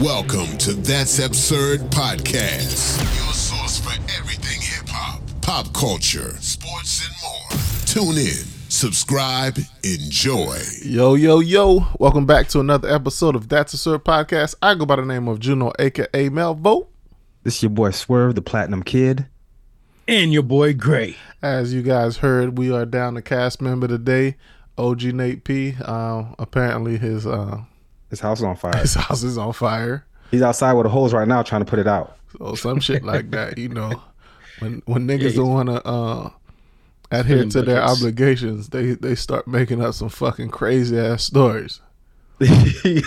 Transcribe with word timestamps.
Welcome 0.00 0.58
to 0.58 0.72
That's 0.74 1.20
Absurd 1.20 1.80
Podcast, 1.90 2.98
your 3.16 3.32
source 3.32 3.78
for 3.78 3.92
everything 4.18 4.60
hip 4.60 4.88
hop, 4.88 5.22
pop 5.40 5.72
culture, 5.72 6.36
sports, 6.40 7.06
and 7.06 7.14
more. 7.22 7.60
Tune 7.86 8.18
in, 8.18 8.44
subscribe, 8.68 9.56
enjoy. 9.84 10.58
Yo, 10.82 11.14
yo, 11.14 11.38
yo. 11.38 11.86
Welcome 12.00 12.26
back 12.26 12.48
to 12.48 12.60
another 12.60 12.88
episode 12.92 13.36
of 13.36 13.48
That's 13.48 13.72
Absurd 13.72 14.04
Podcast. 14.04 14.56
I 14.60 14.74
go 14.74 14.84
by 14.84 14.96
the 14.96 15.04
name 15.04 15.28
of 15.28 15.38
Juno, 15.38 15.72
aka 15.78 16.28
Melvo. 16.28 16.88
This 17.44 17.56
is 17.58 17.62
your 17.62 17.70
boy 17.70 17.90
Swerve, 17.92 18.34
the 18.34 18.42
Platinum 18.42 18.82
Kid. 18.82 19.26
and 20.08 20.32
your 20.32 20.42
boy 20.42 20.74
Gray. 20.74 21.16
As 21.40 21.72
you 21.72 21.82
guys 21.82 22.16
heard, 22.18 22.58
we 22.58 22.70
are 22.72 22.84
down 22.84 23.14
the 23.14 23.22
cast 23.22 23.62
member 23.62 23.86
today, 23.86 24.36
OG 24.76 25.02
Nate 25.14 25.44
P. 25.44 25.76
Uh, 25.80 26.24
apparently, 26.38 26.98
his 26.98 27.26
uh, 27.26 27.60
His 28.14 28.20
house 28.20 28.38
is 28.38 28.44
on 28.44 28.54
fire. 28.54 28.76
his 28.76 28.94
house 28.94 29.24
is 29.24 29.36
on 29.36 29.52
fire. 29.52 30.04
He's 30.30 30.40
outside 30.40 30.74
with 30.74 30.86
a 30.86 30.88
hose 30.88 31.12
right 31.12 31.26
now 31.26 31.42
trying 31.42 31.64
to 31.64 31.68
put 31.68 31.80
it 31.80 31.88
out. 31.88 32.16
So 32.38 32.54
some 32.54 32.78
shit 32.78 33.02
like 33.02 33.30
that, 33.32 33.58
you 33.58 33.68
know. 33.68 34.00
When 34.60 34.82
when 34.86 35.08
niggas 35.08 35.34
don't 35.34 35.50
want 35.50 35.68
to 35.68 35.84
uh, 35.84 36.30
adhere 37.10 37.44
to 37.44 37.62
their 37.62 37.82
obligations, 37.82 38.68
they 38.68 38.92
they 38.92 39.14
start 39.16 39.48
making 39.48 39.82
up 39.82 39.94
some 39.94 40.08
fucking 40.08 40.50
crazy 40.50 40.96
ass 40.96 41.24
stories. 41.24 41.80
he 42.38 42.46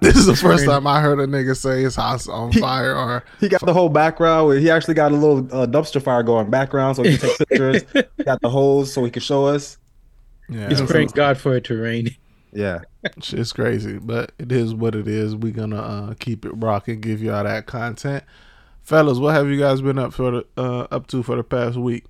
This 0.00 0.16
is 0.16 0.26
the 0.26 0.36
first 0.36 0.64
time 0.64 0.86
I 0.86 1.00
heard 1.00 1.18
a 1.20 1.26
nigga 1.26 1.56
say 1.56 1.82
his 1.82 1.96
house 1.96 2.28
on 2.28 2.52
fire 2.52 2.94
or 2.96 3.24
he 3.40 3.48
got 3.48 3.64
the 3.64 3.72
whole 3.72 3.88
background. 3.88 4.46
Where 4.48 4.58
he 4.58 4.70
actually 4.70 4.94
got 4.94 5.12
a 5.12 5.16
little 5.16 5.38
uh, 5.54 5.66
dumpster 5.66 6.02
fire 6.02 6.22
going 6.24 6.50
background 6.50 6.96
so 6.96 7.02
he 7.04 7.16
can 7.16 7.28
take 7.28 7.38
pictures. 7.48 7.82
he 8.16 8.24
got 8.24 8.40
the 8.40 8.50
hose 8.50 8.92
so 8.92 9.04
he 9.04 9.10
can 9.10 9.22
show 9.22 9.46
us. 9.46 9.78
yeah, 10.48 10.68
He's 10.68 10.80
praying 10.82 11.08
God 11.08 11.38
for 11.38 11.56
it 11.56 11.64
to 11.64 11.76
rain. 11.76 12.10
Yeah. 12.52 12.80
Shit's 13.22 13.52
crazy, 13.52 13.98
but 13.98 14.32
it 14.38 14.50
is 14.50 14.74
what 14.74 14.94
it 14.94 15.06
is. 15.06 15.36
We're 15.36 15.52
gonna 15.52 15.80
uh, 15.80 16.14
keep 16.18 16.44
it 16.44 16.50
rocking, 16.54 17.00
give 17.00 17.22
you 17.22 17.32
all 17.32 17.44
that 17.44 17.66
content, 17.66 18.24
fellas. 18.82 19.18
What 19.18 19.34
have 19.34 19.48
you 19.48 19.58
guys 19.58 19.80
been 19.80 19.98
up 19.98 20.12
for 20.12 20.30
the 20.32 20.46
uh, 20.56 20.86
up 20.90 21.06
to 21.08 21.22
for 21.22 21.36
the 21.36 21.44
past 21.44 21.76
week? 21.76 22.04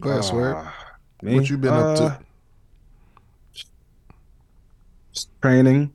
Go 0.00 0.10
ahead. 0.10 0.24
Uh. 0.34 0.70
What 1.20 1.48
you 1.50 1.58
been 1.58 1.72
up 1.74 1.84
Uh, 1.84 1.96
to? 1.96 2.18
just 5.12 5.28
Training. 5.42 5.92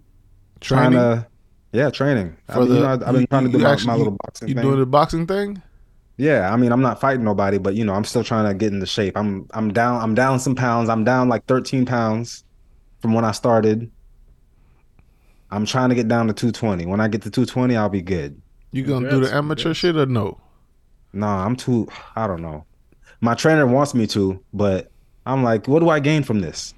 Trying 0.62 0.92
to. 0.92 1.26
Yeah, 1.72 1.90
training. 1.92 2.36
I 2.48 2.60
mean, 2.60 2.70
the, 2.70 2.76
you 2.76 2.80
know, 2.82 2.88
I've 2.94 3.00
been 3.00 3.22
you- 3.22 3.28
trying 3.28 3.46
to 3.46 3.52
do 3.52 3.58
my, 3.60 3.72
actually- 3.72 3.88
my 3.88 3.96
little 3.96 4.18
boxing 4.24 4.48
you 4.48 4.54
thing. 4.56 4.64
doing 4.64 4.80
the 4.80 4.86
boxing 4.86 5.28
thing? 5.28 5.62
Yeah, 6.20 6.54
I 6.54 6.58
mean, 6.58 6.74
I'm 6.74 6.82
not 6.82 7.00
fighting 7.00 7.24
nobody, 7.24 7.60
but 7.60 7.76
you 7.76 7.86
know, 7.86 7.94
I'm 7.94 8.04
still 8.04 8.26
trying 8.26 8.46
to 8.46 8.54
get 8.54 8.74
into 8.74 8.86
shape. 8.86 9.18
I'm 9.18 9.48
I'm 9.52 9.72
down 9.72 10.02
I'm 10.02 10.16
down 10.16 10.38
some 10.42 10.54
pounds. 10.54 10.90
I'm 10.90 11.06
down 11.06 11.30
like 11.30 11.46
13 11.46 11.86
pounds 11.86 12.44
from 13.00 13.14
when 13.14 13.24
I 13.24 13.32
started. 13.32 13.90
I'm 15.50 15.66
trying 15.66 15.88
to 15.90 15.96
get 15.96 16.10
down 16.10 16.28
to 16.28 16.34
220. 16.34 16.86
When 16.88 17.00
I 17.00 17.08
get 17.08 17.22
to 17.22 17.32
220, 17.32 17.78
I'll 17.78 17.88
be 17.88 18.02
good. 18.02 18.42
You 18.74 18.84
gonna 18.84 19.10
do 19.10 19.22
the 19.22 19.34
amateur 19.34 19.62
congrats. 19.62 19.80
shit 19.80 19.96
or 19.96 20.08
no? 20.08 20.38
Nah, 21.14 21.46
I'm 21.46 21.56
too 21.56 21.88
I 22.18 22.28
don't 22.28 22.42
know. 22.42 22.66
My 23.22 23.34
trainer 23.34 23.66
wants 23.66 23.94
me 23.96 24.06
to, 24.08 24.44
but 24.54 24.92
I'm 25.26 25.42
like, 25.42 25.70
what 25.70 25.80
do 25.80 25.88
I 25.88 26.02
gain 26.02 26.24
from 26.24 26.42
this? 26.42 26.74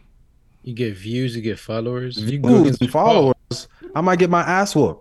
You 0.61 0.75
get 0.75 0.95
views, 0.95 1.35
you 1.35 1.41
get 1.41 1.57
followers. 1.57 2.15
You 2.19 2.37
go 2.37 2.49
Views 2.49 2.61
against 2.61 2.81
and 2.83 2.91
followers. 2.91 3.67
I 3.95 4.01
might 4.01 4.19
get 4.19 4.29
my 4.29 4.41
ass 4.41 4.75
whooped. 4.75 5.00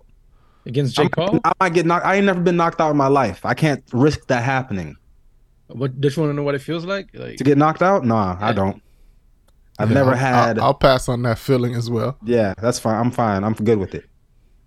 Against 0.67 0.99
I 0.99 1.05
Jake 1.05 1.13
Paul? 1.17 1.41
I 1.45 1.53
might 1.61 1.75
get 1.75 1.87
knocked. 1.87 2.05
I 2.07 2.17
ain't 2.17 2.27
never 2.27 2.41
been 2.41 2.57
knocked 2.57 2.81
out 2.81 2.91
in 2.91 2.97
my 2.97 3.07
life. 3.09 3.45
I 3.45 3.55
can't 3.55 3.83
risk 3.93 4.27
that 4.29 4.43
happening. 4.45 4.97
What 5.69 6.01
Do 6.01 6.09
you 6.09 6.21
want 6.21 6.31
to 6.31 6.35
know 6.35 6.43
what 6.43 6.55
it 6.55 6.61
feels 6.63 6.85
like? 6.85 7.09
Like 7.15 7.37
To 7.39 7.45
get 7.45 7.57
knocked 7.57 7.83
out? 7.83 8.05
Nah, 8.05 8.37
I 8.41 8.53
don't. 8.53 8.83
I've 9.79 9.89
Yeah, 9.89 9.95
never 9.95 10.11
I'll- 10.11 10.17
had 10.17 10.59
I'll, 10.59 10.65
I'll 10.67 10.75
pass 10.75 11.09
on 11.09 11.23
that 11.23 11.39
feeling 11.39 11.75
as 11.75 11.89
well. 11.89 12.19
Yeah, 12.25 12.55
that's 12.61 12.79
fine. 12.79 12.97
I'm 12.97 13.11
fine. 13.11 13.45
I'm 13.45 13.55
good 13.55 13.79
with 13.79 13.95
it. 13.95 14.05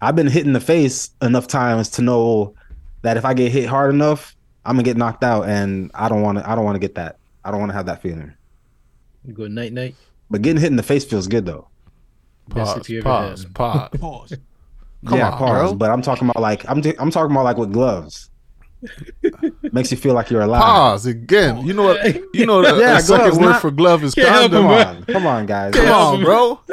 I've 0.01 0.15
been 0.15 0.27
hit 0.27 0.45
in 0.45 0.53
the 0.53 0.59
face 0.59 1.11
enough 1.21 1.47
times 1.47 1.89
to 1.91 2.01
know 2.01 2.55
that 3.03 3.15
if 3.17 3.23
I 3.25 3.33
get 3.33 3.51
hit 3.51 3.67
hard 3.67 3.93
enough, 3.93 4.35
I'm 4.65 4.75
gonna 4.75 4.83
get 4.83 4.97
knocked 4.97 5.23
out, 5.23 5.47
and 5.47 5.91
I 5.93 6.09
don't 6.09 6.21
want 6.21 6.39
to. 6.39 6.49
I 6.49 6.55
don't 6.55 6.63
want 6.65 6.75
to 6.75 6.79
get 6.79 6.95
that. 6.95 7.17
I 7.45 7.51
don't 7.51 7.59
want 7.59 7.69
to 7.71 7.73
have 7.75 7.85
that 7.85 8.01
feeling. 8.01 8.33
Good 9.33 9.51
night 9.51 9.71
night. 9.73 9.95
But 10.29 10.41
getting 10.41 10.59
hit 10.61 10.67
in 10.71 10.77
the 10.77 10.83
face 10.83 11.05
feels 11.05 11.27
good 11.27 11.45
though. 11.45 11.67
Pause. 12.49 12.77
if 12.79 12.89
you 12.89 12.99
ever 12.99 13.03
Pause. 13.03 13.45
Pause. 13.53 13.89
Pause. 13.99 14.33
Come 15.05 15.17
yeah, 15.17 15.31
on, 15.31 15.37
pause. 15.37 15.69
bro. 15.71 15.75
But 15.75 15.91
I'm 15.91 16.01
talking 16.01 16.29
about 16.29 16.41
like 16.41 16.67
I'm. 16.69 16.81
t- 16.81 16.95
I'm 16.99 17.11
talking 17.11 17.31
about 17.31 17.43
like 17.43 17.57
with 17.57 17.71
gloves. 17.73 18.29
Makes 19.71 19.91
you 19.91 19.97
feel 19.97 20.13
like 20.13 20.29
you're 20.29 20.41
alive. 20.41 20.61
Pause 20.61 21.05
again. 21.07 21.65
You 21.65 21.73
know 21.73 21.83
what? 21.83 22.05
You 22.33 22.45
know 22.45 22.61
the, 22.61 22.79
Yeah, 22.81 22.95
the 22.95 22.99
second 22.99 23.23
gloves, 23.25 23.39
word 23.39 23.49
not- 23.51 23.61
for 23.61 23.71
glove 23.71 24.03
is 24.03 24.13
condom. 24.13 24.63
Come 24.63 24.65
on, 24.71 25.05
come 25.05 25.25
on, 25.25 25.45
guys. 25.45 25.73
Come 25.73 25.89
on, 25.89 26.23
bro. 26.23 26.59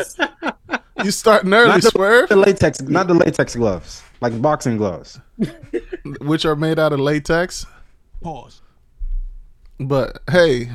You 1.02 1.10
starting 1.10 1.54
early, 1.54 1.68
Not 1.68 1.80
the, 1.80 1.90
swerve, 1.90 2.28
the 2.28 2.36
latex, 2.36 2.82
not 2.82 3.06
the 3.06 3.14
latex 3.14 3.56
gloves, 3.56 4.02
like 4.20 4.38
boxing 4.42 4.76
gloves. 4.76 5.18
which 6.20 6.44
are 6.44 6.54
made 6.54 6.78
out 6.78 6.92
of 6.92 7.00
latex. 7.00 7.64
Pause. 8.20 8.60
But 9.78 10.18
hey, 10.30 10.68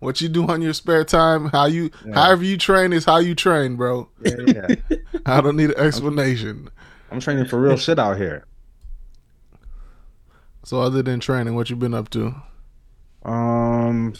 what 0.00 0.20
you 0.20 0.28
do 0.28 0.46
on 0.46 0.62
your 0.62 0.72
spare 0.72 1.04
time, 1.04 1.46
how 1.46 1.66
you, 1.66 1.90
however 2.14 2.44
you 2.44 2.56
train 2.56 2.92
is 2.92 3.04
how 3.04 3.18
you 3.18 3.34
train, 3.34 3.76
bro. 3.76 4.08
Yeah, 4.22 4.36
yeah. 4.46 4.96
I 5.26 5.40
don't 5.40 5.56
need 5.56 5.70
an 5.70 5.78
explanation. 5.78 6.70
I'm 7.10 7.20
training 7.20 7.46
for 7.46 7.60
real 7.60 7.76
shit 7.76 7.98
out 7.98 8.16
here. 8.16 8.44
So 10.64 10.80
other 10.80 11.02
than 11.02 11.18
training, 11.20 11.54
what 11.54 11.70
you 11.70 11.76
been 11.76 11.94
up 11.94 12.10
to? 12.10 12.34
Um, 13.24 14.12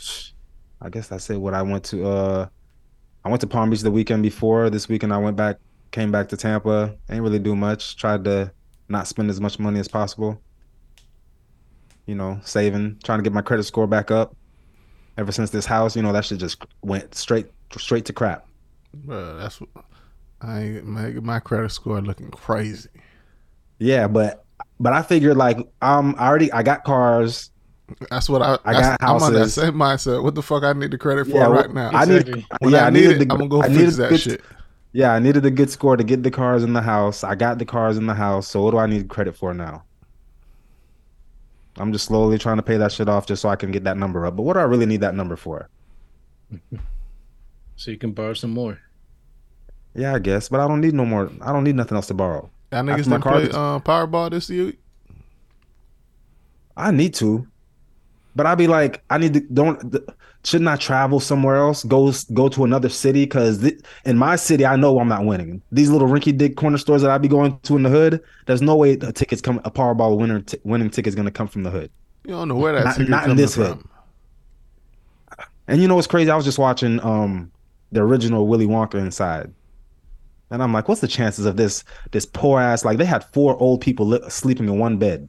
I 0.80 0.88
guess 0.88 1.12
I 1.12 1.16
it. 1.16 1.38
What 1.38 1.54
I 1.54 1.62
went 1.62 1.84
to, 1.84 2.08
uh, 2.08 2.48
I 3.24 3.28
went 3.28 3.40
to 3.42 3.46
Palm 3.46 3.70
Beach 3.70 3.82
the 3.82 3.90
weekend 3.90 4.22
before. 4.22 4.70
This 4.70 4.88
weekend 4.88 5.12
I 5.12 5.18
went 5.18 5.36
back, 5.36 5.58
came 5.90 6.10
back 6.10 6.28
to 6.28 6.36
Tampa. 6.36 6.96
Ain't 7.10 7.22
really 7.22 7.38
do 7.38 7.54
much. 7.54 7.96
Tried 7.96 8.24
to 8.24 8.52
not 8.88 9.06
spend 9.06 9.30
as 9.30 9.40
much 9.40 9.58
money 9.58 9.78
as 9.78 9.88
possible. 9.88 10.40
You 12.06 12.14
know, 12.14 12.40
saving, 12.42 13.00
trying 13.04 13.18
to 13.18 13.22
get 13.22 13.34
my 13.34 13.42
credit 13.42 13.64
score 13.64 13.86
back 13.86 14.10
up. 14.10 14.34
Ever 15.18 15.32
since 15.32 15.50
this 15.50 15.66
house, 15.66 15.96
you 15.96 16.02
know, 16.02 16.12
that 16.12 16.24
shit 16.24 16.38
just 16.38 16.64
went 16.82 17.14
straight, 17.14 17.46
straight 17.76 18.04
to 18.04 18.12
crap. 18.12 18.46
Bro, 18.94 19.36
that's 19.38 19.60
what 19.60 19.68
I 20.40 20.60
ain't 20.62 20.86
my, 20.86 21.10
my 21.10 21.40
credit 21.40 21.70
score 21.72 22.00
looking 22.00 22.30
crazy. 22.30 22.88
Yeah, 23.80 24.06
but 24.06 24.44
but 24.78 24.92
I 24.92 25.02
figured 25.02 25.36
like 25.36 25.58
um, 25.82 26.14
I 26.18 26.28
already 26.28 26.52
I 26.52 26.62
got 26.62 26.84
cars. 26.84 27.50
That's 28.10 28.28
what 28.28 28.42
I. 28.42 28.58
I 28.64 28.72
that's- 28.74 28.96
got 28.98 29.02
I'm 29.02 29.22
on 29.22 29.32
that 29.32 29.38
houses. 29.40 29.54
same 29.54 29.74
mindset. 29.74 30.22
What 30.22 30.36
the 30.36 30.42
fuck 30.42 30.62
I 30.62 30.72
need 30.72 30.92
the 30.92 30.98
credit 30.98 31.24
for 31.24 31.32
Yeah, 31.32 31.48
well, 31.48 31.52
right 31.62 31.74
now? 31.74 31.90
I 31.92 32.04
need, 32.04 32.28
Exactly. 32.28 32.46
when 32.60 32.72
yeah, 32.74 32.84
I, 32.84 32.86
I 32.86 32.90
need 32.90 33.00
needed 33.00 33.22
it, 33.22 33.28
the, 33.28 33.34
I'm 33.34 33.38
gonna 33.38 33.48
go 33.48 33.62
I 33.62 33.68
fix 33.74 33.96
that 33.96 34.10
good- 34.10 34.20
shit. 34.20 34.40
Yeah, 34.92 35.12
I 35.14 35.18
needed 35.18 35.44
a 35.44 35.50
good 35.50 35.68
score 35.70 35.96
to 35.96 36.04
get 36.04 36.22
the 36.22 36.30
cars 36.30 36.62
in 36.62 36.72
the 36.74 36.80
house. 36.80 37.22
I 37.24 37.34
got 37.34 37.58
the 37.58 37.64
cars 37.66 37.98
in 37.98 38.06
the 38.06 38.14
house. 38.14 38.46
So 38.48 38.62
what 38.62 38.70
do 38.70 38.78
I 38.78 38.86
need 38.86 39.08
credit 39.08 39.36
for 39.36 39.52
now? 39.52 39.82
I'm 41.78 41.92
just 41.92 42.06
slowly 42.06 42.38
trying 42.38 42.56
to 42.56 42.62
pay 42.62 42.76
that 42.76 42.92
shit 42.92 43.08
off 43.08 43.26
just 43.26 43.42
so 43.42 43.48
I 43.48 43.56
can 43.56 43.70
get 43.70 43.84
that 43.84 43.96
number 43.96 44.26
up. 44.26 44.36
But 44.36 44.42
what 44.42 44.54
do 44.54 44.60
I 44.60 44.64
really 44.64 44.86
need 44.86 45.00
that 45.00 45.14
number 45.14 45.36
for? 45.36 45.68
So 47.76 47.92
you 47.92 47.96
can 47.96 48.10
borrow 48.10 48.34
some 48.34 48.50
more. 48.50 48.80
Yeah, 49.94 50.12
I 50.14 50.18
guess, 50.18 50.48
but 50.48 50.58
I 50.58 50.66
don't 50.66 50.80
need 50.80 50.94
no 50.94 51.04
more. 51.06 51.30
I 51.40 51.52
don't 51.52 51.62
need 51.62 51.76
nothing 51.76 51.94
else 51.94 52.08
to 52.08 52.14
borrow. 52.14 52.50
Y'all 52.72 52.82
niggas 52.82 53.06
my 53.06 53.18
didn't 53.18 53.22
car 53.22 53.32
play 53.34 53.42
gets- 53.44 53.54
uh, 53.56 53.78
Powerball 53.78 54.30
this 54.32 54.50
year. 54.50 54.72
I 56.76 56.90
need 56.90 57.14
to, 57.14 57.46
but 58.34 58.46
I'd 58.46 58.58
be 58.58 58.66
like, 58.66 59.04
I 59.08 59.18
need 59.18 59.34
to 59.34 59.40
don't. 59.40 59.94
Shouldn't 60.44 60.68
I 60.68 60.76
travel 60.76 61.20
somewhere 61.20 61.56
else? 61.56 61.84
Go 61.84 62.12
go 62.32 62.48
to 62.48 62.64
another 62.64 62.88
city 62.88 63.24
because 63.24 63.58
th- 63.60 63.80
in 64.04 64.16
my 64.16 64.36
city, 64.36 64.64
I 64.64 64.76
know 64.76 64.98
I'm 64.98 65.08
not 65.08 65.24
winning. 65.26 65.60
These 65.72 65.90
little 65.90 66.08
rinky 66.08 66.36
dink 66.36 66.56
corner 66.56 66.78
stores 66.78 67.02
that 67.02 67.10
I 67.10 67.18
be 67.18 67.28
going 67.28 67.58
to 67.60 67.76
in 67.76 67.82
the 67.82 67.90
hood, 67.90 68.22
there's 68.46 68.62
no 68.62 68.76
way 68.76 68.92
a 68.92 69.12
ticket's 69.12 69.42
come 69.42 69.60
a 69.64 69.70
Powerball 69.70 70.16
winner 70.16 70.40
t- 70.40 70.58
winning 70.64 70.90
ticket's 70.90 71.16
gonna 71.16 71.30
come 71.32 71.48
from 71.48 71.64
the 71.64 71.70
hood. 71.70 71.90
You 72.24 72.30
don't 72.30 72.48
know 72.48 72.56
where 72.56 72.72
that 72.72 72.98
Not- 72.98 73.08
not 73.08 73.28
in 73.30 73.36
this 73.36 73.56
hood. 73.56 73.78
And 75.66 75.82
you 75.82 75.88
know 75.88 75.96
what's 75.96 76.06
crazy? 76.06 76.30
I 76.30 76.36
was 76.36 76.44
just 76.44 76.58
watching 76.58 77.02
um 77.04 77.50
the 77.92 78.00
original 78.00 78.46
Willy 78.46 78.66
Wonka 78.66 78.94
inside. 78.94 79.52
And 80.50 80.62
I'm 80.62 80.72
like, 80.72 80.88
what's 80.88 81.00
the 81.02 81.08
chances 81.08 81.44
of 81.46 81.56
this 81.56 81.84
this 82.12 82.24
poor 82.24 82.60
ass 82.60 82.84
like 82.84 82.96
they 82.98 83.04
had 83.04 83.24
four 83.32 83.56
old 83.60 83.80
people 83.80 84.06
li- 84.06 84.30
sleeping 84.30 84.66
in 84.68 84.78
one 84.78 84.96
bed. 84.98 85.28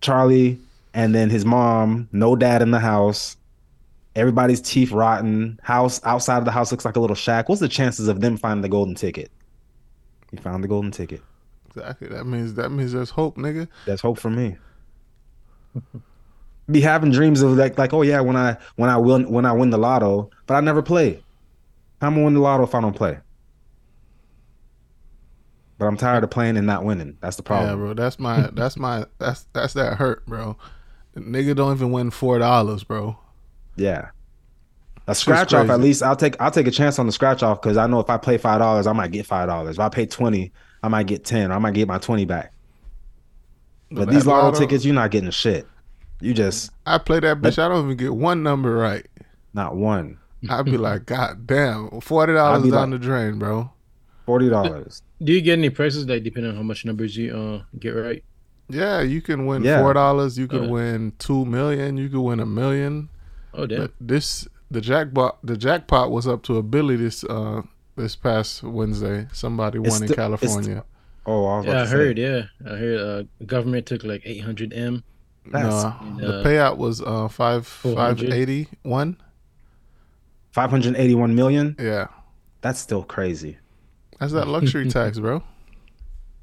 Charlie 0.00 0.58
and 0.98 1.14
then 1.14 1.30
his 1.30 1.44
mom, 1.44 2.08
no 2.10 2.34
dad 2.34 2.60
in 2.60 2.72
the 2.72 2.80
house. 2.80 3.36
Everybody's 4.16 4.60
teeth 4.60 4.90
rotten. 4.90 5.60
House 5.62 6.00
outside 6.04 6.38
of 6.38 6.44
the 6.44 6.50
house 6.50 6.72
looks 6.72 6.84
like 6.84 6.96
a 6.96 7.00
little 7.00 7.14
shack. 7.14 7.48
What's 7.48 7.60
the 7.60 7.68
chances 7.68 8.08
of 8.08 8.20
them 8.20 8.36
finding 8.36 8.62
the 8.62 8.68
golden 8.68 8.96
ticket? 8.96 9.30
He 10.32 10.38
found 10.38 10.64
the 10.64 10.68
golden 10.68 10.90
ticket. 10.90 11.22
Exactly. 11.68 12.08
That 12.08 12.24
means 12.24 12.54
that 12.54 12.70
means 12.70 12.92
there's 12.92 13.10
hope, 13.10 13.36
nigga. 13.36 13.68
There's 13.86 14.00
hope 14.00 14.18
for 14.18 14.28
me. 14.28 14.56
Be 16.68 16.80
having 16.80 17.12
dreams 17.12 17.42
of 17.42 17.52
like 17.52 17.78
like 17.78 17.94
oh 17.94 18.02
yeah 18.02 18.18
when 18.20 18.34
I 18.34 18.56
when 18.74 18.90
I 18.90 18.96
win 18.96 19.30
when 19.30 19.46
I 19.46 19.52
win 19.52 19.70
the 19.70 19.78
lotto, 19.78 20.30
but 20.48 20.54
I 20.54 20.60
never 20.60 20.82
play. 20.82 21.22
How 22.00 22.08
am 22.08 22.14
I 22.14 22.16
gonna 22.16 22.24
win 22.24 22.34
the 22.34 22.40
lotto 22.40 22.64
if 22.64 22.74
I 22.74 22.80
don't 22.80 22.96
play? 22.96 23.18
But 25.78 25.86
I'm 25.86 25.96
tired 25.96 26.24
of 26.24 26.30
playing 26.30 26.56
and 26.56 26.66
not 26.66 26.82
winning. 26.82 27.18
That's 27.20 27.36
the 27.36 27.44
problem. 27.44 27.70
Yeah, 27.70 27.76
bro. 27.76 27.94
That's 27.94 28.18
my. 28.18 28.50
That's 28.52 28.76
my. 28.76 29.06
That's 29.18 29.46
that's 29.52 29.74
that 29.74 29.94
hurt, 29.94 30.26
bro. 30.26 30.56
The 31.18 31.24
nigga 31.24 31.56
don't 31.56 31.74
even 31.74 31.90
win 31.90 32.10
four 32.10 32.38
dollars, 32.38 32.84
bro. 32.84 33.18
Yeah. 33.76 34.10
A 35.06 35.14
scratch 35.14 35.54
off, 35.54 35.70
at 35.70 35.80
least 35.80 36.02
I'll 36.02 36.16
take 36.16 36.36
I'll 36.40 36.50
take 36.50 36.66
a 36.66 36.70
chance 36.70 36.98
on 36.98 37.06
the 37.06 37.12
scratch 37.12 37.42
off 37.42 37.62
because 37.62 37.76
I 37.76 37.86
know 37.86 37.98
if 38.00 38.10
I 38.10 38.18
play 38.18 38.36
five 38.38 38.58
dollars, 38.60 38.86
I 38.86 38.92
might 38.92 39.10
get 39.10 39.24
five 39.26 39.48
dollars. 39.48 39.76
If 39.76 39.80
I 39.80 39.88
pay 39.88 40.04
twenty, 40.06 40.52
I 40.82 40.88
might 40.88 41.06
get 41.06 41.24
ten. 41.24 41.50
I 41.50 41.58
might 41.58 41.74
get 41.74 41.88
my 41.88 41.98
twenty 41.98 42.24
back. 42.26 42.52
But 43.90 44.06
That 44.06 44.10
these 44.14 44.26
lotto 44.26 44.48
lotto- 44.48 44.58
tickets, 44.60 44.84
you're 44.84 44.94
not 44.94 45.10
getting 45.10 45.30
shit. 45.30 45.66
You 46.20 46.34
just 46.34 46.70
I 46.84 46.98
play 46.98 47.20
that 47.20 47.40
bitch. 47.40 47.58
I 47.58 47.68
don't 47.68 47.86
even 47.86 47.96
get 47.96 48.14
one 48.14 48.42
number 48.42 48.74
right. 48.74 49.06
not 49.54 49.76
one. 49.76 50.18
I'd 50.50 50.66
be 50.66 50.76
like, 50.76 51.06
God 51.06 51.46
damn, 51.46 52.00
forty 52.00 52.34
dollars 52.34 52.64
I'd 52.64 52.70
down 52.70 52.90
like- 52.90 53.00
the 53.00 53.06
drain, 53.06 53.38
bro. 53.38 53.72
Forty 54.26 54.50
dollars. 54.50 55.02
Do 55.22 55.32
you 55.32 55.40
get 55.40 55.58
any 55.58 55.70
prices 55.70 56.04
that 56.06 56.22
depend 56.22 56.46
on 56.46 56.54
how 56.54 56.62
much 56.62 56.84
numbers 56.84 57.16
you 57.16 57.34
uh 57.34 57.62
get 57.78 57.90
right? 57.90 58.22
Yeah, 58.68 59.00
you 59.00 59.20
can 59.22 59.46
win 59.46 59.62
Yeah. 59.62 59.80
four 59.80 59.94
dollars. 59.94 60.38
You 60.38 60.46
could 60.46 60.62
Okay. 60.62 60.70
win 60.70 61.12
two 61.18 61.44
million. 61.46 61.96
You 61.96 62.08
could 62.08 62.20
win 62.20 62.40
a 62.40 62.46
million. 62.46 63.08
Oh 63.54 63.66
damn. 63.66 63.80
But 63.82 63.92
this 64.00 64.46
the 64.70 64.80
jackpot 64.80 65.38
the 65.42 65.56
jackpot 65.56 66.10
was 66.10 66.26
up 66.28 66.42
to 66.44 66.56
a 66.58 66.62
billy 66.62 66.96
this 66.96 67.24
uh 67.24 67.62
this 67.96 68.14
past 68.14 68.62
Wednesday. 68.62 69.26
Somebody 69.32 69.78
It's 69.78 69.88
won 69.90 70.02
in 70.02 70.08
still- 70.08 70.34
it's 70.34 70.42
California. 70.42 70.84
Oh, 71.26 71.46
I 71.46 71.56
was 71.58 71.66
Yeah, 71.66 71.72
about 71.72 71.86
I 71.86 71.90
heard. 71.90 72.16
Say, 72.16 72.22
Yeah, 72.22 72.42
I 72.72 72.76
heard. 72.76 73.00
Uh, 73.00 73.44
government 73.46 73.86
took 73.86 74.04
like 74.04 74.22
800 74.24 74.72
m. 74.72 75.02
That's- 75.50 75.72
no, 75.84 76.16
the 76.20 76.40
uh, 76.40 76.44
payout 76.44 76.76
was 76.76 77.00
uh 77.00 77.28
five 77.28 77.66
five 77.66 78.18
400. 78.18 78.32
eighty 78.34 78.68
one. 78.82 79.16
Five 80.52 80.70
hundred 80.70 80.96
eighty-one 80.96 81.34
million. 81.34 81.76
Yeah, 81.78 82.08
That's 82.60 82.78
still 82.80 83.02
crazy. 83.02 83.58
that's 84.18 84.32
that 84.32 84.48
luxury 84.48 84.88
tax, 84.90 85.18
bro. 85.18 85.42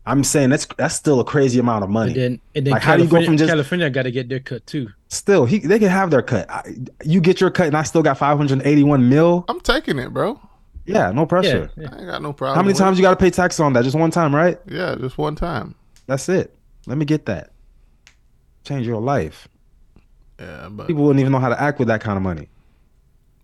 I'm 0.08 0.24
saying 0.24 0.52
that's 0.52 0.68
that's 0.78 0.94
still 0.96 1.20
a 1.20 1.24
crazy 1.26 1.60
amount 1.60 1.84
of 1.84 1.90
money. 1.90 2.12
And 2.12 2.20
then 2.22 2.42
and 2.56 2.68
then 2.68 2.72
Like, 2.74 2.82
how 2.84 2.96
do 2.96 3.04
you 3.04 3.10
California, 3.10 3.26
go 3.28 3.32
from 3.32 3.38
just- 3.38 3.50
California 3.50 3.90
got 3.90 4.04
to 4.04 4.12
get 4.12 4.30
their 4.30 4.40
cut 4.40 4.66
too. 4.68 4.90
Still, 5.08 5.46
he 5.46 5.60
they 5.60 5.80
can 5.80 5.90
have 5.90 6.12
their 6.12 6.22
cut. 6.22 6.50
I, 6.50 6.64
you 7.04 7.22
get 7.22 7.40
your 7.42 7.50
cut, 7.50 7.68
and 7.68 7.78
I 7.78 7.84
still 7.84 8.04
got 8.04 8.18
five 8.18 8.38
hundred 8.38 8.62
eighty-one 8.66 9.08
mil. 9.10 9.46
I'm 9.48 9.60
taking 9.62 9.98
it, 10.00 10.14
bro. 10.14 10.40
Yeah, 10.86 11.12
no 11.12 11.26
pressure. 11.26 11.72
yeah. 11.78 11.90
I 11.92 11.98
ain't 11.98 12.06
got 12.08 12.22
no 12.22 12.32
problem. 12.34 12.56
How 12.56 12.62
many 12.62 12.74
with 12.74 12.78
times 12.78 13.00
you 13.00 13.02
got 13.02 13.12
to 13.12 13.16
pay 13.16 13.32
tax 13.32 13.60
on 13.60 13.74
that? 13.74 13.84
Just 13.84 13.96
one 13.98 14.12
time, 14.12 14.36
right? 14.36 14.60
Yeah, 14.68 14.96
just 15.00 15.18
one 15.18 15.36
time. 15.36 15.74
That's 16.06 16.30
it. 16.30 16.54
Let 16.86 17.00
me 17.00 17.06
get 17.06 17.26
that. 17.26 17.50
Change 18.66 18.86
your 18.86 19.02
life. 19.02 19.48
Yeah, 20.40 20.68
but 20.70 20.86
People 20.88 21.04
wouldn't 21.04 21.22
even 21.22 21.32
know 21.32 21.40
how 21.40 21.50
to 21.50 21.60
act 21.60 21.80
with 21.80 21.88
that 21.88 22.02
kind 22.02 22.18
of 22.18 22.24
money. 22.24 22.50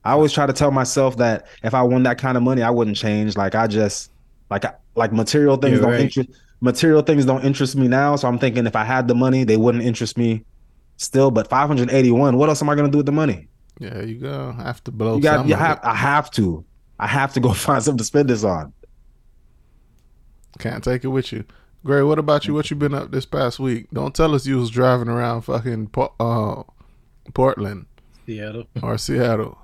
I 0.04 0.12
always 0.12 0.34
try 0.34 0.46
to 0.46 0.54
tell 0.54 0.72
myself 0.72 1.18
that 1.18 1.48
if 1.64 1.74
I 1.74 1.82
won 1.84 2.04
that 2.04 2.18
kind 2.20 2.38
of 2.38 2.44
money, 2.44 2.62
I 2.64 2.70
wouldn't 2.70 2.98
change. 2.98 3.36
Like 3.38 3.56
I 3.56 3.66
just 3.68 4.12
like 4.50 4.66
like 4.96 5.14
material 5.14 5.58
things 5.58 5.74
You're 5.74 5.82
don't 5.82 5.92
right. 5.92 6.02
interest 6.02 6.30
material 6.62 7.02
things 7.02 7.26
don't 7.26 7.44
interest 7.44 7.76
me 7.76 7.88
now. 7.88 8.16
So 8.16 8.28
I'm 8.28 8.40
thinking 8.40 8.66
if 8.66 8.76
I 8.76 8.86
had 8.86 9.08
the 9.08 9.16
money, 9.16 9.44
they 9.44 9.58
wouldn't 9.58 9.84
interest 9.84 10.18
me 10.18 10.46
still. 10.98 11.32
But 11.32 11.50
581, 11.50 12.38
what 12.38 12.50
else 12.50 12.62
am 12.62 12.70
I 12.70 12.76
gonna 12.76 12.90
do 12.90 12.98
with 12.98 13.08
the 13.08 13.12
money? 13.12 13.50
yeah, 13.82 14.02
you 14.02 14.16
go 14.16 14.56
I 14.58 14.62
have 14.62 14.84
to 14.84 14.92
blow. 14.92 15.16
You 15.16 15.22
got 15.22 15.48
you 15.48 15.56
have. 15.56 15.80
I 15.84 15.96
have 15.96 16.30
to. 16.32 16.64
I 17.00 17.08
have 17.08 17.34
to 17.34 17.40
go 17.40 17.52
find 17.54 17.84
something 17.84 17.98
to 17.98 18.04
spend 18.04 18.30
this 18.30 18.44
on. 18.44 18.74
Can't 20.60 20.84
take 20.84 21.04
it 21.04 21.08
with 21.08 21.32
you. 21.32 21.46
Gray, 21.84 22.04
what 22.04 22.20
about 22.20 22.46
you? 22.46 22.54
What 22.54 22.70
you 22.70 22.76
been 22.76 22.94
up 22.94 23.10
this 23.10 23.26
past 23.26 23.60
week? 23.60 23.88
Don't 23.92 24.14
tell 24.14 24.36
us 24.36 24.46
you 24.46 24.58
was 24.58 24.70
driving 24.70 25.08
around 25.08 25.42
fucking 25.42 25.90
uh, 26.20 26.64
Portland 27.34 27.88
Seattle. 28.28 28.66
or 28.84 29.00
Seattle. 29.00 29.58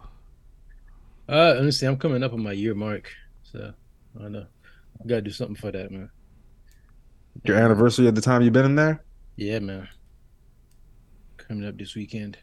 Uh, 1.30 1.56
honestly, 1.60 1.88
I'm 1.88 1.98
coming 1.98 2.24
up 2.24 2.34
on 2.34 2.42
my 2.42 2.54
year 2.54 2.74
mark, 2.74 3.12
so 3.44 3.72
I 4.18 4.22
don't 4.22 4.32
know. 4.32 4.48
I 5.04 5.08
gotta 5.08 5.22
do 5.22 5.32
something 5.32 5.56
for 5.56 5.72
that, 5.72 5.92
man. 5.92 6.10
Your 7.44 7.58
anniversary 7.58 8.08
of 8.08 8.16
the 8.16 8.22
time 8.22 8.42
you've 8.42 8.54
been 8.54 8.66
in 8.66 8.76
there? 8.76 9.04
Yeah, 9.36 9.60
man. 9.60 9.88
Coming 11.38 11.68
up 11.68 11.78
this 11.78 11.96
weekend. 11.96 12.38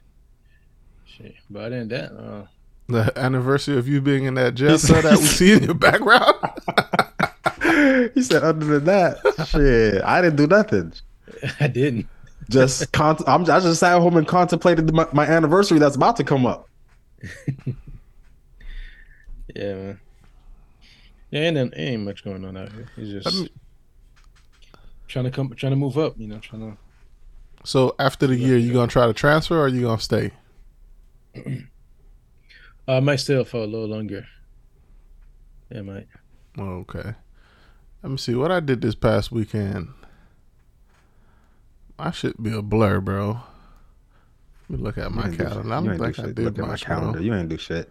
Shit. 1.06 1.34
But 1.50 1.64
other 1.66 1.78
than 1.84 1.88
that, 1.88 2.12
uh, 2.12 2.46
The 2.88 3.12
anniversary 3.18 3.76
of 3.76 3.86
you 3.88 4.00
being 4.00 4.24
in 4.24 4.34
that 4.34 4.54
jail 4.54 4.78
cell 4.78 5.02
that 5.02 5.18
we 5.18 5.24
see 5.24 5.52
in 5.52 5.64
your 5.64 5.74
background. 5.74 6.34
he 8.14 8.22
said, 8.22 8.42
other 8.42 8.64
than 8.64 8.84
that, 8.84 9.18
shit, 9.48 10.02
I 10.04 10.20
didn't 10.22 10.36
do 10.36 10.46
nothing. 10.46 10.92
I 11.60 11.66
didn't. 11.68 12.06
Just 12.50 12.92
con- 12.92 13.16
I'm, 13.26 13.42
I 13.42 13.60
just 13.60 13.80
sat 13.80 13.98
home 14.00 14.16
and 14.16 14.26
contemplated 14.28 14.92
my, 14.92 15.06
my 15.12 15.26
anniversary 15.26 15.78
that's 15.78 15.96
about 15.96 16.16
to 16.16 16.24
come 16.24 16.46
up. 16.46 16.68
Yeah, 19.54 19.74
man. 19.74 20.00
Yeah, 21.30 21.40
and 21.42 21.56
then 21.56 21.72
ain't 21.76 22.02
much 22.02 22.24
going 22.24 22.44
on 22.44 22.56
out 22.56 22.72
here. 22.72 22.88
It's 22.96 23.10
just 23.24 23.26
I 23.28 23.40
mean- 23.40 23.48
trying 25.14 25.24
to 25.26 25.30
come, 25.30 25.48
trying 25.54 25.70
to 25.70 25.76
move 25.76 25.96
up. 25.96 26.18
You 26.18 26.26
know, 26.26 26.38
trying 26.40 26.72
to. 26.72 26.76
so 27.64 27.94
after 28.00 28.26
the 28.26 28.34
year, 28.36 28.58
you 28.58 28.72
gonna 28.72 28.88
try 28.88 29.06
to 29.06 29.12
transfer 29.14 29.58
or 29.58 29.68
you 29.68 29.82
gonna 29.82 30.00
stay? 30.00 30.32
I 32.88 33.00
might 33.00 33.16
stay 33.16 33.36
up 33.36 33.46
for 33.46 33.58
a 33.58 33.66
little 33.66 33.86
longer. 33.86 34.26
Yeah, 35.70 35.82
might. 35.82 36.08
Oh, 36.58 36.84
okay. 36.84 37.14
Let 38.02 38.10
me 38.10 38.18
see 38.18 38.34
what 38.34 38.50
I 38.50 38.58
did 38.60 38.80
this 38.82 38.94
past 38.96 39.30
weekend. 39.32 39.88
I 41.98 42.10
should 42.10 42.34
be 42.42 42.52
a 42.52 42.60
blur, 42.60 43.00
bro. 43.00 43.38
Let 44.68 44.78
me 44.78 44.84
look 44.84 44.98
at 44.98 45.12
my 45.12 45.28
You 45.28 45.36
calendar. 45.36 45.72
I 45.72 45.78
You 45.80 45.84
don't 45.84 45.88
ain't 45.90 45.98
do 45.98 46.04
think 46.04 46.18
I 46.18 46.22
shit. 46.22 46.34
did 46.34 46.44
Look 46.44 46.58
at 46.58 46.66
my 46.66 46.76
calendar. 46.76 47.12
bro. 47.12 47.20
You 47.22 47.34
ain't 47.34 47.48
do 47.48 47.56
shit. 47.56 47.90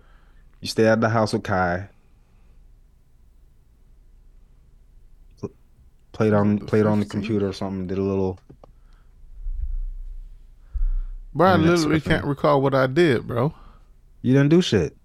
You 0.60 0.68
stay 0.68 0.88
at 0.88 1.00
the 1.02 1.10
house 1.10 1.32
with 1.34 1.44
Kai. 1.44 1.88
Played 6.14 6.34
on 6.34 6.56
The 6.60 6.66
played 6.66 6.86
on 6.86 7.00
the 7.00 7.06
computer 7.06 7.48
or 7.50 7.54
something. 7.54 7.88
Did 7.88 7.98
a 7.98 8.02
little. 8.02 8.40
Bro, 11.34 11.48
I 11.48 11.54
And 11.56 11.64
that's 11.66 11.82
literally 11.82 12.02
can't 12.02 12.26
recall 12.26 12.62
what 12.62 12.76
I 12.76 12.88
did, 12.88 13.28
bro. 13.28 13.54
You 14.22 14.34
didn't 14.34 14.50
do 14.50 14.62
shit. 14.62 14.96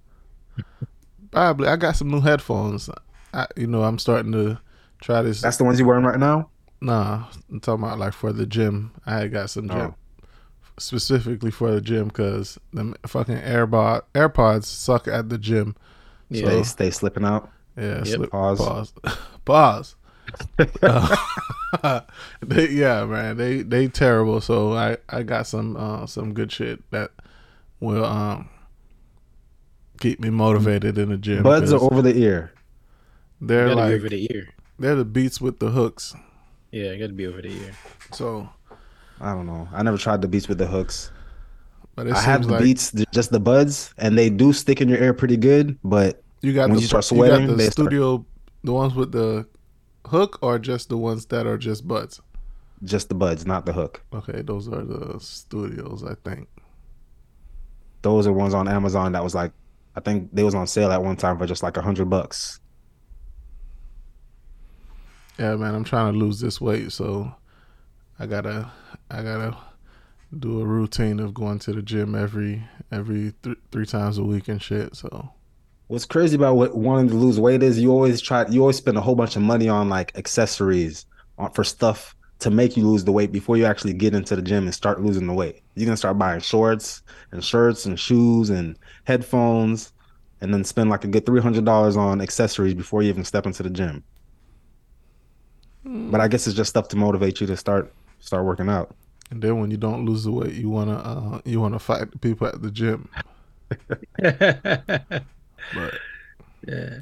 Probably. 1.31 1.69
I 1.69 1.77
got 1.77 1.97
some 1.97 2.11
new 2.11 2.21
headphones. 2.21 2.91
I, 3.33 3.47
you 3.57 3.67
know, 3.67 3.83
I'm 3.83 3.99
starting 3.99 4.33
to 4.33 4.59
try 5.01 5.23
this. 5.23 5.41
That's 5.41 5.57
the 5.57 5.65
ones 5.65 5.79
you're 5.79 5.89
wearing 5.89 6.05
right 6.05 6.19
now. 6.19 6.51
nah, 6.81 7.25
I'm 7.51 7.61
talking 7.61 7.83
about 7.85 7.99
like 7.99 8.13
for 8.13 8.33
the 8.33 8.47
gym. 8.47 8.93
I 9.07 9.27
got 9.29 9.51
some 9.51 9.69
gym 9.69 9.95
Oh. 9.95 9.95
specifically 10.79 11.51
for 11.51 11.71
the 11.73 11.81
gym 11.81 12.09
because 12.09 12.59
the 12.73 12.95
fucking 13.07 13.37
AirPod 13.39 14.03
AirPods 14.15 14.65
suck 14.67 15.09
at 15.09 15.29
the 15.31 15.39
gym. 15.39 15.75
Yeah. 16.31 16.43
Stay 16.47 16.63
stay 16.63 16.91
slipping 16.91 17.25
out. 17.25 17.51
Yeah, 17.77 17.99
Yep. 17.99 18.07
slip, 18.07 18.31
Pause. 18.31 18.59
pause, 18.59 18.93
pause. 19.45 19.97
Uh, 20.83 22.01
they, 22.43 22.69
yeah, 22.71 23.05
man, 23.05 23.37
they 23.37 23.63
they 23.63 23.89
terrible. 23.89 24.41
So 24.41 24.73
I 24.75 24.97
I 25.09 25.23
got 25.23 25.47
some 25.47 25.77
uh 25.77 26.07
some 26.07 26.33
good 26.35 26.51
shit 26.51 26.83
that 26.91 27.11
will 27.81 28.05
um 28.05 28.49
keep 30.01 30.21
me 30.21 30.31
motivated 30.31 30.99
in 30.99 31.11
the 31.11 31.17
gym. 31.17 31.43
Buds 31.43 31.73
are 31.73 31.79
'cause 31.79 31.89
over 31.91 32.03
the 32.03 32.17
ear. 32.17 32.53
they're 33.41 33.69
gotta 33.69 33.77
be 33.77 33.83
like 33.83 33.95
over 33.95 34.09
the 34.09 34.29
ear. 34.35 34.49
they're 34.79 34.95
the 34.97 35.05
beats 35.05 35.41
with 35.41 35.59
the 35.59 35.71
hooks. 35.71 36.15
Yeah, 36.71 36.93
I 36.93 36.99
gotta 36.99 37.13
be 37.13 37.27
over 37.27 37.41
the 37.43 37.49
ear. 37.51 37.73
So, 38.13 38.49
I 39.21 39.33
don't 39.35 39.47
know. 39.47 39.69
I 39.73 39.83
never 39.83 39.99
tried 39.99 40.23
the 40.23 40.29
beats 40.29 40.49
with 40.49 40.59
the 40.59 40.67
hooks. 40.67 41.11
but 41.97 42.07
it 42.07 42.15
I 42.15 42.21
have 42.21 42.47
the 42.47 42.53
like 42.53 42.63
beats, 42.63 42.93
just 43.13 43.31
the 43.31 43.41
buds, 43.41 43.93
and 43.99 44.17
they 44.17 44.31
do 44.31 44.53
stick 44.53 44.81
in 44.81 44.89
your 44.89 44.99
ear 44.99 45.13
pretty 45.15 45.37
good. 45.37 45.79
But 45.85 46.23
you 46.41 46.53
got 46.55 46.69
when 46.69 46.77
the 46.77 46.83
you 46.83 46.87
start 46.89 47.05
you 47.11 47.17
sweating, 47.17 47.47
got 47.47 47.53
the 47.53 47.57
they 47.57 47.71
start- 47.71 47.87
studio, 47.89 48.25
the 48.65 48.73
ones 48.73 48.95
with 48.95 49.13
the 49.13 49.47
hook, 50.09 50.39
or 50.43 50.59
just 50.59 50.89
the 50.89 50.97
ones 50.97 51.27
that 51.27 51.47
are 51.47 51.59
just 51.59 51.87
buds. 51.87 52.21
just 52.85 53.09
the 53.09 53.15
buds, 53.15 53.47
not 53.47 53.67
the 53.67 53.73
hook. 53.73 54.03
Okay, 54.13 54.43
those 54.43 54.69
are 54.69 54.85
the 54.85 55.19
studios, 55.21 56.05
I 56.05 56.15
think. 56.29 56.49
Those 58.03 58.27
are 58.27 58.33
ones 58.33 58.55
on 58.55 58.69
Amazon 58.69 59.13
that 59.13 59.25
was 59.25 59.35
like, 59.35 59.53
I 59.97 60.01
think 60.01 60.31
they 60.33 60.45
was 60.45 60.55
on 60.55 60.67
sale 60.69 60.93
at 60.93 61.03
one 61.03 61.17
time 61.17 61.39
for 61.39 61.47
just 61.47 61.63
like 61.63 61.77
a 61.77 61.83
hundred 61.83 62.09
bucks. 62.09 62.61
Yeah, 65.39 65.57
man, 65.57 65.75
I'm 65.75 65.85
trying 65.85 66.13
to 66.13 66.19
lose 66.19 66.41
this 66.41 66.61
weight, 66.61 66.93
so 66.93 67.35
I 68.19 68.27
gotta, 68.27 68.71
I 69.11 69.23
gotta 69.23 69.57
do 70.37 70.61
a 70.61 70.65
routine 70.65 71.21
of 71.21 71.33
going 71.35 71.59
to 71.61 71.73
the 71.73 71.83
gym 71.83 72.15
every 72.15 72.63
every 72.93 73.33
th- 73.43 73.57
three 73.73 73.87
times 73.87 74.19
a 74.19 74.25
week 74.25 74.49
and 74.49 74.61
shit. 74.61 74.95
So 74.97 75.31
What's 75.89 76.05
crazy 76.05 76.37
about 76.37 76.57
what, 76.57 76.77
wanting 76.77 77.09
to 77.09 77.15
lose 77.15 77.41
weight 77.41 77.63
is 77.63 77.79
you 77.81 77.91
always 77.91 78.21
try, 78.21 78.47
you 78.49 78.61
always 78.61 78.77
spend 78.77 78.99
a 78.99 79.01
whole 79.01 79.15
bunch 79.15 79.37
of 79.37 79.43
money 79.43 79.69
on 79.69 79.89
like 79.89 80.17
accessories 80.17 81.07
on, 81.39 81.51
for 81.53 81.65
stuff 81.65 82.15
to 82.41 82.51
make 82.51 82.77
you 82.77 82.87
lose 82.87 83.05
the 83.05 83.13
weight 83.13 83.33
before 83.33 83.57
you 83.57 83.65
actually 83.65 83.95
get 83.95 84.15
into 84.15 84.37
the 84.37 84.43
gym 84.43 84.65
and 84.65 84.75
start 84.75 85.01
losing 85.03 85.27
the 85.27 85.33
weight. 85.33 85.63
You're 85.75 85.87
gonna 85.87 85.97
start 85.97 86.19
buying 86.19 86.41
shorts 86.41 87.03
and 87.33 87.43
shirts 87.43 87.87
and 87.87 87.99
shoes 87.99 88.51
and 88.51 88.79
headphones, 89.05 89.93
and 90.41 90.53
then 90.53 90.63
spend 90.65 90.91
like 90.91 91.05
a 91.05 91.09
good 91.09 91.27
three 91.27 91.41
hundred 91.41 91.65
dollars 91.65 91.97
on 91.97 92.21
accessories 92.21 92.75
before 92.75 93.03
you 93.03 93.09
even 93.09 93.25
step 93.25 93.47
into 93.47 93.63
the 93.63 93.71
gym. 93.71 94.05
But 95.85 96.21
I 96.21 96.29
guess 96.29 96.47
it's 96.47 96.57
just 96.57 96.71
stuff 96.71 96.89
to 96.89 96.97
motivate 96.97 97.41
you 97.41 97.47
to 97.49 97.57
start 97.57 97.93
start 98.21 98.45
working 98.45 98.69
out. 98.69 98.95
and 99.31 99.43
then 99.43 99.59
when 99.61 99.71
you 99.71 99.77
don't 99.77 100.05
lose 100.07 100.25
the 100.25 100.33
weight, 100.33 100.55
you 100.55 100.69
wanna 100.71 100.97
uh, 100.99 101.41
you 101.45 101.61
wanna 101.61 101.79
fight 101.79 102.11
the 102.13 102.19
people 102.19 102.47
at 102.47 102.61
the 102.63 102.71
gym. 102.71 103.09
But 105.75 105.95
yeah. 106.67 106.99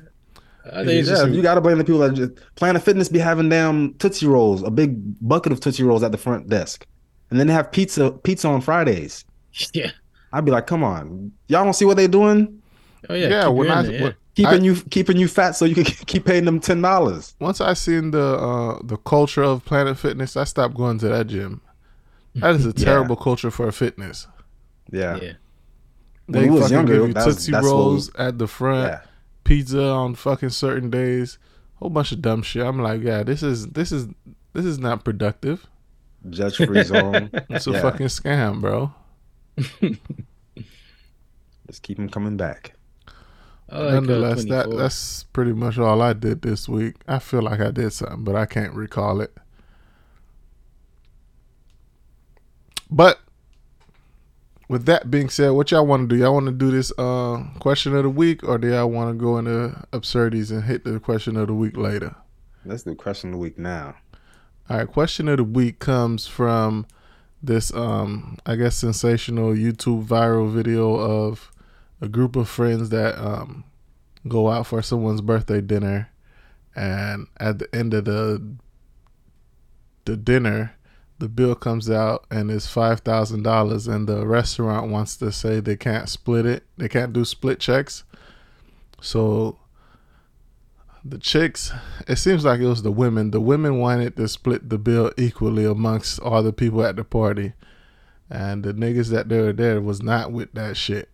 I 0.73 0.85
think 0.85 1.07
yeah, 1.07 1.13
just 1.15 1.29
you 1.31 1.43
got 1.43 1.55
to 1.55 1.61
blame 1.61 1.79
the 1.79 1.85
people 1.85 2.01
that 2.01 2.15
just 2.15 2.33
Planet 2.57 2.83
Fitness 2.83 3.09
be 3.09 3.21
having 3.21 3.49
damn 3.49 3.95
Tootsie 3.95 4.27
Rolls, 4.27 4.63
a 4.65 4.71
big 4.71 4.97
bucket 5.27 5.53
of 5.53 5.61
Tootsie 5.61 5.85
Rolls 5.85 6.03
at 6.03 6.11
the 6.11 6.19
front 6.19 6.49
desk, 6.49 6.87
and 7.31 7.39
then 7.39 7.47
they 7.47 7.53
have 7.53 7.71
pizza 7.71 8.11
pizza 8.11 8.49
on 8.49 8.61
Fridays. 8.61 9.25
yeah. 9.73 9.93
I'd 10.33 10.45
be 10.45 10.51
like, 10.51 10.67
come 10.67 10.83
on, 10.83 11.31
y'all 11.49 11.63
don't 11.65 11.73
see 11.75 11.85
what 11.85 11.97
they 11.97 12.09
doing? 12.09 12.61
Oh 13.09 13.15
yeah, 13.15 13.29
Yeah, 13.29 13.45
keep 13.45 13.53
when 13.55 13.71
I- 13.71 13.83
there, 13.83 13.93
yeah. 14.01 14.13
Keeping 14.35 14.61
I- 14.61 14.65
you 14.65 14.75
keeping 14.91 15.17
you 15.17 15.29
fat 15.29 15.53
so 15.53 15.65
you 15.65 15.75
can 15.77 15.85
keep 16.07 16.25
paying 16.27 16.45
them 16.45 16.59
ten 16.61 16.83
dollars. 16.83 17.35
Once 17.39 17.61
I 17.61 17.73
seen 17.75 18.11
the 18.11 18.23
uh, 18.37 18.81
the 18.83 18.97
culture 18.99 19.43
of 19.45 19.65
Planet 19.65 19.97
Fitness, 19.97 20.37
I 20.37 20.45
stopped 20.45 20.75
going 20.75 20.99
to 20.99 21.09
that 21.09 21.29
gym. 21.29 21.61
That 22.35 22.57
is 22.57 22.67
a 22.67 22.69
Yeah. 22.77 22.85
terrible 22.85 23.17
culture 23.17 23.51
for 23.53 23.67
a 23.69 23.73
fitness. 23.73 24.27
Yeah. 24.93 25.17
yeah. 25.23 25.33
When 26.27 26.43
They 26.43 26.49
we 26.49 26.55
was 26.55 26.63
fucking 26.63 26.77
younger, 26.77 26.93
give 26.95 27.09
you 27.09 27.15
that's- 27.15 27.35
Tootsie 27.37 27.53
that's 27.53 27.65
what 27.65 27.73
we- 27.73 27.79
Rolls 27.81 28.11
at 28.17 28.39
the 28.39 28.47
front, 28.49 28.89
Yeah. 28.93 29.01
pizza 29.45 29.85
on 29.85 30.15
fucking 30.17 30.49
certain 30.51 30.91
days, 30.91 31.39
whole 31.77 31.91
bunch 31.91 32.11
of 32.13 32.21
dumb 32.23 32.43
shit. 32.43 32.65
I'm 32.67 32.81
like, 32.81 33.03
yeah, 33.03 33.23
this 33.23 33.43
is 33.43 33.69
this 33.69 33.93
is 33.93 34.09
this 34.53 34.65
is 34.65 34.79
not 34.79 35.05
productive. 35.05 35.67
Judge 36.31 36.57
free 36.57 36.83
zone. 36.85 37.31
It's 37.51 37.67
a 37.69 37.73
Yeah. 37.73 37.83
fucking 37.83 38.07
scam, 38.09 38.61
bro. 38.61 38.93
Just 41.67 41.83
keep 41.83 41.97
them 41.97 42.09
coming 42.09 42.37
back. 42.37 42.73
I 43.69 43.79
like, 43.81 43.95
Nonetheless, 43.95 44.45
that 44.47 44.71
that's 44.77 45.25
pretty 45.25 45.53
much 45.53 45.77
all 45.79 46.01
I 46.01 46.13
did 46.13 46.43
this 46.43 46.69
week. 46.69 46.97
I 47.09 47.19
feel 47.19 47.43
like 47.43 47.61
I 47.61 47.71
did 47.73 47.93
something, 47.93 48.23
but 48.25 48.37
I 48.37 48.47
can't 48.47 48.73
recall 48.75 49.21
it. 49.21 49.37
But 52.91 53.19
with 54.69 54.87
that 54.87 55.11
being 55.11 55.29
said, 55.29 55.51
what 55.51 55.71
y'all 55.71 55.87
want 55.87 56.09
to 56.09 56.15
do? 56.17 56.21
Y'all 56.21 56.35
want 56.35 56.47
to 56.47 56.53
do 56.53 56.71
this 56.71 56.93
uh, 56.99 57.45
question 57.61 57.95
of 57.95 58.03
the 58.03 58.11
week, 58.11 58.43
or 58.43 58.59
do 58.59 58.69
y'all 58.69 58.91
want 58.91 59.11
to 59.11 59.21
go 59.21 59.39
into 59.39 59.87
absurdities 59.93 60.51
and 60.51 60.65
hit 60.65 60.85
the 60.85 60.99
question 60.99 61.37
of 61.37 61.47
the 61.47 61.55
week 61.55 61.77
later? 61.77 62.15
Let's 62.65 62.83
do 62.83 62.95
question 62.95 63.31
of 63.31 63.35
the 63.35 63.39
week 63.39 63.59
now. 63.59 63.95
All 64.69 64.79
right, 64.79 64.89
question 64.89 65.29
of 65.29 65.37
the 65.37 65.45
week 65.45 65.79
comes 65.79 66.27
from 66.27 66.87
this, 67.41 67.73
um, 67.75 68.39
I 68.45 68.57
guess, 68.57 68.77
sensational 68.77 69.53
YouTube 69.53 70.05
viral 70.05 70.51
video 70.51 70.95
of 70.95 71.53
a 72.01 72.09
group 72.09 72.35
of 72.35 72.49
friends 72.49 72.89
that 72.89 73.17
um, 73.19 73.63
go 74.27 74.51
out 74.51 74.67
for 74.67 74.83
someone's 74.83 75.21
birthday 75.21 75.61
dinner, 75.61 76.11
and 76.75 77.29
at 77.39 77.61
the 77.61 77.75
end 77.75 77.95
of 77.95 78.07
the 78.07 78.57
the 80.05 80.17
dinner, 80.17 80.75
the 81.19 81.29
bill 81.29 81.55
comes 81.55 81.91
out 81.91 82.27
and 82.31 82.51
it's 82.51 82.67
five 82.67 83.01
thousand 83.01 83.43
dollars, 83.43 83.87
and 83.87 84.09
the 84.09 84.27
restaurant 84.27 84.91
wants 84.91 85.17
to 85.19 85.33
say 85.33 85.61
they 85.61 85.77
can't 85.77 86.09
split 86.09 86.47
it, 86.47 86.65
they 86.77 86.89
can't 86.89 87.13
do 87.13 87.25
split 87.25 87.61
checks, 87.61 88.05
so 89.01 89.59
the 91.05 91.19
chicks 91.19 91.73
it 92.09 92.17
seems 92.17 92.45
like 92.45 92.61
it 92.61 92.67
was 92.67 92.83
the 92.83 92.91
women. 92.91 93.31
The 93.31 93.41
women 93.41 93.79
wanted 93.79 94.17
to 94.17 94.29
split 94.29 94.69
the 94.69 94.79
bill 94.79 95.13
equally 95.17 95.65
amongst 95.65 96.19
all 96.21 96.43
the 96.43 96.53
people 96.53 96.85
at 96.85 96.97
the 96.97 97.05
party. 97.05 97.53
And 98.29 98.65
the 98.65 98.75
niggas 98.75 99.11
that 99.11 99.29
they 99.29 99.41
were 99.41 99.53
there 99.53 99.81
was 99.81 100.03
not 100.03 100.33
with 100.33 100.53
that 100.55 100.77
shit. 100.77 101.09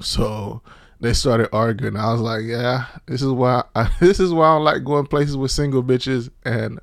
So 0.00 0.62
they 1.00 1.12
started 1.12 1.48
arguing. 1.52 1.96
I 1.96 2.12
was 2.12 2.20
like 2.20 2.44
yeah 2.44 2.86
this 3.06 3.22
is 3.22 3.32
why 3.32 3.64
I, 3.74 3.90
this 4.00 4.20
is 4.20 4.32
why 4.32 4.48
i 4.48 4.54
don't 4.54 4.64
like 4.64 4.84
going 4.84 5.06
places 5.06 5.36
with 5.36 5.50
single 5.50 5.82
bitches 5.82 6.30
and 6.44 6.78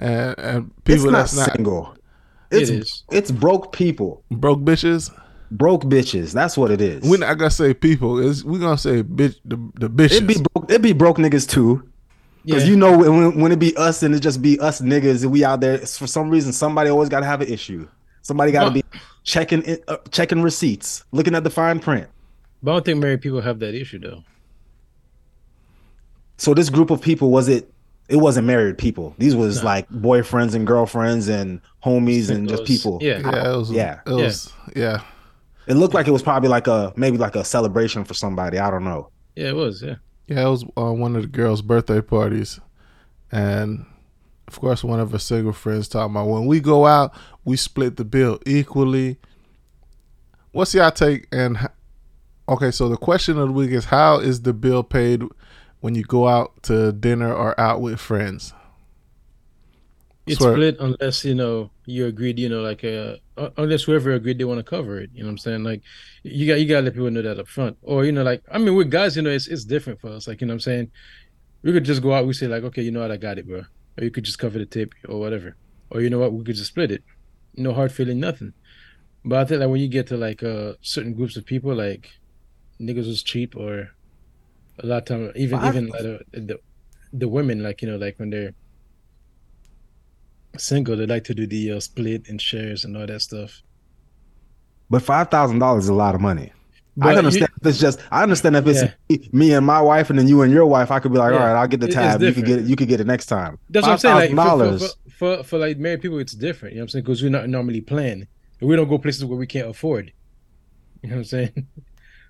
and 0.00 0.34
and 0.38 0.84
people 0.84 1.04
it's 1.04 1.12
not 1.12 1.18
that's 1.18 1.36
not 1.36 1.52
single. 1.54 1.96
It 2.50 2.62
It's 2.62 2.70
is. 2.70 3.02
it's 3.10 3.30
broke 3.30 3.72
people. 3.72 4.22
broke 4.30 4.60
bitches 4.60 5.10
Broke 5.50 5.82
bitches. 5.84 6.32
That's 6.32 6.56
what 6.56 6.70
it 6.72 6.80
is. 6.80 7.02
we're 7.08 7.18
not 7.18 7.38
gonna 7.38 7.50
say 7.50 7.74
people 7.74 8.18
it's, 8.18 8.42
we're 8.42 8.58
gonna 8.58 8.78
say 8.78 9.02
bitch 9.02 9.36
the, 9.44 9.56
the 9.74 9.88
bitches 9.88 10.12
It'd 10.16 10.26
be 10.26 10.36
broke. 10.52 10.70
It'd 10.70 10.82
be 10.82 10.92
broke 10.92 11.18
niggas 11.18 11.48
too. 11.48 11.88
Because 12.44 12.64
Yeah. 12.64 12.70
you 12.70 12.76
know 12.76 12.98
when, 12.98 13.40
when 13.40 13.52
it 13.52 13.58
be 13.58 13.74
us 13.76 14.02
and 14.02 14.14
it 14.14 14.20
just 14.20 14.42
be 14.42 14.58
us 14.58 14.80
niggas 14.80 15.22
and 15.22 15.30
we 15.32 15.44
out 15.44 15.60
there 15.60 15.74
it's 15.74 15.96
for 15.98 16.06
some 16.06 16.28
reason 16.30 16.52
somebody 16.52 16.90
always 16.90 17.08
got 17.08 17.20
to 17.20 17.26
have 17.26 17.40
an 17.40 17.48
issue. 17.48 17.86
Somebody 18.22 18.52
got 18.52 18.60
to 18.60 18.64
Well- 18.66 18.74
be 18.74 18.84
checking 19.22 19.62
it, 19.64 19.84
uh, 19.88 19.96
checking 20.10 20.42
receipts, 20.42 21.04
looking 21.12 21.34
at 21.34 21.44
the 21.44 21.50
fine 21.50 21.78
print. 21.78 22.08
But 22.62 22.70
I 22.70 22.74
don't 22.76 22.84
think 22.84 22.98
married 23.00 23.20
people 23.22 23.40
have 23.42 23.58
that 23.60 23.74
issue 23.74 23.98
though. 23.98 24.24
So 26.36 26.52
this 26.54 26.68
group 26.70 26.90
of 26.90 27.00
people 27.00 27.30
was 27.30 27.48
it? 27.48 27.70
It 28.08 28.16
wasn't 28.16 28.46
married 28.46 28.76
people. 28.76 29.14
These 29.18 29.34
was 29.34 29.64
like 29.64 29.88
boyfriends 29.88 30.54
and 30.54 30.66
girlfriends 30.66 31.28
and 31.28 31.60
homies 31.82 32.28
and 32.30 32.48
just 32.48 32.64
people. 32.64 32.98
Yeah. 33.00 33.18
yeah 33.20 33.52
it 33.52 33.56
was 33.56 33.70
Yeah. 33.70 34.00
it 34.06 34.10
was 34.12 34.52
yeah 34.76 35.00
It 35.66 35.74
looked 35.74 35.94
like 35.94 36.06
it 36.06 36.10
was 36.10 36.22
probably 36.22 36.50
like 36.50 36.66
a 36.66 36.92
maybe 36.96 37.16
like 37.16 37.34
a 37.34 37.44
celebration 37.44 38.04
for 38.04 38.12
somebody. 38.14 38.58
I 38.58 38.70
don't 38.70 38.84
know. 38.84 39.08
Yeah, 39.36 39.48
it 39.48 39.56
was. 39.56 39.82
Yeah. 39.82 39.94
Yeah, 40.26 40.46
it 40.46 40.50
was 40.50 40.64
on 40.76 41.00
one 41.00 41.16
of 41.16 41.22
the 41.22 41.28
girls' 41.28 41.60
birthday 41.62 42.00
parties, 42.00 42.58
and 43.32 43.84
of 44.48 44.58
course, 44.60 44.82
one 44.84 45.00
of 45.00 45.10
her 45.12 45.18
single 45.18 45.52
friends 45.52 45.86
talking 45.88 46.14
about 46.14 46.28
when 46.28 46.46
we 46.46 46.60
go 46.60 46.86
out, 46.86 47.12
we 47.44 47.56
split 47.56 47.96
the 47.96 48.04
bill 48.04 48.38
equally. 48.46 49.18
What's 50.52 50.72
y'all 50.74 50.90
take? 50.90 51.26
And 51.32 51.68
okay, 52.48 52.70
so 52.70 52.88
the 52.88 52.96
question 52.96 53.38
of 53.38 53.48
the 53.48 53.52
week 53.52 53.70
is: 53.70 53.86
How 53.86 54.18
is 54.18 54.42
the 54.42 54.52
bill 54.54 54.82
paid 54.82 55.22
when 55.84 55.94
you 55.94 56.02
go 56.02 56.26
out 56.26 56.62
to 56.62 56.92
dinner 56.92 57.30
or 57.30 57.58
out 57.60 57.82
with 57.82 58.00
friends? 58.00 58.54
It's 60.26 60.38
Swear. 60.38 60.54
split 60.54 60.76
unless 60.80 61.26
you 61.26 61.34
know 61.34 61.70
you 61.84 62.06
agreed. 62.06 62.38
You 62.38 62.48
know, 62.48 62.62
like 62.62 62.82
uh, 62.82 63.16
unless 63.58 63.82
whoever 63.82 64.12
agreed 64.12 64.38
they 64.38 64.44
want 64.44 64.60
to 64.60 64.64
cover 64.64 64.98
it. 64.98 65.10
You 65.12 65.22
know 65.22 65.26
what 65.26 65.32
I'm 65.32 65.38
saying? 65.38 65.64
Like 65.64 65.82
you 66.22 66.46
got 66.46 66.58
you 66.58 66.66
got 66.66 66.76
to 66.76 66.82
let 66.86 66.94
people 66.94 67.10
know 67.10 67.20
that 67.20 67.38
up 67.38 67.48
front. 67.48 67.76
Or 67.82 68.06
you 68.06 68.12
know, 68.12 68.22
like 68.22 68.42
I 68.50 68.56
mean, 68.56 68.74
with 68.74 68.90
guys, 68.90 69.14
you 69.14 69.20
know, 69.20 69.28
it's 69.28 69.46
it's 69.46 69.66
different 69.66 70.00
for 70.00 70.08
us. 70.08 70.26
Like 70.26 70.40
you 70.40 70.46
know, 70.46 70.52
what 70.52 70.56
I'm 70.56 70.60
saying 70.60 70.90
we 71.64 71.72
could 71.72 71.84
just 71.84 72.02
go 72.02 72.14
out. 72.14 72.26
We 72.26 72.32
say 72.32 72.46
like, 72.46 72.62
okay, 72.62 72.80
you 72.80 72.90
know 72.90 73.00
what, 73.00 73.10
I 73.10 73.18
got 73.18 73.38
it, 73.38 73.46
bro. 73.46 73.64
Or 73.98 74.04
you 74.04 74.10
could 74.10 74.24
just 74.24 74.38
cover 74.38 74.58
the 74.58 74.66
tip 74.66 74.94
or 75.08 75.18
whatever. 75.18 75.54
Or 75.90 76.00
you 76.00 76.08
know 76.10 76.18
what, 76.18 76.32
we 76.32 76.44
could 76.44 76.56
just 76.56 76.70
split 76.70 76.92
it. 76.92 77.02
No 77.56 77.74
hard 77.74 77.90
feeling, 77.92 78.20
nothing. 78.20 78.54
But 79.22 79.38
I 79.38 79.44
think 79.44 79.60
like 79.60 79.70
when 79.70 79.80
you 79.80 79.88
get 79.88 80.06
to 80.08 80.16
like 80.16 80.42
uh 80.42 80.74
certain 80.80 81.14
groups 81.14 81.36
of 81.36 81.44
people, 81.44 81.74
like 81.74 82.10
niggas 82.80 83.06
was 83.06 83.22
cheap 83.22 83.56
or 83.56 83.90
a 84.82 84.86
lot 84.86 84.98
of 84.98 85.04
time 85.04 85.32
even 85.36 85.64
even 85.64 85.86
like, 85.88 86.00
uh, 86.00 86.18
the 86.32 86.58
the 87.12 87.28
women 87.28 87.62
like 87.62 87.80
you 87.82 87.88
know 87.88 87.96
like 87.96 88.18
when 88.18 88.30
they're 88.30 88.54
single 90.56 90.96
they 90.96 91.06
like 91.06 91.24
to 91.24 91.34
do 91.34 91.46
the 91.46 91.72
uh, 91.72 91.80
split 91.80 92.28
and 92.28 92.40
shares 92.40 92.84
and 92.84 92.96
all 92.96 93.06
that 93.06 93.20
stuff 93.20 93.62
But 94.90 95.02
five 95.02 95.30
thousand 95.30 95.58
dollars 95.58 95.84
is 95.84 95.90
a 95.90 95.94
lot 95.94 96.14
of 96.14 96.20
money. 96.20 96.52
But 96.96 97.08
I 97.08 97.12
you- 97.12 97.18
understand 97.18 97.50
if 97.60 97.66
it's 97.66 97.78
just 97.80 97.98
I 98.10 98.22
understand 98.22 98.54
if 98.56 98.66
it's 98.66 98.82
Yeah. 98.82 99.16
me, 99.32 99.52
and 99.52 99.66
my 99.66 99.80
wife 99.80 100.10
and 100.10 100.18
then 100.18 100.28
you 100.28 100.42
and 100.42 100.52
your 100.52 100.66
wife, 100.66 100.90
I 100.92 101.00
could 101.00 101.10
be 101.12 101.18
like, 101.18 101.32
Yeah. 101.32 101.38
all 101.40 101.46
right, 101.46 101.56
I'll 101.60 101.66
get 101.66 101.80
the 101.80 101.88
tab. 101.88 102.22
You 102.22 102.32
could 102.32 102.44
get 102.46 102.58
it, 102.60 102.64
you 102.66 102.76
could 102.76 102.86
get 102.88 103.00
it 103.00 103.06
next 103.06 103.26
time. 103.26 103.58
that's 103.70 103.86
what 103.86 103.92
i'm 103.94 103.98
saying 103.98 104.16
like 104.16 104.30
for, 104.30 104.36
$5,000. 104.36 104.78
for, 104.78 105.10
for, 105.38 105.42
for, 105.44 105.58
like 105.58 105.76
married 105.78 106.02
people 106.02 106.18
it's 106.18 106.34
different 106.34 106.74
you 106.74 106.78
know 106.78 106.82
what 106.82 106.84
i'm 106.84 106.88
saying 106.90 107.04
because 107.04 107.22
we're 107.22 107.30
not 107.38 107.48
normally 107.48 107.80
planned 107.80 108.26
we 108.60 108.76
don't 108.76 108.88
go 108.88 108.98
places 108.98 109.24
where 109.24 109.38
we 109.38 109.46
can't 109.46 109.68
afford 109.68 110.12
you 111.02 111.08
know 111.10 111.16
what 111.16 111.20
i'm 111.20 111.24
saying 111.24 111.52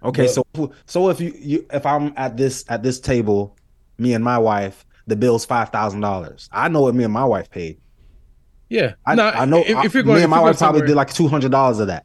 Okay, 0.04 0.26
But- 0.26 0.30
so 0.56 0.72
so 0.86 1.08
if 1.08 1.20
you, 1.20 1.32
you 1.38 1.66
if 1.72 1.86
I'm 1.86 2.12
at 2.16 2.36
this 2.36 2.64
at 2.68 2.82
this 2.82 3.00
table, 3.00 3.56
me 3.98 4.14
and 4.14 4.22
my 4.22 4.38
wife, 4.38 4.84
the 5.06 5.16
bill's 5.16 5.44
five 5.44 5.70
thousand 5.70 6.00
dollars. 6.00 6.48
I 6.52 6.68
know 6.68 6.82
what 6.82 6.94
me 6.94 7.04
and 7.04 7.12
my 7.12 7.24
wife 7.24 7.50
paid. 7.50 7.78
yeah 8.68 8.94
I, 9.06 9.14
No, 9.14 9.28
I 9.28 9.44
know 9.44 9.58
if, 9.66 9.84
if 9.84 9.94
you're 9.94 10.02
going 10.02 10.16
me 10.18 10.22
and 10.22 10.30
my 10.30 10.40
wife 10.40 10.58
probably 10.58 10.86
did 10.86 10.96
like 10.96 11.12
two 11.12 11.28
hundred 11.28 11.50
dollars 11.52 11.78
of 11.80 11.86
that. 11.88 12.04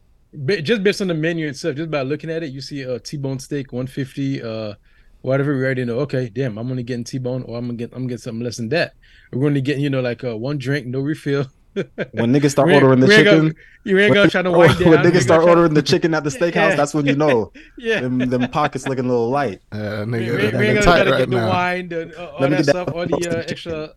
Just 0.63 0.83
based 0.83 1.01
on 1.01 1.07
the 1.07 1.13
menu 1.15 1.47
itself, 1.47 1.75
just 1.75 1.89
by 1.89 2.03
looking 2.03 2.29
at 2.29 2.43
it, 2.43 2.51
you 2.51 2.61
see 2.61 2.83
a 2.83 2.99
T-bone 2.99 3.39
steak, 3.39 3.73
150, 3.73 4.43
uh, 4.43 4.73
whatever. 5.21 5.55
We 5.57 5.63
already 5.63 5.85
know. 5.85 5.97
Okay, 6.01 6.29
damn, 6.29 6.59
I'm 6.59 6.69
only 6.69 6.83
getting 6.83 7.03
T-bone, 7.03 7.41
or 7.47 7.57
I'm 7.57 7.65
gonna 7.65 7.77
get, 7.77 7.91
I'm 7.93 8.01
gonna 8.01 8.09
get 8.09 8.21
something 8.21 8.43
less 8.43 8.57
than 8.57 8.69
that. 8.69 8.93
We're 9.33 9.51
to 9.51 9.59
get, 9.59 9.79
you 9.79 9.89
know, 9.89 10.01
like 10.01 10.23
uh, 10.23 10.37
one 10.37 10.59
drink, 10.59 10.85
no 10.85 10.99
refill. 10.99 11.47
When 11.73 12.33
niggas 12.33 12.51
start 12.51 12.67
We 12.67 12.73
ain't- 12.73 12.83
ordering 12.83 12.99
the 12.99 13.07
we 13.07 13.13
ain't 13.13 13.23
chicken, 13.25 13.39
gonna- 13.39 13.53
you 13.83 13.99
ain't 13.99 14.09
when 14.11 14.17
gonna 14.19 14.29
try 14.29 14.41
to 14.41 14.51
wind 14.51 14.79
down. 14.79 14.89
when 14.89 14.99
niggas 14.99 15.21
start 15.21 15.41
gonna 15.41 15.51
ordering 15.51 15.73
the 15.75 15.81
chicken 15.81 16.13
at 16.13 16.23
the 16.23 16.29
steakhouse, 16.37 16.55
Yeah. 16.71 16.75
that's 16.75 16.93
when 16.93 17.05
you 17.05 17.15
know 17.15 17.51
yeah. 17.77 18.01
them, 18.01 18.17
them 18.19 18.49
pockets 18.49 18.87
looking 18.87 19.05
a 19.05 19.07
little 19.07 19.29
light. 19.29 19.61
Yeah, 19.71 20.03
We, 20.03 20.11
nigga, 20.11 20.11
we, 20.11 20.35
we 20.35 20.43
ain't 20.43 20.51
gonna 20.51 20.73
tight 20.81 20.83
try 20.83 21.03
to 21.03 21.11
right 21.11 21.17
get 21.19 21.29
the 21.29 21.35
wine, 21.37 21.89
the, 21.89 22.19
uh, 22.21 22.25
all 22.31 22.39
Let 22.41 22.49
that 22.49 22.57
get 22.57 22.65
that 22.65 22.71
stuff, 22.71 22.87
all 22.93 23.05
the 23.05 23.15
uh, 23.15 23.19
chicken. 23.19 23.43
extra 23.49 23.93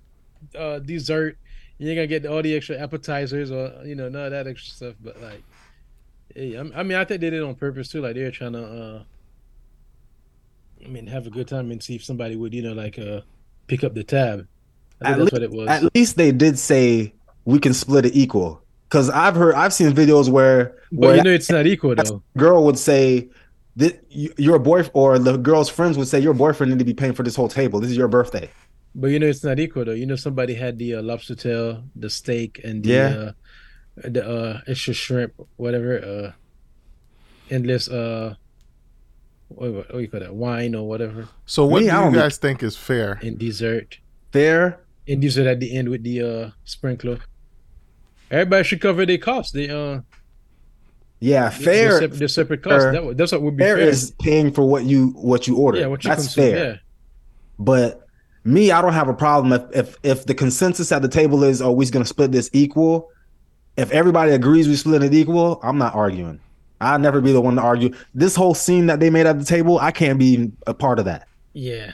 uh, 0.59 0.79
dessert. 0.81 1.39
You 1.79 1.89
ain't 1.89 1.97
gonna 1.97 2.07
get 2.07 2.27
all 2.27 2.43
the 2.43 2.55
extra 2.55 2.79
appetizers 2.79 3.51
or 3.51 3.73
you 3.85 3.95
know 3.95 4.09
none 4.09 4.27
of 4.27 4.31
that 4.33 4.47
extra 4.47 4.73
stuff. 4.75 4.95
But 5.03 5.21
like, 5.23 5.43
hey, 6.37 6.57
I'm- 6.57 6.73
mean, 6.87 6.97
I 6.99 7.05
think 7.05 7.21
they 7.23 7.31
did 7.31 7.41
it 7.41 7.43
on 7.43 7.55
purpose 7.55 7.89
too. 7.89 8.01
Like 8.03 8.15
they're 8.15 8.31
trying 8.31 8.53
to, 8.53 8.63
uh, 8.65 9.03
I 10.85 10.89
mean, 10.89 11.07
have 11.07 11.27
a 11.27 11.31
good 11.31 11.49
time 11.49 11.71
and 11.71 11.83
see 11.83 11.95
if 11.95 12.05
somebody 12.05 12.37
would 12.37 12.53
you 12.55 12.63
know 12.63 12.73
like 12.75 12.99
uh 12.99 13.23
pick 13.67 13.83
up 13.83 13.95
the 13.95 14.05
tab. 14.05 14.47
I 15.01 15.11
At 15.11 15.17
think 15.17 15.31
that's 15.31 15.33
what 15.33 15.43
it 15.43 15.51
was. 15.51 15.69
At 15.69 15.95
least 15.95 16.17
they 16.17 16.31
did 16.33 16.59
say 16.59 17.13
we 17.45 17.59
can 17.59 17.75
split 17.75 18.07
it 18.07 18.15
equal. 18.15 18.61
Because 18.89 19.09
I've 19.11 19.35
heard, 19.35 19.55
I've 19.55 19.73
seen 19.73 19.93
videos 19.93 20.29
where 20.29 20.77
but 20.93 21.01
where 21.09 21.17
you 21.17 21.23
know, 21.23 21.31
it's 21.31 21.51
not 21.51 21.67
equal 21.67 21.95
though. 21.95 22.23
girl 22.37 22.65
would 22.67 22.79
say 22.79 23.29
that 23.77 24.05
your 24.11 24.59
boy 24.59 24.85
or 24.93 25.19
the 25.19 25.39
girl's 25.39 25.71
friends 25.71 25.97
would 25.97 26.09
say 26.09 26.21
your 26.21 26.35
boyfriend 26.35 26.71
need 26.73 26.79
to 26.79 26.85
be 26.85 26.93
paying 26.93 27.15
for 27.15 27.23
this 27.23 27.35
whole 27.35 27.49
table. 27.49 27.81
This 27.81 27.91
is 27.91 27.97
your 27.97 28.09
birthday. 28.09 28.51
But 28.95 29.09
you 29.09 29.19
know, 29.19 29.27
it's 29.27 29.43
not 29.43 29.59
equal 29.59 29.87
though. 29.87 29.93
You 29.93 30.05
know, 30.05 30.17
somebody 30.17 30.53
had 30.55 30.79
the 30.79 30.97
uh, 30.97 31.03
lobster 31.03 31.35
tail, 31.35 31.83
the 31.97 32.11
steak, 32.11 32.61
and 32.63 32.83
the 32.85 32.89
Yeah. 32.91 33.09
uh, 33.09 33.33
the 34.11 34.29
uh, 34.29 34.61
extra 34.67 34.93
shrimp, 34.93 35.33
whatever. 35.57 35.99
Uh, 35.99 36.33
endless. 37.51 37.89
Uh, 37.89 38.35
what, 39.49 39.73
what, 39.73 39.95
what 39.95 40.01
you 40.01 40.09
call 40.09 40.21
that? 40.21 40.35
Wine 40.35 40.75
or 40.75 40.87
whatever, 40.89 41.29
So, 41.47 41.65
what 41.67 41.83
Me, 41.83 41.89
do 41.91 41.95
you 41.97 42.13
guys 42.13 42.37
think 42.39 42.63
is 42.63 42.77
fair? 42.77 43.19
in 43.23 43.37
dessert. 43.39 43.99
Fair. 44.33 44.81
in 45.07 45.21
dessert 45.21 45.47
at 45.47 45.61
the 45.61 45.75
end 45.77 45.89
with 45.89 46.03
the 46.05 46.21
uh 46.23 46.51
sprinkler. 46.65 47.19
Everybody 48.33 48.65
should 48.65 48.81
cover 48.81 49.07
their 49.07 49.19
costs. 49.19 49.53
They 49.53 49.69
uh, 49.69 50.01
Yeah, 51.21 51.51
fair. 51.51 52.01
separate, 52.01 52.19
they're 52.19 52.29
separate 52.29 52.63
costs. 52.63 52.85
fair- 52.85 52.93
That, 52.93 53.17
that's 53.17 53.31
what 53.33 53.43
would 53.43 53.57
be 53.57 53.63
fair 53.63 53.77
fair. 53.77 53.89
is 53.89 54.13
paying 54.21 54.51
for 54.53 54.69
what 54.69 54.85
you 54.85 55.09
what 55.11 55.47
you 55.47 55.57
order. 55.59 55.79
yeah, 55.79 55.87
what 55.87 56.03
you 56.03 56.09
That's 56.11 56.25
consume. 56.25 56.45
fair. 56.55 56.65
Yeah. 56.73 56.77
But 57.59 58.07
me, 58.45 58.73
I 58.73 58.83
don't 58.83 58.95
have 58.95 59.09
a 59.09 59.15
problem 59.15 59.53
if 59.53 59.77
if 59.77 59.97
if 60.03 60.27
the 60.27 60.35
consensus 60.35 60.91
at 60.91 61.03
the 61.03 61.09
table 61.09 61.45
is, 61.45 61.63
oh, 61.63 61.71
we're 61.71 61.89
gonna 61.91 62.05
split 62.05 62.33
this 62.33 62.51
equal. 62.53 63.11
If 63.77 63.91
everybody 63.93 64.33
agrees 64.33 64.67
we 64.69 64.77
split 64.77 65.03
it 65.03 65.15
equal, 65.15 65.61
I'm 65.63 65.79
not 65.79 65.95
arguing. 65.95 66.41
I'll 66.81 66.99
never 66.99 67.21
be 67.21 67.33
the 67.33 67.41
one 67.41 67.55
to 67.57 67.63
argue. 67.63 67.95
This 68.15 68.35
whole 68.35 68.55
scene 68.55 68.87
that 68.87 68.99
they 68.99 69.09
made 69.09 69.27
at 69.27 69.39
the 69.39 69.45
table, 69.45 69.79
I 69.79 69.93
can't 69.93 70.19
be 70.19 70.51
a 70.67 70.75
part 70.75 70.99
of 70.99 71.05
that. 71.05 71.29
Yeah. 71.53 71.93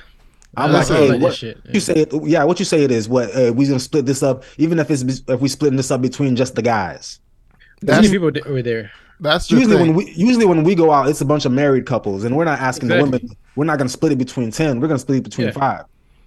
I'm 0.61 0.73
like, 0.73 0.89
don't 0.89 1.13
hey, 1.13 1.19
what 1.19 1.35
shit. 1.35 1.59
you 1.73 1.81
say? 1.81 1.95
It, 1.95 2.13
yeah, 2.25 2.45
what 2.45 2.59
you 2.59 2.65
say 2.65 2.83
it 2.85 2.91
is? 2.91 3.09
What 3.09 3.35
uh, 3.37 3.53
we 3.53 3.67
gonna 3.67 3.79
split 3.81 4.07
this 4.07 4.23
up? 4.23 4.45
Even 4.59 4.79
if 4.79 4.91
it's 4.91 5.03
if 5.29 5.41
we 5.41 5.49
splitting 5.49 5.77
this 5.77 5.91
up 5.91 6.01
between 6.03 6.37
just 6.37 6.55
the 6.55 6.63
guys. 6.63 7.21
How 7.51 7.57
many 7.83 8.03
That's 8.03 8.11
people 8.13 8.33
th- 8.33 8.45
were 8.45 8.63
there? 8.63 8.91
that's 9.21 9.51
Usually 9.51 9.77
thing. 9.77 9.87
when 9.89 9.97
we 9.97 10.13
usually 10.13 10.45
when 10.47 10.63
we 10.65 10.75
go 10.75 10.91
out, 10.93 11.09
it's 11.09 11.21
a 11.21 11.25
bunch 11.25 11.45
of 11.45 11.53
married 11.53 11.87
couples, 11.87 12.25
and 12.25 12.37
we're 12.37 12.45
not 12.45 12.59
asking 12.61 12.91
Exactly. 12.91 13.11
the 13.11 13.17
women. 13.27 13.37
We're 13.57 13.65
not 13.65 13.79
gonna 13.79 13.89
split 13.91 14.13
it 14.13 14.19
between 14.19 14.51
ten. 14.51 14.81
We're 14.81 14.89
gonna 14.89 14.99
split 14.99 15.19
it 15.19 15.25
between 15.25 15.49
Yeah. 15.49 15.53
five. 15.53 15.85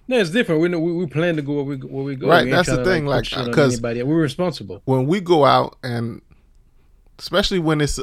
No, 0.08 0.18
it's 0.18 0.30
different. 0.30 0.60
We 0.60 0.68
know 0.68 0.80
we, 0.80 0.92
we 0.92 1.06
plan 1.06 1.36
to 1.36 1.42
go 1.42 1.54
where 1.54 1.64
we 1.64 1.76
where 1.76 2.04
we 2.04 2.16
go. 2.16 2.28
Right, 2.28 2.44
We 2.44 2.50
that's 2.50 2.68
the 2.68 2.74
trying 2.74 2.84
to, 2.84 2.90
thing, 2.90 3.04
put 3.04 3.10
like, 3.10 3.24
shit 3.24 3.38
on 3.38 3.52
'cause- 3.52 3.80
We're 3.80 4.04
responsible. 4.20 4.82
when 4.84 5.06
we 5.06 5.20
go 5.20 5.44
out 5.44 5.76
and 5.82 6.20
especially 7.18 7.58
when 7.60 7.80
it's 7.80 7.98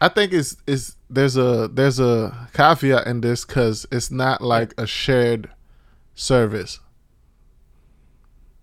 I 0.00 0.08
think 0.08 0.32
it's 0.32 0.56
is 0.66 0.96
there's 1.10 1.36
a 1.36 1.68
there's 1.68 1.98
a 1.98 2.48
caveat 2.52 3.06
in 3.06 3.20
this 3.20 3.44
cuz 3.44 3.86
it's 3.90 4.10
not 4.10 4.40
like 4.40 4.72
a 4.78 4.86
shared 4.86 5.50
service. 6.14 6.78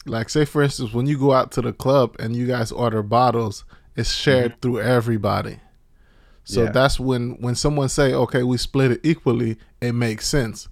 Like 0.05 0.29
say 0.29 0.45
for 0.45 0.61
instance 0.61 0.93
when 0.93 1.07
you 1.07 1.17
go 1.17 1.33
out 1.33 1.51
to 1.53 1.61
the 1.61 1.73
club 1.73 2.15
and 2.19 2.35
you 2.35 2.47
guys 2.47 2.71
order 2.71 3.03
bottles, 3.03 3.65
it's 3.95 4.11
shared 4.11 4.53
mm-hmm. 4.53 4.59
through 4.61 4.81
everybody. 4.81 5.59
So 6.45 6.63
Yeah. 6.63 6.71
that's 6.71 6.99
when 6.99 7.31
when 7.41 7.55
someone 7.55 7.89
say, 7.89 8.13
"Okay, 8.13 8.43
we 8.43 8.57
split 8.57 8.91
it 8.91 9.01
equally," 9.03 9.57
it 9.81 9.93
makes 9.93 10.27
sense. 10.27 10.69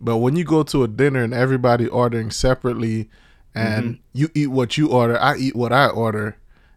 But 0.00 0.18
when 0.18 0.36
you 0.36 0.44
go 0.44 0.62
to 0.62 0.84
a 0.84 0.88
dinner 0.88 1.22
and 1.24 1.34
everybody 1.34 1.88
ordering 1.88 2.30
separately 2.30 3.10
and 3.54 3.84
mm-hmm. 3.84 4.00
you 4.12 4.28
eat 4.34 4.46
what 4.46 4.78
you 4.78 4.88
order, 4.88 5.20
I 5.20 5.36
eat 5.36 5.56
what 5.56 5.72
I 5.72 5.88
order, 5.88 6.36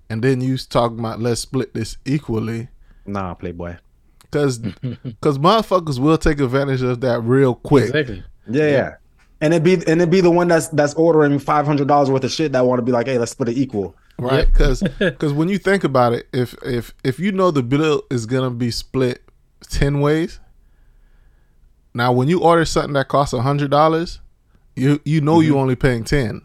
and 0.09 0.23
then 0.23 0.41
you 0.41 0.57
talk 0.57 0.91
about 0.91 1.21
let's 1.21 1.41
split 1.41 1.75
this 1.75 1.97
equally 2.03 2.69
Nah, 3.05 3.33
Playboy. 3.33 3.77
cuz 4.31 4.59
cuz 5.21 5.37
motherfuckers 5.37 5.99
will 5.99 6.17
take 6.17 6.39
advantage 6.39 6.81
of 6.81 7.01
that 7.01 7.21
real 7.21 7.55
quick. 7.55 7.85
Exactly. 7.85 8.23
Yeah, 8.49 8.69
yeah. 8.69 8.95
And 9.41 9.53
it 9.53 9.63
be 9.63 9.81
and 9.87 10.01
it 10.01 10.09
be 10.09 10.21
the 10.21 10.31
one 10.31 10.47
that's 10.47 10.67
that's 10.69 10.93
ordering 10.93 11.39
five 11.39 11.65
hundred 11.65 11.87
dollars 11.87 12.09
worth 12.09 12.23
of 12.23 12.31
shit 12.31 12.51
that 12.51 12.65
want 12.65 12.79
to 12.79 12.83
be 12.83 12.91
like, 12.91 13.07
hey, 13.07 13.17
let's 13.17 13.31
split 13.31 13.49
it 13.49 13.57
equal. 13.57 13.95
Right? 14.19 14.51
Cuz 14.53 14.83
cuz 15.19 15.33
when 15.39 15.49
you 15.49 15.57
think 15.57 15.83
about 15.83 16.13
it, 16.13 16.27
if 16.31 16.55
if 16.63 16.93
if 17.03 17.19
you 17.19 17.31
know 17.31 17.51
the 17.51 17.63
bill 17.63 18.03
is 18.09 18.25
going 18.25 18.43
to 18.43 18.55
be 18.55 18.69
split 18.69 19.23
10 19.69 19.99
ways, 19.99 20.39
now 21.93 22.11
when 22.11 22.27
you 22.27 22.41
order 22.41 22.65
something 22.65 22.93
that 22.93 23.07
costs 23.07 23.33
$100, 23.33 24.19
you 24.75 25.01
you 25.05 25.21
know 25.21 25.39
you're 25.39 25.53
mm-hmm. 25.53 25.61
only 25.61 25.75
paying 25.75 26.03
10. 26.03 26.41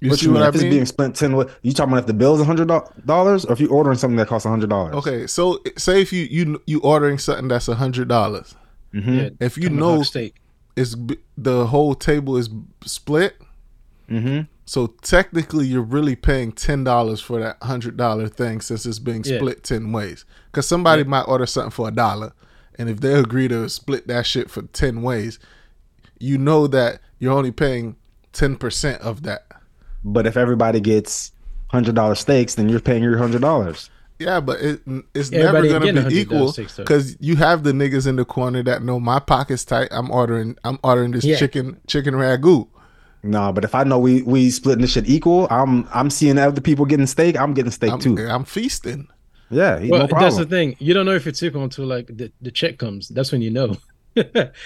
You 0.00 0.10
what 0.10 0.18
see 0.20 0.26
you 0.26 0.32
what 0.32 0.38
mean? 0.38 0.44
I 0.44 0.48
if 0.48 0.54
it's 0.54 0.62
mean? 0.62 0.72
being 0.72 0.86
split 0.86 1.14
ten, 1.14 1.34
what 1.36 1.50
you 1.62 1.72
talking 1.72 1.92
about? 1.92 2.00
If 2.02 2.06
the 2.06 2.14
bill 2.14 2.36
bill's 2.36 2.46
hundred 2.46 2.68
dollars, 3.06 3.44
or 3.44 3.52
if 3.52 3.60
you 3.60 3.68
ordering 3.68 3.98
something 3.98 4.16
that 4.16 4.28
costs 4.28 4.46
hundred 4.46 4.70
dollars? 4.70 4.94
Okay, 4.94 5.26
so 5.26 5.60
say 5.76 6.00
if 6.00 6.12
you 6.12 6.24
you 6.30 6.62
you 6.66 6.80
ordering 6.80 7.18
something 7.18 7.48
that's 7.48 7.68
a 7.68 7.74
hundred 7.74 8.08
dollars, 8.08 8.54
Mm-hmm. 8.94 9.14
Yeah. 9.14 9.28
if 9.40 9.58
you 9.58 9.68
know 9.68 10.02
it's 10.76 10.94
the 11.36 11.66
whole 11.66 11.94
table 11.94 12.36
is 12.36 12.48
split, 12.84 13.36
Mm-hmm. 14.08 14.42
so 14.64 14.86
technically 15.02 15.66
you're 15.66 15.82
really 15.82 16.16
paying 16.16 16.52
ten 16.52 16.84
dollars 16.84 17.20
for 17.20 17.38
that 17.40 17.58
hundred 17.62 17.96
dollar 17.98 18.28
thing 18.28 18.60
since 18.62 18.86
it's 18.86 18.98
being 18.98 19.22
Yeah. 19.24 19.36
split 19.38 19.64
ten 19.64 19.92
ways. 19.92 20.24
Because 20.46 20.66
somebody 20.66 21.04
might 21.04 21.22
order 21.28 21.44
something 21.44 21.70
for 21.72 21.88
a 21.88 21.90
dollar, 21.90 22.32
and 22.78 22.88
if 22.88 23.00
they 23.00 23.12
agree 23.14 23.48
to 23.48 23.68
split 23.68 24.06
that 24.06 24.24
shit 24.26 24.48
for 24.50 24.62
ten 24.62 25.02
ways, 25.02 25.38
you 26.18 26.38
know 26.38 26.66
that 26.68 27.00
you're 27.18 27.34
only 27.34 27.50
paying 27.50 27.96
ten 28.32 28.56
percent 28.56 29.02
of 29.02 29.24
that. 29.24 29.44
But 30.04 30.26
if 30.26 30.36
everybody 30.36 30.80
gets 30.80 31.32
hundred 31.68 31.94
dollar 31.94 32.14
steaks, 32.14 32.54
then 32.54 32.68
you're 32.68 32.80
paying 32.80 33.02
your 33.02 33.18
hundred 33.18 33.42
dollars. 33.42 33.90
Yeah, 34.18 34.40
but 34.40 34.60
it, 34.60 34.80
it's 35.14 35.32
Everybody 35.32 35.68
never 35.68 35.86
gonna 35.92 36.08
be 36.08 36.20
equal 36.20 36.52
because 36.52 37.16
you 37.20 37.36
have 37.36 37.62
the 37.62 37.70
niggas 37.70 38.06
in 38.06 38.16
the 38.16 38.24
corner 38.24 38.64
that 38.64 38.82
know 38.82 38.98
my 38.98 39.20
pocket's 39.20 39.64
tight. 39.64 39.88
I'm 39.92 40.10
ordering. 40.10 40.56
I'm 40.64 40.78
ordering 40.82 41.12
this 41.12 41.24
Yeah. 41.24 41.36
chicken 41.36 41.80
chicken 41.86 42.14
ragu. 42.14 42.66
Nah, 43.22 43.52
but 43.52 43.64
if 43.64 43.74
I 43.74 43.84
know 43.84 43.98
we 43.98 44.22
we 44.22 44.50
splitting 44.50 44.82
this 44.82 44.92
shit 44.92 45.08
equal, 45.08 45.46
I'm 45.50 45.88
I'm 45.94 46.10
seeing 46.10 46.38
other 46.38 46.60
people 46.60 46.84
getting 46.84 47.06
steak. 47.06 47.36
I'm 47.36 47.54
getting 47.54 47.70
steak 47.70 47.92
I'm, 47.92 48.00
too. 48.00 48.16
I'm 48.28 48.44
feasting. 48.44 49.08
Yeah, 49.50 49.78
Well, 49.88 50.06
no 50.08 50.20
that's 50.20 50.36
the 50.36 50.44
thing. 50.44 50.76
You 50.78 50.92
don't 50.92 51.06
know 51.06 51.14
if 51.14 51.26
it's 51.26 51.42
equal 51.42 51.64
until 51.64 51.86
like 51.86 52.06
the, 52.08 52.30
the 52.42 52.50
check 52.50 52.76
comes. 52.76 53.08
That's 53.08 53.32
when 53.32 53.40
you 53.40 53.50
know. 53.50 53.76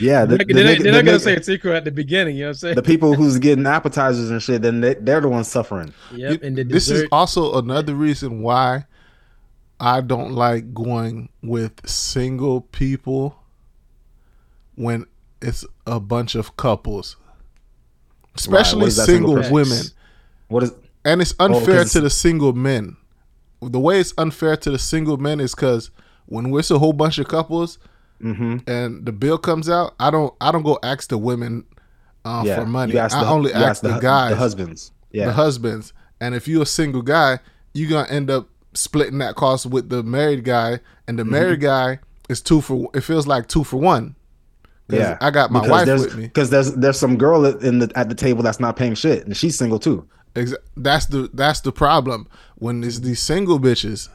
Yeah, 0.01 0.25
the, 0.27 0.37
they're 0.37 0.47
the 0.47 0.65
not, 0.65 0.83
they're 0.83 0.93
not 0.93 1.05
gonna 1.05 1.19
nigga- 1.19 1.21
say 1.21 1.35
it's 1.35 1.49
equal 1.49 1.73
at 1.75 1.85
the 1.85 1.91
beginning. 1.91 2.37
You 2.37 2.43
know 2.45 2.49
what 2.49 2.55
I'm 2.57 2.59
saying? 2.59 2.75
the 2.77 2.83
people 2.83 3.15
who's 3.15 3.39
getting 3.39 3.67
appetizers 3.67 4.31
and 4.31 4.43
shit, 4.43 4.63
then 4.63 4.81
they, 4.81 4.95
they're 4.95 5.21
the 5.21 5.29
ones 5.29 5.49
suffering. 5.49 5.93
yep. 6.13 6.43
And 6.43 6.57
the 6.57 6.65
this 6.65 6.89
is 6.91 7.05
also 7.13 7.59
another 7.59 7.95
reason 7.95 8.43
why 8.43 8.87
I 9.81 10.01
don't 10.01 10.33
like 10.33 10.73
going 10.75 11.29
with 11.43 11.89
single 11.89 12.61
people 12.63 13.37
when 14.75 15.07
it's 15.41 15.65
a 15.87 15.99
bunch 16.01 16.35
of 16.35 16.57
couples, 16.57 17.17
especially 18.37 18.87
is 18.87 18.97
that 18.97 19.07
single 19.07 19.35
single 19.43 19.53
women. 19.53 19.83
What 20.49 20.63
is? 20.63 20.73
And 21.05 21.21
it's 21.21 21.35
Oh, 21.41 21.49
'cause 21.49 21.57
unfair 21.59 21.75
it's- 21.77 21.93
to 21.93 22.01
the 22.01 22.11
single 22.11 22.53
men. 22.53 22.97
The 23.61 23.79
way 23.81 24.01
it's 24.01 24.15
unfair 24.19 24.57
to 24.57 24.71
the 24.71 24.79
single 24.79 25.17
men 25.17 25.39
is 25.41 25.55
because 25.55 25.91
when 26.27 26.51
we're 26.51 26.63
a 26.71 26.79
whole 26.79 26.93
bunch 26.93 27.19
of 27.19 27.29
couples 27.29 27.79
Mm-hmm. 28.23 28.59
and 28.71 29.05
the 29.05 29.13
bill 29.13 29.39
comes 29.39 29.69
out, 29.69 29.95
I 29.99 30.11
don't 30.11 30.33
I 30.41 30.53
don't 30.53 30.63
go 30.63 30.79
ask 30.83 31.09
the 31.09 31.19
women 31.19 31.65
uh, 32.25 32.43
Yeah, 32.47 32.57
for 32.61 32.67
money. 32.67 32.97
ask 32.97 33.17
I 33.17 33.25
the- 33.25 33.31
only 33.31 33.51
you 33.51 33.57
ask 33.57 33.83
the, 33.83 33.95
hu- 33.95 34.01
guys, 34.01 34.31
the 34.31 34.37
husbands. 34.37 34.93
Yeah, 35.11 35.27
the 35.27 35.33
husbands. 35.33 35.93
And 36.21 36.35
if 36.35 36.47
you're 36.47 36.63
a 36.63 36.67
single 36.67 37.03
guy, 37.03 37.41
you're 37.75 37.91
gonna 37.91 38.09
end 38.09 38.31
up 38.31 38.49
splitting 38.75 39.19
that 39.19 39.35
cost 39.35 39.67
with 39.67 39.89
the 39.91 40.03
married 40.03 40.45
guy, 40.45 40.79
and 41.09 41.19
the 41.19 41.25
married 41.25 41.61
Mm-hmm. 41.61 41.97
guy 41.97 41.99
is 42.29 42.41
two 42.41 42.61
for. 42.61 42.89
It 42.95 43.01
feels 43.03 43.27
like 43.27 43.49
two 43.49 43.65
for 43.65 43.79
one. 43.79 44.15
yeah. 44.89 45.19
I 45.21 45.31
got 45.31 45.51
my 45.51 45.61
Because 45.63 45.87
wife 45.89 46.01
with 46.01 46.17
me. 46.17 46.23
Because 46.29 46.51
there's 46.51 46.73
there's 46.75 46.99
some 46.99 47.17
girl 47.17 47.45
in 47.45 47.81
the 47.81 47.91
at 47.97 48.09
the 48.09 48.15
table 48.15 48.43
that's 48.45 48.61
not 48.61 48.77
paying 48.77 48.95
shit, 48.95 49.27
and 49.27 49.37
she's 49.37 49.59
single 49.59 49.79
too. 49.81 50.07
Exa- 50.37 50.57
That's 50.77 51.07
the 51.07 51.29
that's 51.35 51.61
the 51.61 51.73
problem 51.73 52.29
when 52.57 52.83
it's 52.85 53.01
these 53.01 53.21
single 53.21 53.59
bitches. 53.59 54.09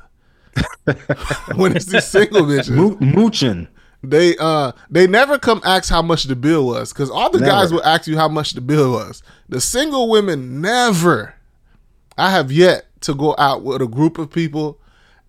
when 1.55 1.75
it's 1.75 1.85
these 1.85 2.05
single 2.05 2.41
bitches, 2.43 2.69
Mo- 2.69 2.97
mooching. 2.99 3.67
They 4.03 4.37
uh 4.37 4.71
they 4.89 5.07
never 5.07 5.39
come 5.39 5.61
ask 5.65 5.89
how 5.89 6.01
much 6.01 6.23
the 6.23 6.35
bill 6.35 6.65
was 6.67 6.93
because 6.93 7.09
all 7.09 7.29
the 7.29 7.39
guys 7.39 7.71
will 7.71 7.83
ask 7.83 8.07
you 8.07 8.17
how 8.17 8.27
much 8.27 8.51
the 8.51 8.61
bill 8.61 8.91
was. 8.91 9.23
The 9.49 9.59
single 9.61 10.09
women 10.09 10.61
never. 10.61 11.35
I 12.17 12.31
have 12.31 12.51
yet 12.51 12.85
to 13.01 13.13
go 13.13 13.35
out 13.37 13.63
with 13.63 13.81
a 13.81 13.87
group 13.87 14.17
of 14.17 14.31
people, 14.31 14.79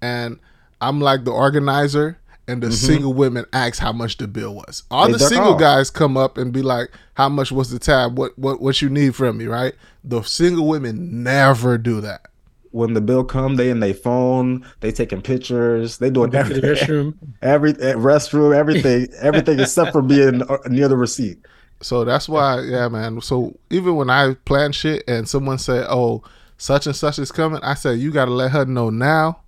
and 0.01 0.39
I'm 0.81 1.01
like 1.01 1.25
the 1.25 1.33
organizer, 1.33 2.19
and 2.47 2.63
the 2.63 2.73
single 2.73 3.13
women 3.13 3.45
ask 3.53 3.79
how 3.79 3.93
much 3.93 4.17
the 4.17 4.27
bill 4.27 4.55
was. 4.55 4.85
All 4.91 5.05
Mm-hmm. 5.05 5.13
They 5.13 5.19
the 5.19 5.25
single 5.29 5.55
off. 5.55 5.61
guys 5.61 5.91
come 5.91 6.17
up 6.17 6.39
and 6.39 6.53
be 6.53 6.63
like, 6.63 6.91
"How 7.15 7.29
much 7.29 7.53
was 7.53 7.71
the 7.71 7.79
tab? 7.79 8.19
What 8.19 8.39
what 8.39 8.61
what 8.61 8.81
you 8.81 8.89
need 8.89 9.15
from 9.15 9.39
me?" 9.39 9.47
Right? 9.47 9.75
The 10.05 10.23
single 10.23 10.67
women 10.67 11.23
never 11.23 11.77
do 11.79 12.01
that. 12.01 12.28
When 12.71 12.95
the 12.95 13.01
bill 13.01 13.25
come, 13.25 13.57
they 13.57 13.71
in 13.71 13.81
their 13.81 13.95
phone, 13.95 14.65
they 14.81 14.93
taking 14.93 15.23
pictures, 15.23 15.99
they 15.99 16.11
doing 16.11 16.31
to 16.31 16.37
the 16.37 16.39
every, 16.39 16.61
restroom. 16.61 17.15
every 17.43 17.71
eh, 17.73 17.95
restroom, 17.95 18.55
everything, 18.55 19.09
everything 19.21 19.61
except 19.61 19.93
for 19.93 20.03
being 20.03 20.43
uh, 20.43 20.59
near 20.67 20.89
the 20.89 20.97
receipt. 20.97 21.39
So 21.81 22.05
that's 22.05 22.29
why, 22.29 22.61
yeah, 22.63 22.89
man. 22.89 23.21
So 23.21 23.57
even 23.71 23.97
when 23.97 24.11
I 24.11 24.35
plan 24.45 24.73
shit 24.73 25.05
and 25.09 25.29
someone 25.29 25.59
say, 25.59 25.85
"Oh, 25.89 26.23
such 26.57 26.87
and 26.87 26.97
such 26.97 27.19
is 27.19 27.33
coming," 27.33 27.61
I 27.63 27.75
say, 27.75 27.95
"You 27.95 28.11
got 28.11 28.27
to 28.27 28.33
let 28.33 28.51
her 28.51 28.65
know 28.65 28.91
now 28.91 29.41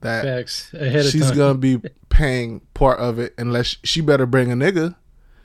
that 0.00 0.24
Facts 0.24 0.72
ahead 0.74 1.06
of 1.06 1.12
she's 1.12 1.28
time. 1.28 1.36
gonna 1.36 1.58
be 1.58 1.80
paying 2.08 2.60
part 2.74 2.98
of 3.00 3.18
it, 3.18 3.34
unless 3.38 3.76
she 3.84 4.00
better 4.00 4.26
bring 4.26 4.50
a 4.52 4.54
nigga. 4.54 4.94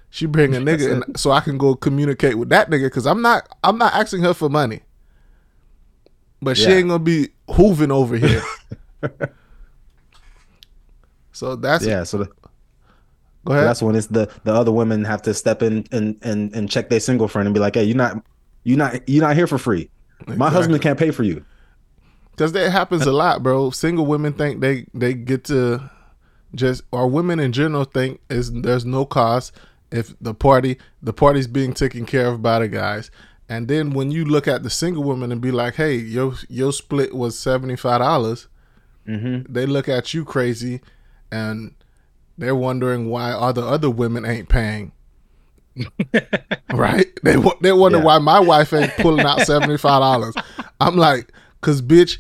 She 0.09 0.25
bring 0.27 0.55
a 0.55 0.59
nigga, 0.59 0.91
and 0.91 1.19
so 1.19 1.31
I 1.31 1.41
can 1.41 1.57
go 1.57 1.75
communicate 1.75 2.35
with 2.38 2.49
that 2.49 2.69
nigga 2.69 2.85
because 2.85 3.05
I'm 3.05 3.21
not, 3.21 3.53
I'm 3.63 3.77
not 3.77 3.93
asking 3.93 4.21
her 4.21 4.33
for 4.33 4.47
money, 4.49 4.81
but 6.45 6.58
she 6.58 6.71
ain't 6.71 6.88
gonna 6.88 6.99
be 6.99 7.29
hooving 7.49 7.91
over 7.91 8.15
here. 8.15 8.43
so 11.31 11.55
that's 11.55 11.84
Yeah, 11.84 12.03
so 12.03 12.19
the, 12.19 12.25
go 13.45 13.53
ahead. 13.53 13.65
that's 13.65 13.81
when 13.81 13.95
it's 13.95 14.08
the 14.08 14.31
the 14.43 14.53
other 14.53 14.71
women 14.71 15.03
have 15.05 15.23
to 15.23 15.34
step 15.34 15.63
in 15.63 15.86
and 15.91 16.17
and 16.21 16.55
and 16.55 16.69
check 16.69 16.89
their 16.89 16.99
single 16.99 17.27
friend 17.27 17.47
and 17.47 17.53
be 17.53 17.60
like, 17.60 17.73
hey, 17.73 17.84
you're 17.84 17.97
not 17.97 18.23
you're 18.63 18.77
not 18.77 19.10
you're 19.10 19.23
not 19.23 19.36
here 19.36 19.47
for 19.47 19.58
free. 19.58 19.89
My 20.27 20.49
husband 20.51 20.81
can't 20.81 20.99
pay 20.99 21.12
for 21.12 21.23
you. 21.23 21.43
Because 22.31 22.51
that 22.51 22.71
happens 22.71 23.03
a 23.08 23.12
lot, 23.12 23.41
bro. 23.41 23.71
Single 23.71 24.05
women 24.05 24.34
think 24.34 24.62
they 24.62 24.86
they 24.93 25.13
get 25.13 25.45
to 25.45 25.89
just, 26.53 26.84
or 26.91 27.08
women 27.08 27.39
in 27.39 27.51
general 27.51 27.86
think 27.86 28.21
is 28.29 28.51
there's 28.51 28.86
no 28.86 29.05
cost 29.05 29.51
if 29.91 30.13
the 30.21 30.34
party 30.34 30.77
the 31.01 31.13
party's 31.13 31.47
being 31.47 31.73
taken 31.73 32.05
care 32.05 32.27
of 32.27 32.41
by 32.41 32.60
the 32.60 32.67
guys. 32.67 33.10
And 33.47 33.67
then 33.67 33.91
when 33.91 34.10
you 34.12 34.25
look 34.25 34.47
at 34.47 34.63
the 34.63 34.69
single 34.69 35.03
woman 35.03 35.31
and 35.31 35.39
be 35.39 35.51
like, 35.51 35.75
hey, 35.75 35.95
your 35.95 36.34
your 36.49 36.73
split 36.73 37.13
was 37.13 37.38
seventy 37.38 37.75
five 37.75 37.99
dollars, 37.99 38.47
Mm-hmm. 39.08 39.53
they 39.53 39.67
look 39.67 39.88
at 39.88 40.15
you 40.15 40.25
crazy, 40.25 40.81
and 41.31 41.75
they're 42.39 42.55
wondering 42.55 43.08
why 43.08 43.31
all 43.34 43.53
the 43.53 43.63
other 43.63 43.89
women 43.89 44.25
ain't 44.25 44.49
paying. 44.49 44.91
right? 46.73 47.08
They 47.23 47.36
they 47.62 47.71
wonder 47.71 47.97
Yeah. 47.99 48.03
why 48.03 48.17
my 48.19 48.39
wife 48.39 48.73
ain't 48.73 48.93
pulling 48.97 49.25
out 49.25 49.41
seventy 49.41 49.77
five 49.77 50.01
dollars. 50.01 50.34
I'm 50.79 50.95
like, 50.97 51.31
cause 51.62 51.81
bitch, 51.81 52.17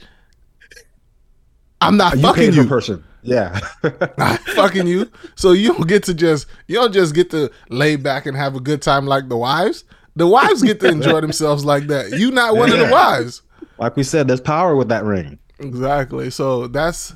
I'm 1.81 1.97
not 1.97 2.15
You 2.15 2.21
fucking 2.21 2.53
you. 2.53 2.67
person. 2.67 3.03
Yeah. 3.23 3.59
not 4.17 4.39
fucking 4.41 4.85
you. 4.87 5.09
So 5.35 5.51
you 5.53 5.73
don't 5.73 5.87
get 5.87 6.03
to 6.03 6.13
just 6.13 6.45
you 6.67 6.75
don't 6.75 6.93
just 6.93 7.15
get 7.15 7.31
to 7.31 7.51
lay 7.69 7.95
back 7.95 8.25
and 8.27 8.37
have 8.37 8.55
a 8.55 8.59
good 8.59 8.81
time 8.81 9.05
like 9.07 9.29
the 9.29 9.37
wives. 9.37 9.83
The 10.15 10.27
wives 10.27 10.61
get 10.63 10.79
to 10.81 10.87
enjoy 10.89 11.21
themselves 11.21 11.65
like 11.65 11.87
that. 11.87 12.11
You 12.17 12.31
not 12.31 12.55
one 12.55 12.71
of 12.71 12.79
the 12.79 12.89
wives. 12.89 13.41
like 13.77 13.95
we 13.95 14.03
said, 14.03 14.27
there's 14.27 14.41
power 14.41 14.75
with 14.75 14.89
that 14.89 15.03
ring. 15.03 15.39
Exactly. 15.59 16.29
So 16.29 16.67
that's 16.67 17.15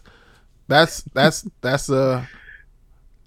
that's 0.68 1.02
that's 1.14 1.48
that's 1.62 1.90
uh 1.90 2.26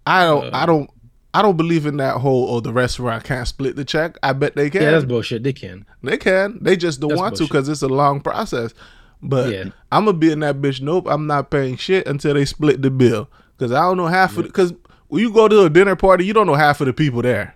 I 0.07 0.25
don't 0.25 0.55
I 0.55 0.67
don't 0.67 0.91
I 1.35 1.43
don't 1.43 1.57
believe 1.57 1.87
in 1.87 1.97
that 1.99 2.19
whole 2.19 2.49
oh 2.51 2.61
the 2.61 2.73
restaurant 2.73 3.25
can't 3.25 3.49
split 3.49 3.77
the 3.77 3.85
check. 3.85 4.17
I 4.23 4.33
bet 4.33 4.55
they 4.55 4.71
can. 4.71 4.83
Yeah, 4.83 4.91
that's 4.93 5.05
bullshit. 5.05 5.43
They 5.43 5.53
can. 5.53 5.87
They 6.03 6.17
can. 6.19 6.59
They 6.61 6.77
just 6.77 7.01
don't 7.01 7.11
That's 7.11 7.21
want 7.21 7.37
to 7.37 7.45
because 7.45 7.69
it's 7.69 7.83
a 7.83 7.89
long 7.89 8.21
process. 8.21 8.75
But 9.23 9.53
Yeah. 9.53 9.65
I'm 9.91 10.05
gonna 10.05 10.19
be 10.19 10.33
in 10.33 10.41
that 10.41 10.57
bitch. 10.57 10.81
Nope, 10.81 11.07
I'm 11.09 11.27
not 11.27 11.51
paying 11.51 11.77
shit 11.77 12.07
until 12.07 12.35
they 12.35 12.45
split 12.45 12.83
the 12.83 12.91
bill. 12.91 13.29
Because 13.57 13.73
I 13.73 13.81
don't 13.83 13.97
know 13.97 14.07
half 14.07 14.37
of. 14.37 14.45
Because 14.45 14.75
when 15.09 15.23
you 15.23 15.33
go 15.33 15.47
to 15.47 15.65
a 15.65 15.71
dinner 15.71 15.95
party, 15.95 16.25
you 16.27 16.33
don't 16.33 16.47
know 16.47 16.55
half 16.55 16.81
of 16.81 16.87
the 16.87 16.93
people 16.93 17.23
there. 17.23 17.55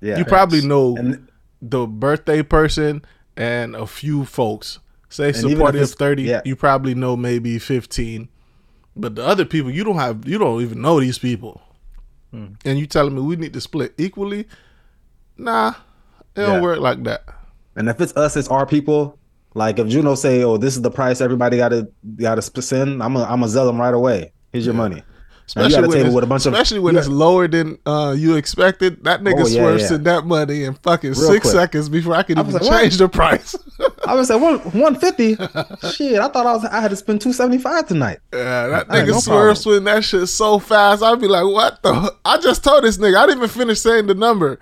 Yeah. 0.00 0.18
you 0.18 0.24
probably 0.26 0.60
know 0.60 0.94
and 0.96 1.26
the 1.62 1.86
birthday 1.86 2.42
person 2.42 3.02
and 3.36 3.74
a 3.76 3.86
few 3.86 4.24
folks. 4.24 4.78
Say 5.08 5.28
And 5.28 5.36
a 5.36 5.48
even 5.48 5.58
party 5.58 5.78
if 5.78 5.84
of 5.84 5.88
it's- 5.90 5.94
thirty. 5.98 6.22
yeah. 6.24 6.42
You 6.44 6.56
probably 6.56 6.94
know 6.94 7.16
maybe 7.16 7.58
fifteen. 7.58 8.28
But 8.96 9.14
the 9.14 9.24
other 9.26 9.44
people, 9.44 9.70
you 9.70 9.84
don't 9.84 9.96
have. 9.98 10.26
You 10.26 10.38
don't 10.38 10.62
even 10.62 10.80
know 10.80 10.98
these 11.00 11.18
people. 11.18 11.60
Hmm. 12.32 12.54
And 12.64 12.78
you 12.78 12.86
telling 12.86 13.14
me 13.14 13.20
we 13.20 13.36
need 13.36 13.52
to 13.52 13.60
split 13.60 13.94
equally? 13.98 14.46
Nah, 15.36 15.74
it 16.34 16.40
don't 16.42 16.62
work 16.62 16.80
like 16.80 17.04
that. 17.04 17.24
and 17.76 17.88
if 17.88 18.00
it's 18.00 18.16
us, 18.16 18.36
it's 18.36 18.48
our 18.48 18.66
people. 18.66 19.18
Like 19.54 19.78
if 19.78 19.88
Juno 19.88 20.14
say, 20.14 20.42
"Oh, 20.44 20.56
this 20.56 20.76
is 20.76 20.82
the 20.82 20.90
price 20.90 21.20
everybody 21.20 21.56
got 21.58 21.70
to 21.70 21.88
got 22.16 22.34
to 22.42 22.62
send," 22.62 23.02
I'm 23.02 23.16
a 23.16 23.24
I'm 23.24 23.42
a 23.42 23.46
Zelle 23.46 23.66
them 23.66 23.78
right 23.80 23.94
away. 23.94 24.32
Here's 24.52 24.64
your 24.66 24.74
money. 24.74 25.02
Now, 25.54 25.66
you 25.66 25.70
got 25.76 25.84
a 25.84 25.88
when 25.88 26.06
it's, 26.06 26.14
with 26.14 26.24
a 26.24 26.26
bunch 26.26 26.44
of- 26.46 26.52
especially 26.54 26.80
when 26.80 26.94
you 26.94 26.98
it's 26.98 27.08
lower 27.08 27.46
than 27.46 27.78
uh, 27.86 28.14
you 28.18 28.34
expected. 28.34 29.04
That 29.04 29.20
nigga 29.22 29.34
Oh, 29.44 29.46
yeah, 29.46 29.54
swerves 29.60 29.82
yeah. 29.84 29.88
to 29.90 29.98
that 29.98 30.24
money 30.26 30.64
in 30.64 30.74
fucking 30.74 31.10
Real 31.12 31.20
six 31.30 31.42
quick. 31.42 31.52
seconds 31.54 31.88
before 31.88 32.14
I 32.14 32.24
can 32.24 32.38
I 32.38 32.40
even 32.40 32.54
like, 32.54 32.62
what? 32.62 32.80
change 32.80 32.96
the 32.98 33.08
price. 33.08 33.54
I 34.06 34.14
was 34.14 34.28
like 34.28 34.40
one 34.40 34.58
one 34.80 34.96
fifty. 34.96 35.34
Shit, 35.92 36.18
I 36.18 36.28
thought 36.28 36.46
I 36.46 36.52
was 36.52 36.64
I 36.64 36.80
had 36.80 36.90
to 36.90 36.96
spend 36.96 37.20
two 37.20 37.32
seventy 37.32 37.58
five 37.58 37.86
tonight. 37.86 38.18
yeah, 38.32 38.66
that 38.68 38.86
Hey, 38.90 39.02
nigga 39.02 39.10
no 39.12 39.18
swerves 39.20 39.64
when 39.64 39.84
that 39.84 40.02
shit 40.02 40.26
so 40.28 40.58
fast. 40.58 41.02
I'd 41.02 41.20
be 41.20 41.28
like, 41.28 41.44
what 41.44 41.80
the? 41.82 42.12
I 42.24 42.38
just 42.38 42.64
told 42.64 42.82
this 42.82 42.98
nigga. 42.98 43.16
I 43.16 43.26
didn't 43.26 43.38
even 43.38 43.48
finish 43.50 43.78
saying 43.80 44.06
the 44.08 44.14
number. 44.14 44.58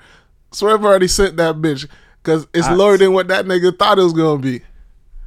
Swerve 0.53 0.85
already 0.85 1.09
sent 1.09 1.37
that 1.39 1.57
bitch 1.57 1.89
because 2.23 2.47
it's 2.53 2.67
I- 2.67 2.75
lower 2.75 2.99
than 2.99 3.13
what 3.15 3.29
that 3.29 3.47
nigga 3.47 3.79
thought 3.79 3.99
it 3.99 4.03
was 4.03 4.13
gonna 4.13 4.41
be. 4.43 4.61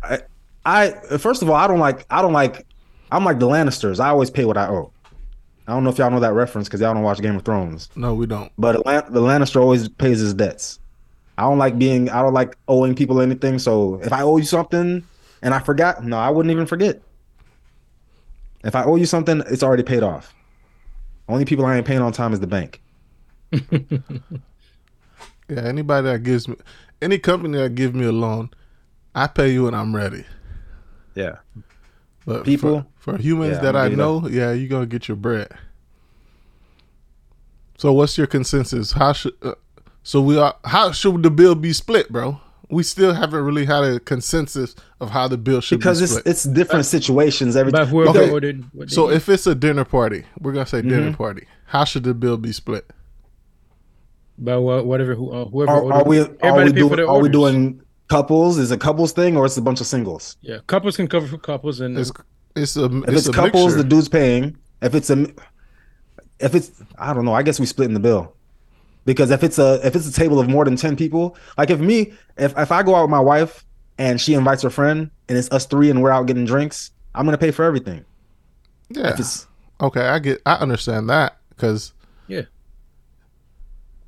I, 0.03 0.19
I 0.65 0.91
first 1.17 1.41
of 1.41 1.49
all, 1.49 1.55
I 1.55 1.67
don't 1.67 1.79
like 1.79 2.05
I 2.11 2.21
don't 2.21 2.33
like 2.33 2.65
I'm 3.11 3.23
like 3.25 3.39
the 3.39 3.47
Lannisters. 3.47 3.99
I 3.99 4.09
always 4.09 4.29
pay 4.29 4.45
what 4.45 4.57
I 4.57 4.67
owe. 4.67 4.91
I 5.67 5.73
don't 5.73 5.83
know 5.83 5.89
if 5.89 5.97
y'all 5.97 6.09
know 6.09 6.19
that 6.21 6.33
reference 6.33 6.67
because 6.67 6.81
y'all 6.81 6.93
don't 6.93 7.03
watch 7.03 7.21
Game 7.21 7.35
of 7.35 7.43
Thrones. 7.43 7.89
No, 7.95 8.13
we 8.13 8.25
don't. 8.25 8.51
But 8.57 8.73
the 8.73 9.05
the 9.09 9.21
Lannister 9.21 9.61
always 9.61 9.89
pays 9.89 10.19
his 10.19 10.33
debts. 10.33 10.79
I 11.37 11.43
don't 11.43 11.57
like 11.57 11.77
being 11.77 12.09
I 12.09 12.21
don't 12.21 12.33
like 12.33 12.57
owing 12.67 12.95
people 12.95 13.21
anything. 13.21 13.59
So 13.59 13.95
if 14.01 14.13
I 14.13 14.21
owe 14.21 14.37
you 14.37 14.45
something 14.45 15.03
and 15.41 15.53
I 15.53 15.59
forgot, 15.59 16.03
no, 16.03 16.17
I 16.17 16.29
wouldn't 16.29 16.51
even 16.51 16.65
forget. 16.65 17.01
If 18.63 18.75
I 18.75 18.83
owe 18.83 18.95
you 18.95 19.05
something, 19.05 19.43
it's 19.47 19.63
already 19.63 19.83
paid 19.83 20.03
off. 20.03 20.33
Only 21.29 21.45
people 21.45 21.65
I 21.65 21.77
ain't 21.77 21.85
paying 21.85 22.01
on 22.01 22.13
time 22.13 22.33
is 22.33 22.39
the 22.39 22.47
bank. 22.47 22.81
Yeah, 25.49 25.61
anybody 25.61 26.07
that 26.07 26.23
gives 26.23 26.47
me 26.47 26.55
any 27.01 27.17
company 27.19 27.57
that 27.57 27.75
gives 27.75 27.93
me 27.93 28.05
a 28.05 28.11
loan, 28.11 28.49
I 29.15 29.27
pay 29.27 29.51
you 29.53 29.63
when 29.63 29.73
I'm 29.73 29.95
ready. 29.95 30.25
Yeah. 31.15 31.37
But 32.27 32.43
People? 32.43 32.85
for, 32.97 33.13
for 33.13 33.21
humans 33.21 33.55
Yeah, 33.55 33.61
that 33.61 33.75
I'm 33.77 33.93
I 33.93 33.95
know, 33.95 34.27
yeah, 34.27 34.51
you're 34.51 34.67
gonna 34.67 34.85
get 34.85 35.07
your 35.07 35.15
bread. 35.15 35.47
So 37.77 37.93
what's 37.93 38.17
your 38.17 38.27
consensus? 38.27 38.91
How 38.91 39.13
should 39.13 39.33
uh, 39.41 39.53
so 40.03 40.21
we 40.21 40.37
are? 40.37 40.55
How 40.65 40.91
should 40.91 41.23
the 41.23 41.31
bill 41.31 41.55
be 41.55 41.71
split, 41.71 42.11
bro? 42.11 42.41
We 42.69 42.83
still 42.83 43.13
haven't 43.13 43.45
really 43.45 43.63
had 43.65 43.85
a 43.85 43.99
consensus 44.01 44.75
of 44.99 45.11
how 45.11 45.29
the 45.29 45.37
bill 45.37 45.61
should 45.61 45.79
Because 45.79 45.99
be 45.99 46.03
it's 46.03 46.13
split. 46.13 46.27
it's 46.27 46.43
different 46.43 46.85
situations. 46.85 47.55
Every 47.55 47.71
But 47.71 47.87
whoever 47.87 48.19
Okay. 48.19 48.29
ordered. 48.29 48.65
So 48.87 49.09
if 49.09 49.29
it's 49.29 49.47
a 49.47 49.55
dinner 49.55 49.85
party, 49.85 50.25
we're 50.41 50.51
gonna 50.51 50.65
say 50.65 50.81
dinner 50.81 51.11
Mhm. 51.11 51.17
party. 51.17 51.47
How 51.67 51.85
should 51.85 52.03
the 52.03 52.13
bill 52.13 52.35
be 52.37 52.51
split? 52.51 52.91
by 54.39 54.55
whatever 54.57 55.15
who 55.15 55.31
uh, 55.31 55.45
whoever 55.45 55.71
are, 55.71 55.81
ordered, 55.81 55.97
are 55.97 56.03
we 56.03 56.19
are 56.19 56.63
we 56.65 56.71
doing 56.73 56.95
their 56.95 57.09
are 57.09 57.19
we 57.19 57.27
doing 57.29 57.81
couples? 58.07 58.57
Is 58.57 58.71
it 58.71 58.79
couples 58.79 59.11
thing 59.13 59.35
or 59.37 59.45
it's 59.45 59.57
a 59.57 59.61
bunch 59.61 59.81
of 59.81 59.87
singles? 59.87 60.37
Yeah, 60.41 60.59
couples 60.67 60.95
can 60.97 61.07
cover 61.07 61.27
for 61.27 61.37
couples, 61.37 61.79
and 61.81 61.97
It's 61.97 62.11
it's 62.55 62.75
a 62.77 62.85
If 62.85 63.09
it's, 63.09 63.17
it's, 63.19 63.27
a 63.27 63.33
couples, 63.33 63.65
mixture. 63.75 63.83
the 63.83 63.89
dude's 63.89 64.09
paying. 64.09 64.57
If 64.81 64.95
it's 64.95 65.09
a 65.09 65.27
if 66.39 66.53
it's 66.55 66.71
I 66.97 67.13
don't 67.13 67.25
know, 67.25 67.33
I 67.33 67.43
guess 67.43 67.59
we 67.59 67.65
split 67.65 67.87
in 67.87 67.93
the 67.93 67.99
bill. 67.99 68.33
Because 69.05 69.31
if 69.31 69.43
it's 69.43 69.57
a 69.59 69.79
if 69.85 69.95
it's 69.95 70.07
a 70.07 70.13
table 70.13 70.39
of 70.39 70.49
more 70.49 70.65
than 70.65 70.75
10 70.75 70.95
people, 70.95 71.37
like 71.57 71.69
if 71.69 71.79
me, 71.79 72.13
if 72.37 72.57
if 72.57 72.71
I 72.71 72.83
go 72.83 72.95
out 72.95 73.03
with 73.03 73.11
my 73.11 73.19
wife 73.19 73.63
and 73.97 74.19
she 74.19 74.33
invites 74.33 74.61
her 74.63 74.69
friend 74.69 75.09
and 75.29 75.37
it's 75.37 75.49
us 75.51 75.65
three 75.65 75.89
and 75.89 76.01
we're 76.01 76.11
out 76.11 76.25
getting 76.27 76.45
drinks, 76.45 76.91
I'm 77.15 77.25
gonna 77.25 77.37
pay 77.37 77.51
for 77.51 77.63
everything. 77.63 78.05
yeah. 78.89 79.09
If 79.13 79.19
it's 79.19 79.47
Okay, 79.81 80.01
I 80.01 80.19
get 80.19 80.41
I 80.45 80.55
understand 80.55 81.09
that 81.09 81.37
because 81.49 81.93
Yeah. 82.27 82.41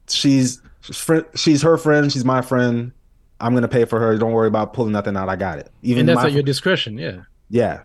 she's 0.07 0.61
friend 0.81 1.25
she's 1.35 1.61
her 1.61 1.77
friend, 1.77 2.11
she's 2.11 2.25
my 2.25 2.41
friend. 2.41 2.91
I'm 3.41 3.53
gonna 3.53 3.67
pay 3.67 3.85
for 3.85 3.99
her. 3.99 4.17
Don't 4.17 4.31
worry 4.33 4.47
about 4.47 4.73
pulling 4.73 4.91
nothing 4.91 5.15
out. 5.15 5.29
I 5.29 5.35
got 5.35 5.59
it. 5.59 5.71
Even 5.81 6.01
and 6.01 6.09
that's 6.09 6.25
at 6.25 6.33
your 6.33 6.43
discretion. 6.43 6.97
Yeah, 6.97 7.21
Yeah. 7.49 7.81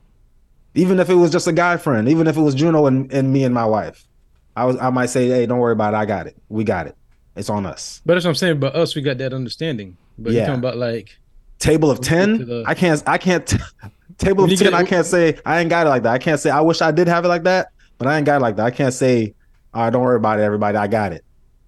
Even 0.77 0.99
if 0.99 1.09
it 1.09 1.15
was 1.15 1.31
just 1.31 1.47
a 1.47 1.53
guy 1.53 1.77
friend, 1.77 2.09
even 2.09 2.27
if 2.27 2.37
it 2.37 2.41
was 2.41 2.55
Juno 2.55 2.87
and, 2.87 3.13
and 3.13 3.33
me 3.33 3.45
and 3.45 3.55
my 3.55 3.65
wife, 3.65 4.09
I 4.57 4.65
was 4.65 4.77
I 4.79 4.91
might 4.91 5.07
say, 5.07 5.29
hey, 5.29 5.47
don't 5.47 5.59
worry 5.61 5.73
about 5.73 5.95
it. 5.95 5.99
I 5.99 6.05
got 6.05 6.27
it. 6.27 6.37
We 6.49 6.65
got 6.65 6.87
it. 6.89 6.97
It's 7.37 7.49
on 7.51 7.65
us. 7.67 8.01
but 8.05 8.15
that's 8.15 8.25
what 8.25 8.31
I'm 8.31 8.35
saying. 8.37 8.59
But 8.61 8.75
us, 8.75 8.95
we 8.97 9.03
got 9.03 9.19
that 9.19 9.33
understanding. 9.33 9.97
But 10.19 10.33
you're 10.33 10.47
talking 10.47 10.59
about 10.61 10.77
like 10.77 11.17
Table 11.61 11.91
of 11.91 12.01
ten, 12.01 12.39
the- 12.39 12.65
I 12.67 12.75
can't 12.75 13.01
I 13.07 13.17
can't 13.19 13.47
table 14.19 14.45
of 14.45 14.51
ten, 14.51 14.59
get- 14.59 14.75
I 14.75 14.83
can't 14.85 15.07
say 15.07 15.39
I 15.47 15.61
ain't 15.61 15.71
got 15.71 15.87
it 15.87 15.91
like 15.91 16.03
that. 16.03 16.13
I 16.13 16.19
can't 16.19 16.41
say 16.41 16.51
I 16.51 16.61
wish 16.61 16.83
I 16.83 16.91
did 16.91 17.07
have 17.09 17.25
it 17.25 17.29
like 17.29 17.45
that, 17.45 17.69
but 17.97 18.09
I 18.09 18.17
ain't 18.17 18.27
got 18.27 18.37
it 18.37 18.43
like 18.43 18.57
that. 18.57 18.67
I 18.67 18.71
can't 18.73 18.93
say, 18.93 19.35
all 19.73 19.85
right, 19.85 19.91
don't 19.91 20.03
worry 20.03 20.17
about 20.17 20.41
it, 20.41 20.43
everybody. 20.43 20.77
I 20.77 20.89
got 20.89 21.13
it. 21.13 21.25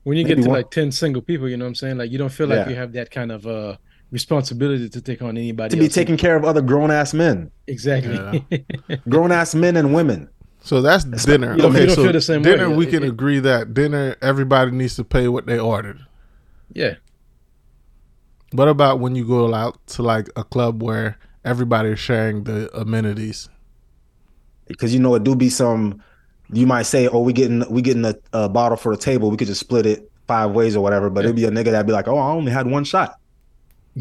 When 0.07 0.17
you 0.17 0.23
Maybe 0.25 0.37
get 0.37 0.43
to 0.45 0.49
one- 0.51 0.59
like 0.59 0.71
ten 0.71 0.93
single 0.93 1.21
people, 1.21 1.49
you 1.49 1.57
know 1.57 1.65
what 1.65 1.71
I'm 1.71 1.75
saying? 1.75 1.99
Like 1.99 2.13
you 2.13 2.19
don't 2.19 2.31
feel 2.31 2.47
like 2.47 2.59
Yeah. 2.67 2.69
you 2.71 2.77
have 2.77 2.93
that 2.93 3.11
kind 3.11 3.33
of 3.33 3.45
uh 3.47 3.77
responsibility 4.13 4.89
to 4.89 5.01
take 5.01 5.21
on 5.21 5.37
anybody. 5.37 5.71
To 5.71 5.77
be 5.77 5.87
else. 5.87 5.95
taking 5.95 6.17
care 6.17 6.37
of 6.37 6.45
other 6.45 6.61
grown 6.63 6.93
ass 6.93 7.13
men. 7.13 7.51
exactly. 7.67 8.45
Grown 9.09 9.33
ass 9.33 9.53
men 9.57 9.77
and 9.77 9.93
women. 9.93 10.29
So 10.61 10.81
that's 10.81 11.05
dinner. 11.05 11.57
You 11.57 11.63
don't- 11.63 11.73
you 11.73 11.79
okay, 11.79 11.87
don't 11.87 11.97
so 11.97 12.03
feel 12.05 12.13
the 12.13 12.21
same 12.21 12.43
way. 12.43 12.51
dinner 12.53 12.71
we 12.71 12.87
It- 12.87 12.91
can 12.91 13.03
it- 13.03 13.09
agree 13.09 13.41
that 13.41 13.75
dinner 13.75 14.15
everybody 14.23 14.71
needs 14.71 14.95
to 14.97 15.05
pay 15.05 15.27
what 15.27 15.47
they 15.47 15.59
ordered. 15.59 15.99
yeah, 16.73 16.95
What 18.53 18.69
about 18.69 19.01
when 19.01 19.17
you 19.17 19.27
go 19.27 19.53
out 19.53 19.85
to 19.89 20.03
like 20.05 20.29
a 20.37 20.45
club 20.45 20.83
where 20.83 21.19
everybody 21.45 21.89
is 21.91 21.99
sharing 21.99 22.45
the 22.45 22.71
amenities? 22.79 23.49
Because 24.69 24.95
you 24.95 25.01
know 25.01 25.15
it 25.17 25.25
do 25.25 25.35
be 25.35 25.51
some 25.51 26.01
you 26.53 26.67
might 26.67 26.83
say, 26.83 27.09
Oh, 27.09 27.21
we 27.21 27.33
getting 27.33 27.69
we 27.71 27.83
getting 27.83 28.05
a, 28.05 28.15
a 28.33 28.49
bottle 28.49 28.77
for 28.77 28.95
the 28.95 29.01
table, 29.01 29.31
we 29.31 29.37
could 29.37 29.49
just 29.49 29.61
split 29.61 29.87
it 29.87 30.11
five 30.27 30.51
ways 30.53 30.77
or 30.77 30.83
whatever, 30.83 31.11
but 31.11 31.25
it'd 31.25 31.37
be 31.37 31.45
a 31.45 31.51
nigga 31.51 31.71
that'd 31.71 31.87
be 31.87 31.93
like, 31.93 32.09
Oh, 32.09 32.19
I 32.19 32.31
only 32.31 32.53
had 32.53 32.67
one 32.67 32.85
shot. 32.85 33.19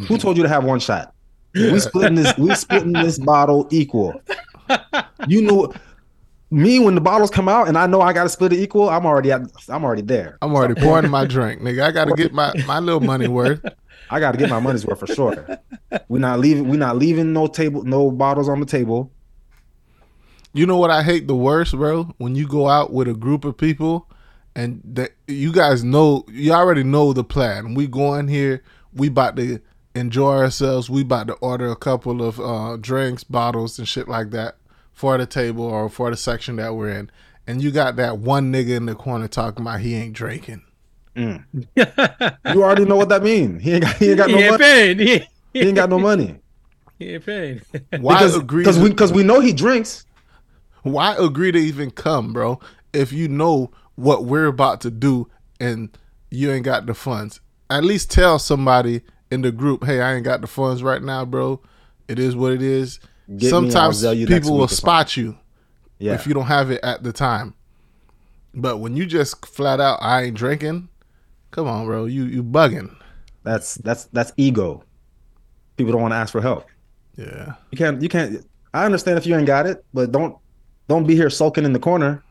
Who 0.08 0.17
told 0.19 0.38
you 0.38 0.43
to 0.43 0.49
have 0.49 0.63
one 0.63 0.79
shot? 0.79 1.13
We 1.53 1.79
splitting 1.79 2.15
this 2.15 2.38
we 2.38 2.53
splitting 2.55 2.93
this 2.93 3.17
bottle 3.17 3.67
equal. 3.71 4.21
You 5.27 5.41
know 5.41 5.73
me 6.51 6.79
when 6.79 6.95
the 6.95 7.01
bottles 7.01 7.29
come 7.29 7.49
out 7.49 7.67
and 7.67 7.77
I 7.77 7.88
know 7.88 8.01
I 8.01 8.13
gotta 8.13 8.29
split 8.29 8.53
it 8.53 8.60
equal, 8.60 8.89
I'm 8.89 9.05
already 9.05 9.31
at 9.31 9.41
I'm 9.69 9.84
already 9.84 10.01
there. 10.01 10.38
I'm 10.41 10.53
already 10.55 10.79
pouring 10.79 11.10
my 11.10 11.25
drink, 11.25 11.62
nigga. 11.62 11.84
I 11.84 11.91
got 11.91 12.05
to 12.05 12.13
get 12.13 12.34
my, 12.34 12.53
my 12.67 12.79
little 12.79 13.01
money 13.01 13.27
worth. 13.27 13.63
I 14.10 14.19
gotta 14.19 14.38
get 14.38 14.49
my 14.49 14.60
money's 14.60 14.86
worth 14.86 14.99
for 14.99 15.08
sure. 15.08 15.60
We're 16.08 16.19
not 16.19 16.39
leaving 16.39 16.69
we're 16.69 16.77
not 16.77 16.97
leaving 16.97 17.34
no 17.34 17.47
table 17.47 17.84
no 17.84 18.12
bottles 18.12 18.49
on 18.49 18.60
the 18.60 18.65
table. 18.65 19.12
You 20.55 20.65
know 20.65 20.77
what 20.77 20.89
I 20.89 21.03
hate 21.03 21.27
the 21.27 21.35
worst, 21.35 21.73
bro? 21.73 22.05
When 22.17 22.33
you 22.35 22.47
go 22.47 22.69
out 22.69 22.93
with 22.93 23.09
a 23.09 23.13
group 23.13 23.43
of 23.43 23.57
people 23.57 24.09
and 24.55 24.81
that 24.85 25.11
you 25.27 25.51
guys 25.51 25.83
know 25.83 26.23
you 26.29 26.53
already 26.53 26.83
know 26.83 27.11
the 27.11 27.25
plan. 27.25 27.73
We 27.73 27.87
going 27.87 28.29
here, 28.29 28.63
we 28.93 29.07
about 29.07 29.35
to 29.35 29.59
enjoy 29.95 30.37
ourselves. 30.37 30.89
We 30.89 31.01
about 31.01 31.27
to 31.27 31.33
order 31.35 31.69
a 31.69 31.75
couple 31.75 32.25
of 32.25 32.39
uh, 32.39 32.77
drinks, 32.79 33.25
bottles, 33.25 33.77
and 33.77 33.85
shit 33.87 34.07
like 34.07 34.31
that 34.31 34.55
for 34.93 35.17
the 35.17 35.25
table 35.25 35.65
or 35.65 35.89
for 35.89 36.09
the 36.09 36.15
section 36.15 36.55
that 36.55 36.73
we're 36.73 36.89
in. 36.89 37.11
And 37.45 37.61
you 37.61 37.69
got 37.71 37.97
that 37.97 38.19
one 38.19 38.51
nigga 38.51 38.77
in 38.77 38.85
the 38.85 38.95
corner 38.95 39.27
talking 39.27 39.61
about 39.63 39.81
he 39.81 39.93
ain't 39.95 40.13
drinking. 40.13 40.61
You 41.17 42.63
already 42.63 42.85
know 42.85 42.95
what 42.95 43.09
that 43.09 43.23
means. 43.23 43.61
He 43.61 43.73
ain't 43.73 43.83
got 43.83 43.95
he 43.97 44.09
ain't 44.09 44.17
got 44.17 44.29
he 44.29 44.35
no 44.35 44.39
ain't 44.41 44.51
money. 44.51 44.63
paying. 44.63 44.97
He, 45.53 45.59
He 45.61 45.67
ain't 45.67 45.75
got 45.75 45.89
no 45.89 45.99
money. 45.99 46.35
he 46.99 47.13
ain't 47.15 47.25
paying. 47.25 47.61
Why 47.99 48.13
Because 48.15 48.35
agree? 48.37 48.63
because 48.63 48.79
we 48.79 48.89
because 48.89 49.11
we 49.13 49.23
know 49.23 49.39
he 49.41 49.51
drinks. 49.53 50.04
Why 50.85 51.15
agree 51.15 51.51
to 51.51 51.57
even 51.57 51.89
come, 51.89 52.31
bro? 52.31 52.59
If 52.93 53.11
you 53.11 53.27
know 53.27 53.71
what 53.95 54.25
we're 54.25 54.45
about 54.45 54.81
to 54.81 54.91
do 54.91 55.27
and 55.59 55.89
you 56.29 56.51
ain't 56.51 56.63
got 56.63 56.85
the 56.85 56.93
funds, 56.93 57.39
at 57.71 57.83
least 57.83 58.11
tell 58.11 58.37
somebody 58.37 59.01
in 59.31 59.41
the 59.41 59.51
group, 59.51 59.83
"Hey, 59.83 59.99
I 59.99 60.13
ain't 60.13 60.23
got 60.23 60.41
the 60.41 60.47
funds 60.47 60.83
right 60.83 61.01
now, 61.01 61.25
bro. 61.25 61.59
It 62.07 62.19
is 62.19 62.35
what 62.35 62.53
it 62.53 62.61
is." 62.61 62.99
Get 63.35 63.49
Sometimes 63.49 64.05
people 64.27 64.59
will 64.59 64.67
spot 64.67 65.17
you 65.17 65.35
Yeah. 65.97 66.13
if 66.13 66.27
you 66.27 66.35
don't 66.35 66.45
have 66.45 66.69
it 66.69 66.81
at 66.83 67.01
the 67.01 67.11
time. 67.11 67.55
But 68.53 68.77
when 68.77 68.95
you 68.95 69.07
just 69.07 69.43
flat 69.43 69.79
out, 69.81 69.97
I 70.03 70.21
ain't 70.21 70.37
drinking. 70.37 70.89
Come 71.49 71.67
on, 71.67 71.87
bro. 71.87 72.05
You 72.05 72.25
you 72.25 72.43
bugging. 72.43 72.95
That's 73.41 73.73
that's 73.75 74.03
that's 74.13 74.33
ego. 74.37 74.83
People 75.77 75.93
don't 75.93 76.03
want 76.03 76.11
to 76.11 76.17
ask 76.17 76.31
for 76.31 76.41
help. 76.41 76.67
Yeah. 77.17 77.53
You 77.71 77.77
can't 77.79 78.03
you 78.03 78.09
can't 78.09 78.45
I 78.71 78.85
understand 78.85 79.17
if 79.17 79.25
you 79.25 79.35
ain't 79.35 79.47
got 79.47 79.65
it, 79.65 79.83
but 79.91 80.11
don't 80.11 80.37
don't 80.87 81.05
be 81.07 81.15
here 81.15 81.29
sulking 81.29 81.65
in 81.65 81.73
the 81.73 81.79
corner 81.79 82.23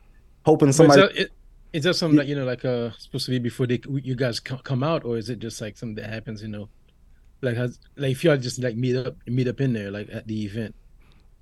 hoping 0.45 0.73
somebody. 0.73 1.01
is 1.01 1.07
somebody 1.07 1.19
that, 1.19 1.23
it, 1.27 1.33
is 1.73 1.85
that 1.85 1.95
something 1.95 2.17
that 2.17 2.27
you 2.29 2.37
know, 2.37 2.45
like 2.45 2.65
uh, 2.65 2.91
supposed 2.99 3.25
to 3.27 3.31
be 3.33 3.39
before 3.39 3.67
they 3.67 3.81
you 4.03 4.15
guys 4.15 4.39
come 4.41 4.83
out, 4.83 5.05
or 5.05 5.17
is 5.19 5.29
it 5.31 5.39
just 5.41 5.61
like 5.61 5.77
something 5.77 5.97
that 5.97 6.09
happens? 6.11 6.41
You 6.43 6.49
know, 6.49 6.69
like 7.43 7.57
has 7.57 7.79
like 7.97 8.13
if 8.13 8.23
y'all 8.25 8.37
just 8.37 8.63
like 8.63 8.77
meet 8.77 8.97
up 8.97 9.17
meet 9.27 9.49
up 9.49 9.61
in 9.61 9.73
there 9.73 9.91
like 9.91 10.09
at 10.13 10.27
the 10.27 10.45
event. 10.45 10.75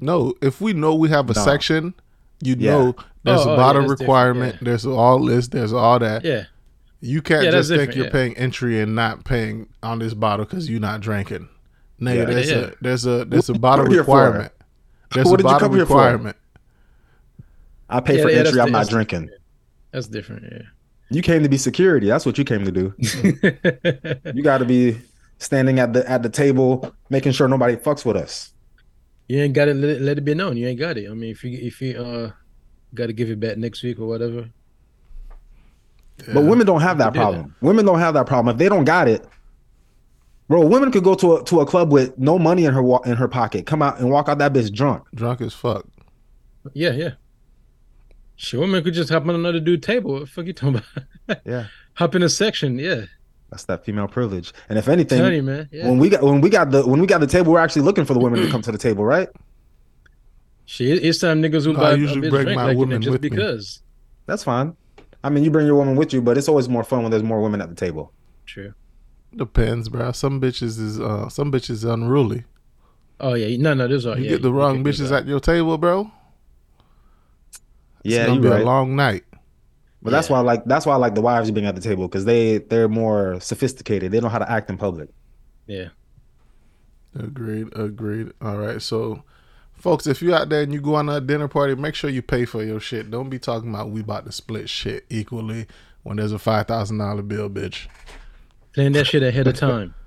No, 0.01 0.35
if 0.41 0.61
we 0.61 0.73
know 0.73 0.95
we 0.95 1.11
have 1.11 1.29
a 1.31 1.35
No. 1.35 1.45
section, 1.45 1.95
you 2.43 2.57
Yeah. 2.59 2.71
know 2.73 2.97
there's 3.25 3.41
Oh, 3.43 3.51
a 3.51 3.53
oh, 3.53 3.57
bottle 3.57 3.83
yeah, 3.83 3.89
requirement, 3.91 4.55
yeah. 4.57 4.65
there's 4.65 4.85
all 4.87 5.25
this, 5.25 5.49
there's 5.49 5.73
all 5.73 5.99
that. 6.01 6.25
Yeah, 6.25 6.45
You 7.01 7.21
can't 7.23 7.45
Yeah, 7.45 7.51
just 7.53 7.69
think 7.71 7.95
you're 7.95 8.07
yeah. 8.07 8.11
paying 8.11 8.37
entry 8.37 8.81
and 8.81 8.95
not 8.97 9.25
paying 9.25 9.69
on 9.83 9.99
this 10.01 10.15
bottle 10.15 10.45
because 10.47 10.69
you're 10.69 10.81
not 10.81 11.01
drinking. 11.03 11.49
Nigga, 12.01 12.17
Yeah. 12.17 12.25
there's 12.25 12.51
Yeah, 12.51 12.57
a 12.57 12.61
yeah. 12.63 12.71
there's 12.81 13.07
a 13.07 13.25
there's 13.27 13.49
a 13.49 13.55
bottle 13.55 13.85
you 13.87 13.93
here 13.93 14.05
for? 14.05 14.17
requirement. 14.25 14.53
There's 15.13 15.27
What 15.31 15.35
a 15.35 15.37
did 15.37 15.43
you 15.43 15.53
bottle 15.53 15.69
come 15.69 15.77
here 15.77 15.87
for? 15.87 15.97
requirement. 15.99 16.37
I 17.93 18.01
pay 18.01 18.17
Yeah, 18.17 18.23
for 18.23 18.31
yeah, 18.31 18.39
entry, 18.39 18.61
I'm 18.61 18.73
not 18.73 18.79
that's- 18.81 18.89
drinking. 18.89 19.31
that's 19.93 20.07
different. 20.09 20.45
Yeah. 20.51 20.63
You 21.11 21.21
came 21.23 21.43
to 21.43 21.49
be 21.49 21.59
security. 21.59 22.07
That's 22.07 22.25
what 22.25 22.39
you 22.39 22.45
came 22.45 22.65
to 22.65 22.73
do. 22.73 22.95
You 24.35 24.43
got 24.43 24.59
to 24.59 24.65
be 24.65 24.99
standing 25.39 25.79
at 25.79 25.93
the 25.93 26.09
at 26.11 26.23
the 26.23 26.31
table, 26.31 26.95
making 27.11 27.33
sure 27.33 27.49
nobody 27.49 27.77
fucks 27.77 28.05
with 28.05 28.17
us. 28.17 28.53
you 29.29 29.39
ain't 29.41 29.53
got 29.55 29.67
to 29.67 29.75
let 29.75 29.91
it, 29.97 30.01
let 30.03 30.17
it 30.19 30.23
be 30.25 30.35
known. 30.35 30.57
You 30.57 30.69
ain't 30.69 30.79
got 30.79 30.97
it. 30.97 31.11
I 31.11 31.15
mean, 31.15 31.31
if 31.31 31.45
you 31.45 31.59
if 31.61 31.81
you 31.83 31.99
uh 31.99 32.31
got 32.95 33.07
to 33.09 33.13
give 33.13 33.29
it 33.31 33.39
back 33.41 33.57
next 33.59 33.83
week 33.83 33.99
or 33.99 34.07
whatever. 34.07 34.49
But 36.33 36.45
women 36.45 36.67
don't 36.67 36.81
have 36.81 36.99
that 36.99 37.13
do 37.13 37.19
that. 37.19 37.23
problem. 37.25 37.55
Women 37.61 37.85
don't 37.85 37.99
have 37.99 38.15
that 38.15 38.27
problem. 38.27 38.55
If 38.55 38.59
they 38.59 38.69
don't 38.69 38.85
got 38.85 39.09
it, 39.09 39.27
bro, 40.49 40.65
women 40.65 40.93
could 40.93 41.03
go 41.05 41.15
to 41.17 41.37
a 41.37 41.45
to 41.45 41.61
a 41.61 41.67
club 41.67 41.91
with 41.93 42.17
no 42.19 42.39
money 42.39 42.65
in 42.65 42.73
her 42.73 42.83
wa- 42.83 43.01
in 43.05 43.17
her 43.17 43.29
pocket, 43.29 43.67
come 43.67 43.83
out 43.83 43.99
and 43.99 44.11
walk 44.11 44.29
out 44.29 44.39
that 44.39 44.53
bitch 44.53 44.73
drunk. 44.73 45.03
Drunk 45.15 45.41
as 45.41 45.53
fuck. 45.53 45.85
Yeah, 46.75 46.93
yeah. 46.93 47.11
Sure, 48.43 48.59
woman 48.59 48.83
could 48.83 48.93
just 48.93 49.09
hop 49.09 49.23
on 49.23 49.37
another 49.37 49.61
dude 49.61 49.85
table. 49.85 50.15
What 50.15 50.21
the 50.23 50.27
fuck 50.27 50.47
you 50.47 50.53
talking 50.53 50.83
about? 51.29 51.41
Yeah, 51.47 51.67
hop 51.95 52.17
in 52.17 52.25
a 52.25 52.29
section. 52.29 52.77
Yeah, 52.77 53.03
that's 53.51 53.65
that 53.67 53.85
female 53.85 54.09
privilege. 54.09 54.53
And 54.69 54.81
if 54.81 54.89
anything, 54.89 55.33
you, 55.33 55.43
man. 55.45 55.69
Yeah. 55.71 55.89
when 55.89 55.99
we 55.99 56.09
got 56.09 56.23
when 56.25 56.41
we 56.41 56.51
got 56.51 56.73
the 56.73 56.85
when 56.85 57.01
we 57.01 57.07
got 57.07 57.21
the 57.21 57.29
table, 57.29 57.53
we're 57.53 57.61
actually 57.61 57.83
looking 57.83 58.05
for 58.05 58.15
the 58.15 58.19
women 58.19 58.41
to 58.43 58.51
come 58.51 58.61
to 58.63 58.73
the 58.73 58.79
table, 58.79 59.05
right? 59.05 59.29
Shit, 60.65 61.05
it's 61.05 61.19
time 61.21 61.41
niggas 61.41 61.69
will 61.69 61.77
I 61.77 61.81
buy 61.81 61.93
a 61.93 61.97
usually 61.97 62.27
bitch 62.27 62.31
bring 62.31 62.45
drink 62.47 62.57
my 62.57 62.65
like 62.65 62.73
you 62.73 62.79
woman 62.79 63.01
just 63.01 63.13
with 63.13 63.23
me. 63.23 63.29
because. 63.29 63.81
That's 64.27 64.43
fine. 64.43 64.77
I 65.23 65.31
mean, 65.31 65.45
you 65.45 65.53
bring 65.53 65.67
your 65.67 65.77
woman 65.77 65.95
with 65.95 66.13
you, 66.13 66.21
but 66.21 66.37
it's 66.37 66.49
always 66.49 66.69
more 66.69 66.83
fun 66.83 67.03
when 67.03 67.13
there's 67.13 67.23
more 67.23 67.41
women 67.41 67.61
at 67.63 67.69
the 67.69 67.77
table. 67.77 68.13
True. 68.47 68.75
Depends, 69.37 69.89
bro. 69.89 70.11
Some 70.11 70.41
bitches 70.41 70.81
is 70.81 70.99
uh 70.99 71.29
some 71.29 71.53
bitches 71.53 71.89
unruly. 71.89 72.45
Oh 73.21 73.35
yeah, 73.35 73.57
no, 73.57 73.73
no, 73.75 73.87
there's 73.87 74.05
all. 74.05 74.19
You 74.19 74.25
yeah, 74.25 74.31
get 74.31 74.43
the 74.43 74.53
wrong 74.53 74.83
bitches 74.83 75.17
at 75.17 75.27
your 75.27 75.39
table, 75.39 75.79
bro. 75.79 76.11
It's 78.05 78.15
Yeah, 78.15 78.27
gonna 78.27 78.35
you're 78.35 78.43
be 78.43 78.49
right. 78.49 78.63
a 78.63 78.65
long 78.65 78.97
night. 78.97 79.25
But 80.03 80.11
that's 80.11 80.29
Yeah. 80.29 80.35
why 80.35 80.39
I 80.41 80.43
like 80.43 80.65
that's 80.65 80.87
why 80.87 80.95
I 80.95 80.97
like 80.97 81.15
the 81.15 81.23
wives 81.23 81.51
being 81.51 81.67
at 81.67 81.75
the 81.75 81.81
table 81.81 82.09
because 82.09 82.25
they 82.25 82.59
they're 82.59 82.89
more 82.89 83.39
sophisticated. 83.41 84.13
They 84.13 84.21
know 84.21 84.29
how 84.29 84.39
to 84.39 84.51
act 84.51 84.71
in 84.71 84.79
public. 84.79 85.11
Yeah. 85.67 85.89
Agreed, 87.19 87.69
agreed. 87.77 88.33
All 88.41 88.57
right, 88.57 88.81
so 88.81 89.23
folks, 89.75 90.07
if 90.07 90.23
you 90.23 90.35
out 90.35 90.49
there 90.49 90.63
and 90.63 90.73
you 90.73 90.81
go 90.81 90.95
on 90.95 91.09
a 91.09 91.21
dinner 91.21 91.47
party, 91.47 91.75
make 91.75 91.95
sure 91.95 92.09
you 92.11 92.23
pay 92.23 92.45
for 92.47 92.65
your 92.65 92.81
shit. 92.81 93.11
Don't 93.11 93.29
be 93.31 93.39
talking 93.39 93.69
about 93.69 93.91
we 93.91 94.01
about 94.01 94.25
to 94.27 94.33
split 94.33 94.69
shit 94.71 95.05
equally 95.11 95.67
when 96.05 96.17
there's 96.17 96.33
a 96.33 96.39
five 96.39 96.67
thousand 96.67 96.99
dollar 96.99 97.23
bill, 97.23 97.51
bitch. 97.51 97.87
Plan 98.73 98.93
that 98.93 99.07
shit 99.07 99.23
ahead 99.23 99.47
of 99.47 99.55
time. 99.57 99.95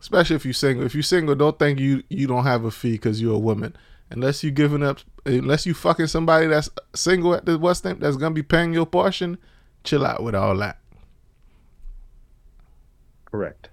Especially 0.00 0.36
if 0.36 0.46
you 0.46 0.52
single. 0.52 0.86
If 0.86 0.94
you 0.94 1.02
single, 1.02 1.34
don't 1.34 1.58
think 1.58 1.78
you 1.78 2.02
you 2.08 2.26
don't 2.26 2.44
have 2.44 2.64
a 2.64 2.70
fee 2.70 2.92
because 2.92 3.20
you're 3.20 3.34
a 3.34 3.38
woman. 3.38 3.76
Unless 4.10 4.42
you 4.42 4.50
giving 4.50 4.82
up, 4.82 5.00
unless 5.26 5.66
you 5.66 5.74
fucking 5.74 6.06
somebody 6.06 6.46
that's 6.46 6.70
single 6.94 7.34
at 7.34 7.44
the 7.44 7.58
West 7.58 7.84
End 7.84 8.00
that's 8.00 8.16
gonna 8.16 8.34
be 8.34 8.42
paying 8.42 8.72
your 8.72 8.86
portion, 8.86 9.38
chill 9.84 10.04
out 10.04 10.22
with 10.22 10.34
all 10.34 10.56
that. 10.56 10.78
Correct. 13.26 13.68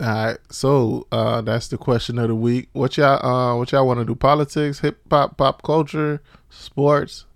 All 0.00 0.08
right, 0.08 0.38
so 0.50 1.06
uh, 1.12 1.40
that's 1.40 1.68
the 1.68 1.78
question 1.78 2.18
of 2.18 2.26
the 2.26 2.34
week. 2.34 2.68
What 2.72 2.96
y'all, 2.96 3.24
uh, 3.24 3.56
what 3.56 3.70
y'all 3.70 3.86
want 3.86 4.00
to 4.00 4.04
do? 4.04 4.16
Politics, 4.16 4.80
hip 4.80 4.98
hop, 5.08 5.36
pop 5.36 5.62
culture, 5.62 6.20
sports, 6.50 7.26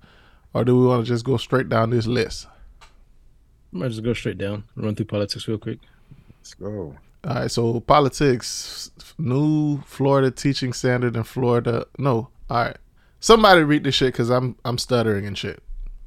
or 0.52 0.64
do 0.64 0.76
we 0.76 0.86
want 0.88 1.04
to 1.04 1.08
just 1.08 1.24
go 1.24 1.36
straight 1.36 1.68
down 1.68 1.90
this 1.90 2.08
list? 2.08 2.48
I 2.82 3.78
Might 3.78 3.88
just 3.88 4.02
go 4.02 4.12
straight 4.12 4.38
down. 4.38 4.64
Run 4.74 4.96
through 4.96 5.06
politics 5.06 5.46
real 5.46 5.58
quick. 5.58 5.78
Let's 6.40 6.54
go. 6.54 6.96
All 7.24 7.34
right, 7.34 7.50
so 7.50 7.80
politics, 7.80 8.90
new 9.18 9.80
Florida 9.82 10.30
teaching 10.30 10.72
standard 10.72 11.16
in 11.16 11.24
Florida. 11.24 11.86
No, 11.98 12.28
all 12.48 12.64
right, 12.64 12.76
somebody 13.20 13.62
read 13.62 13.84
this 13.84 13.96
shit 13.96 14.12
because 14.12 14.30
I'm 14.30 14.56
I'm 14.64 14.78
stuttering 14.78 15.26
and 15.26 15.36
shit. 15.36 15.62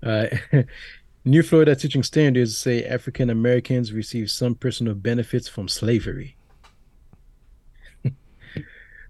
All 0.06 0.12
right. 0.12 0.34
New 1.24 1.44
Florida 1.44 1.76
teaching 1.76 2.02
standards 2.02 2.58
say 2.58 2.84
African 2.84 3.30
Americans 3.30 3.94
receive 3.94 4.32
some 4.32 4.56
personal 4.56 4.96
benefits 4.96 5.48
from 5.48 5.68
slavery. 5.68 6.36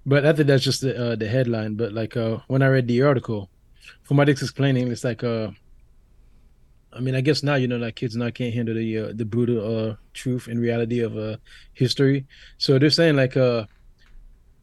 but 0.06 0.26
I 0.26 0.34
think 0.34 0.48
that's 0.48 0.64
just 0.64 0.82
the 0.82 1.12
uh, 1.12 1.16
the 1.16 1.30
headline. 1.30 1.76
But 1.76 1.94
like 1.94 2.18
uh, 2.18 2.40
when 2.48 2.62
I 2.62 2.68
read 2.68 2.90
the 2.90 3.02
article, 3.04 3.50
from 4.04 4.18
what 4.18 4.28
it's 4.28 4.42
explaining, 4.42 4.92
it's 4.92 5.06
like 5.06 5.24
uh, 5.24 5.52
I 6.94 7.00
mean, 7.00 7.16
I 7.16 7.22
guess 7.22 7.44
now 7.44 7.56
you 7.56 7.68
know, 7.68 7.78
like 7.78 7.96
kids 7.96 8.16
now 8.16 8.30
can't 8.30 8.54
handle 8.54 8.76
the 8.76 8.98
uh, 8.98 9.12
the 9.14 9.26
brutal 9.26 9.60
uh, 9.90 9.96
truth 10.14 10.48
and 10.48 10.60
reality 10.60 11.00
of 11.00 11.18
uh, 11.18 11.38
history. 11.74 12.26
So 12.58 12.80
they're 12.80 12.90
saying 12.90 13.16
like 13.16 13.38
uh, 13.38 13.66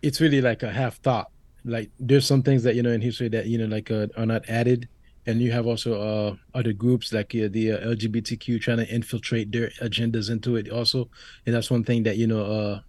it's 0.03 0.21
really 0.21 0.41
like 0.41 0.63
a 0.63 0.71
half 0.71 0.97
thought. 0.99 1.31
Like 1.65 1.91
there's 1.99 2.27
some 2.27 2.43
things 2.43 2.63
that 2.63 2.75
you 2.75 2.83
know 2.83 2.91
in 2.91 3.01
history 3.01 3.29
that 3.31 3.47
you 3.47 3.59
know 3.59 3.67
like 3.67 3.91
uh, 3.91 4.07
are 4.17 4.27
not 4.27 4.49
added 4.49 4.89
and 5.29 5.43
you 5.43 5.53
have 5.53 5.67
also 5.67 6.01
uh, 6.01 6.37
other 6.55 6.73
groups 6.73 7.13
like 7.13 7.35
uh, 7.35 7.49
the 7.51 7.73
uh, 7.73 7.95
LGBTQ 7.95 8.63
trying 8.63 8.79
to 8.79 8.89
infiltrate 8.89 9.53
their 9.53 9.69
agendas 9.83 10.31
into 10.31 10.57
it 10.57 10.71
also, 10.71 11.11
and 11.45 11.55
that's 11.55 11.71
one 11.71 11.85
thing 11.85 12.03
that 12.05 12.17
you 12.17 12.27
know 12.27 12.45
uh, 12.45 12.81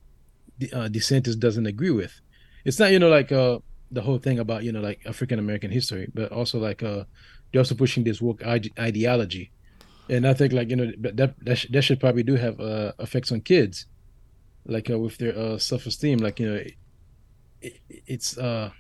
the, 0.58 0.72
uh, 0.72 0.88
DeSantis 0.88 1.38
doesn't 1.38 1.66
agree 1.66 1.90
with. 1.92 2.22
It's 2.64 2.80
not 2.80 2.94
you 2.94 3.00
know 3.00 3.10
like 3.10 3.34
uh, 3.34 3.60
the 3.92 4.02
whole 4.02 4.20
thing 4.20 4.40
about 4.40 4.64
you 4.64 4.72
know 4.72 4.80
like 4.80 5.02
African 5.06 5.38
American 5.38 5.70
history, 5.70 6.10
but 6.14 6.32
also 6.32 6.60
like 6.60 6.82
uh, 6.82 7.04
they're 7.52 7.60
also 7.62 7.76
pushing 7.76 8.04
this 8.04 8.22
woke 8.22 8.42
ideology, 8.46 9.52
and 10.10 10.28
I 10.28 10.34
think 10.34 10.54
like 10.54 10.70
you 10.70 10.76
know 10.76 10.92
that 11.00 11.36
that, 11.44 11.58
sh- 11.58 11.68
that 11.72 11.82
should 11.84 12.00
probably 12.00 12.24
do 12.24 12.36
have 12.36 12.60
uh, 12.60 12.94
effects 13.00 13.32
on 13.32 13.42
kids, 13.42 13.86
like 14.66 14.90
uh, 14.90 14.98
with 15.00 15.18
their 15.18 15.38
uh, 15.38 15.58
self 15.58 15.86
esteem, 15.86 16.20
like 16.20 16.40
you 16.40 16.50
know. 16.50 16.56
It, 16.56 16.74
it's 18.08 18.38
uh 18.38 18.72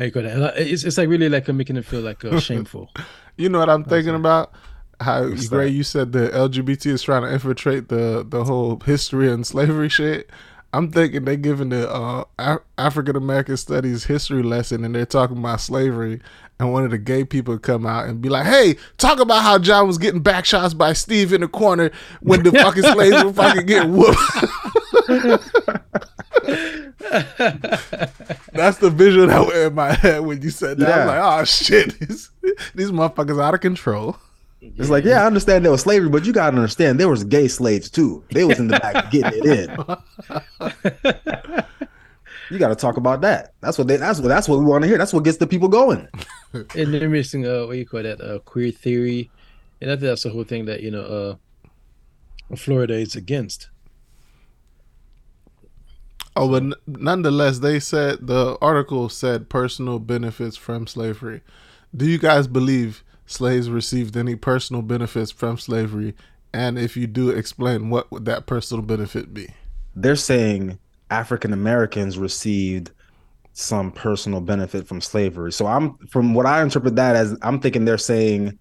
how 0.00 0.04
you 0.06 0.12
call 0.12 0.22
that? 0.22 0.56
It's, 0.56 0.84
it's 0.84 0.96
like 0.98 1.08
really 1.08 1.28
like 1.28 1.48
uh, 1.48 1.52
making 1.52 1.76
it 1.76 1.84
feel 1.84 2.00
like 2.00 2.24
uh, 2.24 2.40
shameful. 2.40 2.90
You 3.36 3.48
know 3.48 3.58
what 3.58 3.70
I'm 3.70 3.84
thinking 3.84 4.14
about? 4.14 4.52
How 5.00 5.26
What's 5.26 5.48
Gray, 5.48 5.66
that? 5.66 5.70
you 5.70 5.82
said 5.82 6.12
the 6.12 6.28
LGBT 6.28 6.86
is 6.88 7.02
trying 7.02 7.22
to 7.22 7.32
infiltrate 7.32 7.88
the 7.88 8.22
the 8.28 8.44
whole 8.44 8.78
history 8.80 9.32
and 9.32 9.46
slavery 9.46 9.88
shit. 9.88 10.28
I'm 10.72 10.90
thinking 10.92 11.24
they're 11.24 11.36
giving 11.36 11.70
the 11.70 11.90
uh, 11.92 12.24
Af- 12.38 12.60
African 12.78 13.16
American 13.16 13.56
Studies 13.56 14.04
history 14.04 14.42
lesson 14.44 14.84
and 14.84 14.94
they're 14.94 15.04
talking 15.06 15.38
about 15.38 15.60
slavery, 15.60 16.20
and 16.60 16.72
one 16.72 16.84
of 16.84 16.90
the 16.92 16.98
gay 16.98 17.24
people 17.24 17.58
come 17.58 17.84
out 17.86 18.06
and 18.06 18.20
be 18.20 18.28
like, 18.28 18.46
"Hey, 18.46 18.76
talk 18.96 19.18
about 19.18 19.42
how 19.42 19.58
John 19.58 19.86
was 19.88 19.98
getting 19.98 20.20
back 20.22 20.44
shots 20.44 20.72
by 20.74 20.92
Steve 20.92 21.32
in 21.32 21.40
the 21.40 21.48
corner 21.48 21.90
when 22.20 22.42
the 22.44 22.52
fucking 22.52 22.84
slaves 22.84 23.24
were 23.24 23.32
fucking 23.32 23.66
getting 23.66 23.92
whooped." 23.96 24.16
That's 28.52 28.78
the 28.78 28.90
visual 28.94 29.26
that 29.26 29.40
went 29.46 29.56
in 29.58 29.74
my 29.74 29.92
head 29.92 30.20
when 30.20 30.40
you 30.42 30.50
said 30.50 30.78
that. 30.78 30.88
I 30.88 30.90
Yeah. 30.90 30.98
was 30.98 31.06
like, 31.06 31.40
"Oh 31.40 31.44
shit, 31.44 31.98
these, 32.08 32.30
these 32.74 32.90
motherfuckers 32.90 33.42
out 33.42 33.54
of 33.54 33.60
control." 33.60 34.16
It's 34.62 34.90
like, 34.90 35.04
yeah, 35.04 35.22
I 35.22 35.26
understand 35.26 35.64
there 35.64 35.72
was 35.72 35.80
slavery, 35.82 36.10
but 36.10 36.26
you 36.26 36.32
gotta 36.32 36.54
understand 36.56 37.00
there 37.00 37.08
was 37.08 37.24
gay 37.24 37.48
slaves 37.48 37.88
too. 37.90 38.22
They 38.30 38.44
was 38.44 38.58
in 38.58 38.68
the 38.68 38.78
back 38.78 39.10
getting 39.10 39.42
it 39.42 39.46
in. 39.46 39.70
You 42.50 42.58
gotta 42.58 42.74
talk 42.74 42.96
about 42.96 43.20
that. 43.22 43.54
That's 43.60 43.78
what 43.78 43.86
they 43.86 43.96
that's 43.96 44.20
what 44.20 44.28
that's 44.28 44.48
what 44.48 44.58
we 44.58 44.64
want 44.64 44.82
to 44.82 44.88
hear. 44.88 44.98
That's 44.98 45.12
what 45.12 45.24
gets 45.24 45.38
the 45.38 45.46
people 45.46 45.68
going. 45.68 46.08
and 46.52 46.92
they're 46.92 47.08
missing 47.08 47.46
uh 47.46 47.66
what 47.66 47.76
you 47.76 47.86
call 47.86 48.02
that 48.02 48.20
uh 48.20 48.40
queer 48.40 48.70
theory, 48.70 49.30
and 49.80 49.90
I 49.90 49.94
think 49.94 50.02
that's 50.02 50.24
the 50.24 50.30
whole 50.30 50.44
thing 50.44 50.66
that 50.66 50.82
you 50.82 50.90
know 50.90 51.38
uh 52.50 52.56
Florida 52.56 52.94
is 52.94 53.14
against. 53.14 53.68
Oh, 56.36 56.48
but 56.48 56.62
n- 56.62 56.74
nonetheless, 56.86 57.60
they 57.60 57.80
said 57.80 58.26
the 58.26 58.58
article 58.60 59.08
said 59.08 59.48
personal 59.48 59.98
benefits 59.98 60.56
from 60.56 60.86
slavery. 60.86 61.42
Do 61.96 62.06
you 62.06 62.18
guys 62.18 62.46
believe 62.46 63.02
slaves 63.30 63.70
received 63.70 64.16
any 64.16 64.34
personal 64.34 64.82
benefits 64.82 65.30
from 65.30 65.56
slavery? 65.56 66.14
And 66.52 66.78
if 66.78 66.96
you 66.96 67.06
do, 67.06 67.30
explain 67.30 67.88
what 67.88 68.10
would 68.10 68.24
that 68.24 68.46
personal 68.46 68.82
benefit 68.82 69.32
be? 69.32 69.48
They're 69.94 70.16
saying 70.16 70.78
African 71.10 71.52
Americans 71.52 72.18
received 72.18 72.90
some 73.52 73.92
personal 73.92 74.40
benefit 74.40 74.86
from 74.88 75.00
slavery. 75.00 75.52
So 75.52 75.66
I'm 75.66 75.96
from 76.08 76.34
what 76.34 76.46
I 76.46 76.62
interpret 76.62 76.96
that 76.96 77.14
as 77.14 77.36
I'm 77.42 77.60
thinking 77.60 77.84
they're 77.84 77.98
saying 77.98 78.58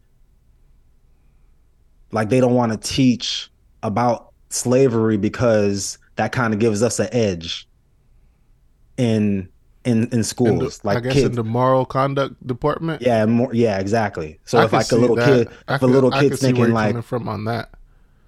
like 2.12 2.29
they 2.29 2.39
don't 2.39 2.55
want 2.55 2.71
to 2.71 2.77
teach 2.77 3.49
about 3.82 4.34
slavery 4.49 5.17
because 5.17 5.97
that 6.15 6.32
kind 6.32 6.53
of 6.53 6.60
gives 6.60 6.84
us 6.84 6.99
an 6.99 7.10
edge 7.12 7.67
in 8.97 9.49
in 9.89 10.08
in 10.10 10.23
schools. 10.23 10.49
In 10.49 10.60
the, 10.60 10.80
like 10.84 10.97
I 10.97 11.02
guess 11.02 11.13
kids, 11.13 11.25
in 11.25 11.36
the 11.36 11.43
moral 11.43 11.86
conduct 11.86 12.45
department. 12.45 13.02
yeah, 13.02 13.25
more 13.25 13.54
yeah, 13.54 13.80
exactly. 13.80 14.39
So 14.45 14.60
I 14.60 14.65
if 14.65 14.73
like 14.73 14.91
a 14.91 14.95
little 14.95 15.15
that. 15.15 15.25
kid, 15.25 15.58
I 15.67 15.75
if 15.75 15.82
a 15.82 15.86
little 15.86 16.13
I 16.13 16.21
could 16.21 16.32
kid's 16.32 16.41
thinking 16.41 16.71
like 16.71 16.91
coming 16.91 17.02
from 17.02 17.28
on 17.28 17.45
that. 17.45 17.69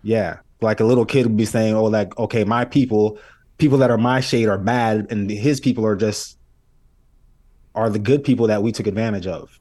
Yeah. 0.04 0.39
Like 0.62 0.80
a 0.80 0.84
little 0.84 1.06
kid 1.06 1.26
would 1.26 1.38
be 1.38 1.45
saying, 1.45 1.76
oh, 1.76 1.86
like, 1.86 2.17
okay, 2.19 2.43
my 2.43 2.65
people, 2.65 3.17
people 3.58 3.78
that 3.80 3.89
are 3.89 3.97
my 3.97 4.19
shade 4.19 4.47
are 4.47 4.58
bad, 4.58 5.08
and 5.10 5.30
his 5.30 5.60
people 5.60 5.86
are 5.86 5.95
just 5.95 6.38
are 7.74 7.89
the 7.89 8.00
good 8.00 8.24
people 8.24 8.47
that 8.47 8.62
we 8.62 8.71
took 8.71 8.88
advantage 8.88 9.28
of. 9.28 9.60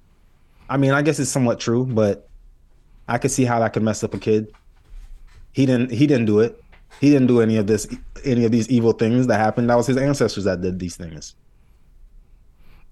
I 0.69 0.77
mean, 0.77 0.93
I 0.93 1.03
guess 1.03 1.19
it's 1.19 1.31
somewhat 1.31 1.61
true, 1.61 1.87
but 1.87 2.29
I 3.09 3.19
could 3.19 3.31
see 3.31 3.45
how 3.45 3.61
that 3.61 3.73
could 3.73 3.83
mess 3.83 4.05
up 4.05 4.15
a 4.15 4.19
kid. 4.19 4.53
He 5.53 5.67
didn't 5.67 5.91
he 5.91 6.07
didn't 6.07 6.27
do 6.27 6.41
it. 6.41 6.63
He 7.01 7.11
didn't 7.11 7.29
do 7.29 7.41
any 7.41 7.57
of 7.57 7.67
this 7.67 7.89
any 8.25 8.45
of 8.45 8.53
these 8.53 8.69
evil 8.69 8.93
things 8.93 9.27
that 9.27 9.39
happened. 9.39 9.71
That 9.71 9.77
was 9.77 9.87
his 9.87 9.97
ancestors 9.97 10.45
that 10.45 10.61
did 10.61 10.79
these 10.79 10.97
things. 10.97 11.35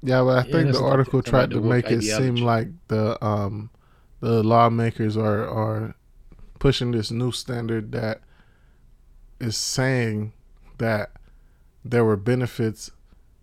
Yeah, 0.02 0.22
but 0.22 0.38
I 0.38 0.42
think 0.42 0.66
that's 0.66 0.78
the 0.78 0.84
article 0.84 1.22
tried 1.22 1.50
to 1.50 1.60
make 1.60 1.86
it 1.90 2.02
seem 2.02 2.36
like 2.36 2.68
the 2.88 3.22
um 3.24 3.70
the 4.20 4.42
lawmakers 4.42 5.16
are 5.16 5.46
are 5.48 5.94
pushing 6.58 6.92
this 6.92 7.10
new 7.10 7.32
standard 7.32 7.92
that 7.92 8.20
is 9.40 9.56
saying 9.56 10.32
that 10.78 11.10
there 11.84 12.04
were 12.04 12.16
benefits 12.16 12.90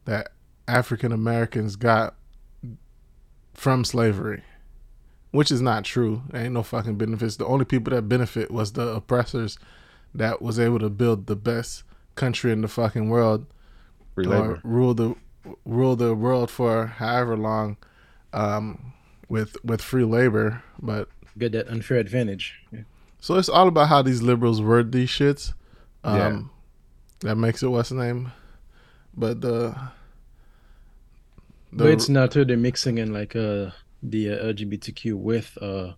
that 0.05 0.31
African 0.67 1.11
Americans 1.11 1.75
got 1.75 2.15
from 3.53 3.85
slavery, 3.85 4.43
which 5.31 5.51
is 5.51 5.61
not 5.61 5.83
true. 5.85 6.23
There 6.29 6.43
ain't 6.43 6.53
no 6.53 6.63
fucking 6.63 6.95
benefits. 6.97 7.37
The 7.37 7.45
only 7.45 7.65
people 7.65 7.91
that 7.91 8.03
benefit 8.03 8.51
was 8.51 8.73
the 8.73 8.87
oppressors 8.89 9.57
that 10.13 10.41
was 10.41 10.59
able 10.59 10.79
to 10.79 10.89
build 10.89 11.27
the 11.27 11.35
best 11.35 11.83
country 12.15 12.51
in 12.51 12.61
the 12.61 12.67
fucking 12.67 13.09
world 13.09 13.45
or 14.17 14.61
rule 14.63 14.93
the 14.93 15.15
rule 15.65 15.95
the 15.95 16.15
world 16.15 16.49
for 16.51 16.87
however 16.87 17.37
long 17.37 17.77
um, 18.33 18.93
with 19.29 19.57
with 19.63 19.81
free 19.81 20.03
labor. 20.05 20.63
But 20.81 21.09
Get 21.37 21.51
that 21.51 21.67
unfair 21.67 21.97
advantage. 21.97 22.53
Yeah. 22.71 22.81
so 23.19 23.35
it's 23.35 23.49
all 23.49 23.67
about 23.67 23.89
how 23.89 24.01
these 24.01 24.21
liberals 24.21 24.61
word 24.61 24.91
these 24.91 25.09
shits. 25.09 25.53
Um, 26.03 26.17
Yeah. 26.17 26.41
That 27.29 27.35
makes 27.37 27.63
it 27.63 27.67
what's 27.67 27.89
the 27.89 27.95
name, 27.95 28.31
but 29.15 29.41
the. 29.41 29.75
but 31.71 31.87
it's 31.87 32.09
not 32.09 32.31
too 32.31 32.45
they're 32.45 32.57
mixing 32.57 32.97
in 32.97 33.11
like 33.13 33.35
uh 33.35 33.71
the 34.03 34.31
uh, 34.31 34.43
LGBTQ 34.53 35.15
with 35.15 35.57
uh 35.61 35.93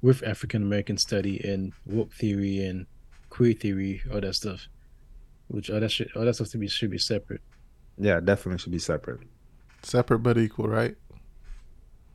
with 0.00 0.22
African 0.22 0.62
American 0.62 0.96
study 0.96 1.40
and 1.44 1.72
woke 1.84 2.12
theory 2.12 2.64
and 2.64 2.86
queer 3.30 3.52
theory, 3.52 4.02
all 4.12 4.20
that 4.20 4.34
stuff. 4.34 4.68
Which 5.48 5.70
all 5.70 5.80
that 5.80 5.90
shit 5.90 6.08
all 6.16 6.24
that 6.24 6.34
stuff 6.34 6.48
to 6.50 6.58
be 6.58 6.68
should 6.68 6.90
be 6.90 6.98
separate. 6.98 7.42
Yeah, 7.98 8.20
definitely 8.20 8.58
should 8.58 8.72
be 8.72 8.78
separate. 8.78 9.20
separate 9.82 10.18
but 10.20 10.36
equal, 10.38 10.68
right? 10.68 10.94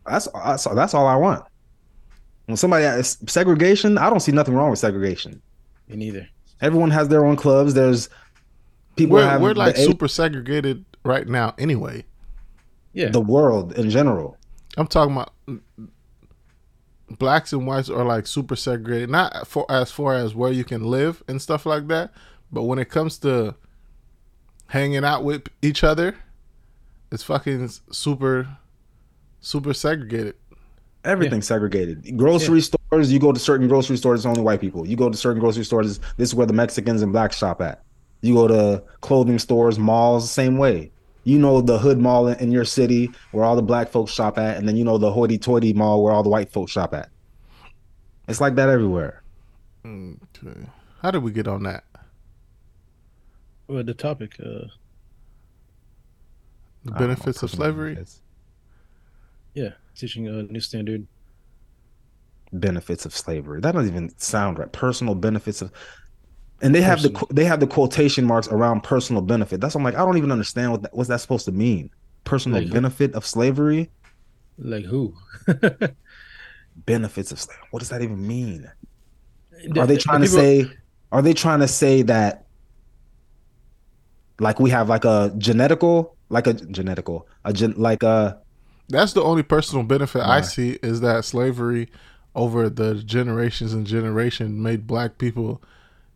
That's 0.05 0.27
that's, 0.33 0.63
that's 0.65 0.93
all 0.93 1.07
I 1.07 1.15
want. 1.15 1.43
When 2.45 2.57
somebody 2.57 2.83
has 2.85 3.17
segregation, 3.27 3.97
I 3.97 4.09
don't 4.09 4.19
see 4.19 4.31
nothing 4.31 4.53
wrong 4.55 4.69
with 4.69 4.79
segregation. 4.79 5.41
Me 5.87 5.95
neither. 5.95 6.27
Everyone 6.59 6.91
has 6.91 7.07
their 7.07 7.25
own 7.25 7.35
clubs. 7.35 7.73
There's 7.73 8.09
people 8.95 9.15
We're 9.17 9.27
have 9.27 9.41
we're 9.41 9.53
like 9.53 9.75
the, 9.75 9.83
super 9.83 10.07
segregated 10.07 10.85
right 11.05 11.27
now. 11.27 11.53
Anyway, 11.57 12.05
Yeah. 12.93 13.09
the 13.09 13.21
world 13.21 13.73
in 13.73 13.89
general. 13.89 14.37
I'm 14.77 14.87
talking 14.87 15.13
about 15.15 15.33
blacks 17.19 17.53
and 17.53 17.67
whites 17.67 17.89
are 17.89 18.05
like 18.05 18.27
super 18.27 18.55
segregated. 18.55 19.09
Not 19.09 19.47
for 19.47 19.65
as 19.69 19.91
far 19.91 20.15
as 20.15 20.33
where 20.35 20.51
you 20.51 20.63
can 20.63 20.83
live 20.83 21.23
and 21.27 21.41
stuff 21.41 21.65
like 21.65 21.87
that, 21.87 22.11
but 22.51 22.63
when 22.63 22.79
it 22.79 22.89
comes 22.89 23.17
to 23.19 23.55
hanging 24.71 25.03
out 25.03 25.25
with 25.25 25.49
each 25.61 25.83
other, 25.83 26.15
it's 27.11 27.23
fucking 27.23 27.69
super 27.91 28.47
super 29.41 29.73
segregated. 29.73 30.35
Everything's 31.03 31.47
segregated. 31.47 32.15
Grocery 32.15 32.61
stores, 32.61 33.11
you 33.11 33.19
go 33.19 33.33
to 33.33 33.39
certain 33.39 33.67
grocery 33.67 33.97
stores, 33.97 34.21
it's 34.21 34.25
only 34.25 34.41
white 34.41 34.61
people. 34.61 34.87
You 34.87 34.95
go 34.95 35.09
to 35.09 35.17
certain 35.17 35.41
grocery 35.41 35.65
stores, 35.65 35.99
this 36.17 36.29
is 36.29 36.35
where 36.35 36.47
the 36.47 36.53
Mexicans 36.53 37.01
and 37.01 37.11
blacks 37.11 37.37
shop 37.37 37.61
at. 37.61 37.83
You 38.21 38.33
go 38.33 38.47
to 38.47 38.83
clothing 39.01 39.39
stores, 39.39 39.77
malls, 39.77 40.23
the 40.23 40.33
same 40.33 40.57
way. 40.57 40.91
You 41.25 41.37
know 41.37 41.59
the 41.59 41.77
hood 41.77 41.99
mall 41.99 42.27
in, 42.27 42.39
in 42.39 42.51
your 42.51 42.65
city 42.65 43.09
where 43.31 43.43
all 43.43 43.55
the 43.55 43.61
black 43.61 43.89
folks 43.89 44.13
shop 44.13 44.37
at, 44.37 44.57
and 44.57 44.67
then 44.67 44.77
you 44.77 44.85
know 44.85 44.97
the 44.97 45.11
hoity-toity 45.11 45.73
mall 45.73 46.01
where 46.01 46.13
all 46.13 46.23
the 46.23 46.29
white 46.29 46.51
folks 46.51 46.71
shop 46.71 46.93
at. 46.93 47.09
It's 48.27 48.39
like 48.39 48.55
that 48.55 48.69
everywhere. 48.69 49.21
Mm, 49.83 50.19
okay. 50.37 50.69
How 51.01 51.11
did 51.11 51.23
we 51.23 51.31
get 51.31 51.47
on 51.47 51.63
that? 51.63 51.83
Well 53.71 53.83
the 53.83 53.93
topic, 53.93 54.33
uh 54.39 54.67
The 56.83 56.93
I 56.93 56.99
don't 56.99 57.15
know, 57.15 57.15
benefits 57.15 57.41
of 57.43 57.49
slavery. 57.51 57.95
benefits. 57.95 58.21
yeah, 59.53 59.71
teaching 59.95 60.27
a 60.27 60.43
new 60.43 60.59
standard. 60.59 61.07
benefits 62.53 63.05
of 63.05 63.15
slavery. 63.15 63.61
That 63.61 63.73
doesn't 63.73 63.89
even 63.91 64.17
sound 64.17 64.59
right. 64.59 64.71
Personal 64.71 65.15
benefits 65.15 65.61
of, 65.61 65.71
and 66.61 66.75
they 66.75 66.81
have 66.81 67.01
the 67.01 67.09
Personal. 67.09 67.27
qu- 67.27 67.33
they 67.33 67.45
have 67.45 67.59
the 67.59 67.67
quotation 67.67 68.25
marks 68.25 68.47
around 68.49 68.81
personal 68.83 69.21
benefit. 69.21 69.61
That's 69.61 69.75
I'm 69.75 69.83
like 69.83 69.95
I 69.95 70.05
don't 70.05 70.17
even 70.17 70.31
understand 70.31 70.71
what 70.71 70.81
that, 70.83 70.93
what's 70.95 71.09
that 71.09 71.21
supposed 71.21 71.45
to 71.45 71.51
mean. 71.51 71.89
Personal 72.23 72.61
Like 72.61 72.67
who? 72.67 72.73
benefit 72.73 73.13
of 73.15 73.25
slavery. 73.25 73.91
Like 74.57 74.85
who? 74.85 75.15
Benefits 76.85 77.31
of 77.31 77.39
slavery. 77.39 77.67
What 77.71 77.79
does 77.79 77.89
that 77.89 78.01
even 78.01 78.25
mean? 78.25 78.69
Are 79.77 79.87
they 79.87 79.97
the 79.97 79.97
trying 79.97 80.21
to 80.21 80.27
say? 80.27 80.77
Are 81.11 81.21
they 81.21 81.33
trying 81.33 81.59
to 81.59 81.67
say 81.67 82.01
that? 82.03 82.47
Like 84.41 84.59
we 84.59 84.71
have 84.71 84.89
like 84.89 85.05
a 85.05 85.31
genetical, 85.37 86.15
like 86.29 86.47
a 86.47 86.55
genetical, 86.55 87.25
a 87.45 87.53
gen, 87.53 87.75
like 87.77 88.01
a 88.01 88.41
That's 88.89 89.13
the 89.13 89.21
only 89.21 89.43
personal 89.43 89.83
benefit 89.83 90.23
I 90.23 90.41
see 90.41 90.79
is 90.81 91.01
that 91.01 91.25
slavery 91.25 91.89
over 92.33 92.67
the 92.67 92.95
generations 92.95 93.71
and 93.71 93.85
generation 93.85 94.61
made 94.61 94.87
black 94.87 95.19
people 95.19 95.61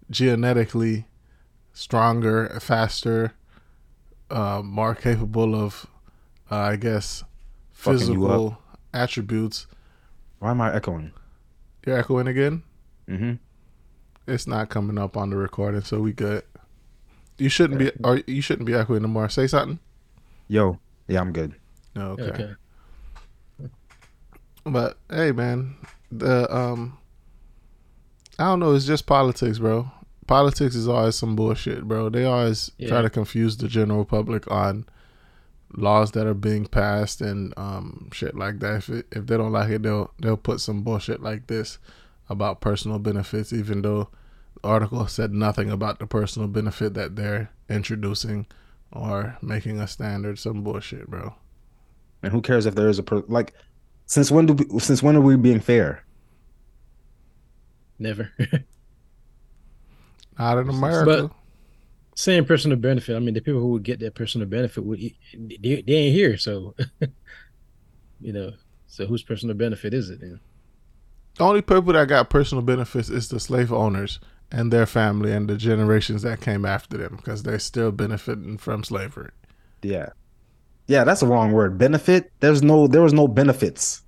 genetically 0.09 1.05
stronger, 1.71 2.57
faster, 2.59 3.33
uh, 4.31 4.61
more 4.63 4.95
capable 4.95 5.53
of, 5.53 5.85
uh, 6.49 6.55
I 6.55 6.75
guess, 6.77 7.23
physical 7.73 8.57
attributes. 8.91 9.67
why 10.39 10.49
am 10.49 10.61
I 10.61 10.73
echoing? 10.73 11.11
You're 11.85 11.99
echoing 11.99 12.27
again? 12.27 12.63
Mm-hmm. 13.07 13.33
It's 14.27 14.47
not 14.47 14.69
coming 14.69 14.97
up 14.97 15.15
on 15.15 15.29
the 15.29 15.35
recording, 15.37 15.81
so 15.81 15.99
we 15.99 16.11
good. 16.11 16.43
You 17.37 17.49
shouldn't 17.49 17.79
be, 17.79 17.91
or 18.03 18.21
you 18.27 18.41
shouldn't 18.41 18.65
be 18.65 18.73
echoing 18.73 19.01
no 19.01 19.07
more. 19.07 19.27
Say 19.29 19.47
something. 19.47 19.79
Yo, 20.47 20.79
yeah, 21.07 21.19
I'm 21.21 21.33
good. 21.33 21.55
Okay. 21.97 22.23
Okay. 22.23 22.55
But 24.63 24.97
hey, 25.09 25.31
man, 25.31 25.75
the 26.11 26.53
um, 26.55 26.97
I 28.39 28.45
don't 28.45 28.59
know. 28.59 28.73
It's 28.73 28.85
just 28.85 29.05
politics, 29.05 29.59
bro. 29.59 29.91
Politics 30.27 30.75
is 30.75 30.87
always 30.87 31.15
some 31.15 31.35
bullshit, 31.35 31.87
bro. 31.87 32.09
They 32.09 32.25
always 32.25 32.71
try 32.87 33.01
to 33.01 33.09
confuse 33.09 33.57
the 33.57 33.67
general 33.67 34.05
public 34.05 34.49
on 34.49 34.85
laws 35.77 36.11
that 36.11 36.25
are 36.25 36.33
being 36.33 36.65
passed 36.65 37.19
and 37.21 37.53
um 37.57 38.09
shit 38.13 38.35
like 38.35 38.59
that. 38.59 38.75
If 38.77 38.89
it, 38.89 39.07
if 39.11 39.27
they 39.27 39.37
don't 39.37 39.51
like 39.51 39.69
it, 39.69 39.83
they'll 39.83 40.11
they'll 40.19 40.37
put 40.37 40.61
some 40.61 40.81
bullshit 40.83 41.21
like 41.21 41.47
this 41.47 41.77
about 42.29 42.61
personal 42.61 42.97
benefits, 42.97 43.53
even 43.53 43.81
though 43.83 43.99
the 43.99 44.07
article 44.65 45.07
said 45.07 45.31
nothing 45.31 45.69
about 45.69 45.99
the 45.99 46.07
personal 46.07 46.47
benefit 46.47 46.93
that 46.95 47.15
they're 47.15 47.51
introducing 47.69 48.47
or 48.91 49.37
making 49.41 49.79
a 49.79 49.87
standard. 49.87 50.39
Some 50.39 50.63
bullshit, 50.63 51.07
bro. 51.07 51.35
And 52.23 52.31
who 52.31 52.41
cares 52.41 52.65
if 52.65 52.75
there 52.75 52.89
is 52.89 52.99
a 52.99 53.03
per- 53.03 53.23
like? 53.27 53.53
Since 54.07 54.31
when 54.31 54.45
do 54.45 54.53
we, 54.53 54.79
since 54.79 55.01
when 55.01 55.15
are 55.15 55.21
we 55.21 55.35
being 55.35 55.59
fair? 55.59 56.03
Never. 57.97 58.31
Not 60.37 60.57
in 60.57 60.69
America. 60.69 61.31
Saying 62.15 62.45
personal 62.45 62.77
benefit. 62.77 63.15
I 63.15 63.19
mean, 63.19 63.33
the 63.33 63.41
people 63.41 63.59
who 63.59 63.69
would 63.69 63.83
get 63.83 63.99
that 63.99 64.15
personal 64.15 64.47
benefit 64.47 64.85
would 64.85 64.99
they, 64.99 65.81
they 65.81 65.93
ain't 65.93 66.15
here, 66.15 66.37
so 66.37 66.75
you 68.21 68.33
know. 68.33 68.53
So 68.87 69.05
whose 69.05 69.23
personal 69.23 69.55
benefit 69.55 69.93
is 69.93 70.09
it? 70.09 70.21
Then? 70.21 70.39
The 71.37 71.43
only 71.43 71.61
people 71.61 71.91
that 71.93 72.07
got 72.07 72.29
personal 72.29 72.63
benefits 72.63 73.09
is 73.09 73.27
the 73.27 73.41
slave 73.41 73.73
owners, 73.73 74.19
and 74.51 74.71
their 74.71 74.85
family 74.85 75.31
and 75.31 75.49
the 75.49 75.57
generations 75.57 76.21
that 76.21 76.41
came 76.41 76.65
after 76.65 76.97
them 76.97 77.15
because 77.17 77.43
they're 77.43 77.59
still 77.59 77.91
benefiting 77.91 78.57
from 78.57 78.83
slavery. 78.83 79.31
Yeah. 79.81 80.09
Yeah, 80.87 81.03
that's 81.03 81.21
a 81.21 81.27
wrong 81.27 81.51
word. 81.51 81.77
Benefit. 81.77 82.31
There's 82.41 82.61
no 82.61 82.87
there 82.87 83.01
was 83.01 83.13
no 83.13 83.27
benefits. 83.27 84.01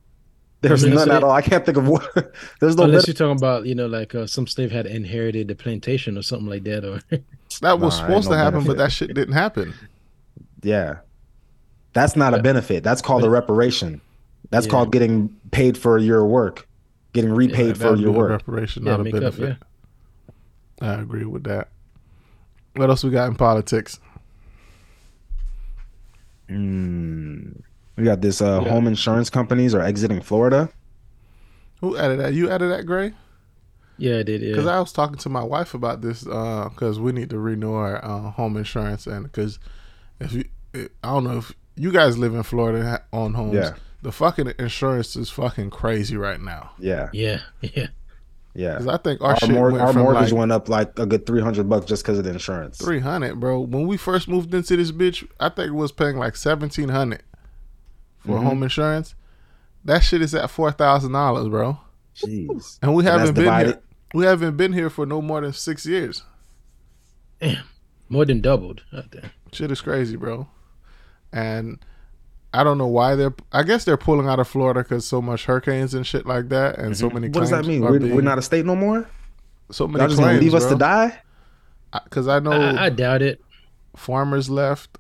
There's 0.62 0.84
I 0.84 0.88
mean, 0.88 0.96
none 0.96 1.08
so- 1.08 1.14
at 1.16 1.24
all. 1.24 1.32
I 1.32 1.42
can't 1.42 1.66
think 1.66 1.78
of 1.78 1.88
what 1.88 2.04
there's 2.60 2.76
no 2.76 2.84
Unless 2.86 3.06
benefit. 3.06 3.08
you're 3.20 3.28
talking 3.28 3.40
about, 3.40 3.66
you 3.66 3.76
know, 3.76 3.88
like 3.88 4.14
uh, 4.16 4.26
some 4.28 4.48
slave 4.48 4.72
had 4.72 4.86
inherited 4.88 5.48
the 5.48 5.56
plantation 5.56 6.18
or 6.18 6.22
something 6.24 6.48
like 6.48 6.64
that, 6.66 6.84
or 6.86 7.00
That 7.62 7.80
was 7.80 8.00
Nah, 8.00 8.08
supposed 8.08 8.30
no 8.30 8.36
to 8.36 8.42
happen, 8.44 8.64
but 8.64 8.78
that 8.78 8.92
shit 8.92 9.14
didn't 9.14 9.34
happen. 9.34 9.74
Yeah. 10.64 10.98
That's 11.94 12.16
not 12.16 12.34
a 12.34 12.42
benefit. 12.42 12.84
That's 12.84 13.02
called 13.02 13.24
a 13.24 13.30
reparation. 13.30 14.02
That's 14.50 14.66
Yeah. 14.68 14.72
called 14.72 14.92
getting 14.92 15.30
paid 15.52 15.78
for 15.78 15.98
your 15.98 16.26
work. 16.26 16.68
Getting 17.14 17.32
repaid 17.34 17.76
That 17.78 17.96
for 17.96 17.96
your 17.96 18.12
work. 18.12 18.30
reparation, 18.30 18.86
Yeah, 18.86 18.92
not 18.92 19.00
a 19.00 19.04
make 19.04 19.14
up, 19.16 19.22
benefit. 19.38 19.58
I 20.82 20.94
agree 20.96 21.26
with 21.26 21.44
that. 21.46 21.70
What 22.76 22.90
else 22.90 23.04
we 23.04 23.10
got 23.10 23.28
in 23.30 23.36
politics? 23.36 24.00
Mm. 26.50 27.62
We 27.96 28.04
got 28.04 28.22
this 28.22 28.42
uh, 28.42 28.62
Yeah. 28.64 28.70
home 28.70 28.88
insurance 28.88 29.30
companies 29.30 29.74
are 29.74 29.82
exiting 29.82 30.22
Florida. 30.22 30.70
Who 31.82 31.98
added 31.98 32.20
that? 32.20 32.34
You 32.34 32.50
added 32.50 32.72
that, 32.72 32.86
Gray? 32.86 33.14
yeah, 33.98 34.20
I 34.20 34.24
did. 34.24 34.42
Yeah. 34.42 34.50
Because 34.52 34.66
Yeah, 34.66 34.78
I 34.78 34.80
was 34.80 34.92
talking 34.92 35.18
to 35.18 35.30
my 35.30 35.44
wife 35.44 35.74
about 35.74 36.02
this 36.02 36.24
because 36.24 37.00
we 37.00 37.12
need 37.12 37.30
to 37.32 37.40
renew 37.40 37.74
our 37.74 38.04
uh, 38.04 38.32
home 38.32 38.56
insurance, 38.58 39.08
and 39.08 39.24
because 39.24 39.58
if 40.20 40.34
you, 40.34 40.46
it, 40.74 40.92
I 41.04 41.10
don't 41.14 41.24
know 41.24 41.38
if 41.40 41.52
you 41.76 41.92
guys 41.92 42.18
live 42.18 42.34
in 42.36 42.44
Florida 42.44 43.04
on 43.12 43.34
homes, 43.34 43.56
Yeah. 43.56 43.74
the 44.04 44.12
fucking 44.12 44.54
insurance 44.60 45.16
is 45.16 45.30
fucking 45.32 45.72
crazy 45.72 46.16
right 46.18 46.40
now. 46.40 46.72
Yeah. 46.80 47.10
yeah, 47.14 47.40
yeah. 47.62 47.88
Yeah. 48.58 48.72
Because 48.74 48.88
I 48.88 48.98
think 48.98 49.22
our, 49.22 49.30
Our, 49.32 49.38
shit 49.38 49.50
mor- 49.52 49.70
went 49.72 49.82
our 49.84 49.94
from 49.94 50.02
mortgage 50.02 50.32
like 50.32 50.40
went 50.40 50.52
up 50.52 50.68
like 50.68 50.98
a 50.98 51.06
good 51.06 51.28
300 51.28 51.70
bucks 51.70 51.86
just 51.86 52.04
because 52.04 52.18
of 52.18 52.24
the 52.24 52.32
insurance. 52.32 52.80
three 52.80 53.00
hundred, 53.00 53.40
bro. 53.40 53.60
When 53.60 53.86
we 53.86 53.98
first 53.98 54.28
moved 54.28 54.52
into 54.54 54.76
this 54.76 54.92
bitch, 54.92 55.28
I 55.40 55.50
think 55.50 55.68
it 55.68 55.74
was 55.76 55.92
paying 55.92 56.18
like 56.18 56.36
seventeen 56.36 56.90
hundred 56.90 57.22
for 58.18 58.40
Mhm. 58.40 58.44
home 58.44 58.64
insurance. 58.64 59.14
That 59.86 60.00
shit 60.00 60.24
is 60.24 60.34
at 60.34 60.50
four 60.50 60.72
thousand 60.72 61.12
dollars, 61.12 61.48
bro. 61.50 61.78
Jeez. 62.16 62.80
And 62.82 62.96
we 62.96 63.04
haven't 63.04 63.28
that's 63.28 63.32
been 63.36 63.44
divided- 63.44 63.68
here. 63.76 63.82
We 64.16 64.26
haven't 64.26 64.58
been 64.58 64.74
here 64.74 64.90
for 64.90 65.06
no 65.06 65.22
more 65.22 65.42
than 65.42 65.54
six 65.54 65.86
years. 65.86 66.24
Damn, 67.40 67.64
more 68.10 68.26
than 68.26 68.42
doubled 68.42 68.82
out 68.92 69.12
there. 69.12 69.32
Shit 69.52 69.70
is 69.72 69.82
crazy, 69.82 70.16
bro. 70.16 70.48
And 71.32 71.78
I 72.60 72.64
don't 72.64 72.78
know 72.78 72.88
why 72.88 73.16
they're. 73.16 73.34
I 73.52 73.62
guess 73.64 73.86
they're 73.86 73.98
pulling 73.98 74.28
out 74.28 74.40
of 74.40 74.48
Florida 74.48 74.82
because 74.82 75.06
so 75.06 75.22
much 75.22 75.46
hurricanes 75.46 75.94
and 75.94 76.06
shit 76.06 76.26
like 76.26 76.50
that, 76.50 76.80
and 76.80 76.98
so 76.98 77.10
many. 77.10 77.28
Mm-hmm. 77.28 77.34
What 77.36 77.42
does 77.42 77.50
that 77.52 77.66
mean? 77.66 77.82
We're, 77.82 78.00
being- 78.00 78.16
we're 78.16 78.22
not 78.22 78.38
a 78.38 78.42
state 78.42 78.66
no 78.66 78.76
more? 78.76 79.08
so 79.70 79.86
many 79.88 80.00
Y'all 80.02 80.08
just 80.08 80.20
gonna 80.20 80.32
claims, 80.32 80.44
leave 80.44 80.54
us 80.56 80.66
to 80.68 80.76
die? 80.76 81.20
Because 82.06 82.28
I 82.28 82.40
know 82.40 82.52
I, 82.52 82.86
I 82.86 82.90
doubt 82.90 83.22
it. 83.22 83.42
farmers 83.96 84.50
left, 84.50 84.98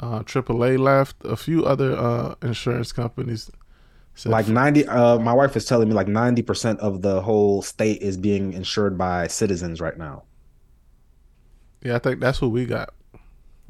uh, 0.00 0.20
AAA 0.20 0.78
left, 0.78 1.16
a 1.24 1.36
few 1.36 1.64
other 1.64 1.96
uh, 1.96 2.34
insurance 2.42 2.92
companies. 2.92 3.50
said 4.14 4.30
Like 4.30 4.46
90 4.48 4.86
uh 4.86 5.18
my 5.18 5.32
wife 5.32 5.56
is 5.56 5.64
telling 5.64 5.88
me 5.88 5.94
like 5.94 6.06
90% 6.06 6.78
of 6.78 7.00
the 7.02 7.22
whole 7.22 7.62
state 7.62 8.02
is 8.02 8.16
being 8.16 8.52
insured 8.52 8.96
by 8.98 9.26
citizens 9.26 9.80
right 9.80 9.96
now. 9.96 10.24
yeah, 11.82 11.96
I 11.96 11.98
think 11.98 12.20
that's 12.20 12.40
what 12.40 12.50
we 12.50 12.66
got. 12.66 12.92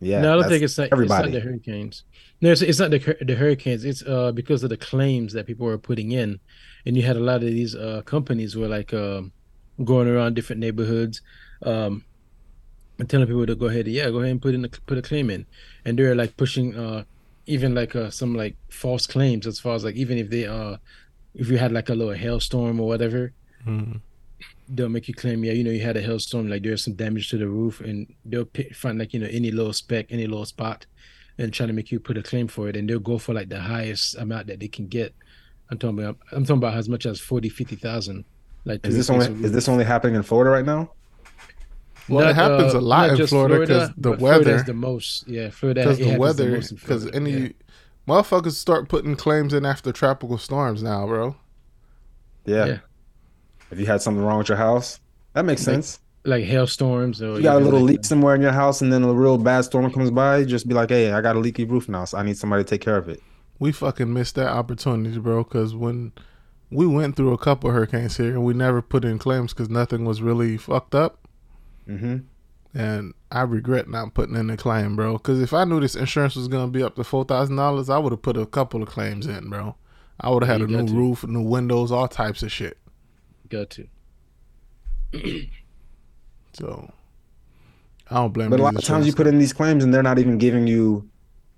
Yeah. 0.01 0.21
no, 0.21 0.33
I 0.33 0.43
don't 0.43 0.51
think 0.51 0.63
it's 0.65 0.77
not. 0.77 0.89
everybody. 0.93 1.29
It's 1.29 1.35
not 1.35 1.41
the 1.43 1.49
hurricanes. 1.49 2.03
No, 2.41 2.51
it's, 2.53 2.63
it's 2.63 2.79
not 2.79 2.91
the 2.91 3.17
the 3.21 3.35
hurricanes. 3.37 3.85
It's 3.85 4.03
uh 4.03 4.33
because 4.33 4.63
of 4.63 4.71
the 4.71 4.77
claims 4.77 5.33
that 5.33 5.47
people 5.47 5.67
were 5.67 5.79
putting 5.79 6.13
in, 6.13 6.41
and 6.85 6.97
you 6.97 7.03
had 7.03 7.17
a 7.17 7.21
lot 7.21 7.37
of 7.37 7.43
these 7.49 7.75
uh 7.75 8.03
companies 8.05 8.57
were 8.57 8.69
like 8.69 8.93
um 8.93 9.33
going 9.85 10.09
around 10.09 10.35
different 10.35 10.61
neighborhoods, 10.61 11.23
um, 11.63 12.05
and 12.99 13.09
telling 13.09 13.27
people 13.27 13.47
to 13.47 13.55
go 13.55 13.67
ahead, 13.67 13.87
yeah, 13.89 14.11
go 14.11 14.19
ahead 14.19 14.31
and 14.33 14.43
put 14.43 14.55
in 14.55 14.65
a, 14.65 14.69
put 14.69 14.99
a 14.99 15.03
claim 15.03 15.31
in, 15.31 15.47
and 15.85 15.99
they're 15.99 16.15
like 16.15 16.37
pushing 16.37 16.77
uh 16.77 17.05
even 17.47 17.75
like 17.75 17.95
uh 17.97 18.11
some 18.11 18.35
like 18.35 18.57
false 18.71 19.07
claims 19.07 19.47
as 19.47 19.59
far 19.61 19.75
as 19.75 19.85
like 19.85 19.95
even 19.97 20.19
if 20.19 20.31
they 20.31 20.47
uh 20.47 20.77
if 21.35 21.49
you 21.49 21.59
had 21.59 21.73
like 21.73 21.89
a 21.89 21.95
little 21.95 22.15
hailstorm 22.15 22.79
or 22.81 22.87
whatever, 22.87 23.33
Mhm. 23.67 24.01
they'll 24.69 24.89
make 24.89 25.09
you 25.09 25.15
claim, 25.15 25.45
yeah, 25.45 25.53
you 25.53 25.65
know, 25.65 25.71
you 25.71 25.81
had 25.83 25.97
a 25.97 26.03
hailstorm, 26.03 26.49
like 26.49 26.63
there's 26.63 26.85
some 26.85 26.95
damage 26.95 27.29
to 27.31 27.39
the 27.39 27.49
roof, 27.49 27.81
and 27.81 28.07
they'll 28.25 28.45
pick, 28.45 28.75
find 28.75 28.99
like 28.99 29.13
you 29.15 29.21
know 29.21 29.29
any 29.31 29.51
little 29.51 29.73
speck, 29.73 30.07
any 30.11 30.27
little 30.27 30.47
spot, 30.47 30.87
and 31.39 31.53
trying 31.53 31.69
to 31.69 31.73
make 31.73 31.91
you 31.91 32.01
put 32.01 32.17
a 32.17 32.23
claim 32.23 32.49
for 32.49 32.69
it, 32.69 32.77
and 32.77 32.89
they'll 32.89 32.99
go 32.99 33.19
for 33.19 33.35
like 33.35 33.49
the 33.49 33.61
highest 33.61 34.17
amount 34.17 34.47
that 34.47 34.61
they 34.61 34.69
can 34.69 34.87
get. 34.87 35.15
I'm 35.71 35.79
talking 35.79 35.99
about, 35.99 36.19
I'm 36.33 36.45
talking 36.45 36.59
about 36.59 36.75
as 36.75 36.89
much 36.89 37.07
as 37.07 37.21
40, 37.21 37.49
50,000. 37.49 38.25
Like 38.67 38.87
Is 38.87 38.97
this 38.97 39.11
only 39.11 39.27
is 39.45 39.53
this 39.53 39.69
only 39.69 39.85
happening 39.85 40.15
in 40.15 40.23
Florida 40.23 40.51
right 40.51 40.65
now? 40.65 40.91
Well, 42.09 42.29
it 42.29 42.35
happens 42.35 42.75
a 42.75 42.81
lot 42.81 43.11
uh, 43.11 43.15
in 43.15 43.27
Florida 43.27 43.61
because 43.61 43.91
the 43.97 44.11
weather 44.11 44.19
Florida's 44.19 44.47
weather, 44.47 44.63
the 44.65 44.75
most. 44.75 45.29
Yeah, 45.29 45.51
Florida. 45.51 45.83
because 45.83 45.99
the 45.99 46.19
weather, 46.19 46.51
most 46.51 46.75
because 46.75 47.11
any 47.13 47.33
yeah. 47.33 47.49
motherfuckers 48.07 48.53
start 48.53 48.89
putting 48.89 49.17
claims 49.17 49.55
in 49.55 49.65
after 49.65 49.93
tropical 49.93 50.39
storms 50.39 50.83
now, 50.83 51.07
bro. 51.07 51.37
Yeah. 52.45 52.67
Yeah. 52.67 52.79
If 53.71 53.79
you 53.79 53.87
had 53.87 54.03
something 54.03 54.23
wrong 54.23 54.39
with 54.39 54.49
your 54.49 54.59
house, 54.59 55.01
that 55.33 55.45
makes 55.45 55.67
Like, 55.67 55.77
sense. 55.77 55.99
Like 56.25 56.45
hailstorms 56.45 57.21
or 57.23 57.37
You 57.37 57.43
got 57.43 57.61
a 57.61 57.65
little 57.65 57.81
like, 57.81 57.89
leak 57.91 58.05
somewhere 58.05 58.35
in 58.35 58.41
your 58.43 58.53
house 58.53 58.81
and 58.83 58.93
then 58.93 59.03
a 59.05 59.13
real 59.13 59.37
bad 59.39 59.63
storm 59.63 59.91
comes 59.93 60.11
by, 60.11 60.45
just 60.45 60.67
be 60.67 60.75
like, 60.75 60.89
"Hey, 60.91 61.13
I 61.13 61.21
got 61.21 61.37
a 61.37 61.39
leaky 61.39 61.65
roof 61.65 61.89
now, 61.89 62.05
so 62.07 62.19
I 62.19 62.23
need 62.23 62.39
somebody 62.39 62.65
to 62.65 62.69
take 62.71 62.81
care 62.81 62.97
of 62.97 63.09
it." 63.09 63.21
We 63.59 63.73
fucking 63.73 64.13
missed 64.13 64.35
that 64.37 64.49
opportunity, 64.49 65.19
bro. 65.19 65.45
Because 65.45 65.75
when 65.75 66.13
we 66.71 66.87
went 66.87 67.17
through 67.17 67.33
a 67.33 67.39
couple 67.39 67.71
hurricanes 67.71 68.17
here, 68.17 68.31
and 68.33 68.45
we 68.45 68.55
never 68.55 68.81
put 68.83 69.05
in 69.05 69.19
claims 69.19 69.53
because 69.53 69.69
nothing 69.69 70.05
was 70.05 70.23
really 70.23 70.57
fucked 70.57 70.95
up. 70.95 71.29
hmm 71.87 72.17
And 72.75 73.13
I 73.31 73.43
regret 73.43 73.89
not 73.89 74.15
putting 74.15 74.35
in 74.35 74.49
a 74.51 74.57
claim, 74.57 74.97
bro. 74.97 75.13
Because 75.15 75.41
if 75.41 75.53
I 75.53 75.65
knew 75.65 75.79
this 75.81 75.95
insurance 75.95 76.35
was 76.37 76.49
gonna 76.49 76.71
be 76.73 76.83
up 76.83 76.97
to 76.97 77.05
four 77.05 77.25
thousand 77.25 77.57
dollars, 77.57 77.91
I 77.91 77.99
would 77.99 78.13
have 78.13 78.23
put 78.23 78.37
a 78.37 78.47
couple 78.47 78.83
of 78.83 78.89
claims 78.89 79.27
in, 79.27 79.51
bro. 79.51 79.77
I 80.21 80.31
would 80.31 80.43
have 80.43 80.61
had 80.61 80.69
Yeah, 80.71 80.79
a 80.79 80.83
new 80.83 80.89
to. 80.89 80.95
roof, 80.95 81.25
new 81.27 81.43
windows, 81.43 81.93
all 81.93 82.09
types 82.09 82.43
of 82.43 82.51
shit. 82.51 82.79
got 83.49 83.71
to. 83.71 83.87
So 86.55 86.91
I 88.11 88.17
don't 88.17 88.33
blame. 88.33 88.51
But 88.51 88.61
a 88.61 88.63
lot 88.63 88.77
of 88.77 88.85
times 88.85 89.07
you 89.07 89.13
put 89.13 89.27
in 89.27 89.39
these 89.39 89.53
claims 89.53 89.85
and 89.85 89.93
they're 89.93 90.03
not 90.03 90.19
even 90.19 90.39
giving 90.39 90.67
you, 90.67 91.09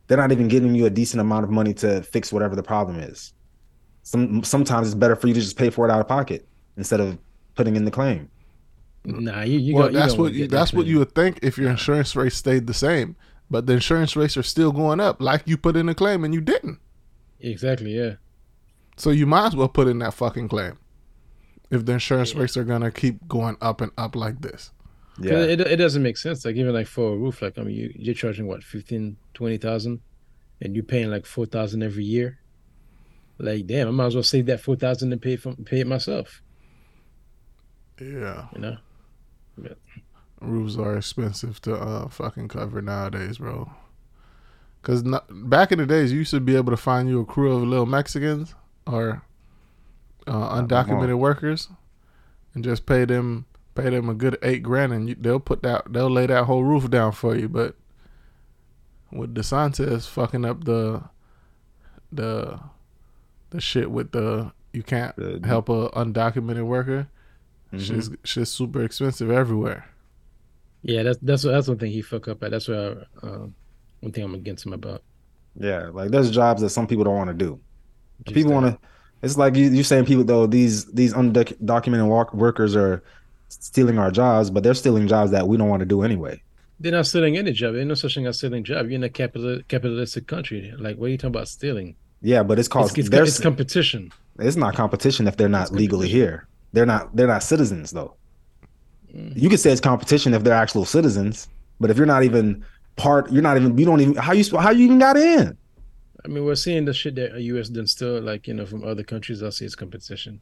they're 0.07 0.19
not 0.19 0.33
even 0.33 0.49
giving 0.49 0.75
you 0.75 0.87
a 0.87 0.91
decent 0.91 1.21
amount 1.21 1.45
of 1.45 1.51
money 1.51 1.75
to 1.75 2.03
fix 2.03 2.33
whatever 2.33 2.57
the 2.57 2.63
problem 2.63 2.99
is. 3.01 3.33
Some 4.03 4.45
sometimes 4.45 4.87
it's 4.89 4.95
better 4.95 5.17
for 5.17 5.27
you 5.29 5.35
to 5.35 5.41
just 5.41 5.57
pay 5.57 5.71
for 5.71 5.87
it 5.87 5.91
out 5.93 6.01
of 6.01 6.09
pocket 6.09 6.49
instead 6.77 7.01
of 7.01 7.19
putting 7.57 7.77
in 7.77 7.85
the 7.85 7.91
claim. 7.91 8.31
Nah, 9.05 9.43
you, 9.43 9.59
you 9.59 9.75
well, 9.75 9.85
got, 9.85 9.93
you 9.93 9.99
that's 9.99 10.13
don't 10.15 10.19
what 10.19 10.25
wanna 10.25 10.35
you, 10.35 10.39
get 10.45 10.51
that 10.51 10.57
that's 10.57 10.73
what 10.73 10.87
you 10.87 10.99
would 10.99 11.15
think 11.15 11.39
if 11.43 11.59
your 11.59 11.71
insurance 11.71 12.15
rates 12.17 12.37
stayed 12.37 12.67
the 12.67 12.75
same, 12.75 13.17
but 13.51 13.67
the 13.67 13.75
insurance 13.75 14.17
rates 14.17 14.37
are 14.37 14.43
still 14.43 14.73
going 14.73 15.01
up. 15.01 15.21
Like 15.21 15.43
you 15.47 15.57
put 15.57 15.77
in 15.77 15.89
a 15.89 15.95
claim 15.95 16.25
and 16.25 16.35
you 16.35 16.41
didn't, 16.41 16.79
exactly. 17.41 17.97
Yeah. 17.97 18.15
so 18.97 19.11
you 19.11 19.27
might 19.27 19.47
as 19.49 19.57
well 19.57 19.69
put 19.69 19.89
in 19.89 19.99
that 20.01 20.15
fucking 20.15 20.49
claim. 20.49 20.79
If 21.71 21.85
the 21.87 21.93
insurance 21.93 22.35
rates 22.35 22.57
are 22.57 22.65
gonna 22.65 22.91
keep 22.93 23.27
going 23.29 23.57
up 23.61 23.81
and 23.81 23.91
up 23.99 24.15
like 24.17 24.41
this, 24.43 24.71
'Cause 24.71 24.73
Yeah. 25.19 25.39
It, 25.39 25.61
it 25.61 25.77
doesn't 25.77 26.03
make 26.03 26.17
sense. 26.17 26.45
Like 26.45 26.57
even 26.57 26.75
like 26.75 26.87
for 26.87 27.15
a 27.15 27.17
roof, 27.17 27.43
like 27.43 27.59
I 27.59 27.63
mean, 27.63 27.77
you 27.77 27.93
you're 27.95 28.15
charging 28.15 28.47
what 28.47 28.63
15, 28.63 29.17
20,000 29.35 30.01
and 30.61 30.75
you're 30.75 30.85
paying 30.85 31.11
like 31.11 31.27
four 31.27 31.47
thousand 31.47 31.83
every 31.83 32.05
year. 32.05 32.39
Like 33.39 33.67
damn, 33.67 33.89
I 33.89 33.91
might 33.91 34.07
as 34.07 34.15
well 34.15 34.23
save 34.23 34.47
that 34.47 34.61
four 34.61 34.77
thousand 34.77 35.13
and 35.13 35.21
pay 35.21 35.37
for 35.37 35.55
pay 35.55 35.81
it 35.81 35.87
myself. 35.87 36.43
yeah, 38.01 38.47
You 38.55 38.61
know. 38.61 38.77
roofs 40.41 40.77
are 40.77 40.97
expensive 40.97 41.61
to 41.63 41.75
uh 41.75 42.09
fucking 42.09 42.49
cover 42.49 42.81
nowadays, 42.83 43.39
bro. 43.39 43.71
Cause 44.83 45.03
no, 45.03 45.21
back 45.29 45.73
in 45.73 45.79
the 45.79 45.87
days, 45.87 46.13
you 46.13 46.19
used 46.19 46.31
to 46.31 46.41
be 46.41 46.57
able 46.57 46.71
to 46.71 46.77
find 46.77 47.09
you 47.09 47.21
a 47.21 47.25
crew 47.25 47.53
of 47.57 47.63
little 47.63 47.87
Mexicans 47.87 48.55
or 48.87 49.23
uh, 50.29 50.61
undocumented 50.63 51.19
workers, 51.19 51.69
and 52.55 52.63
just 52.63 52.87
pay 52.87 53.05
them 53.05 53.47
pay 53.77 53.91
them 53.91 54.09
a 54.09 54.15
good 54.15 54.39
eight 54.43 54.63
grand, 54.63 54.93
and 54.93 55.09
you, 55.09 55.15
they'll 55.19 55.41
put 55.41 55.63
that 55.63 55.93
they'll 55.93 56.11
lay 56.11 56.27
that 56.27 56.45
whole 56.45 56.65
roof 56.65 56.91
down 56.91 57.13
for 57.13 57.37
you. 57.37 57.49
But 57.49 57.77
with 59.13 59.35
DeSantis 59.35 60.09
fucking 60.09 60.45
up 60.45 60.65
the 60.65 61.03
the 62.13 62.59
the 63.51 63.61
shit 63.61 63.91
with 63.91 64.13
the 64.13 64.53
you 64.73 64.83
can't 64.83 65.15
The- 65.17 65.41
help 65.47 65.69
a 65.69 65.89
undocumented 65.91 66.67
worker. 66.67 67.09
Mhm. 67.73 67.81
Shit's 67.81 68.11
shit's 68.25 68.51
super 68.51 68.83
expensive 68.83 69.31
everywhere. 69.31 69.87
Yeah, 70.83 71.03
that's 71.03 71.19
that's 71.23 71.43
that's 71.43 71.69
one 71.69 71.79
thing 71.79 71.91
he 71.93 72.03
fuck 72.03 72.29
up 72.29 72.43
at. 72.43 72.51
That's 72.53 72.69
what 72.69 72.79
I, 72.79 73.27
uh, 73.27 73.47
one 74.01 74.13
thing 74.13 74.25
I'm 74.25 74.35
against 74.35 74.65
him 74.67 74.73
about. 74.73 75.03
Yeah, 75.59 75.89
like 75.93 76.11
there's 76.11 76.31
jobs 76.31 76.61
that 76.63 76.71
some 76.71 76.87
people 76.87 77.05
don't 77.05 77.17
want 77.17 77.31
to 77.31 77.35
do. 77.35 77.59
Just 78.25 78.35
people 78.35 78.53
want 78.53 78.67
to. 78.67 78.79
It's 79.23 79.37
like 79.39 79.57
you, 79.57 79.69
you're 79.71 79.83
saying 79.85 80.05
people 80.05 80.23
though 80.25 80.47
these 80.47 80.85
these 80.93 81.15
undocumented 81.15 82.07
walk, 82.07 82.35
workers 82.35 82.77
are 82.77 83.03
stealing 83.49 83.99
our 83.99 84.11
jobs, 84.11 84.51
but 84.51 84.63
they're 84.63 84.75
stealing 84.75 85.09
jobs 85.09 85.31
that 85.31 85.49
we 85.49 85.57
don't 85.57 85.69
want 85.69 85.81
to 85.81 85.87
do 85.87 86.03
anyway. 86.03 86.43
They're 86.79 86.93
not 86.93 87.07
stealing 87.07 87.37
any 87.37 87.53
job. 87.53 87.75
There's 87.75 87.87
no 87.87 87.95
such 87.95 88.15
thing 88.15 88.27
as 88.27 88.39
stealing 88.39 88.65
job. 88.65 88.87
You're 88.87 88.97
in 88.97 89.05
a 89.05 89.09
capital, 89.09 89.61
capitalistic 89.69 90.27
country. 90.27 90.75
Like, 90.79 90.97
what 90.97 91.07
are 91.07 91.11
you 91.11 91.19
talking 91.19 91.35
about 91.35 91.49
stealing? 91.49 91.97
Yeah, 92.21 92.43
but 92.43 92.59
it's 92.59 92.69
called 92.69 92.91
It's, 92.91 92.99
it's, 92.99 93.09
there's 93.09 93.29
it's 93.31 93.41
competition. 93.41 94.13
it's 94.39 94.57
not 94.57 94.75
competition 94.75 95.27
if 95.27 95.37
they're 95.37 95.49
not 95.49 95.73
legally 95.73 96.09
here. 96.09 96.47
They're 96.73 96.87
not 96.87 97.15
they're 97.15 97.29
not 97.29 97.43
citizens 97.43 97.93
though. 97.93 98.15
Mm. 99.15 99.37
You 99.37 99.49
could 99.49 99.61
say 99.61 99.71
it's 99.71 99.81
competition 99.81 100.35
if 100.35 100.43
they're 100.43 100.55
actual 100.55 100.85
citizens, 100.85 101.49
but 101.81 101.91
if 101.91 101.97
you're 101.97 102.07
not 102.07 102.25
even 102.25 102.65
part, 102.97 103.31
you're 103.31 103.43
not 103.43 103.57
even. 103.57 103.79
You 103.79 103.87
don't 103.87 104.01
even. 104.01 104.17
How 104.17 104.33
you 104.33 104.59
how 104.59 104.71
you 104.71 104.85
even 104.85 104.99
got 104.99 105.17
in? 105.17 105.57
I 106.25 106.29
mean, 106.29 106.45
we're 106.45 106.57
seeing 106.57 106.85
the 106.85 106.93
shit 106.93 107.15
that 107.15 107.41
U.S. 107.41 107.69
done 107.69 107.87
still 107.87 108.21
like 108.21 108.49
you 108.49 108.55
know 108.55 108.67
from 108.67 108.85
other 108.85 109.05
countries. 109.05 109.43
I'll 109.43 109.53
say 109.53 109.67
it's 109.67 109.75
competition, 109.75 110.41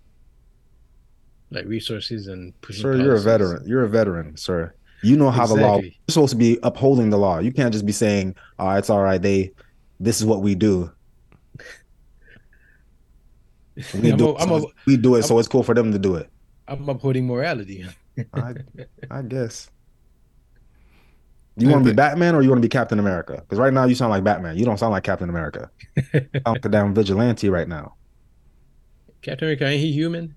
like 1.54 1.66
resources 1.66 2.26
and 2.28 2.58
pushing. 2.60 2.82
Sir, 2.82 2.96
you're 2.96 3.14
a 3.14 3.20
veteran. 3.20 3.66
You're 3.66 3.84
a 3.84 3.88
veteran, 3.88 4.36
sir. 4.36 4.74
You 5.02 5.16
know 5.16 5.30
how 5.30 5.46
the 5.46 5.54
law. 5.56 5.78
You're 5.80 5.92
supposed 6.08 6.30
to 6.32 6.36
be 6.36 6.58
upholding 6.62 7.10
the 7.10 7.18
law. 7.18 7.38
You 7.38 7.52
can't 7.52 7.72
just 7.72 7.84
be 7.86 7.92
saying, 7.92 8.34
"Oh, 8.58 8.70
it's 8.70 8.88
all 8.90 9.02
right." 9.02 9.20
They, 9.20 9.52
this 10.00 10.18
is 10.20 10.26
what 10.26 10.42
we 10.42 10.54
do. 10.54 10.90
We 14.00 14.12
I'm 14.12 14.16
do. 14.18 14.28
a- 14.28 14.30
it, 14.34 14.40
I'm 14.40 14.48
so 14.48 14.54
a- 14.54 14.58
it's- 14.58 14.72
we 14.86 14.96
do 14.96 15.14
it, 15.16 15.24
so 15.24 15.38
it's 15.38 15.48
cool 15.48 15.62
for 15.64 15.74
them 15.74 15.90
to 15.92 15.98
do 15.98 16.14
it. 16.14 16.30
I'm 16.68 16.88
upholding 16.88 17.26
morality. 17.26 17.84
I, 18.34 18.54
I 19.10 19.22
guess. 19.22 19.68
You 21.56 21.68
want 21.68 21.84
to 21.84 21.90
be 21.90 21.94
Batman 21.94 22.34
or 22.34 22.42
you 22.42 22.48
want 22.50 22.58
to 22.62 22.64
be 22.66 22.70
Captain 22.70 22.98
America? 22.98 23.34
Because 23.40 23.58
right 23.58 23.72
now 23.72 23.84
you 23.84 23.94
sound 23.94 24.10
like 24.10 24.24
Batman. 24.24 24.56
You 24.56 24.64
don't 24.64 24.78
sound 24.78 24.92
like 24.92 25.02
Captain 25.04 25.28
America. 25.28 25.70
I'm 26.46 26.54
a 26.56 26.58
damn 26.68 26.94
vigilante 26.94 27.48
right 27.48 27.68
now. 27.68 27.94
Captain 29.22 29.46
America 29.48 29.66
ain't 29.66 29.80
he 29.80 29.92
human? 29.92 30.36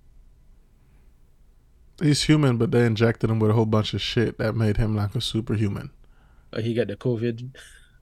He's 2.01 2.23
human, 2.23 2.57
but 2.57 2.71
they 2.71 2.85
injected 2.85 3.29
him 3.29 3.39
with 3.39 3.51
a 3.51 3.53
whole 3.53 3.65
bunch 3.65 3.93
of 3.93 4.01
shit 4.01 4.37
that 4.37 4.55
made 4.55 4.77
him 4.77 4.95
like 4.95 5.15
a 5.15 5.21
superhuman. 5.21 5.89
Or 6.53 6.61
he 6.61 6.73
got 6.73 6.87
the 6.87 6.95
COVID. 6.95 7.49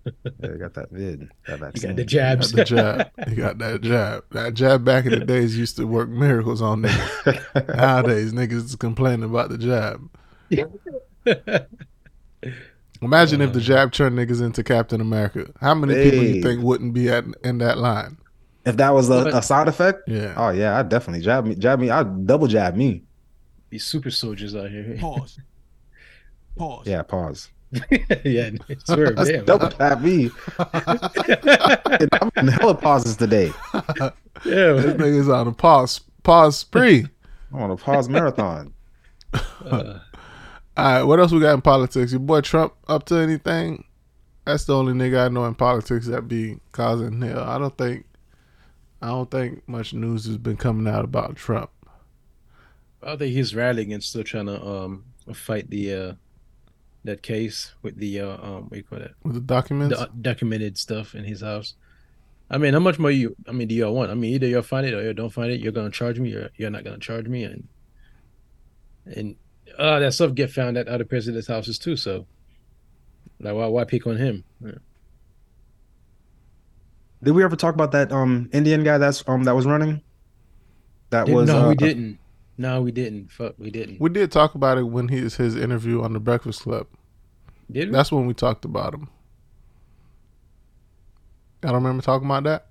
Yeah, 0.05 0.11
you 0.51 0.57
got 0.59 0.73
that 0.75 0.91
vid. 0.91 1.29
That 1.47 1.53
He 1.55 1.59
vaccine. 1.59 1.89
got 1.91 1.95
the 1.95 2.03
Got 2.03 2.07
jabs. 2.09 2.51
the 2.51 2.63
jab. 2.63 3.09
He 3.27 3.35
got 3.35 3.57
that 3.57 3.81
jab. 3.81 4.23
That 4.31 4.53
jab 4.53 4.83
back 4.85 5.05
in 5.05 5.11
the 5.17 5.25
days 5.25 5.57
used 5.57 5.77
to 5.77 5.87
work 5.87 6.09
miracles 6.09 6.61
on 6.61 6.83
niggas. 6.83 7.67
Nowadays, 7.75 8.31
niggas 8.33 8.65
is 8.65 8.75
complaining 8.75 9.23
about 9.23 9.49
the 9.49 9.57
jab. 9.57 10.07
Imagine 13.01 13.41
if 13.41 13.53
the 13.53 13.59
jab 13.61 13.91
turned 13.91 14.17
niggas 14.17 14.41
into 14.41 14.63
Captain 14.63 15.01
America. 15.01 15.51
How 15.59 15.73
many 15.75 15.93
people 15.95 16.23
you 16.23 16.41
think 16.41 16.61
wouldn't 16.63 16.93
be 16.93 17.09
at 17.09 17.25
in 17.43 17.57
that 17.59 17.77
line? 17.77 18.17
if 18.65 18.77
that 18.77 18.91
was 18.95 19.09
a, 19.11 19.27
a 19.27 19.43
side 19.43 19.67
effect, 19.67 19.99
Yeah. 20.07 20.33
oh 20.37 20.49
yeah, 20.49 20.75
I 20.77 20.81
definitely 20.81 21.21
jab 21.23 21.45
me. 21.45 21.53
Jab 21.55 21.79
me. 21.79 21.89
I 21.91 22.01
double 22.03 22.47
jab 22.47 22.75
me. 22.75 23.03
These 23.75 23.83
super 23.83 24.09
soldiers 24.09 24.55
out 24.55 24.69
here. 24.71 24.95
Pause. 25.01 25.39
Pause. 26.55 26.87
Yeah, 26.87 27.01
pause. 27.01 27.49
yeah, 28.23 28.51
swear, 28.85 29.11
That's 29.11 29.29
damn. 29.29 29.43
double 29.43 29.67
jab 29.67 30.01
me. 30.01 30.29
I'm 30.59 32.31
in 32.37 32.47
hella 32.47 32.75
pauses 32.75 33.17
today. 33.17 33.51
yeah, 33.73 34.11
This 34.45 34.93
nigga's 34.95 35.27
on 35.27 35.49
a 35.49 35.51
pause 35.51 35.99
pause 36.23 36.57
spree. 36.57 37.05
I'm 37.51 37.63
on 37.63 37.71
a 37.71 37.75
pause 37.75 38.07
marathon. 38.07 38.73
uh, 39.33 39.39
All 39.65 39.99
right, 40.77 41.03
what 41.03 41.19
else 41.19 41.33
we 41.33 41.41
got 41.41 41.55
in 41.55 41.61
politics? 41.61 42.13
Your 42.13 42.21
boy 42.21 42.39
Trump 42.39 42.75
up 42.87 43.03
to 43.07 43.15
anything? 43.17 43.83
That's 44.45 44.63
the 44.63 44.73
only 44.77 44.93
nigga 44.93 45.25
I 45.25 45.27
know 45.27 45.43
in 45.43 45.55
politics 45.55 46.07
that 46.07 46.29
be 46.29 46.59
causing 46.71 47.21
hell. 47.21 47.43
I 47.43 47.57
don't 47.57 47.77
think, 47.77 48.05
I 49.01 49.07
don't 49.07 49.29
think 49.29 49.67
much 49.67 49.93
news 49.93 50.25
has 50.27 50.37
been 50.37 50.55
coming 50.55 50.87
out 50.87 51.03
about 51.03 51.35
Trump. 51.35 51.71
I 53.03 53.15
think 53.15 53.33
he's 53.33 53.53
rallying 53.55 53.93
and 53.93 54.03
still 54.03 54.23
trying 54.23 54.47
to 54.47 54.63
um 54.65 55.03
fight 55.33 55.69
the 55.69 55.93
uh 55.93 56.13
that 57.03 57.21
case 57.21 57.73
with 57.83 57.97
the 57.97 58.21
uh 58.21 58.37
um 58.41 58.63
what 58.63 58.71
do 58.71 58.77
you 58.77 58.83
call 58.83 58.99
that 58.99 59.11
with 59.23 59.35
the 59.35 59.39
documents. 59.41 59.97
the 59.97 60.09
documented 60.21 60.77
stuff 60.77 61.13
in 61.15 61.23
his 61.23 61.41
house. 61.41 61.75
I 62.49 62.57
mean, 62.59 62.73
how 62.73 62.79
much 62.79 62.99
more 62.99 63.09
you? 63.11 63.35
I 63.47 63.51
mean, 63.53 63.67
do 63.67 63.73
y'all 63.75 63.93
want? 63.95 64.11
I 64.11 64.13
mean, 64.13 64.33
either 64.33 64.47
y'all 64.47 64.61
find 64.61 64.85
it 64.85 64.93
or 64.93 65.01
you 65.03 65.13
don't 65.13 65.31
find 65.31 65.51
it. 65.51 65.59
You're 65.61 65.71
gonna 65.71 65.89
charge 65.89 66.19
me, 66.19 66.33
or 66.33 66.51
you're 66.57 66.69
not 66.69 66.83
gonna 66.83 66.99
charge 66.99 67.27
me, 67.27 67.43
and 67.43 67.67
and 69.05 69.35
uh 69.79 69.99
that 69.99 70.13
stuff 70.13 70.33
get 70.35 70.51
found 70.51 70.77
at 70.77 70.87
other 70.87 71.05
presidents' 71.05 71.47
houses 71.47 71.79
too. 71.79 71.95
So, 71.97 72.27
like, 73.39 73.55
why 73.55 73.65
why 73.67 73.83
pick 73.83 74.05
on 74.05 74.17
him? 74.17 74.43
Yeah. 74.63 74.73
Did 77.23 77.31
we 77.31 77.43
ever 77.43 77.55
talk 77.55 77.73
about 77.73 77.91
that 77.93 78.11
um 78.11 78.49
Indian 78.53 78.83
guy 78.83 78.97
that's 78.99 79.23
um 79.27 79.43
that 79.45 79.55
was 79.55 79.65
running? 79.65 80.01
That 81.09 81.25
Didn't- 81.25 81.35
was 81.35 81.47
no, 81.47 81.65
uh, 81.65 81.69
we 81.69 81.75
didn't. 81.75 82.19
No, 82.57 82.81
we 82.81 82.91
didn't. 82.91 83.31
Fuck, 83.31 83.55
we 83.57 83.69
didn't. 83.69 83.99
we 83.99 84.09
did 84.09 84.31
talk 84.31 84.55
about 84.55 84.77
it 84.77 84.83
when 84.83 85.07
his 85.09 85.35
his 85.35 85.55
interview 85.55 86.01
on 86.01 86.13
the 86.13 86.19
Breakfast 86.19 86.61
Club. 86.61 86.87
Did 87.71 87.89
we? 87.89 87.93
That's 87.93 88.11
when 88.11 88.27
we 88.27 88.33
talked 88.33 88.63
about 88.65 88.93
him. 88.93 89.09
I 91.63 91.67
don't 91.67 91.75
remember 91.75 92.01
talking 92.03 92.27
about 92.27 92.43
that. 92.43 92.67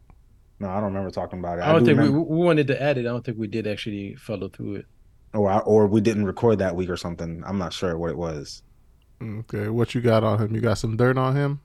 No, 0.60 0.68
I 0.68 0.74
don't 0.76 0.84
remember 0.84 1.10
talking 1.10 1.38
about 1.40 1.58
it. 1.58 1.62
I 1.64 1.72
don't 1.72 1.84
do 1.84 1.96
think 1.96 2.00
we, 2.00 2.08
we 2.10 2.44
wanted 2.44 2.68
to 2.68 2.80
add 2.80 2.96
it. 2.96 3.00
I 3.00 3.04
don't 3.04 3.24
think 3.24 3.38
we 3.38 3.48
did 3.48 3.66
actually 3.66 4.14
follow 4.14 4.48
through 4.48 4.76
it. 4.76 4.86
or 5.32 5.50
I- 5.50 5.58
or 5.60 5.86
we 5.88 6.00
didn't 6.00 6.26
record 6.26 6.60
that 6.60 6.76
week 6.76 6.88
or 6.88 6.96
something. 6.96 7.42
I'm 7.44 7.58
not 7.58 7.72
sure 7.72 7.98
what 7.98 8.10
it 8.10 8.16
was. 8.16 8.62
Okay, 9.20 9.68
what 9.68 9.94
you 9.94 10.00
got 10.00 10.22
on 10.22 10.38
him? 10.40 10.54
You 10.54 10.60
got 10.60 10.78
some 10.78 10.96
dirt 10.96 11.18
on 11.18 11.34
him? 11.34 11.60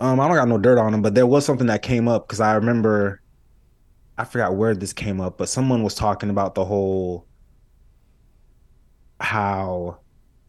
Um, 0.00 0.18
I 0.18 0.26
don't 0.26 0.36
got 0.36 0.48
no 0.48 0.58
dirt 0.58 0.78
on 0.78 0.92
him, 0.92 1.00
but 1.02 1.14
there 1.14 1.26
was 1.26 1.44
something 1.46 1.68
that 1.68 1.82
came 1.82 2.08
up 2.08 2.26
because 2.26 2.40
I 2.40 2.54
remember, 2.54 3.20
I 4.18 4.24
forgot 4.24 4.56
where 4.56 4.74
this 4.74 4.92
came 4.92 5.20
up, 5.20 5.38
but 5.38 5.48
someone 5.48 5.82
was 5.84 5.94
talking 5.94 6.28
about 6.30 6.54
the 6.56 6.64
whole 6.64 7.26
how, 9.20 9.98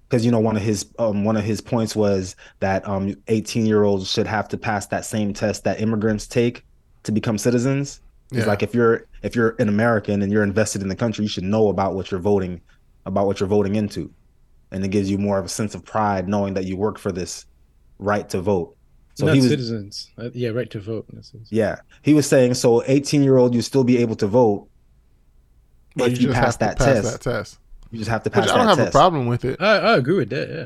because 0.10 0.26
you 0.26 0.32
know 0.32 0.40
one 0.40 0.56
of 0.56 0.62
his 0.62 0.86
um 1.00 1.24
one 1.24 1.36
of 1.38 1.44
his 1.44 1.62
points 1.62 1.96
was 1.96 2.36
that 2.60 2.88
um 2.88 3.16
18 3.28 3.66
year 3.66 3.84
olds 3.84 4.10
should 4.12 4.28
have 4.28 4.48
to 4.50 4.58
pass 4.58 4.88
that 4.88 5.06
same 5.06 5.34
test 5.34 5.64
that 5.64 5.82
immigrants 5.82 6.28
take 6.28 6.64
to 7.04 7.12
become 7.12 7.38
citizens. 7.38 8.02
It's 8.32 8.40
Yeah. 8.42 8.46
like 8.48 8.64
if 8.64 8.74
you're 8.74 9.08
if 9.24 9.36
you're 9.36 9.56
an 9.60 9.70
American 9.70 10.22
and 10.22 10.32
you're 10.32 10.44
invested 10.44 10.82
in 10.82 10.88
the 10.90 10.96
country, 10.96 11.24
you 11.26 11.30
should 11.30 11.44
know 11.44 11.70
about 11.70 11.96
what 11.96 12.12
you're 12.12 12.20
voting 12.20 12.62
about 13.06 13.28
what 13.28 13.40
you're 13.40 13.50
voting 13.50 13.76
into, 13.76 14.12
and 14.72 14.84
it 14.84 14.88
gives 14.90 15.10
you 15.12 15.18
more 15.18 15.38
of 15.38 15.46
a 15.46 15.50
sense 15.50 15.76
of 15.76 15.86
pride 15.86 16.28
knowing 16.28 16.56
that 16.56 16.66
you 16.66 16.76
work 16.76 16.98
for 16.98 17.12
this 17.12 17.46
right 18.00 18.28
to 18.30 18.42
vote. 18.42 18.76
So 19.14 19.28
Not 19.28 19.36
he 19.36 19.42
was 19.42 19.50
citizens. 19.50 20.12
Uh, 20.18 20.30
yeah, 20.34 20.50
right 20.50 20.70
to 20.72 20.80
vote. 20.80 21.06
in 21.14 21.20
a 21.20 21.24
sense. 21.24 21.48
yeah, 21.52 21.78
he 22.02 22.14
was 22.14 22.28
saying 22.28 22.56
so. 22.56 22.84
18 22.86 23.24
year 23.24 23.38
old, 23.38 23.54
you 23.56 23.62
still 23.62 23.84
be 23.84 23.98
able 23.98 24.16
to 24.18 24.28
vote 24.28 24.68
But 25.96 26.12
if 26.12 26.20
you, 26.22 26.28
just 26.28 26.40
pass 26.40 26.58
that 26.58 26.78
pass 26.78 26.86
test. 27.04 27.12
that 27.12 27.22
test. 27.22 27.60
You 27.96 28.00
just 28.00 28.12
have 28.12 28.24
to 28.24 28.30
pass 28.30 28.44
Which 28.44 28.50
that 28.52 28.56
I 28.56 28.58
don't 28.60 28.68
have 28.68 28.78
test. 28.78 28.90
a 28.90 28.92
problem 28.92 29.26
with 29.28 29.46
it. 29.46 29.62
I, 29.62 29.78
I 29.78 29.98
agree 29.98 30.18
with 30.18 30.30
that. 30.30 30.50
Yeah. 30.50 30.66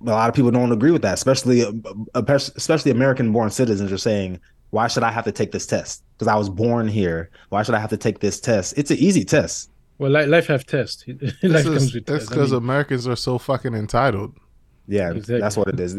But 0.00 0.12
a 0.12 0.14
lot 0.14 0.28
of 0.28 0.34
people 0.34 0.50
don't 0.50 0.72
agree 0.72 0.90
with 0.90 1.02
that, 1.02 1.14
especially 1.14 1.62
uh, 1.64 2.22
especially 2.28 2.90
American 2.90 3.32
born 3.32 3.50
citizens 3.50 3.92
are 3.92 3.98
saying, 3.98 4.40
"Why 4.70 4.88
should 4.88 5.02
I 5.02 5.10
have 5.12 5.24
to 5.26 5.32
take 5.32 5.52
this 5.52 5.66
test? 5.66 6.02
Because 6.14 6.26
I 6.28 6.36
was 6.36 6.48
born 6.48 6.88
here. 6.88 7.30
Why 7.50 7.62
should 7.62 7.74
I 7.74 7.78
have 7.78 7.90
to 7.90 7.96
take 7.96 8.20
this 8.20 8.40
test? 8.40 8.74
It's 8.76 8.90
an 8.90 8.96
easy 8.98 9.24
test. 9.24 9.70
Well, 9.98 10.10
life, 10.10 10.28
life 10.28 10.46
have 10.46 10.64
test. 10.66 11.04
life 11.08 11.36
This 11.42 11.62
comes 11.64 11.82
is, 11.82 11.94
with 11.94 12.06
that's 12.06 12.24
test. 12.24 12.32
I 12.32 12.34
because 12.34 12.50
mean, 12.52 12.62
Americans 12.62 13.06
are 13.06 13.16
so 13.16 13.36
fucking 13.38 13.74
entitled. 13.74 14.34
Yeah, 14.88 15.10
Exactly. 15.10 15.40
that's 15.40 15.56
what 15.58 15.68
it 15.68 15.78
is. 15.78 15.94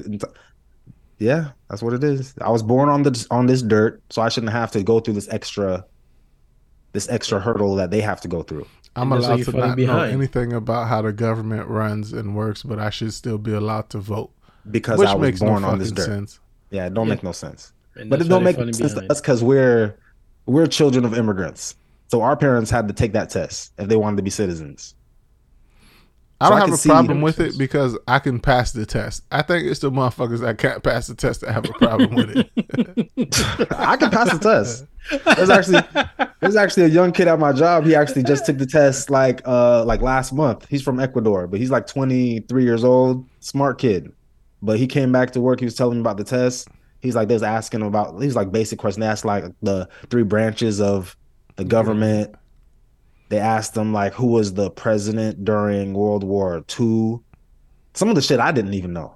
Yeah, 1.20 1.52
that's 1.70 1.84
what 1.84 1.94
it 1.94 2.04
is. 2.04 2.34
I 2.42 2.50
was 2.50 2.64
born 2.64 2.90
on 2.90 3.04
the 3.04 3.28
on 3.30 3.46
this 3.46 3.62
dirt, 3.62 4.02
so 4.10 4.22
I 4.24 4.30
shouldn't 4.30 4.52
have 4.52 4.72
to 4.72 4.82
go 4.84 5.00
through 5.00 5.14
this 5.14 5.30
extra 5.30 5.86
this 6.94 7.10
extra 7.10 7.40
hurdle 7.40 7.76
that 7.76 7.92
they 7.92 8.02
have 8.02 8.22
to 8.22 8.28
go 8.28 8.44
through. 8.44 8.68
I'm 8.96 9.12
And 9.12 9.24
allowed 9.24 9.38
to 9.38 9.46
falling 9.52 9.68
not 9.68 9.78
know 9.78 10.02
anything 10.02 10.52
about 10.54 10.88
how 10.90 11.02
the 11.02 11.14
government 11.14 11.68
runs 11.68 12.12
and 12.12 12.36
works, 12.36 12.64
but 12.64 12.80
I 12.80 12.90
should 12.90 13.14
still 13.14 13.38
be 13.38 13.54
allowed 13.54 13.90
to 13.92 14.00
vote, 14.00 14.32
Because 14.70 15.00
which 15.00 15.08
I 15.08 15.16
was 15.16 15.22
makes 15.30 15.42
no 15.42 15.48
born 15.48 15.62
fucking 15.62 15.74
on 15.74 15.80
this 15.80 15.92
dirt. 15.92 16.06
sense. 16.06 16.40
Yeah, 16.72 16.88
it 16.88 16.94
don't 16.94 17.08
Yeah. 17.08 17.14
make 17.16 17.24
no 17.24 17.32
sense. 17.32 17.72
and 17.96 18.10
But 18.10 18.22
it 18.22 18.26
don't 18.30 18.44
make 18.44 18.56
falling 18.58 18.74
sense 18.74 18.94
to 18.94 19.12
us 19.12 19.22
because 19.22 19.44
we're 19.44 19.96
we're 20.46 20.66
children 20.68 21.06
of 21.06 21.14
immigrants. 21.18 21.76
So 22.08 22.22
our 22.22 22.36
parents 22.36 22.70
had 22.72 22.88
to 22.90 22.94
take 22.94 23.14
that 23.14 23.30
test 23.30 23.72
if 23.78 23.88
they 23.88 23.96
wanted 23.96 24.18
to 24.18 24.24
be 24.24 24.30
citizens. 24.30 24.96
I 26.42 26.50
don't 26.50 26.58
I 26.58 26.62
have 26.62 26.80
can 26.80 26.92
a 26.92 26.94
problem 26.94 27.22
with 27.22 27.40
it 27.40 27.56
because 27.58 27.98
I 28.08 28.18
can 28.18 28.40
pass 28.40 28.72
the 28.72 28.86
test. 28.86 29.24
I 29.32 29.44
think 29.44 29.68
it's 29.68 29.80
the 29.80 29.92
motherfuckers 29.92 30.40
that 30.40 30.58
can't 30.58 30.82
pass 30.82 31.06
the 31.06 31.14
test 31.14 31.42
that 31.42 31.52
have 31.52 31.66
a 31.66 31.74
problem 31.74 32.16
with 32.16 32.36
it. 32.36 33.72
I 33.78 33.96
can 33.96 34.10
pass 34.10 34.32
the 34.32 34.40
test. 34.40 34.86
There's 35.36 35.50
actually 35.52 35.82
there's 36.40 36.56
actually 36.56 36.84
a 36.84 36.88
young 36.90 37.12
kid 37.12 37.28
at 37.28 37.38
my 37.38 37.54
job. 37.54 37.86
He 37.86 37.94
actually 37.94 38.24
just 38.24 38.48
took 38.48 38.58
the 38.58 38.66
test 38.66 39.12
like 39.12 39.42
uh 39.46 39.86
like 39.86 40.02
last 40.02 40.34
month. 40.34 40.68
He's 40.68 40.82
from 40.82 41.00
Ecuador, 41.00 41.46
but 41.46 41.60
he's 41.60 41.70
like 41.70 41.86
23 41.86 42.64
years 42.64 42.84
old, 42.84 43.28
smart 43.40 43.78
kid. 43.78 44.12
But 44.64 44.80
he 44.80 44.88
came 44.88 45.12
back 45.12 45.32
to 45.32 45.42
work. 45.42 45.60
He 45.60 45.66
was 45.66 45.76
telling 45.76 45.98
me 45.98 46.02
about 46.02 46.18
the 46.18 46.24
test. 46.24 46.68
He's 47.02 47.16
like, 47.16 47.28
they 47.28 47.36
was 47.36 47.44
asking 47.44 47.82
him 47.82 47.88
about. 47.88 48.20
He's 48.22 48.36
like 48.36 48.52
basic 48.52 48.80
questions. 48.80 49.02
They 49.02 49.08
asked 49.08 49.26
like 49.26 49.46
the 49.62 49.88
three 50.10 50.24
branches 50.24 50.82
of 50.82 51.16
the 51.56 51.66
government. 51.66 52.36
They 53.32 53.40
asked 53.40 53.74
them 53.76 53.94
like 53.94 54.14
who 54.14 54.28
was 54.28 54.54
the 54.56 54.70
president 54.70 55.46
during 55.46 55.94
World 55.94 56.26
War 56.26 56.58
II. 56.80 57.20
Some 57.94 58.10
of 58.10 58.16
the 58.16 58.22
shit 58.22 58.42
I 58.42 58.52
didn't 58.52 58.74
even 58.74 58.92
know. 58.92 59.16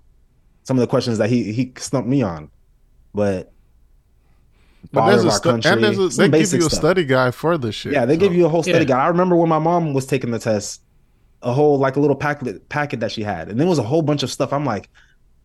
Some 0.63 0.78
of 0.78 0.82
the 0.82 0.88
questions 0.88 1.18
that 1.18 1.30
he 1.30 1.51
he 1.51 1.74
stumped 1.78 2.07
me 2.09 2.22
on, 2.24 2.49
but. 3.13 3.51
But 4.93 5.07
there's 5.09 5.24
a 5.26 5.30
our 5.32 5.34
stu- 5.34 5.49
and 5.70 5.84
there's 5.84 5.97
a, 6.18 6.28
they 6.28 6.30
give 6.39 6.53
you 6.53 6.59
a 6.59 6.61
stuff. 6.70 6.72
study 6.80 7.03
guide 7.03 7.36
for 7.36 7.57
this 7.57 7.76
shit. 7.76 7.91
Yeah, 7.91 8.05
they 8.05 8.16
give 8.16 8.34
you 8.34 8.45
a 8.45 8.49
whole 8.49 8.63
study 8.63 8.80
Yeah. 8.80 8.84
guide. 8.86 9.03
I 9.03 9.07
remember 9.07 9.36
when 9.36 9.49
my 9.49 9.59
mom 9.59 9.93
was 9.93 10.05
taking 10.05 10.32
the 10.32 10.39
test, 10.39 10.82
a 11.41 11.51
whole 11.51 11.78
like 11.78 11.97
a 11.97 11.99
little 11.99 12.16
packet 12.16 12.70
packet 12.70 13.01
that 13.01 13.11
she 13.11 13.22
had, 13.22 13.49
and 13.49 13.59
there 13.59 13.68
was 13.68 13.80
a 13.80 13.84
whole 13.84 14.01
bunch 14.01 14.24
of 14.24 14.32
stuff. 14.32 14.53
I'm 14.53 14.63
like, 14.63 14.89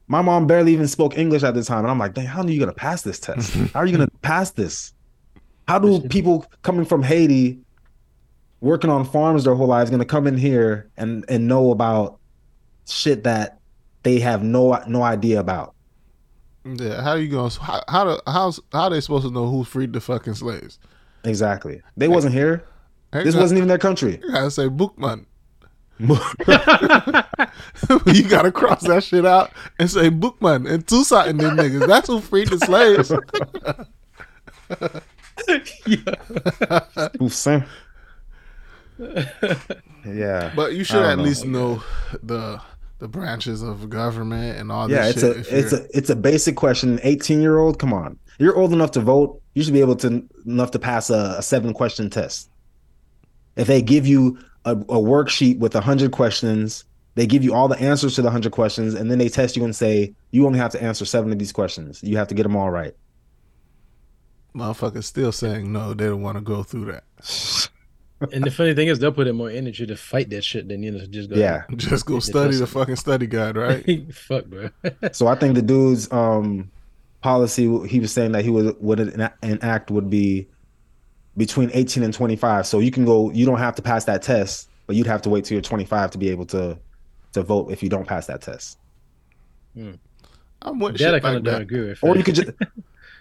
my 0.07 0.23
mom 0.23 0.47
barely 0.47 0.73
even 0.75 0.87
spoke 0.87 1.19
English 1.19 1.43
at 1.43 1.55
the 1.55 1.65
time, 1.65 1.81
and 1.81 1.89
I'm 1.91 1.99
like, 1.99 2.15
dang, 2.15 2.27
how 2.27 2.43
are 2.43 2.49
you 2.51 2.61
gonna 2.61 2.73
pass 2.73 3.03
this 3.03 3.19
test? 3.19 3.53
How 3.75 3.81
are 3.81 3.87
you 3.87 3.97
gonna 3.97 4.09
pass 4.23 4.53
this? 4.53 4.93
How 5.67 5.79
do 5.81 6.01
people 6.09 6.47
coming 6.63 6.85
from 6.85 7.03
Haiti, 7.03 7.59
working 8.61 8.91
on 8.91 9.05
farms 9.05 9.45
their 9.45 9.55
whole 9.55 9.67
lives, 9.67 9.91
gonna 9.91 10.05
come 10.05 10.27
in 10.27 10.37
here 10.37 10.91
and 10.97 11.25
and 11.29 11.47
know 11.49 11.71
about 11.71 12.19
shit 12.87 13.25
that 13.25 13.61
they 14.03 14.19
have 14.21 14.43
no 14.43 14.83
no 14.87 15.03
idea 15.03 15.41
about. 15.41 15.75
Yeah, 16.65 17.03
how 17.03 17.11
are 17.13 17.19
you 17.19 17.29
going? 17.29 17.51
To 17.51 17.61
how 17.61 17.83
how 17.89 18.05
do, 18.05 18.21
how's 18.27 18.61
how 18.73 18.83
are 18.85 18.91
they 18.91 19.01
supposed 19.01 19.27
to 19.27 19.33
know 19.33 19.47
who 19.49 19.65
freed 19.65 19.93
the 19.93 20.01
fucking 20.01 20.35
slaves? 20.35 20.79
Exactly. 21.25 21.83
They 21.97 22.09
wasn't 22.09 22.35
here. 22.35 22.65
Hey, 23.13 23.25
This 23.25 23.35
wasn't 23.35 23.59
even 23.59 23.69
their 23.69 23.79
country. 23.79 24.19
gotta 24.31 24.51
say 24.51 24.69
Boukman. 24.69 25.27
you 26.01 26.17
gotta 28.29 28.51
cross 28.53 28.83
that 28.83 29.05
shit 29.05 29.27
out 29.27 29.51
and 29.79 29.91
say 29.91 30.09
Boukman 30.11 30.71
and 30.71 30.87
Toussaint 30.87 31.29
and 31.29 31.41
them 31.41 31.57
niggas. 31.57 31.87
That's 31.87 32.09
who 32.09 32.21
freed 32.21 32.49
the 32.49 32.59
slaves. 32.59 33.13
Oof, 37.23 37.35
son. 37.35 37.65
yeah. 40.07 40.53
But 40.55 40.75
you 40.75 40.85
should 40.85 41.03
at 41.03 41.19
know. 41.19 41.25
least 41.25 41.45
know 41.45 41.83
the 42.23 42.61
the 42.99 43.09
branches 43.09 43.63
of 43.63 43.89
government 43.89 44.59
and 44.59 44.71
all 44.71 44.91
Yeah, 44.91 45.11
this 45.11 45.23
it's 45.23 45.49
shit. 45.49 45.53
a 45.55 45.59
it's 45.59 45.73
a 45.73 45.97
it's 45.99 46.11
a 46.11 46.17
basic 46.17 46.57
question. 46.57 46.93
An 46.95 47.01
18 47.03 47.41
year 47.41 47.59
old, 47.59 47.79
come 47.79 47.93
on, 47.93 48.19
you're 48.39 48.57
old 48.57 48.73
enough 48.73 48.91
to 48.93 49.01
vote. 49.01 49.41
You 49.55 49.63
should 49.63 49.73
be 49.75 49.81
able 49.81 49.97
to 49.97 50.23
enough 50.47 50.71
to 50.73 50.79
pass 50.79 51.11
a, 51.11 51.37
a 51.39 51.43
seven 51.43 51.73
question 51.73 52.11
test. 52.11 52.51
If 53.57 53.67
they 53.67 53.83
give 53.83 54.07
you 54.07 54.39
a, 54.65 54.73
a 54.73 54.75
worksheet 55.01 55.59
with 55.59 55.73
hundred 55.75 56.13
questions, 56.13 56.85
they 57.15 57.27
give 57.27 57.43
you 57.43 57.55
all 57.55 57.69
the 57.69 57.79
answers 57.81 58.15
to 58.17 58.23
the 58.23 58.31
hundred 58.31 58.53
questions, 58.53 58.95
and 58.95 59.11
then 59.11 59.19
they 59.19 59.29
test 59.29 59.57
you 59.57 59.65
and 59.65 59.75
say 59.75 60.15
you 60.31 60.47
only 60.47 60.59
have 60.59 60.73
to 60.73 60.83
answer 60.83 61.05
seven 61.05 61.33
of 61.33 61.39
these 61.39 61.53
questions. 61.53 62.03
You 62.03 62.17
have 62.19 62.29
to 62.29 62.35
get 62.35 62.43
them 62.45 62.55
all 62.57 62.71
right. 62.71 62.95
motherfuckers 64.55 65.05
still 65.05 65.33
saying 65.33 65.73
no, 65.73 65.95
they 65.95 66.07
don't 66.07 66.23
want 66.23 66.37
to 66.37 66.43
go 66.43 66.63
through 66.63 66.87
that. 66.93 67.05
and 68.33 68.45
the 68.45 68.51
funny 68.51 68.75
thing 68.75 68.89
is, 68.89 68.99
they'll 68.99 69.13
put 69.13 69.27
in 69.27 69.37
more 69.37 69.51
energy 69.51 69.87
to 69.87 69.97
fight 69.97 70.31
that 70.31 70.45
shit 70.45 70.69
than 70.69 70.83
you 70.83 70.91
know 70.91 71.07
just 71.07 71.31
go. 71.31 71.37
Yeah. 71.37 71.65
Just 71.77 72.07
go 72.07 72.21
study 72.21 72.57
the 72.57 72.67
fucking 72.67 72.97
study 72.97 73.27
guide, 73.27 73.57
right? 73.57 74.15
Fuck, 74.15 74.47
bro. 74.47 74.71
So 75.13 75.27
I 75.27 75.35
think 75.35 75.55
the 75.55 75.63
dude's 75.63 76.11
um 76.13 76.71
policy 77.23 77.87
he 77.87 78.01
was 78.01 78.13
saying 78.13 78.33
that 78.33 78.45
he 78.45 78.51
would 78.51 78.77
would 78.83 79.01
ena- 79.01 79.35
enact 79.43 79.91
would 79.91 80.11
be 80.11 80.49
between 81.37 81.71
18 81.73 82.03
and 82.03 82.13
25. 82.13 82.67
So 82.67 82.79
you 82.79 82.91
can 82.91 83.05
go 83.05 83.31
you 83.31 83.47
don't 83.47 83.59
have 83.59 83.75
to 83.77 83.83
pass 83.83 84.05
that 84.05 84.23
test, 84.23 84.69
but 84.87 84.97
you'd 84.97 85.07
have 85.07 85.23
to 85.23 85.31
wait 85.31 85.45
till 85.45 85.55
you're 85.55 85.63
25 85.63 86.11
to 86.11 86.19
be 86.19 86.29
able 86.29 86.47
to 86.47 86.79
to 87.33 87.43
vote 87.43 87.71
if 87.71 87.83
you 87.83 87.89
don't 87.89 88.07
pass 88.07 88.27
that 88.27 88.43
test. 88.43 88.79
I'm 89.77 90.79
with 90.79 90.99
that 90.99 91.15
I 91.15 91.21
kind 91.21 91.37
of 91.37 91.45
don't 91.45 91.63
agree 91.63 91.89
with. 91.89 92.03
Or 92.03 92.17
you 92.17 92.25
could 92.25 92.35
just 92.35 92.51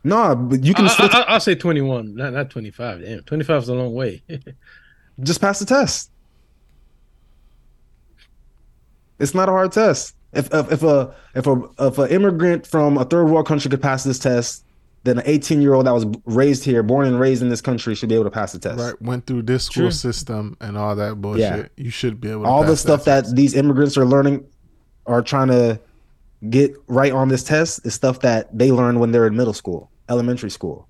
No, 0.04 0.36
but 0.36 0.64
you 0.64 0.74
can 0.74 0.86
I, 0.86 0.90
still 0.90 1.10
I, 1.12 1.34
will 1.34 1.40
say 1.40 1.56
21, 1.56 2.16
not 2.16 2.34
not 2.34 2.50
25. 2.50 3.02
Damn, 3.02 3.24
25 3.24 3.64
is 3.64 3.70
a 3.70 3.76
long 3.76 3.94
way. 3.94 4.24
Just 5.24 5.42
pass 5.42 5.60
the 5.60 5.66
test. 5.66 6.12
It's 9.20 9.34
not 9.34 9.50
a 9.50 9.52
hard 9.52 9.72
test. 9.72 10.16
If 10.32 10.54
if, 10.54 10.72
if 10.72 10.84
a 10.84 11.16
if 11.36 11.48
a 11.48 11.62
if 11.80 11.98
an 11.98 12.10
immigrant 12.10 12.66
from 12.68 12.98
a 12.98 13.06
third 13.06 13.26
world 13.26 13.48
country 13.48 13.70
could 13.70 13.82
pass 13.82 14.04
this 14.04 14.20
test, 14.20 14.64
then 15.04 15.18
an 15.18 15.24
18 15.26 15.62
year 15.62 15.74
old 15.74 15.88
that 15.88 15.94
was 15.94 16.06
raised 16.26 16.64
here, 16.64 16.84
born 16.84 17.08
and 17.08 17.20
raised 17.20 17.42
in 17.42 17.50
this 17.50 17.62
country, 17.62 17.96
should 17.96 18.10
be 18.10 18.16
able 18.16 18.26
to 18.26 18.32
pass 18.32 18.52
the 18.52 18.60
test. 18.60 18.80
Right, 18.80 19.02
went 19.02 19.26
through 19.26 19.44
this 19.44 19.66
school 19.66 19.86
True. 19.86 19.92
system 19.92 20.58
and 20.62 20.78
all 20.78 20.96
that 20.96 21.16
bullshit. 21.22 21.42
Yeah. 21.78 21.84
You 21.84 21.90
should 21.90 22.20
be 22.22 22.30
able 22.30 22.44
to 22.44 22.48
All 22.50 22.64
the 22.64 22.78
stuff 22.78 23.06
that, 23.06 23.24
test. 23.24 23.36
these 23.36 23.56
immigrants 23.56 23.98
are 23.98 24.06
learning, 24.06 24.46
are 25.06 25.22
trying 25.22 25.48
to 25.48 25.80
get 26.50 26.74
right 26.88 27.12
on 27.12 27.30
this 27.30 27.44
test, 27.44 27.86
is 27.86 27.94
stuff 27.94 28.20
that 28.22 28.56
they 28.58 28.72
learned 28.72 29.00
when 29.00 29.12
they're 29.12 29.28
in 29.28 29.36
middle 29.36 29.54
school, 29.54 29.90
elementary 30.10 30.52
school. 30.52 30.88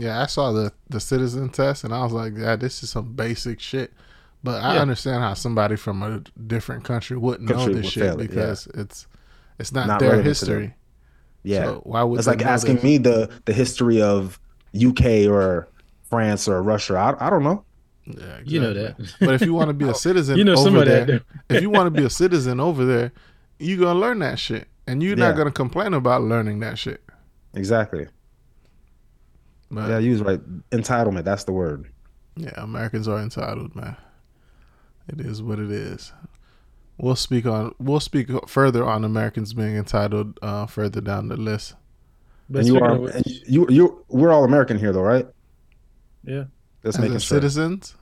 Yeah, 0.00 0.20
I 0.22 0.26
saw 0.26 0.52
the 0.52 0.72
the 0.88 1.00
citizen 1.00 1.48
test 1.50 1.84
and 1.84 1.92
I 1.94 2.02
was 2.02 2.12
like, 2.12 2.32
yeah, 2.36 2.56
this 2.56 2.82
is 2.82 2.90
some 2.90 3.12
basic 3.12 3.60
shit. 3.60 3.92
But 4.42 4.62
I 4.62 4.74
Yeah. 4.76 4.80
understand 4.82 5.22
how 5.22 5.34
somebody 5.34 5.76
from 5.76 6.02
a 6.02 6.22
different 6.46 6.84
country 6.84 7.16
wouldn't 7.16 7.48
Country 7.48 7.66
know 7.74 7.74
this 7.74 7.84
would 7.84 7.92
shit 7.92 8.02
fail 8.04 8.14
it, 8.20 8.22
yeah. 8.22 8.26
because 8.28 8.66
it's 8.74 9.06
it's 9.58 9.72
not, 9.72 9.86
Not 9.86 10.00
their 10.00 10.10
relevant 10.12 10.36
to 10.38 10.44
them. 10.46 10.60
history. 10.60 10.74
Yeah, 11.42 11.64
So 11.64 11.80
why 11.84 12.02
would 12.02 12.18
it's 12.18 12.26
like 12.26 12.42
asking 12.44 12.76
this? 12.76 12.84
me 12.84 12.98
the 12.98 13.28
the 13.44 13.52
history 13.52 14.00
of 14.00 14.40
UK 14.74 15.26
or 15.28 15.68
France 16.08 16.48
or 16.48 16.62
Russia. 16.62 16.96
I, 16.96 17.26
I 17.26 17.30
don't 17.30 17.44
know. 17.44 17.64
Yeah, 18.06 18.38
You 18.44 18.60
know 18.60 18.72
that. 18.72 18.96
But 19.20 19.34
if 19.34 19.42
you 19.42 19.52
want 19.54 19.68
to 19.68 19.74
be 19.74 19.84
a 19.84 19.90
oh, 19.90 19.92
citizen, 19.92 20.36
You 20.38 20.44
know 20.44 20.52
over 20.54 20.62
some 20.64 20.76
of 20.76 20.86
there, 20.86 21.04
that. 21.04 21.22
if 21.50 21.62
you 21.62 21.70
want 21.70 21.86
to 21.86 21.90
be 22.00 22.04
a 22.06 22.10
citizen 22.10 22.58
over 22.60 22.84
there, 22.84 23.12
you 23.58 23.76
gonna 23.78 23.98
learn 23.98 24.18
that 24.20 24.38
shit, 24.38 24.66
and 24.86 25.02
you're 25.02 25.16
Yeah. 25.18 25.28
not 25.28 25.36
gonna 25.36 25.50
complain 25.52 25.92
about 25.94 26.22
learning 26.22 26.60
that 26.60 26.78
shit. 26.78 27.02
Exactly. 27.54 28.06
But 29.70 29.82
Yeah, 29.82 29.88
yeah, 29.90 29.98
you 29.98 30.12
was 30.12 30.22
right. 30.22 30.40
Entitlement. 30.70 31.24
That's 31.24 31.44
the 31.44 31.52
word. 31.52 31.90
Yeah, 32.36 32.52
Americans 32.56 33.06
are 33.08 33.18
entitled, 33.18 33.74
man. 33.76 33.96
It 35.08 35.20
is 35.20 35.42
what 35.42 35.58
it 35.58 35.70
is. 35.70 36.12
We'll 36.98 37.16
speak 37.16 37.46
on 37.46 37.74
we'll 37.78 38.00
speak 38.00 38.28
further 38.48 38.84
on 38.84 39.04
Americans 39.04 39.52
being 39.54 39.76
entitled 39.76 40.38
uh, 40.42 40.66
further 40.66 41.00
down 41.00 41.28
the 41.28 41.36
list. 41.36 41.74
But 42.48 42.60
and 42.60 42.68
you 42.68 42.80
are. 42.80 42.98
which- 42.98 43.14
and 43.14 43.24
you 43.26 43.66
you. 43.70 44.04
We're 44.08 44.32
all 44.32 44.44
American 44.44 44.78
here, 44.78 44.92
though, 44.92 45.02
right? 45.02 45.26
yeah. 46.24 46.44
Just 46.82 46.96
As 46.98 47.02
making 47.02 47.18
sure. 47.18 47.36
citizens, 47.36 47.94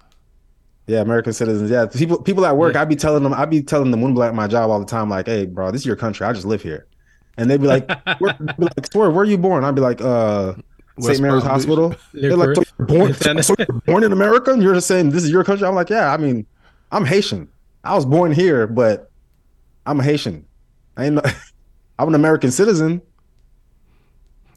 Yeah, 0.87 1.01
American 1.01 1.33
citizens. 1.33 1.71
Yeah, 1.71 1.87
people 1.87 2.23
people 2.23 2.47
at 2.47 2.57
work. 2.57 2.75
Yeah. 2.75 2.83
I'd 2.83 2.89
be 2.89 2.97
telling 2.97 3.23
them. 3.23 3.35
I'd 3.35 3.51
be 3.51 3.63
telling 3.63 3.91
them 3.91 4.01
when 4.01 4.13
I'm 4.17 4.23
at 4.23 4.35
my 4.35 4.47
job 4.47 4.71
all 4.71 4.79
the 4.81 4.87
time. 4.87 5.09
Like, 5.11 5.27
hey, 5.27 5.47
bro, 5.47 5.71
this 5.71 5.83
is 5.83 5.87
your 5.87 5.97
country. 5.97 6.27
I 6.27 6.33
just 6.33 6.47
live 6.47 6.63
here. 6.63 6.87
And 7.37 7.49
they'd 7.51 7.61
be 7.61 7.67
like, 7.69 7.89
where, 8.21 8.35
be 8.35 8.53
like, 8.65 8.87
swear, 8.93 9.11
where 9.11 9.23
are 9.23 9.25
you 9.25 9.39
born? 9.39 9.65
I'd 9.65 9.75
be 9.75 9.81
like, 9.81 10.01
uh, 10.01 10.55
West 10.55 10.61
St. 11.01 11.21
Mary's 11.21 11.43
Palm 11.43 11.59
Beach. 11.59 11.67
Hospital. 11.67 11.95
They're 12.13 12.37
like, 12.37 12.57
so 12.57 12.63
you're 12.79 12.87
born, 12.87 13.15
so 13.43 13.55
you're 13.59 13.67
born 13.87 14.05
in 14.05 14.13
America, 14.13 14.53
and 14.53 14.63
you're 14.63 14.75
just 14.75 14.87
saying 14.87 15.11
this 15.11 15.25
is 15.25 15.31
your 15.31 15.45
country. 15.45 15.67
I'm 15.67 15.75
like, 15.75 15.91
yeah. 15.91 16.13
I 16.13 16.17
mean, 16.17 16.47
I'm 16.91 17.05
Haitian. 17.05 17.49
I 17.85 17.95
was 17.95 18.05
born 18.05 18.33
here, 18.33 18.67
but 18.67 19.11
I'm 19.87 20.01
a 20.01 20.03
Haitian. 20.03 20.47
I 20.97 21.07
ain't. 21.07 21.15
No, 21.15 21.23
I'm 21.99 22.09
an 22.09 22.15
American 22.15 22.51
citizen. 22.51 23.03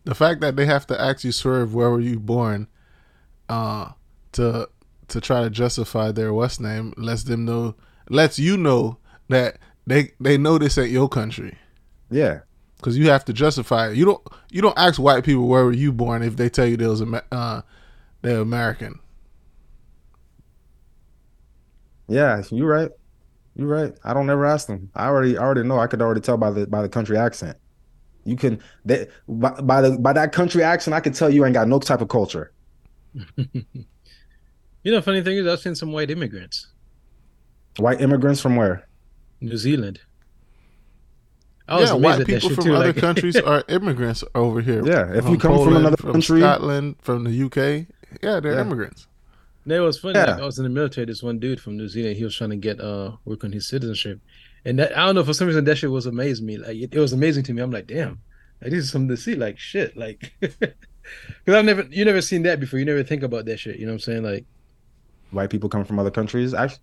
the 0.04 0.16
fact 0.16 0.42
that 0.42 0.56
they 0.56 0.66
have 0.66 0.88
to 0.88 1.00
actually 1.00 1.32
swerve 1.32 1.74
where 1.74 1.90
were 1.90 2.00
you 2.00 2.20
born, 2.20 2.68
uh, 3.50 3.92
to 4.34 4.70
to 5.08 5.22
try 5.22 5.42
to 5.42 5.50
justify 5.50 6.12
their 6.12 6.34
West 6.34 6.62
name 6.62 6.94
lets 6.98 7.24
them 7.24 7.46
know 7.46 7.76
lets 8.10 8.40
you 8.40 8.58
know 8.58 8.98
that 9.30 9.58
they 9.86 10.12
they 10.20 10.38
know 10.38 10.58
this 10.58 10.78
ain't 10.78 10.90
your 10.90 11.10
country. 11.10 11.58
Yeah, 12.10 12.42
because 12.82 12.98
you 12.98 13.10
have 13.10 13.26
to 13.26 13.34
justify 13.34 13.90
it. 13.92 13.98
You 13.98 14.06
don't 14.06 14.28
you 14.52 14.62
don't 14.62 14.78
ask 14.78 15.00
white 15.00 15.24
people 15.24 15.48
where 15.48 15.66
were 15.66 15.74
you 15.74 15.94
born 15.94 16.24
if 16.24 16.38
they 16.38 16.50
tell 16.50 16.68
you 16.68 16.78
they 16.78 16.88
was 16.88 17.04
uh, 17.32 17.62
they're 18.22 18.42
American. 18.42 19.00
yeah. 22.08 22.44
You're 22.52 22.68
right. 22.70 22.92
You're 23.56 23.68
right. 23.68 23.94
I 24.04 24.14
don't 24.14 24.30
ever 24.30 24.46
ask 24.46 24.68
them. 24.68 24.92
I 24.96 25.08
already 25.08 25.38
I 25.38 25.44
already 25.44 25.64
know. 25.64 25.80
I 25.80 25.88
could 25.88 26.02
already 26.02 26.22
tell 26.22 26.38
by 26.38 26.52
the 26.52 26.68
by 26.68 26.82
the 26.82 26.90
country 26.90 27.18
accent. 27.18 27.58
You 28.26 28.36
can 28.38 28.62
they, 28.86 29.08
by, 29.28 29.52
by 29.62 29.82
the 29.82 29.98
by 30.00 30.14
that 30.14 30.34
country 30.34 30.64
accent, 30.64 30.96
I 30.96 31.02
could 31.02 31.16
tell 31.16 31.30
you 31.30 31.46
ain't 31.46 31.54
got 31.56 31.68
no 31.68 31.80
type 31.80 32.02
of 32.02 32.10
culture. 32.10 32.54
You 34.84 34.92
know, 34.92 35.02
funny 35.02 35.22
thing 35.24 35.38
is, 35.38 35.48
I've 35.48 35.60
seen 35.60 35.76
some 35.76 35.92
white 35.92 36.12
immigrants, 36.12 36.68
White 37.78 38.02
immigrants 38.02 38.42
from 38.42 38.56
where? 38.56 38.88
New 39.42 39.58
Zealand. 39.58 40.02
I 41.72 41.80
was 41.80 41.90
yeah, 41.90 41.96
white 41.96 42.12
at 42.14 42.18
that 42.20 42.26
people 42.28 42.50
shit 42.50 42.56
from 42.56 42.66
too. 42.66 42.76
other 42.76 42.88
like, 42.88 42.96
countries 43.08 43.36
are 43.38 43.64
immigrants 43.70 44.24
over 44.36 44.62
here. 44.62 44.86
Yeah, 44.86 45.14
if 45.14 45.28
you 45.30 45.38
come 45.38 45.64
from 45.64 45.76
another 45.78 45.98
from 45.98 46.14
country- 46.14 46.42
Scotland, 46.42 46.96
from 47.02 47.24
the 47.24 47.44
UK, 47.46 47.88
yeah, 48.22 48.40
they're 48.40 48.54
Yeah. 48.54 48.62
immigrants. 48.62 49.08
That 49.66 49.80
was 49.80 50.00
funny. 50.00 50.16
Yeah. 50.18 50.32
Like, 50.32 50.42
I 50.42 50.46
was 50.46 50.58
in 50.58 50.64
the 50.64 50.70
military. 50.70 51.06
This 51.06 51.22
one 51.22 51.38
dude 51.40 51.62
from 51.62 51.78
New 51.78 51.88
Zealand, 51.88 52.18
he 52.18 52.24
was 52.24 52.36
trying 52.36 52.50
to 52.50 52.56
get 52.56 52.82
uh 52.82 53.12
work 53.26 53.44
on 53.44 53.52
his 53.52 53.68
citizenship, 53.68 54.20
and 54.66 54.80
that 54.80 54.98
I 54.98 55.06
don't 55.06 55.16
know 55.16 55.24
for 55.24 55.34
some 55.34 55.48
reason 55.48 55.64
that 55.66 55.78
shit 55.78 55.92
was 55.92 56.08
amazing 56.08 56.46
me. 56.46 56.58
Like 56.58 56.76
it, 56.78 56.94
it 56.94 57.00
was 57.00 57.14
amazing 57.14 57.44
to 57.44 57.54
me. 57.54 57.62
I'm 57.62 57.72
like, 57.72 57.88
damn, 57.88 58.20
like, 58.62 58.72
this 58.72 58.84
is 58.86 58.92
something 58.92 59.10
to 59.10 59.18
see. 59.18 59.36
Like 59.36 59.60
shit, 59.60 59.96
like 59.96 60.34
because 60.40 60.74
I've 61.48 61.66
never 61.66 61.84
you 61.92 62.04
never 62.06 62.22
seen 62.22 62.44
that 62.44 62.60
before. 62.60 62.80
You 62.80 62.86
never 62.86 63.04
think 63.04 63.24
about 63.24 63.46
that 63.46 63.60
shit. 63.60 63.78
You 63.78 63.86
know 63.86 63.92
what 63.92 63.96
I'm 63.96 64.00
saying? 64.00 64.24
Like 64.24 64.46
White 65.32 65.50
people 65.50 65.70
come 65.70 65.86
from 65.86 66.00
other 66.00 66.12
countries. 66.12 66.54
Actually, 66.54 66.82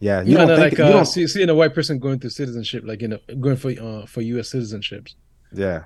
yeah, 0.00 0.22
you 0.22 0.32
you 0.32 0.36
don't 0.36 0.48
know, 0.48 0.56
think 0.56 0.72
like 0.72 0.78
you 0.78 0.84
uh, 0.84 0.90
don't. 0.90 1.06
see, 1.06 1.26
seeing 1.26 1.48
a 1.48 1.54
white 1.54 1.74
person 1.74 1.98
going 1.98 2.18
through 2.18 2.30
citizenship, 2.30 2.82
like 2.86 3.00
you 3.02 3.08
know, 3.08 3.18
going 3.38 3.56
for 3.56 3.70
uh 3.70 4.06
for 4.06 4.20
U.S. 4.22 4.52
citizenships. 4.52 5.14
yeah, 5.52 5.84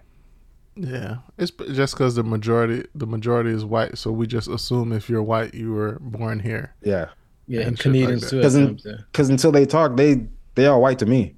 Yeah, 0.77 1.17
it's 1.39 1.51
just 1.73 1.95
because 1.95 2.15
the 2.15 2.23
majority 2.25 2.85
the 2.95 3.07
majority 3.07 3.51
is 3.51 3.65
white, 3.65 3.99
so 3.99 4.11
we 4.13 4.27
just 4.27 4.49
assume 4.49 4.93
if 4.93 5.09
you're 5.11 5.23
white, 5.23 5.53
you 5.55 5.73
were 5.73 5.99
born 6.01 6.41
here. 6.41 6.75
yeah. 6.83 7.09
Yeah, 7.47 7.61
And 7.61 7.69
and, 7.69 7.79
shit 7.79 7.87
like 7.93 7.93
Canadians 7.93 8.31
too. 8.31 8.37
Because 8.39 8.57
yeah. 8.57 8.93
Because 9.13 9.29
until 9.29 9.53
they 9.53 9.67
talk, 9.67 9.97
they 9.97 10.27
they 10.55 10.67
are 10.67 10.79
white 10.79 10.99
to 11.01 11.07
me. 11.07 11.35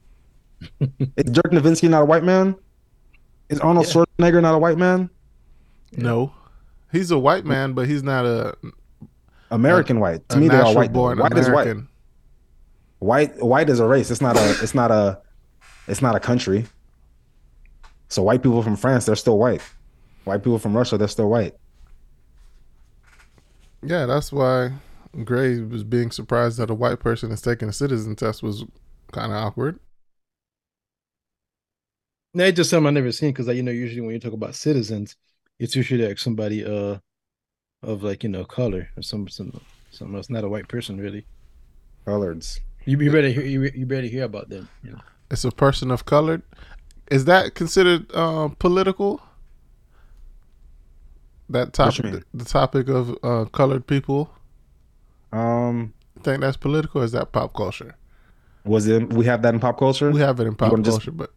is 0.80 1.24
Dirk 1.32 1.50
Nowitzki 1.50 1.90
not 1.90 2.02
a 2.02 2.04
white 2.04 2.22
man? 2.22 2.54
Is 3.48 3.58
Arnold 3.58 3.86
Yeah. 3.86 4.04
Schwarzenegger 4.04 4.40
not 4.40 4.54
a 4.54 4.58
white 4.58 4.78
man? 4.78 5.10
No, 5.96 6.32
he's 6.92 7.10
a 7.10 7.18
white 7.18 7.44
man, 7.44 7.72
but 7.72 7.88
he's 7.88 8.02
not 8.04 8.24
a, 8.24 8.54
American 9.50 9.98
white. 9.98 10.28
To 10.28 10.36
a 10.36 10.40
me, 10.40 10.48
they're 10.48 10.62
all 10.62 10.74
white. 10.76 10.92
born 10.92 11.18
White 11.18 11.36
is 11.36 11.48
white. 11.50 11.76
American. 13.00 13.38
White 13.38 13.44
white 13.44 13.70
is 13.70 13.80
a 13.80 13.86
race. 13.86 14.10
It's 14.10 14.20
not 14.20 14.36
a. 14.36 14.50
It's 14.62 14.74
not 14.74 14.90
a. 14.90 15.20
It's 15.88 16.02
not 16.02 16.14
a 16.14 16.20
country. 16.20 16.66
So 18.08 18.22
white 18.22 18.42
people 18.42 18.62
from 18.62 18.76
France, 18.76 19.06
they're 19.06 19.16
still 19.16 19.38
white. 19.38 19.62
White 20.24 20.42
people 20.42 20.58
from 20.58 20.76
Russia, 20.76 20.96
they're 20.98 21.08
still 21.08 21.28
white. 21.28 21.54
Yeah, 23.82 24.06
that's 24.06 24.32
why 24.32 24.72
Gray 25.24 25.60
was 25.60 25.84
being 25.84 26.10
surprised 26.10 26.58
that 26.58 26.70
a 26.70 26.74
white 26.74 27.00
person 27.00 27.30
is 27.30 27.40
taking 27.40 27.68
a 27.68 27.72
citizen 27.72 28.16
test 28.16 28.42
was 28.42 28.64
kind 29.12 29.32
of 29.32 29.38
awkward. 29.38 29.78
No, 32.34 32.44
it's 32.44 32.56
just 32.56 32.70
something 32.70 32.88
I 32.88 32.90
never 32.90 33.12
seen 33.12 33.30
because 33.30 33.46
like 33.46 33.56
you 33.56 33.62
know 33.62 33.72
usually 33.72 34.00
when 34.02 34.12
you 34.12 34.20
talk 34.20 34.32
about 34.32 34.54
citizens, 34.54 35.16
it's 35.58 35.74
usually 35.74 36.06
like 36.06 36.18
somebody 36.18 36.64
uh 36.64 36.98
of 37.82 38.02
like 38.02 38.22
you 38.22 38.28
know 38.28 38.44
color 38.44 38.88
or 38.96 39.02
some 39.02 39.28
some 39.28 39.58
something 39.90 40.16
else, 40.16 40.30
not 40.30 40.44
a 40.44 40.48
white 40.48 40.68
person 40.68 41.00
really. 41.00 41.26
Coloreds. 42.06 42.60
You, 42.86 42.98
you 42.98 43.10
better 43.10 43.28
hear 43.28 43.42
you, 43.44 43.70
you 43.74 43.84
better 43.84 44.06
hear 44.06 44.24
about 44.24 44.48
them. 44.48 44.68
You 44.82 44.92
know? 44.92 45.00
It's 45.30 45.44
a 45.44 45.50
person 45.50 45.90
of 45.90 46.06
color. 46.06 46.42
Is 47.10 47.26
that 47.26 47.54
considered 47.54 48.06
uh, 48.14 48.48
political? 48.58 49.20
That 51.48 51.72
topic, 51.72 52.24
the, 52.34 52.44
topic 52.44 52.88
of 52.88 53.16
uh, 53.22 53.44
colored 53.46 53.86
people. 53.86 54.30
Um, 55.32 55.92
Think 56.22 56.40
that's 56.40 56.56
political? 56.56 57.02
Or 57.02 57.04
is 57.04 57.12
that 57.12 57.30
pop 57.30 57.54
culture? 57.54 57.94
was 58.64 58.88
it? 58.88 59.12
We 59.12 59.24
have 59.26 59.42
that 59.42 59.54
in 59.54 59.60
pop 59.60 59.78
culture. 59.78 60.10
We 60.10 60.20
have 60.20 60.40
it 60.40 60.46
in 60.46 60.54
pop 60.54 60.72
wanna 60.72 60.82
just- 60.82 60.98
culture, 60.98 61.12
but 61.12 61.30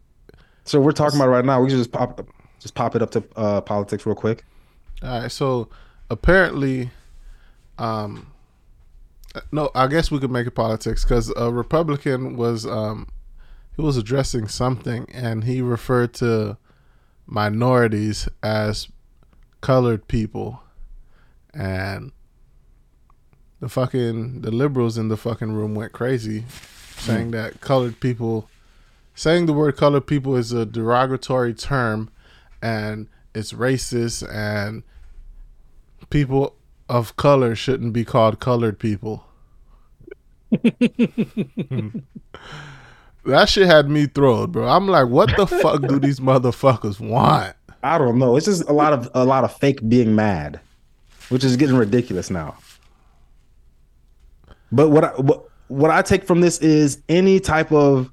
so 0.64 0.80
we're 0.80 0.92
talking 0.92 1.18
about 1.18 1.28
it 1.28 1.32
right 1.32 1.44
now. 1.44 1.60
We 1.60 1.68
can 1.68 1.78
just 1.78 1.92
pop, 1.92 2.26
just 2.60 2.74
pop 2.74 2.94
it 2.94 3.02
up 3.02 3.10
to 3.12 3.24
uh, 3.36 3.60
politics 3.60 4.04
real 4.04 4.14
quick. 4.14 4.44
All 5.02 5.22
right. 5.22 5.32
So 5.32 5.68
apparently, 6.10 6.90
um, 7.78 8.30
no, 9.52 9.70
I 9.74 9.86
guess 9.86 10.10
we 10.10 10.18
could 10.18 10.30
make 10.30 10.46
it 10.46 10.52
politics 10.52 11.04
because 11.04 11.32
a 11.36 11.50
Republican 11.50 12.36
was 12.36 12.66
um, 12.66 13.08
he 13.76 13.82
was 13.82 13.96
addressing 13.96 14.48
something 14.48 15.06
and 15.12 15.44
he 15.44 15.60
referred 15.60 16.14
to 16.14 16.56
minorities 17.26 18.28
as 18.42 18.88
colored 19.60 20.08
people, 20.08 20.62
and 21.54 22.12
the 23.60 23.68
fucking 23.68 24.40
the 24.40 24.50
liberals 24.50 24.98
in 24.98 25.08
the 25.08 25.16
fucking 25.16 25.52
room 25.52 25.74
went 25.74 25.92
crazy, 25.92 26.44
saying 26.96 27.30
that 27.30 27.60
colored 27.60 28.00
people, 28.00 28.48
saying 29.14 29.46
the 29.46 29.52
word 29.52 29.76
colored 29.76 30.06
people 30.06 30.36
is 30.36 30.52
a 30.52 30.66
derogatory 30.66 31.54
term, 31.54 32.10
and 32.60 33.08
it's 33.34 33.52
racist 33.52 34.28
and 34.32 34.82
people 36.08 36.56
of 36.90 37.16
color 37.16 37.54
shouldn't 37.54 37.92
be 37.92 38.04
called 38.04 38.40
colored 38.40 38.78
people. 38.80 39.24
that 40.50 42.02
shit 43.46 43.66
had 43.66 43.88
me 43.88 44.06
thrilled, 44.06 44.50
bro. 44.50 44.66
I'm 44.66 44.88
like, 44.88 45.08
what 45.08 45.34
the 45.36 45.46
fuck 45.62 45.82
do 45.82 46.00
these 46.00 46.18
motherfuckers 46.18 46.98
want? 46.98 47.54
I 47.84 47.96
don't 47.96 48.18
know. 48.18 48.36
It's 48.36 48.46
just 48.46 48.68
a 48.68 48.72
lot 48.72 48.92
of 48.92 49.08
a 49.14 49.24
lot 49.24 49.44
of 49.44 49.56
fake 49.56 49.88
being 49.88 50.16
mad, 50.16 50.60
which 51.28 51.44
is 51.44 51.56
getting 51.56 51.76
ridiculous 51.76 52.28
now. 52.28 52.56
But 54.72 54.90
what 54.90 55.04
I, 55.04 55.12
what 55.20 55.44
what 55.68 55.90
I 55.92 56.02
take 56.02 56.24
from 56.24 56.40
this 56.40 56.58
is 56.58 57.00
any 57.08 57.38
type 57.38 57.70
of 57.72 58.10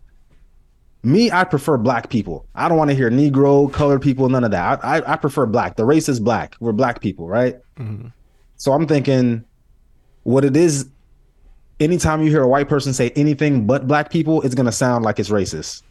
me. 1.01 1.32
I 1.32 1.43
prefer 1.45 1.78
black 1.78 2.09
people. 2.09 2.45
I 2.53 2.69
don't 2.69 2.78
want 2.78 2.91
to 2.91 2.95
hear 2.95 3.09
Negro, 3.09 3.73
colored 3.73 4.03
people, 4.03 4.30
none 4.30 4.43
of 4.43 4.51
that. 4.51 4.86
I, 4.86 4.99
I 4.99 5.13
I 5.13 5.15
prefer 5.15 5.47
black. 5.47 5.75
The 5.78 5.86
race 5.86 6.07
is 6.07 6.19
black. 6.19 6.55
We're 6.59 6.73
black 6.73 7.01
people, 7.01 7.28
right? 7.28 7.55
Mm-hmm. 7.80 8.09
So 8.58 8.74
I'm 8.74 8.88
thinking, 8.88 9.43
what 10.24 10.43
it 10.43 10.55
is. 10.58 10.88
Anytime 11.80 12.24
you 12.24 12.32
hear 12.32 12.41
a 12.41 12.47
white 12.47 12.68
person 12.68 12.91
say 12.91 13.12
anything 13.16 13.68
but 13.68 13.86
black 13.88 14.10
people, 14.10 14.41
it's 14.41 14.55
gonna 14.55 14.72
sound 14.72 15.05
like 15.05 15.20
it's 15.20 15.30
racist. 15.30 15.84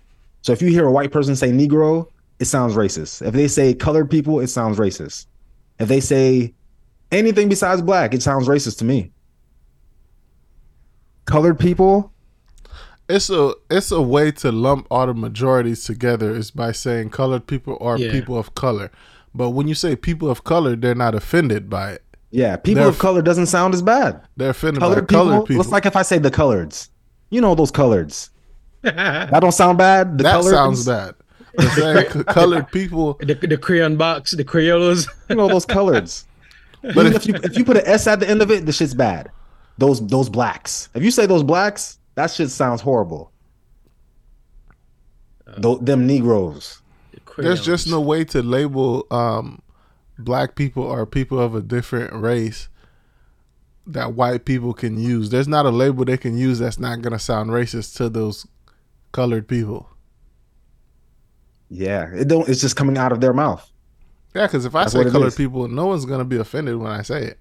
So 0.42 0.52
if 0.52 0.60
you 0.60 0.68
hear 0.68 0.84
a 0.84 0.90
white 0.90 1.12
person 1.12 1.36
say 1.36 1.50
Negro, 1.52 2.08
it 2.40 2.46
sounds 2.46 2.74
racist. 2.74 3.24
If 3.24 3.34
they 3.34 3.46
say 3.46 3.72
colored 3.72 4.10
people, 4.10 4.40
it 4.40 4.48
sounds 4.48 4.78
racist. 4.78 5.26
If 5.78 5.86
they 5.86 6.00
say 6.00 6.54
anything 7.12 7.48
besides 7.48 7.82
black, 7.82 8.14
it 8.14 8.22
sounds 8.22 8.48
racist 8.48 8.78
to 8.78 8.84
me. 8.84 9.12
Colored 11.24 11.58
people, 11.58 12.12
It's 13.08 13.30
a 13.30 13.54
it's 13.70 13.92
a 13.92 14.02
way 14.02 14.32
to 14.32 14.50
lump 14.50 14.88
all 14.90 15.06
the 15.06 15.14
majorities 15.14 15.84
together 15.84 16.34
is 16.34 16.50
by 16.50 16.72
saying 16.72 17.10
colored 17.10 17.46
people 17.46 17.78
are 17.80 17.96
Yeah. 17.96 18.10
people 18.10 18.36
of 18.36 18.56
color. 18.56 18.90
But 19.32 19.50
when 19.50 19.68
you 19.68 19.74
say 19.76 19.94
people 19.94 20.28
of 20.28 20.42
color, 20.42 20.74
they're 20.74 20.96
not 20.96 21.14
offended 21.14 21.70
by 21.70 21.92
it. 21.92 22.02
Yeah, 22.30 22.56
people 22.56 22.82
They're- 22.82 22.88
of 22.90 22.98
color 22.98 23.22
doesn't 23.22 23.46
sound 23.46 23.74
as 23.74 23.82
bad. 23.82 24.20
They're 24.36 24.50
offended 24.50 24.80
Colored 24.80 25.06
by 25.06 25.12
colored 25.14 25.30
people, 25.32 25.46
people. 25.46 25.62
it's 25.62 25.70
like 25.72 25.86
if 25.86 25.96
I 25.96 26.02
say 26.02 26.18
the 26.18 26.30
coloreds. 26.30 26.88
You 27.30 27.40
know 27.40 27.54
those 27.54 27.72
coloreds. 27.72 28.30
That 28.82 29.40
don't 29.40 29.52
sound 29.52 29.78
bad. 29.78 30.18
The 30.18 30.24
that 30.24 30.36
coloreds, 30.36 30.50
sounds 30.50 30.86
bad. 30.86 31.14
But 31.56 31.68
saying 31.70 32.10
c- 32.12 32.24
colored 32.24 32.70
people, 32.70 33.14
the 33.20 33.34
the 33.34 33.56
crayon 33.56 33.96
box, 33.96 34.30
the 34.32 34.44
Crayolas. 34.44 35.08
You 35.28 35.36
know 35.36 35.48
those 35.48 35.66
coloreds. 35.66 36.24
but 36.94 37.06
if, 37.06 37.26
you 37.26 37.34
if 37.42 37.56
you 37.58 37.64
put 37.64 37.78
an 37.78 37.82
S 37.86 38.06
at 38.06 38.20
the 38.20 38.28
end 38.28 38.42
of 38.42 38.50
it, 38.50 38.64
the 38.66 38.72
shit's 38.72 38.94
bad. 38.94 39.30
Those 39.78 40.06
those 40.06 40.28
blacks. 40.28 40.88
If 40.94 41.02
you 41.02 41.10
say 41.10 41.26
those 41.26 41.42
blacks, 41.42 41.98
that 42.14 42.30
shit 42.30 42.50
sounds 42.50 42.80
horrible. 42.80 43.32
Tho- 45.58 45.78
them 45.78 46.06
Negroes. 46.06 46.80
the 47.36 47.42
there's 47.42 47.64
just 47.64 47.88
no 47.88 48.00
way 48.00 48.24
to 48.24 48.42
label 48.42 49.06
um, 49.10 49.60
black 50.18 50.54
people 50.54 50.82
or 50.82 51.06
people 51.06 51.38
of 51.38 51.54
a 51.54 51.62
different 51.62 52.12
race 52.14 52.68
that 53.86 54.14
white 54.14 54.44
people 54.44 54.72
can 54.74 54.98
use. 54.98 55.30
There's 55.30 55.46
not 55.48 55.66
a 55.66 55.70
label 55.70 56.04
they 56.04 56.16
can 56.16 56.36
use 56.36 56.58
that's 56.58 56.78
not 56.78 57.02
gonna 57.02 57.18
sound 57.18 57.50
racist 57.50 57.96
to 57.96 58.08
those 58.08 58.46
colored 59.12 59.46
people. 59.48 59.88
Yeah, 61.68 62.08
it 62.14 62.28
don't. 62.28 62.48
It's 62.48 62.60
just 62.60 62.76
coming 62.76 62.96
out 62.96 63.12
of 63.12 63.20
their 63.20 63.32
mouth. 63.32 63.70
Yeah, 64.34 64.46
because 64.46 64.64
if 64.64 64.74
I 64.74 64.84
That's 64.84 64.92
say 64.92 65.04
colored 65.10 65.28
is. 65.28 65.34
people, 65.34 65.66
no 65.68 65.86
one's 65.86 66.04
gonna 66.04 66.24
be 66.24 66.36
offended 66.36 66.76
when 66.76 66.90
I 66.92 67.02
say 67.02 67.24
it. 67.24 67.38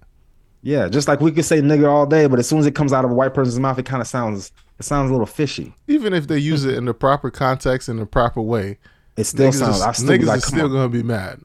Yeah, 0.62 0.88
just 0.88 1.06
like 1.06 1.20
we 1.20 1.30
could 1.30 1.44
say 1.44 1.60
nigger 1.60 1.88
all 1.88 2.06
day, 2.06 2.26
but 2.26 2.38
as 2.38 2.48
soon 2.48 2.58
as 2.58 2.66
it 2.66 2.74
comes 2.74 2.92
out 2.92 3.04
of 3.04 3.10
a 3.10 3.14
white 3.14 3.34
person's 3.34 3.60
mouth, 3.60 3.78
it 3.78 3.84
kind 3.86 4.00
of 4.00 4.08
sounds 4.08 4.50
it 4.78 4.84
sounds 4.84 5.10
a 5.10 5.12
little 5.12 5.26
fishy. 5.26 5.74
Even 5.86 6.12
if 6.12 6.26
they 6.26 6.38
use 6.38 6.64
it 6.64 6.74
in 6.74 6.86
the 6.86 6.94
proper 6.94 7.30
context 7.30 7.88
in 7.88 7.98
the 7.98 8.06
proper 8.06 8.40
way, 8.40 8.78
It 9.16 9.24
still 9.24 9.50
niggas, 9.50 9.54
sounds. 9.54 9.80
I 9.82 9.90
is, 9.90 9.96
still 9.98 10.08
niggas 10.08 10.26
like, 10.26 10.42
come 10.42 10.48
still 10.54 10.66
on. 10.66 10.72
gonna 10.72 10.88
be 10.88 11.02
mad. 11.02 11.40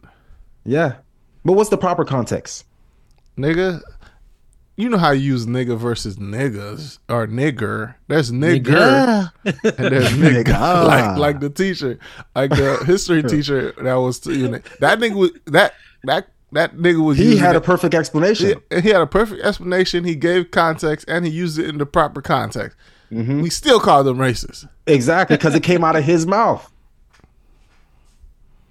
Yeah, 0.64 0.96
but 1.46 1.54
what's 1.54 1.70
the 1.70 1.78
proper 1.78 2.06
context? 2.06 2.66
Nigga, 3.38 3.82
you 4.76 4.90
know 4.90 4.98
how 4.98 5.12
you 5.12 5.22
use 5.22 5.46
nigga 5.46 5.78
versus 5.78 6.18
niggas 6.18 7.00
or 7.10 7.28
nigger. 7.28 7.96
There's 8.08 8.32
nigger. 8.32 9.32
and 9.46 9.54
there's 9.64 10.08
nigga, 10.14 10.44
Nigga. 10.44 10.88
like 10.88 11.18
like 11.18 11.40
the 11.40 11.50
teacher, 11.50 11.98
like 12.36 12.50
the 12.52 12.84
history 12.86 13.24
teacher 13.34 13.74
that 13.82 13.94
was 13.96 14.26
you 14.26 14.50
know, 14.50 14.60
that 14.80 15.00
nigga 15.00 15.16
was 15.16 15.32
that 15.46 15.74
that 16.04 16.28
that 16.54 16.76
nigga 16.76 17.04
was 17.04 17.18
He 17.18 17.24
using 17.26 17.40
had 17.40 17.56
a 17.56 17.60
it- 17.60 17.64
perfect 17.64 17.96
explanation. 17.96 18.62
he, 18.70 18.82
he 18.82 18.90
had 18.90 19.02
a 19.02 19.08
perfect 19.08 19.42
explanation. 19.44 20.04
He 20.04 20.16
gave 20.16 20.52
context 20.52 21.06
and 21.08 21.26
he 21.26 21.32
used 21.32 21.58
it 21.58 21.70
in 21.70 21.78
the 21.78 21.86
proper 21.86 22.22
context. 22.22 22.78
Mm-hmm. 23.12 23.42
We 23.42 23.50
still 23.50 23.80
call 23.80 24.04
them 24.04 24.18
racist. 24.18 24.68
Exactly, 24.88 25.36
because 25.38 25.54
it 25.56 25.64
came 25.64 25.84
out 25.84 25.96
of 25.96 26.04
his 26.04 26.26
mouth. 26.26 26.72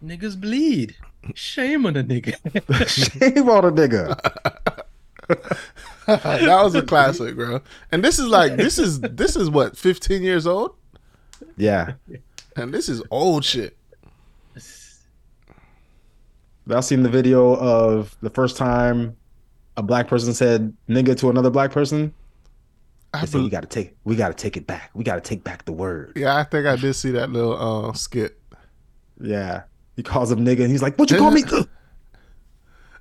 niggas 0.05 0.39
bleed. 0.41 0.97
Shame 1.35 1.87
on 1.87 1.95
the 1.95 2.05
nigga. 2.05 2.35
Shame 2.89 3.49
on 3.49 3.65
a 3.65 3.73
nigga. 3.73 4.17
that 6.07 6.63
was 6.63 6.75
a 6.75 6.83
classic, 6.83 7.37
bro. 7.37 7.61
And 7.93 8.03
this 8.03 8.19
is 8.19 8.27
like 8.27 8.57
this 8.57 8.79
is 8.79 9.01
this 9.01 9.37
is 9.37 9.51
what 9.51 9.77
15 9.77 10.23
years 10.23 10.47
old, 10.47 10.75
Yeah, 11.57 11.93
and 12.57 12.73
this 12.75 12.89
is 12.89 13.03
old 13.11 13.45
shit. 13.45 13.77
I've 16.69 16.85
seen 16.85 17.03
the 17.03 17.09
video 17.09 17.57
of 17.57 18.17
the 18.23 18.31
first 18.31 18.57
time 18.57 19.17
a 19.77 19.83
black 19.83 20.07
person 20.09 20.33
said 20.35 20.73
nigga 20.89 21.17
to 21.19 21.31
another 21.31 21.51
black 21.51 21.73
person. 21.73 22.13
I 23.13 23.21
They 23.21 23.27
said, 23.27 23.41
we 23.43 23.51
gotta 23.51 23.67
take, 23.67 23.97
we 24.05 24.15
gotta 24.15 24.35
take 24.35 24.57
it 24.57 24.67
back. 24.69 24.91
We 24.95 25.03
gotta 25.03 25.21
take 25.21 25.43
back 25.43 25.65
the 25.65 25.73
word. 25.73 26.13
yeah, 26.15 26.37
I 26.37 26.45
think 26.45 26.67
I 26.67 26.77
did 26.77 26.95
see 26.95 27.11
that 27.13 27.31
little 27.31 27.89
uh, 27.89 27.93
skit. 27.93 28.39
Yeah, 29.21 29.63
he 30.01 30.03
calls 30.03 30.33
him 30.33 30.45
nigga, 30.45 30.61
and 30.63 30.71
he's 30.71 30.81
like, 30.83 30.97
"What 30.99 31.11
you 31.11 31.19
call 31.19 31.31
me?" 31.31 31.43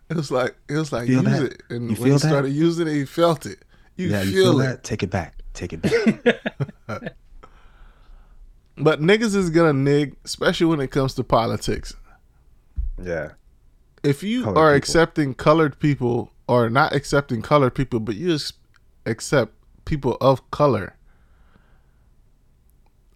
It 0.10 0.16
was 0.18 0.32
like 0.32 0.56
it 0.68 0.74
was 0.74 0.92
like 0.92 1.08
Feel 1.08 1.24
use 1.24 1.32
that? 1.40 1.52
it, 1.54 1.64
and 1.70 1.84
You 1.84 1.88
when 1.90 1.96
feel 1.96 2.04
he 2.06 2.12
that? 2.12 2.20
started 2.20 2.50
using 2.50 2.88
it, 2.88 2.94
he 2.94 3.06
felt 3.06 3.46
it. 3.46 3.60
You, 3.96 4.10
yeah, 4.10 4.22
feel, 4.24 4.30
you 4.32 4.44
feel 4.44 4.60
it. 4.60 4.64
that? 4.66 4.84
Take 4.84 5.04
it 5.04 5.10
back. 5.12 5.36
Take 5.54 5.72
it 5.74 5.82
back. 5.82 7.14
But 8.78 9.02
niggas 9.02 9.36
is 9.36 9.50
gonna 9.50 9.74
nig, 9.74 10.16
especially 10.24 10.68
when 10.68 10.80
it 10.80 10.88
comes 10.90 11.14
to 11.16 11.24
politics. 11.24 11.94
yeah, 13.04 13.32
If 14.04 14.24
you 14.24 14.44
Colored 14.44 14.58
are 14.58 14.68
people. 14.70 14.78
accepting 14.78 15.34
colored 15.34 15.80
people, 15.80 16.32
or 16.48 16.70
not 16.70 16.94
accepting 16.96 17.42
colored 17.42 17.76
people, 17.76 18.00
but 18.00 18.16
you 18.16 18.30
just 18.30 18.54
accept 19.06 19.54
people 19.86 20.18
of 20.22 20.50
color, 20.52 20.96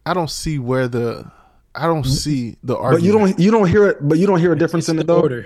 I 0.06 0.14
don't 0.14 0.30
see 0.30 0.60
where 0.60 0.90
the 0.90 1.32
I 1.76 1.86
don't 1.88 2.04
mm-hmm. 2.04 2.12
see 2.12 2.58
the 2.64 2.78
argument. 2.78 3.02
but 3.02 3.06
you 3.06 3.12
don't, 3.12 3.40
you 3.40 3.52
don't 3.52 3.68
hear 3.68 3.88
it. 3.88 4.08
But 4.08 4.18
you 4.20 4.28
don't 4.28 4.40
hear 4.40 4.52
a 4.54 4.58
difference 4.58 4.86
It's 4.86 4.90
in 4.90 4.96
the 4.98 5.02
it 5.04 5.08
though. 5.08 5.22
order. 5.22 5.46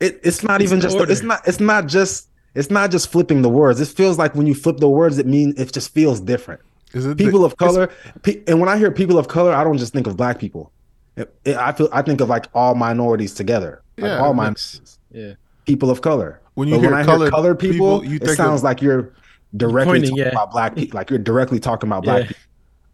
It, 0.00 0.20
it's 0.22 0.42
not 0.42 0.60
It's 0.60 0.70
even 0.70 0.78
the 0.80 0.82
just. 0.84 0.98
The, 0.98 1.04
it's 1.04 1.22
not. 1.22 1.46
It's 1.48 1.60
not 1.60 1.86
just. 1.86 2.28
It's 2.54 2.70
not 2.70 2.90
just 2.90 3.10
flipping 3.12 3.42
the 3.42 3.48
words. 3.50 3.80
It 3.80 3.88
feels 3.88 4.18
like 4.18 4.34
when 4.34 4.46
you 4.46 4.54
flip 4.54 4.78
the 4.78 4.88
words, 4.88 5.18
it 5.18 5.26
means 5.26 5.60
it 5.60 5.72
just 5.72 5.92
feels 5.92 6.20
different. 6.20 6.60
Is 6.94 7.04
it 7.04 7.16
the- 7.18 7.24
People 7.24 7.44
of 7.44 7.56
color, 7.58 7.90
pe- 8.22 8.42
and 8.46 8.60
when 8.60 8.68
I 8.70 8.78
hear 8.78 8.90
people 8.90 9.18
of 9.18 9.28
color, 9.28 9.52
I 9.52 9.62
don't 9.62 9.76
just 9.76 9.92
think 9.92 10.06
of 10.06 10.16
black 10.16 10.38
people. 10.38 10.72
It- 11.16 11.34
it- 11.44 11.56
I 11.56 11.72
feel 11.72 11.88
I 11.92 12.00
think 12.02 12.20
of 12.22 12.28
like 12.30 12.46
all 12.54 12.74
minorities 12.74 13.34
together. 13.34 13.82
Like 13.98 14.08
Yeah, 14.10 14.18
all 14.20 14.30
it 14.30 14.34
minorities, 14.34 14.98
Yeah. 15.10 15.32
people 15.66 15.90
of 15.90 16.00
color. 16.00 16.40
When 16.54 16.68
you 16.68 16.76
But 16.76 16.80
hear 16.80 16.90
when 16.92 17.00
I 17.00 17.04
colored 17.04 17.24
hear 17.26 17.30
colored 17.30 17.58
people, 17.58 18.00
people, 18.00 18.04
you 18.04 18.18
it 18.22 18.36
sounds 18.36 18.60
of- 18.60 18.64
like 18.64 18.80
you're 18.80 19.12
directly 19.56 19.92
pointing, 19.92 20.10
talking 20.10 20.24
yeah. 20.24 20.30
about 20.30 20.50
black 20.50 20.74
people. 20.76 20.96
Like 20.96 21.10
you're 21.10 21.18
directly 21.18 21.60
talking 21.60 21.88
about 21.88 22.04
black 22.04 22.22
Yeah. 22.22 22.28
people. 22.28 22.42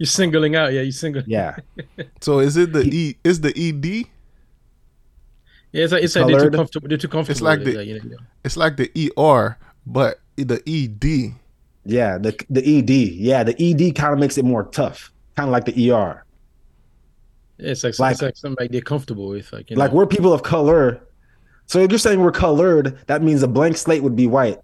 You're 0.03 0.07
singling 0.09 0.57
out, 0.57 0.73
yeah. 0.73 0.81
You 0.81 0.91
single. 0.91 1.23
Yeah, 1.29 1.55
So 2.21 2.41
is 2.41 2.57
it 2.57 2.73
the 2.73 2.83
E? 2.83 3.17
Is 3.23 3.41
the 3.41 3.51
ED? 3.57 4.09
Yeah, 5.71 5.85
it's 5.85 5.93
like 5.93 6.03
it's 6.03 6.17
like 6.17 6.27
they're 6.27 6.51
too 6.51 6.57
comfortable. 6.57 6.89
They're 6.89 6.99
too 6.99 7.07
comfortable. 7.07 7.45
like 7.45 7.63
the- 7.63 7.79
it, 7.81 7.87
you 7.87 8.11
know, 8.11 8.17
It's 8.45 8.57
like 8.57 8.77
the 8.77 8.91
ER, 9.17 9.57
but 9.87 10.19
the 10.35 10.61
E 10.67 10.87
ED. 10.91 11.35
yeah. 11.85 12.19
The 12.19 12.35
the 12.51 12.79
ED, 12.79 12.91
yeah, 12.91 13.45
the 13.45 13.55
ED 13.63 13.95
kind 13.95 14.13
of 14.13 14.19
makes 14.19 14.37
it 14.39 14.45
more 14.45 14.65
tough, 14.65 15.13
kind 15.37 15.49
of 15.49 15.53
like 15.53 15.67
the 15.67 15.91
ER. 15.93 16.25
yeah, 17.59 17.71
it's 17.71 17.85
like, 17.85 17.97
Like- 18.01 18.13
it's 18.15 18.23
like 18.23 18.37
something 18.37 18.57
like 18.65 18.73
they're 18.73 18.81
comfortable 18.81 19.29
with, 19.29 19.53
like 19.53 19.71
you 19.71 19.77
Like 19.77 19.93
know. 19.93 19.99
we're 19.99 20.07
people 20.09 20.33
of 20.33 20.43
color. 20.43 21.01
So 21.67 21.79
if 21.79 21.93
you're 21.93 21.99
saying 22.01 22.19
we're 22.21 22.33
colored, 22.33 22.99
that 23.07 23.23
means 23.23 23.45
a 23.45 23.49
blank 23.49 23.77
slate 23.77 24.03
would 24.03 24.17
be 24.17 24.27
white. 24.27 24.59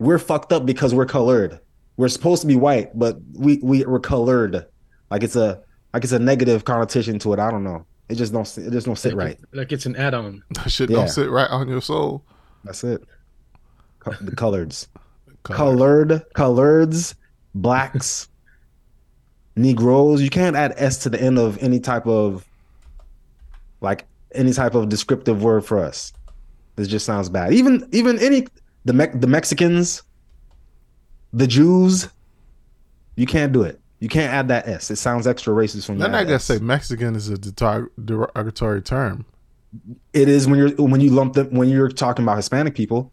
We're 0.00 0.18
fucked 0.18 0.52
up 0.52 0.66
because 0.66 0.92
we're 0.92 1.06
colored. 1.06 1.60
We're 1.96 2.08
supposed 2.08 2.42
to 2.42 2.48
be 2.48 2.56
white, 2.56 2.96
but 2.98 3.18
we 3.34 3.58
we 3.62 3.84
we're 3.84 4.00
colored. 4.00 4.66
Like 5.10 5.22
it's 5.22 5.36
a 5.36 5.62
like 5.92 6.02
it's 6.04 6.12
a 6.12 6.18
negative 6.18 6.64
connotation 6.64 7.18
to 7.20 7.32
it. 7.34 7.38
I 7.38 7.50
don't 7.50 7.62
know. 7.64 7.86
It 8.08 8.16
just 8.16 8.32
don't 8.32 8.46
it 8.58 8.70
just 8.72 8.86
don't 8.86 8.96
sit 8.96 9.14
like, 9.14 9.26
right. 9.26 9.38
Like 9.52 9.72
it's 9.72 9.86
an 9.86 9.96
add-on. 9.96 10.42
That 10.54 10.70
shit 10.70 10.90
Yeah. 10.90 10.96
don't 10.96 11.08
sit 11.08 11.30
right 11.30 11.48
on 11.50 11.68
your 11.68 11.80
soul. 11.80 12.24
That's 12.64 12.82
it. 12.84 13.02
Co- 14.00 14.12
The 14.20 14.32
coloreds. 14.32 14.88
Color. 15.44 15.56
colored, 15.56 16.22
coloreds, 16.34 17.14
blacks, 17.54 18.28
Negroes. 19.56 20.20
You 20.22 20.30
can't 20.30 20.56
add 20.56 20.72
S 20.76 20.98
to 21.04 21.10
the 21.10 21.20
end 21.20 21.38
of 21.38 21.58
any 21.62 21.78
type 21.80 22.06
of 22.06 22.46
like 23.80 24.06
any 24.34 24.52
type 24.52 24.74
of 24.74 24.88
descriptive 24.88 25.42
word 25.42 25.64
for 25.64 25.78
us. 25.78 26.12
This 26.76 26.88
just 26.88 27.06
sounds 27.06 27.28
bad. 27.28 27.52
Even 27.52 27.86
even 27.92 28.18
any 28.18 28.46
the 28.84 28.92
Me- 28.94 29.12
the 29.14 29.26
Mexicans, 29.26 30.02
the 31.34 31.46
Jews, 31.46 32.08
you 33.16 33.26
can't 33.26 33.52
do 33.52 33.62
it. 33.62 33.80
You 34.00 34.08
can't 34.08 34.32
add 34.32 34.48
that 34.48 34.68
S. 34.68 34.90
It 34.90 34.96
sounds 34.96 35.26
extra 35.26 35.52
racist 35.54 35.86
from 35.86 35.98
Then 35.98 36.12
that. 36.12 36.18
I 36.18 36.24
gotta 36.24 36.34
S. 36.34 36.44
say 36.44 36.58
Mexican 36.58 37.14
is 37.16 37.28
a 37.28 37.38
derogatory 37.38 38.82
term. 38.82 39.24
it 40.12 40.28
is 40.28 40.46
when 40.46 40.58
you're 40.58 40.70
when 40.76 41.00
you 41.00 41.10
lump 41.10 41.34
them 41.34 41.50
when 41.50 41.68
you're 41.68 41.88
talking 41.88 42.24
about 42.24 42.36
Hispanic 42.36 42.74
people. 42.74 43.12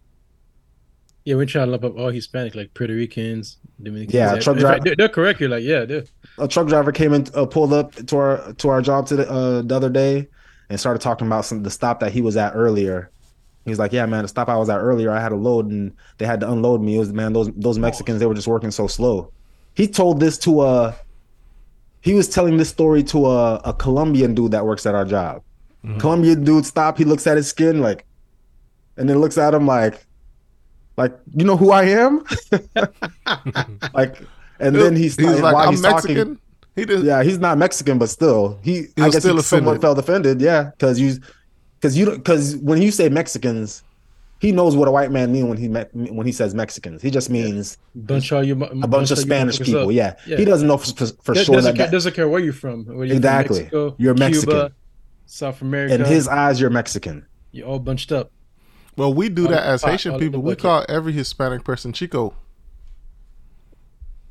Yeah, 1.23 1.35
we're 1.35 1.45
trying 1.45 1.67
to 1.67 1.71
lump 1.71 1.83
up 1.83 1.97
all 1.97 2.09
Hispanic, 2.09 2.55
like 2.55 2.73
Puerto 2.73 2.93
Ricans, 2.93 3.57
Dominicans. 3.81 4.13
Yeah, 4.13 4.35
truck 4.39 4.57
In 4.57 4.63
fact, 4.63 4.81
dri- 4.81 4.89
they're, 4.89 4.95
they're 4.95 5.09
correct. 5.13 5.39
You're 5.39 5.49
like, 5.49 5.63
yeah, 5.63 5.85
they're 5.85 6.03
a 6.39 6.47
truck 6.47 6.67
driver 6.67 6.91
came 6.91 7.13
and 7.13 7.29
uh, 7.35 7.45
pulled 7.45 7.73
up 7.73 7.93
to 8.07 8.17
our 8.17 8.53
to 8.53 8.69
our 8.69 8.81
job 8.81 9.05
to 9.07 9.15
the, 9.17 9.29
uh, 9.31 9.61
the 9.61 9.75
other 9.75 9.89
day, 9.89 10.27
and 10.69 10.79
started 10.79 10.99
talking 10.99 11.27
about 11.27 11.45
some 11.45 11.61
the 11.63 11.69
stop 11.69 11.99
that 11.99 12.11
he 12.11 12.21
was 12.21 12.37
at 12.37 12.53
earlier. 12.55 13.11
He's 13.65 13.79
like, 13.79 13.93
"Yeah, 13.93 14.05
man, 14.05 14.23
the 14.23 14.27
stop 14.27 14.49
I 14.49 14.57
was 14.57 14.69
at 14.69 14.79
earlier, 14.79 15.11
I 15.11 15.19
had 15.19 15.31
a 15.31 15.35
load 15.35 15.67
and 15.69 15.93
they 16.17 16.25
had 16.25 16.39
to 16.39 16.51
unload 16.51 16.81
me. 16.81 16.95
It 16.95 16.99
was 16.99 17.13
man, 17.13 17.33
those 17.33 17.51
those 17.55 17.77
Mexicans, 17.77 18.19
they 18.19 18.25
were 18.25 18.33
just 18.33 18.47
working 18.47 18.71
so 18.71 18.87
slow." 18.87 19.31
He 19.73 19.87
told 19.87 20.19
this 20.19 20.37
to 20.39 20.63
a. 20.63 20.95
He 22.01 22.15
was 22.15 22.27
telling 22.27 22.57
this 22.57 22.69
story 22.69 23.03
to 23.03 23.27
a, 23.27 23.55
a 23.57 23.73
Colombian 23.73 24.33
dude 24.33 24.51
that 24.51 24.65
works 24.65 24.87
at 24.87 24.95
our 24.95 25.05
job. 25.05 25.43
Mm-hmm. 25.85 25.99
Colombian 25.99 26.43
dude 26.43 26.65
stop. 26.65 26.97
He 26.97 27.05
looks 27.05 27.27
at 27.27 27.37
his 27.37 27.47
skin 27.47 27.81
like, 27.81 28.05
and 28.97 29.07
then 29.07 29.19
looks 29.19 29.37
at 29.37 29.53
him 29.53 29.67
like, 29.67 30.03
like 30.97 31.17
you 31.35 31.45
know 31.45 31.57
who 31.57 31.71
I 31.71 31.83
am, 31.83 32.25
like, 33.93 34.17
and 34.59 34.75
then 34.75 34.95
he's, 34.95 35.15
he's 35.15 35.39
like, 35.39 35.53
while 35.53 35.67
I'm 35.67 35.73
he's 35.73 35.81
Mexican. 35.81 36.15
talking, 36.15 36.39
he 36.75 36.85
just 36.85 37.03
yeah, 37.03 37.23
he's 37.23 37.37
not 37.37 37.57
Mexican, 37.57 37.97
but 37.97 38.09
still, 38.09 38.59
he. 38.63 38.83
He 38.95 39.01
I 39.01 39.09
guess 39.09 39.23
still 39.23 39.35
he 39.35 39.41
somewhat 39.41 39.81
felt 39.81 39.97
offended. 39.97 40.39
Yeah, 40.39 40.71
because 40.71 40.99
you, 40.99 41.19
because 41.81 41.97
you, 41.97 42.11
because 42.11 42.55
when 42.57 42.79
you 42.81 42.91
say 42.91 43.09
Mexicans, 43.09 43.83
he 44.39 44.51
knows 44.51 44.75
what 44.75 44.87
a 44.87 44.91
white 44.91 45.11
man 45.11 45.31
means 45.31 45.47
when 45.47 45.57
he 45.57 45.67
me- 45.67 46.11
when 46.11 46.25
he 46.27 46.31
says 46.31 46.53
Mexicans. 46.55 47.01
He 47.01 47.09
just 47.11 47.29
means 47.29 47.77
bunch 47.95 48.31
all 48.31 48.43
you 48.43 48.53
a 48.63 48.87
bunch 48.87 49.09
of 49.11 49.17
Spanish 49.17 49.59
people. 49.59 49.91
Yeah. 49.91 50.15
he 50.25 50.45
doesn't 50.45 50.67
know 50.67 50.77
for, 50.77 51.05
for 51.07 51.33
Does, 51.33 51.45
sure 51.45 51.55
doesn't, 51.55 51.73
that, 51.73 51.77
care, 51.77 51.85
that 51.87 51.91
doesn't 51.91 52.13
care 52.13 52.27
where 52.29 52.39
you're 52.39 52.53
from. 52.53 52.85
Whether 52.85 53.05
you're 53.05 53.07
from 53.07 53.17
Exactly. 53.17 53.59
Mexico, 53.61 53.95
You're 53.97 54.13
Mexican. 54.13 54.49
Cuba, 54.49 54.73
South 55.25 55.61
America. 55.61 55.95
in 55.95 56.05
his 56.05 56.27
eyes 56.27 56.59
you're 56.61 56.69
Mexican. 56.69 57.25
you're 57.51 57.67
all 57.67 57.79
bunched 57.79 58.11
up. 58.11 58.31
well, 58.97 59.13
we 59.13 59.29
do 59.29 59.45
All 59.45 59.51
that 59.51 59.63
as 59.63 59.81
pot, 59.81 59.91
Haitian 59.91 60.11
all 60.11 60.17
in 60.17 60.23
the 60.23 60.27
people. 60.27 60.41
We 60.41 60.55
call 60.55 60.85
every 60.89 61.13
Hispanic 61.13 61.63
person 61.63 61.93
Chico. 61.93 62.33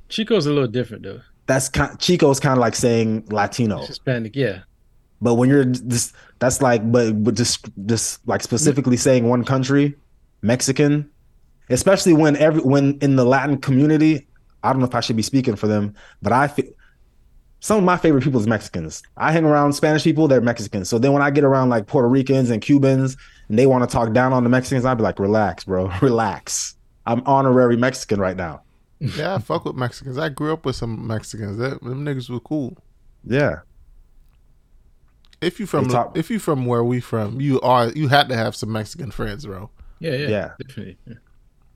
Chico's 0.09 0.47
a 0.47 0.51
little 0.53 0.69
different 0.69 1.05
though. 1.05 1.21
That's 1.47 1.69
kind, 1.69 1.99
Chico's 1.99 2.39
kind 2.41 2.53
of 2.53 2.61
like 2.61 2.75
saying 2.75 3.27
Latino. 3.31 3.79
It's 3.79 3.89
Hispanic, 3.89 4.37
yeah. 4.37 4.61
But 5.21 5.35
when 5.35 5.49
you're 5.49 5.65
just 5.65 6.15
that's 6.39 6.63
like 6.63 6.91
but 6.91 7.23
but 7.23 7.35
just 7.35 7.69
just 7.87 8.27
like 8.27 8.43
specifically 8.43 8.97
saying 8.97 9.29
one 9.29 9.45
country, 9.45 9.95
Mexican, 10.43 11.11
especially 11.69 12.13
when 12.13 12.37
every 12.37 12.63
when 12.63 12.99
in 13.01 13.17
the 13.17 13.25
Latin 13.25 13.59
community, 13.59 14.27
I 14.63 14.73
don't 14.73 14.81
know 14.81 14.89
if 14.89 14.95
I 14.95 15.01
should 15.01 15.17
be 15.17 15.23
speaking 15.23 15.57
for 15.57 15.67
them, 15.67 15.95
but 16.23 16.33
I 16.33 16.49
feel 16.49 16.67
some 17.61 17.77
of 17.77 17.85
my 17.85 17.97
favorite 17.97 18.25
people 18.25 18.41
is 18.41 18.47
Mexicans. 18.47 19.03
I 19.19 19.33
hang 19.33 19.45
around 19.45 19.75
Spanish 19.75 20.03
people, 20.03 20.27
they're 20.27 20.41
Mexicans. 20.41 20.89
So 20.89 20.99
then 20.99 21.13
when 21.13 21.23
I 21.23 21.31
get 21.31 21.45
around 21.45 21.69
like 21.69 21.87
Puerto 21.87 22.09
Ricans 22.09 22.49
and 22.51 22.63
Cubans 22.63 23.17
and 23.49 23.59
they 23.59 23.67
want 23.67 23.89
to 23.89 23.93
talk 23.93 24.13
down 24.15 24.33
on 24.33 24.45
the 24.45 24.51
Mexicans, 24.51 24.87
I'd 24.87 24.97
be 24.97 25.03
like, 25.03 25.19
relax, 25.19 25.65
bro, 25.65 25.93
relax. 26.03 26.75
I'm 27.07 27.23
honorary 27.27 27.77
Mexican 27.77 28.19
right 28.19 28.37
now. 28.37 28.63
Yeah, 28.99 29.35
I 29.35 29.39
fuck 29.39 29.65
with 29.65 29.77
Mexicans. 29.77 30.19
I 30.19 30.29
grew 30.31 30.53
up 30.53 30.65
with 30.65 30.77
some 30.77 31.07
Mexicans. 31.07 31.59
That, 31.59 31.83
them 31.83 32.05
niggas 32.05 32.29
were 32.31 32.41
cool. 32.41 32.77
Yeah. 33.25 33.61
If 35.41 35.59
you 35.59 35.67
from 35.67 35.89
talk- 35.89 36.17
if 36.19 36.31
you 36.31 36.39
from 36.39 36.67
where 36.67 36.85
we 36.85 37.01
from, 37.01 37.41
you 37.41 37.61
are 37.63 37.89
you 37.91 38.09
had 38.09 38.29
to 38.29 38.37
have 38.37 38.55
some 38.55 38.73
Mexican 38.73 39.11
friends, 39.11 39.47
bro. 39.47 39.71
Yeah, 39.99 40.13
yeah. 40.13 40.29
Yeah. 40.29 40.51
Definitely. 40.59 40.99
Yeah. 41.07 41.15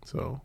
So 0.04 0.40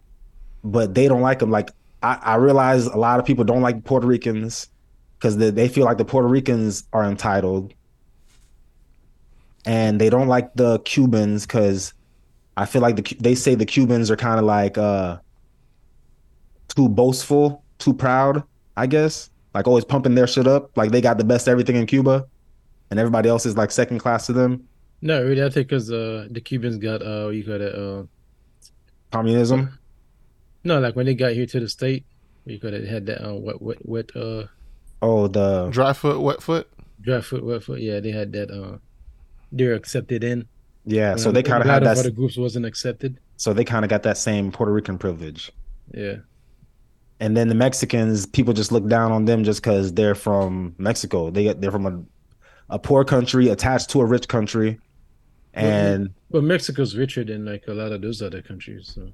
but 0.64 0.94
they 0.94 1.08
don't 1.08 1.22
like 1.22 1.40
them. 1.40 1.52
Like 1.52 1.72
I, 2.02 2.18
I 2.22 2.36
realize 2.36 2.86
a 2.86 2.98
lot 2.98 3.20
of 3.20 3.26
people 3.26 3.44
don't 3.44 3.62
like 3.62 3.84
Puerto 3.84 4.08
Ricans 4.08 4.70
because 5.18 5.38
they, 5.38 5.50
they 5.50 5.68
feel 5.68 5.86
like 5.86 5.98
the 5.98 6.06
Puerto 6.06 6.28
Ricans 6.28 6.84
are 6.94 7.04
entitled, 7.04 7.74
and 9.66 10.00
they 10.00 10.10
don't 10.10 10.28
like 10.28 10.54
the 10.56 10.80
Cubans 10.80 11.46
because 11.46 11.94
I 12.56 12.66
feel 12.66 12.82
like 12.82 12.96
the 12.96 13.16
they 13.20 13.36
say 13.36 13.56
the 13.56 13.66
Cubans 13.66 14.10
are 14.10 14.16
kind 14.16 14.40
of 14.40 14.46
like 14.46 14.78
uh 14.78 15.18
too 16.76 16.88
boastful, 16.88 17.64
too 17.80 17.94
proud. 17.94 18.44
I 18.78 18.88
guess 18.88 19.30
like 19.54 19.68
always 19.68 19.84
pumping 19.84 20.16
their 20.16 20.28
shit 20.28 20.48
up, 20.48 20.78
like 20.78 20.92
they 20.92 21.02
got 21.02 21.18
the 21.18 21.24
best 21.24 21.48
everything 21.48 21.76
in 21.76 21.86
Cuba, 21.86 22.26
and 22.90 23.00
everybody 23.00 23.30
else 23.30 23.46
is 23.46 23.56
like 23.58 23.72
second 23.72 24.00
class 24.00 24.26
to 24.28 24.34
them. 24.34 24.68
No, 25.02 25.24
really, 25.24 25.44
I 25.44 25.50
think 25.50 25.68
because 25.70 25.92
uh, 25.92 26.28
the 26.30 26.42
Cubans 26.42 26.78
got 26.78 27.02
uh, 27.02 27.26
what 27.26 27.36
you 27.36 27.44
got 27.44 27.62
it, 27.62 27.74
uh, 27.76 28.04
Communism. 29.12 29.80
no, 30.64 30.80
like 30.80 30.96
when 30.96 31.06
they 31.06 31.16
got 31.16 31.34
here 31.34 31.46
to 31.46 31.60
the 31.60 31.70
state, 31.70 32.06
you 32.46 32.60
could 32.60 32.74
have 32.74 32.86
had 32.86 33.06
that 33.08 33.28
uh, 33.28 33.34
wet, 33.36 33.62
wet, 33.62 33.78
wet, 33.88 34.16
uh, 34.16 34.44
Oh, 35.02 35.28
the 35.28 35.70
dry 35.72 35.94
foot, 35.94 36.20
wet 36.20 36.42
foot. 36.42 36.68
dry 37.02 37.22
foot, 37.22 37.44
wet 37.46 37.64
foot. 37.64 37.80
Yeah, 37.80 38.00
they 38.02 38.12
had 38.12 38.34
that. 38.34 38.52
Uh, 38.52 38.78
they're 39.52 39.74
accepted 39.74 40.24
in. 40.24 40.48
yeah. 40.86 41.16
So 41.16 41.30
Um, 41.30 41.34
they 41.36 41.44
kind 41.44 41.64
of 41.64 41.70
had 41.70 41.84
that. 41.84 41.98
other 41.98 42.12
groups 42.12 42.38
wasn't 42.38 42.66
accepted. 42.66 43.18
So 43.38 43.54
they 43.54 43.64
kind 43.64 43.86
of 43.86 43.90
got 43.90 44.04
that 44.04 44.18
same 44.18 44.52
Puerto 44.52 44.72
Rican 44.74 44.98
privilege. 44.98 45.52
Yeah, 45.94 46.18
and 47.22 47.36
then 47.38 47.48
the 47.48 47.56
Mexicans, 47.56 48.26
people 48.26 48.54
just 48.54 48.72
look 48.72 48.86
down 48.88 49.12
on 49.12 49.26
them 49.26 49.44
just 49.44 49.62
because 49.64 49.94
they're 49.94 50.14
from 50.16 50.76
Mexico. 50.78 51.32
They 51.32 51.54
they're 51.54 51.72
from 51.72 51.86
a 51.88 52.04
a 52.70 52.78
poor 52.80 53.04
country 53.04 53.50
attached 53.50 53.90
to 53.92 54.02
a 54.02 54.06
rich 54.06 54.28
country, 54.28 54.80
and 55.54 56.10
but 56.32 56.44
Mexico's 56.44 56.96
richer 56.96 57.24
than 57.24 57.46
like 57.46 57.64
a 57.68 57.74
lot 57.74 57.92
of 57.92 58.02
those 58.02 58.22
other 58.22 58.42
countries. 58.42 58.92
So 58.96 59.12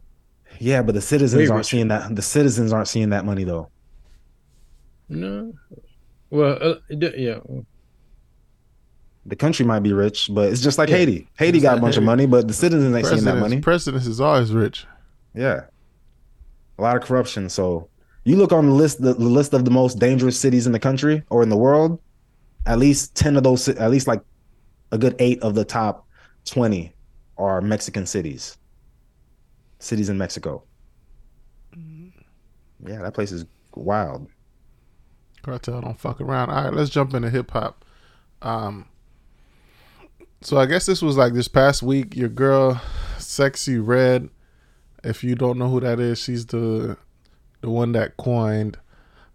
yeah, 0.60 0.82
but 0.82 0.96
the 0.96 1.02
citizens 1.02 1.40
Way 1.40 1.48
aren't 1.48 1.60
richer. 1.60 1.70
seeing 1.70 1.88
that. 1.90 2.16
The 2.16 2.22
citizens 2.22 2.72
aren't 2.74 2.88
seeing 2.88 3.10
that 3.10 3.26
money 3.26 3.44
though. 3.44 3.70
no, 5.10 5.54
well, 6.30 6.58
uh, 6.62 6.76
yeah, 6.90 7.40
The 9.26 9.36
country 9.36 9.66
might 9.66 9.80
be 9.82 9.94
rich, 9.94 10.30
but 10.32 10.52
it's 10.52 10.62
just 10.62 10.78
like 10.78 10.90
Yeah. 10.90 10.98
Haiti. 10.98 11.28
Haiti 11.38 11.60
Just 11.60 11.64
got 11.64 11.72
a 11.72 11.76
like 11.76 11.82
bunch 11.84 11.98
of 11.98 12.04
money, 12.04 12.26
but 12.26 12.48
the 12.48 12.54
citizens 12.54 12.96
ain't 12.96 13.06
seeing 13.08 13.24
that 13.24 13.38
money. 13.38 13.60
presidents 13.62 14.06
is 14.08 14.20
always 14.22 14.52
rich. 14.52 14.86
Yeah, 15.34 15.62
a 16.78 16.82
lot 16.82 16.96
of 16.96 17.04
corruption. 17.04 17.50
So 17.50 17.88
you 18.24 18.36
look 18.38 18.52
on 18.52 18.66
the 18.68 18.74
list, 18.74 19.02
the, 19.02 19.14
the 19.14 19.24
list 19.30 19.54
of 19.54 19.66
the 19.66 19.72
most 19.72 20.00
dangerous 20.00 20.40
cities 20.40 20.66
in 20.66 20.74
the 20.74 20.80
country 20.80 21.24
or 21.30 21.44
in 21.44 21.50
the 21.50 21.58
world. 21.58 22.00
At 22.66 22.80
least 22.80 23.16
ten 23.16 23.36
of 23.36 23.44
those, 23.44 23.68
at 23.68 23.92
least 23.92 24.08
like 24.08 24.22
a 24.92 24.98
good 24.98 25.16
eight 25.20 25.42
of 25.44 25.56
the 25.56 25.66
top 25.66 26.08
twenty 26.46 26.96
are 27.38 27.62
Mexican 27.62 28.06
cities. 28.06 28.58
Cities 29.80 30.10
in 30.10 30.18
Mexico. 30.18 30.64
Yeah, 31.76 33.02
that 33.02 33.14
place 33.14 33.32
is 33.32 33.46
wild. 33.76 34.28
Cartel 35.44 35.82
don't 35.82 36.00
fuck 36.00 36.22
around. 36.22 36.50
All 36.50 36.64
right, 36.64 36.74
let's 36.74 36.90
jump 36.90 37.14
into 37.14 37.30
hip 37.30 37.52
hop. 37.52 37.86
Um, 38.42 38.88
so 40.42 40.58
I 40.58 40.66
guess 40.66 40.86
this 40.86 41.02
was 41.02 41.18
like 41.18 41.34
this 41.34 41.48
past 41.48 41.84
week. 41.84 42.16
Your 42.16 42.30
girl, 42.30 42.82
Sexy 43.18 43.78
Red. 43.78 44.30
If 45.04 45.24
you 45.24 45.36
don't 45.36 45.60
know 45.60 45.70
who 45.70 45.80
that 45.82 46.00
is, 46.00 46.20
she's 46.20 46.48
the 46.48 46.98
the 47.62 47.70
one 47.70 47.92
that 47.92 48.18
coined 48.18 48.78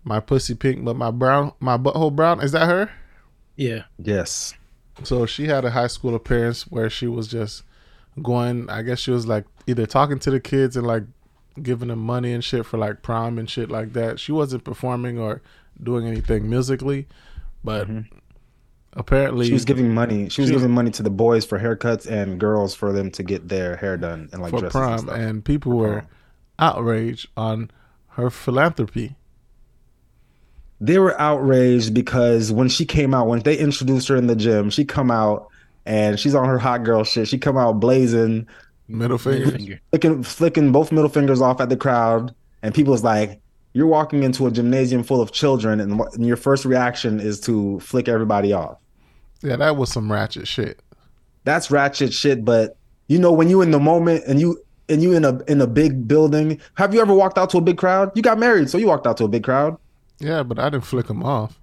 my 0.03 0.20
pussy 0.20 0.55
pink, 0.55 0.85
but 0.85 0.97
my 0.97 1.11
brown, 1.11 1.53
my 1.61 1.76
butthole 1.76 2.14
brown. 2.14 2.41
Is 2.41 2.53
that 2.53 2.66
her? 2.66 2.91
Yeah. 3.61 3.83
Yes. 4.03 4.55
So 5.03 5.27
she 5.27 5.47
had 5.47 5.65
a 5.65 5.71
high 5.71 5.87
school 5.87 6.15
appearance 6.15 6.63
where 6.69 6.89
she 6.91 7.07
was 7.07 7.29
just 7.29 7.63
going. 8.23 8.69
I 8.71 8.83
guess 8.83 8.99
she 8.99 9.11
was 9.11 9.27
like 9.27 9.45
either 9.67 9.87
talking 9.87 10.19
to 10.21 10.31
the 10.31 10.41
kids 10.41 10.77
and 10.77 10.87
like 10.87 11.05
giving 11.63 11.89
them 11.89 11.99
money 12.01 12.33
and 12.33 12.43
shit 12.45 12.65
for 12.67 12.79
like 12.79 13.03
prom 13.03 13.39
and 13.39 13.49
shit 13.49 13.71
like 13.71 13.93
that. 13.93 14.19
She 14.19 14.33
wasn't 14.33 14.65
performing 14.65 15.19
or 15.19 15.43
doing 15.83 16.07
anything 16.07 16.49
musically, 16.49 17.07
but 17.65 17.89
apparently 18.95 19.47
Mm-hmm. 19.47 19.51
She 19.51 19.53
was 19.55 19.65
giving 19.65 19.95
money. 19.95 20.29
She 20.29 20.41
was 20.43 20.49
She 20.49 20.55
was- 20.55 20.63
giving 20.63 20.75
money 20.75 20.91
to 20.93 21.03
the 21.03 21.11
boys 21.11 21.45
for 21.47 21.59
haircuts 21.59 22.07
and 22.07 22.39
girls 22.41 22.75
for 22.75 22.93
them 22.93 23.11
to 23.13 23.23
get 23.23 23.49
their 23.49 23.77
hair 23.77 23.97
done 23.97 24.29
and 24.33 24.43
like 24.43 24.51
for 24.51 24.61
dresses 24.61 24.73
prom, 24.73 24.93
and 24.93 25.01
stuff. 25.03 25.17
and 25.19 25.45
people 25.45 25.73
were 25.77 26.05
outraged 26.59 27.29
on 27.37 27.71
her 28.17 28.31
philanthropy. 28.31 29.17
They 30.81 30.99
were 30.99 31.18
outraged 31.20 31.93
because 31.93 32.53
when 32.53 32.68
she 32.68 32.87
came 32.87 33.12
out, 33.14 33.26
when 33.26 33.41
they 33.41 33.57
introduced 33.57 34.09
her 34.09 34.16
in 34.16 34.26
the 34.26 34.37
gym, 34.37 34.70
she 34.70 34.85
come 34.85 35.11
out 35.11 35.49
and 35.85 36.18
she's 36.18 36.35
on 36.35 36.49
her 36.49 36.59
hot 36.59 36.85
girl 36.85 37.05
shit. 37.05 37.28
She 37.28 37.39
come 37.39 37.59
out 37.59 37.81
blazing, 37.81 38.47
Middle 38.89 39.18
Middle 39.18 39.18
finger. 39.18 39.51
finger. 39.51 39.81
flicking, 39.91 40.22
flicking 40.22 40.72
both 40.72 40.91
middle 40.91 41.09
fingers 41.09 41.41
off 41.41 41.61
at 41.61 41.68
the 41.68 41.76
crowd, 41.76 42.35
and 42.62 42.74
people's 42.74 43.05
like, 43.05 43.41
"You're 43.72 43.87
walking 43.87 44.22
into 44.22 44.47
a 44.47 44.51
gymnasium 44.51 45.03
full 45.03 45.20
of 45.20 45.33
children, 45.33 45.81
and, 45.81 46.01
and 46.01 46.26
your 46.26 46.37
first 46.37 46.64
reaction 46.64 47.20
is 47.20 47.41
to 47.41 47.78
flick 47.81 48.09
everybody 48.09 48.53
off." 48.53 48.81
Yeah, 49.43 49.57
that 49.57 49.76
was 49.76 49.93
some 49.93 50.11
ratchet 50.11 50.49
shit. 50.49 50.81
That's 51.45 51.70
ratchet 51.70 52.12
shit. 52.12 52.45
But 52.45 52.76
you 53.07 53.18
know, 53.18 53.33
when 53.33 53.49
you 53.49 53.62
in 53.62 53.70
the 53.70 53.78
moment 53.78 54.24
and 54.26 54.41
you 54.41 54.62
and 54.89 55.03
you 55.03 55.12
in 55.12 55.24
a 55.24 55.39
in 55.45 55.61
a 55.61 55.66
big 55.66 56.09
building, 56.09 56.61
have 56.74 56.95
you 56.95 57.01
ever 57.01 57.14
walked 57.14 57.39
out 57.39 57.51
to 57.51 57.59
a 57.59 57.62
big 57.62 57.76
crowd? 57.76 58.11
You 58.14 58.22
got 58.22 58.39
married, 58.39 58.70
so 58.70 58.78
you 58.78 58.87
walked 58.87 59.07
out 59.07 59.18
to 59.18 59.24
a 59.24 59.28
big 59.28 59.45
crowd. 59.45 59.76
Yeah, 60.21 60.43
but 60.43 60.59
I 60.59 60.71
didn't 60.71 60.85
flick 60.85 61.07
them 61.07 61.23
off. 61.25 61.59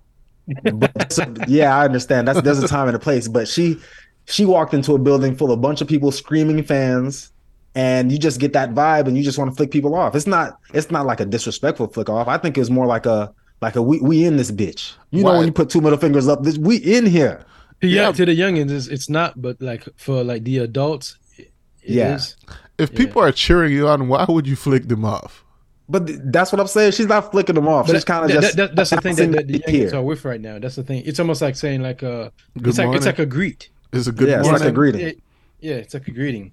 So, 1.09 1.33
yeah, 1.47 1.77
I 1.77 1.85
understand. 1.85 2.27
That's 2.27 2.41
there's 2.41 2.63
a 2.63 2.67
time 2.67 2.87
and 2.87 2.95
a 2.95 2.99
place, 2.99 3.27
but 3.27 3.47
she 3.47 3.77
she 4.25 4.45
walked 4.45 4.73
into 4.73 4.93
a 4.93 4.99
building 4.99 5.35
full 5.35 5.51
of 5.51 5.57
a 5.57 5.61
bunch 5.61 5.81
of 5.81 5.87
people 5.87 6.11
screaming 6.11 6.63
fans, 6.63 7.31
and 7.75 8.11
you 8.11 8.17
just 8.17 8.39
get 8.39 8.53
that 8.53 8.71
vibe, 8.73 9.07
and 9.07 9.17
you 9.17 9.23
just 9.23 9.37
want 9.37 9.51
to 9.51 9.55
flick 9.55 9.71
people 9.71 9.93
off. 9.95 10.15
It's 10.15 10.27
not 10.27 10.57
it's 10.73 10.89
not 10.89 11.05
like 11.05 11.19
a 11.19 11.25
disrespectful 11.25 11.87
flick 11.87 12.09
off. 12.09 12.27
I 12.27 12.37
think 12.37 12.57
it's 12.57 12.69
more 12.69 12.85
like 12.85 13.05
a 13.05 13.33
like 13.61 13.75
a 13.75 13.81
we 13.81 13.99
we 13.99 14.25
in 14.25 14.37
this 14.37 14.51
bitch. 14.51 14.93
You 15.11 15.23
know 15.23 15.37
when 15.37 15.45
you 15.47 15.51
put 15.51 15.69
two 15.69 15.81
middle 15.81 15.99
fingers 15.99 16.27
up, 16.27 16.43
this 16.43 16.57
we 16.57 16.77
in 16.77 17.05
here. 17.05 17.43
Yeah. 17.81 18.03
yeah. 18.07 18.11
to 18.11 18.25
the 18.25 18.37
youngins, 18.37 18.71
it's, 18.71 18.87
it's 18.87 19.07
not, 19.09 19.39
but 19.39 19.61
like 19.61 19.87
for 19.97 20.23
like 20.23 20.43
the 20.45 20.59
adults, 20.59 21.17
it 21.37 21.51
it 21.83 21.95
Yeah. 21.95 22.15
is. 22.15 22.35
If 22.79 22.93
people 22.95 23.21
are 23.21 23.31
cheering 23.31 23.71
you 23.73 23.87
on, 23.87 24.07
why 24.07 24.25
would 24.27 24.47
you 24.47 24.55
flick 24.55 24.87
them 24.87 25.03
off? 25.03 25.43
But 25.89 26.07
th- 26.07 26.19
that's 26.25 26.51
what 26.51 26.59
I'm 26.59 26.67
saying. 26.67 26.91
She's 26.91 27.07
not 27.07 27.31
flicking 27.31 27.55
them 27.55 27.67
off. 27.67 27.87
But 27.87 27.93
She's 27.93 28.03
kind 28.03 28.25
of 28.25 28.31
that- 28.31 28.41
just 28.41 28.57
that- 28.57 28.75
that's 28.75 28.89
the 28.89 28.99
thing 29.01 29.15
that, 29.15 29.31
that 29.31 29.47
the 29.47 29.53
announcing 29.55 29.73
youngins 29.87 29.93
are 29.93 30.03
with 30.03 30.25
right 30.25 30.41
now. 30.41 30.59
That's 30.59 30.75
the 30.75 30.83
thing. 30.83 31.03
It's 31.05 31.19
almost 31.19 31.41
like 31.41 31.55
saying 31.55 31.81
like 31.81 32.03
a. 32.03 32.31
Good 32.57 32.67
it's 32.67 32.77
like 32.77 32.95
it's 32.95 33.05
like 33.05 33.19
a 33.19 33.25
greet. 33.25 33.69
It's 33.93 34.07
a 34.07 34.11
good 34.11 34.27
Yeah, 34.27 34.39
it's 34.39 34.49
like 34.49 34.61
a 34.61 34.71
greeting. 34.71 35.01
It- 35.01 35.19
yeah, 35.61 35.75
it's 35.75 35.93
like 35.93 36.07
a 36.07 36.11
greeting. 36.11 36.51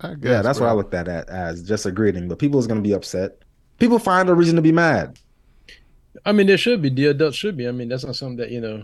Guess, 0.00 0.16
Yeah, 0.20 0.42
that's 0.42 0.58
bro. 0.58 0.66
what 0.66 0.72
I 0.72 0.76
looked 0.76 0.94
at 0.94 1.06
it 1.06 1.28
as 1.28 1.62
just 1.62 1.86
a 1.86 1.92
greeting. 1.92 2.26
But 2.28 2.38
people 2.40 2.58
is 2.58 2.66
gonna 2.66 2.80
be 2.80 2.92
upset. 2.92 3.38
People 3.78 3.98
find 4.00 4.28
a 4.28 4.34
reason 4.34 4.56
to 4.56 4.62
be 4.62 4.72
mad. 4.72 5.18
I 6.26 6.32
mean, 6.32 6.46
there 6.46 6.56
should 6.58 6.82
be 6.82 6.88
the 6.90 7.06
adults 7.06 7.36
should 7.36 7.56
be. 7.56 7.68
I 7.68 7.72
mean, 7.72 7.88
that's 7.88 8.04
not 8.04 8.16
something 8.16 8.36
that 8.38 8.50
you 8.50 8.60
know. 8.60 8.82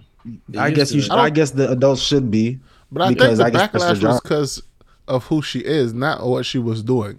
I 0.56 0.70
guess 0.70 0.92
you. 0.92 1.00
Should, 1.02 1.12
I 1.12 1.30
guess 1.30 1.50
the 1.50 1.70
adults 1.70 2.02
should 2.02 2.30
be. 2.30 2.60
But 2.92 3.02
I 3.02 3.06
think 3.08 3.18
because 3.18 3.38
the 3.38 3.44
I 3.46 3.50
guess 3.50 3.68
backlash 3.70 4.02
was 4.02 4.20
because 4.20 4.62
of 5.08 5.24
who 5.24 5.42
she 5.42 5.60
is, 5.60 5.92
not 5.92 6.24
what 6.26 6.46
she 6.46 6.58
was 6.58 6.82
doing. 6.82 7.18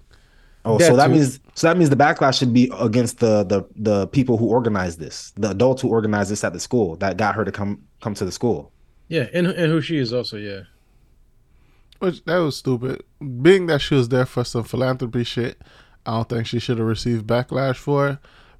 Oh, 0.66 0.78
That 0.78 0.88
so 0.88 0.95
that 0.97 1.07
too. 1.07 1.14
means 1.14 1.39
so 1.55 1.68
that 1.68 1.78
means 1.78 1.89
the 1.89 1.95
backlash 1.95 2.38
should 2.39 2.53
be 2.53 2.72
against 2.80 3.20
the 3.20 3.43
the 3.43 3.64
the 3.76 4.07
people 4.07 4.38
who 4.38 4.47
organized 4.47 4.99
this, 4.99 5.32
the 5.38 5.51
adults 5.51 5.82
who 5.82 5.88
organized 5.89 6.30
this 6.32 6.43
at 6.43 6.53
the 6.53 6.60
school 6.60 6.95
that 6.97 7.18
got 7.18 7.36
her 7.36 7.45
to 7.45 7.51
come 7.51 7.82
come 8.01 8.14
to 8.16 8.26
the 8.26 8.32
school. 8.32 8.72
Yeah, 9.07 9.28
and 9.34 9.47
and 9.47 9.72
who 9.72 9.82
she 9.82 9.97
is 9.97 10.12
also. 10.14 10.38
Yeah, 10.38 10.62
Which 11.99 12.24
that 12.26 12.38
was 12.38 12.57
stupid. 12.57 13.03
Being 13.41 13.66
that 13.68 13.82
she 13.82 13.95
was 13.95 14.10
there 14.10 14.26
for 14.26 14.43
some 14.43 14.64
philanthropy 14.64 15.24
shit, 15.24 15.62
I 16.05 16.12
don't 16.18 16.30
think 16.30 16.45
she 16.47 16.60
should 16.60 16.78
have 16.78 16.88
received 16.88 17.26
backlash 17.26 17.78
for 17.78 18.10
it. 18.10 18.18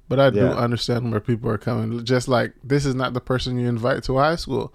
But 0.08 0.18
I 0.18 0.30
do 0.30 0.48
understand 0.48 1.10
where 1.12 1.20
people 1.20 1.48
are 1.50 1.58
coming. 1.58 2.04
Just 2.04 2.26
like 2.26 2.54
this 2.64 2.84
is 2.84 2.94
not 2.96 3.12
the 3.14 3.20
person 3.20 3.58
you 3.58 3.68
invite 3.68 4.02
to 4.04 4.16
high 4.18 4.36
school. 4.36 4.74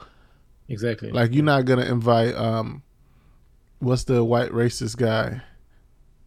exactly. 0.70 1.12
Like 1.12 1.34
you're 1.34 1.44
not 1.44 1.66
gonna 1.66 1.86
invite 1.86 2.34
um, 2.36 2.84
what's 3.80 4.06
the 4.06 4.24
white 4.24 4.52
racist 4.52 4.96
guy, 4.96 5.42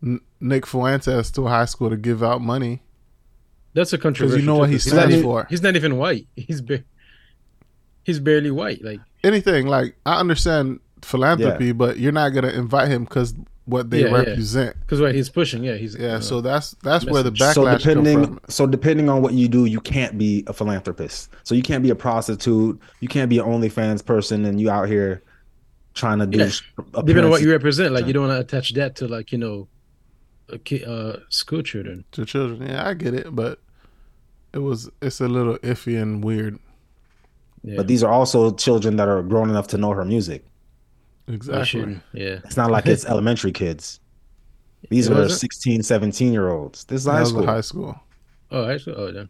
N- 0.02 0.20
Nick 0.40 0.66
Fuentes 0.66 1.30
to 1.32 1.46
a 1.46 1.48
high 1.48 1.64
school 1.64 1.90
to 1.90 1.96
give 1.96 2.22
out 2.22 2.40
money. 2.40 2.82
that's 3.74 3.92
a 3.92 3.98
controversial. 3.98 4.36
Because 4.36 4.42
you 4.42 4.46
know 4.46 4.56
what 4.58 4.66
too, 4.66 4.70
he 4.72 4.76
'cause 4.76 4.84
he's 4.84 4.92
not 4.92 4.98
stands 5.00 5.14
even- 5.16 5.24
for. 5.24 5.46
He's 5.50 5.62
not 5.62 5.76
even 5.76 5.96
white. 5.98 6.26
He's 6.36 6.60
ba- 6.60 6.84
he's 8.04 8.20
barely 8.20 8.50
white. 8.50 8.82
Like 8.82 9.00
Anything 9.24 9.66
like 9.66 9.96
I 10.06 10.18
understand 10.20 10.80
philanthropy, 11.02 11.72
but 11.72 11.98
you're 11.98 12.12
not 12.12 12.30
gonna 12.30 12.48
invite 12.50 12.88
him 12.88 13.04
because 13.04 13.34
what 13.66 13.90
they 13.90 14.00
Yeah, 14.02 14.06
yeah. 14.08 14.12
represent. 14.16 14.76
because 14.80 15.00
what 15.00 15.14
he's 15.14 15.28
pushing. 15.28 15.62
Yeah, 15.62 15.74
he's 15.74 15.94
Yeah, 15.94 16.14
uh, 16.14 16.20
so 16.20 16.40
that's 16.40 16.74
that's 16.82 17.04
where 17.04 17.22
the 17.22 17.30
message. 17.32 17.54
So 17.54 17.64
backlash 17.64 17.82
come 17.82 18.04
depending 18.04 18.24
from. 18.24 18.40
so 18.48 18.66
depending 18.66 19.08
on 19.10 19.20
what 19.22 19.34
you 19.34 19.46
do, 19.48 19.66
you 19.66 19.80
can't 19.80 20.16
be 20.16 20.42
a 20.46 20.52
philanthropist. 20.52 21.28
So 21.44 21.54
you 21.54 21.62
can't 21.62 21.82
be 21.82 21.90
a 21.90 21.94
prostitute. 21.94 22.80
You 23.00 23.08
can't 23.08 23.28
be 23.28 23.38
an 23.38 23.44
OnlyFans 23.44 24.04
person, 24.04 24.44
and 24.46 24.58
you 24.60 24.70
out 24.70 24.88
here 24.88 25.22
trying 25.94 26.18
to 26.20 26.26
do. 26.26 26.38
Yeah. 26.38 26.50
depending 26.94 27.24
on 27.24 27.30
what 27.30 27.42
you 27.42 27.50
represent. 27.50 27.92
Like 27.92 28.06
you 28.06 28.12
don't 28.14 28.26
want 28.28 28.36
to 28.36 28.40
attach 28.40 28.72
that 28.74 28.96
to 28.96 29.08
like 29.08 29.32
you 29.32 29.38
know, 29.38 29.52
a 29.52 29.56
ki- 29.58 29.68
uh, 30.50 31.16
school 31.28 31.62
children. 31.62 32.04
to 32.12 32.24
children. 32.24 32.68
Yeah, 32.68 32.88
I 32.88 32.94
get 32.94 33.14
it, 33.14 33.34
but 33.34 33.60
it 34.52 34.58
was 34.58 34.90
it's 35.02 35.20
a 35.20 35.28
little 35.28 35.58
iffy 35.58 36.00
and 36.00 36.24
weird. 36.24 36.58
Yeah, 37.62 37.76
But 37.76 37.88
these 37.88 38.02
are 38.02 38.12
also 38.12 38.52
children 38.52 38.96
that 38.96 39.08
are 39.08 39.22
grown 39.22 39.50
enough 39.50 39.66
to 39.68 39.78
know 39.78 39.90
her 39.92 40.04
music. 40.04 40.44
Exactly. 41.26 41.64
shouldn't. 41.64 42.02
Yeah, 42.12 42.38
It's 42.44 42.56
not 42.56 42.70
like 42.70 42.86
it's 42.86 43.04
elementary 43.14 43.52
kids. 43.52 44.00
These 44.90 45.08
It 45.08 45.16
are 45.16 45.28
16, 45.28 45.82
17 45.82 46.32
year 46.32 46.48
olds. 46.48 46.84
This 46.84 47.02
is 47.02 47.06
high 47.06 47.24
school. 47.24 47.42
a 47.42 47.46
high 47.46 47.60
school. 47.60 48.00
Oh, 48.50 48.70
actually, 48.70 48.96
oh, 48.96 49.12
then. 49.12 49.28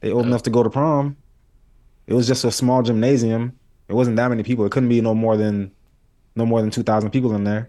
They 0.00 0.10
old 0.12 0.24
enough 0.26 0.42
to 0.44 0.50
go 0.50 0.62
to 0.62 0.70
prom. 0.70 1.16
It 2.06 2.14
was 2.14 2.26
just 2.26 2.44
a 2.44 2.50
small 2.50 2.82
gymnasium. 2.82 3.58
It 3.88 3.94
wasn't 3.94 4.16
that 4.16 4.28
many 4.28 4.42
people. 4.42 4.64
It 4.64 4.72
couldn't 4.72 4.88
be 4.88 5.00
no 5.00 5.14
more 5.14 5.36
than 5.36 5.72
no 6.36 6.46
more 6.46 6.62
than 6.62 6.70
two 6.70 6.82
thousand 6.82 7.10
people 7.10 7.34
in 7.34 7.44
there. 7.44 7.68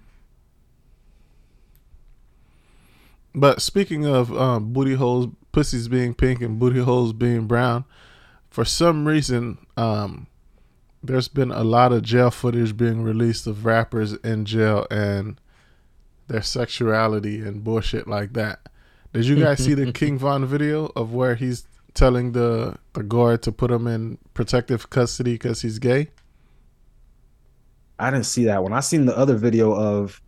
But 3.33 3.61
speaking 3.61 4.05
of 4.05 4.35
um, 4.37 4.73
booty 4.73 4.95
holes, 4.95 5.27
pussies 5.51 5.87
being 5.87 6.13
pink 6.13 6.41
and 6.41 6.59
booty 6.59 6.79
holes 6.79 7.13
being 7.13 7.47
brown, 7.47 7.85
for 8.49 8.65
some 8.65 9.07
reason, 9.07 9.65
um, 9.77 10.27
there's 11.01 11.27
been 11.27 11.51
a 11.51 11.63
lot 11.63 11.93
of 11.93 12.03
jail 12.03 12.31
footage 12.31 12.75
being 12.75 13.01
released 13.01 13.47
of 13.47 13.65
rappers 13.65 14.13
in 14.13 14.45
jail 14.45 14.85
and 14.91 15.39
their 16.27 16.41
sexuality 16.41 17.41
and 17.41 17.63
bullshit 17.63 18.07
like 18.07 18.33
that. 18.33 18.59
Did 19.13 19.25
you 19.25 19.37
guys 19.37 19.63
see 19.63 19.73
the 19.73 19.91
King 19.93 20.17
Von 20.17 20.45
video 20.45 20.91
of 20.95 21.13
where 21.13 21.35
he's 21.35 21.65
telling 21.93 22.31
the 22.31 22.77
the 22.93 23.03
guard 23.03 23.41
to 23.43 23.51
put 23.51 23.69
him 23.69 23.87
in 23.87 24.17
protective 24.33 24.89
custody 24.89 25.33
because 25.33 25.61
he's 25.61 25.79
gay? 25.79 26.09
I 27.99 28.09
didn't 28.09 28.25
see 28.25 28.45
that 28.45 28.63
one. 28.63 28.73
I 28.73 28.79
seen 28.79 29.05
the 29.05 29.17
other 29.17 29.35
video 29.35 29.73
of 29.73 30.21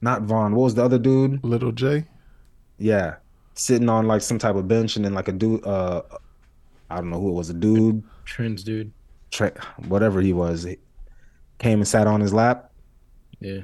not 0.00 0.22
Von. 0.22 0.54
What 0.54 0.64
was 0.64 0.74
the 0.74 0.84
other 0.84 0.98
dude? 0.98 1.42
Lil 1.44 1.72
Jay. 1.72 2.06
Yeah, 2.82 3.16
sitting 3.54 3.88
on 3.88 4.06
like 4.06 4.22
some 4.22 4.38
type 4.38 4.54
of 4.56 4.66
bench, 4.68 4.96
and 4.96 5.04
then 5.04 5.14
like 5.14 5.28
a 5.28 5.32
dude. 5.32 5.64
Uh, 5.66 6.02
I 6.90 6.96
don't 6.96 7.10
know 7.10 7.20
who 7.20 7.28
it 7.30 7.34
was. 7.34 7.48
A 7.50 7.54
dude, 7.54 8.02
Trends, 8.24 8.62
dude. 8.64 8.92
tra- 9.30 9.54
whatever 9.88 10.20
he 10.20 10.32
was, 10.32 10.64
he 10.64 10.76
came 11.58 11.78
and 11.78 11.88
sat 11.88 12.06
on 12.06 12.20
his 12.20 12.34
lap. 12.34 12.70
Yeah. 13.40 13.60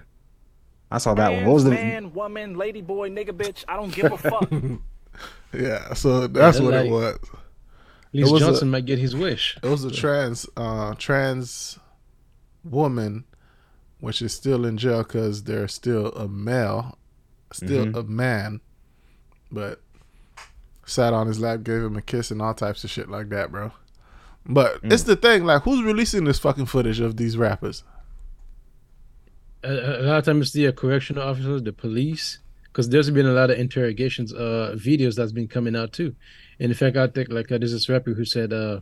I 0.90 0.96
saw 0.98 1.12
that 1.14 1.32
one. 1.32 1.44
What 1.44 1.54
was 1.54 1.64
the? 1.64 1.70
man, 1.72 2.12
woman, 2.14 2.54
lady 2.56 2.80
boy, 2.80 3.10
nigga, 3.10 3.30
bitch? 3.30 3.64
I 3.68 3.76
don't 3.76 3.92
give 3.94 4.12
a 4.12 4.18
fuck. 4.18 4.50
Yeah, 5.52 5.94
so 5.94 6.26
that's 6.28 6.58
Yeah, 6.60 6.64
what 6.64 6.74
it 6.74 6.90
was. 6.90 7.14
At 7.14 7.20
least 8.12 8.32
was 8.32 8.42
a- 8.42 8.44
Johnson 8.46 8.70
might 8.70 8.84
get 8.84 8.98
his 9.00 9.16
wish. 9.16 9.56
It 9.62 9.66
was 9.68 9.82
a 9.82 9.90
trans 9.90 10.46
uh 10.56 10.94
trans 10.96 11.78
woman, 12.64 13.24
which 14.00 14.22
is 14.22 14.32
still 14.32 14.64
in 14.64 14.76
jail 14.76 15.02
because 15.02 15.42
they're 15.44 15.66
still 15.68 16.08
a 16.12 16.28
male, 16.28 16.98
still 17.52 17.96
a 17.96 18.04
man, 18.04 18.60
but 19.50 19.80
sat 20.86 21.12
on 21.12 21.26
his 21.26 21.38
lap, 21.38 21.62
gave 21.62 21.82
him 21.82 21.96
a 21.96 22.02
kiss, 22.02 22.30
and 22.30 22.40
all 22.40 22.54
types 22.54 22.84
of 22.84 22.90
shit 22.90 23.08
like 23.08 23.28
that, 23.30 23.50
bro. 23.50 23.72
But 24.46 24.80
it's 24.82 25.02
the 25.02 25.16
thing, 25.16 25.44
like, 25.44 25.62
who's 25.62 25.82
releasing 25.82 26.24
this 26.24 26.38
fucking 26.38 26.66
footage 26.66 27.00
of 27.00 27.16
these 27.16 27.36
rappers? 27.36 27.84
A, 29.62 29.68
a 29.70 30.00
a 30.00 30.02
lot 30.02 30.18
of 30.18 30.24
times 30.24 30.46
it's 30.46 30.52
the 30.52 30.68
uh, 30.68 30.72
correctional 30.72 31.22
officers, 31.22 31.62
the 31.62 31.72
police, 31.72 32.38
because 32.64 32.88
there's 32.88 33.10
been 33.10 33.26
a 33.26 33.32
lot 33.32 33.50
of 33.50 33.58
interrogations, 33.58 34.32
uh, 34.32 34.74
videos 34.78 35.16
that's 35.16 35.32
been 35.32 35.48
coming 35.48 35.76
out 35.76 35.92
too. 35.92 36.14
And 36.58 36.70
in 36.70 36.76
fact, 36.76 36.96
I 36.96 37.06
think 37.08 37.28
like 37.30 37.52
uh, 37.52 37.58
there's 37.58 37.72
this 37.72 37.88
rapper 37.88 38.14
who 38.14 38.24
said, 38.24 38.52
uh, 38.52 38.80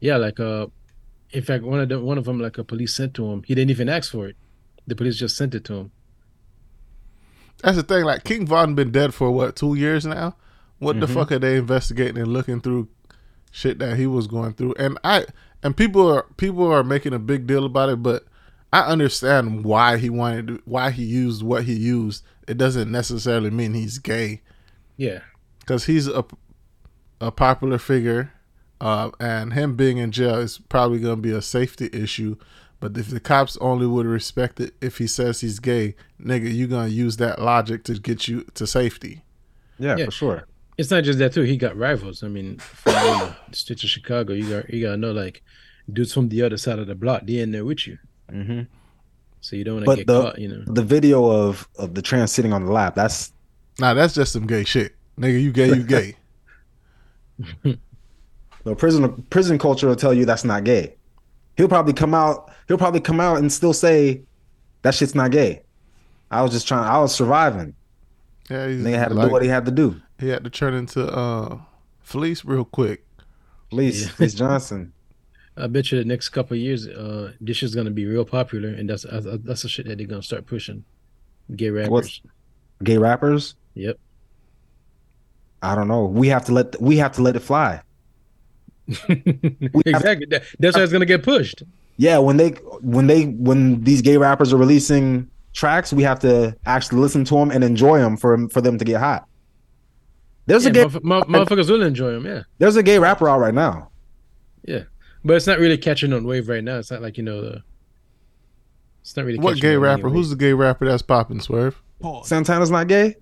yeah, 0.00 0.16
like 0.16 0.40
uh, 0.40 0.68
in 1.30 1.42
fact, 1.42 1.64
one 1.64 1.80
of 1.80 1.88
them, 1.88 2.02
one 2.04 2.18
of 2.18 2.24
them, 2.24 2.40
like 2.40 2.56
a 2.58 2.64
police 2.64 2.94
sent 2.94 3.14
to 3.14 3.30
him. 3.30 3.42
He 3.42 3.54
didn't 3.54 3.70
even 3.70 3.88
ask 3.88 4.12
for 4.12 4.28
it. 4.28 4.36
The 4.86 4.94
police 4.94 5.16
just 5.16 5.36
sent 5.36 5.54
it 5.54 5.64
to 5.64 5.74
him. 5.74 5.92
That's 7.62 7.76
the 7.76 7.82
thing. 7.82 8.04
Like 8.04 8.24
King 8.24 8.46
Von 8.46 8.74
been 8.74 8.90
dead 8.90 9.14
for 9.14 9.30
what 9.30 9.56
two 9.56 9.74
years 9.74 10.04
now. 10.04 10.36
What 10.78 10.98
the 10.98 11.06
fuck 11.06 11.30
are 11.30 11.38
they 11.38 11.56
investigating 11.56 12.18
and 12.18 12.32
looking 12.32 12.60
through 12.60 12.88
shit 13.52 13.78
that 13.78 13.96
he 13.96 14.06
was 14.06 14.26
going 14.26 14.54
through? 14.54 14.74
And 14.78 14.98
I 15.04 15.26
and 15.62 15.76
people 15.76 16.10
are 16.12 16.26
people 16.36 16.70
are 16.72 16.82
making 16.82 17.14
a 17.14 17.20
big 17.20 17.46
deal 17.46 17.64
about 17.64 17.88
it, 17.88 18.02
but 18.02 18.24
I 18.72 18.80
understand 18.80 19.64
why 19.64 19.98
he 19.98 20.10
wanted 20.10 20.46
to, 20.48 20.62
why 20.64 20.90
he 20.90 21.04
used 21.04 21.42
what 21.44 21.64
he 21.64 21.74
used. 21.74 22.24
It 22.48 22.58
doesn't 22.58 22.90
necessarily 22.90 23.50
mean 23.50 23.74
he's 23.74 23.98
gay 23.98 24.42
Yeah, 24.96 25.20
because 25.60 25.84
he's 25.84 26.08
a 26.08 26.24
a 27.20 27.30
popular 27.30 27.78
figure 27.78 28.32
uh, 28.82 29.12
and 29.20 29.52
him 29.52 29.76
being 29.76 29.98
in 29.98 30.10
jail 30.10 30.40
is 30.40 30.58
probably 30.58 30.98
going 30.98 31.14
to 31.14 31.22
be 31.22 31.30
a 31.30 31.40
safety 31.40 31.88
issue. 31.92 32.36
But 32.82 32.98
if 32.98 33.08
the 33.10 33.20
cops 33.20 33.56
only 33.60 33.86
would 33.86 34.06
respect 34.06 34.58
it 34.58 34.74
if 34.80 34.98
he 34.98 35.06
says 35.06 35.40
he's 35.40 35.60
gay, 35.60 35.94
nigga, 36.20 36.52
you 36.52 36.66
gonna 36.66 36.88
use 36.88 37.16
that 37.18 37.40
logic 37.40 37.84
to 37.84 37.94
get 37.94 38.26
you 38.26 38.44
to 38.54 38.66
safety. 38.66 39.22
Yeah, 39.78 39.96
Yeah. 39.96 40.04
for 40.06 40.10
sure. 40.10 40.44
It's 40.76 40.90
not 40.90 41.04
just 41.04 41.18
that 41.20 41.32
too. 41.32 41.42
He 41.42 41.56
got 41.56 41.76
rivals. 41.76 42.24
I 42.24 42.28
mean, 42.28 42.58
from 42.58 42.94
you 42.94 43.34
the 43.50 43.56
streets 43.56 43.84
of 43.84 43.90
Chicago, 43.90 44.32
you 44.32 44.48
got 44.50 44.68
you 44.74 44.82
gotta 44.82 44.96
know 44.96 45.12
like 45.12 45.42
dudes 45.92 46.12
from 46.12 46.28
the 46.28 46.42
other 46.42 46.56
side 46.56 46.80
of 46.80 46.88
the 46.88 46.94
block. 46.96 47.22
They 47.24 47.38
in 47.38 47.52
there 47.52 47.64
with 47.64 47.86
you, 47.86 47.98
hmm 48.28 48.62
so 49.40 49.56
you 49.56 49.64
don't 49.64 49.74
want 49.76 49.84
to 49.84 49.90
But 49.90 49.96
get 49.98 50.06
the 50.08 50.22
caught. 50.22 50.38
You 50.38 50.48
know. 50.48 50.64
the 50.66 50.82
video 50.82 51.24
of 51.30 51.68
of 51.78 51.94
the 51.94 52.02
trans 52.02 52.32
sitting 52.32 52.52
on 52.52 52.64
the 52.66 52.72
lap, 52.72 52.94
that's 52.96 53.32
Nah, 53.78 53.94
that's 53.94 54.12
just 54.14 54.32
some 54.32 54.46
gay 54.46 54.64
shit, 54.64 54.94
nigga. 55.18 55.40
You 55.40 55.52
gay, 55.52 55.68
you 55.68 55.82
gay. 55.84 56.16
the 58.64 58.74
prison 58.76 59.22
prison 59.30 59.58
culture 59.58 59.86
will 59.88 59.96
tell 59.96 60.12
you 60.14 60.24
that's 60.24 60.44
not 60.44 60.64
gay. 60.64 60.94
He'll 61.56 61.68
probably 61.68 61.92
come 61.92 62.14
out. 62.14 62.50
He'll 62.68 62.78
probably 62.78 63.00
come 63.00 63.20
out 63.20 63.38
and 63.38 63.52
still 63.52 63.72
say 63.74 64.22
that 64.82 64.94
shit's 64.94 65.14
not 65.14 65.30
gay. 65.30 65.62
I 66.30 66.42
was 66.42 66.50
just 66.52 66.66
trying. 66.66 66.84
I 66.84 66.98
was 66.98 67.14
surviving. 67.14 67.74
Yeah, 68.50 68.68
he's 68.68 68.82
Nigga 68.82 68.98
had 68.98 69.08
to 69.08 69.14
like- 69.14 69.28
do 69.28 69.32
what 69.32 69.42
he 69.42 69.48
had 69.48 69.64
to 69.66 69.70
do. 69.70 70.00
he 70.18 70.28
had 70.28 70.44
to 70.44 70.50
turn 70.50 70.74
into 70.74 71.06
uh, 71.06 71.58
Fleece 72.00 72.44
real 72.44 72.64
quick. 72.64 73.04
Please, 73.70 74.04
Yeah. 74.04 74.10
please 74.16 74.34
Johnson. 74.34 74.92
I 75.56 75.66
bet 75.66 75.92
you 75.92 75.98
the 75.98 76.04
next 76.06 76.30
couple 76.30 76.54
of 76.54 76.60
years, 76.60 76.88
uh, 76.88 77.32
this 77.40 77.62
is 77.62 77.74
gonna 77.74 77.90
be 77.90 78.06
real 78.06 78.24
popular, 78.24 78.70
and 78.70 78.88
that's 78.88 79.02
that's, 79.02 79.26
that's 79.44 79.62
the 79.62 79.68
shit 79.68 79.86
that 79.86 79.98
they're 79.98 80.06
gonna 80.06 80.22
start 80.22 80.46
pushing. 80.46 80.84
Gay 81.54 81.68
rappers. 81.70 81.90
What's- 81.90 82.20
Gay 82.82 82.96
rappers. 82.98 83.54
Yep. 83.74 83.98
I 85.62 85.74
don't 85.74 85.86
know. 85.88 86.06
We 86.06 86.28
have 86.28 86.44
to 86.46 86.52
let 86.52 86.80
we 86.80 86.96
have 86.96 87.12
to 87.12 87.22
let 87.22 87.36
it 87.36 87.40
fly. 87.40 87.82
Exactly. 88.88 90.26
That, 90.26 90.42
that's 90.58 90.76
why 90.76 90.82
it's 90.82 90.92
gonna 90.92 91.06
get 91.06 91.22
pushed. 91.22 91.62
Yeah, 91.96 92.18
when 92.18 92.36
they 92.36 92.50
when 92.80 93.06
they 93.06 93.24
when 93.26 93.82
these 93.84 94.02
gay 94.02 94.16
rappers 94.16 94.52
are 94.52 94.56
releasing 94.56 95.30
tracks, 95.52 95.92
we 95.92 96.02
have 96.02 96.18
to 96.20 96.56
actually 96.66 97.00
listen 97.00 97.24
to 97.26 97.34
them 97.34 97.50
and 97.50 97.62
enjoy 97.62 97.98
them 97.98 98.16
for 98.16 98.48
for 98.48 98.60
them 98.60 98.78
to 98.78 98.84
get 98.84 98.98
hot. 99.00 99.26
There's 100.46 100.64
Yeah, 100.64 100.70
a 100.70 100.72
gay 100.74 100.84
motherf- 100.84 101.02
mo- 101.04 101.22
motherfuckers 101.22 101.70
will 101.70 101.82
enjoy 101.82 102.12
them. 102.12 102.26
Yeah. 102.26 102.42
there's 102.58 102.76
a 102.76 102.82
gay 102.82 102.98
rapper 102.98 103.28
out 103.28 103.38
right 103.38 103.54
now. 103.54 103.90
Yeah, 104.64 104.84
but 105.24 105.36
it's 105.36 105.46
not 105.46 105.58
really 105.58 105.78
catching 105.78 106.12
on 106.12 106.24
wave 106.24 106.48
right 106.48 106.64
now. 106.64 106.78
It's 106.78 106.90
not 106.90 107.02
like 107.02 107.16
you 107.16 107.22
know 107.24 107.42
the. 107.42 107.62
It's 109.02 109.16
not 109.16 109.26
really. 109.26 109.38
What 109.38 109.58
gay 109.60 109.76
rapper? 109.76 110.04
wave. 110.08 110.12
Who's 110.14 110.30
the 110.30 110.36
gay 110.36 110.52
rapper 110.52 110.86
that's 110.86 111.02
popping? 111.02 111.40
Swerve. 111.40 111.80
Santana's 112.24 112.70
not 112.70 112.88
gay. 112.88 113.16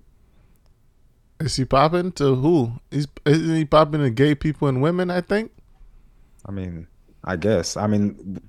Is 1.41 1.55
he 1.55 1.65
popping 1.65 2.11
to 2.13 2.35
who? 2.35 2.73
He's 2.91 3.07
isn't 3.25 3.55
he 3.55 3.65
popping 3.65 4.01
to 4.01 4.09
gay 4.09 4.35
people 4.35 4.67
and 4.67 4.81
women? 4.81 5.09
I 5.09 5.21
think. 5.21 5.51
I 6.45 6.51
mean, 6.51 6.87
I 7.23 7.35
guess. 7.35 7.77
I 7.77 7.87
mean, 7.87 8.39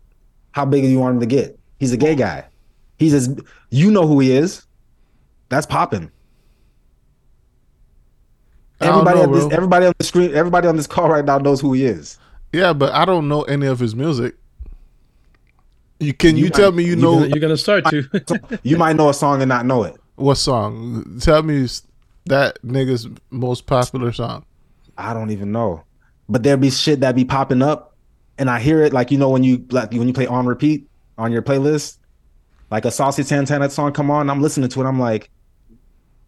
how 0.53 0.65
big 0.65 0.83
do 0.83 0.89
you 0.89 0.99
want 0.99 1.15
him 1.15 1.21
to 1.21 1.27
get? 1.27 1.59
He's 1.81 1.93
a 1.93 1.97
gay 1.97 2.15
guy. 2.15 2.45
He's 2.99 3.15
as 3.15 3.35
you 3.71 3.91
know 3.91 4.07
who 4.07 4.21
he 4.21 4.33
is. 4.33 4.67
That's 5.49 5.67
popping. 5.67 6.11
Everybody 8.81 9.19
know, 9.19 9.25
on 9.25 9.33
this, 9.33 9.53
everybody 9.53 9.87
on 9.87 9.93
the 9.99 10.05
screen, 10.05 10.35
everybody 10.35 10.67
on 10.67 10.77
this 10.77 10.87
call 10.87 11.09
right 11.09 11.25
now 11.25 11.39
knows 11.39 11.61
who 11.61 11.73
he 11.73 11.85
is. 11.85 12.19
Yeah, 12.53 12.73
but 12.73 12.93
I 12.93 13.05
don't 13.05 13.29
know 13.29 13.43
any 13.43 13.67
of 13.67 13.79
his 13.79 13.95
music. 13.95 14.35
You 16.01 16.13
can 16.13 16.37
you, 16.37 16.45
You 16.45 16.51
tell 16.51 16.73
me 16.73 16.83
you 16.83 16.91
You're 16.91 16.99
know 16.99 17.15
gonna, 17.15 17.27
you're 17.29 17.39
gonna 17.41 17.57
start 17.57 17.85
to. 17.91 18.61
You 18.65 18.77
might 18.77 18.97
know 18.97 19.09
a 19.09 19.15
song 19.15 19.41
and 19.41 19.49
not 19.49 19.67
know 19.67 19.85
it. 19.85 19.97
what 20.17 20.35
song? 20.35 21.19
Tell 21.21 21.43
me 21.45 21.65
s- 21.65 21.83
that 22.27 22.59
nigga's 22.63 23.09
most 23.31 23.67
popular 23.67 24.13
song. 24.13 24.45
I 24.97 25.15
don't 25.15 25.31
even 25.31 25.53
know. 25.53 25.85
But 26.29 26.43
there 26.43 26.57
be 26.57 26.71
shit 26.71 27.01
that 27.01 27.15
be 27.15 27.25
popping 27.25 27.63
up, 27.63 27.97
and 28.39 28.49
I 28.49 28.61
hear 28.61 28.83
it 28.83 28.93
like 28.93 29.11
you 29.11 29.19
know 29.19 29.31
when 29.31 29.43
you 29.43 29.65
like 29.71 29.93
when 29.93 30.07
you 30.09 30.15
play 30.15 30.27
on 30.27 30.47
repeat 30.47 30.89
on 31.19 31.33
your 31.33 31.43
playlist, 31.43 31.99
like 32.71 32.85
a 32.85 32.91
Saucy 32.91 33.23
Santana 33.23 33.69
song 33.71 33.93
come 33.93 34.11
on, 34.11 34.31
I'm 34.31 34.41
listening 34.41 34.69
to 34.71 34.81
it. 34.81 34.85
I'm 34.87 35.01
like, 35.01 35.31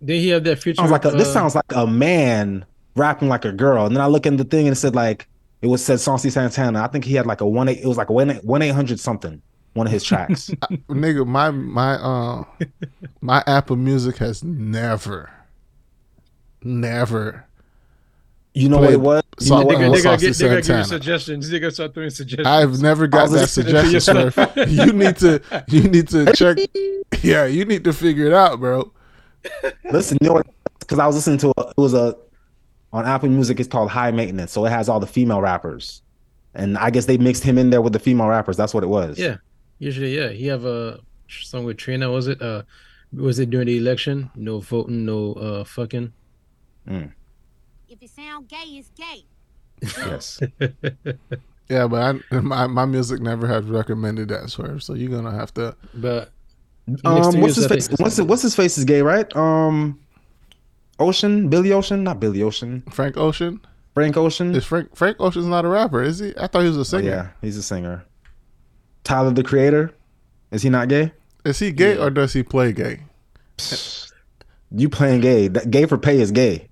Did 0.05 0.21
he 0.21 0.29
have 0.31 0.45
that 0.45 0.59
feature? 0.59 0.77
sounds 0.77 0.91
like 0.91 1.05
a, 1.05 1.11
this 1.13 1.29
uh, 1.29 1.33
sounds 1.33 1.55
like 1.55 1.73
a 1.75 1.87
man 1.87 2.65
rapping 2.97 3.29
like 3.29 3.45
a 3.45 3.53
girl. 3.53 3.87
And 3.87 3.97
then 3.97 4.03
I 4.03 4.07
look 4.07 4.27
in 4.27 4.37
the 4.37 4.45
thing 4.45 4.67
and 4.67 4.77
it 4.77 4.79
said 4.79 4.95
like 4.95 5.29
it 5.63 5.69
was 5.69 5.83
said 5.85 6.01
Saucy 6.01 6.29
Santana. 6.29 6.83
I 6.83 6.89
think 6.89 7.05
he 7.05 7.15
had 7.15 7.27
like 7.27 7.41
a 7.41 7.47
one 7.47 7.69
eight. 7.69 7.79
It 7.79 7.87
was 7.87 7.97
like 7.97 8.11
a 8.11 8.13
one 8.13 8.31
one 8.37 8.61
eight 8.63 8.75
hundred 8.75 9.01
something. 9.01 9.41
One 9.73 9.87
of 9.87 9.93
his 9.93 10.05
tracks. 10.05 10.51
Nigga, 10.89 11.27
my 11.27 11.51
my 11.51 11.95
uh 11.95 12.45
my 13.21 13.43
Apple 13.47 13.77
Music 13.77 14.19
has 14.19 14.45
never, 14.45 15.31
never. 16.65 17.47
You 18.57 18.69
know 18.69 18.79
Played 18.79 18.87
what 18.87 18.93
it 18.95 19.01
was? 19.01 19.23
You 19.41 19.47
song- 19.47 19.61
know 19.61 19.67
what 19.67 19.71
They 19.71 19.75
it 19.75 19.79
gonna, 19.79 19.91
was? 19.91 20.03
they 20.03 20.05
gonna, 20.05 20.17
get, 20.19 20.39
they 20.39 20.61
give 20.63 20.77
you 20.79 20.85
suggestions. 20.85 21.51
They 21.51 21.59
gonna 21.59 21.71
start 21.73 21.93
throwing 21.95 22.11
suggestions. 22.11 22.47
I've 22.47 22.81
never 22.81 23.07
got 23.09 23.23
was 23.31 23.33
that 23.33 23.49
suggestion, 23.49 24.01
sir. 24.01 24.53
you 24.69 24.93
need 24.93 25.17
to 25.17 25.43
you 25.69 25.83
need 25.89 26.09
to 26.09 26.33
check. 26.37 26.59
Yeah, 27.23 27.47
you 27.47 27.65
need 27.65 27.83
to 27.85 27.93
figure 27.93 28.27
it 28.27 28.33
out, 28.33 28.61
bro. 28.61 28.93
Listen, 29.91 30.19
you 30.21 30.29
know 30.29 30.35
what? 30.35 30.47
Because 30.79 30.99
I 31.01 31.07
was 31.07 31.17
listening 31.17 31.39
to 31.39 31.53
a, 31.57 31.69
it 31.71 31.77
was 31.77 31.95
a 31.95 32.17
on 32.93 33.05
Apple 33.07 33.29
Music. 33.29 33.59
It's 33.59 33.69
called 33.69 33.91
High 33.91 34.13
Maintenance, 34.13 34.53
so 34.53 34.65
it 34.67 34.71
has 34.71 34.89
all 34.89 35.01
the 35.01 35.07
female 35.07 35.41
rappers, 35.41 36.03
and 36.55 36.79
I 36.79 36.91
guess 36.91 37.07
they 37.07 37.19
mixed 37.19 37.43
him 37.43 37.59
in 37.59 37.71
there 37.71 37.83
with 37.83 37.93
the 37.93 37.99
female 37.99 38.29
rappers. 38.29 38.57
That's 38.57 38.73
what 38.73 38.85
it 38.85 38.89
was. 38.89 39.19
Yeah, 39.19 39.39
usually, 39.81 40.17
yeah. 40.17 40.29
He 40.29 40.47
have 40.47 40.65
a 40.65 41.01
song 41.29 41.65
with 41.65 41.77
Trina. 41.79 42.09
Was 42.13 42.29
it? 42.29 42.41
Uh, 42.41 42.63
was 43.13 43.41
it 43.41 43.51
during 43.51 43.67
the 43.67 43.79
election? 43.79 44.31
No 44.37 44.61
voting, 44.61 45.05
no 45.05 45.33
uh 45.35 45.65
fucking. 45.65 46.13
If 46.87 48.03
it 48.03 48.11
sound 48.11 48.49
gay, 48.49 48.65
it's 48.67 48.91
gay. 48.91 49.25
Yes. 50.07 50.41
Yeah, 51.71 51.87
but 51.87 52.21
I, 52.31 52.41
my 52.41 52.67
my 52.67 52.85
music 52.85 53.21
never 53.23 53.47
has 53.47 53.65
recommended 53.65 54.29
that 54.29 54.51
swerve. 54.51 54.83
So 54.83 54.93
you're 54.93 55.11
gonna 55.11 55.35
have 55.35 55.53
to. 55.55 55.75
But 55.95 56.31
Um, 57.07 57.41
what's 57.41 57.57
his 57.57 57.67
face? 57.67 57.89
What's 57.99 58.19
it, 58.19 58.27
what's 58.27 58.43
his 58.43 58.55
face 58.55 58.77
is 58.77 58.85
gay, 58.85 59.01
right? 59.01 59.35
Um, 59.35 59.99
Ocean, 60.99 61.49
Billy 61.49 61.73
Ocean, 61.73 62.05
not 62.05 62.21
Billy 62.21 62.43
Ocean, 62.43 62.83
Frank 62.91 63.17
Ocean 63.17 63.61
Frank 63.95 64.15
Ocean. 64.19 64.55
is 64.55 64.65
Frank 64.67 64.95
Frank 64.95 65.17
Ocean's 65.21 65.47
not 65.47 65.65
a 65.65 65.69
rapper, 65.69 66.03
is 66.03 66.19
he? 66.19 66.35
I 66.37 66.49
thought 66.49 66.61
he 66.63 66.69
was 66.69 66.77
a 66.77 66.81
Oh, 66.81 66.83
singer. 66.85 67.09
yeah, 67.09 67.29
he's 67.41 67.57
a 67.57 67.63
singer. 67.63 68.05
Tyler 69.03 69.31
the 69.31 69.43
Creator, 69.43 69.91
is 70.51 70.61
he 70.61 70.69
not 70.69 70.89
gay? 70.89 71.13
Is 71.47 71.59
he 71.61 71.73
gay 71.73 71.97
or 71.97 72.11
does 72.11 72.35
he 72.35 72.43
play 72.43 72.73
gay? 72.75 73.01
You 74.71 74.91
playing 74.91 75.23
gay? 75.23 75.49
That 75.49 75.71
gay 75.71 75.87
for 75.87 75.97
pay 75.97 76.21
is 76.21 76.31
gay. 76.31 76.69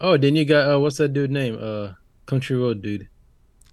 Oh, 0.00 0.16
then 0.16 0.36
you 0.36 0.44
got 0.44 0.70
uh, 0.74 0.78
what's 0.80 0.96
that 0.98 1.12
dude 1.12 1.30
name? 1.30 1.58
Uh, 1.60 1.92
Country 2.26 2.56
Road 2.56 2.82
dude. 2.82 3.08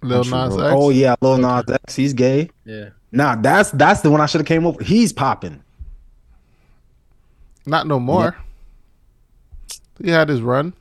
Lil 0.02 0.24
Country 0.24 0.38
Nas 0.38 0.56
X. 0.58 0.74
Oh 0.76 0.90
yeah, 0.90 1.14
Lil 1.20 1.38
Nas 1.38 1.64
X. 1.70 1.94
He's 1.94 2.12
gay. 2.12 2.50
Yeah. 2.64 2.90
Nah, 3.12 3.36
that's 3.36 3.70
that's 3.70 4.00
the 4.00 4.10
one 4.10 4.20
I 4.20 4.26
should 4.26 4.40
have 4.40 4.46
came 4.48 4.66
over. 4.66 4.82
He's 4.82 5.12
popping. 5.12 5.62
Not 7.66 7.86
no 7.86 7.98
more. 7.98 8.36
He 10.02 10.10
had 10.10 10.28
his 10.28 10.40
run. 10.42 10.72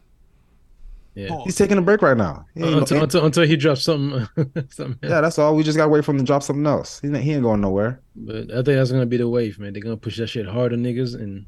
Yeah. 1.16 1.44
He's 1.46 1.56
taking 1.56 1.78
a 1.78 1.82
break 1.82 2.02
right 2.02 2.18
now. 2.18 2.46
He 2.54 2.62
ain't- 2.64 2.80
Until, 2.80 3.04
until 3.04 3.26
until 3.26 3.46
he 3.48 3.56
drops 3.56 3.84
something. 3.84 4.28
something 4.70 5.10
yeah, 5.10 5.22
that's 5.22 5.40
all. 5.40 5.56
We 5.56 5.64
just 5.64 5.78
gotta 5.78 5.90
wait 5.90 6.04
for 6.04 6.12
him 6.12 6.18
to 6.18 6.24
drop 6.26 6.44
something 6.44 6.66
else. 6.66 7.00
He, 7.00 7.08
ain't- 7.08 7.18
he 7.18 7.32
ain't 7.34 7.44
going 7.44 7.62
nowhere. 7.62 8.02
But 8.16 8.52
I 8.52 8.56
think 8.56 8.66
that's 8.66 8.92
gonna 8.92 9.06
be 9.06 9.18
the 9.18 9.30
wave, 9.30 9.58
man. 9.58 9.72
They're 9.74 9.82
gonna 9.82 9.96
push 9.96 10.18
that 10.18 10.28
shit 10.28 10.46
hard 10.46 10.74
on 10.74 10.80
niggas, 10.84 11.16
and 11.16 11.46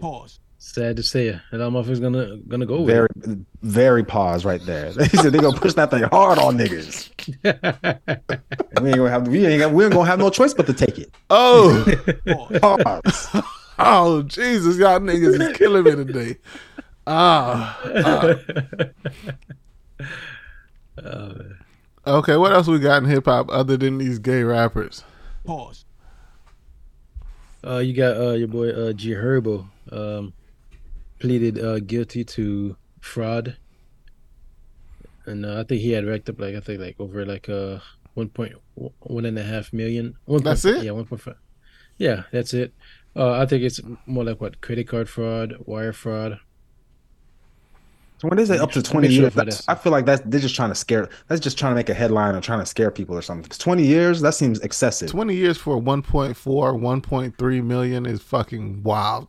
Pause. 0.00 0.40
Sad 0.64 0.96
to 0.96 1.02
say 1.02 1.28
it, 1.28 1.40
and 1.52 1.62
all 1.62 1.70
motherfuckers 1.70 2.00
gonna 2.00 2.36
gonna 2.48 2.66
go 2.66 2.80
with 2.80 2.86
Very, 2.94 3.08
very 3.62 4.04
pause 4.04 4.44
right 4.44 4.64
there. 4.64 4.92
They 4.94 5.08
said 5.08 5.32
they 5.32 5.38
gonna 5.38 5.58
push 5.58 5.74
that 5.74 5.90
thing 5.90 6.04
hard 6.04 6.38
on 6.38 6.56
niggas. 6.58 7.10
We 8.80 8.88
ain't 8.88 8.98
gonna 8.98 9.10
have 9.10 9.28
we 9.28 9.46
ain't 9.46 9.60
gonna, 9.60 9.72
we 9.74 9.84
ain't 9.84 9.92
gonna 9.94 10.06
have 10.08 10.18
no 10.18 10.30
choice 10.30 10.52
but 10.54 10.66
to 10.66 10.72
take 10.72 10.98
it. 10.98 11.10
Oh, 11.30 11.84
Pause. 12.26 13.42
oh, 13.78 14.22
Jesus, 14.22 14.76
y'all 14.78 14.98
niggas 15.00 15.40
is 15.40 15.56
killing 15.56 15.84
me 15.84 15.90
today. 16.04 16.36
Ah, 17.06 17.78
Oh, 21.02 21.40
okay. 22.06 22.36
What 22.36 22.52
else 22.52 22.66
we 22.66 22.78
got 22.78 23.02
in 23.02 23.08
hip 23.08 23.26
hop 23.26 23.48
other 23.50 23.76
than 23.76 23.98
these 23.98 24.18
gay 24.18 24.42
rappers? 24.42 25.04
Pause. 25.44 25.84
Uh, 27.66 27.78
you 27.78 27.94
got 27.94 28.16
uh 28.16 28.32
your 28.32 28.48
boy 28.48 28.70
uh 28.70 28.92
G 28.92 29.10
Herbo 29.10 29.66
um 29.92 30.32
pleaded 31.24 31.58
uh 31.58 31.80
guilty 31.80 32.22
to 32.22 32.76
fraud, 33.00 33.56
and 35.26 35.46
uh, 35.46 35.60
I 35.60 35.64
think 35.64 35.80
he 35.80 35.90
had 35.92 36.04
racked 36.06 36.28
up 36.28 36.38
like 36.38 36.54
I 36.54 36.60
think 36.60 36.80
like 36.80 36.96
over 36.98 37.24
like 37.24 37.48
uh 37.48 37.78
one 38.14 38.28
point 38.28 38.52
one 39.00 39.24
and 39.24 39.38
a 39.38 39.42
half 39.42 39.72
million. 39.72 40.16
One 40.26 40.42
That's 40.42 40.62
point- 40.62 40.76
it? 40.76 40.84
Yeah, 40.84 40.92
one 40.92 41.06
point 41.06 41.22
five. 41.22 41.36
Yeah, 41.96 42.24
that's 42.30 42.52
it. 42.54 42.74
Uh, 43.16 43.32
I 43.32 43.46
think 43.46 43.62
it's 43.62 43.80
more 44.06 44.24
like 44.24 44.40
what 44.40 44.60
credit 44.60 44.88
card 44.88 45.08
fraud, 45.08 45.54
wire 45.64 45.92
fraud. 45.92 46.40
So 48.18 48.28
when 48.28 48.36
they 48.36 48.44
say 48.44 48.58
up 48.58 48.72
to 48.72 48.82
twenty 48.82 49.08
sure 49.08 49.22
years, 49.22 49.32
for 49.32 49.44
that's, 49.44 49.64
that. 49.64 49.72
I 49.72 49.74
feel 49.76 49.92
like 49.92 50.04
that's 50.04 50.22
they're 50.26 50.40
just 50.40 50.54
trying 50.56 50.70
to 50.70 50.74
scare. 50.74 51.08
That's 51.28 51.40
just 51.40 51.56
trying 51.58 51.72
to 51.72 51.76
make 51.76 51.88
a 51.88 51.94
headline 51.94 52.34
or 52.34 52.40
trying 52.40 52.60
to 52.60 52.66
scare 52.66 52.90
people 52.90 53.16
or 53.16 53.22
something. 53.22 53.42
Because 53.44 53.58
twenty 53.58 53.86
years, 53.86 54.20
that 54.20 54.34
seems 54.34 54.60
excessive. 54.60 55.10
20 55.10 55.34
years 55.34 55.56
for 55.56 55.80
1.4, 55.80 56.34
1.3 56.34 57.64
million 57.64 58.06
is 58.06 58.20
fucking 58.20 58.82
wild. 58.82 59.28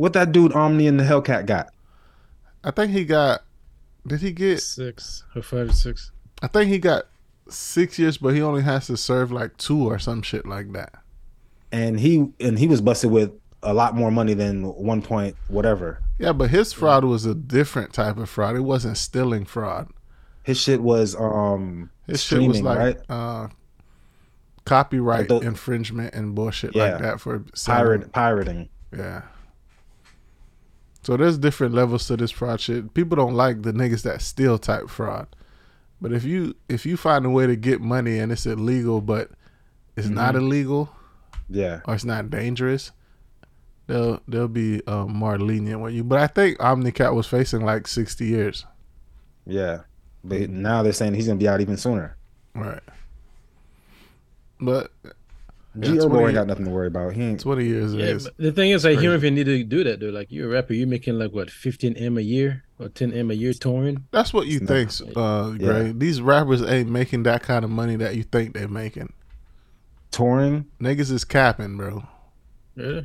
What 0.00 0.14
that 0.14 0.32
dude 0.32 0.54
Omi 0.56 0.86
in 0.86 0.98
a 0.98 1.02
Hellcat 1.02 1.44
got? 1.44 1.68
I 2.64 2.70
think 2.70 2.90
he 2.92 3.04
got, 3.04 3.42
did 4.06 4.20
he 4.22 4.32
get 4.32 4.60
Six 4.62 5.24
or 5.36 5.42
five 5.42 5.68
or 5.68 5.72
six. 5.74 6.10
I 6.42 6.46
think 6.46 6.70
he 6.70 6.78
got 6.78 7.04
six 7.50 7.98
years, 7.98 8.16
but 8.16 8.34
he 8.34 8.40
only 8.40 8.62
has 8.62 8.86
to 8.86 8.96
serve 8.96 9.30
like 9.30 9.58
two 9.58 9.84
or 9.90 9.98
some 9.98 10.22
shit 10.22 10.46
like 10.46 10.72
that. 10.72 10.94
And 11.70 12.00
he 12.00 12.28
and 12.40 12.58
he 12.58 12.66
was 12.66 12.80
busted 12.80 13.10
with 13.10 13.30
a 13.62 13.74
lot 13.74 13.94
more 13.94 14.10
money 14.10 14.32
than 14.32 14.64
one 14.74 15.02
point 15.02 15.36
whatever. 15.48 16.00
Yeah, 16.18 16.32
but 16.32 16.48
his 16.48 16.72
fraud 16.72 17.04
was 17.04 17.26
a 17.26 17.34
different 17.34 17.92
type 17.92 18.16
of 18.16 18.30
fraud. 18.30 18.56
It 18.56 18.60
wasn't 18.60 18.96
stealing 18.96 19.44
fraud. 19.44 19.90
His 20.44 20.58
shit 20.58 20.80
was 20.80 21.14
um 21.14 21.90
His 22.06 22.22
shit 22.24 22.38
was 22.38 22.56
streaming, 22.56 22.64
like 22.64 22.78
right? 22.78 23.00
uh, 23.10 23.48
copyright 24.64 25.28
Like 25.28 25.42
the- 25.42 25.46
infringement 25.46 26.14
and 26.14 26.34
bullshit 26.34 26.74
Yeah. 26.74 26.92
like 26.92 27.02
that 27.02 27.20
for 27.20 27.44
selling- 27.54 27.84
Pirate 28.00 28.12
pirating. 28.12 28.68
Yeah. 28.96 29.22
So 31.02 31.16
there's 31.16 31.38
different 31.38 31.74
levels 31.74 32.06
to 32.08 32.16
this 32.16 32.30
fraud 32.30 32.60
shit. 32.60 32.92
People 32.94 33.16
don't 33.16 33.34
like 33.34 33.62
the 33.62 33.72
niggas 33.72 34.02
that 34.02 34.20
steal 34.22 34.58
type 34.58 34.88
fraud. 34.90 35.26
But 36.00 36.12
if 36.12 36.24
you 36.24 36.54
if 36.68 36.84
you 36.86 36.96
find 36.96 37.24
a 37.26 37.30
way 37.30 37.46
to 37.46 37.56
get 37.56 37.80
money 37.80 38.18
and 38.18 38.32
it's 38.32 38.46
illegal 38.46 39.00
but 39.00 39.30
it's 39.96 40.08
not 40.08 40.34
Mm-hmm. 40.34 40.44
illegal 40.46 40.90
Yeah. 41.48 41.80
or 41.86 41.94
it's 41.94 42.04
not 42.04 42.30
dangerous, 42.30 42.92
they'll 43.86 44.20
they'll 44.28 44.48
be 44.48 44.82
uh, 44.86 45.06
more 45.06 45.38
lenient 45.38 45.80
with 45.80 45.92
you. 45.94 46.04
But 46.04 46.20
I 46.20 46.26
think 46.26 46.58
Omnicat 46.58 47.14
was 47.14 47.26
facing 47.26 47.64
like 47.64 47.86
sixty 47.86 48.26
years. 48.26 48.64
Yeah. 49.46 49.80
But 50.22 50.50
now 50.50 50.82
they're 50.82 50.92
saying 50.92 51.14
he's 51.14 51.26
gonna 51.26 51.38
be 51.38 51.48
out 51.48 51.60
even 51.60 51.76
sooner. 51.76 52.16
Right. 52.54 52.82
But 54.60 54.92
G 55.78 55.90
Yeah, 55.94 56.00
Herbo 56.02 56.24
ain't 56.26 56.34
got 56.34 56.48
nothing 56.48 56.64
to 56.64 56.70
worry 56.70 56.88
about. 56.88 57.12
He 57.12 57.22
ain't 57.22 57.38
twenty 57.40 57.64
years 57.64 57.94
Yeah, 57.94 58.06
is 58.06 58.28
the 58.38 58.50
thing 58.50 58.70
is, 58.72 58.82
like, 58.84 58.94
you 58.94 58.96
crazy. 58.96 59.06
don't 59.06 59.16
even 59.16 59.34
need 59.36 59.44
to 59.44 59.62
do 59.64 59.84
that, 59.84 60.00
though. 60.00 60.08
Like, 60.08 60.26
you're 60.30 60.48
a 60.48 60.52
rapper, 60.52 60.72
you're 60.74 60.88
making 60.88 61.14
like 61.18 61.30
what, 61.32 61.48
15 61.50 61.96
m 61.96 62.18
a 62.18 62.20
year 62.20 62.64
or 62.80 62.88
10 62.88 63.12
m 63.12 63.30
a 63.30 63.34
year 63.34 63.52
touring. 63.52 64.04
that's 64.10 64.32
what 64.32 64.48
you 64.48 64.58
It's 64.62 64.98
think, 65.00 65.16
uh, 65.16 65.52
Yeah. 65.58 65.66
Gray. 65.66 65.92
These 65.92 66.20
rappers 66.22 66.62
ain't 66.62 66.90
making 66.90 67.22
that 67.22 67.42
kind 67.42 67.64
of 67.64 67.70
money 67.70 67.94
that 67.96 68.16
you 68.16 68.24
think 68.24 68.54
they're 68.54 68.66
making. 68.68 69.12
touring. 70.10 70.66
Niggas 70.80 71.12
is 71.12 71.24
capping, 71.24 71.76
bro. 71.76 72.02
Yeah. 72.74 73.02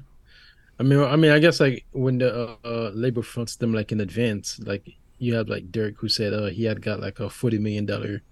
I 0.80 0.84
mean, 0.84 1.00
I 1.00 1.16
mean, 1.16 1.32
I 1.32 1.40
guess 1.40 1.60
like 1.60 1.86
when 1.92 2.18
the 2.18 2.34
uh, 2.34 2.56
uh, 2.66 2.92
label 2.94 3.22
fronts 3.22 3.56
them 3.58 3.74
like 3.74 3.92
in 3.92 4.02
advance, 4.02 4.60
like 4.66 4.90
you 5.20 5.36
have 5.36 5.48
like 5.48 5.72
Derek 5.72 5.96
who 6.00 6.10
said 6.10 6.34
uh 6.34 6.48
he 6.48 6.66
had 6.66 6.82
got 6.82 7.00
like 7.00 7.20
a 7.20 7.30
forty 7.30 7.58
million 7.60 7.86
dollar 7.86 8.24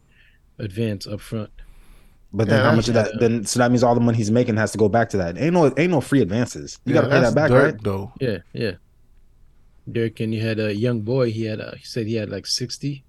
advance 0.59 1.05
up 1.07 1.21
front. 1.21 1.51
But 2.35 2.47
then 2.47 2.59
Yeah, 2.59 2.69
how 2.69 2.75
much 2.75 2.87
of 2.87 2.95
that's- 2.95 3.13
that 3.13 3.19
then 3.19 3.45
so 3.45 3.59
that 3.59 3.69
means 3.69 3.83
all 3.83 3.93
the 3.93 4.01
money 4.01 4.17
he's 4.17 4.31
making 4.31 4.57
has 4.57 4.71
to 4.71 4.77
go 4.77 4.89
back 4.89 5.09
to 5.09 5.17
that. 5.17 5.37
Ain't 5.37 5.53
no 5.53 5.71
ain't 5.77 5.91
no 5.91 6.01
free 6.01 6.21
advances. 6.21 6.79
You 6.85 6.95
Yeah, 6.95 7.01
gotta 7.01 7.13
pay 7.13 7.21
that 7.21 7.35
back, 7.35 7.49
dirt, 7.49 7.73
right? 7.73 7.83
Though 7.83 8.11
Yeah, 8.19 8.37
yeah. 8.53 8.71
Derek 9.91 10.19
and 10.19 10.33
you 10.33 10.41
had 10.41 10.59
a 10.59 10.73
young 10.75 11.01
boy. 11.01 11.29
He 11.31 11.43
had 11.45 11.59
a, 11.59 11.75
he 11.77 11.83
said 11.85 12.07
he 12.07 12.15
had 12.15 12.29
like 12.29 12.47
sixty. 12.47 13.03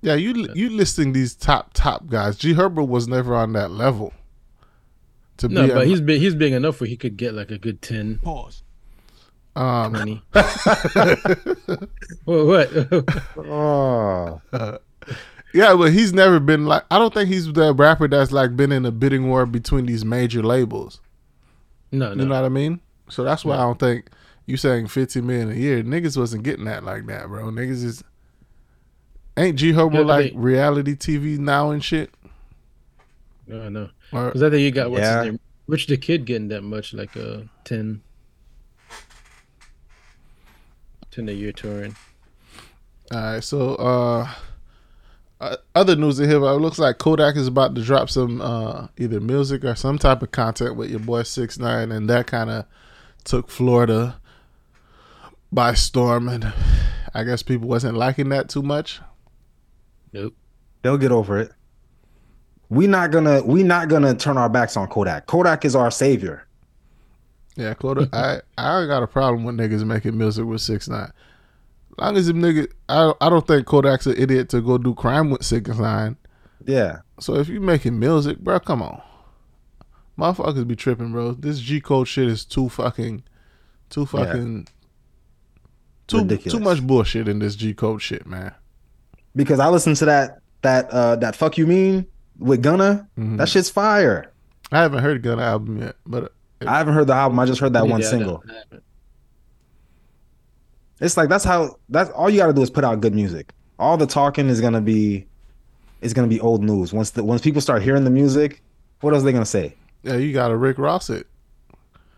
yeah, 0.00 0.14
you 0.14 0.48
you 0.54 0.70
listing 0.70 1.12
these 1.12 1.34
top 1.36 1.70
top 1.74 2.08
guys. 2.08 2.36
G 2.36 2.54
Herbo 2.54 2.86
was 2.88 3.06
never 3.06 3.34
on 3.34 3.52
that 3.52 3.70
level. 3.70 4.12
To 5.38 5.48
No, 5.48 5.66
be, 5.66 5.72
but 5.72 5.82
a- 5.82 5.86
he's 5.86 6.00
big. 6.00 6.20
He's 6.20 6.34
big 6.34 6.52
enough 6.52 6.80
where 6.80 6.88
he 6.88 6.96
could 6.96 7.16
get 7.16 7.32
like 7.34 7.50
a 7.52 7.58
good 7.58 7.80
10, 7.82 8.18
um, 9.54 9.92
20. 9.92 10.22
well, 12.26 12.46
what? 12.46 12.70
Oh, 13.38 14.40
yeah, 15.52 15.74
but 15.76 15.92
he's 15.92 16.12
never 16.12 16.40
been 16.40 16.66
like. 16.66 16.84
I 16.90 16.98
don't 16.98 17.12
think 17.12 17.28
he's 17.28 17.52
the 17.52 17.74
rapper 17.74 18.08
that's 18.08 18.32
like 18.32 18.56
been 18.56 18.72
in 18.72 18.84
a 18.86 18.90
bidding 18.90 19.28
war 19.28 19.46
between 19.46 19.86
these 19.86 20.04
major 20.04 20.42
labels. 20.42 21.00
no, 21.90 22.10
You 22.10 22.24
know 22.24 22.34
what 22.34 22.44
I 22.44 22.48
mean? 22.48 22.80
So 23.08 23.24
that's 23.24 23.44
why 23.44 23.56
I 23.56 23.60
don't 23.60 23.78
think 23.78 24.08
you 24.46 24.56
saying 24.56 24.88
fifty 24.88 25.20
million 25.20 25.50
a 25.50 25.54
year. 25.54 25.82
Niggas 25.82 26.16
wasn't 26.16 26.42
getting 26.44 26.64
that 26.64 26.84
like 26.84 27.06
that, 27.06 27.28
bro. 27.28 27.44
Niggas 27.50 27.84
is 27.84 28.04
ain't 29.36 29.58
G 29.58 29.72
Herbo 29.72 29.94
Yeah, 29.94 30.00
like 30.00 30.32
they- 30.32 30.38
reality 30.38 30.94
TV 30.94 31.38
now 31.38 31.70
and 31.70 31.82
shit. 31.84 32.12
no, 33.46 33.68
no. 33.68 33.90
Or, 34.12 34.26
Because 34.26 34.42
I 34.42 34.50
think 34.50 34.60
you 34.62 34.70
got 34.70 34.90
what's 34.90 35.00
Yeah. 35.02 35.18
his 35.22 35.26
name, 35.32 35.40
Rich 35.66 35.86
the 35.86 35.96
Kid 35.96 36.24
getting 36.26 36.48
that 36.48 36.62
much, 36.62 36.92
like 36.92 37.14
a 37.16 37.48
10, 37.64 38.02
10 41.10 41.28
a 41.28 41.32
year 41.32 41.52
touring. 41.52 41.94
All 43.12 43.20
right, 43.20 43.44
so 43.44 43.74
uh, 43.76 44.28
uh, 45.42 45.56
other 45.74 45.96
news 45.96 46.20
in 46.20 46.30
here, 46.30 46.42
uh, 46.44 46.54
it 46.54 46.60
looks 46.60 46.78
like 46.78 46.98
Kodak 46.98 47.34
is 47.34 47.48
about 47.48 47.74
to 47.74 47.82
drop 47.82 48.08
some 48.08 48.40
uh, 48.40 48.86
either 48.96 49.20
music 49.20 49.64
or 49.64 49.74
some 49.74 49.98
type 49.98 50.22
of 50.22 50.30
content 50.30 50.76
with 50.76 50.88
your 50.88 51.00
boy 51.00 51.24
Six 51.24 51.58
Nine, 51.58 51.90
and 51.90 52.08
that 52.08 52.28
kind 52.28 52.48
of 52.48 52.64
took 53.24 53.50
Florida 53.50 54.20
by 55.50 55.74
storm, 55.74 56.28
and 56.28 56.52
I 57.12 57.24
guess 57.24 57.42
people 57.42 57.66
wasn't 57.66 57.96
liking 57.96 58.28
that 58.28 58.48
too 58.48 58.62
much. 58.62 59.00
Nope. 60.12 60.34
they'll 60.82 60.98
get 60.98 61.10
over 61.10 61.40
it. 61.40 61.50
We 62.68 62.86
not 62.86 63.10
gonna 63.10 63.42
we 63.42 63.64
not 63.64 63.88
gonna 63.88 64.14
turn 64.14 64.38
our 64.38 64.48
backs 64.48 64.76
on 64.76 64.86
Kodak. 64.86 65.26
Kodak 65.26 65.64
is 65.64 65.74
our 65.74 65.90
savior. 65.90 66.46
Yeah, 67.56 67.74
Kodak. 67.74 68.14
I 68.14 68.42
I 68.56 68.86
got 68.86 69.02
a 69.02 69.08
problem 69.08 69.42
with 69.42 69.56
niggas 69.56 69.84
making 69.84 70.16
music 70.16 70.44
with 70.44 70.60
Six 70.60 70.88
Nine. 70.88 71.10
Long 71.98 72.16
as 72.16 72.26
them 72.26 72.40
niggas, 72.40 72.68
I 72.88 73.12
I 73.20 73.28
don't 73.28 73.46
think 73.46 73.66
Kodak's 73.66 74.06
an 74.06 74.14
idiot 74.16 74.48
to 74.50 74.60
go 74.60 74.78
do 74.78 74.94
crime 74.94 75.30
with 75.30 75.44
Six 75.44 75.68
Nine. 75.78 76.16
Yeah. 76.64 76.98
So 77.20 77.34
if 77.36 77.48
you 77.48 77.60
making 77.60 77.98
music, 77.98 78.38
bro, 78.38 78.58
come 78.60 78.82
on. 78.82 79.00
Motherfuckers 80.18 80.66
be 80.66 80.76
tripping, 80.76 81.12
bro. 81.12 81.32
This 81.32 81.58
G 81.60 81.80
code 81.80 82.06
shit 82.08 82.28
is 82.28 82.44
too 82.44 82.68
fucking, 82.68 83.24
too 83.90 84.00
Yeah. 84.00 84.06
fucking, 84.06 84.68
too 86.06 86.18
Ridiculous. 86.18 86.52
too 86.52 86.60
much 86.60 86.86
bullshit 86.86 87.28
in 87.28 87.38
this 87.38 87.56
G 87.56 87.74
code 87.74 88.02
shit, 88.02 88.26
man. 88.26 88.52
Because 89.34 89.58
I 89.60 89.68
listened 89.68 89.96
to 89.96 90.04
that 90.06 90.40
that 90.62 90.90
uh 90.90 91.16
that 91.16 91.34
fuck 91.36 91.58
you 91.58 91.66
mean 91.66 92.06
with 92.38 92.62
Gunna. 92.62 93.08
Mhm. 93.18 93.38
That 93.38 93.48
shit's 93.48 93.70
fire. 93.70 94.30
I 94.70 94.80
haven't 94.80 95.02
heard 95.02 95.22
Gunna 95.22 95.42
album 95.42 95.78
yet, 95.78 95.96
but 96.06 96.32
I 96.66 96.78
haven't 96.78 96.94
heard 96.94 97.06
the 97.08 97.14
album. 97.14 97.38
I 97.38 97.46
just 97.46 97.60
heard 97.60 97.72
that 97.74 97.86
one 97.88 98.00
Yeah, 98.00 98.06
I 98.06 98.10
single. 98.10 98.42
Don't- 101.02 101.06
I 101.06 101.06
haven't. 101.06 101.06
It's 101.06 101.16
like 101.16 101.28
that's 101.28 101.44
how 101.44 101.76
that's 101.88 102.10
all 102.10 102.30
you 102.30 102.38
got 102.38 102.46
to 102.46 102.52
do 102.52 102.62
is 102.62 102.70
put 102.70 102.84
out 102.84 103.00
good 103.00 103.14
music. 103.14 103.52
All 103.78 103.96
the 103.96 104.06
talking 104.06 104.48
is 104.48 104.60
gonna 104.60 104.80
be 104.80 105.26
is 106.00 106.12
gonna 106.14 106.28
be 106.28 106.40
old 106.40 106.62
news. 106.62 106.92
Once 106.92 107.10
the 107.10 107.24
once 107.24 107.42
people 107.42 107.60
start 107.60 107.82
hearing 107.82 108.04
the 108.04 108.10
music, 108.10 108.62
what 109.00 109.12
else 109.12 109.22
are 109.22 109.26
they 109.26 109.32
gonna 109.32 109.44
say? 109.46 109.74
yeah, 110.04 110.16
you 110.16 110.32
got 110.32 110.48
to 110.48 110.56
Rick 110.56 110.78
Ross 110.78 111.10
it. 111.10 111.26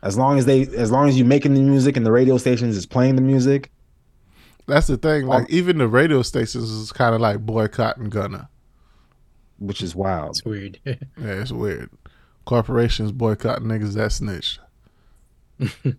As 0.03 0.17
long 0.19 0.39
as 0.39 0.47
they 0.47 0.63
as 0.63 0.91
long 0.91 1.09
as 1.09 1.19
you 1.19 1.25
making 1.25 1.55
the 1.55 1.61
music 1.61 1.97
and 1.97 2.05
the 2.07 2.13
radio 2.13 2.39
stations 2.39 2.77
is 2.77 2.87
playing 2.87 3.17
the 3.17 3.23
music, 3.23 3.71
That's 4.67 4.87
the 4.87 4.97
thing. 4.97 5.27
Like 5.27 5.45
Oh. 5.45 5.47
even 5.51 5.79
the 5.79 5.89
radio 5.89 6.23
stations 6.23 6.71
is 6.71 6.93
kind 6.93 7.15
of 7.15 7.21
like 7.21 7.41
boycotting 7.41 8.09
Gunna. 8.11 8.49
which 9.59 9.83
is 9.83 9.95
wild. 9.95 10.31
It's 10.31 10.45
weird. 10.45 10.79
Yeah, 10.85 10.97
it's 11.17 11.53
weird. 11.53 11.91
Corporations 12.45 13.13
boycotting 13.13 13.67
niggas 13.69 13.95
that 13.95 14.13
snitch. 14.13 14.59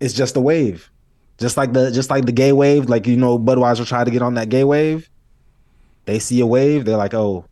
It's 0.00 0.14
just 0.14 0.36
a 0.36 0.40
wave. 0.40 0.90
Just 1.38 1.56
like 1.56 1.72
the 1.72 1.90
just 1.90 2.08
like 2.10 2.24
the 2.24 2.32
gay 2.32 2.52
wave, 2.52 2.88
like 2.88 3.06
you 3.06 3.16
know 3.16 3.38
Budweiser 3.38 3.86
tried 3.86 4.04
to 4.04 4.10
get 4.10 4.22
on 4.22 4.34
that 4.34 4.48
gay 4.48 4.64
wave. 4.64 5.08
They 6.06 6.18
see 6.18 6.40
a 6.40 6.46
wave, 6.46 6.84
they're 6.84 6.96
like, 6.96 7.14
"Oh, 7.14 7.44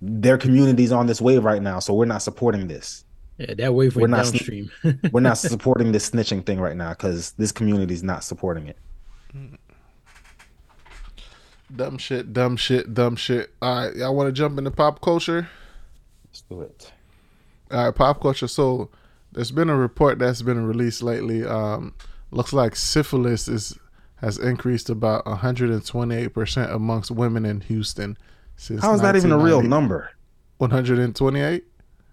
their 0.00 0.38
community's 0.38 0.92
on 0.92 1.06
this 1.06 1.20
wave 1.20 1.42
right 1.44 1.62
now, 1.62 1.78
so 1.80 1.94
we're 1.94 2.04
not 2.04 2.22
supporting 2.22 2.68
this. 2.68 3.04
yeah, 3.38 3.54
that 3.54 3.74
wave 3.74 3.96
We're 3.96 4.02
went 4.02 4.10
not 4.12 4.26
sn- 4.26 4.32
downstream. 4.32 4.70
We're 5.10 5.20
not 5.20 5.38
supporting 5.38 5.90
this 5.92 6.08
snitching 6.10 6.44
thing 6.46 6.60
right 6.60 6.76
now 6.76 6.90
because 6.90 7.32
this 7.32 7.50
community's 7.50 8.02
not 8.02 8.22
supporting 8.24 8.68
it." 8.68 8.76
Dumb 11.74 11.96
shit, 11.96 12.32
dumb 12.32 12.56
shit, 12.56 12.92
dumb 12.92 13.16
shit. 13.16 13.50
All 13.62 13.74
right, 13.86 13.96
y'all 13.96 14.14
want 14.14 14.28
to 14.28 14.32
jump 14.32 14.58
into 14.58 14.70
pop 14.70 15.00
culture? 15.00 15.48
Let's 16.26 16.42
do 16.42 16.60
it. 16.60 16.92
All 17.70 17.86
right, 17.86 17.94
pop 17.94 18.20
culture. 18.20 18.46
So 18.48 18.90
there's 19.32 19.50
been 19.50 19.70
a 19.70 19.76
report 19.76 20.18
that's 20.18 20.42
been 20.42 20.66
released 20.66 21.02
lately. 21.02 21.44
Um, 21.44 21.94
looks 22.32 22.52
like 22.52 22.74
syphilis 22.76 23.46
is 23.48 23.78
has 24.16 24.38
increased 24.38 24.88
about 24.90 25.26
128 25.26 26.28
percent 26.28 26.70
amongst 26.72 27.10
women 27.10 27.44
in 27.44 27.60
Houston 27.62 28.16
since. 28.56 28.80
How 28.82 28.94
is 28.94 29.00
that 29.02 29.16
even 29.16 29.32
a 29.32 29.38
real 29.38 29.62
number? 29.62 30.10
128. 30.58 31.64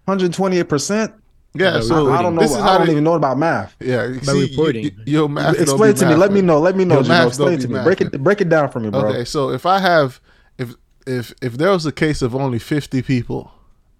128 0.04 0.62
percent. 0.68 1.14
Yeah, 1.54 1.72
By 1.74 1.80
so 1.80 2.12
I 2.12 2.22
don't 2.22 2.36
know. 2.36 2.42
This 2.42 2.52
is 2.52 2.56
I 2.58 2.60
how 2.62 2.78
don't 2.78 2.86
they, 2.86 2.92
even 2.92 3.04
know 3.04 3.14
about 3.14 3.36
math. 3.38 3.74
Yeah, 3.80 4.06
By 4.08 4.18
see, 4.20 4.50
reporting. 4.50 4.84
you- 4.84 4.90
your 5.04 5.28
math 5.28 5.54
don't 5.54 5.62
Explain 5.62 5.92
be 5.94 5.98
to 6.00 6.06
me. 6.08 6.14
Let 6.14 6.32
me 6.32 6.42
know. 6.42 6.60
Let 6.60 6.76
me 6.76 6.84
know. 6.84 6.94
Your 6.96 7.02
Gino. 7.02 7.14
math 7.14 7.36
don't 7.38 7.52
Explain 7.54 7.56
be 7.56 7.62
to 7.62 7.68
me. 7.80 7.82
Break 7.84 8.00
it. 8.00 8.22
Break 8.22 8.40
it 8.40 8.48
down 8.48 8.70
for 8.70 8.78
me, 8.78 8.90
bro. 8.90 9.00
Okay, 9.08 9.24
so 9.24 9.50
if 9.50 9.66
I 9.66 9.80
have 9.80 10.20
if 10.58 10.74
if 11.08 11.32
if 11.42 11.54
there 11.54 11.70
was 11.70 11.86
a 11.86 11.92
case 11.92 12.22
of 12.22 12.36
only 12.36 12.58
50 12.60 13.02
people, 13.02 13.50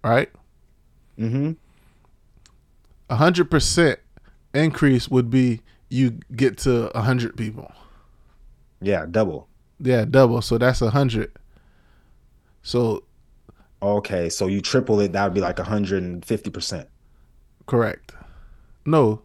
right? 0.03 0.29
Mm-hmm. 1.19 1.51
A 3.09 3.15
hundred 3.15 3.51
percent 3.51 3.99
increase 4.53 5.09
would 5.09 5.29
be 5.29 5.61
you 5.91 6.19
get 6.35 6.57
to 6.59 6.87
a 6.97 7.01
hundred 7.01 7.35
people. 7.37 7.71
Yeah, 8.81 9.05
double. 9.09 9.47
Yeah, 9.79 10.05
double. 10.05 10.41
So 10.41 10.57
that's 10.57 10.81
a 10.81 10.89
hundred. 10.89 11.31
So 12.63 13.03
Okay, 13.83 14.29
so 14.29 14.45
you 14.47 14.61
triple 14.61 14.99
it, 14.99 15.11
that 15.13 15.23
would 15.25 15.33
be 15.33 15.41
like 15.41 15.57
150 15.57 16.49
percent. 16.51 16.87
correct. 17.65 18.13
No, 18.85 19.21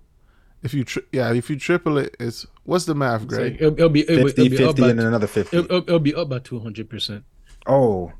if 0.62 0.74
you 0.74 0.84
tri- 0.84 1.02
yeah, 1.12 1.32
if 1.32 1.48
you 1.48 1.56
triple 1.56 1.96
it, 1.98 2.14
it's 2.20 2.46
what's 2.64 2.84
the 2.86 2.94
math, 2.94 3.22
It's 3.22 3.34
Greg? 3.34 3.52
like, 3.52 3.60
it'll, 3.62 3.72
it'll 3.74 3.88
be 3.88 4.00
it'll, 4.02 4.24
50, 4.26 4.42
it'll 4.42 4.50
be 4.50 4.56
50, 4.56 4.64
up 4.64 4.76
by, 4.76 4.90
and 4.90 4.98
then 4.98 5.06
another 5.06 5.26
50. 5.26 5.56
it'll, 5.56 5.64
it'll- 5.66 5.82
it'll 5.88 5.98
be 5.98 6.14
up 6.14 6.28
by 6.28 6.38
two 6.40 6.58
hundred 6.60 6.90
percent. 6.90 7.24
Oh, 7.66 8.12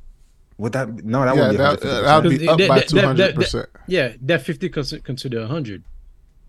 would 0.59 0.73
that 0.73 1.05
no? 1.05 1.25
That 1.25 1.37
yeah, 1.37 1.43
would 1.43 1.51
be 1.51 1.57
that, 1.59 1.81
that 1.81 2.25
would 2.25 2.39
be 2.39 2.49
up 2.49 2.59
that- 2.59 2.69
by 2.69 2.79
that- 2.81 2.89
two 2.89 2.97
that- 2.97 3.05
hundred 3.05 3.27
that- 3.29 3.35
percent. 3.35 3.69
Yeah, 3.87 4.13
that 4.23 4.43
fifty 4.43 4.69
cons- 4.71 4.95
consider 5.05 5.41
a 5.41 5.47
hundred. 5.47 5.85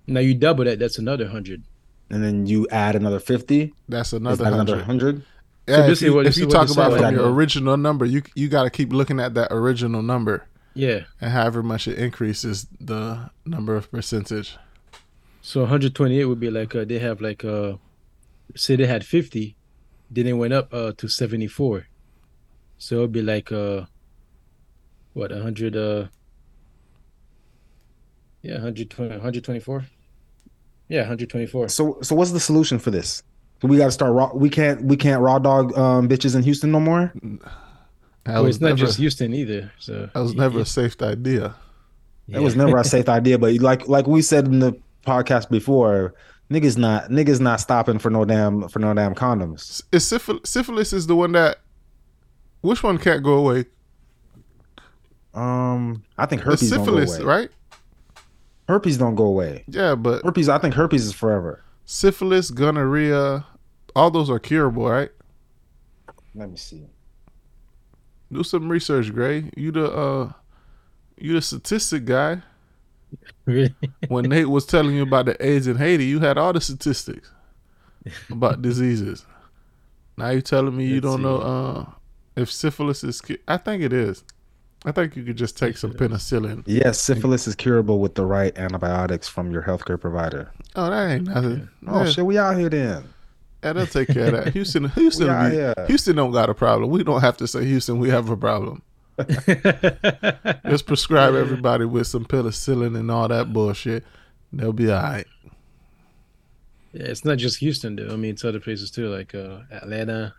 Now 0.05 0.21
you 0.21 0.33
double 0.35 0.63
that, 0.65 0.79
that's 0.79 0.97
another 0.97 1.27
hundred. 1.27 1.63
And 2.09 2.23
then 2.23 2.45
you 2.47 2.67
add 2.71 2.95
another 2.95 3.19
fifty. 3.19 3.73
That's 3.89 4.13
another 4.13 4.43
that 4.43 4.53
another 4.53 4.83
hundred. 4.83 5.15
hundred? 5.15 5.23
Yeah, 5.67 5.87
this 5.87 6.01
if 6.01 6.05
you, 6.07 6.13
what- 6.15 6.25
if 6.25 6.35
this 6.35 6.37
you 6.41 6.47
talk 6.47 6.69
about 6.71 6.97
from 6.97 7.13
your 7.15 7.29
original 7.33 7.75
number, 7.77 8.05
you 8.05 8.21
you 8.35 8.47
got 8.49 8.63
to 8.63 8.69
keep 8.69 8.93
looking 8.93 9.19
at 9.19 9.33
that 9.33 9.49
original 9.51 10.01
number, 10.01 10.47
Yeah. 10.73 11.01
and 11.19 11.31
however 11.31 11.61
much 11.61 11.87
it 11.87 11.97
increases 11.99 12.67
the 12.79 13.29
number 13.45 13.75
of 13.75 13.91
percentage. 13.91 14.57
So 15.41 15.61
128 15.61 16.25
would 16.25 16.39
be 16.39 16.49
like 16.49 16.73
uh, 16.75 16.85
they 16.85 16.99
have 16.99 17.19
like 17.21 17.43
uh 17.43 17.73
say 18.55 18.75
they 18.77 18.85
had 18.87 19.05
50, 19.05 19.55
then 20.09 20.27
it 20.27 20.33
went 20.33 20.53
up 20.53 20.73
uh 20.73 20.93
to 20.97 21.07
74. 21.09 21.87
So 22.77 22.97
it'd 22.99 23.11
be 23.11 23.21
like 23.21 23.51
uh 23.51 23.85
what 25.13 25.31
100 25.31 25.75
uh 25.75 26.07
yeah 28.41 28.53
120 28.53 29.09
124 29.11 29.85
yeah 30.89 31.01
124 31.01 31.69
So 31.69 31.97
so 32.01 32.15
what's 32.15 32.31
the 32.31 32.39
solution 32.39 32.79
for 32.79 32.91
this? 32.91 33.23
So 33.61 33.67
we 33.67 33.77
got 33.77 33.85
to 33.85 33.91
start 33.91 34.13
raw. 34.13 34.31
We 34.33 34.49
can't 34.49 34.83
we 34.83 34.95
can't 34.97 35.21
raw 35.21 35.39
dog 35.39 35.75
um, 35.77 36.07
bitches 36.07 36.35
in 36.35 36.43
Houston 36.43 36.71
no 36.71 36.79
more. 36.79 37.11
That 38.23 38.33
well, 38.33 38.43
was 38.43 38.57
it's 38.57 38.61
not 38.61 38.77
just 38.77 38.97
Houston 38.97 39.33
either 39.33 39.71
so 39.79 40.09
that 40.13 40.19
was 40.19 40.33
yeah, 40.33 40.41
never 40.41 40.57
yeah, 40.57 40.63
a 40.63 40.65
safe 40.65 41.01
idea. 41.01 41.55
It 42.29 42.39
was 42.39 42.55
never 42.57 42.77
a 42.77 42.83
safe 42.83 43.07
idea, 43.07 43.37
but 43.39 43.53
like 43.55 43.87
like 43.87 44.05
we 44.05 44.21
said 44.21 44.45
in 44.47 44.59
the 44.59 44.77
podcast 45.05 45.49
before, 45.49 46.13
niggas 46.51 46.77
not 46.77 47.09
niggas 47.09 47.39
not 47.39 47.61
stopping 47.61 47.99
for 47.99 48.09
no 48.09 48.25
damn 48.25 48.67
for 48.67 48.79
no 48.79 48.93
damn 48.93 49.15
condoms. 49.15 49.81
Is 49.93 50.05
syphilis, 50.05 50.49
syphilis 50.49 50.91
is 50.93 51.07
the 51.07 51.15
one 51.15 51.31
that 51.31 51.59
which 52.61 52.83
one 52.83 52.97
can't 52.97 53.23
go 53.23 53.33
away? 53.33 53.65
Um, 55.33 56.03
I 56.17 56.25
think 56.25 56.41
It's 56.41 56.45
herpes 56.45 56.69
don't 56.71 56.79
go 56.79 56.85
syphilis, 56.85 57.15
away. 57.17 57.25
right? 57.25 57.49
Herpes 58.67 58.97
don't 58.97 59.15
go 59.15 59.25
away. 59.25 59.63
Yeah, 59.67 59.95
but 59.95 60.23
Herpes, 60.23 60.49
I 60.49 60.57
think 60.57 60.73
herpes 60.73 61.05
is 61.05 61.13
forever. 61.13 61.63
syphilis, 61.85 62.51
gonorrhea, 62.51 63.45
all 63.95 64.11
those 64.11 64.29
are 64.29 64.39
curable, 64.39 64.89
right? 64.89 65.09
Let 66.35 66.49
me 66.49 66.57
see. 66.57 66.85
Do 68.31 68.43
some 68.43 68.69
research, 68.69 69.13
Gray. 69.13 69.49
You 69.55 69.71
the 69.71 69.91
uh 69.91 70.31
you 71.17 71.33
the 71.33 71.41
statistic 71.41 72.05
guy. 72.05 72.41
Really? 73.45 73.73
When 74.09 74.27
Nate 74.29 74.49
was 74.49 74.65
telling 74.65 74.95
you 74.95 75.03
about 75.03 75.25
the 75.27 75.45
AIDS 75.45 75.65
in 75.67 75.77
Haiti, 75.77 76.05
you 76.05 76.19
had 76.19 76.37
all 76.37 76.51
the 76.53 76.59
statistics 76.61 77.31
about 78.29 78.61
diseases. 78.61 79.25
Now 80.17 80.29
you 80.29 80.41
telling 80.41 80.75
me 80.75 80.85
you 80.87 80.95
Let's 80.95 81.05
don't 81.05 81.21
know 81.21 81.37
uh 81.37 81.85
if 82.35 82.51
syphilis 82.51 83.03
is 83.03 83.21
cu- 83.21 83.37
I 83.47 83.57
think 83.57 83.81
it 83.81 83.93
is. 83.93 84.23
I 84.87 84.93
think 84.93 85.17
you 85.17 85.23
could 85.25 85.35
just 85.35 85.57
take 85.57 85.75
some 85.77 85.91
penicillin. 85.91 86.63
Yes, 86.65 87.01
syphilis 87.01 87.45
is 87.45 87.55
curable 87.55 87.99
with 87.99 88.15
the 88.15 88.25
right 88.25 88.57
antibiotics 88.57 89.27
from 89.27 89.51
your 89.51 89.63
healthcare 89.63 89.99
provider. 89.99 90.49
Oh, 90.77 90.89
that 90.89 91.09
ain't 91.11 91.27
nothing. 91.27 91.67
Oh 91.85 92.03
yeah, 92.05 92.09
shit, 92.09 92.25
we 92.25 92.37
out 92.37 92.55
here 92.57 92.69
then. 92.69 93.03
yeah, 93.61 93.73
they'll 93.73 93.85
take 93.85 94.07
care 94.07 94.27
of 94.33 94.45
that. 94.45 94.53
Houston, 94.53 94.87
Houston, 94.89 95.27
We 95.51 95.57
be- 95.57 95.87
Houston 95.87 96.15
don't 96.15 96.31
got 96.31 96.49
a 96.49 96.53
problem. 96.53 96.89
We 96.89 97.03
don't 97.03 97.19
have 97.19 97.35
to 97.37 97.47
say 97.49 97.65
Houston. 97.65 97.99
We 97.99 98.09
have 98.11 98.29
a 98.29 98.37
problem. 98.37 98.81
Just 100.69 100.85
prescribe 100.85 101.35
everybody 101.35 101.83
with 101.83 102.07
some 102.07 102.23
penicillin 102.23 102.97
and 102.97 103.11
all 103.11 103.27
that 103.27 103.51
bullshit. 103.51 104.05
They'll 104.53 104.71
be 104.71 104.89
all 104.89 105.01
right. 105.03 105.27
Yeah, 106.93 107.07
it's 107.07 107.25
not 107.25 107.37
just 107.39 107.57
Houston 107.59 107.97
though. 107.97 108.13
I 108.13 108.15
mean, 108.15 108.31
it's 108.31 108.45
other 108.45 108.61
places 108.61 108.89
too, 108.89 109.09
like 109.09 109.35
uh, 109.35 109.59
Atlanta, 109.69 110.33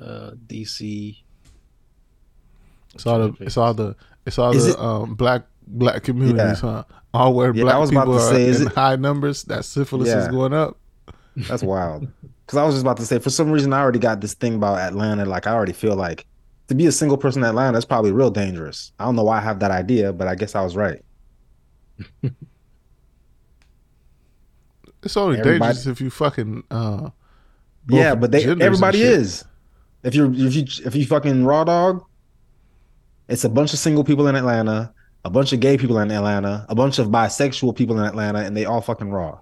uh, 0.00 0.30
DC. 0.46 1.16
It's 2.94 3.06
all 3.06 3.18
the 3.18 3.34
it's 3.44 3.56
all 3.56 3.74
the 3.74 3.96
it's 4.26 4.38
all 4.38 4.54
Is 4.54 4.66
the 4.66 4.72
it- 4.72 4.78
um 4.78 5.14
black 5.14 5.42
black 5.66 6.02
communities, 6.02 6.60
huh? 6.60 6.84
All 7.14 7.34
where 7.34 7.54
Yeah, 7.54 7.62
I 7.62 7.64
black 7.64 7.78
was 7.80 7.90
about 7.90 8.00
people 8.06 8.18
to 8.18 8.24
are 8.24 8.32
say, 8.32 8.42
is 8.44 8.60
in 8.60 8.68
it- 8.68 8.74
high 8.74 8.96
numbers. 8.96 9.44
That 9.44 9.64
syphilis 9.64 10.08
is 10.08 10.28
going 10.28 10.52
up. 10.54 10.78
That's 11.36 11.62
wild. 11.62 12.08
Because 12.44 12.56
I 12.58 12.64
was 12.64 12.74
just 12.74 12.82
about 12.84 12.96
to 12.96 13.06
say, 13.06 13.18
for 13.18 13.30
some 13.30 13.50
reason, 13.50 13.72
I 13.72 13.80
already 13.80 13.98
got 13.98 14.20
this 14.20 14.34
thing 14.34 14.54
about 14.54 14.78
Atlanta. 14.78 15.24
Like, 15.26 15.46
I 15.46 15.52
already 15.52 15.72
feel 15.74 15.94
like 15.96 16.26
to 16.68 16.74
be 16.74 16.86
a 16.86 16.92
single 16.92 17.16
person 17.18 17.42
in 17.44 17.48
Atlanta 17.48 17.76
is 17.78 17.84
probably 17.84 18.10
real 18.10 18.30
dangerous. 18.30 18.92
I 18.98 19.04
don't 19.04 19.16
know 19.16 19.22
why 19.24 19.36
I 19.38 19.40
have 19.40 19.60
that 19.60 19.70
idea, 19.70 20.12
but 20.14 20.26
I 20.28 20.34
guess 20.34 20.54
I 20.54 20.62
was 20.62 20.74
right. 20.74 21.02
It's 25.02 25.16
only 25.16 25.38
Everybody- 25.38 25.58
dangerous 25.74 25.86
if 25.86 26.00
you 26.00 26.10
fucking 26.10 26.64
uh. 26.70 27.10
yeah, 27.88 28.14
but 28.14 28.32
they 28.32 28.44
everybody 28.44 29.02
is. 29.02 29.44
If 30.02 30.14
you're 30.14 30.32
if 30.32 30.54
you 30.54 30.64
if 30.84 30.94
you 30.94 31.06
fucking 31.06 31.44
raw 31.44 31.64
dog, 31.64 32.04
it's 33.28 33.44
a 33.44 33.48
bunch 33.48 33.72
of 33.72 33.78
single 33.78 34.04
people 34.04 34.26
in 34.28 34.34
Atlanta, 34.36 34.92
a 35.24 35.30
bunch 35.30 35.52
of 35.52 35.60
gay 35.60 35.76
people 35.78 35.98
in 35.98 36.10
Atlanta, 36.10 36.64
a 36.68 36.74
bunch 36.74 36.98
of 36.98 37.08
bisexual 37.08 37.76
people 37.76 37.98
in 37.98 38.04
Atlanta, 38.04 38.40
and 38.40 38.56
they 38.56 38.64
all 38.64 38.80
fucking 38.80 39.10
raw. 39.10 39.38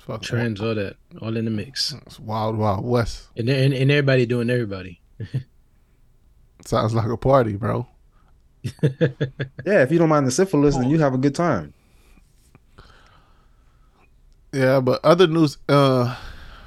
Fucking 0.00 0.20
Trends, 0.22 0.60
all 0.60 0.74
that, 0.74 0.96
all 1.20 1.36
in 1.36 1.44
the 1.44 1.50
mix, 1.50 1.94
It's 2.06 2.18
wild, 2.18 2.56
wild 2.58 2.84
west. 2.84 3.28
and 3.36 3.48
and, 3.48 3.72
and 3.72 3.90
everybody 3.90 4.26
doing 4.26 4.50
everybody. 4.50 5.00
Sounds 6.64 6.94
like 6.94 7.08
a 7.08 7.16
party, 7.16 7.56
bro. 7.56 7.86
Yeah, 8.82 9.82
if 9.82 9.90
you 9.90 9.98
don't 9.98 10.08
mind 10.08 10.26
the 10.26 10.30
syphilis, 10.30 10.76
then 10.76 10.88
you 10.90 10.98
have 11.00 11.14
a 11.14 11.18
good 11.18 11.34
time. 11.34 11.72
Yeah, 14.52 14.80
but 14.80 15.00
other 15.04 15.26
news 15.26 15.58
uh 15.68 16.16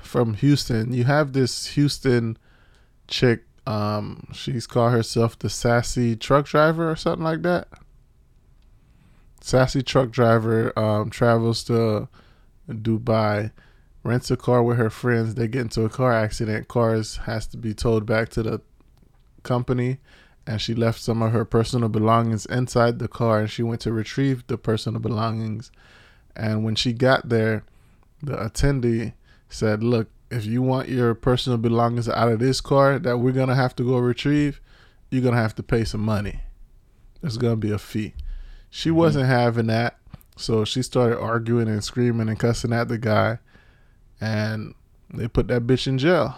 from 0.02 0.34
Houston, 0.36 0.94
you 0.94 1.04
have 1.04 1.34
this 1.34 1.68
Houston 1.68 2.38
chick, 3.08 3.44
um, 3.68 4.28
she's 4.34 4.68
called 4.68 4.92
herself 4.94 5.38
the 5.38 5.50
sassy 5.50 6.16
truck 6.16 6.46
driver 6.46 6.90
or 6.90 6.96
something 6.96 7.24
like 7.24 7.42
that. 7.44 7.68
Sassy 9.42 9.84
truck 9.84 10.12
driver 10.12 10.78
um 10.78 11.10
travels 11.10 11.64
to 11.66 12.08
Dubai, 12.70 13.52
rents 14.04 14.32
a 14.32 14.38
car 14.38 14.64
with 14.64 14.78
her 14.78 14.90
friends, 14.90 15.36
they 15.36 15.48
get 15.48 15.62
into 15.62 15.84
a 15.84 15.90
car 15.90 16.14
accident, 16.14 16.68
cars 16.68 17.18
has 17.26 17.46
to 17.48 17.58
be 17.58 17.74
towed 17.74 18.06
back 18.06 18.30
to 18.30 18.44
the 18.44 18.62
company 19.44 20.00
and 20.48 20.62
she 20.62 20.74
left 20.76 21.02
some 21.02 21.22
of 21.22 21.32
her 21.32 21.46
personal 21.46 21.90
belongings 21.90 22.46
inside 22.48 23.00
the 23.00 23.08
car 23.08 23.40
and 23.42 23.50
she 23.50 23.64
went 23.64 23.82
to 23.82 23.92
retrieve 23.92 24.46
the 24.48 24.58
personal 24.58 25.00
belongings. 25.00 25.72
And 26.36 26.64
when 26.64 26.76
she 26.76 26.94
got 26.94 27.30
there 27.30 27.64
the 28.22 28.36
attendee 28.36 29.14
said, 29.50 29.84
"Look, 29.84 30.10
if 30.36 30.46
you 30.46 30.62
want 30.62 30.90
your 30.90 31.16
personal 31.16 31.58
belongings 31.58 32.10
out 32.10 32.30
of 32.30 32.40
this 32.40 32.60
car 32.60 33.00
that 33.00 33.20
we're 33.20 33.32
gonna 33.32 33.56
have 33.56 33.74
to 33.78 33.84
go 33.84 33.98
retrieve, 33.98 34.60
you're 35.10 35.22
gonna 35.22 35.38
have 35.38 35.56
to 35.56 35.64
pay 35.64 35.86
some 35.86 36.02
money. 36.02 36.42
There's 37.22 37.38
gonna 37.38 37.56
be 37.56 37.72
a 37.72 37.78
fee." 37.78 38.14
She 38.70 38.92
wasn't 38.92 39.28
having 39.28 39.68
that, 39.68 39.98
so 40.36 40.66
she 40.66 40.82
started 40.82 41.18
arguing 41.20 41.70
and 41.70 41.82
screaming 41.82 42.28
and 42.28 42.38
cussing 42.38 42.74
at 42.74 42.90
the 42.90 42.98
guy, 42.98 43.40
and 44.20 44.76
they 45.14 45.30
put 45.30 45.48
that 45.48 45.66
bitch 45.66 45.88
in 45.88 45.98
jail. 45.98 46.36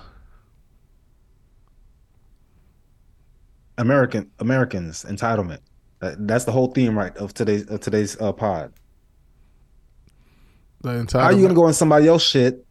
American 3.80 4.30
Americans 4.38 5.06
entitlement. 5.06 5.60
That's 6.00 6.46
the 6.46 6.52
whole 6.52 6.68
theme, 6.68 6.96
right, 6.96 7.18
of 7.18 7.34
today's 7.34 7.68
of 7.68 7.80
today's 7.80 8.20
uh, 8.22 8.32
pod. 8.32 8.74
The 10.82 11.08
How 11.14 11.20
are 11.22 11.34
you 11.34 11.42
gonna 11.42 11.56
go 11.56 11.66
on 11.66 11.74
somebody 11.74 12.08
else 12.08 12.24
shit 12.24 12.67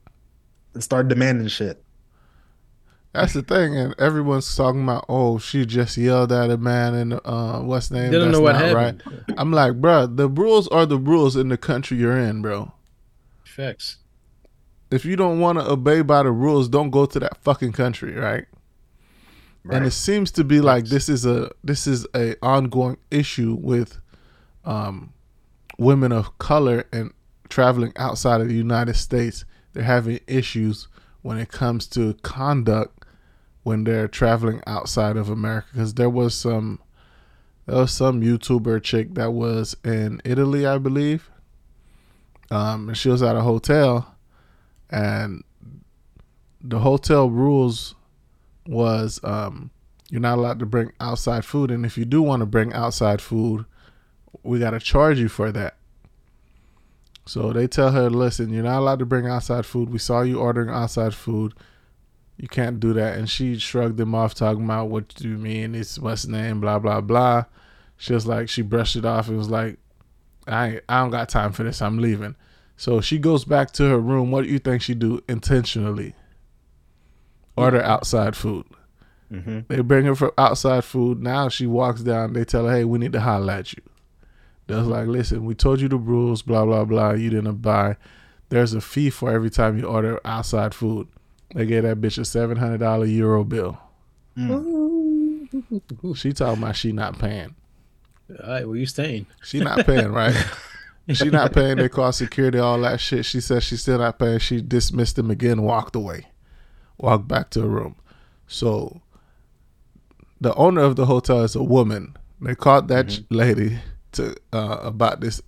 and 0.77 0.85
start 0.85 1.09
demanding 1.09 1.48
shit? 1.48 1.82
That's 3.12 3.32
the 3.32 3.43
thing, 3.43 3.74
and 3.77 3.94
everyone's 3.98 4.55
talking 4.55 4.82
about, 4.82 5.07
oh, 5.09 5.39
she 5.39 5.65
just 5.65 5.97
yelled 5.97 6.32
at 6.32 6.51
a 6.51 6.59
man, 6.59 6.94
and 6.94 7.20
uh, 7.24 7.61
what's 7.61 7.90
name? 7.90 8.11
They 8.11 8.19
don't 8.19 8.28
That's 8.28 8.39
know 8.39 8.43
what 8.43 8.53
not 8.53 8.62
happened. 8.62 9.03
Right. 9.07 9.39
I'm 9.39 9.53
like, 9.53 9.81
bro, 9.81 10.07
the 10.07 10.28
rules 10.28 10.69
are 10.69 10.85
the 10.85 10.98
rules 10.98 11.35
in 11.35 11.48
the 11.48 11.57
country 11.57 11.97
you're 11.97 12.19
in, 12.19 12.43
bro. 12.43 12.73
Facts. 13.44 13.97
if 14.90 15.07
you 15.07 15.16
don't 15.16 15.40
want 15.40 15.59
to 15.59 15.66
obey 15.66 16.03
by 16.03 16.23
the 16.23 16.31
rules, 16.31 16.69
don't 16.69 16.90
go 16.90 17.07
to 17.07 17.19
that 17.19 17.39
fucking 17.39 17.73
country, 17.73 18.15
right? 18.15 18.44
And 19.69 19.85
it 19.85 19.93
seems 19.93 20.31
to 20.32 20.44
be 20.44 20.61
like 20.61 20.85
this 20.85 21.09
is 21.09 21.27
a 21.27 21.51
this 21.65 21.89
is 21.89 22.07
a 22.15 22.36
ongoing 22.40 22.98
issue 23.11 23.57
with 23.61 23.98
um, 24.65 25.12
women 25.78 26.12
of 26.12 26.39
color 26.39 26.85
and 26.93 27.12
traveling 27.48 27.93
outside 27.97 28.40
of 28.40 28.47
the 28.47 28.55
United 28.55 28.94
States. 28.94 29.44
They're 29.77 29.85
having 29.85 30.20
issues 30.27 30.89
when 31.20 31.36
it 31.36 31.51
comes 31.51 31.86
to 31.89 32.15
conduct 32.23 33.05
when 33.62 33.85
they're 33.85 34.09
traveling 34.09 34.62
outside 34.66 35.19
of 35.19 35.28
America. 35.28 35.69
Because 35.70 35.93
there 35.93 36.09
was 36.09 36.35
some 36.35 36.81
there 37.66 37.77
was 37.77 37.93
some 37.93 38.23
YouTuber 38.23 38.82
chick 38.82 39.12
that 39.16 39.35
was 39.35 39.77
in 39.85 40.23
Italy, 40.24 40.66
I 40.66 40.78
believe. 40.78 41.28
Um, 42.51 42.89
and 42.89 42.97
she 42.97 43.11
was 43.11 43.23
at 43.23 43.36
a 43.36 43.43
hotel, 43.43 44.15
and 44.89 45.44
the 46.62 46.78
hotel 46.78 47.28
rules 47.28 47.94
was 48.66 49.20
um, 49.24 49.70
you're 50.09 50.23
not 50.23 50.39
allowed 50.39 50.61
to 50.61 50.66
bring 50.66 50.93
outside 51.01 51.44
food, 51.44 51.70
and 51.70 51.85
if 51.85 51.98
you 51.98 52.07
do 52.07 52.23
want 52.23 52.40
to 52.40 52.47
bring 52.47 52.73
outside 52.73 53.20
food, 53.20 53.66
we 54.43 54.59
got 54.59 54.70
to 54.70 54.81
charge 54.81 55.19
you 55.19 55.28
for 55.28 55.53
that. 55.53 55.74
So 57.27 57.53
they 57.53 57.66
tell 57.66 57.90
her, 57.90 58.09
listen, 58.09 58.51
you're 58.53 58.62
not 58.62 58.78
allowed 58.78 59.01
to 59.01 59.07
bring 59.07 59.27
outside 59.27 59.66
food. 59.66 59.90
We 59.90 59.98
saw 59.98 60.23
you 60.23 60.39
ordering 60.39 60.70
outside 60.70 61.15
food. 61.15 61.55
you 62.36 62.48
can't 62.48 62.78
do 62.81 62.93
that. 62.93 63.19
And 63.19 63.28
she 63.28 63.59
shrugged 63.59 63.97
them 63.97 64.15
off, 64.15 64.35
talking 64.35 64.65
about 64.65 64.89
what 64.89 65.09
do 65.15 65.28
you 65.28 65.39
mean? 65.39 65.74
It's 65.74 65.98
what's 65.98 66.27
name, 66.27 66.61
blah 66.61 66.78
blah 66.78 67.01
blah. 67.01 67.44
She 67.97 68.12
was 68.12 68.27
like, 68.27 68.48
she 68.48 68.62
brushed 68.62 68.97
it 68.97 69.07
off 69.07 69.28
and 69.28 69.39
was 69.39 69.51
like, 69.51 69.78
I 70.47 70.69
ain't, 70.69 70.85
I 70.89 71.01
don't 71.01 71.11
got 71.11 71.28
time 71.31 71.53
for 71.53 71.62
this. 71.65 71.81
I'm 71.81 71.98
leaving. 71.98 72.36
So 72.77 73.01
she 73.01 73.19
goes 73.19 73.44
back 73.47 73.70
to 73.73 73.85
her 73.85 73.98
room. 73.98 74.31
What 74.31 74.44
do 74.44 74.51
you 74.51 74.59
think 74.59 74.82
she 74.82 74.94
do 74.94 75.23
intentionally? 75.28 76.15
Order 77.57 77.82
outside 77.82 78.36
food. 78.36 78.66
Mm-hmm. 79.32 79.61
They 79.69 79.81
bring 79.81 80.05
her 80.05 80.15
for 80.15 80.35
outside 80.39 80.85
food. 80.85 81.23
Now 81.23 81.48
she 81.48 81.66
walks 81.66 82.03
down. 82.03 82.35
They 82.35 82.44
tell 82.44 82.66
her, 82.66 82.77
"Hey, 82.77 82.85
we 82.85 82.98
need 82.98 83.12
to 83.12 83.20
holler 83.20 83.55
at 83.55 83.73
you." 83.73 83.82
They're 84.67 84.81
like, 84.81 85.07
"Listen, 85.07 85.45
we 85.45 85.55
told 85.55 85.81
you 85.81 85.89
the 85.89 85.97
rules. 85.97 86.43
Blah 86.43 86.65
blah 86.65 86.85
blah. 86.85 87.13
You 87.13 87.31
didn't 87.31 87.47
abide. 87.47 87.97
There's 88.49 88.75
a 88.75 88.81
fee 88.81 89.11
for 89.11 89.33
every 89.33 89.51
time 89.51 89.79
you 89.79 89.85
order 89.85 90.21
outside 90.25 90.75
food." 90.75 91.09
They 91.55 91.67
gave 91.67 91.85
that 91.85 92.01
bitch 92.01 92.19
a 92.19 92.25
seven 92.25 92.57
hundred 92.57 92.79
dollar 92.79 93.07
euro 93.07 93.45
bill. 93.45 93.79
Mm. 94.37 96.17
She 96.17 96.33
talking 96.33 96.63
about 96.63 96.77
she 96.77 96.93
not 96.93 97.19
paying. 97.19 97.55
All 98.43 98.51
right, 98.51 98.67
where 98.67 98.77
you 98.77 98.87
staying? 98.87 99.27
She 99.43 99.61
not 99.61 99.87
paying, 99.87 100.11
right? 100.11 100.35
she 101.13 101.31
not 101.31 101.53
paying. 101.53 101.77
They 101.77 101.89
call 101.89 102.13
security, 102.13 102.59
all 102.59 102.81
that 102.81 103.01
shit. 103.01 103.25
She 103.25 103.41
says 103.41 103.63
she's 103.63 103.83
still 103.83 103.99
not 103.99 104.19
paying. 104.19 104.41
She 104.41 104.61
dismissed 104.61 105.19
him 105.19 105.31
again, 105.31 105.63
walked 105.63 105.95
away, 105.95 106.27
walked 106.99 107.29
back 107.29 107.51
to 107.51 107.63
her 107.63 107.69
room. 107.69 107.97
So 108.49 109.01
the 110.41 110.55
owner 110.55 110.83
of 110.83 110.97
the 110.97 111.07
hotel 111.07 111.43
is 111.43 111.55
a 111.55 111.63
woman. 111.63 112.17
They 112.41 112.55
caught 112.55 112.89
that 112.89 113.09
ch- 113.09 113.23
lady 113.31 113.79
to 114.17 114.35
uh, 114.53 114.79
about 114.83 115.21
this 115.21 115.41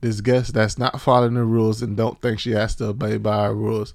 this 0.00 0.20
guest 0.20 0.54
that's 0.54 0.78
not 0.78 1.00
following 1.00 1.34
the 1.34 1.44
rules 1.44 1.80
and 1.82 1.96
don't 1.96 2.20
think 2.20 2.40
she 2.40 2.50
has 2.52 2.74
to 2.76 2.86
obey 2.86 3.16
by 3.18 3.36
our 3.36 3.54
rules. 3.54 3.94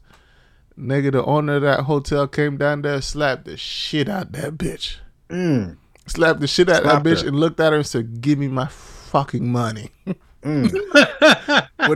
Nigga, 0.79 1.11
the 1.11 1.25
owner 1.25 1.55
of 1.55 1.63
that 1.63 1.81
hotel 1.81 2.27
came 2.27 2.55
down 2.57 2.81
there, 2.83 3.01
slapped 3.01 3.45
the 3.45 3.57
shit 3.57 4.07
out 4.07 4.31
that 4.33 4.57
bitch. 4.57 4.97
Mm. 5.29 5.77
Slapped 6.05 6.39
the 6.39 6.47
shit 6.47 6.69
out 6.69 6.83
Slapped 6.83 7.03
that 7.03 7.09
bitch 7.09 7.21
her. 7.23 7.27
and 7.27 7.39
looked 7.39 7.59
at 7.59 7.71
her 7.73 7.77
and 7.79 7.85
said, 7.85 8.21
"Give 8.21 8.37
me 8.39 8.47
my 8.47 8.67
fucking 8.67 9.51
money." 9.51 9.91
when 10.41 10.69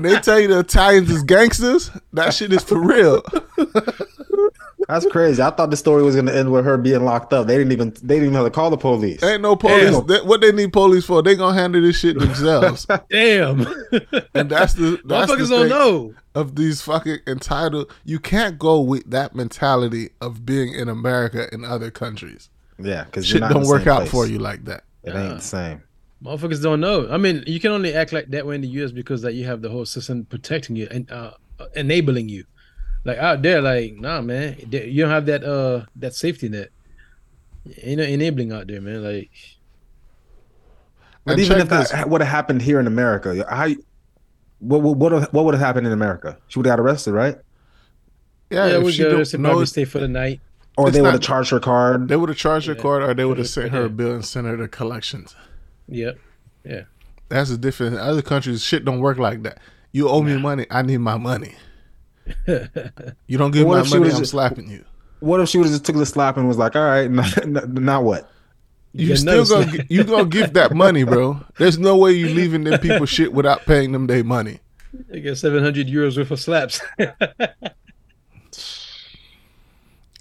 they 0.02 0.20
tell 0.20 0.40
you 0.40 0.48
the 0.48 0.60
Italians 0.60 1.10
is 1.10 1.24
gangsters, 1.24 1.92
that 2.12 2.34
shit 2.34 2.52
is 2.52 2.64
for 2.64 2.80
real. 2.80 3.24
That's 4.92 5.06
crazy. 5.06 5.42
I 5.42 5.52
thought 5.52 5.70
the 5.70 5.78
story 5.78 6.04
was 6.04 6.18
gonna 6.18 6.34
end 6.34 6.52
with 6.52 6.66
her 6.66 6.78
being 6.78 7.06
locked 7.06 7.32
up. 7.32 7.48
They 7.48 7.58
didn't 7.58 7.72
even 7.72 7.92
they 8.04 8.16
didn't 8.16 8.24
even 8.26 8.34
have 8.34 8.44
to 8.44 8.52
call 8.52 8.70
the 8.70 8.76
police. 8.78 9.24
Ain't 9.24 9.42
no 9.42 9.56
police. 9.56 9.98
They- 10.02 10.20
what 10.20 10.42
they 10.42 10.52
need 10.52 10.74
police 10.74 11.06
for? 11.06 11.24
They 11.24 11.36
gonna 11.38 11.58
handle 11.58 11.82
this 11.82 11.98
shit 11.98 12.20
themselves. 12.20 12.86
Damn, 13.10 13.62
and 14.34 14.50
that's 14.50 14.74
the 14.74 15.00
that's 15.06 15.32
the 15.32 15.38
motherfuckers 15.38 15.50
don't 15.50 15.70
know. 15.70 16.14
of 16.36 16.58
these 16.58 16.82
fucking 16.82 17.20
entitled. 17.26 17.90
You 18.04 18.20
can't 18.20 18.60
go 18.60 18.82
with 18.82 19.10
that 19.10 19.34
mentality 19.34 20.10
of 20.20 20.46
being 20.46 20.74
in 20.74 20.90
America 20.90 21.48
in 21.54 21.64
other 21.64 21.90
countries. 21.90 22.50
Yeah, 22.78 23.06
because 23.06 23.26
Shit 23.26 23.40
don't 23.42 23.68
work 23.68 23.88
out 23.88 24.10
for 24.10 24.28
you 24.28 24.40
like 24.40 24.66
that. 24.66 24.84
It 25.04 25.16
ain't 25.16 25.36
the 25.36 25.40
same. 25.42 25.84
Motherfuckers 26.22 26.62
don't 26.62 26.82
know. 26.82 27.08
I 27.10 27.16
mean, 27.18 27.46
you 27.48 27.62
can 27.62 27.72
only 27.72 27.94
act 27.94 28.12
like 28.12 28.28
that 28.32 28.46
way 28.46 28.56
in 28.56 28.62
the 28.62 28.68
U.S. 28.68 28.92
because 28.92 29.22
that 29.22 29.36
you 29.36 29.46
have 29.46 29.62
the 29.62 29.70
whole 29.70 29.86
system 29.86 30.26
protecting 30.26 30.76
you 30.76 30.88
and 30.92 31.10
uh, 31.12 31.32
enabling 31.76 32.28
you. 32.28 32.44
Like 33.04 33.18
out 33.18 33.42
there, 33.42 33.62
like 33.62 33.96
nah, 33.96 34.22
man, 34.22 34.58
you 34.70 35.04
don't 35.04 35.12
have 35.12 35.26
that 35.26 35.44
uh 35.44 35.86
that 35.96 36.14
safety 36.14 36.50
net. 36.50 36.70
You 37.84 37.96
know, 37.96 38.04
enabling 38.04 38.52
out 38.52 38.68
there, 38.68 38.82
man. 38.82 39.04
Like 39.04 39.32
But 41.26 41.34
And 41.34 41.40
even 41.42 41.58
check 41.58 41.64
if 41.66 41.90
that 41.92 42.10
would 42.10 42.22
have 42.22 42.30
happened 42.30 42.62
here 42.62 42.80
in 42.80 42.88
America, 42.88 43.46
how 43.50 43.70
what 44.60 44.82
what 44.82 44.98
what, 44.98 45.34
what 45.34 45.46
would 45.46 45.54
have 45.56 45.62
happened 45.62 45.88
in 45.88 45.94
America? 45.94 46.38
She 46.48 46.60
would 46.60 46.66
have 46.68 46.78
got 46.78 46.84
arrested, 46.84 47.14
right? 47.14 47.38
Yeah, 48.50 48.68
yeah, 48.68 48.78
if 48.78 48.84
we 48.84 48.92
she 48.92 49.04
go 49.04 49.24
don't 49.24 49.42
probably 49.44 49.66
stay 49.66 49.86
for 49.86 50.00
the 50.00 50.08
night. 50.08 50.42
Or 50.78 50.88
It's 50.88 50.96
they 50.96 51.02
would 51.02 51.14
have 51.14 51.22
charged 51.22 51.50
her 51.52 51.60
card. 51.60 52.08
they 52.08 52.16
would 52.16 52.30
have 52.30 52.38
charged 52.38 52.68
her 52.68 52.74
Yeah. 52.74 52.82
court, 52.82 53.04
or 53.04 53.14
they 53.14 53.26
would 53.26 53.38
have 53.38 53.50
sent 53.50 53.72
her 53.72 53.86
a 53.86 53.90
bill 53.90 54.14
and 54.14 54.26
sent 54.26 54.48
her 54.48 54.58
to 54.58 54.68
collections. 54.68 55.36
Yep. 55.88 56.18
Yeah. 56.64 56.82
That's 57.30 57.50
the 57.50 57.58
difference. 57.58 57.94
In 57.94 58.00
other 58.00 58.22
countries, 58.22 58.64
shit 58.64 58.86
don't 58.86 59.00
work 59.00 59.18
like 59.18 59.44
that. 59.44 59.58
You 59.92 60.08
owe 60.10 60.22
me 60.22 60.38
money. 60.38 60.66
I 60.70 60.82
need 60.82 60.98
my 60.98 61.18
money. 61.18 61.56
You 63.28 63.38
don't 63.38 63.52
give 63.52 63.64
But 63.64 63.68
what 63.70 63.76
my 63.76 63.82
if 63.82 63.88
she 63.88 63.98
money, 64.00 64.12
I'm 64.12 64.18
just- 64.20 64.32
slapping 64.32 64.70
you. 64.70 64.86
What 65.20 65.40
if 65.40 65.50
she 65.50 65.58
would 65.60 65.66
have 65.66 65.74
just 65.74 65.86
took 65.86 65.96
the 65.98 66.06
slap 66.06 66.38
and 66.38 66.48
was 66.48 66.58
like, 66.58 66.76
"All 66.76 66.82
right, 66.84 67.10
now, 67.46 67.62
now 67.68 68.02
what?" 68.02 68.30
You 68.94 69.08
Yeah, 69.10 69.16
still 69.16 69.44
no, 69.44 69.50
gonna 69.50 69.62
it's- 69.68 69.88
gi- 69.88 69.94
you 69.96 70.04
gonna 70.04 70.26
give 70.26 70.54
that 70.54 70.74
money, 70.76 71.04
bro. 71.04 71.40
There's 71.58 71.78
no 71.78 71.96
way 71.98 72.14
you 72.14 72.28
leaving 72.30 72.64
them 72.64 72.80
people 72.80 73.06
shit 73.06 73.32
without 73.32 73.66
paying 73.66 73.92
them 73.92 74.08
their 74.08 74.24
money. 74.24 74.60
I 75.14 75.20
get 75.20 75.38
seven 75.38 75.64
hundred 75.64 75.88
euros 75.88 76.18
worth 76.18 76.32
of 76.32 76.40
slaps. 76.40 76.82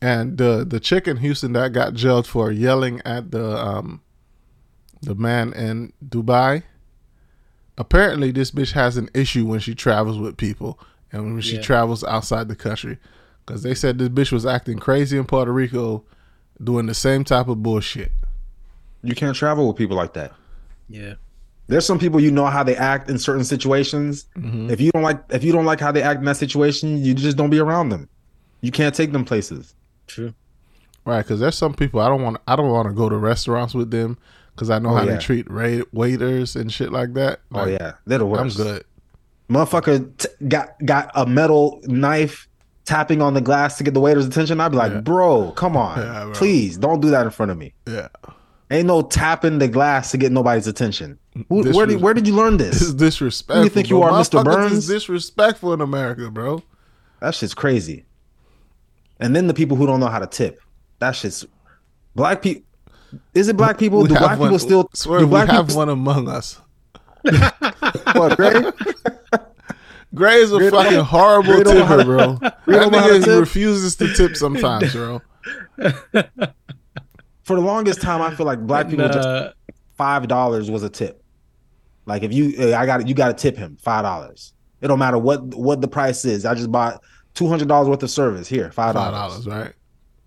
And 0.03 0.39
the 0.39 0.65
the 0.67 0.81
chick 0.81 1.07
in 1.07 1.19
Houston 1.19 1.53
that 1.53 1.73
got 1.73 1.93
jailed 1.95 2.27
for 2.27 2.51
yelling 2.51 3.03
at 3.05 3.31
the 3.33 3.45
um 3.59 4.01
the 5.03 5.15
man 5.15 5.53
in 5.53 5.93
Dubai. 6.07 6.63
Apparently, 7.77 8.31
this 8.31 8.51
bitch 8.51 8.73
has 8.73 8.97
an 8.97 9.11
issue 9.15 9.45
when 9.47 9.61
she 9.61 9.75
travels 9.75 10.19
with 10.19 10.37
people 10.39 10.79
and 11.13 11.33
when 11.35 11.41
she 11.41 11.57
Yeah. 11.57 11.63
travels 11.63 12.05
outside 12.05 12.49
the 12.49 12.57
country, 12.57 12.99
because 13.45 13.63
they 13.63 13.75
said 13.75 13.99
this 13.99 14.09
bitch 14.09 14.33
was 14.33 14.47
acting 14.47 14.79
crazy 14.79 15.17
in 15.19 15.25
Puerto 15.25 15.53
Rico, 15.53 16.05
doing 16.63 16.87
the 16.87 16.95
same 16.95 17.25
type 17.25 17.49
of 17.49 17.63
bullshit. 17.63 18.13
You 19.03 19.15
can't 19.15 19.35
travel 19.37 19.67
with 19.69 19.77
people 19.77 19.97
like 19.97 20.15
that. 20.15 20.33
yeah. 20.89 21.15
There's 21.69 21.87
some 21.87 22.01
people 22.01 22.19
you 22.19 22.33
know 22.33 22.47
how 22.47 22.65
they 22.65 22.75
act 22.75 23.09
in 23.09 23.17
certain 23.17 23.45
situations. 23.45 24.25
Mm-hmm. 24.37 24.71
If 24.71 24.81
you 24.81 24.91
don't 24.91 25.05
like 25.05 25.23
if 25.31 25.45
you 25.45 25.53
don't 25.53 25.65
like 25.65 25.79
how 25.79 25.93
they 25.93 26.03
act 26.03 26.19
in 26.19 26.25
that 26.25 26.37
situation, 26.37 26.99
you 27.05 27.15
just 27.15 27.37
don't 27.37 27.49
be 27.51 27.61
around 27.61 27.91
them. 27.91 28.09
You 28.61 28.73
can't 28.73 28.93
take 28.93 29.13
them 29.13 29.25
places. 29.25 29.73
True. 30.09 30.35
Right, 31.05 31.23
because 31.23 31.39
there's 31.39 31.55
some 31.57 31.73
people 31.75 32.01
I 32.01 32.09
don't 32.09 32.23
want. 32.23 32.39
I 32.49 32.57
don't 32.57 32.71
want 32.71 32.89
to 32.89 32.93
go 32.95 33.09
to 33.09 33.17
restaurants 33.17 33.73
with 33.73 33.93
them 33.93 34.19
because 34.53 34.69
I 34.69 34.81
know 34.81 34.91
Oh, 34.91 34.97
how 34.97 35.05
yeah. 35.05 35.13
they 35.13 35.19
treat 35.19 35.49
ra- 35.49 35.85
waiters 35.93 36.57
and 36.57 36.73
shit 36.73 36.91
like 36.91 37.15
that. 37.15 37.39
Oh 37.55 37.67
yeah, 37.67 37.93
they're 38.05 38.19
the 38.19 38.27
I'm 38.27 38.49
good. 38.49 38.83
Motherfucker 39.51 40.17
t- 40.17 40.29
got 40.49 40.69
got 40.85 41.11
a 41.15 41.27
metal 41.27 41.81
knife 41.85 42.47
tapping 42.85 43.21
on 43.21 43.35
the 43.35 43.41
glass 43.41 43.77
to 43.79 43.85
get 43.85 43.95
the 43.95 44.01
waiter's 44.01 44.27
attention. 44.27 44.61
I'd 44.61 44.71
be 44.71 44.77
like, 44.77 44.93
Yeah. 44.93 45.01
bro, 45.01 45.53
come 45.53 45.77
on, 45.77 45.99
Yeah, 45.99 46.25
bro. 46.25 46.33
please 46.35 46.77
don't 46.77 47.01
do 47.01 47.11
that 47.11 47.25
in 47.25 47.31
front 47.31 47.51
of 47.53 47.59
me. 47.59 47.75
Yeah, 47.87 48.09
Ain't 48.71 48.87
no 48.87 49.03
tapping 49.03 49.59
the 49.59 49.67
glass 49.69 50.13
to 50.13 50.19
get 50.19 50.31
nobody's 50.33 50.67
attention. 50.69 51.19
Who, 51.49 51.65
This 51.65 51.75
where 51.77 51.87
did 51.87 52.01
where 52.01 52.15
did 52.15 52.27
you 52.29 52.35
learn 52.35 52.57
this 52.57 52.81
is 52.81 52.95
this? 52.97 53.15
disrespectful. 53.15 53.57
Who 53.57 53.65
you 53.65 53.71
think 53.71 53.91
you 53.91 53.99
bro. 53.99 54.09
are, 54.15 54.21
Mr. 54.21 54.45
Burns? 54.45 54.73
Is 54.73 54.87
disrespectful 54.87 55.73
in 55.73 55.81
America, 55.81 56.31
bro. 56.31 56.63
That 57.21 57.35
shit's 57.35 57.55
crazy. 57.55 58.05
And 59.19 59.35
then 59.37 59.47
the 59.49 59.55
people 59.55 59.77
who 59.77 59.87
don't 59.87 60.01
know 60.01 60.09
how 60.09 60.19
to 60.21 60.27
tip. 60.27 60.63
That 61.01 61.13
shit's 61.13 61.45
black 62.15 62.41
people. 62.43 62.63
Is 63.35 63.49
it 63.49 63.57
black 63.57 63.79
people? 63.83 64.03
We 64.03 64.09
Do 64.09 64.15
black 64.15 64.39
one- 64.39 64.49
people 64.49 64.59
still? 64.61 64.89
swear 64.95 65.19
do 65.21 65.27
we 65.27 65.31
black 65.31 65.49
have 65.49 65.67
people 65.67 65.79
one 65.79 65.89
among 65.89 66.29
us. 66.29 66.61
what, 68.21 68.37
Gray? 68.37 68.63
Gray 70.15 70.37
is 70.37 70.53
a 70.53 70.59
Gray 70.59 70.71
don't- 70.71 70.85
fucking 70.85 70.99
horrible 71.05 71.55
Gray 71.55 71.63
don't 71.65 71.75
know 71.79 71.85
how 71.85 71.97
tipper, 71.99 72.05
bro. 72.05 72.35
Gray 72.37 72.51
That 72.67 72.81
don't 72.81 72.93
know 72.93 73.01
to 73.01 73.09
nigga 73.15 73.19
he 73.19 73.25
tip? 73.25 73.41
refuses 73.41 73.97
to 73.97 74.13
tip 74.15 74.37
sometimes, 74.37 74.93
bro. 74.93 75.21
For 77.45 77.57
the 77.57 77.63
longest 77.63 78.01
time, 78.01 78.23
I 78.23 78.35
feel 78.35 78.47
like 78.47 78.61
black 78.67 78.89
people 78.89 79.09
just 79.09 79.55
five 79.97 80.29
dollars 80.29 80.71
was 80.71 80.83
a 80.83 80.89
tip. 80.89 81.23
Like 82.07 82.23
if 82.23 82.33
you, 82.33 82.75
I 82.75 82.87
got 82.87 83.07
you 83.09 83.15
got 83.15 83.29
to 83.29 83.35
tip 83.35 83.57
him 83.57 83.77
five 83.81 84.03
dollars. 84.05 84.53
It 84.81 84.89
don't 84.89 84.99
matter 84.99 85.19
what 85.19 85.43
what 85.55 85.81
the 85.81 85.89
price 85.89 86.25
is. 86.25 86.45
I 86.47 86.55
just 86.55 86.71
bought 86.71 87.03
two 87.35 87.49
hundred 87.49 87.69
dollars 87.69 87.89
worth 87.89 88.03
of 88.03 88.11
service. 88.11 88.49
Here, 88.49 88.71
five 88.71 88.95
Five 88.95 89.13
dollars. 89.13 89.45
dollars, 89.45 89.65
right? 89.67 89.75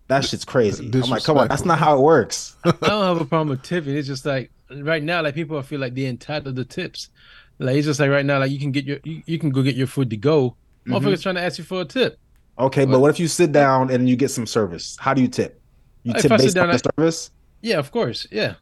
That 0.07 0.25
shit's 0.25 0.45
crazy. 0.45 0.89
I'm 0.93 1.09
like, 1.09 1.23
come 1.23 1.37
on, 1.37 1.47
that's 1.47 1.65
not 1.65 1.79
how 1.79 1.97
it 1.97 2.01
works. 2.01 2.55
I 2.65 2.71
don't 2.71 3.03
have 3.03 3.21
a 3.21 3.25
problem 3.25 3.49
with 3.49 3.63
tipping. 3.63 3.95
It's 3.95 4.07
just 4.07 4.25
like 4.25 4.51
right 4.69 5.01
now, 5.01 5.21
like 5.23 5.33
people 5.33 5.61
feel 5.61 5.79
like 5.79 5.93
they're 5.95 6.09
entitled 6.09 6.55
to 6.57 6.65
tips. 6.65 7.09
Like 7.59 7.77
it's 7.77 7.85
just 7.85 7.99
like 7.99 8.09
right 8.09 8.25
now, 8.25 8.39
like 8.39 8.51
you 8.51 8.59
can 8.59 8.71
get 8.71 8.85
your 8.85 8.99
you, 9.03 9.23
you 9.25 9.39
can 9.39 9.49
go 9.49 9.61
get 9.61 9.75
your 9.75 9.87
food 9.87 10.09
to 10.09 10.17
go. 10.17 10.55
Mm-hmm. 10.85 10.93
Motherfuckers 10.93 11.21
trying 11.21 11.35
to 11.35 11.41
ask 11.41 11.57
you 11.57 11.63
for 11.63 11.81
a 11.81 11.85
tip. 11.85 12.19
Okay, 12.59 12.85
but 12.85 12.99
what 12.99 13.09
if 13.09 13.19
you 13.19 13.27
sit 13.27 13.51
down 13.51 13.89
and 13.89 14.07
you 14.07 14.15
get 14.15 14.29
some 14.29 14.45
service? 14.45 14.95
How 14.99 15.13
do 15.13 15.21
you 15.21 15.27
tip? 15.27 15.59
You 16.03 16.13
If 16.15 16.21
tip 16.21 16.31
I 16.31 16.37
sit 16.37 16.43
based 16.43 16.57
on 16.57 16.67
down, 16.67 16.77
the 16.77 16.91
service. 16.97 17.31
Yeah, 17.61 17.77
of 17.79 17.91
course. 17.91 18.27
Yeah. 18.31 18.55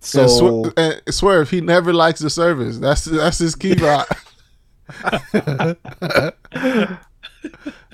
So 0.00 0.22
and, 0.22 0.30
swear, 0.30 0.72
and 0.76 1.02
swear 1.14 1.42
if 1.42 1.50
he 1.50 1.60
never 1.60 1.92
likes 1.92 2.20
the 2.20 2.30
service, 2.30 2.78
that's 2.78 3.06
that's 3.06 3.38
his 3.38 3.56
key 3.56 3.74
rock. 3.74 4.06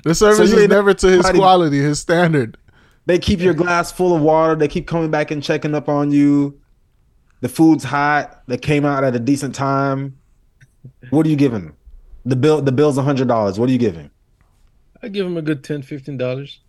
the 0.05 0.15
service 0.15 0.51
you 0.51 0.59
is 0.59 0.69
never 0.69 0.93
to 0.93 1.07
his 1.09 1.31
quality, 1.31 1.79
his 1.79 2.01
standard. 2.01 2.59
they 3.07 3.19
keep 3.19 3.41
your 3.41 3.55
glass 3.55 3.91
full 3.91 4.15
of 4.15 4.21
water. 4.21 4.57
They 4.57 4.69
keep 4.69 4.87
coming 4.87 5.11
back 5.11 5.31
and 5.31 5.43
checking 5.43 5.75
up 5.75 5.89
on 5.89 6.11
you. 6.11 6.61
The 7.43 7.49
food's 7.49 7.85
hot. 7.85 8.43
They 8.47 8.57
came 8.57 8.87
out 8.87 9.05
at 9.05 9.15
a 9.15 9.19
decent 9.19 9.55
time. 9.55 10.17
What 11.11 11.27
are 11.27 11.29
you 11.29 11.37
giving? 11.37 11.67
Them? 11.67 11.77
The 12.25 12.37
bill. 12.37 12.63
The 12.63 12.73
bill's 12.73 12.97
a 12.97 13.03
hundred 13.03 13.29
dollars. 13.29 13.59
What 13.59 13.69
are 13.69 13.73
you 13.73 13.79
giving? 13.79 14.11
I 15.03 15.09
give 15.09 15.27
them 15.27 15.37
a 15.37 15.43
good 15.43 15.63
10 15.65 15.83
dollars. 16.17 16.61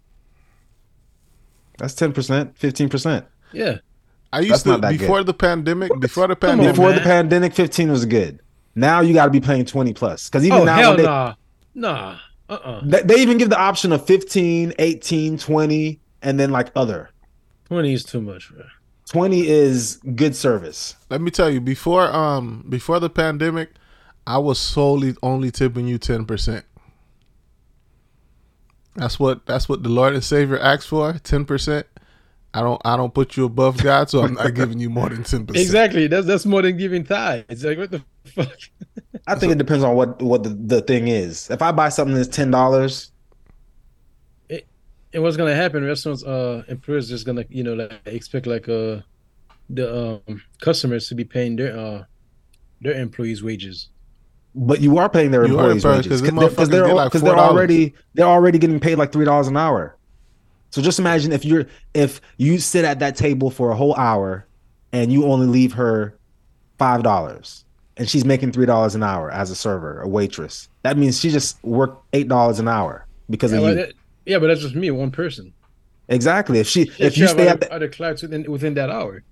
That's 1.77 1.93
ten 1.93 2.11
percent, 2.11 2.57
fifteen 2.57 2.89
percent. 2.89 3.25
Yeah. 3.51 3.77
I 4.31 4.39
used 4.39 4.51
That's 4.51 4.63
to 4.63 4.69
not 4.69 4.81
that 4.81 4.97
before 4.97 5.23
the 5.23 5.33
pandemic. 5.33 5.91
Before 5.99 6.27
the 6.27 6.35
Come 6.35 6.49
on, 6.49 6.57
pandemic, 6.57 6.75
Before 6.75 6.93
the 6.93 7.01
pandemic, 7.01 7.53
fifteen 7.53 7.91
was 7.91 8.05
good. 8.05 8.39
Now 8.75 9.01
you 9.01 9.13
got 9.13 9.25
to 9.25 9.31
be 9.31 9.39
paying 9.39 9.65
twenty 9.65 9.93
plus. 9.93 10.27
Because 10.27 10.45
even 10.45 10.61
oh 10.61 10.63
now, 10.65 10.75
hell 10.75 10.97
they, 10.97 11.03
nah, 11.03 11.35
nah. 11.75 12.17
Uh-uh. 12.49 12.81
They, 12.83 13.01
they 13.03 13.21
even 13.21 13.37
give 13.37 13.49
the 13.49 13.59
option 13.59 13.91
of 13.93 14.05
15, 14.05 14.73
18, 14.77 15.37
20, 15.37 15.99
and 16.21 16.39
then 16.39 16.51
like 16.51 16.71
other. 16.75 17.09
20 17.65 17.93
is 17.93 18.03
too 18.03 18.21
much, 18.21 18.51
bro. 18.51 18.65
20 19.09 19.47
is 19.47 19.97
good 20.15 20.35
service. 20.35 20.95
Let 21.09 21.21
me 21.21 21.31
tell 21.31 21.49
you, 21.49 21.61
before 21.61 22.11
um 22.13 22.65
before 22.69 22.99
the 22.99 23.09
pandemic, 23.09 23.71
I 24.25 24.38
was 24.38 24.59
solely 24.59 25.15
only 25.21 25.51
tipping 25.51 25.88
you 25.88 25.97
ten 25.97 26.25
percent. 26.25 26.65
That's 28.95 29.19
what 29.19 29.45
that's 29.45 29.67
what 29.67 29.84
the 29.84 29.89
Lord 29.89 30.13
and 30.13 30.23
Savior 30.23 30.59
asked 30.59 30.88
for, 30.88 31.13
ten 31.23 31.45
percent. 31.45 31.88
I 32.53 32.61
don't 32.61 32.81
I 32.85 32.95
don't 32.95 33.13
put 33.13 33.35
you 33.35 33.45
above 33.45 33.81
God, 33.81 34.09
so 34.09 34.21
I'm 34.21 34.35
not 34.35 34.53
giving 34.55 34.80
you 34.80 34.89
more 34.89 35.09
than 35.09 35.23
ten 35.23 35.45
percent. 35.45 35.65
Exactly. 35.65 36.07
That's 36.07 36.27
that's 36.27 36.45
more 36.45 36.61
than 36.61 36.77
giving 36.77 37.03
tithes. 37.03 37.45
It's 37.49 37.63
like 37.63 37.77
what 37.77 37.91
the 37.91 38.03
fuck? 38.25 38.57
I 39.27 39.35
think 39.35 39.51
it 39.51 39.57
depends 39.57 39.84
on 39.84 39.95
what 39.95 40.21
what 40.21 40.43
the, 40.43 40.49
the 40.49 40.81
thing 40.81 41.07
is. 41.07 41.49
If 41.49 41.61
I 41.61 41.71
buy 41.71 41.89
something 41.89 42.15
that's 42.15 42.27
ten 42.27 42.51
dollars, 42.51 43.11
And 45.14 45.22
what's 45.23 45.38
gonna 45.38 45.56
happen? 45.56 45.84
Restaurants, 45.85 46.23
uh, 46.23 46.64
employers 46.68 47.07
just 47.10 47.26
gonna 47.26 47.45
you 47.49 47.64
know 47.64 47.73
like 47.76 47.94
expect 48.06 48.48
like 48.48 48.68
uh 48.68 48.99
the 49.69 50.19
um 50.27 50.41
customers 50.61 51.07
to 51.10 51.15
be 51.15 51.23
paying 51.23 51.56
their 51.56 51.77
uh 51.77 52.03
their 52.81 52.94
employees 52.99 53.44
wages. 53.44 53.90
but 54.56 54.81
you 54.81 54.98
are 54.98 55.10
paying 55.10 55.31
their 55.31 55.45
You 55.48 55.53
employees 55.53 55.84
paying- 55.84 55.95
wages 55.98 56.22
'cause 56.22 56.22
because 56.22 56.69
they're 56.69 56.84
motherfuckers 56.85 56.94
like 56.95 57.06
because 57.11 57.22
they're 57.22 57.38
already 57.38 57.94
they're 58.14 58.27
already 58.27 58.57
getting 58.60 58.80
paid 58.80 58.95
like 58.98 59.11
three 59.11 59.26
dollars 59.26 59.48
an 59.48 59.57
hour. 59.57 59.95
So 60.72 60.81
just 60.81 60.98
imagine 60.99 61.31
if 61.31 61.45
you're 61.45 61.65
if 61.94 62.19
you 62.38 62.57
sit 62.57 62.84
at 62.85 62.99
that 62.99 63.15
table 63.15 63.49
for 63.52 63.69
a 63.72 63.76
whole 63.76 63.95
hour 63.95 64.45
and 64.91 65.11
you 65.11 65.26
only 65.26 65.48
leave 65.48 65.73
her 65.73 66.18
five 66.80 67.03
dollars 67.03 67.64
and 67.98 68.10
she's 68.10 68.26
making 68.26 68.52
three 68.52 68.65
dollars 68.65 68.95
an 68.95 69.03
hour 69.03 69.30
as 69.31 69.52
a 69.52 69.56
server, 69.56 70.02
a 70.02 70.07
waitress. 70.07 70.68
That 70.81 70.98
means 70.98 71.19
she 71.19 71.30
just 71.30 71.64
worked 71.64 72.03
eight 72.14 72.27
dollars 72.27 72.60
an 72.60 72.68
hour 72.68 73.06
because 73.30 73.52
Yeah 73.52 73.57
of 73.60 73.64
but, 73.64 73.69
you. 73.69 73.76
that- 73.76 73.94
yeah, 74.25 74.39
but 74.39 74.47
that's 74.47 74.61
just 74.61 74.75
me, 74.75 74.91
one 74.91 75.11
person. 75.11 75.53
Exactly. 76.07 76.59
If 76.59 76.67
she 76.67 76.91
if 76.99 77.13
she 77.13 77.21
you 77.21 77.27
stay 77.27 77.47
other, 77.47 77.51
at 77.51 77.59
the, 77.61 77.73
other 77.73 77.89
clients 77.89 78.21
within 78.21 78.49
within 78.51 78.73
that 78.75 78.89
hour. 78.89 79.23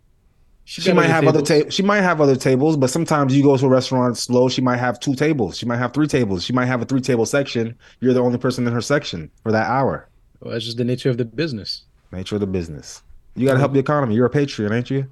she 0.64 0.82
got 0.82 0.96
might 0.96 1.08
have 1.08 1.28
other 1.28 1.42
tables. 1.42 1.48
tables. 1.48 1.74
She 1.74 1.84
might 1.84 2.02
have 2.02 2.22
other 2.22 2.36
tables, 2.36 2.78
but 2.78 2.90
sometimes 2.90 3.36
you 3.36 3.44
go 3.44 3.58
to 3.58 3.66
a 3.66 3.70
restaurant 3.70 4.18
slow. 4.18 4.48
She 4.50 4.62
might 4.62 4.78
have 4.78 5.00
two 5.00 5.16
tables. 5.16 5.58
She 5.58 5.66
might 5.66 5.78
have 5.78 5.94
three 5.94 6.08
tables. 6.08 6.44
She 6.44 6.54
might 6.54 6.68
have 6.68 6.82
a 6.82 6.86
three 6.86 7.02
table 7.02 7.26
section. 7.26 7.76
You're 8.00 8.14
the 8.14 8.22
only 8.22 8.38
person 8.38 8.66
in 8.66 8.74
her 8.74 8.82
section 8.82 9.30
for 9.44 9.52
that 9.52 9.68
hour. 9.68 10.08
Well, 10.40 10.54
that's 10.54 10.66
just 10.66 10.78
the 10.78 10.86
nature 10.86 11.10
of 11.10 11.18
the 11.18 11.26
business. 11.26 11.84
Nature 12.12 12.36
of 12.36 12.42
the 12.42 12.48
business. 12.48 13.04
You 13.36 13.48
got 13.48 13.54
to 13.54 13.60
help 13.60 13.74
the 13.74 13.80
economy. 13.80 14.16
You're 14.16 14.26
a 14.26 14.30
patriot, 14.30 14.72
ain't 14.72 14.90
you? 14.90 15.08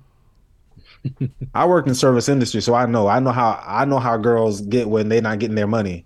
I 1.53 1.65
work 1.65 1.87
in 1.87 1.95
service 1.95 2.27
industry, 2.27 2.61
so 2.61 2.73
I 2.73 2.85
know. 2.85 3.07
I 3.07 3.19
know 3.19 3.31
how. 3.31 3.61
I 3.65 3.85
know 3.85 3.99
how 3.99 4.17
girls 4.17 4.61
get 4.61 4.89
when 4.89 5.09
they're 5.09 5.21
not 5.21 5.39
getting 5.39 5.55
their 5.55 5.67
money. 5.67 6.05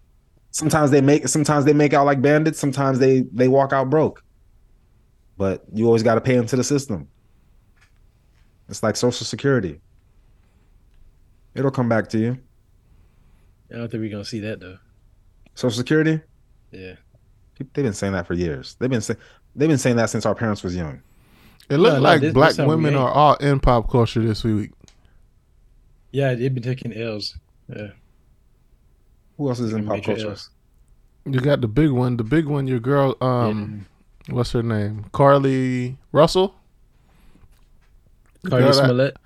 Sometimes 0.54 0.92
they 0.92 1.02
make. 1.02 1.28
Sometimes 1.28 1.66
they 1.66 1.74
make 1.74 1.94
out 1.94 2.06
like 2.06 2.22
bandits. 2.22 2.60
Sometimes 2.60 3.00
they 3.00 3.22
they 3.34 3.48
walk 3.48 3.74
out 3.74 3.90
broke. 3.90 4.24
But 5.38 5.66
you 5.74 5.88
always 5.88 6.04
got 6.04 6.16
to 6.16 6.22
pay 6.22 6.36
into 6.36 6.56
the 6.56 6.64
system. 6.64 7.08
It's 8.70 8.82
like 8.84 8.96
Social 8.96 9.26
Security. 9.26 9.82
It'll 11.56 11.72
come 11.72 11.90
back 11.90 12.08
to 12.10 12.20
you. 12.20 12.38
I 13.74 13.78
don't 13.78 13.90
think 13.90 14.02
we're 14.02 14.12
gonna 14.12 14.24
see 14.24 14.40
that 14.42 14.60
though. 14.60 14.78
Social 15.56 15.76
Security. 15.78 16.22
Yeah. 16.72 16.94
They've 17.58 17.84
been 17.84 17.94
saying 17.94 18.14
that 18.14 18.28
for 18.28 18.34
years. 18.36 18.76
They've 18.80 18.90
been 18.90 19.02
saying. 19.02 19.20
They've 19.56 19.70
been 19.70 19.78
saying 19.80 19.96
that 19.98 20.10
since 20.12 20.26
our 20.26 20.36
parents 20.36 20.64
was 20.64 20.76
young. 20.76 21.02
It 21.70 21.78
looked 21.78 21.94
No, 21.94 22.00
no, 22.00 22.04
like 22.04 22.22
this- 22.22 22.34
black 22.34 22.54
this 22.54 22.68
women 22.68 22.94
are 22.96 23.10
all 23.12 23.36
in 23.36 23.60
pop 23.60 23.90
culture 23.90 24.22
this 24.22 24.44
week. 24.44 24.72
Yeah, 26.12 26.36
they've 26.36 26.54
been 26.54 26.64
taking 26.64 26.94
L's. 26.94 27.38
Yeah. 27.76 27.88
Who 29.38 29.50
else 29.50 29.60
is 29.60 29.74
in 29.74 29.86
pop 29.86 30.04
culture? 30.04 30.36
You 31.26 31.40
got 31.40 31.62
the 31.62 31.68
big 31.68 31.90
one, 31.92 32.18
the 32.18 32.24
big 32.24 32.46
one. 32.46 32.68
Your 32.68 32.80
girl, 32.80 33.16
um, 33.22 33.86
what's 34.30 34.52
her 34.52 34.64
name? 34.64 35.06
Carlee 35.14 35.98
Russell. 36.12 36.56
Carlee 38.46 38.50
Cardi 38.50 38.64
girl 38.66 38.74
that- 38.74 38.86
Smollett. 38.86 39.18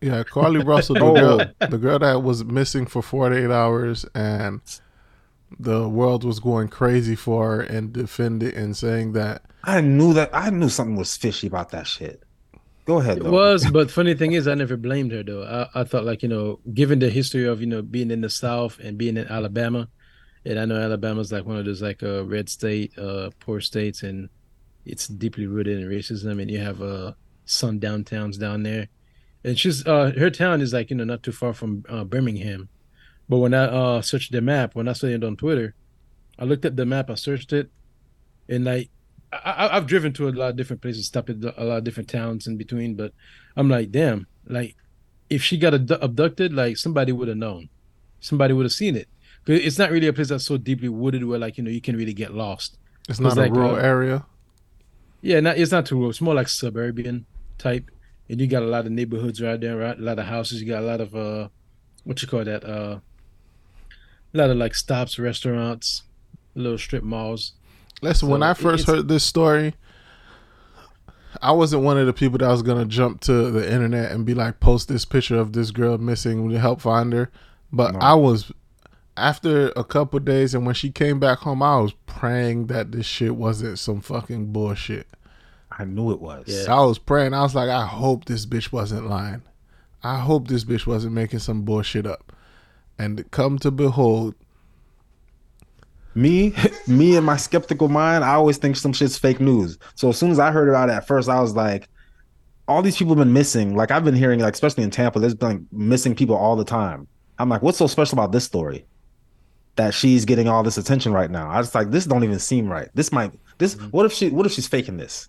Yeah, 0.00 0.22
Carlee 0.24 0.66
Russell, 0.66 0.96
the 0.96 1.00
Oh. 1.04 1.14
girl, 1.14 1.46
the 1.70 1.78
girl 1.78 1.98
that 2.00 2.22
was 2.24 2.44
missing 2.44 2.86
for 2.86 3.02
48 3.02 3.50
hours, 3.52 4.04
and 4.16 4.60
the 5.60 5.88
world 5.88 6.24
was 6.24 6.40
going 6.40 6.68
crazy 6.68 7.14
for 7.14 7.54
her 7.56 7.60
and 7.60 7.92
defending 7.92 8.52
and 8.54 8.76
saying 8.76 9.12
that 9.12 9.42
I 9.64 9.80
knew 9.80 10.12
that. 10.14 10.30
I 10.32 10.50
knew 10.50 10.68
something 10.68 10.96
was 10.96 11.16
fishy 11.16 11.46
about 11.46 11.70
that 11.70 11.86
shit. 11.86 12.22
Go 12.84 12.98
ahead. 12.98 13.18
It 13.18 13.24
though. 13.24 13.30
was, 13.30 13.70
but 13.70 13.90
funny 13.90 14.14
thing 14.14 14.32
is, 14.32 14.48
I 14.48 14.54
never 14.54 14.76
blamed 14.76 15.12
her 15.12 15.22
though. 15.22 15.44
I, 15.74 15.80
I 15.80 15.84
thought 15.84 16.04
like 16.04 16.22
you 16.22 16.28
know, 16.28 16.58
given 16.74 16.98
the 16.98 17.10
history 17.10 17.46
of 17.46 17.60
you 17.60 17.66
know 17.66 17.82
being 17.82 18.10
in 18.10 18.20
the 18.22 18.30
South 18.30 18.78
and 18.80 18.98
being 18.98 19.16
in 19.16 19.28
Alabama, 19.28 19.88
and 20.44 20.58
I 20.58 20.64
know 20.64 20.80
Alabama's 20.80 21.30
like 21.30 21.44
one 21.44 21.56
of 21.56 21.64
those 21.64 21.82
like 21.82 22.02
uh, 22.02 22.24
red 22.24 22.48
state, 22.48 22.98
uh, 22.98 23.30
poor 23.38 23.60
states, 23.60 24.02
and 24.02 24.28
it's 24.84 25.06
deeply 25.06 25.46
rooted 25.46 25.78
in 25.78 25.88
racism. 25.88 26.42
And 26.42 26.50
you 26.50 26.58
have 26.58 26.82
uh 26.82 27.12
sundown 27.44 28.02
towns 28.04 28.36
down 28.36 28.64
there, 28.64 28.88
and 29.44 29.56
she's 29.58 29.86
uh 29.86 30.12
her 30.18 30.30
town 30.30 30.60
is 30.60 30.72
like 30.72 30.90
you 30.90 30.96
know 30.96 31.04
not 31.04 31.22
too 31.22 31.32
far 31.32 31.52
from 31.52 31.84
uh, 31.88 32.04
Birmingham. 32.04 32.68
But 33.28 33.38
when 33.38 33.54
I 33.54 33.64
uh 33.66 34.02
searched 34.02 34.32
the 34.32 34.40
map, 34.40 34.74
when 34.74 34.88
I 34.88 34.92
saw 34.94 35.06
it 35.06 35.22
on 35.22 35.36
Twitter, 35.36 35.74
I 36.36 36.44
looked 36.44 36.64
at 36.64 36.74
the 36.76 36.84
map, 36.86 37.10
I 37.10 37.14
searched 37.14 37.52
it, 37.52 37.70
and 38.48 38.64
like 38.64 38.90
I, 39.32 39.76
I've 39.76 39.86
driven 39.86 40.12
to 40.14 40.28
a 40.28 40.30
lot 40.30 40.50
of 40.50 40.56
different 40.56 40.82
places, 40.82 41.06
stopped 41.06 41.30
at 41.30 41.36
a 41.56 41.64
lot 41.64 41.78
of 41.78 41.84
different 41.84 42.08
towns 42.08 42.46
in 42.46 42.56
between, 42.56 42.94
but 42.94 43.12
I'm 43.56 43.68
like, 43.68 43.90
damn, 43.90 44.26
like 44.46 44.76
if 45.30 45.42
she 45.42 45.56
got 45.56 45.74
abdu- 45.74 45.98
abducted, 46.02 46.52
like 46.52 46.76
somebody 46.76 47.12
would 47.12 47.28
have 47.28 47.36
known, 47.38 47.68
somebody 48.20 48.52
would 48.54 48.64
have 48.64 48.72
seen 48.72 48.96
it. 48.96 49.08
'Cause 49.44 49.58
it's 49.58 49.78
not 49.78 49.90
really 49.90 50.06
a 50.06 50.12
place 50.12 50.28
that's 50.28 50.44
so 50.46 50.56
deeply 50.56 50.88
wooded 50.88 51.24
where 51.24 51.38
like 51.38 51.58
you 51.58 51.64
know 51.64 51.70
you 51.70 51.80
can 51.80 51.96
really 51.96 52.12
get 52.14 52.32
lost. 52.32 52.78
it's 53.08 53.18
not 53.18 53.36
a 53.36 53.40
like, 53.40 53.52
rural 53.52 53.74
uh, 53.74 53.80
area. 53.80 54.24
Yeah, 55.20 55.40
not 55.40 55.58
it's 55.58 55.72
not 55.72 55.86
too 55.86 55.96
rural. 55.96 56.10
It's 56.10 56.20
more 56.20 56.34
like 56.34 56.48
suburban 56.48 57.26
type, 57.58 57.90
and 58.28 58.40
you 58.40 58.46
got 58.46 58.62
a 58.62 58.66
lot 58.66 58.86
of 58.86 58.92
neighborhoods 58.92 59.40
right 59.42 59.60
there, 59.60 59.76
right? 59.76 59.98
A 59.98 60.00
lot 60.02 60.18
of 60.20 60.26
houses. 60.26 60.60
You 60.60 60.68
got 60.68 60.82
a 60.82 60.86
lot 60.86 61.00
of 61.00 61.16
uh, 61.16 61.48
what 62.04 62.22
you 62.22 62.28
call 62.28 62.44
that? 62.44 62.64
Uh, 62.64 63.00
a 64.34 64.38
lot 64.38 64.50
of 64.50 64.56
like 64.58 64.74
stops, 64.74 65.18
restaurants, 65.18 66.02
little 66.54 66.78
strip 66.78 67.02
malls. 67.02 67.52
Listen, 68.02 68.28
when 68.28 68.42
I 68.42 68.52
first 68.54 68.86
heard 68.86 69.08
this 69.08 69.24
story, 69.24 69.74
I 71.40 71.52
wasn't 71.52 71.82
one 71.84 71.98
of 71.98 72.06
the 72.06 72.12
people 72.12 72.38
that 72.38 72.48
was 72.48 72.62
gonna 72.62 72.84
jump 72.84 73.20
to 73.22 73.50
the 73.50 73.72
internet 73.72 74.12
and 74.12 74.26
be 74.26 74.34
like, 74.34 74.60
post 74.60 74.88
this 74.88 75.04
picture 75.04 75.38
of 75.38 75.52
this 75.52 75.70
girl 75.70 75.96
missing 75.98 76.50
to 76.50 76.58
help 76.58 76.80
find 76.80 77.12
her. 77.12 77.30
But 77.72 77.94
No. 77.94 78.00
I 78.00 78.14
was 78.14 78.52
after 79.16 79.68
a 79.76 79.84
couple 79.84 80.18
days, 80.20 80.54
and 80.54 80.66
when 80.66 80.74
she 80.74 80.90
came 80.90 81.20
back 81.20 81.38
home, 81.38 81.62
I 81.62 81.78
was 81.78 81.92
praying 82.06 82.66
that 82.66 82.92
this 82.92 83.06
shit 83.06 83.36
wasn't 83.36 83.78
some 83.78 84.00
fucking 84.00 84.52
bullshit. 84.52 85.06
I 85.70 85.84
knew 85.84 86.10
it 86.12 86.20
was. 86.20 86.44
Yeah. 86.46 86.74
I 86.74 86.84
was 86.84 86.98
praying. 86.98 87.34
I 87.34 87.42
was 87.42 87.54
like, 87.54 87.68
I 87.68 87.86
hope 87.86 88.24
this 88.24 88.46
bitch 88.46 88.72
wasn't 88.72 89.08
lying. 89.08 89.42
I 90.02 90.18
hope 90.18 90.48
this 90.48 90.64
bitch 90.64 90.86
wasn't 90.86 91.14
making 91.14 91.38
some 91.38 91.62
bullshit 91.62 92.06
up. 92.06 92.32
And 92.98 93.30
come 93.30 93.58
to 93.60 93.70
behold, 93.70 94.34
Me, 96.14 96.54
me 96.86 97.16
and 97.16 97.24
my 97.24 97.36
skeptical 97.36 97.88
mind, 97.88 98.24
I 98.24 98.34
always 98.34 98.58
think 98.58 98.76
some 98.76 98.92
shit's 98.92 99.18
fake 99.18 99.40
news. 99.40 99.78
So 99.94 100.10
as 100.10 100.18
soon 100.18 100.30
as 100.30 100.38
I 100.38 100.50
heard 100.50 100.68
about 100.68 100.88
it 100.88 100.92
at 100.92 101.06
first, 101.06 101.28
I 101.28 101.40
was 101.40 101.54
like, 101.54 101.88
all 102.68 102.82
these 102.82 102.96
people 102.96 103.14
have 103.14 103.24
been 103.24 103.32
missing. 103.32 103.74
Like 103.76 103.90
I've 103.90 104.04
been 104.04 104.14
hearing, 104.14 104.40
like 104.40 104.54
especially 104.54 104.84
in 104.84 104.90
Tampa, 104.90 105.18
there's 105.18 105.34
been 105.34 105.48
like, 105.48 105.60
missing 105.72 106.14
people 106.14 106.36
all 106.36 106.56
the 106.56 106.64
time. 106.64 107.06
I'm 107.38 107.48
like, 107.48 107.62
what's 107.62 107.78
so 107.78 107.86
special 107.86 108.18
about 108.18 108.32
this 108.32 108.44
story? 108.44 108.84
That 109.76 109.94
she's 109.94 110.24
getting 110.24 110.48
all 110.48 110.62
this 110.62 110.76
attention 110.76 111.12
right 111.12 111.30
now. 111.30 111.50
I 111.50 111.58
was 111.58 111.74
like, 111.74 111.90
this 111.90 112.04
don't 112.04 112.24
even 112.24 112.38
seem 112.38 112.68
right. 112.68 112.88
This 112.94 113.10
might 113.10 113.32
this 113.58 113.74
what 113.90 114.04
if 114.06 114.12
she 114.12 114.28
what 114.28 114.44
if 114.46 114.52
she's 114.52 114.68
faking 114.68 114.96
this? 114.98 115.28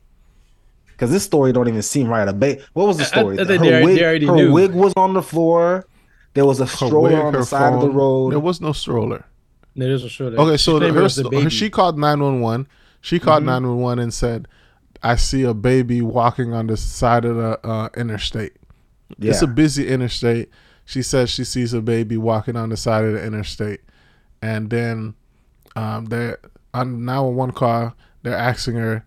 Because 0.88 1.12
this 1.12 1.24
story 1.24 1.54
don't 1.54 1.68
even 1.68 1.82
seem 1.82 2.08
right. 2.08 2.28
A 2.28 2.34
ba- 2.34 2.58
what 2.74 2.88
was 2.88 2.98
the 2.98 3.04
I- 3.04 3.06
I- 3.06 3.10
story? 3.10 3.40
I 3.40 3.46
her 3.46 3.84
wig, 3.86 3.98
her 4.28 4.52
wig 4.52 4.72
was 4.74 4.94
on 4.96 5.14
the 5.14 5.22
floor. 5.22 5.86
There 6.34 6.46
was 6.46 6.60
a 6.60 6.68
stroller 6.68 7.00
wig, 7.10 7.14
on 7.14 7.32
the 7.32 7.40
her 7.40 7.46
side 7.46 7.74
of 7.74 7.82
the 7.82 7.90
road. 7.90 8.32
There 8.34 8.40
was 8.40 8.60
no 8.60 8.74
stroller. 8.74 9.26
No, 9.76 9.86
there's 9.86 10.04
a 10.04 10.10
show 10.10 10.30
that. 10.30 10.40
Okay, 10.40 10.58
so 10.58 10.78
the, 10.80 10.92
her, 10.94 11.08
the 11.08 11.50
she 11.50 11.70
called 11.70 11.98
nine 11.98 12.22
one 12.22 12.42
one. 12.42 12.68
She 13.02 13.20
called 13.20 13.40
Mm-hmm. 13.42 13.48
nine 13.48 13.68
one 13.68 13.78
one 13.80 14.00
and 14.00 14.14
said, 14.14 14.48
"I 15.02 15.16
see 15.16 15.44
a 15.44 15.54
baby 15.54 16.02
walking 16.02 16.54
on 16.54 16.68
the 16.68 16.78
side 16.78 17.26
of 17.26 17.36
the 17.38 17.60
uh, 17.68 17.90
interstate. 17.98 18.54
It's 19.20 19.42
a 19.42 19.48
busy 19.48 19.88
interstate." 19.88 20.50
She 20.86 21.02
says 21.02 21.30
she 21.30 21.44
sees 21.44 21.74
a 21.74 21.82
baby 21.82 22.18
walking 22.18 22.56
on 22.56 22.70
the 22.70 22.78
side 22.78 23.06
of 23.06 23.14
the 23.14 23.24
interstate, 23.26 23.82
and 24.42 24.70
then 24.70 25.16
um, 25.76 26.06
they're 26.06 26.40
on 26.74 27.06
nine 27.06 27.24
one 27.24 27.36
one 27.36 27.52
call. 27.52 27.96
They're 28.22 28.36
asking 28.38 28.76
her, 28.76 29.06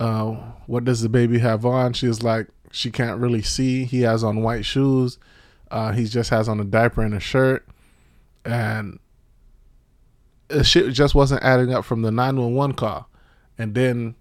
uh, 0.00 0.30
"What 0.66 0.84
does 0.84 1.02
the 1.02 1.08
baby 1.08 1.38
have 1.38 1.64
on?" 1.66 1.92
She's 1.92 2.22
like, 2.22 2.48
"She 2.72 2.90
can't 2.90 3.20
really 3.20 3.42
see. 3.42 3.84
He 3.84 4.02
has 4.02 4.24
on 4.24 4.42
white 4.42 4.64
shoes. 4.64 5.18
Uh, 5.70 5.92
he 5.92 6.04
just 6.06 6.30
has 6.30 6.48
on 6.48 6.58
a 6.60 6.64
diaper 6.64 7.02
and 7.02 7.14
a 7.14 7.20
shirt." 7.20 7.66
And 8.44 8.94
the 8.94 8.98
shit 10.62 10.92
just 10.92 11.14
wasn't 11.14 11.42
adding 11.42 11.72
up 11.72 11.84
from 11.84 12.02
the 12.02 12.10
911 12.10 12.76
call. 12.76 13.08
And 13.58 13.74
then 13.74 14.14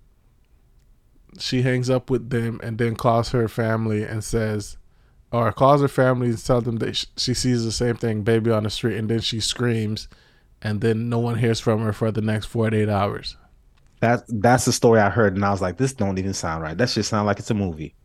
she 1.38 1.62
hangs 1.62 1.90
up 1.90 2.10
with 2.10 2.30
them 2.30 2.60
and 2.64 2.78
then 2.78 2.96
calls 2.96 3.30
her 3.30 3.48
family 3.48 4.04
and 4.04 4.24
says, 4.24 4.78
or 5.32 5.52
calls 5.52 5.82
her 5.82 5.88
family 5.88 6.30
and 6.30 6.44
tells 6.44 6.64
them 6.64 6.78
that 6.78 6.96
sh- 6.96 7.06
she 7.18 7.34
sees 7.34 7.64
the 7.64 7.72
same 7.72 7.96
thing, 7.96 8.24
baby 8.24 8.52
on 8.52 8.64
the 8.64 8.70
street. 8.70 8.98
And 8.98 9.10
then 9.10 9.20
she 9.20 9.40
screams 9.40 10.08
and 10.62 10.82
then 10.82 11.10
no 11.10 11.20
one 11.20 11.38
hears 11.38 11.60
from 11.60 11.82
her 11.82 11.94
for 11.94 12.12
the 12.12 12.22
next 12.22 12.48
48 12.48 12.90
hours. 12.90 13.38
That 14.02 14.24
that's 14.30 14.64
the 14.66 14.72
story 14.72 15.02
I 15.02 15.10
heard, 15.10 15.36
and 15.36 15.44
I 15.44 15.52
was 15.52 15.62
like, 15.62 15.78
this 15.78 15.92
don't 15.92 16.18
even 16.18 16.34
sound 16.34 16.64
right. 16.64 16.78
That 16.78 16.90
shit 16.90 17.04
sound 17.04 17.26
like 17.26 17.40
it's 17.40 17.52
a 17.52 17.54
movie. 17.54 17.96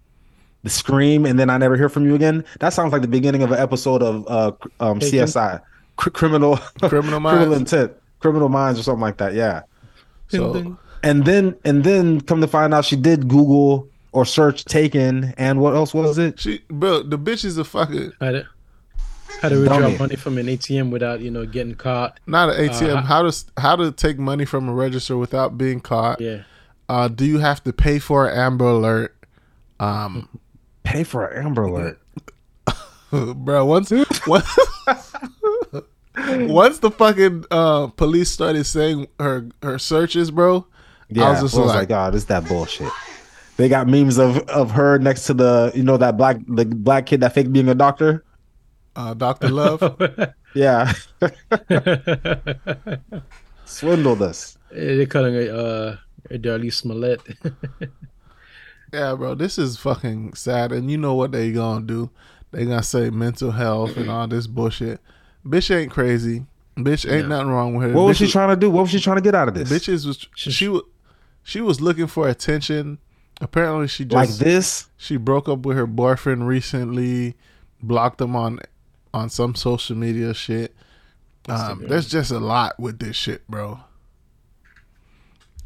The 0.64 0.70
scream, 0.70 1.24
and 1.24 1.38
then 1.38 1.50
I 1.50 1.56
never 1.56 1.76
hear 1.76 1.88
from 1.88 2.04
you 2.04 2.16
again. 2.16 2.44
That 2.58 2.70
sounds 2.72 2.92
like 2.92 3.02
the 3.02 3.08
beginning 3.08 3.42
of 3.42 3.52
an 3.52 3.60
episode 3.60 4.02
of 4.02 4.26
uh 4.26 4.52
um 4.80 4.98
CSI, 4.98 5.60
Cr- 5.96 6.10
criminal 6.10 6.56
Criminal 6.82 7.20
criminal 7.20 7.54
intent, 7.54 7.92
criminal 8.24 8.48
minds, 8.48 8.80
or 8.80 8.82
something 8.82 9.02
like 9.02 9.18
that. 9.18 9.34
Yeah. 9.34 9.62
So 10.28 10.78
And 11.02 11.26
then 11.26 11.54
and 11.66 11.84
then 11.84 12.22
come 12.22 12.40
to 12.40 12.46
find 12.48 12.72
out 12.72 12.86
she 12.86 12.96
did 12.96 13.28
Google 13.28 13.86
or 14.12 14.24
search 14.24 14.64
taken, 14.64 15.34
and 15.36 15.60
what 15.60 15.74
else 15.74 15.92
was 15.92 16.16
it? 16.16 16.40
she, 16.40 16.60
bro, 16.70 17.02
the 17.02 17.18
bitch 17.18 17.44
is 17.44 17.58
a 17.58 17.64
fucking 17.64 18.12
How 18.20 18.30
to 18.32 18.46
how 19.42 19.48
to 19.50 19.56
withdraw 19.58 19.80
Dummy. 19.80 19.98
money 19.98 20.16
from 20.16 20.38
an 20.38 20.46
ATM 20.46 20.90
without 20.90 21.20
you 21.20 21.30
know 21.30 21.44
getting 21.44 21.74
caught. 21.74 22.18
not 22.26 22.48
an 22.48 22.68
ATM. 22.68 22.96
Uh, 22.96 23.02
how 23.02 23.28
to 23.28 23.44
how 23.58 23.76
to 23.76 23.92
take 23.92 24.18
money 24.18 24.46
from 24.46 24.68
a 24.70 24.72
register 24.72 25.18
without 25.18 25.58
being 25.58 25.80
caught? 25.80 26.20
Yeah. 26.20 26.44
Uh, 26.88 27.08
do 27.08 27.26
you 27.26 27.38
have 27.40 27.62
to 27.64 27.72
pay 27.74 27.98
for 27.98 28.26
an 28.26 28.38
Amber 28.38 28.64
Alert? 28.66 29.14
Um, 29.80 30.28
Pay 30.84 31.02
for 31.04 31.26
an 31.26 31.46
Amber 31.46 31.62
Alert. 31.64 31.98
bro, 33.10 33.64
once 33.66 33.90
once, 34.26 34.58
once 36.48 36.78
the 36.78 36.90
fucking 36.90 37.44
uh, 37.50 37.88
police 37.88 38.30
started 38.30 38.64
saying 38.64 39.08
her 39.18 39.48
her 39.62 39.78
searches, 39.78 40.30
bro, 40.30 40.66
Yeah, 41.08 41.26
I 41.26 41.30
was 41.30 41.40
just 41.42 41.56
I 41.56 41.60
was 41.60 41.68
like, 41.68 41.90
like, 41.90 41.90
oh, 41.90 42.10
this 42.10 42.22
is 42.22 42.26
that 42.28 42.46
bullshit. 42.46 42.90
They 43.56 43.68
got 43.68 43.88
memes 43.88 44.18
of 44.18 44.38
of 44.48 44.70
her 44.72 44.98
next 44.98 45.26
to 45.26 45.34
the 45.34 45.72
you 45.74 45.82
know 45.82 45.96
that 45.96 46.16
black 46.16 46.38
the 46.46 46.64
black 46.66 47.06
kid 47.06 47.20
that 47.20 47.34
fake 47.34 47.50
being 47.52 47.68
a 47.68 47.74
doctor. 47.74 48.24
uh, 48.96 49.14
Doctor 49.14 49.48
Love. 49.50 49.82
Yeah, 50.54 50.92
swindled 53.64 54.22
us. 54.22 54.56
They're 54.70 55.06
calling 55.06 55.34
it 55.34 55.50
uh 55.50 55.96
Darlie 56.30 56.72
Smollett. 56.72 57.20
Yeah, 58.92 59.16
bro, 59.16 59.34
this 59.34 59.58
is 59.58 59.76
fucking 59.78 60.34
sad. 60.34 60.70
And 60.70 60.92
you 60.92 60.96
know 60.96 61.14
what 61.14 61.32
they 61.32 61.50
gonna 61.50 61.84
do? 61.84 62.10
They 62.52 62.66
gonna 62.66 62.84
say 62.84 63.10
mental 63.10 63.50
health 63.50 63.96
and 63.96 64.08
all 64.08 64.28
this 64.28 64.46
bullshit. 64.46 65.00
Bitch 65.46 65.74
ain't 65.74 65.90
crazy. 65.90 66.46
Bitch 66.76 67.10
ain't 67.10 67.28
nothing 67.28 67.48
wrong 67.48 67.74
with 67.74 67.90
her. 67.90 67.94
What 67.94 68.04
was 68.04 68.16
Bitch 68.16 68.26
she 68.26 68.32
trying 68.32 68.48
to 68.48 68.56
do? 68.56 68.70
What 68.70 68.82
was 68.82 68.90
she 68.90 69.00
trying 69.00 69.16
to 69.16 69.22
get 69.22 69.34
out 69.34 69.48
of 69.48 69.54
this? 69.54 69.70
Bitches 69.70 70.06
was 70.06 70.26
she 70.34 70.68
was 70.68 70.82
she 71.42 71.60
was 71.60 71.80
looking 71.80 72.06
for 72.06 72.28
attention. 72.28 72.98
Apparently, 73.40 73.88
she 73.88 74.04
just 74.04 74.14
like 74.14 74.30
this? 74.30 74.88
she 74.96 75.16
broke 75.16 75.48
up 75.48 75.60
with 75.60 75.76
her 75.76 75.86
boyfriend 75.86 76.48
recently, 76.48 77.36
blocked 77.82 78.20
him 78.20 78.34
on 78.34 78.60
on 79.12 79.28
some 79.30 79.54
social 79.54 79.96
media 79.96 80.34
shit. 80.34 80.74
Um, 81.48 81.84
there's 81.86 82.08
just 82.08 82.30
a 82.30 82.38
lot 82.38 82.78
with 82.80 82.98
this 82.98 83.16
shit, 83.16 83.46
bro. 83.48 83.80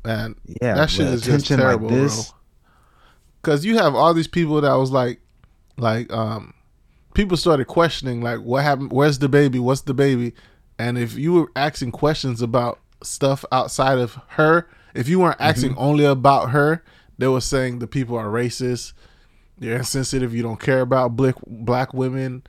And 0.04 0.36
Yeah, 0.60 0.74
that 0.74 0.90
shit 0.90 1.06
but 1.06 1.14
is 1.14 1.22
just 1.22 1.50
attention 1.50 1.60
like 1.60 1.78
terrible, 1.78 1.88
bro. 1.88 2.22
Cause 3.42 3.64
you 3.64 3.78
have 3.78 3.94
all 3.94 4.12
these 4.12 4.26
people 4.26 4.60
that 4.60 4.74
was 4.74 4.90
like, 4.90 5.20
like, 5.76 6.12
um, 6.12 6.52
people 7.18 7.36
started 7.36 7.66
questioning 7.66 8.20
like, 8.22 8.38
what 8.38 8.62
happened? 8.62 8.92
Where's 8.92 9.18
the 9.18 9.28
baby? 9.28 9.58
What's 9.58 9.80
the 9.80 9.92
baby? 9.92 10.34
And 10.78 10.96
if 10.96 11.16
you 11.18 11.32
were 11.32 11.50
asking 11.56 11.90
questions 11.90 12.40
about 12.40 12.78
stuff 13.02 13.44
outside 13.50 13.98
of 13.98 14.16
her, 14.28 14.68
if 14.94 15.08
you 15.08 15.18
weren't 15.18 15.40
asking 15.40 15.72
Mm-hmm. 15.72 15.80
only 15.82 16.04
about 16.04 16.50
her, 16.50 16.84
they 17.18 17.26
were 17.26 17.40
saying 17.40 17.80
the 17.80 17.88
people 17.88 18.16
are 18.16 18.28
racist, 18.28 18.92
you're 19.58 19.76
insensitive, 19.78 20.32
you 20.32 20.44
don't 20.44 20.60
care 20.60 20.80
about 20.80 21.16
black 21.16 21.34
black 21.48 21.92
women, 21.92 22.44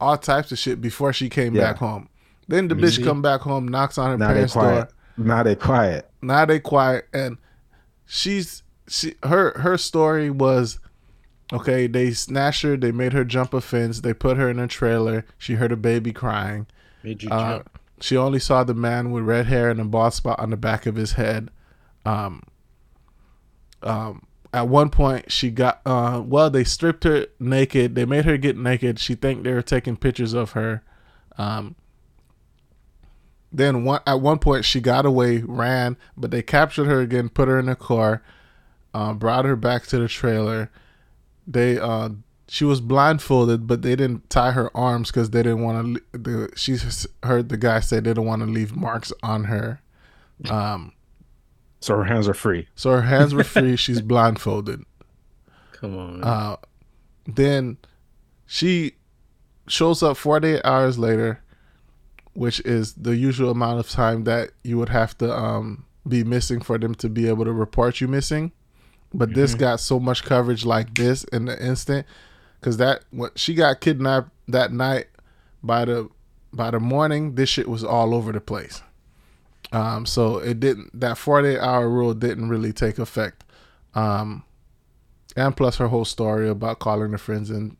all 0.00 0.16
types 0.16 0.50
of 0.50 0.58
shit 0.58 0.80
before 0.80 1.12
she 1.12 1.28
came 1.28 1.54
Yeah. 1.54 1.60
back 1.72 1.76
home. 1.76 2.08
Then 2.48 2.68
the 2.68 2.74
bitch 2.74 3.04
come 3.04 3.20
back 3.20 3.42
home, 3.42 3.68
knocks 3.68 3.98
on 3.98 4.10
her 4.12 4.16
Now 4.16 4.28
parents' 4.28 4.54
door 4.54 4.62
quiet. 4.62 4.90
Now 5.18 5.42
they 5.42 5.54
quiet. 5.54 6.10
now 6.22 6.46
they 6.46 6.60
quiet 6.60 7.08
and 7.12 7.36
she's 8.06 8.62
she 8.88 9.14
her 9.22 9.58
her 9.58 9.76
story 9.76 10.30
was 10.30 10.78
okay 11.54 11.86
they 11.86 12.10
snatched 12.10 12.62
her 12.62 12.76
they 12.76 12.92
made 12.92 13.12
her 13.12 13.24
jump 13.24 13.54
a 13.54 13.60
fence 13.60 14.00
they 14.00 14.12
put 14.12 14.36
her 14.36 14.50
in 14.50 14.58
a 14.58 14.66
trailer 14.66 15.24
she 15.38 15.54
heard 15.54 15.72
a 15.72 15.76
baby 15.76 16.12
crying 16.12 16.66
Made 17.02 17.22
you 17.22 17.30
uh, 17.30 17.58
jump. 17.58 17.78
she 18.00 18.16
only 18.16 18.38
saw 18.38 18.64
the 18.64 18.74
man 18.74 19.10
with 19.10 19.24
red 19.24 19.46
hair 19.46 19.70
and 19.70 19.80
a 19.80 19.84
bald 19.84 20.14
spot 20.14 20.38
on 20.38 20.50
the 20.50 20.56
back 20.56 20.86
of 20.86 20.96
his 20.96 21.12
head 21.12 21.50
um 22.04 22.42
um 23.82 24.26
at 24.52 24.68
one 24.68 24.90
point 24.90 25.30
she 25.30 25.50
got 25.50 25.80
uh 25.86 26.22
well 26.24 26.50
they 26.50 26.64
stripped 26.64 27.04
her 27.04 27.26
naked 27.38 27.94
they 27.94 28.04
made 28.04 28.24
her 28.24 28.36
get 28.36 28.56
naked 28.56 28.98
she 28.98 29.14
think 29.14 29.42
they 29.42 29.52
were 29.52 29.62
taking 29.62 29.96
pictures 29.96 30.32
of 30.34 30.52
her 30.52 30.82
um 31.38 31.76
then 33.54 33.84
one, 33.84 34.00
at 34.04 34.20
one 34.20 34.40
point 34.40 34.64
she 34.64 34.80
got 34.80 35.06
away, 35.06 35.38
ran, 35.38 35.96
but 36.16 36.32
they 36.32 36.42
captured 36.42 36.86
her 36.86 37.00
again, 37.00 37.28
put 37.28 37.46
her 37.46 37.58
in 37.60 37.68
a 37.68 37.76
car, 37.76 38.20
uh, 38.92 39.12
brought 39.12 39.44
her 39.44 39.54
back 39.54 39.86
to 39.86 39.98
the 39.98 40.08
trailer. 40.08 40.70
They 41.46 41.78
uh, 41.78 42.10
she 42.48 42.64
was 42.64 42.80
blindfolded, 42.80 43.66
but 43.66 43.82
they 43.82 43.96
didn't 43.96 44.28
tie 44.30 44.52
her 44.52 44.74
arms 44.76 45.10
because 45.10 45.30
they 45.30 45.42
didn't 45.42 45.62
want 45.62 45.96
to. 46.12 46.18
The 46.18 46.52
she 46.56 46.76
heard 47.22 47.48
the 47.48 47.56
guy 47.56 47.80
say 47.80 47.96
they 47.96 48.10
didn't 48.10 48.24
want 48.26 48.40
to 48.42 48.46
leave 48.46 48.74
marks 48.76 49.12
on 49.22 49.44
her. 49.44 49.80
Um, 50.50 50.92
So 51.80 51.96
her 51.96 52.04
hands 52.04 52.28
are 52.28 52.34
free. 52.34 52.68
so 52.74 52.90
her 52.90 53.02
hands 53.02 53.34
were 53.34 53.44
free. 53.54 53.76
She's 53.76 54.00
blindfolded. 54.00 54.82
Come 55.72 55.96
on. 55.98 56.20
Man. 56.20 56.24
Uh, 56.24 56.56
then 57.26 57.76
she 58.46 58.92
shows 59.68 60.02
up 60.02 60.16
48 60.16 60.60
hours 60.64 60.98
later, 60.98 61.42
which 62.34 62.60
is 62.60 62.94
the 62.94 63.16
usual 63.16 63.50
amount 63.50 63.80
of 63.80 63.88
time 63.88 64.24
that 64.24 64.50
you 64.62 64.76
would 64.78 64.88
have 64.90 65.16
to 65.18 65.32
um, 65.34 65.86
be 66.06 66.24
missing 66.24 66.60
for 66.60 66.76
them 66.78 66.94
to 66.96 67.08
be 67.08 67.28
able 67.28 67.44
to 67.44 67.52
report 67.52 68.00
you 68.00 68.08
missing. 68.08 68.52
But 69.14 69.34
this 69.34 69.54
got 69.54 69.78
so 69.80 70.00
much 70.00 70.24
coverage 70.24 70.64
like 70.64 70.94
this 70.94 71.24
in 71.24 71.44
the 71.44 71.64
instant 71.64 72.06
because 72.58 72.78
that 72.78 73.04
when 73.10 73.30
she 73.36 73.54
got 73.54 73.80
kidnapped 73.80 74.30
that 74.48 74.72
night 74.72 75.06
by 75.62 75.84
the 75.84 76.08
by 76.52 76.70
the 76.70 76.80
morning, 76.80 77.36
this 77.36 77.48
shit 77.48 77.68
was 77.68 77.84
all 77.84 78.14
over 78.14 78.32
the 78.32 78.40
place. 78.40 78.82
Um, 79.72 80.04
so 80.06 80.38
it 80.38 80.60
didn't 80.60 80.98
that 81.00 81.16
48 81.16 81.58
hour 81.58 81.88
rule 81.88 82.14
didn't 82.14 82.48
really 82.48 82.72
take 82.72 82.98
effect. 82.98 83.44
Um, 83.94 84.44
and 85.36 85.56
plus 85.56 85.76
her 85.76 85.88
whole 85.88 86.04
story 86.04 86.48
about 86.48 86.78
calling 86.78 87.12
her 87.12 87.18
friends 87.18 87.50
and 87.50 87.76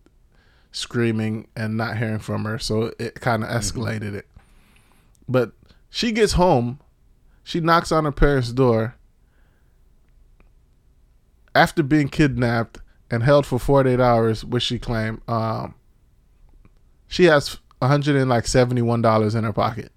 screaming 0.73 1.47
and 1.55 1.77
not 1.77 1.97
hearing 1.99 2.19
from 2.19 2.45
her 2.45 2.59
so 2.59 2.93
it 2.99 3.21
kind 3.21 3.45
of 3.45 3.49
escalated 3.49 4.13
it 4.13 4.27
but 5.29 5.53
she 5.89 6.11
gets 6.11 6.33
home 6.33 6.81
she 7.45 7.61
knocks 7.61 7.93
on 7.93 8.05
her 8.05 8.13
parents 8.13 8.53
door 8.53 8.97
after 11.55 11.83
being 11.83 12.09
kidnapped 12.09 12.79
and 13.11 13.23
held 13.23 13.47
for 13.47 13.59
48 13.59 14.01
hours 14.01 14.45
which 14.45 14.63
she 14.63 14.79
claimed 14.79 15.21
um 15.29 15.75
she 17.07 17.25
has 17.25 17.59
171 17.81 19.03
dollars 19.03 19.35
in 19.35 19.45
her 19.45 19.53
pocket 19.53 19.93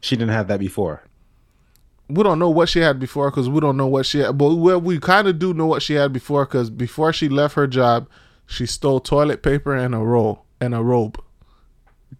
She 0.00 0.16
didn't 0.16 0.32
have 0.34 0.48
that 0.48 0.60
before. 0.60 1.02
we 2.08 2.22
don't 2.22 2.38
know 2.38 2.50
what 2.50 2.68
she 2.68 2.80
had 2.80 2.98
before 2.98 3.30
because 3.30 3.48
we 3.48 3.60
don't 3.60 3.76
know 3.76 3.86
what 3.86 4.06
she 4.06 4.18
had. 4.20 4.38
But 4.38 4.54
well, 4.54 4.80
we 4.80 4.98
kind 4.98 5.28
of 5.28 5.38
do 5.38 5.52
know 5.54 5.66
what 5.66 5.82
she 5.82 5.94
had 5.94 6.12
before 6.12 6.44
because 6.44 6.70
before 6.70 7.12
she 7.12 7.28
left 7.28 7.54
her 7.54 7.66
job, 7.66 8.08
she 8.46 8.64
stole 8.66 9.00
toilet 9.00 9.42
paper 9.42 9.74
and 9.74 9.94
a 9.94 9.98
roll 9.98 10.44
and 10.60 10.74
a 10.74 10.82
robe. 10.82 11.20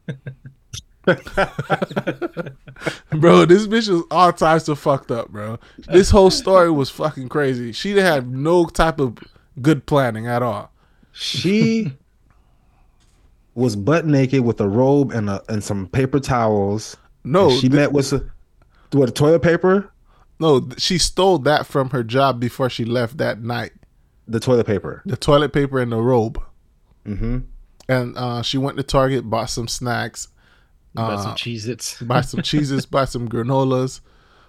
bro, 3.10 3.44
this 3.44 3.66
bitch 3.66 3.88
is 3.88 4.02
all 4.10 4.32
types 4.32 4.68
of 4.68 4.78
fucked 4.78 5.10
up, 5.10 5.28
bro. 5.28 5.58
This 5.90 6.10
whole 6.10 6.30
story 6.30 6.70
was 6.70 6.90
fucking 6.90 7.28
crazy. 7.28 7.72
She 7.72 7.96
had 7.96 8.30
no 8.30 8.66
type 8.66 9.00
of 9.00 9.18
good 9.60 9.86
planning 9.86 10.26
at 10.26 10.42
all. 10.42 10.70
She 11.12 11.92
was 13.54 13.74
butt 13.74 14.06
naked 14.06 14.44
with 14.44 14.60
a 14.60 14.68
robe 14.68 15.10
and 15.12 15.28
a 15.28 15.42
and 15.48 15.64
some 15.64 15.88
paper 15.88 16.20
towels. 16.20 16.96
No, 17.24 17.50
she 17.50 17.62
th- 17.62 17.72
met 17.72 17.92
with 17.92 18.12
a, 18.12 18.24
what 18.92 19.14
toilet 19.14 19.42
paper, 19.42 19.92
no, 20.40 20.68
she 20.76 20.98
stole 20.98 21.38
that 21.40 21.66
from 21.66 21.90
her 21.90 22.04
job 22.04 22.38
before 22.40 22.70
she 22.70 22.84
left 22.84 23.16
that 23.18 23.42
night. 23.42 23.72
the 24.26 24.40
toilet 24.40 24.66
paper. 24.66 25.02
The 25.04 25.16
toilet 25.16 25.52
paper 25.52 25.80
and 25.80 25.90
the 25.90 26.00
robe. 26.00 26.42
Mm-hmm. 27.06 27.38
And 27.88 28.16
uh, 28.16 28.42
she 28.42 28.58
went 28.58 28.76
to 28.76 28.82
Target, 28.82 29.28
bought 29.28 29.50
some 29.50 29.66
snacks, 29.66 30.28
Uh, 30.96 31.22
some 31.22 31.34
Cheez 31.34 31.68
Its. 31.68 32.00
buy 32.02 32.20
some 32.20 32.42
cheeses, 32.42 32.86
buy 32.86 33.04
some 33.04 33.28
granolas, 33.28 34.00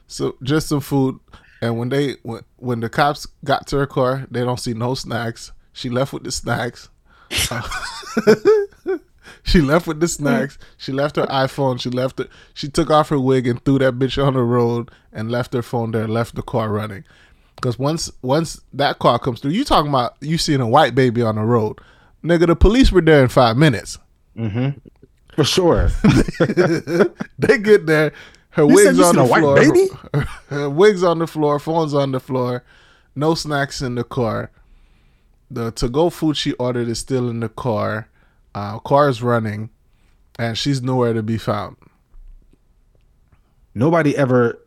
so 0.07 0.35
just 0.43 0.67
some 0.67 0.79
food. 0.79 1.19
And 1.61 1.77
when 1.77 1.89
they 1.89 2.15
when, 2.23 2.43
when 2.57 2.79
the 2.79 2.89
cops 2.89 3.27
got 3.43 3.67
to 3.67 3.77
her 3.77 3.87
car, 3.87 4.25
they 4.31 4.41
don't 4.41 4.59
see 4.59 4.73
no 4.73 4.93
snacks. 4.93 5.51
She 5.73 5.89
left 5.89 6.13
with 6.13 6.23
the 6.23 6.31
snacks. 6.31 6.89
she 9.43 9.61
left 9.61 9.87
with 9.87 9.99
the 9.99 10.07
snacks. 10.07 10.57
She 10.77 10.91
left 10.91 11.17
her 11.17 11.25
iPhone. 11.27 11.79
She 11.79 11.89
left 11.89 12.19
it. 12.19 12.29
She 12.53 12.69
took 12.69 12.89
off 12.89 13.09
her 13.09 13.19
wig 13.19 13.47
and 13.47 13.63
threw 13.63 13.79
that 13.79 13.95
bitch 13.95 14.23
on 14.23 14.33
the 14.33 14.41
road 14.41 14.91
and 15.11 15.31
left 15.31 15.53
her 15.53 15.61
phone 15.61 15.91
there. 15.91 16.07
Left 16.07 16.35
the 16.35 16.41
car 16.41 16.69
running. 16.69 17.03
Because 17.55 17.77
once 17.77 18.09
once 18.21 18.61
that 18.73 18.99
car 18.99 19.19
comes 19.19 19.41
through, 19.41 19.51
you 19.51 19.65
talking 19.65 19.89
about 19.89 20.15
you 20.21 20.37
seeing 20.37 20.61
a 20.61 20.67
white 20.67 20.95
baby 20.95 21.21
on 21.21 21.35
the 21.35 21.41
road, 21.41 21.79
nigga. 22.23 22.47
The 22.47 22.55
police 22.55 22.91
were 22.91 23.01
there 23.01 23.21
in 23.21 23.27
five 23.27 23.57
minutes. 23.57 23.97
Mm-hmm. 24.37 24.79
For 25.39 25.45
sure. 25.45 25.87
they 27.39 27.57
get 27.59 27.85
there. 27.85 28.11
Her 28.49 28.63
You 28.63 28.75
wigs 28.75 28.99
on 28.99 29.15
the 29.15 29.25
floor. 29.25 29.55
baby? 29.55 29.87
Her, 30.13 30.19
her 30.49 30.69
wigs 30.69 31.01
on 31.01 31.19
the 31.19 31.27
floor. 31.27 31.59
Phones 31.59 31.93
on 31.93 32.11
the 32.11 32.19
floor. 32.19 32.65
No 33.15 33.35
snacks 33.35 33.81
in 33.81 33.95
the 33.95 34.03
car. 34.03 34.51
The 35.49 35.71
to-go 35.71 36.09
food 36.09 36.35
she 36.35 36.51
ordered 36.55 36.89
is 36.89 36.99
still 36.99 37.29
in 37.29 37.39
the 37.39 37.47
car. 37.47 38.09
Uh, 38.53 38.79
car 38.79 39.07
is 39.07 39.23
running, 39.23 39.69
and 40.37 40.57
she's 40.57 40.81
nowhere 40.81 41.13
to 41.13 41.23
be 41.23 41.37
found. 41.37 41.77
Nobody 43.73 44.17
ever 44.17 44.59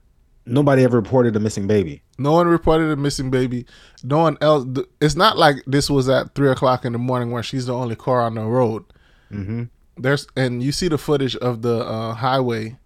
nobody 0.47 0.85
ever 0.85 0.97
reported 0.97 1.37
a 1.37 1.41
missing 1.41 1.67
baby. 1.67 2.03
No 2.17 2.33
one 2.33 2.47
reported 2.47 2.91
a 2.91 2.97
missing 2.97 3.31
baby. 3.31 3.67
No 4.03 4.21
one 4.21 4.39
else. 4.41 4.65
It's 5.03 5.17
not 5.17 5.37
like 5.37 5.57
this 5.67 5.91
was 5.91 6.09
at 6.09 6.35
three 6.35 6.51
o'clock 6.51 6.87
in 6.87 6.95
the 6.95 6.99
morning 6.99 7.31
where 7.31 7.43
she's 7.43 7.67
the 7.67 7.75
only 7.75 7.95
car 7.95 8.23
on 8.23 8.37
the 8.37 8.45
road. 8.45 8.85
Mm-hmm. 9.31 9.65
There's 9.97 10.27
and 10.37 10.63
you 10.63 10.73
see 10.73 10.89
the 10.89 10.99
footage 10.99 11.37
of 11.37 11.63
the 11.63 11.85
uh, 11.85 12.15
highway. 12.15 12.79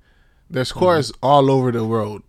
There's 0.48 0.72
cars 0.72 1.12
all 1.22 1.50
over 1.50 1.72
the 1.72 1.82
road. 1.82 2.22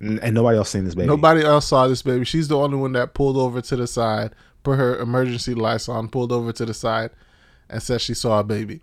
And, 0.00 0.34
nobody 0.34 0.56
else 0.56 0.70
seen 0.70 0.84
this 0.84 0.94
baby. 0.94 1.06
Nobody 1.08 1.44
else 1.44 1.66
saw 1.66 1.86
this 1.86 2.02
baby. 2.02 2.24
She's 2.24 2.48
the 2.48 2.56
only 2.56 2.78
one 2.78 2.92
that 2.92 3.12
pulled 3.12 3.36
over 3.36 3.60
to 3.60 3.76
the 3.76 3.86
side, 3.86 4.32
put 4.62 4.78
her 4.78 4.96
emergency 4.98 5.54
lights 5.54 5.88
on, 5.88 6.08
pulled 6.08 6.32
over 6.32 6.52
to 6.52 6.64
the 6.64 6.72
side, 6.72 7.10
and 7.68 7.82
said 7.82 8.00
she 8.00 8.14
saw 8.14 8.40
a 8.40 8.44
baby. 8.44 8.80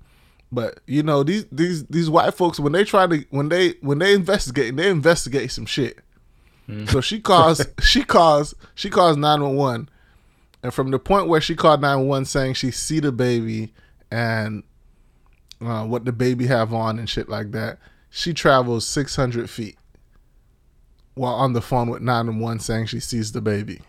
But 0.52 0.80
you 0.86 1.03
know 1.03 1.24
these 1.24 1.45
these 1.52 1.86
these 1.86 2.10
white 2.10 2.34
folks 2.34 2.60
when 2.60 2.72
they 2.72 2.84
try 2.84 3.07
to 3.07 3.26
when 3.32 3.49
they 3.49 3.76
when 3.82 3.99
they 3.99 4.14
investigate 4.14 4.76
they 4.76 4.90
investigate 4.90 5.52
some 5.52 5.65
shit. 5.65 5.99
So 6.88 7.02
she 7.02 7.19
calls 7.19 7.65
she 7.82 8.03
calls 8.03 8.53
she 8.76 8.90
calls 8.90 9.18
nine 9.18 9.41
one 9.41 9.56
one, 9.56 9.90
and 10.64 10.74
from 10.74 10.91
the 10.91 10.99
point 10.99 11.28
where 11.28 11.41
she 11.41 11.56
called 11.56 11.82
nine 11.82 12.07
one 12.07 12.26
saying 12.26 12.53
she 12.56 12.72
see 12.72 12.99
the 12.99 13.11
baby 13.11 13.74
and 14.11 14.64
uh, 15.62 15.86
what 15.86 16.06
the 16.06 16.12
baby 16.12 16.48
have 16.48 16.74
on 16.74 17.00
and 17.00 17.10
shit 17.10 17.30
like 17.30 17.52
that, 17.52 17.80
she 18.10 18.34
travels 18.34 18.86
six 18.86 19.16
hundred 19.16 19.50
feet 19.50 19.78
while 21.16 21.34
on 21.34 21.54
the 21.54 21.62
phone 21.62 21.90
with 21.90 22.02
911 22.02 22.60
saying 22.60 22.86
she 22.86 23.00
sees 23.00 23.32
the 23.32 23.42
baby. 23.42 23.82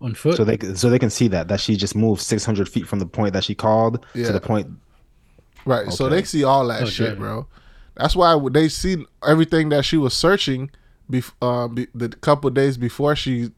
On 0.00 0.14
foot. 0.14 0.36
So 0.36 0.44
they 0.44 0.56
can- 0.56 0.76
so 0.76 0.88
they 0.90 0.98
can 0.98 1.10
see 1.10 1.28
that 1.28 1.48
that 1.48 1.60
she 1.60 1.76
just 1.76 1.94
moved 1.96 2.22
600 2.22 2.68
feet 2.68 2.86
from 2.86 2.98
the 3.00 3.06
point 3.06 3.32
that 3.32 3.44
she 3.44 3.54
called 3.54 4.04
Yeah. 4.14 4.28
to 4.28 4.32
the 4.32 4.40
point. 4.40 4.68
Right. 5.64 5.92
So 5.92 6.08
they 6.08 6.22
see 6.22 6.44
all 6.44 6.66
that 6.68 6.82
Okay. 6.82 6.90
shit, 6.90 7.18
bro. 7.18 7.46
That's 7.96 8.14
why 8.14 8.38
they 8.50 8.68
see 8.68 9.04
everything 9.26 9.70
that 9.70 9.84
she 9.84 9.96
was 9.96 10.14
searching 10.14 10.70
bef- 11.10 11.32
uh, 11.42 11.66
be- 11.68 11.88
the 11.94 12.08
couple 12.08 12.48
days 12.50 12.76
before 12.78 13.16
she 13.16 13.50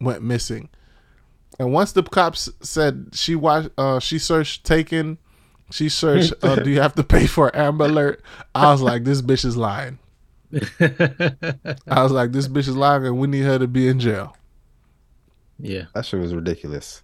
went 0.00 0.22
missing. 0.22 0.68
And 1.58 1.72
once 1.72 1.92
the 1.92 2.02
cops 2.02 2.48
said 2.60 3.08
she 3.12 3.34
watched, 3.34 3.68
uh, 3.78 4.00
she 4.00 4.18
searched 4.18 4.64
taken, 4.64 5.18
she 5.70 5.88
searched, 5.88 6.32
uh, 6.42 6.56
do 6.56 6.70
you 6.70 6.80
have 6.80 6.94
to 6.96 7.04
pay 7.04 7.26
for 7.26 7.54
Amber 7.56 7.84
Alert? 7.86 8.22
I 8.54 8.72
was 8.72 8.80
like, 8.82 9.04
this 9.04 9.22
bitch 9.22 9.44
is 9.44 9.56
lying. 9.56 9.98
I 10.80 12.02
was 12.02 12.12
like, 12.12 12.32
this 12.32 12.48
bitch 12.48 12.68
is 12.68 12.76
lying, 12.76 13.06
and 13.06 13.18
we 13.18 13.26
need 13.26 13.42
her 13.42 13.58
to 13.58 13.66
be 13.66 13.88
in 13.88 14.00
jail. 14.00 14.36
yeah. 15.58 15.84
That 15.94 16.04
shit 16.06 16.20
was 16.20 16.34
ridiculous. 16.34 17.02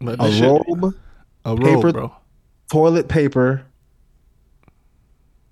But 0.00 0.22
A 0.22 0.30
shit- 0.30 0.44
robe, 0.44 0.94
a 1.44 1.56
robe, 1.56 1.60
paper- 1.62 1.92
bro. 1.92 2.14
toilet 2.70 3.08
paper, 3.08 3.64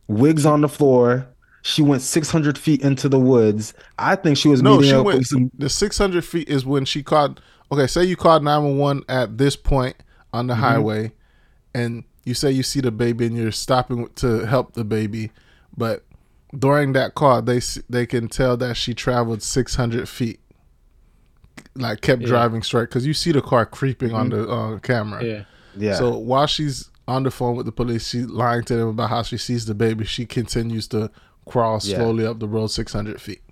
wigs 0.07 0.47
on 0.47 0.61
the 0.61 0.69
floor. 0.69 1.27
She 1.63 1.83
went 1.83 2.03
600 2.03 2.57
feet 2.57 2.81
into 2.83 3.09
the 3.09 3.19
woods. 3.19 3.75
I 3.99 4.17
think 4.17 4.39
she 4.39 4.49
was 4.49 4.63
No, 4.63 4.77
meeting 4.77 4.91
she 4.91 4.97
up 4.97 5.05
went. 5.05 5.19
with 5.19 5.27
some. 5.27 5.51
The 5.59 5.69
six 5.69 5.99
hundred 5.99 6.25
feet 6.25 6.49
is 6.49 6.65
when 6.65 6.85
she 6.85 7.03
called. 7.03 7.43
Okay, 7.71 7.87
say 7.87 8.05
you 8.05 8.17
called 8.17 8.43
nine 8.43 8.63
one 8.65 8.79
one 8.79 9.03
at 9.09 9.39
this 9.39 9.57
point 9.57 9.97
on 10.33 10.45
Mm-hmm. 10.45 10.49
the 10.49 10.55
highway, 10.57 11.13
and 11.75 12.05
you 12.25 12.35
say 12.35 12.51
you 12.51 12.63
see 12.63 12.81
the 12.81 12.91
baby 12.91 13.27
and 13.27 13.37
you're 13.37 13.53
stopping 13.53 14.09
to 14.17 14.47
help 14.47 14.75
the 14.75 14.85
baby, 14.85 15.31
but 15.77 16.05
during 16.59 16.93
that 16.95 17.15
call, 17.15 17.43
they 17.43 17.61
they 17.91 18.07
can 18.07 18.29
tell 18.29 18.57
that 18.59 18.77
she 18.77 18.95
traveled 18.95 19.43
six 19.43 19.75
hundred 19.75 20.09
feet, 20.09 20.41
like 21.75 22.01
kept 22.01 22.23
Yeah. 22.23 22.29
driving 22.29 22.63
straight 22.63 22.89
because 22.89 23.07
you 23.07 23.15
see 23.15 23.33
the 23.33 23.43
car 23.43 23.67
creeping 23.67 24.13
on 24.15 24.31
the 24.31 24.49
uh, 24.49 24.79
camera. 24.79 25.25
Yeah. 25.25 25.45
Yeah. 25.77 25.95
So 25.95 26.17
while 26.17 26.47
she's 26.47 26.91
on 27.07 27.23
the 27.23 27.31
phone 27.31 27.57
with 27.57 27.67
the 27.67 27.73
police, 27.73 28.09
she's 28.09 28.27
lying 28.27 28.65
to 28.65 28.77
them 28.77 28.89
about 28.89 29.11
how 29.11 29.23
she 29.23 29.37
sees 29.39 29.67
the 29.67 29.75
baby. 29.75 30.05
She 30.05 30.27
continues 30.27 30.89
to 30.89 31.11
crawl 31.47 31.81
Yeah. 31.83 31.97
slowly 31.97 32.27
up 32.27 32.39
the 32.41 32.49
road 32.49 32.69
six 32.69 32.93
hundred 32.93 33.21
feet. 33.21 33.43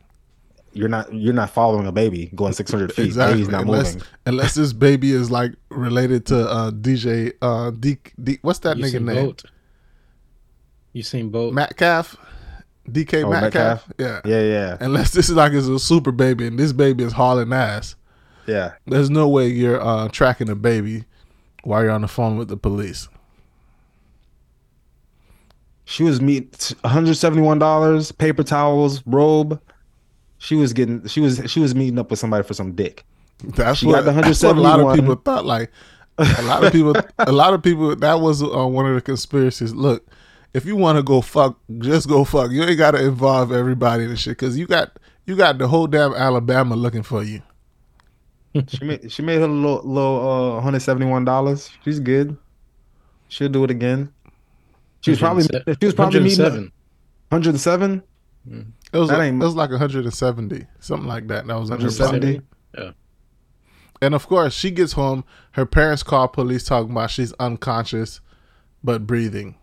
You're 0.76 0.88
not 0.88 1.12
you're 1.12 1.32
not 1.34 1.50
following 1.50 1.86
a 1.86 1.92
baby 1.92 2.30
going 2.34 2.52
600 2.62 2.92
feet. 2.92 3.06
Exactly. 3.06 3.34
Baby's 3.38 3.48
not 3.50 3.62
unless, 3.62 3.94
moving. 3.94 4.08
unless 4.26 4.54
this 4.54 4.72
baby 4.72 5.12
is 5.12 5.30
like 5.30 5.52
related 5.70 6.26
to 6.26 6.48
uh, 6.48 6.70
DJ 6.70 7.32
uh, 7.42 7.70
D, 7.70 7.96
D, 8.22 8.38
what's 8.42 8.58
that 8.60 8.76
You 8.76 8.84
nigga 8.84 8.90
seen 8.92 9.04
name? 9.06 9.26
boat. 9.26 9.42
You 10.92 11.02
seen 11.02 11.30
boat. 11.30 11.52
Metcalf, 11.54 12.16
DK 12.90 13.24
Oh, 13.24 13.30
Metcalf. 13.30 13.88
Metcalf? 13.88 13.92
Yeah. 13.98 14.20
Yeah, 14.24 14.42
yeah, 14.42 14.76
Unless 14.80 15.12
this 15.12 15.28
is 15.28 15.34
like 15.36 15.52
is 15.52 15.68
a 15.68 15.78
super 15.78 16.12
baby 16.12 16.46
and 16.46 16.58
this 16.58 16.72
baby 16.72 17.04
is 17.04 17.12
hauling 17.12 17.52
ass. 17.52 17.96
yeah. 18.46 18.72
There's 18.86 19.10
no 19.10 19.28
way 19.28 19.48
you're 19.48 19.80
uh, 19.82 20.08
tracking 20.08 20.48
a 20.48 20.54
baby 20.54 21.04
while 21.64 21.82
you're 21.82 21.90
on 21.92 22.02
the 22.02 22.08
phone 22.08 22.36
with 22.38 22.48
the 22.48 22.56
police. 22.56 23.08
She 25.84 26.02
was 26.02 26.20
meet 26.20 26.72
171 26.82 27.58
dollars, 27.58 28.10
paper 28.12 28.42
towels, 28.42 29.02
robe. 29.06 29.60
She 30.38 30.54
was 30.54 30.72
getting. 30.72 31.06
She 31.06 31.20
was. 31.20 31.40
She 31.46 31.60
was 31.60 31.74
meeting 31.74 31.98
up 31.98 32.10
with 32.10 32.18
somebody 32.18 32.44
for 32.44 32.54
some 32.54 32.72
dick. 32.72 33.04
That's 33.44 33.78
She 33.80 33.86
what, 33.86 34.04
got 34.04 34.14
the 34.14 34.20
that's 34.22 34.42
what 34.42 34.56
a 34.56 34.60
lot 34.60 34.80
of 34.80 34.94
people 34.94 35.14
thought. 35.16 35.44
Like 35.44 35.70
a 36.18 36.42
lot 36.42 36.64
of 36.64 36.72
people, 36.72 36.94
a 37.18 37.32
lot 37.32 37.54
of 37.54 37.62
people. 37.62 37.94
That 37.96 38.20
was 38.20 38.42
uh, 38.42 38.66
one 38.66 38.86
of 38.86 38.94
the 38.94 39.00
conspiracies. 39.00 39.74
Look, 39.74 40.06
if 40.54 40.64
you 40.64 40.76
want 40.76 40.96
to 40.96 41.02
go 41.02 41.20
fuck, 41.20 41.58
just 41.78 42.08
go 42.08 42.24
fuck. 42.24 42.50
You 42.50 42.62
ain't 42.64 42.78
got 42.78 42.92
to 42.92 43.04
involve 43.04 43.52
everybody 43.52 44.04
in 44.04 44.10
the 44.10 44.16
shit 44.16 44.32
because 44.32 44.58
you 44.58 44.66
got 44.66 44.98
you 45.26 45.36
got 45.36 45.58
the 45.58 45.68
whole 45.68 45.86
damn 45.86 46.14
Alabama 46.14 46.76
looking 46.76 47.02
for 47.02 47.22
you. 47.22 47.42
She 48.68 48.84
made. 48.84 49.12
She 49.12 49.20
made 49.22 49.40
her 49.40 49.46
little, 49.46 49.82
little 49.84 50.30
uh, 50.30 50.54
171 50.54 51.24
dollars. 51.26 51.70
She's 51.84 52.00
good. 52.00 52.36
She'll 53.28 53.50
do 53.50 53.64
it 53.64 53.70
again. 53.70 54.12
She 55.02 55.10
was 55.10 55.18
probably. 55.18 55.42
She 55.44 55.86
was 55.86 55.94
probably 55.94 56.20
meeting 56.20 56.42
107. 56.42 56.72
107. 57.28 58.02
It 58.92 58.98
was 58.98 59.08
That 59.10 59.20
it 59.20 59.34
was 59.34 59.54
like 59.54 59.70
170, 59.70 60.66
something 60.80 61.08
like 61.08 61.26
that. 61.28 61.46
That 61.46 61.58
was 61.58 61.70
in 61.70 61.80
her 61.80 61.88
pocket. 61.88 62.22
170. 62.74 62.94
And 64.02 64.14
of 64.14 64.26
course, 64.28 64.54
she 64.54 64.70
gets 64.70 64.92
home. 64.92 65.24
Her 65.52 65.64
parents 65.66 66.02
call 66.02 66.28
police 66.28 66.64
talking 66.64 66.90
about 66.92 67.10
she's 67.10 67.32
unconscious, 67.34 68.20
but 68.84 69.06
breathing. 69.06 69.56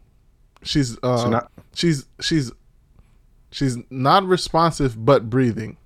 She's 0.64 0.98
uh, 1.04 1.18
So 1.18 1.30
not- 1.30 1.52
she's 1.74 2.08
she's 2.20 2.52
she's 3.52 3.78
not 3.92 4.24
responsive, 4.26 5.04
but 5.06 5.30
breathing. 5.30 5.78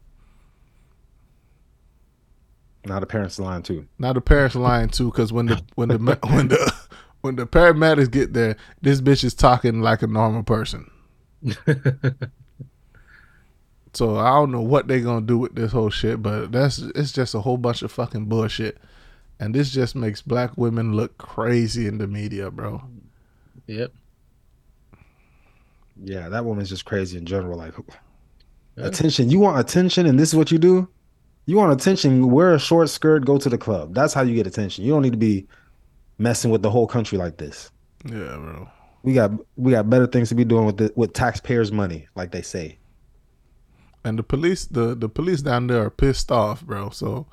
Now 2.85 2.99
the 3.01 3.05
parents 3.05 3.37
lying 3.37 3.63
too. 3.63 3.85
Now 3.99 4.13
the 4.13 4.21
parents 4.21 4.55
lying 4.55 4.89
too, 4.89 5.11
because 5.11 5.33
when 5.33 5.47
the 5.47 5.61
when 5.75 5.89
the 5.89 5.97
when 6.29 6.47
the 6.47 6.73
when 7.21 7.35
the 7.35 7.45
paramedics 7.45 8.09
get 8.09 8.31
there, 8.33 8.55
this 8.81 9.01
bitch 9.01 9.25
is 9.25 9.33
talking 9.33 9.81
like 9.81 10.01
a 10.01 10.07
normal 10.07 10.43
person. 10.43 10.89
so 13.97 14.17
I 14.17 14.29
don't 14.29 14.51
know 14.51 14.61
what 14.61 14.87
they're 14.87 14.99
gonna 14.99 15.25
do 15.25 15.39
with 15.39 15.55
this 15.55 15.71
whole 15.71 15.89
shit, 15.89 16.21
but 16.21 16.51
that's 16.51 16.77
it's 16.77 17.11
just 17.11 17.33
a 17.33 17.41
whole 17.41 17.57
bunch 17.57 17.81
of 17.81 17.91
fucking 17.91 18.25
bullshit, 18.25 18.77
and 19.39 19.55
this 19.55 19.71
just 19.71 19.95
makes 19.95 20.21
black 20.21 20.55
women 20.55 20.93
look 20.93 21.17
crazy 21.17 21.87
in 21.87 21.97
the 21.97 22.05
media, 22.05 22.51
bro. 22.51 22.83
Yep. 23.65 23.91
Yeah, 26.03 26.29
that 26.29 26.45
woman's 26.45 26.69
just 26.69 26.85
crazy 26.85 27.17
in 27.17 27.25
general. 27.25 27.57
Like 27.57 27.73
Yeah. 28.75 28.85
attention. 28.85 29.31
You 29.31 29.39
want 29.39 29.59
attention, 29.59 30.05
and 30.05 30.19
this 30.19 30.29
is 30.29 30.35
what 30.35 30.51
you 30.51 30.59
do. 30.59 30.87
You 31.47 31.57
want 31.57 31.73
attention. 31.73 32.29
Wear 32.29 32.53
a 32.53 32.59
short 32.59 32.89
skirt. 32.89 33.25
Go 33.25 33.39
to 33.39 33.49
the 33.49 33.57
club. 33.57 33.95
That's 33.95 34.13
how 34.13 34.21
you 34.21 34.35
get 34.35 34.45
attention. 34.45 34.85
You 34.85 34.91
don't 34.91 35.01
need 35.01 35.13
to 35.13 35.17
be 35.17 35.47
messing 36.19 36.51
with 36.51 36.61
the 36.61 36.69
whole 36.69 36.85
country 36.85 37.17
like 37.17 37.37
this. 37.37 37.71
Yeah, 38.05 38.35
bro. 38.37 38.69
We 39.01 39.13
got 39.13 39.31
we 39.55 39.71
got 39.71 39.89
better 39.89 40.05
things 40.05 40.29
to 40.29 40.35
be 40.35 40.45
doing 40.45 40.65
with 40.67 40.77
the, 40.77 40.93
with 40.95 41.13
taxpayers' 41.13 41.71
money, 41.71 42.07
like 42.15 42.31
they 42.31 42.43
say. 42.43 42.77
And 44.03 44.17
the 44.17 44.23
police, 44.23 44.65
the 44.65 44.95
the 44.95 45.09
police 45.09 45.41
down 45.41 45.67
there 45.67 45.83
are 45.83 45.89
pissed 45.89 46.31
off, 46.31 46.61
bro. 46.63 46.89
So 46.89 47.25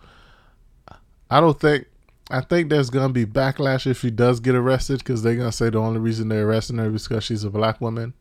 I 1.31 1.41
don't 1.41 1.59
think. 1.59 1.87
I 2.31 2.41
think 2.41 2.71
there's 2.71 2.89
gonna 2.91 3.13
be 3.13 3.27
backlash 3.27 3.87
if 3.87 4.01
she 4.01 4.11
does 4.11 4.41
get 4.41 4.55
arrested 4.55 4.99
because 4.99 5.23
they're 5.23 5.37
gonna 5.37 5.53
say 5.53 5.69
the 5.71 5.79
only 5.79 6.01
reason 6.01 6.29
they're 6.29 6.49
arresting 6.49 6.79
her 6.79 6.93
is 6.95 7.07
because 7.07 7.23
she's 7.25 7.45
a 7.45 7.51
black 7.51 7.81
woman. 7.83 8.15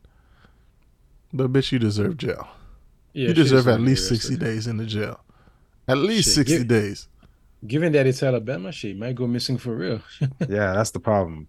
But 1.32 1.52
bitch, 1.52 1.72
you 1.72 1.78
deserve 1.78 2.16
jail. 2.18 2.46
Yeah, 3.14 3.28
you 3.28 3.34
deserve 3.34 3.66
at 3.66 3.80
least 3.80 4.08
sixty 4.08 4.36
days 4.36 4.66
in 4.66 4.76
the 4.76 4.84
jail. 4.86 5.20
At 5.88 5.98
least 5.98 6.26
Shit, 6.28 6.34
sixty 6.34 6.58
give- 6.58 6.68
days. 6.68 7.08
Given 7.66 7.92
that 7.92 8.06
it's 8.06 8.22
Alabama, 8.22 8.70
she 8.72 8.92
might 8.92 9.14
go 9.14 9.26
missing 9.26 9.56
for 9.56 9.74
real. 9.74 10.00
Yeah, 10.48 10.74
that's 10.74 10.90
the 10.90 11.00
problem. 11.00 11.48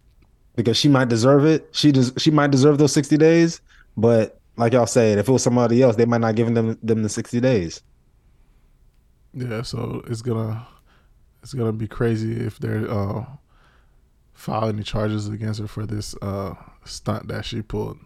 Because 0.55 0.77
she 0.77 0.87
might 0.87 1.09
deserve 1.09 1.43
it. 1.45 1.67
She 1.73 1.91
does. 1.91 2.13
She 2.17 2.31
might 2.31 2.51
deserve 2.51 2.77
those 2.77 2.93
sixty 2.93 3.17
days. 3.17 3.59
But 3.97 4.39
like 4.57 4.73
y'all 4.73 4.85
said, 4.87 5.17
if 5.17 5.27
it 5.27 5.31
was 5.31 5.43
somebody 5.43 5.81
else, 5.81 5.95
they 5.95 6.05
might 6.05 6.21
not 6.21 6.35
give 6.35 6.53
them 6.53 6.77
them 6.81 7.03
the 7.03 7.09
sixty 7.09 7.39
days. 7.39 7.81
Yeah, 9.33 9.63
so 9.63 10.01
it's 10.07 10.21
gonna 10.21 10.65
it's 11.43 11.53
gonna 11.53 11.73
be 11.73 11.87
crazy 11.87 12.33
if 12.45 12.57
they're 12.59 12.89
uh, 12.89 13.25
file 14.33 14.69
any 14.69 14.83
charges 14.83 15.27
against 15.27 15.59
her 15.59 15.67
for 15.67 15.85
this 15.85 16.15
uh 16.21 16.53
stunt 16.85 17.27
that 17.27 17.45
she 17.45 17.61
pulled. 17.61 17.97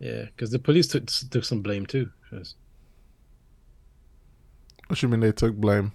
Yeah, 0.00 0.24
because 0.24 0.50
the 0.50 0.58
police 0.58 0.86
took 0.88 1.06
took 1.06 1.44
some 1.44 1.62
blame 1.62 1.86
too. 1.86 2.10
'cause- 2.30 2.56
What 4.88 5.02
you 5.02 5.08
mean 5.08 5.20
they 5.20 5.32
took 5.32 5.54
blame? 5.56 5.92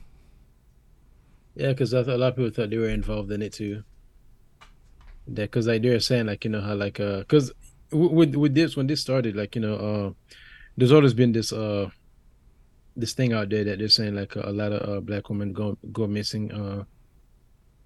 Yeah, 1.56 1.70
because 1.70 1.94
a 1.94 2.02
lot 2.04 2.30
of 2.30 2.36
people 2.36 2.50
thought 2.52 2.70
they 2.70 2.78
were 2.78 2.90
involved 2.90 3.32
in 3.32 3.42
it 3.42 3.54
too. 3.54 3.84
That 5.28 5.52
because 5.52 5.68
like 5.68 5.84
they 5.84 5.90
were 5.90 6.00
saying 6.00 6.26
like 6.26 6.44
you 6.44 6.50
know 6.52 6.62
how 6.62 6.74
like 6.74 7.00
uh 7.00 7.20
because 7.20 7.52
with 7.92 8.36
with 8.36 8.54
this 8.56 8.76
when 8.76 8.88
this 8.88 9.02
started 9.02 9.36
like 9.36 9.56
you 9.56 9.62
know 9.62 9.76
uh 9.76 10.12
there's 10.78 10.92
always 10.92 11.14
been 11.14 11.32
this 11.32 11.52
uh 11.52 11.90
this 12.96 13.14
thing 13.14 13.34
out 13.34 13.50
there 13.50 13.64
that 13.64 13.80
they're 13.80 13.88
saying 13.88 14.16
like 14.16 14.36
a, 14.36 14.42
a 14.50 14.52
lot 14.52 14.72
of 14.72 14.90
uh, 14.90 15.00
black 15.00 15.30
women 15.30 15.54
go 15.54 15.78
go 15.92 16.08
missing 16.08 16.52
uh 16.52 16.84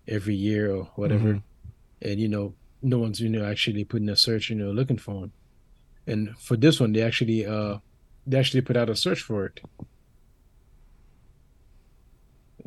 every 0.07 0.35
year 0.35 0.75
or 0.75 0.84
whatever, 0.95 1.41
and 2.01 2.19
you 2.19 2.27
know 2.27 2.53
no 2.81 2.99
one's 2.99 3.19
you 3.19 3.30
know 3.30 3.45
actually 3.45 3.85
putting 3.85 4.09
a 4.09 4.15
search 4.15 4.49
you 4.49 4.55
know 4.55 4.71
looking 4.71 4.97
for 4.97 5.21
them, 5.21 5.31
and 6.07 6.38
for 6.38 6.57
this 6.57 6.80
one 6.80 6.91
they 6.91 7.01
actually 7.01 7.45
uh 7.45 7.77
they 8.27 8.38
actually 8.38 8.61
put 8.61 8.75
out 8.75 8.89
a 8.89 8.95
search 8.95 9.21
for 9.21 9.45
it. 9.45 9.59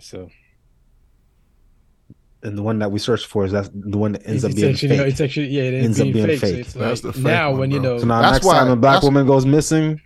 So 0.00 0.30
And 2.42 2.56
the 2.56 2.62
one 2.62 2.78
that 2.80 2.92
we 2.92 2.98
searched 2.98 3.26
for 3.26 3.44
is 3.44 3.52
that 3.52 3.70
the 3.74 3.98
one 3.98 4.12
that 4.12 4.26
ends 4.26 4.44
up 4.44 4.54
being 4.54 4.70
actually, 4.72 4.90
no, 4.96 5.02
fake. 5.04 5.12
it's 5.12 5.20
actually 5.20 5.46
yeah, 5.48 5.62
it 5.62 5.74
Ends 5.74 5.98
ends 5.98 6.00
up 6.00 6.04
being, 6.12 6.26
being 6.26 6.38
fake. 6.38 6.50
So 6.54 6.58
it's 6.60 6.72
That's 6.74 7.04
like 7.04 7.14
the 7.14 7.20
fake 7.20 7.24
now 7.32 7.50
one, 7.50 7.60
when 7.60 7.70
you 7.70 7.80
know 7.80 7.98
so 7.98 8.06
now 8.06 8.20
That's 8.22 8.34
next 8.34 8.46
why- 8.46 8.58
time 8.58 8.68
a 8.70 8.76
black 8.76 9.02
woman 9.02 9.26
goes 9.26 9.44
missing, 9.46 10.00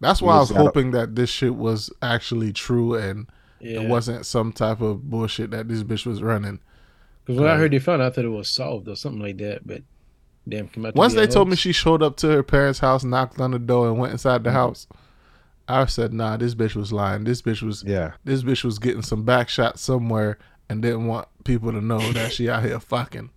That's 0.00 0.20
why 0.20 0.36
I 0.36 0.40
was 0.40 0.50
hoping 0.50 0.90
that 0.90 1.14
this 1.14 1.30
shit 1.30 1.54
was 1.54 1.90
actually 2.02 2.52
true 2.52 2.94
and 2.94 3.26
yeah. 3.60 3.80
it 3.80 3.88
wasn't 3.88 4.26
some 4.26 4.52
type 4.52 4.80
of 4.80 5.08
bullshit 5.08 5.52
that 5.52 5.68
this 5.68 5.82
bitch 5.84 6.04
was 6.04 6.20
running. 6.22 6.58
Because 7.24 7.40
when 7.40 7.48
I 7.48 7.56
heard 7.56 7.70
they 7.70 7.78
found 7.78 8.02
out, 8.02 8.10
I 8.12 8.14
thought 8.16 8.24
it 8.24 8.28
was 8.28 8.50
solved 8.50 8.88
or 8.88 8.96
something 8.96 9.22
like 9.22 9.38
that. 9.38 9.64
But 9.66 9.82
damn, 10.48 10.66
came 10.66 10.84
out. 10.84 10.96
Once 10.96 11.14
they 11.14 11.28
told 11.28 11.48
me 11.48 11.54
she 11.54 11.72
showed 11.72 12.02
up 12.02 12.16
to 12.16 12.28
her 12.28 12.42
parents' 12.42 12.80
house, 12.80 13.04
knocked 13.04 13.40
on 13.40 13.52
the 13.52 13.60
door, 13.60 13.86
and 13.88 13.96
went 13.98 14.12
inside 14.12 14.42
the 14.42 14.50
Mm-hmm. 14.50 14.56
house, 14.58 14.88
I 15.68 15.86
said, 15.86 16.12
"Nah, 16.12 16.36
this 16.36 16.56
bitch 16.56 16.74
was 16.74 16.92
lying. 16.92 17.22
This 17.22 17.40
bitch 17.40 17.62
was 17.62 17.84
yeah, 17.86 18.14
this 18.24 18.42
bitch 18.42 18.64
was 18.64 18.80
getting 18.80 19.02
some 19.02 19.22
back 19.22 19.48
shots 19.48 19.80
somewhere 19.82 20.36
and 20.68 20.82
didn't 20.82 21.06
want 21.06 21.28
people 21.44 21.72
to 21.72 21.80
know 21.80 22.00
that 22.12 22.32
she 22.32 22.48
out 22.48 22.64
here 22.64 22.80
fucking." 22.80 23.30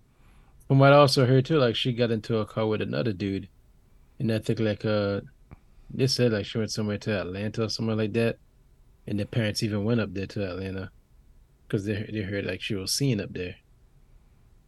From 0.68 0.78
what 0.80 0.92
I 0.92 0.96
also 0.96 1.26
heard 1.26 1.44
too, 1.46 1.58
like 1.58 1.76
she 1.76 1.92
got 1.92 2.10
into 2.10 2.38
a 2.38 2.46
car 2.46 2.66
with 2.66 2.82
another 2.82 3.12
dude, 3.12 3.48
and 4.18 4.32
I 4.32 4.38
think 4.40 4.58
like 4.60 4.84
uh, 4.84 5.20
they 5.92 6.06
said 6.08 6.32
like 6.32 6.44
she 6.46 6.58
went 6.58 6.72
somewhere 6.72 6.98
to 6.98 7.20
Atlanta 7.20 7.64
or 7.64 7.68
somewhere 7.68 7.96
like 7.96 8.12
that, 8.14 8.38
and 9.06 9.18
the 9.20 9.26
parents 9.26 9.62
even 9.62 9.84
went 9.84 10.00
up 10.00 10.12
there 10.12 10.26
to 10.26 10.50
Atlanta, 10.50 10.90
because 11.66 11.84
they 11.84 12.08
they 12.12 12.22
heard 12.22 12.44
like 12.46 12.60
she 12.60 12.74
was 12.74 12.92
seen 12.92 13.20
up 13.20 13.32
there, 13.32 13.54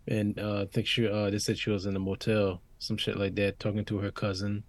and 0.06 0.39
uh, 0.39 0.62
I 0.62 0.66
think 0.66 0.86
she 0.86 1.09
uh 1.09 1.30
they 1.30 1.39
said 1.39 1.59
she 1.59 1.70
was 1.70 1.85
in 1.86 1.97
a 1.97 2.01
motel, 2.01 2.62
some 2.78 2.97
shit 2.97 3.16
like 3.18 3.35
that, 3.36 3.59
talking 3.59 3.85
to 3.86 3.98
her 3.98 4.10
cousin. 4.12 4.62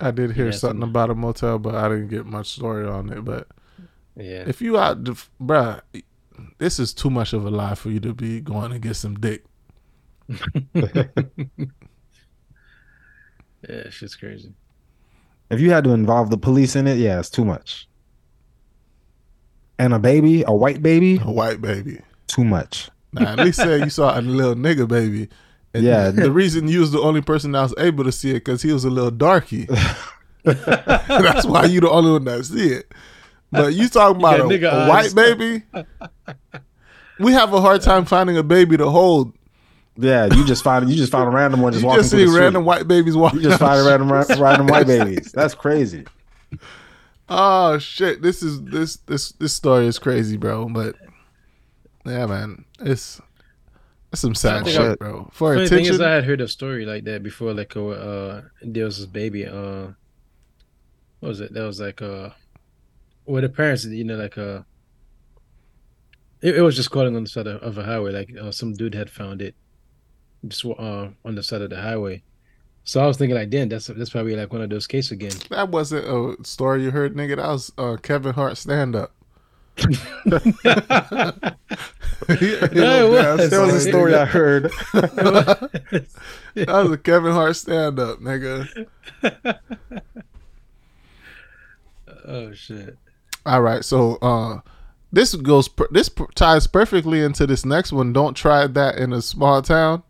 I 0.00 0.10
did 0.10 0.32
hear 0.32 0.46
Yeah, 0.46 0.50
something 0.52 0.80
some- 0.80 0.88
about 0.90 1.10
a 1.10 1.14
motel, 1.14 1.58
but 1.58 1.74
I 1.74 1.88
didn't 1.88 2.08
get 2.08 2.24
much 2.26 2.48
story 2.48 2.86
on 2.86 3.10
it. 3.12 3.24
But 3.24 3.48
Yeah, 4.16 4.44
if 4.48 4.60
you 4.62 4.78
out, 4.78 5.04
bruh, 5.40 5.82
this 6.58 6.78
is 6.78 6.92
too 6.94 7.10
much 7.10 7.32
of 7.32 7.44
a 7.46 7.50
lie 7.50 7.74
for 7.74 7.90
you 7.90 8.00
to 8.00 8.12
be 8.14 8.40
going 8.40 8.70
to 8.72 8.78
get 8.78 8.94
some 8.96 9.14
dick. 9.16 9.44
yeah, 13.68 13.88
shit's 13.90 14.16
crazy. 14.16 14.52
if 15.50 15.60
you 15.60 15.70
had 15.70 15.84
to 15.84 15.90
involve 15.90 16.30
the 16.30 16.38
police 16.38 16.76
in 16.76 16.86
it, 16.86 16.98
yeah, 16.98 17.18
it's 17.18 17.30
too 17.30 17.44
much. 17.44 17.88
And 19.78 19.94
a 19.94 19.98
baby, 19.98 20.44
a 20.46 20.52
white 20.54 20.82
baby, 20.82 21.18
A 21.22 21.30
white 21.30 21.60
baby. 21.60 22.00
too 22.26 22.44
much. 22.44 22.90
Now, 23.12 23.32
at 23.32 23.38
least 23.38 23.58
say 23.58 23.78
you 23.82 23.90
saw 23.90 24.18
a 24.18 24.20
little 24.20 24.54
nigga 24.54 24.86
baby. 24.86 25.28
And 25.74 25.82
Yeah. 25.84 26.10
The 26.10 26.30
reason 26.30 26.68
you 26.68 26.80
was 26.80 26.92
the 26.92 27.00
only 27.00 27.22
person 27.22 27.52
that 27.52 27.62
was 27.62 27.74
able 27.78 28.04
to 28.04 28.12
see 28.12 28.30
it 28.30 28.34
because 28.44 28.62
he 28.62 28.72
was 28.72 28.84
a 28.84 28.90
little 28.90 29.10
darky. 29.10 29.66
That's 30.44 31.46
why 31.46 31.64
you 31.64 31.80
the 31.80 31.90
only 31.90 32.12
one 32.12 32.24
that 32.24 32.44
see 32.44 32.68
it. 32.68 32.92
But 33.50 33.74
you 33.74 33.88
talking 33.88 34.20
about 34.20 34.38
got 34.38 34.46
a, 34.46 34.58
nigga 34.58 34.86
a 34.86 34.88
white 34.88 35.14
baby? 35.14 35.62
We 37.20 37.32
have 37.32 37.52
a 37.52 37.60
hard 37.60 37.82
time 37.82 38.06
finding 38.06 38.38
a 38.38 38.42
baby 38.42 38.78
to 38.78 38.88
hold. 38.88 39.34
Yeah, 39.98 40.24
you 40.24 40.46
just 40.46 40.64
find 40.64 40.88
you 40.88 40.96
just 40.96 41.12
find 41.12 41.28
a 41.28 41.30
random 41.30 41.60
one 41.60 41.72
just 41.72 41.82
you 41.82 41.88
walking 41.88 42.00
just 42.00 42.10
through 42.12 42.20
see 42.20 42.24
the 42.24 42.30
street. 42.30 42.44
random 42.44 42.64
white 42.64 42.88
babies 42.88 43.14
walking. 43.14 43.40
You 43.40 43.50
just 43.50 43.60
find 43.60 43.78
a 43.78 43.84
random 43.84 44.10
ra- 44.10 44.24
random 44.38 44.68
white 44.68 44.86
babies. 44.86 45.30
That's 45.32 45.54
crazy. 45.54 46.06
Oh 47.28 47.78
shit! 47.78 48.22
This 48.22 48.42
is 48.42 48.62
this 48.62 48.96
this 49.06 49.32
this 49.32 49.52
story 49.52 49.86
is 49.86 49.98
crazy, 49.98 50.38
bro. 50.38 50.70
But 50.70 50.96
yeah, 52.06 52.24
man, 52.24 52.64
it's 52.80 53.20
it's 54.10 54.22
some 54.22 54.34
sad 54.34 54.66
shit, 54.66 54.80
I- 54.80 54.94
bro. 54.94 55.28
For 55.32 55.54
Funny 55.56 55.68
thing 55.68 55.84
is, 55.84 56.00
I 56.00 56.10
had 56.10 56.24
heard 56.24 56.40
a 56.40 56.48
story 56.48 56.86
like 56.86 57.04
that 57.04 57.22
before. 57.22 57.52
Like, 57.52 57.76
uh, 57.76 57.88
uh 57.88 58.42
there 58.62 58.86
was 58.86 58.96
this 58.96 59.06
baby. 59.06 59.46
Uh, 59.46 59.88
what 61.18 61.28
was 61.28 61.40
it? 61.40 61.52
That 61.52 61.64
was 61.64 61.78
like, 61.80 62.00
uh, 62.00 62.30
where 63.30 63.42
the 63.42 63.48
parents, 63.48 63.84
you 63.84 64.04
know, 64.04 64.16
like, 64.16 64.36
uh, 64.36 64.62
it, 66.42 66.56
it 66.56 66.62
was 66.62 66.76
just 66.76 66.90
calling 66.90 67.16
on 67.16 67.24
the 67.24 67.30
side 67.30 67.46
of, 67.46 67.62
of 67.62 67.78
a 67.78 67.84
highway. 67.84 68.12
Like, 68.12 68.36
uh, 68.36 68.50
some 68.50 68.72
dude 68.72 68.94
had 68.94 69.10
found 69.10 69.42
it, 69.42 69.54
just 70.46 70.64
uh, 70.64 71.08
on 71.24 71.34
the 71.34 71.42
side 71.42 71.62
of 71.62 71.70
the 71.70 71.80
highway. 71.80 72.22
So 72.84 73.00
I 73.00 73.06
was 73.06 73.18
thinking, 73.18 73.36
like, 73.36 73.50
damn, 73.50 73.68
that's 73.68 73.86
that's 73.86 74.10
probably 74.10 74.34
like 74.34 74.52
one 74.52 74.62
of 74.62 74.70
those 74.70 74.86
cases 74.86 75.12
again. 75.12 75.32
that 75.50 75.68
wasn't 75.68 76.06
a 76.06 76.44
story 76.44 76.82
you 76.82 76.90
heard, 76.90 77.14
nigga. 77.14 77.36
That 77.36 77.48
was 77.48 77.72
uh, 77.78 77.96
Kevin 78.02 78.34
Hart 78.34 78.56
stand 78.56 78.96
up. 78.96 79.12
Yeah, 79.78 79.96
it 82.28 83.10
was. 83.10 83.50
There 83.50 83.60
was 83.60 83.74
a 83.74 83.80
story 83.80 84.14
I 84.14 84.24
heard. 84.24 84.72
That 86.54 86.66
was 86.66 86.90
a 86.90 86.98
Kevin 86.98 87.32
Hart 87.32 87.54
stand 87.54 88.00
up, 88.00 88.18
nigga. 88.18 88.86
oh 92.26 92.52
shit! 92.52 92.98
All 93.46 93.62
right, 93.62 93.84
so 93.84 94.16
uh, 94.16 94.60
this 95.12 95.34
goes 95.34 95.68
per- 95.68 95.88
this 95.90 96.08
per- 96.08 96.26
ties 96.34 96.66
perfectly 96.66 97.22
into 97.22 97.46
this 97.46 97.64
next 97.64 97.92
one. 97.92 98.12
Don't 98.12 98.34
try 98.34 98.66
that 98.66 98.98
in 98.98 99.12
a 99.12 99.22
small 99.22 99.62
town. 99.62 100.02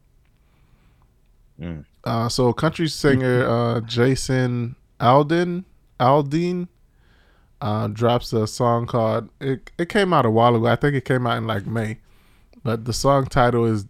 Mm. 1.61 1.85
Uh, 2.05 2.29
so 2.29 2.53
country 2.53 2.89
singer 2.89 3.47
uh, 3.47 3.81
Jason 3.81 4.75
Alden 4.99 5.65
Aldean 5.99 6.69
uh, 7.61 7.89
drops 7.89 8.33
a 8.33 8.47
song 8.47 8.87
called 8.87 9.29
it. 9.41 9.71
It 9.79 9.89
came 9.89 10.13
out 10.13 10.27
a 10.27 10.31
while 10.31 10.57
ago. 10.57 10.67
I 10.67 10.77
think 10.77 10.95
it 10.95 11.05
came 11.05 11.27
out 11.27 11.39
in 11.39 11.47
like 11.47 11.67
May, 11.67 11.99
but 12.65 12.85
the 12.85 12.93
song 12.93 13.27
title 13.27 13.67
is 13.67 13.87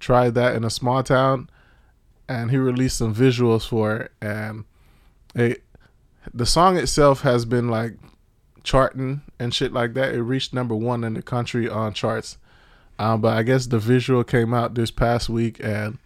"Try 0.00 0.30
That 0.30 0.56
in 0.56 0.64
a 0.64 0.70
Small 0.70 1.02
Town," 1.02 1.48
and 2.28 2.50
he 2.50 2.56
released 2.56 2.98
some 2.98 3.14
visuals 3.14 3.66
for 3.66 3.96
it. 3.96 4.12
And 4.20 4.64
it 5.34 5.62
the 6.32 6.46
song 6.46 6.76
itself 6.76 7.20
has 7.22 7.44
been 7.44 7.68
like 7.68 7.94
charting 8.64 9.22
and 9.38 9.54
shit 9.54 9.72
like 9.72 9.94
that. 9.94 10.14
It 10.14 10.22
reached 10.22 10.52
number 10.52 10.74
one 10.74 11.04
in 11.04 11.14
the 11.14 11.22
country 11.22 11.68
on 11.68 11.92
charts. 11.92 12.38
Um, 12.98 13.20
but 13.20 13.36
I 13.36 13.42
guess 13.42 13.66
the 13.66 13.78
visual 13.78 14.24
came 14.24 14.52
out 14.54 14.74
this 14.74 14.90
past 14.90 15.28
week, 15.28 15.58
and 15.62 15.98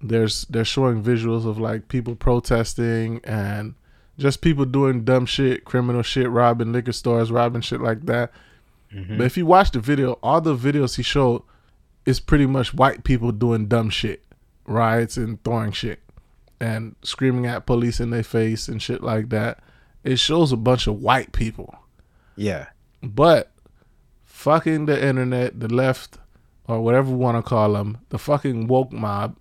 there's 0.00 0.42
they're 0.46 0.64
showing 0.64 1.02
visuals 1.02 1.46
of 1.46 1.58
like 1.58 1.88
people 1.88 2.14
protesting 2.14 3.20
and 3.24 3.74
just 4.18 4.40
people 4.40 4.64
doing 4.64 5.04
dumb 5.04 5.26
shit, 5.26 5.64
criminal 5.64 6.02
shit, 6.02 6.30
robbing 6.30 6.72
liquor 6.72 6.92
stores, 6.92 7.30
robbing 7.30 7.60
shit 7.62 7.80
like 7.80 8.06
that. 8.06 8.32
But 9.18 9.24
if 9.26 9.36
you 9.36 9.44
watch 9.46 9.70
the 9.72 9.80
video, 9.80 10.18
all 10.22 10.40
the 10.40 10.56
videos 10.56 10.96
he 10.96 11.02
showed 11.02 11.42
is 12.06 12.20
pretty 12.20 12.46
much 12.46 12.72
white 12.72 13.04
people 13.04 13.32
doing 13.32 13.66
dumb 13.66 13.90
shit, 13.90 14.24
riots 14.66 15.16
and 15.16 15.42
throwing 15.44 15.72
shit 15.72 16.00
and 16.60 16.96
screaming 17.02 17.46
at 17.46 17.66
police 17.66 18.00
in 18.00 18.10
their 18.10 18.22
face 18.22 18.66
and 18.68 18.80
shit 18.80 19.02
like 19.02 19.28
that. 19.28 19.60
It 20.04 20.18
shows 20.18 20.52
a 20.52 20.56
bunch 20.56 20.86
of 20.86 21.00
white 21.00 21.32
people. 21.32 21.74
Yeah. 22.36 22.66
But 23.02 23.52
fucking 24.24 24.86
the 24.86 25.04
internet, 25.04 25.58
the 25.58 25.68
left, 25.68 26.18
or 26.66 26.80
whatever 26.80 27.10
you 27.10 27.16
want 27.16 27.36
to 27.36 27.48
call 27.48 27.72
them, 27.72 27.98
the 28.10 28.18
fucking 28.18 28.68
woke 28.68 28.92
mob, 28.92 29.36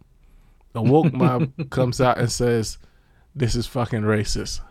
the 0.74 0.82
woke 0.82 1.14
mob 1.14 1.52
comes 1.70 2.02
out 2.02 2.18
and 2.18 2.32
says, 2.32 2.78
this 3.36 3.56
is 3.56 3.68
fucking 3.68 4.02
racist. 4.02 4.62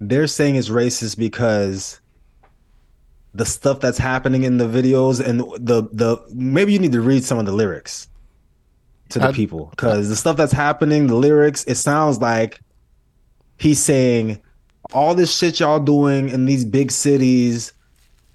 They're 0.00 0.26
saying 0.26 0.56
it's 0.56 0.68
racist 0.68 1.18
because 1.18 2.00
the 3.34 3.44
stuff 3.44 3.80
that's 3.80 3.98
happening 3.98 4.44
in 4.44 4.58
the 4.58 4.66
videos 4.66 5.24
and 5.24 5.40
the 5.40 5.88
the 5.92 6.18
maybe 6.32 6.72
you 6.72 6.78
need 6.78 6.92
to 6.92 7.00
read 7.00 7.24
some 7.24 7.38
of 7.38 7.46
the 7.46 7.52
lyrics 7.52 8.08
to 9.10 9.18
the 9.18 9.28
I- 9.28 9.32
people 9.32 9.68
because 9.70 10.08
the 10.08 10.16
stuff 10.16 10.36
that's 10.36 10.52
happening, 10.52 11.06
the 11.06 11.14
lyrics, 11.14 11.64
it 11.64 11.76
sounds 11.76 12.20
like 12.20 12.60
he's 13.58 13.80
saying 13.82 14.40
all 14.92 15.14
this 15.14 15.36
shit 15.36 15.60
y'all 15.60 15.80
doing 15.80 16.28
in 16.28 16.44
these 16.46 16.64
big 16.64 16.90
cities, 16.90 17.72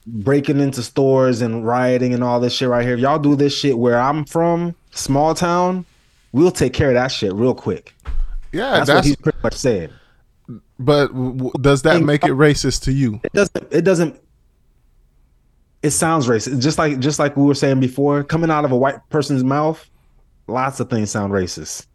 breaking 0.05 0.59
into 0.59 0.83
stores 0.83 1.41
and 1.41 1.65
rioting 1.65 2.13
and 2.13 2.23
all 2.23 2.39
this 2.39 2.53
shit 2.53 2.69
right 2.69 2.85
here. 2.85 2.93
If 2.95 2.99
y'all 2.99 3.19
do 3.19 3.35
this 3.35 3.57
shit 3.57 3.77
where 3.77 3.99
I'm 3.99 4.25
from, 4.25 4.75
small 4.91 5.33
town, 5.33 5.85
we'll 6.31 6.51
take 6.51 6.73
care 6.73 6.89
of 6.89 6.93
that 6.95 7.07
shit 7.11 7.33
real 7.33 7.55
quick. 7.55 7.93
Yeah, 8.51 8.71
That's, 8.71 8.87
that's, 8.87 8.97
what 8.97 9.05
he's 9.05 9.15
pretty 9.15 9.37
much 9.43 9.55
saying. 9.55 9.89
but 10.77 11.07
w- 11.07 11.31
w- 11.33 11.51
does 11.61 11.81
that 11.83 11.93
Think- 11.95 12.05
make 12.05 12.23
it 12.23 12.31
racist 12.33 12.83
to 12.83 12.91
you? 12.91 13.19
It 13.23 13.33
doesn't. 13.33 13.67
It 13.71 13.81
doesn't. 13.81 14.19
it 15.81 15.89
sounds 15.91 16.27
racist. 16.27 16.61
Just 16.61 16.77
like 16.77 16.99
just 16.99 17.17
like 17.17 17.35
we 17.35 17.43
were 17.43 17.55
saying 17.55 17.79
before, 17.79 18.23
coming 18.23 18.51
out 18.51 18.63
of 18.65 18.71
a 18.71 18.77
white 18.77 18.97
person's 19.09 19.43
mouth, 19.43 19.89
lots 20.47 20.79
of 20.79 20.89
things 20.89 21.11
sound 21.11 21.33
racist. 21.33 21.87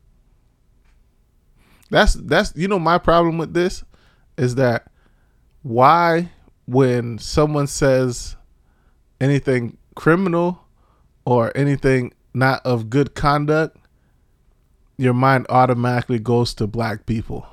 That's 1.91 2.15
that's 2.15 2.53
you 2.55 2.69
know 2.69 2.79
my 2.79 2.99
problem 2.99 3.39
with 3.39 3.55
this 3.55 3.83
is 4.37 4.57
that 4.57 4.91
why 5.63 6.31
when 6.67 7.19
someone 7.19 7.67
says 7.67 8.37
anything 9.21 9.77
criminal 9.95 10.65
or 11.25 11.51
anything 11.57 12.13
not 12.35 12.65
of 12.65 12.91
good 12.91 13.15
conduct, 13.15 13.77
your 14.97 15.15
mind 15.15 15.47
automatically 15.49 16.19
goes 16.19 16.55
to 16.55 16.67
black 16.67 17.07
people. 17.07 17.47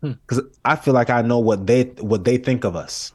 Hmm. 0.00 0.12
Because 0.26 0.42
I 0.64 0.76
feel 0.76 0.94
like 0.94 1.10
I 1.10 1.22
know 1.22 1.38
what 1.38 1.66
they 1.66 1.84
what 2.00 2.24
they 2.24 2.38
think 2.38 2.64
of 2.64 2.74
us. 2.74 3.12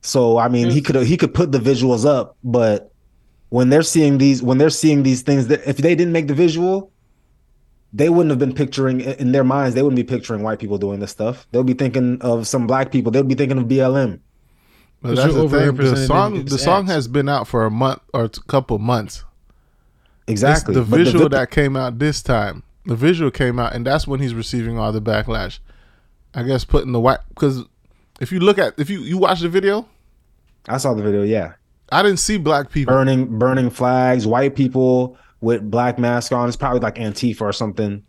So 0.00 0.38
I 0.38 0.48
mean, 0.48 0.70
he 0.70 0.78
hmm. 0.80 0.84
could 0.84 1.06
he 1.06 1.16
could 1.16 1.34
put 1.34 1.52
the 1.52 1.58
visuals 1.58 2.06
up, 2.06 2.36
but 2.42 2.91
when 3.52 3.68
they're 3.68 3.82
seeing 3.82 4.16
these 4.16 4.42
when 4.42 4.56
they're 4.56 4.70
seeing 4.70 5.02
these 5.02 5.20
things 5.20 5.48
that 5.48 5.60
if 5.68 5.76
they 5.76 5.94
didn't 5.94 6.12
make 6.14 6.26
the 6.26 6.32
visual, 6.34 6.90
they 7.92 8.08
wouldn't 8.08 8.30
have 8.30 8.38
been 8.38 8.54
picturing 8.54 9.02
in 9.02 9.32
their 9.32 9.44
minds. 9.44 9.74
They 9.74 9.82
wouldn't 9.82 9.96
be 9.98 10.04
picturing 10.04 10.42
white 10.42 10.58
people 10.58 10.78
doing 10.78 11.00
this 11.00 11.10
stuff. 11.10 11.46
They'll 11.52 11.62
be 11.62 11.74
thinking 11.74 12.18
of 12.22 12.46
some 12.46 12.66
black 12.66 12.90
people. 12.90 13.12
They'll 13.12 13.24
be 13.24 13.34
thinking 13.34 13.58
of 13.58 13.64
BLM. 13.64 14.20
But 15.02 15.08
But 15.08 15.16
that's 15.16 15.34
the 15.34 15.48
thing. 15.50 15.74
The 15.76 16.06
song 16.06 16.34
these 16.34 16.44
the 16.46 16.58
song 16.58 16.86
has 16.86 17.08
been 17.08 17.28
out 17.28 17.46
for 17.46 17.66
a 17.66 17.70
month 17.70 18.00
or 18.14 18.24
a 18.24 18.28
couple 18.30 18.78
months. 18.78 19.22
It's 20.26 20.30
Exactly. 20.40 20.74
the 20.74 20.80
But 20.80 20.96
visual 20.96 21.28
vi- 21.28 21.36
that 21.36 21.50
came 21.50 21.76
out 21.76 21.98
this 21.98 22.22
time. 22.22 22.62
The 22.86 22.96
visual 22.96 23.30
came 23.30 23.58
out, 23.58 23.74
and 23.74 23.86
that's 23.86 24.06
when 24.06 24.20
he's 24.20 24.32
receiving 24.32 24.78
all 24.78 24.92
the 24.92 25.02
backlash. 25.02 25.58
I 26.34 26.42
guess 26.44 26.64
putting 26.64 26.92
the 26.92 27.00
white 27.00 27.18
because 27.28 27.64
if 28.18 28.32
you 28.32 28.40
look 28.40 28.56
at 28.58 28.72
if 28.78 28.88
you 28.88 29.00
you 29.00 29.18
watch 29.18 29.40
the 29.40 29.50
video, 29.50 29.86
I 30.66 30.78
saw 30.78 30.94
the 30.94 31.02
video. 31.02 31.22
Yeah, 31.22 31.52
I 31.92 32.02
didn't 32.02 32.18
see 32.18 32.38
black 32.38 32.70
people. 32.70 32.94
burning 32.94 33.38
burning 33.38 33.70
flags, 33.70 34.26
white 34.26 34.54
people 34.56 35.16
with 35.40 35.70
black 35.70 35.98
masks 35.98 36.32
on. 36.32 36.48
It's 36.48 36.56
probably 36.56 36.80
like 36.80 36.96
Antifa 36.96 37.42
or 37.42 37.52
something. 37.52 38.02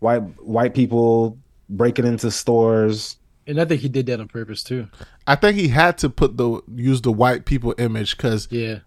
White 0.00 0.22
white 0.42 0.74
people 0.74 1.38
breaking 1.68 2.06
into 2.06 2.30
stores. 2.30 3.16
And 3.46 3.60
I 3.60 3.64
think 3.64 3.80
he 3.80 3.88
did 3.88 4.06
that 4.06 4.20
on 4.20 4.28
purpose 4.28 4.62
too. 4.62 4.88
I 5.26 5.34
think 5.34 5.56
he 5.58 5.68
had 5.68 5.98
to 5.98 6.10
put 6.10 6.36
the 6.36 6.60
use 6.74 7.00
the 7.02 7.12
white 7.12 7.44
people 7.44 7.74
image 7.78 8.16
because 8.16 8.46
Yeah. 8.50 8.78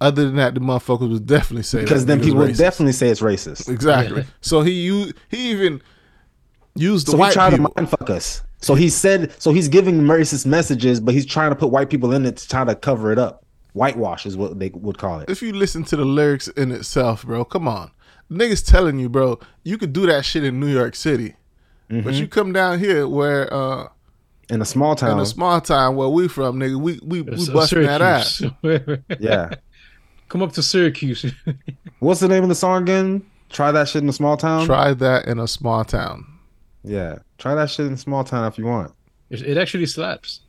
other 0.00 0.24
than 0.24 0.36
that, 0.36 0.54
the 0.54 0.60
motherfuckers 0.60 1.10
would 1.10 1.26
definitely 1.26 1.62
say 1.62 1.80
Because 1.82 2.06
that 2.06 2.16
then 2.18 2.24
people 2.24 2.40
would 2.40 2.56
definitely 2.56 2.92
say 2.92 3.08
it's 3.08 3.20
racist. 3.20 3.68
exactly. 3.68 4.24
So 4.40 4.62
he 4.62 4.72
u- 4.72 5.12
he 5.28 5.50
even 5.50 5.80
used 6.74 7.06
the 7.06 7.12
So 7.12 7.16
he 7.16 7.20
white 7.20 7.32
tried 7.34 7.50
people. 7.50 7.68
to 7.68 7.80
mind 7.82 7.90
fuck 7.90 8.10
us. 8.10 8.42
So 8.60 8.74
he 8.74 8.88
said, 8.90 9.32
so 9.40 9.52
he's 9.52 9.68
giving 9.68 10.00
racist 10.02 10.46
messages, 10.46 11.00
but 11.00 11.14
he's 11.14 11.26
trying 11.26 11.50
to 11.50 11.56
put 11.56 11.70
white 11.70 11.90
people 11.90 12.12
in 12.12 12.24
it 12.26 12.36
to 12.38 12.48
try 12.48 12.64
to 12.64 12.74
cover 12.76 13.10
it 13.12 13.18
up. 13.18 13.41
Whitewash 13.72 14.26
is 14.26 14.36
what 14.36 14.58
they 14.58 14.70
would 14.70 14.98
call 14.98 15.20
it. 15.20 15.30
if 15.30 15.42
you 15.42 15.52
listen 15.52 15.82
to 15.84 15.96
the 15.96 16.04
lyrics 16.04 16.48
in 16.48 16.72
itself, 16.72 17.24
bro, 17.24 17.44
come 17.44 17.66
on. 17.66 17.90
Niggas 18.30 18.64
telling 18.66 18.98
you, 18.98 19.08
bro, 19.08 19.38
you 19.62 19.78
could 19.78 19.92
do 19.92 20.06
that 20.06 20.24
shit 20.24 20.44
in 20.44 20.58
New 20.60 20.66
York 20.72 20.94
City. 20.94 21.34
Mm-hmm. 21.90 22.00
But 22.02 22.14
you 22.14 22.26
come 22.28 22.52
down 22.52 22.78
here 22.78 23.06
where 23.08 23.52
uh 23.52 23.88
In 24.50 24.60
a 24.62 24.64
small 24.64 24.94
town. 24.94 25.12
in 25.12 25.18
a 25.20 25.26
small 25.26 25.60
town 25.60 25.96
where 25.96 26.08
we 26.08 26.28
from, 26.28 26.58
nigga, 26.58 26.76
we 26.80 26.98
we, 27.02 27.22
we 27.22 27.36
So 27.38 27.52
busting 27.52 27.82
that 27.82 28.00
ass. 28.02 28.42
Yeah. 29.20 29.54
Come 30.28 30.42
up 30.42 30.52
to 30.52 30.62
Syracuse. 30.62 31.26
What's 31.98 32.20
the 32.20 32.28
name 32.28 32.42
of 32.42 32.48
the 32.48 32.54
song 32.54 32.82
again? 32.82 33.24
Try 33.50 33.70
that 33.72 33.88
shit 33.88 34.02
in 34.02 34.08
a 34.08 34.14
small 34.14 34.36
town. 34.38 34.64
Try 34.64 34.94
that 34.94 35.26
in 35.26 35.38
a 35.38 35.46
small 35.46 35.84
town. 35.84 36.24
Yeah, 36.84 37.18
try 37.38 37.54
that 37.54 37.70
shit 37.70 37.86
in 37.86 37.92
a 37.92 37.98
small 37.98 38.24
town 38.24 38.46
if 38.46 38.56
you 38.58 38.64
want. 38.64 38.92
it 39.30 39.42
it 39.42 39.56
actually 39.58 39.84
slaps. 39.86 40.40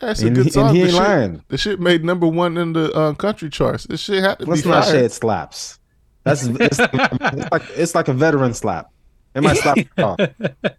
That's 0.00 0.22
a 0.22 0.30
good 0.30 0.46
he- 0.46 0.50
song. 0.50 0.68
and 0.68 0.76
he 0.76 0.82
the, 0.82 0.88
ain't 0.88 0.94
shit, 0.96 1.02
lying. 1.02 1.44
the 1.48 1.58
shit 1.58 1.80
made 1.80 2.04
number 2.04 2.26
one 2.26 2.56
in 2.56 2.72
the 2.72 2.90
uh, 2.92 3.12
country 3.14 3.50
charts. 3.50 3.84
This 3.84 4.00
shit 4.00 4.22
had 4.22 4.38
to 4.40 4.46
Let's 4.46 4.62
be 4.62 4.68
not 4.70 4.84
fire. 4.84 4.92
say 4.92 5.04
it 5.04 5.12
slaps. 5.12 5.78
That's 6.24 6.44
it's, 6.44 6.78
it's 6.78 7.52
like 7.52 7.62
it's 7.70 7.94
like 7.94 8.08
a 8.08 8.12
veteran 8.12 8.52
slap. 8.54 8.90
It 9.34 9.42
might 9.42 9.56
slap. 9.58 9.76
you. 9.78 9.86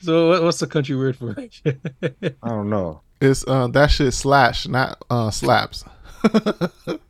So 0.00 0.42
what's 0.42 0.58
the 0.58 0.66
country 0.66 0.96
word 0.96 1.16
for 1.16 1.30
it? 1.38 1.60
I 2.42 2.48
don't 2.48 2.68
know. 2.70 3.02
It's 3.20 3.46
uh 3.46 3.68
that 3.68 3.90
shit 3.90 4.12
slash, 4.12 4.66
not 4.66 5.00
uh 5.08 5.30
slaps. 5.30 5.84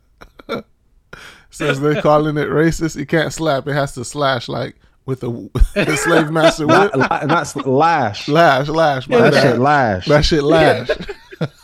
Since 1.49 1.79
they're 1.79 2.01
calling 2.01 2.37
it 2.37 2.49
racist, 2.49 2.97
you 2.97 3.05
can't 3.05 3.31
slap. 3.33 3.67
It 3.67 3.73
has 3.73 3.93
to 3.95 4.03
slash 4.05 4.47
like 4.49 4.75
with 5.05 5.23
a, 5.23 5.27
the 5.73 5.95
slave 5.95 6.29
master 6.29 6.67
whip. 6.67 6.95
Not, 6.95 7.11
la- 7.11 7.25
not 7.25 7.47
sl- 7.47 7.61
lash. 7.61 8.27
Lash, 8.27 8.67
lash, 8.67 9.07
my 9.07 9.21
That 9.21 9.33
bad. 9.33 9.41
shit 9.43 9.59
lash. 9.59 10.05
That 10.07 10.25
shit 10.25 10.43
lash. 10.43 10.89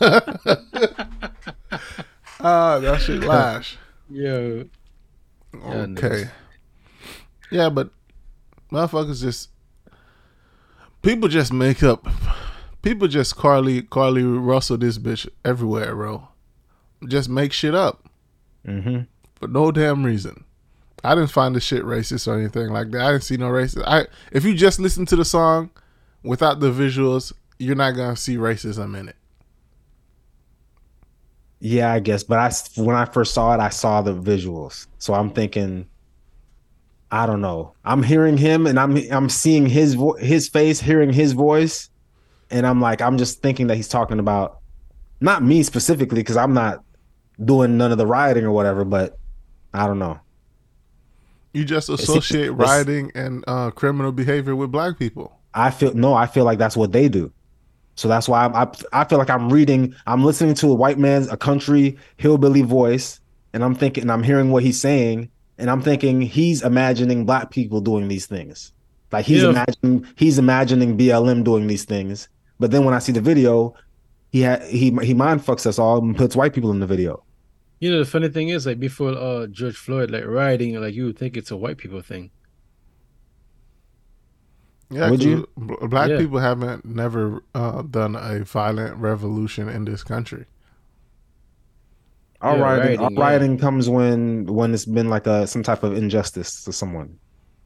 Ah, 2.44 2.80
that 2.80 3.00
shit 3.00 3.22
lash. 3.22 3.78
Yo. 4.10 4.64
Okay. 5.54 6.28
Yeah, 7.52 7.68
but 7.68 7.90
motherfuckers 8.72 9.20
just 9.20 9.50
people 11.02 11.28
just 11.28 11.52
make 11.52 11.82
up. 11.82 12.06
People 12.82 13.06
just 13.06 13.36
Carlee 13.36 13.88
Carlee 13.88 14.44
Russell 14.44 14.76
this 14.76 14.98
bitch 14.98 15.28
everywhere, 15.44 15.94
bro. 15.94 16.26
Just 17.06 17.28
make 17.28 17.52
shit 17.52 17.74
up 17.74 18.08
hmm 18.64 19.00
for 19.34 19.48
no 19.48 19.70
damn 19.70 20.04
reason. 20.04 20.44
I 21.04 21.14
didn't 21.14 21.30
find 21.30 21.54
the 21.54 21.60
shit 21.60 21.84
racist 21.84 22.26
or 22.28 22.38
anything 22.38 22.68
like 22.70 22.90
that. 22.92 23.02
I 23.02 23.12
didn't 23.12 23.24
see 23.24 23.36
no 23.36 23.50
racist. 23.50 23.84
I 23.86 24.06
if 24.32 24.44
you 24.44 24.54
just 24.54 24.80
listen 24.80 25.06
to 25.06 25.16
the 25.16 25.24
song 25.24 25.70
without 26.24 26.58
the 26.60 26.72
visuals, 26.72 27.32
you're 27.58 27.76
not 27.76 27.92
gonna 27.92 28.16
see 28.16 28.36
racism 28.36 28.98
in 28.98 29.08
it. 29.10 29.16
Yeah, 31.64 31.92
I 31.92 32.00
guess. 32.00 32.24
But 32.24 32.40
I 32.40 32.80
when 32.80 32.96
I 32.96 33.04
first 33.04 33.34
saw 33.34 33.54
it, 33.54 33.60
I 33.60 33.68
saw 33.68 34.02
the 34.02 34.12
visuals. 34.12 34.88
So 34.98 35.14
I'm 35.14 35.30
thinking, 35.30 35.86
I 37.12 37.24
don't 37.24 37.40
know. 37.40 37.74
I'm 37.84 38.02
hearing 38.02 38.36
him, 38.36 38.66
and 38.66 38.80
I'm 38.80 38.96
I'm 39.12 39.28
seeing 39.28 39.66
his 39.66 39.94
vo- 39.94 40.16
his 40.16 40.48
face, 40.48 40.80
hearing 40.80 41.12
his 41.12 41.34
voice, 41.34 41.88
and 42.50 42.66
I'm 42.66 42.80
like, 42.80 43.00
I'm 43.00 43.16
just 43.16 43.42
thinking 43.42 43.68
that 43.68 43.76
he's 43.76 43.86
talking 43.86 44.18
about 44.18 44.58
not 45.20 45.44
me 45.44 45.62
specifically 45.62 46.18
because 46.18 46.36
I'm 46.36 46.52
not 46.52 46.82
doing 47.44 47.76
none 47.78 47.92
of 47.92 47.98
the 47.98 48.08
rioting 48.08 48.44
or 48.44 48.50
whatever. 48.50 48.84
But 48.84 49.16
I 49.72 49.86
don't 49.86 50.00
know. 50.00 50.18
You 51.52 51.64
just 51.64 51.88
associate 51.88 52.46
it's- 52.46 52.58
rioting 52.58 53.12
and 53.14 53.44
uh, 53.46 53.70
criminal 53.70 54.10
behavior 54.10 54.56
with 54.56 54.72
black 54.72 54.98
people. 54.98 55.38
I 55.54 55.70
feel 55.70 55.94
no, 55.94 56.12
I 56.12 56.26
feel 56.26 56.44
like 56.44 56.58
that's 56.58 56.76
what 56.76 56.90
they 56.90 57.08
do. 57.08 57.30
So 57.94 58.08
that's 58.08 58.28
why 58.28 58.44
I'm, 58.44 58.54
I 58.54 58.68
I 58.92 59.04
feel 59.04 59.18
like 59.18 59.30
I'm 59.30 59.50
reading, 59.52 59.94
I'm 60.06 60.24
listening 60.24 60.54
to 60.56 60.70
a 60.70 60.74
white 60.74 60.98
man's 60.98 61.28
a 61.28 61.36
country 61.36 61.96
hillbilly 62.16 62.62
voice, 62.62 63.20
and 63.52 63.62
I'm 63.62 63.74
thinking, 63.74 64.02
and 64.02 64.12
I'm 64.12 64.22
hearing 64.22 64.50
what 64.50 64.62
he's 64.62 64.80
saying, 64.80 65.30
and 65.58 65.70
I'm 65.70 65.82
thinking 65.82 66.22
he's 66.22 66.62
imagining 66.62 67.26
black 67.26 67.50
people 67.50 67.80
doing 67.80 68.08
these 68.08 68.26
things, 68.26 68.72
like 69.12 69.26
he's 69.26 69.42
Yeah. 69.42 69.50
imagining 69.50 70.06
he's 70.16 70.38
imagining 70.38 70.96
BLM 70.96 71.44
doing 71.44 71.66
these 71.66 71.84
things. 71.84 72.28
But 72.58 72.70
then 72.70 72.84
when 72.84 72.94
I 72.94 72.98
see 72.98 73.12
the 73.12 73.20
video, 73.20 73.74
he 74.30 74.42
ha- 74.44 74.60
he 74.66 74.90
he 75.02 75.14
mind 75.14 75.42
fucks 75.44 75.66
us 75.66 75.78
all 75.78 75.98
and 75.98 76.16
puts 76.16 76.34
white 76.34 76.54
people 76.54 76.70
in 76.70 76.80
the 76.80 76.86
video. 76.86 77.24
You 77.80 77.90
know 77.90 77.98
the 77.98 78.04
funny 78.06 78.28
thing 78.28 78.48
is 78.48 78.64
like 78.66 78.78
before 78.80 79.12
uh 79.12 79.46
George 79.48 79.76
Floyd 79.76 80.10
like 80.10 80.24
rioting 80.24 80.80
like 80.80 80.94
you 80.94 81.06
would 81.06 81.18
think 81.18 81.36
it's 81.36 81.50
a 81.50 81.56
white 81.56 81.76
people 81.78 82.00
thing. 82.00 82.30
Yeah, 84.92 85.10
Would 85.10 85.20
'cause 85.20 85.26
you? 85.26 85.48
Black 85.88 86.10
Yeah. 86.10 86.18
people 86.18 86.38
haven't 86.38 86.84
never 86.84 87.42
uh, 87.54 87.82
done 87.82 88.14
a 88.14 88.44
violent 88.44 88.96
revolution 88.98 89.68
in 89.68 89.84
this 89.84 90.02
country. 90.04 90.44
All 92.40 92.56
Yeah, 92.56 92.62
rioting, 92.62 92.98
all 92.98 93.04
rioting, 93.06 93.16
yeah. 93.16 93.22
rioting 93.24 93.58
comes 93.58 93.88
when 93.88 94.46
when 94.46 94.74
it's 94.74 94.84
been 94.84 95.08
like 95.08 95.26
a 95.26 95.46
some 95.46 95.62
type 95.62 95.82
of 95.82 95.96
injustice 95.96 96.64
to 96.64 96.72
someone, 96.72 97.18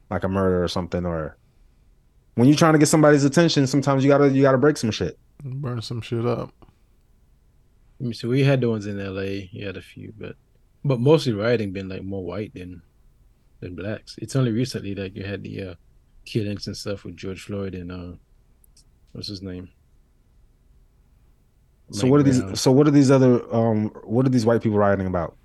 like 0.09 0.23
a 0.23 0.29
murder 0.29 0.63
or 0.63 0.67
something, 0.67 1.05
or 1.05 1.35
when 2.35 2.47
you're 2.47 2.57
trying 2.57 2.73
to 2.73 2.79
get 2.79 2.87
somebody's 2.87 3.23
attention. 3.25 3.65
Sometimes 3.67 4.03
you 4.03 4.09
gotta 4.09 4.29
you 4.29 4.41
gotta 4.43 4.57
break 4.59 4.77
some 4.77 4.91
shit. 4.91 5.17
Burn 5.43 5.81
some 5.81 6.01
shit 6.01 6.25
up. 6.25 6.51
Let 7.99 8.07
me 8.09 8.13
see. 8.13 8.27
We 8.27 8.43
had 8.43 8.61
the 8.61 8.69
ones 8.69 8.85
in 8.85 8.99
L.A. 8.99 9.49
You 9.51 9.65
had 9.65 9.77
a 9.77 9.81
few, 9.81 10.13
but 10.17 10.35
but 10.85 10.99
mostly 10.99 11.33
rioting 11.33 11.73
been 11.73 11.89
like 11.89 12.03
more 12.03 12.23
white 12.23 12.53
than 12.53 12.83
than 13.59 13.75
blacks. 13.75 14.15
It's 14.19 14.35
only 14.35 14.51
recently 14.51 14.93
that 14.93 15.15
you 15.15 15.23
had 15.23 15.41
the 15.43 15.63
uh, 15.63 15.75
killings 16.27 16.67
and 16.67 16.75
stuff 16.77 17.03
with 17.03 17.15
George 17.17 17.41
Floyd 17.43 17.73
and 17.73 17.91
uh, 17.91 18.11
what's 19.13 19.27
his 19.27 19.41
name? 19.41 19.69
So 21.91 22.03
Mike 22.05 22.11
what 22.11 22.19
are 22.19 22.23
these? 22.23 22.59
So 22.59 22.71
what 22.71 22.87
are 22.87 22.91
these 22.91 23.09
other? 23.11 23.41
Um, 23.53 23.89
what 24.03 24.25
are 24.25 24.29
these 24.29 24.45
white 24.45 24.61
people 24.61 24.77
rioting 24.77 25.07
about? 25.07 25.35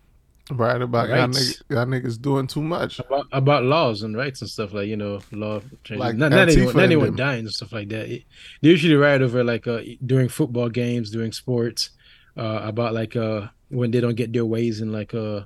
Right 0.51 0.83
about 0.83 1.09
y'all, 1.09 1.29
niggas, 1.29 1.63
y'all 1.71 1.87
niggas 1.87 2.21
doing 2.21 2.49
too 2.49 2.63
much. 2.63 2.99
about, 2.99 3.27
about 3.31 3.63
laws 3.63 4.03
and 4.03 4.17
rights 4.17 4.41
and 4.43 4.51
stuff 4.51 4.73
like 4.73 4.89
you 4.89 4.97
know 4.97 5.21
law 5.31 5.61
changes. 5.85 6.01
Like 6.01 6.17
not, 6.17 6.33
not 6.33 6.49
anyone, 6.49 6.75
not 6.75 6.83
and 6.83 6.93
anyone 6.93 7.17
dying 7.17 7.41
and 7.47 7.51
stuff 7.51 7.73
like 7.73 7.89
that. 7.91 8.11
It- 8.11 8.25
they 8.61 8.71
usually 8.71 8.97
riot 8.97 9.23
over 9.23 9.45
like 9.45 9.69
uh, 9.69 9.81
during 10.05 10.29
football 10.29 10.69
games, 10.69 11.11
during 11.11 11.31
sports, 11.31 11.91
uh, 12.37 12.61
about 12.65 12.93
like 12.93 13.15
uh 13.15 13.47
when 13.69 13.93
they 13.93 14.01
don't 14.01 14.17
get 14.17 14.33
their 14.33 14.45
ways 14.45 14.81
in 14.81 14.91
like 14.93 15.15
uh 15.15 15.43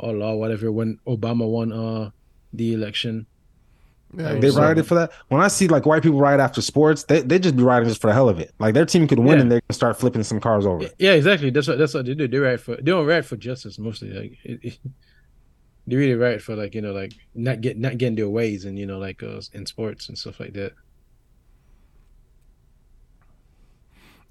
or 0.00 0.12
law 0.12 0.34
whatever. 0.34 0.72
When 0.72 0.98
Obama 1.06 1.48
won 1.48 1.72
uh 1.72 2.10
the 2.52 2.74
election, 2.74 3.26
Yeah, 4.16 4.34
They 4.34 4.50
so- 4.50 4.60
rioted 4.60 4.86
for 4.86 4.94
that. 4.96 5.12
When 5.28 5.40
I 5.40 5.48
see 5.48 5.68
like 5.68 5.86
white 5.86 6.02
people 6.02 6.18
riot 6.18 6.40
after 6.40 6.60
sports, 6.62 7.04
they 7.04 7.20
they 7.22 7.38
just 7.38 7.56
be 7.56 7.62
rioting 7.62 7.88
just 7.88 8.00
for 8.00 8.06
the 8.08 8.14
hell 8.14 8.28
of 8.28 8.38
it. 8.40 8.52
Like 8.58 8.74
their 8.74 8.86
team 8.86 9.06
could 9.08 9.18
win 9.18 9.36
Yeah. 9.36 9.42
and 9.42 9.52
they 9.52 9.60
can 9.60 9.74
start 9.74 9.98
flipping 9.98 10.22
some 10.22 10.40
cars 10.40 10.66
over. 10.66 10.88
Yeah, 10.98 11.12
exactly. 11.12 11.50
That's 11.50 11.68
what 11.68 11.78
that's 11.78 11.94
what 11.94 12.06
they 12.06 12.14
do. 12.14 12.28
They 12.28 12.38
write 12.38 12.60
for 12.60 12.76
they 12.76 12.82
don't 12.82 13.06
write 13.06 13.24
for 13.24 13.36
justice 13.36 13.78
mostly. 13.78 14.10
Like 14.10 14.38
it, 14.44 14.60
it- 14.62 14.78
they 15.86 15.96
really 15.96 16.14
write 16.14 16.40
for 16.40 16.56
like 16.56 16.74
you 16.74 16.80
know 16.80 16.92
like 16.92 17.12
not 17.34 17.60
get 17.60 17.76
not 17.78 17.98
getting 17.98 18.16
their 18.16 18.28
ways 18.30 18.64
and 18.64 18.78
you 18.78 18.86
know 18.86 18.98
like 18.98 19.22
uh, 19.22 19.40
in 19.52 19.66
sports 19.66 20.08
and 20.08 20.16
stuff 20.16 20.40
like 20.40 20.54
that. 20.54 20.72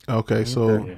Okay, 0.09 0.43
so 0.45 0.83
Yeah. 0.85 0.95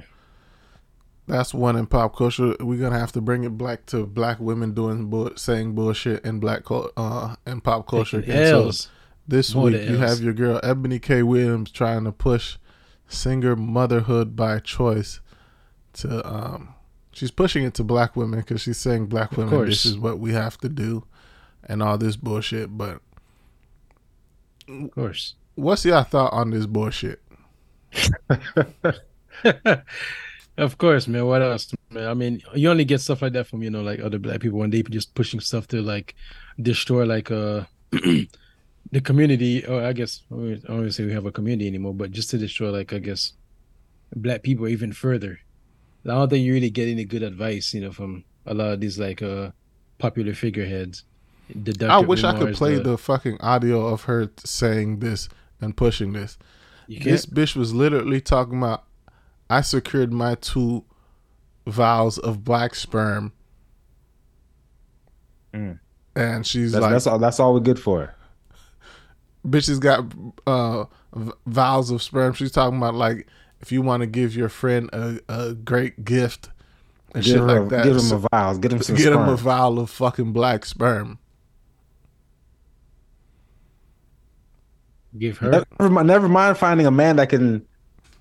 That's 1.26 1.52
one 1.54 1.76
in 1.76 1.86
pop 1.86 2.16
culture. 2.16 2.54
We're 2.60 2.80
gonna 2.80 2.98
have 2.98 3.12
to 3.12 3.20
bring 3.20 3.44
it 3.44 3.56
back 3.58 3.86
to 3.86 4.06
black 4.06 4.38
women 4.40 4.74
doing 4.74 5.06
bull- 5.10 5.36
saying 5.36 5.74
bullshit 5.74 6.24
in 6.24 6.38
black 6.40 6.62
uh 6.70 7.36
in 7.46 7.60
pop 7.60 7.86
culture. 7.88 8.22
So 8.24 8.70
this 9.28 9.54
More 9.54 9.64
week 9.66 9.88
you 9.88 9.96
have 9.98 10.20
your 10.20 10.32
girl 10.32 10.60
Ebony 10.62 10.98
K. 10.98 11.22
Williams 11.22 11.70
trying 11.72 12.04
to 12.04 12.12
push 12.12 12.58
singer 13.08 13.56
motherhood 13.56 14.36
by 14.36 14.58
choice 14.60 15.20
to 15.94 16.26
um 16.28 16.74
she's 17.12 17.30
pushing 17.30 17.64
it 17.64 17.74
to 17.74 17.82
black 17.84 18.14
women 18.16 18.40
because 18.40 18.60
she's 18.60 18.78
saying 18.78 19.06
black 19.06 19.32
Of 19.32 19.38
women 19.38 19.52
course. 19.54 19.68
this 19.68 19.86
is 19.86 19.98
what 19.98 20.18
we 20.18 20.32
have 20.32 20.58
to 20.58 20.68
do 20.68 21.04
and 21.64 21.82
all 21.82 21.98
this 21.98 22.14
bullshit. 22.16 22.76
But 22.78 23.00
Of 24.68 24.90
course. 24.92 25.34
what's 25.56 25.84
your 25.84 26.04
thought 26.04 26.32
on 26.32 26.50
this 26.50 26.66
bullshit? 26.66 27.20
of 30.58 30.78
course, 30.78 31.06
man. 31.06 31.26
What 31.26 31.42
else, 31.42 31.72
man? 31.90 32.08
I 32.08 32.14
mean, 32.14 32.42
you 32.54 32.70
only 32.70 32.84
get 32.84 33.00
stuff 33.00 33.22
like 33.22 33.32
that 33.34 33.46
from 33.46 33.62
you 33.62 33.70
know 33.70 33.82
like 33.82 34.00
other 34.00 34.18
black 34.18 34.40
people 34.40 34.58
when 34.58 34.70
they 34.70 34.82
just 34.82 35.14
pushing 35.14 35.40
stuff 35.40 35.66
to 35.68 35.82
like 35.82 36.14
destroy 36.60 37.04
like 37.04 37.30
uh 37.30 37.64
the 37.90 39.00
community. 39.02 39.66
Or 39.66 39.82
I 39.82 39.92
guess 39.92 40.22
I 40.30 40.34
don't 40.34 40.68
want 40.68 40.84
to 40.84 40.92
say 40.92 41.04
we 41.04 41.12
have 41.12 41.26
a 41.26 41.32
community 41.32 41.68
anymore, 41.68 41.94
but 41.94 42.10
just 42.10 42.30
to 42.30 42.38
destroy 42.38 42.70
like 42.70 42.92
I 42.92 42.98
guess 42.98 43.32
black 44.14 44.42
people 44.42 44.68
even 44.68 44.92
further. 44.92 45.40
I 46.04 46.10
don't 46.10 46.30
think 46.30 46.44
you 46.44 46.54
really 46.54 46.70
get 46.70 46.88
any 46.88 47.04
good 47.04 47.24
advice, 47.24 47.74
you 47.74 47.80
know, 47.80 47.90
from 47.90 48.24
a 48.46 48.54
lot 48.54 48.72
of 48.72 48.80
these 48.80 48.98
like 48.98 49.22
uh 49.22 49.50
popular 49.98 50.34
figureheads. 50.34 51.04
The. 51.54 51.86
I 51.86 51.98
wish 51.98 52.24
I 52.24 52.36
could 52.36 52.54
play 52.54 52.78
the 52.78 52.98
fucking 52.98 53.40
audio 53.40 53.86
of 53.86 54.04
her 54.04 54.30
saying 54.38 54.98
this 54.98 55.28
and 55.60 55.76
pushing 55.76 56.12
this. 56.12 56.38
This 56.88 57.26
bitch 57.26 57.56
was 57.56 57.74
literally 57.74 58.20
talking 58.20 58.58
about 58.58 58.85
I 59.48 59.60
secured 59.60 60.12
my 60.12 60.34
two 60.36 60.84
vials 61.66 62.18
of 62.18 62.44
black 62.44 62.74
sperm. 62.74 63.32
Mm. 65.54 65.78
And 66.14 66.46
she's 66.46 66.72
That's, 66.72 66.82
like, 66.82 66.92
that's 66.92 67.06
all. 67.06 67.18
That's 67.18 67.38
all 67.40 67.54
we're 67.54 67.60
good 67.60 67.78
for. 67.78 68.14
bitches 69.46 69.78
got 69.80 70.04
uh, 70.46 70.84
v- 71.14 71.32
vials 71.46 71.90
of 71.90 72.02
sperm. 72.02 72.32
She's 72.34 72.50
talking 72.52 72.78
about 72.78 72.94
like 72.94 73.26
if 73.60 73.70
you 73.72 73.82
want 73.82 74.00
to 74.00 74.06
give 74.06 74.34
your 74.34 74.48
friend 74.48 74.90
a, 74.92 75.20
a 75.28 75.54
great 75.54 76.04
gift 76.04 76.48
and 77.14 77.22
Give, 77.22 77.32
shit 77.34 77.40
her, 77.40 77.60
like 77.60 77.68
that. 77.70 77.84
give 77.84 77.96
him 77.96 78.12
a 78.12 78.28
vials. 78.32 78.58
Get 78.58 78.72
him 78.72 78.82
some 78.82 78.96
get 78.96 79.12
him 79.12 79.20
a 79.20 79.24
sperm. 79.24 79.36
vial 79.36 79.78
of 79.78 79.90
fucking 79.90 80.32
black 80.32 80.64
sperm. 80.64 81.18
Give 85.18 85.38
her. 85.38 85.50
Never, 85.78 85.90
mind- 85.90 86.08
never 86.08 86.28
mind 86.28 86.58
finding 86.58 86.86
a 86.86 86.90
man 86.90 87.16
that 87.16 87.28
can 87.30 87.56
s- 87.56 87.62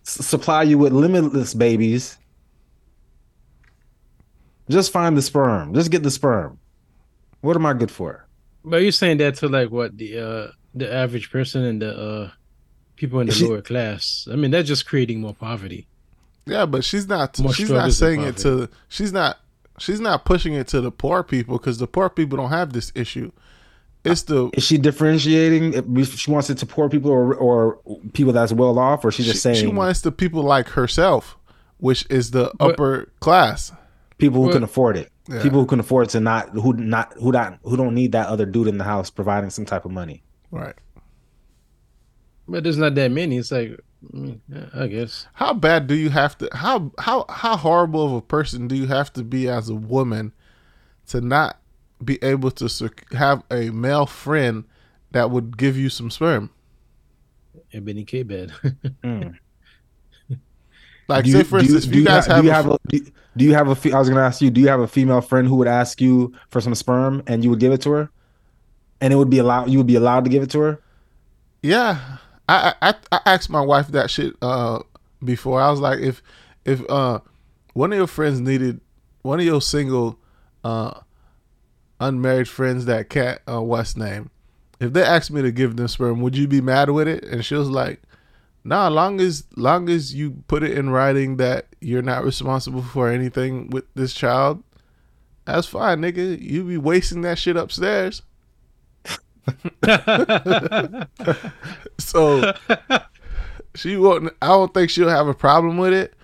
supply 0.05 0.63
you 0.63 0.77
with 0.77 0.93
limitless 0.93 1.53
babies. 1.53 2.17
Just 4.69 4.91
find 4.91 5.15
the 5.17 5.21
sperm. 5.21 5.73
Just 5.73 5.91
get 5.91 6.03
the 6.03 6.11
sperm. 6.11 6.57
What 7.41 7.55
am 7.55 7.65
I 7.65 7.73
good 7.73 7.91
for? 7.91 8.25
But 8.63 8.77
you're 8.77 8.91
saying 8.91 9.17
that 9.17 9.35
to 9.35 9.47
like 9.47 9.69
what 9.69 9.97
the 9.97 10.17
uh 10.19 10.47
the 10.73 10.91
average 10.91 11.31
person 11.31 11.63
and 11.63 11.81
the 11.81 11.95
uh 11.97 12.31
people 12.95 13.19
in 13.19 13.27
the 13.27 13.33
She- 13.33 13.45
lower 13.45 13.61
class. 13.61 14.27
I 14.31 14.35
mean, 14.35 14.51
that's 14.51 14.67
just 14.67 14.87
creating 14.87 15.21
more 15.21 15.33
poverty. 15.35 15.87
Yeah, 16.47 16.65
but 16.65 16.83
she's 16.83 17.07
not. 17.07 17.39
More 17.39 17.53
she's 17.53 17.69
not 17.71 17.91
saying 17.91 18.21
it 18.21 18.37
to. 18.37 18.69
She's 18.87 19.11
not. 19.11 19.39
She's 19.77 19.99
not 19.99 20.25
pushing 20.25 20.53
it 20.53 20.67
to 20.69 20.79
the 20.79 20.91
poor 20.91 21.21
people 21.23 21.57
because 21.57 21.79
the 21.79 21.87
poor 21.87 22.09
people 22.09 22.37
don't 22.37 22.49
have 22.51 22.71
this 22.71 22.91
issue. 22.95 23.31
It's 24.05 24.23
the 24.23 24.49
Is 24.53 24.63
she 24.63 24.77
differentiating 24.77 25.73
if 25.97 26.13
she 26.15 26.31
wants 26.31 26.49
it 26.49 26.57
to 26.59 26.65
poor 26.65 26.89
people 26.89 27.11
or 27.11 27.33
or 27.35 27.79
people 28.13 28.31
that's 28.33 28.53
well 28.53 28.77
off, 28.79 29.03
or 29.03 29.11
she 29.11 29.23
she, 29.23 29.31
just 29.31 29.41
saying 29.43 29.57
she 29.57 29.67
wants 29.67 30.01
the 30.01 30.11
people 30.11 30.43
like 30.43 30.69
herself, 30.69 31.37
which 31.77 32.05
is 32.09 32.31
the 32.31 32.51
But- 32.57 32.71
upper 32.73 33.11
class. 33.19 33.71
people 34.17 34.39
who 34.41 34.45
Well, 34.47 34.53
can 34.53 34.63
afford 34.63 34.95
it, 34.97 35.11
Yeah. 35.27 35.41
people 35.43 35.59
who 35.59 35.65
can 35.65 35.79
afford 35.79 36.09
to 36.09 36.19
not 36.19 36.49
who 36.49 36.73
not 36.73 37.13
who 37.19 37.31
not 37.31 37.59
who 37.63 37.75
don't 37.75 37.93
need 37.95 38.11
that 38.13 38.27
other 38.27 38.45
dude 38.45 38.67
in 38.67 38.77
the 38.77 38.83
house 38.85 39.09
providing 39.09 39.49
some 39.49 39.65
type 39.65 39.83
of 39.85 39.91
money. 39.91 40.23
Right. 40.51 40.75
But 42.47 42.63
there's 42.63 42.77
not 42.77 42.95
that 42.95 43.11
many. 43.11 43.37
It's 43.37 43.51
like, 43.51 43.79
I 44.75 44.87
guess. 44.87 45.25
How 45.33 45.53
bad 45.53 45.87
do 45.87 45.95
you 45.95 46.09
have 46.11 46.37
to? 46.37 46.49
How 46.53 46.91
how 46.99 47.25
how 47.27 47.57
horrible 47.57 48.05
of 48.05 48.13
a 48.13 48.21
person 48.21 48.67
do 48.67 48.75
you 48.75 48.85
have 48.87 49.11
to 49.13 49.23
be 49.23 49.49
as 49.49 49.67
a 49.67 49.75
woman 49.75 50.31
to 51.07 51.21
not 51.21 51.57
be 52.03 52.21
able 52.23 52.51
to 52.51 52.67
sec- 52.69 53.11
have 53.13 53.43
a 53.51 53.69
male 53.69 54.05
friend 54.05 54.65
that 55.11 55.31
would 55.31 55.57
give 55.57 55.77
you 55.77 55.89
some 55.89 56.09
sperm? 56.11 56.49
Ebony 57.73 58.03
K 58.03 58.23
bed. 58.23 58.51
Like, 61.07 61.25
Do 61.25 61.31
say 61.31 61.43
for 61.43 61.59
instance, 61.59 61.85
if 61.85 61.93
you, 61.93 62.03
guys 62.03 62.25
ha- 62.25 62.33
have, 62.33 62.41
do 62.41 62.47
you 62.47 62.51
a 62.51 62.55
have 62.55 62.67
a, 62.67 62.77
do, 62.87 63.05
do 63.37 63.45
you 63.45 63.53
have 63.53 63.67
a 63.67 63.75
fe- 63.75 63.91
I 63.91 63.99
was 63.99 64.09
gonna 64.09 64.21
ask 64.21 64.41
you, 64.41 64.49
do 64.49 64.59
you 64.59 64.67
have 64.69 64.79
a 64.79 64.87
female 64.87 65.21
friend 65.21 65.47
who 65.47 65.55
would 65.57 65.67
ask 65.67 66.01
you 66.01 66.33
for 66.49 66.59
some 66.61 66.73
sperm 66.73 67.21
and 67.27 67.43
you 67.43 67.51
would 67.51 67.59
give 67.59 67.71
it 67.71 67.81
to 67.83 67.91
her, 67.91 68.09
and 69.01 69.13
it 69.13 69.15
would 69.15 69.29
be 69.29 69.37
allowed 69.37 69.69
you 69.69 69.77
would 69.77 69.85
be 69.85 69.95
allowed 69.95 70.23
to 70.23 70.31
give 70.31 70.41
it 70.41 70.49
to 70.51 70.59
her? 70.61 70.81
Yeah, 71.61 72.17
I, 72.49 72.73
I 72.81 72.89
I- 72.89 72.95
I 73.11 73.19
asked 73.27 73.51
my 73.51 73.61
wife 73.61 73.89
that 73.89 74.09
shit 74.09 74.33
uh 74.41 74.79
before. 75.23 75.61
I 75.61 75.69
was 75.69 75.79
like, 75.79 75.99
if 75.99 76.23
if 76.65 76.81
uh 76.89 77.19
one 77.73 77.91
of 77.93 77.97
your 77.97 78.07
friends 78.07 78.39
needed 78.39 78.81
one 79.21 79.39
of 79.39 79.45
your 79.45 79.61
single 79.61 80.17
uh 80.63 81.01
unmarried 81.99 82.47
friends 82.47 82.85
that 82.85 83.09
cat 83.09 83.41
uh 83.47 83.61
what's 83.61 83.95
name, 83.95 84.29
if 84.79 84.93
they 84.93 85.03
asked 85.03 85.31
me 85.31 85.41
to 85.41 85.51
give 85.51 85.75
them 85.75 85.87
sperm, 85.87 86.21
would 86.21 86.37
you 86.37 86.47
be 86.47 86.61
mad 86.61 86.89
with 86.89 87.07
it? 87.07 87.23
And 87.23 87.43
she 87.45 87.55
was 87.55 87.69
like, 87.69 88.01
Nah, 88.63 88.87
long 88.87 89.21
as 89.21 89.43
long 89.55 89.89
as 89.89 90.15
you 90.15 90.43
put 90.47 90.63
it 90.63 90.75
in 90.75 90.89
writing 90.89 91.37
that 91.37 91.67
you're 91.81 92.01
not 92.01 92.23
responsible 92.23 92.81
for 92.81 93.09
anything 93.09 93.69
with 93.69 93.85
this 93.93 94.13
child, 94.13 94.63
that's 95.45 95.67
fine, 95.67 96.01
nigga. 96.01 96.41
You 96.41 96.63
be 96.63 96.77
wasting 96.77 97.21
that 97.21 97.37
shit 97.37 97.57
upstairs. 97.57 98.23
So 101.99 102.53
she 103.75 103.97
won't. 103.97 104.33
I 104.41 104.47
don't 104.47 104.73
think 104.73 104.89
she'll 104.89 105.09
have 105.09 105.27
a 105.27 105.33
problem 105.33 105.77
with 105.77 105.93
it. 105.93 106.14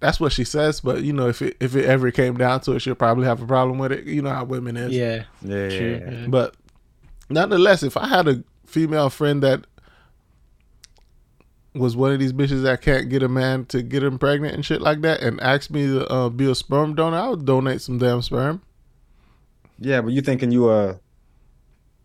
That's 0.00 0.20
what 0.20 0.32
she 0.32 0.44
says. 0.44 0.80
But 0.80 1.02
you 1.02 1.12
know, 1.12 1.28
if 1.28 1.42
it 1.42 1.56
if 1.60 1.74
it 1.74 1.84
ever 1.86 2.10
came 2.10 2.36
down 2.36 2.60
to 2.62 2.72
it, 2.72 2.80
she'll 2.80 2.94
probably 2.94 3.24
have 3.26 3.42
a 3.42 3.46
problem 3.46 3.78
with 3.78 3.92
it. 3.92 4.04
You 4.04 4.22
know 4.22 4.30
how 4.30 4.44
women 4.44 4.76
is. 4.76 4.92
yeah. 4.92 5.24
Yeah, 5.42 5.68
True. 5.68 6.00
yeah. 6.04 6.26
But 6.28 6.54
nonetheless, 7.30 7.82
if 7.82 7.96
I 7.96 8.06
had 8.06 8.28
a 8.28 8.42
female 8.66 9.10
friend 9.10 9.42
that 9.42 9.66
was 11.74 11.96
one 11.96 12.12
of 12.12 12.18
these 12.18 12.32
bitches 12.32 12.62
that 12.62 12.80
can't 12.82 13.08
get 13.08 13.22
a 13.22 13.28
man 13.28 13.64
to 13.66 13.82
get 13.82 14.02
him 14.02 14.18
pregnant 14.18 14.54
and 14.54 14.64
shit 14.64 14.80
like 14.80 15.00
that, 15.02 15.20
and 15.20 15.40
asked 15.40 15.70
me 15.70 15.86
to 15.86 16.06
uh, 16.08 16.28
be 16.28 16.50
a 16.50 16.54
sperm 16.54 16.94
donor, 16.94 17.16
I 17.18 17.28
would 17.28 17.44
donate 17.44 17.80
some 17.80 17.98
damn 17.98 18.22
sperm. 18.22 18.62
Yeah, 19.78 20.00
but 20.00 20.12
you 20.12 20.22
thinking 20.22 20.50
you 20.50 20.70
a 20.70 20.98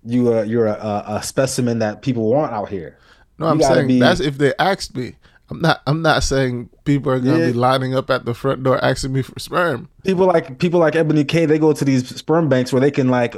you 0.04 0.32
a 0.34 0.46
you're 0.46 0.68
a, 0.68 0.74
a, 0.74 1.04
a 1.16 1.24
specimen 1.24 1.80
that 1.80 2.02
people 2.02 2.30
want 2.30 2.54
out 2.54 2.70
here. 2.70 2.98
No, 3.40 3.48
You 3.48 3.52
I'm 3.54 3.62
saying 3.62 3.88
be- 3.88 4.00
that's 4.00 4.20
if 4.20 4.38
they 4.38 4.54
asked 4.60 4.96
me. 4.96 5.16
I'm 5.54 5.62
not. 5.62 5.82
I'm 5.88 6.02
not 6.02 6.24
saying 6.24 6.70
people 6.84 7.12
are 7.12 7.20
gonna 7.20 7.40
Yeah. 7.40 7.48
be 7.48 7.54
lining 7.54 7.96
up 7.96 8.10
at 8.10 8.26
the 8.26 8.34
front 8.34 8.64
door 8.64 8.84
asking 8.84 9.14
me 9.14 9.22
for 9.22 9.38
sperm. 9.40 9.88
People 10.04 10.26
like 10.26 10.58
people 10.60 10.80
like 10.80 10.96
Ebony 10.96 11.24
K, 11.24 11.46
they 11.46 11.60
go 11.60 11.74
to 11.74 11.86
these 11.86 12.08
sperm 12.16 12.50
banks 12.50 12.74
where 12.74 12.80
they 12.80 12.92
can 12.92 13.10
like 13.10 13.36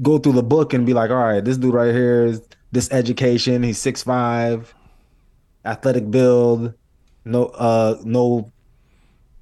go 0.00 0.18
through 0.18 0.32
the 0.32 0.42
book 0.42 0.72
and 0.72 0.86
be 0.86 0.94
like, 0.94 1.10
all 1.10 1.16
right, 1.16 1.44
this 1.44 1.56
dude 1.56 1.74
right 1.74 1.92
here 1.92 2.24
is 2.26 2.40
this 2.70 2.90
education. 2.92 3.62
He's 3.62 3.78
six 3.78 4.02
five, 4.02 4.74
athletic 5.64 6.10
build, 6.10 6.74
no 7.24 7.46
uh 7.46 7.96
no 8.04 8.50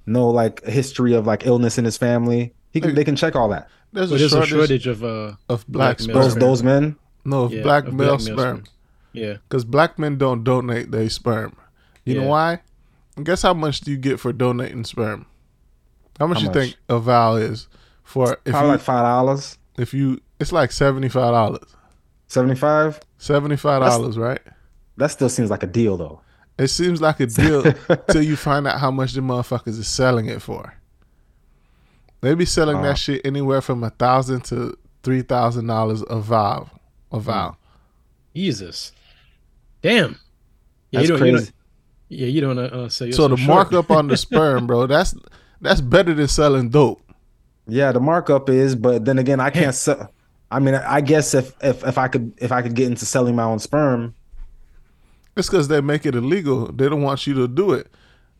no 0.06 0.28
like 0.28 0.64
history 0.64 1.14
of 1.14 1.26
like 1.26 1.46
illness 1.46 1.78
in 1.78 1.84
his 1.84 1.96
family. 1.96 2.52
He 2.72 2.80
can 2.80 2.94
they 2.94 3.04
can 3.04 3.16
check 3.16 3.36
all 3.36 3.48
that. 3.50 3.68
There's 3.92 4.10
But 4.10 4.16
a 4.16 4.18
there's 4.18 4.32
a 4.32 4.36
shortage, 4.46 4.50
shortage 4.50 4.86
of 4.86 5.04
uh 5.04 5.32
of 5.48 5.66
black, 5.66 5.98
black 5.98 6.00
sperm. 6.00 6.14
Those 6.14 6.34
those 6.36 6.62
men. 6.62 6.96
no, 7.24 7.42
of 7.44 7.52
yeah, 7.52 7.62
black 7.62 7.86
of 7.86 7.94
male 7.94 8.16
black 8.16 8.20
male 8.26 8.36
sperm. 8.38 8.64
Yeah. 9.12 9.34
Because 9.48 9.64
black 9.64 9.98
men 9.98 10.18
don't 10.18 10.44
donate 10.44 10.92
their 10.92 11.08
sperm. 11.10 11.56
You 12.04 12.14
know 12.16 12.22
Yeah. 12.22 12.28
why? 12.28 12.60
Guess 13.22 13.42
how 13.42 13.54
much 13.54 13.80
do 13.80 13.90
you 13.90 13.96
get 13.96 14.18
for 14.20 14.32
donating 14.32 14.84
sperm? 14.84 15.26
How 16.18 16.26
much 16.26 16.38
How 16.38 16.42
you 16.42 16.48
much? 16.48 16.54
think 16.54 16.76
a 16.88 16.98
vow 16.98 17.36
is 17.36 17.68
for? 18.02 18.32
If 18.44 18.52
Probably 18.52 18.68
you, 18.68 18.72
like 18.72 18.80
five 18.80 19.02
dollars, 19.04 19.58
if 19.78 19.92
you, 19.94 20.20
it's 20.38 20.52
like 20.52 20.72
seventy 20.72 21.08
five 21.08 21.32
dollars. 21.32 21.74
seventy 22.28 22.54
five. 22.54 23.00
Seventy 23.18 23.56
five 23.56 23.82
dollars, 23.82 24.16
right? 24.18 24.40
That 24.96 25.08
still 25.10 25.28
seems 25.28 25.50
like 25.50 25.62
a 25.62 25.66
deal 25.66 25.96
though. 25.96 26.20
It 26.58 26.68
seems 26.68 27.00
like 27.00 27.20
a 27.20 27.26
deal 27.40 27.62
till 28.10 28.22
you 28.22 28.36
find 28.36 28.66
out 28.66 28.80
how 28.80 28.90
much 28.90 29.12
the 29.14 29.20
motherfuckers 29.20 29.78
is 29.78 29.88
selling 29.88 30.26
it 30.26 30.42
for. 30.42 30.74
They 32.20 32.34
be 32.34 32.44
selling 32.44 32.78
Uh. 32.78 32.82
that 32.82 32.98
shit 32.98 33.22
anywhere 33.24 33.60
from 33.62 33.82
a 33.82 33.90
thousand 33.90 34.44
to 34.46 34.76
three 35.02 35.22
thousand 35.22 35.66
dollars 35.66 36.02
a 36.08 36.20
vow. 36.20 36.70
A 37.12 37.16
Hmm. 37.16 37.22
vow. 37.22 37.56
Jesus, 38.34 38.92
damn. 39.82 40.18
Yeah, 40.90 41.00
That's 41.00 41.08
you 41.10 41.16
crazy. 41.18 41.50
Don't, 42.10 42.18
yeah, 42.18 42.26
you 42.26 42.40
don't 42.40 42.58
uh, 42.58 42.88
sell 42.88 43.10
So 43.12 43.28
the 43.28 43.36
short. 43.36 43.72
markup 43.72 43.90
on 43.90 44.08
the 44.08 44.16
sperm, 44.16 44.66
bro, 44.66 44.86
that's 44.88 45.14
that's 45.60 45.80
better 45.80 46.14
than 46.14 46.28
selling 46.28 46.68
dope. 46.70 47.00
Yeah, 47.66 47.92
the 47.92 48.00
markup 48.00 48.48
is, 48.48 48.74
but 48.74 49.04
then 49.04 49.18
again, 49.18 49.40
I 49.40 49.50
can't 49.50 49.74
sell. 49.74 50.12
I 50.50 50.58
mean, 50.58 50.74
I 50.74 51.00
guess 51.00 51.34
if 51.34 51.54
if 51.62 51.84
if 51.86 51.98
I 51.98 52.08
could 52.08 52.32
if 52.38 52.50
I 52.52 52.62
could 52.62 52.74
get 52.74 52.86
into 52.88 53.06
selling 53.06 53.36
my 53.36 53.44
own 53.44 53.58
sperm, 53.60 54.14
It's 55.36 55.48
because 55.48 55.68
they 55.68 55.80
make 55.80 56.04
it 56.04 56.14
illegal. 56.14 56.72
They 56.72 56.88
don't 56.88 57.02
want 57.02 57.26
you 57.26 57.34
to 57.34 57.46
do 57.48 57.72
it. 57.72 57.88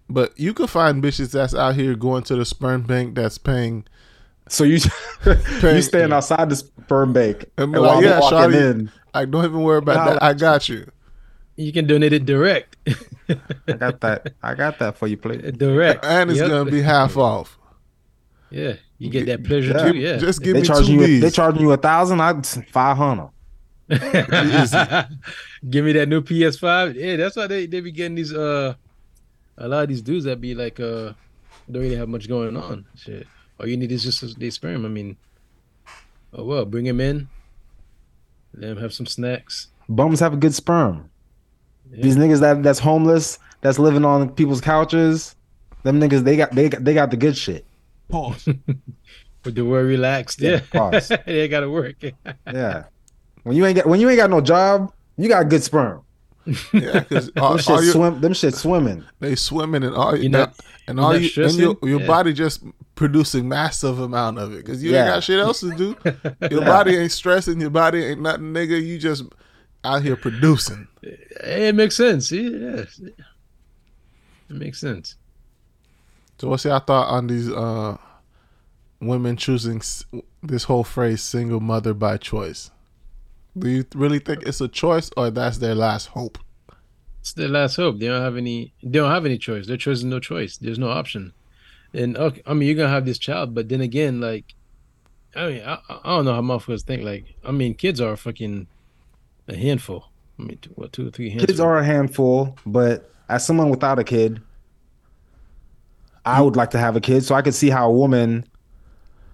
But 0.09 0.39
you 0.39 0.53
could 0.53 0.69
find 0.71 1.01
bitches 1.03 1.31
that's 1.31 1.55
out 1.55 1.77
here 1.77 1.95
going 1.95 2.25
to 2.25 2.35
the 2.37 2.45
sperm 2.45 2.83
bank 2.83 3.15
that's 3.15 3.39
paying. 3.39 3.85
so 4.49 4.65
you 4.65 4.79
you 5.63 5.83
stand 5.83 6.13
outside 6.13 6.51
the 6.51 6.57
sperm 6.57 7.13
bank 7.13 7.45
And 7.57 7.73
and 7.73 7.73
be 7.73 7.79
while 7.79 7.95
like, 7.97 8.05
yeah, 8.05 8.19
walking 8.19 8.39
shawty, 8.39 8.71
in, 8.71 8.91
like, 9.15 9.31
don't 9.31 9.45
even 9.45 9.63
worry 9.63 9.79
about 9.79 9.95
Nah, 9.95 10.15
that. 10.15 10.23
I 10.23 10.35
got 10.35 10.69
you. 10.69 10.91
You 11.61 11.73
can 11.73 11.87
donate 11.87 12.13
it 12.15 12.25
direct. 12.25 12.77
I 13.29 13.73
got 13.75 14.01
that. 14.01 14.33
I 14.43 14.55
got 14.55 14.79
that 14.79 14.97
for 14.97 15.07
you, 15.07 15.17
please. 15.19 15.53
direct. 15.59 16.05
And 16.05 16.31
it's 16.31 16.41
Yep. 16.41 16.49
going 16.49 16.65
to 16.65 16.71
be 16.73 16.81
half 16.81 17.17
off. 17.19 17.59
Yeah, 18.51 18.75
you 18.99 19.11
get 19.11 19.27
that 19.27 19.45
pleasure 19.45 19.73
Yeah. 19.77 19.93
too. 19.93 19.97
Yeah. 19.99 20.17
Just 20.17 20.43
give 20.43 20.55
They 20.55 20.63
me 20.63 20.67
charging 20.67 20.87
two 20.99 21.03
you. 21.03 21.07
B's. 21.07 21.21
They 21.21 21.31
charging 21.31 21.61
you 21.61 21.71
a 21.73 21.77
thousand. 21.77 22.21
I 22.21 22.41
five 22.73 22.97
hundred. 22.97 23.29
Give 23.91 25.85
me 25.85 25.93
that 25.93 26.09
new 26.09 26.23
PS5. 26.23 26.95
Yeah, 26.95 27.17
that's 27.17 27.37
why 27.37 27.47
they, 27.47 27.67
they 27.67 27.81
be 27.81 27.91
getting 27.93 28.15
these 28.15 28.33
uh 28.33 28.75
a 29.59 29.69
lot 29.69 29.83
of 29.83 29.89
these 29.89 30.01
dudes 30.01 30.25
that 30.25 30.41
be 30.41 30.55
like 30.55 30.81
uh 30.81 31.13
don't 31.71 31.83
really 31.83 31.97
have 31.97 32.09
much 32.09 32.27
going 32.29 32.57
on. 32.57 32.87
Shit. 32.97 33.27
All 33.59 33.67
you 33.67 33.77
need 33.77 33.93
is 33.93 34.03
just 34.05 34.39
the 34.39 34.51
sperm. 34.51 34.87
I 34.87 34.89
mean, 34.89 35.17
oh 36.33 36.45
well, 36.45 36.65
bring 36.65 36.87
him 36.87 37.01
in. 37.01 37.29
Let 38.55 38.71
him 38.71 38.79
have 38.79 38.95
some 38.95 39.07
snacks. 39.07 39.69
Bums 39.89 40.21
have 40.21 40.33
a 40.33 40.37
good 40.37 40.55
sperm. 40.55 41.10
Yeah. 41.93 42.03
These 42.05 42.17
niggas 42.17 42.41
that 42.41 42.63
that's 42.63 42.79
homeless, 42.79 43.39
that's 43.63 43.79
living 43.79 44.05
on 44.05 44.31
people's 44.31 44.61
couches, 44.61 45.35
them 45.83 46.01
niggas 46.01 46.23
they 46.25 46.37
got 46.37 46.53
they 46.53 46.69
got, 46.69 46.85
they 46.85 46.95
got 46.95 47.11
the 47.11 47.17
good 47.17 47.37
shit. 47.37 47.65
Pause. 48.09 48.49
With 49.45 49.55
the 49.55 49.65
word 49.65 49.87
relaxed. 49.87 50.41
Yeah, 50.41 50.51
Yeah. 50.51 50.61
pause. 50.73 51.09
they 51.27 51.49
gotta 51.49 51.71
work. 51.71 51.97
Yeah. 52.47 52.85
When 53.43 53.57
you 53.57 53.65
ain't 53.67 53.77
got 53.77 53.87
when 53.87 54.01
you 54.01 54.09
ain't 54.09 54.19
got 54.19 54.31
no 54.31 54.41
job, 54.41 54.93
you 55.17 55.29
got 55.29 55.49
good 55.49 55.63
sperm. 55.63 56.03
Yeah, 56.73 57.01
because 57.01 57.31
all, 57.37 57.51
Them 57.51 57.59
shit 57.59 57.71
all 57.71 57.83
your, 57.85 57.93
swim. 57.93 58.21
Them 58.21 58.33
shit 58.35 58.55
swimming. 58.55 59.05
they 59.21 59.35
swimming 59.37 59.85
and 59.85 59.95
all, 59.95 60.17
You're 60.17 60.31
not- 60.31 60.55
and 60.89 60.99
all 60.99 61.17
you, 61.17 61.31
and 61.45 61.55
your, 61.55 61.77
your 61.83 62.01
Yeah. 62.01 62.07
body 62.07 62.33
just 62.33 62.65
producing 62.97 63.49
massive 63.49 64.01
amount 64.01 64.39
of 64.39 64.53
it 64.53 64.57
because 64.57 64.83
you 64.83 64.91
Yeah. 64.91 65.05
ain't 65.05 65.15
got 65.15 65.23
shit 65.25 65.39
else 65.39 65.61
to 65.61 65.71
do. 65.77 65.97
Your 66.51 66.63
body 66.63 66.97
ain't 66.97 67.13
stressing. 67.13 67.61
Your 67.61 67.71
body 67.71 68.05
ain't 68.05 68.21
nothing, 68.23 68.53
nigga. 68.53 68.85
You 68.85 68.99
just 68.99 69.25
out 69.85 70.03
here 70.03 70.17
producing. 70.17 70.89
It 71.03 71.75
makes 71.75 71.97
sense. 71.97 72.31
Yeah. 72.31 72.85
It 73.01 73.15
makes 74.51 74.81
sense. 74.81 75.17
So 76.39 76.49
what's 76.49 76.65
your 76.65 76.81
thought 76.81 77.09
on 77.09 77.27
these 77.27 77.51
uh, 77.51 77.97
women 79.01 79.37
choosing 79.37 79.83
this 80.43 80.65
whole 80.65 80.85
phrase 80.85 81.23
"single 81.23 81.61
mother 81.61 81.95
by 81.95 82.17
choice"? 82.17 82.71
Do 83.59 83.69
you 83.69 83.85
really 83.95 84.19
think 84.19 84.45
it's 84.45 84.61
a 84.61 84.69
choice 84.69 85.11
or 85.17 85.31
that's 85.31 85.59
their 85.59 85.75
last 85.75 86.07
hope? 86.07 86.39
It's 87.21 87.33
their 87.35 87.49
last 87.49 87.77
hope. 87.77 87.99
They 87.99 88.07
don't 88.07 88.23
have 88.23 88.37
any. 88.37 88.73
They 88.83 88.99
don't 88.99 89.11
have 89.11 89.27
any 89.27 89.39
choice. 89.39 89.67
Their 89.67 89.77
choice 89.77 89.99
is 89.99 90.05
no 90.05 90.21
choice. 90.21 90.57
There's 90.57 90.79
no 90.79 90.89
option. 90.89 91.33
And 91.93 92.17
okay, 92.17 92.43
I 92.47 92.55
mean, 92.55 92.69
you're 92.69 92.77
gonna 92.77 92.89
have 92.89 93.05
this 93.05 93.19
child, 93.19 93.55
but 93.55 93.69
then 93.69 93.81
again, 93.81 94.21
like, 94.21 94.55
I 95.35 95.47
mean, 95.49 95.63
I, 95.63 95.79
I 95.89 96.17
don't 96.17 96.25
know 96.25 96.35
how 96.35 96.41
motherfuckers 96.41 96.83
think. 96.83 97.03
Like, 97.03 97.35
I 97.45 97.51
mean, 97.51 97.75
kids 97.75 98.01
are 98.01 98.17
fucking 98.17 98.69
a 99.53 99.57
handful. 99.57 100.05
I 100.39 100.43
mean, 100.43 100.59
two, 100.61 100.71
what 100.75 100.93
two 100.93 101.09
or 101.09 101.11
three 101.11 101.29
handfuls. 101.31 101.47
Kids 101.47 101.61
are 101.61 101.79
a 101.79 101.85
handful, 101.85 102.57
but 102.65 103.11
as 103.29 103.45
someone 103.47 103.69
without 103.71 103.99
a 103.99 104.05
kid, 104.05 104.41
I 106.25 106.41
would 106.41 106.57
like 106.57 106.71
to 106.71 106.79
have 106.79 106.97
a 106.97 107.01
kid. 107.01 107.25
So 107.25 107.35
I 107.35 107.43
could 107.43 107.55
see 107.55 107.71
how 107.71 107.89
a 107.89 107.93
woman 107.93 108.45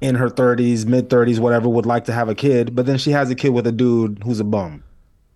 in 0.00 0.14
her 0.16 0.28
30s, 0.28 0.86
mid 0.86 1.08
30s, 1.08 1.38
whatever, 1.38 1.68
would 1.68 1.86
like 1.86 2.04
to 2.04 2.12
have 2.12 2.28
a 2.28 2.34
kid, 2.34 2.74
but 2.74 2.86
then 2.86 2.98
she 2.98 3.10
has 3.12 3.30
a 3.30 3.34
kid 3.34 3.50
with 3.50 3.66
a 3.66 3.72
dude 3.72 4.22
who's 4.24 4.40
a 4.40 4.44
bum. 4.44 4.82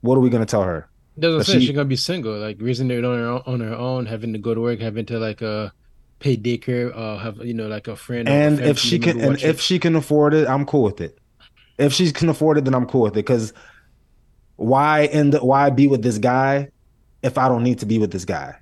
What 0.03 0.17
are 0.17 0.21
we 0.21 0.31
gonna 0.31 0.47
tell 0.47 0.63
her? 0.63 0.89
Doesn't 1.19 1.45
say 1.45 1.59
she- 1.61 1.67
she's 1.67 1.75
gonna 1.75 1.85
be 1.87 1.97
single. 1.97 2.39
Like, 2.39 2.57
raising 2.61 2.91
it 2.91 3.05
on 3.05 3.19
her 3.19 3.27
own, 3.27 3.43
on 3.47 3.61
her 3.61 3.75
own, 3.75 4.07
having 4.07 4.33
to 4.33 4.39
go 4.39 4.55
to 4.55 4.61
work, 4.61 4.81
having 4.81 5.07
to 5.07 5.19
like 5.19 5.43
uh 5.43 5.71
pay 6.19 6.37
daycare, 6.37 6.95
uh, 6.97 7.17
have 7.19 7.39
you 7.39 7.55
know 7.55 7.67
like 7.69 7.89
a 7.89 7.97
friend. 7.97 8.29
or 8.29 8.33
a 8.33 8.35
And 8.35 8.61
if 8.61 8.79
she 8.79 8.99
can, 8.99 9.21
and 9.21 9.37
if 9.37 9.45
it. 9.45 9.61
she 9.61 9.79
can 9.79 9.97
afford 9.97 10.35
it, 10.35 10.47
I'm 10.49 10.65
cool 10.67 10.83
with 10.83 11.01
it. 11.01 11.19
If 11.79 11.93
she 11.95 12.13
can 12.13 12.29
afford 12.29 12.59
it, 12.59 12.65
then 12.65 12.75
I'm 12.75 12.87
cool 12.87 13.03
with 13.03 13.13
it. 13.15 13.25
Because 13.27 13.53
why 14.61 15.07
end? 15.07 15.35
Why 15.41 15.71
be 15.71 15.87
with 15.87 16.03
this 16.03 16.19
guy 16.19 16.71
if 17.23 17.39
I 17.39 17.49
don't 17.49 17.63
need 17.63 17.79
to 17.79 17.87
be 17.87 17.99
with 17.99 18.11
this 18.13 18.25
guy? 18.25 18.57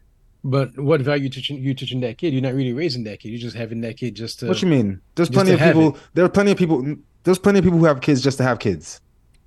But 0.44 0.78
what 0.78 1.00
value 1.00 1.24
you 1.24 1.28
teaching 1.28 1.58
you 1.58 1.74
teaching 1.74 2.00
that 2.00 2.16
kid? 2.18 2.32
You're 2.32 2.42
not 2.42 2.54
really 2.54 2.72
raising 2.72 3.02
that 3.04 3.18
kid. 3.20 3.30
You're 3.30 3.40
just 3.40 3.56
having 3.56 3.80
that 3.80 3.96
kid 3.96 4.14
just 4.14 4.38
to. 4.40 4.46
What 4.46 4.62
you 4.62 4.68
mean? 4.68 5.00
There's 5.16 5.28
plenty 5.28 5.52
of 5.52 5.58
have 5.58 5.74
people. 5.74 5.96
There 6.14 6.24
are 6.24 6.28
plenty 6.28 6.52
of 6.52 6.56
people. 6.56 6.96
There's 7.24 7.38
plenty 7.38 7.58
of 7.58 7.64
people 7.64 7.78
who 7.80 7.84
have 7.86 8.00
kids 8.00 8.22
just 8.22 8.38
to 8.38 8.44
have 8.44 8.60
kids. 8.60 9.00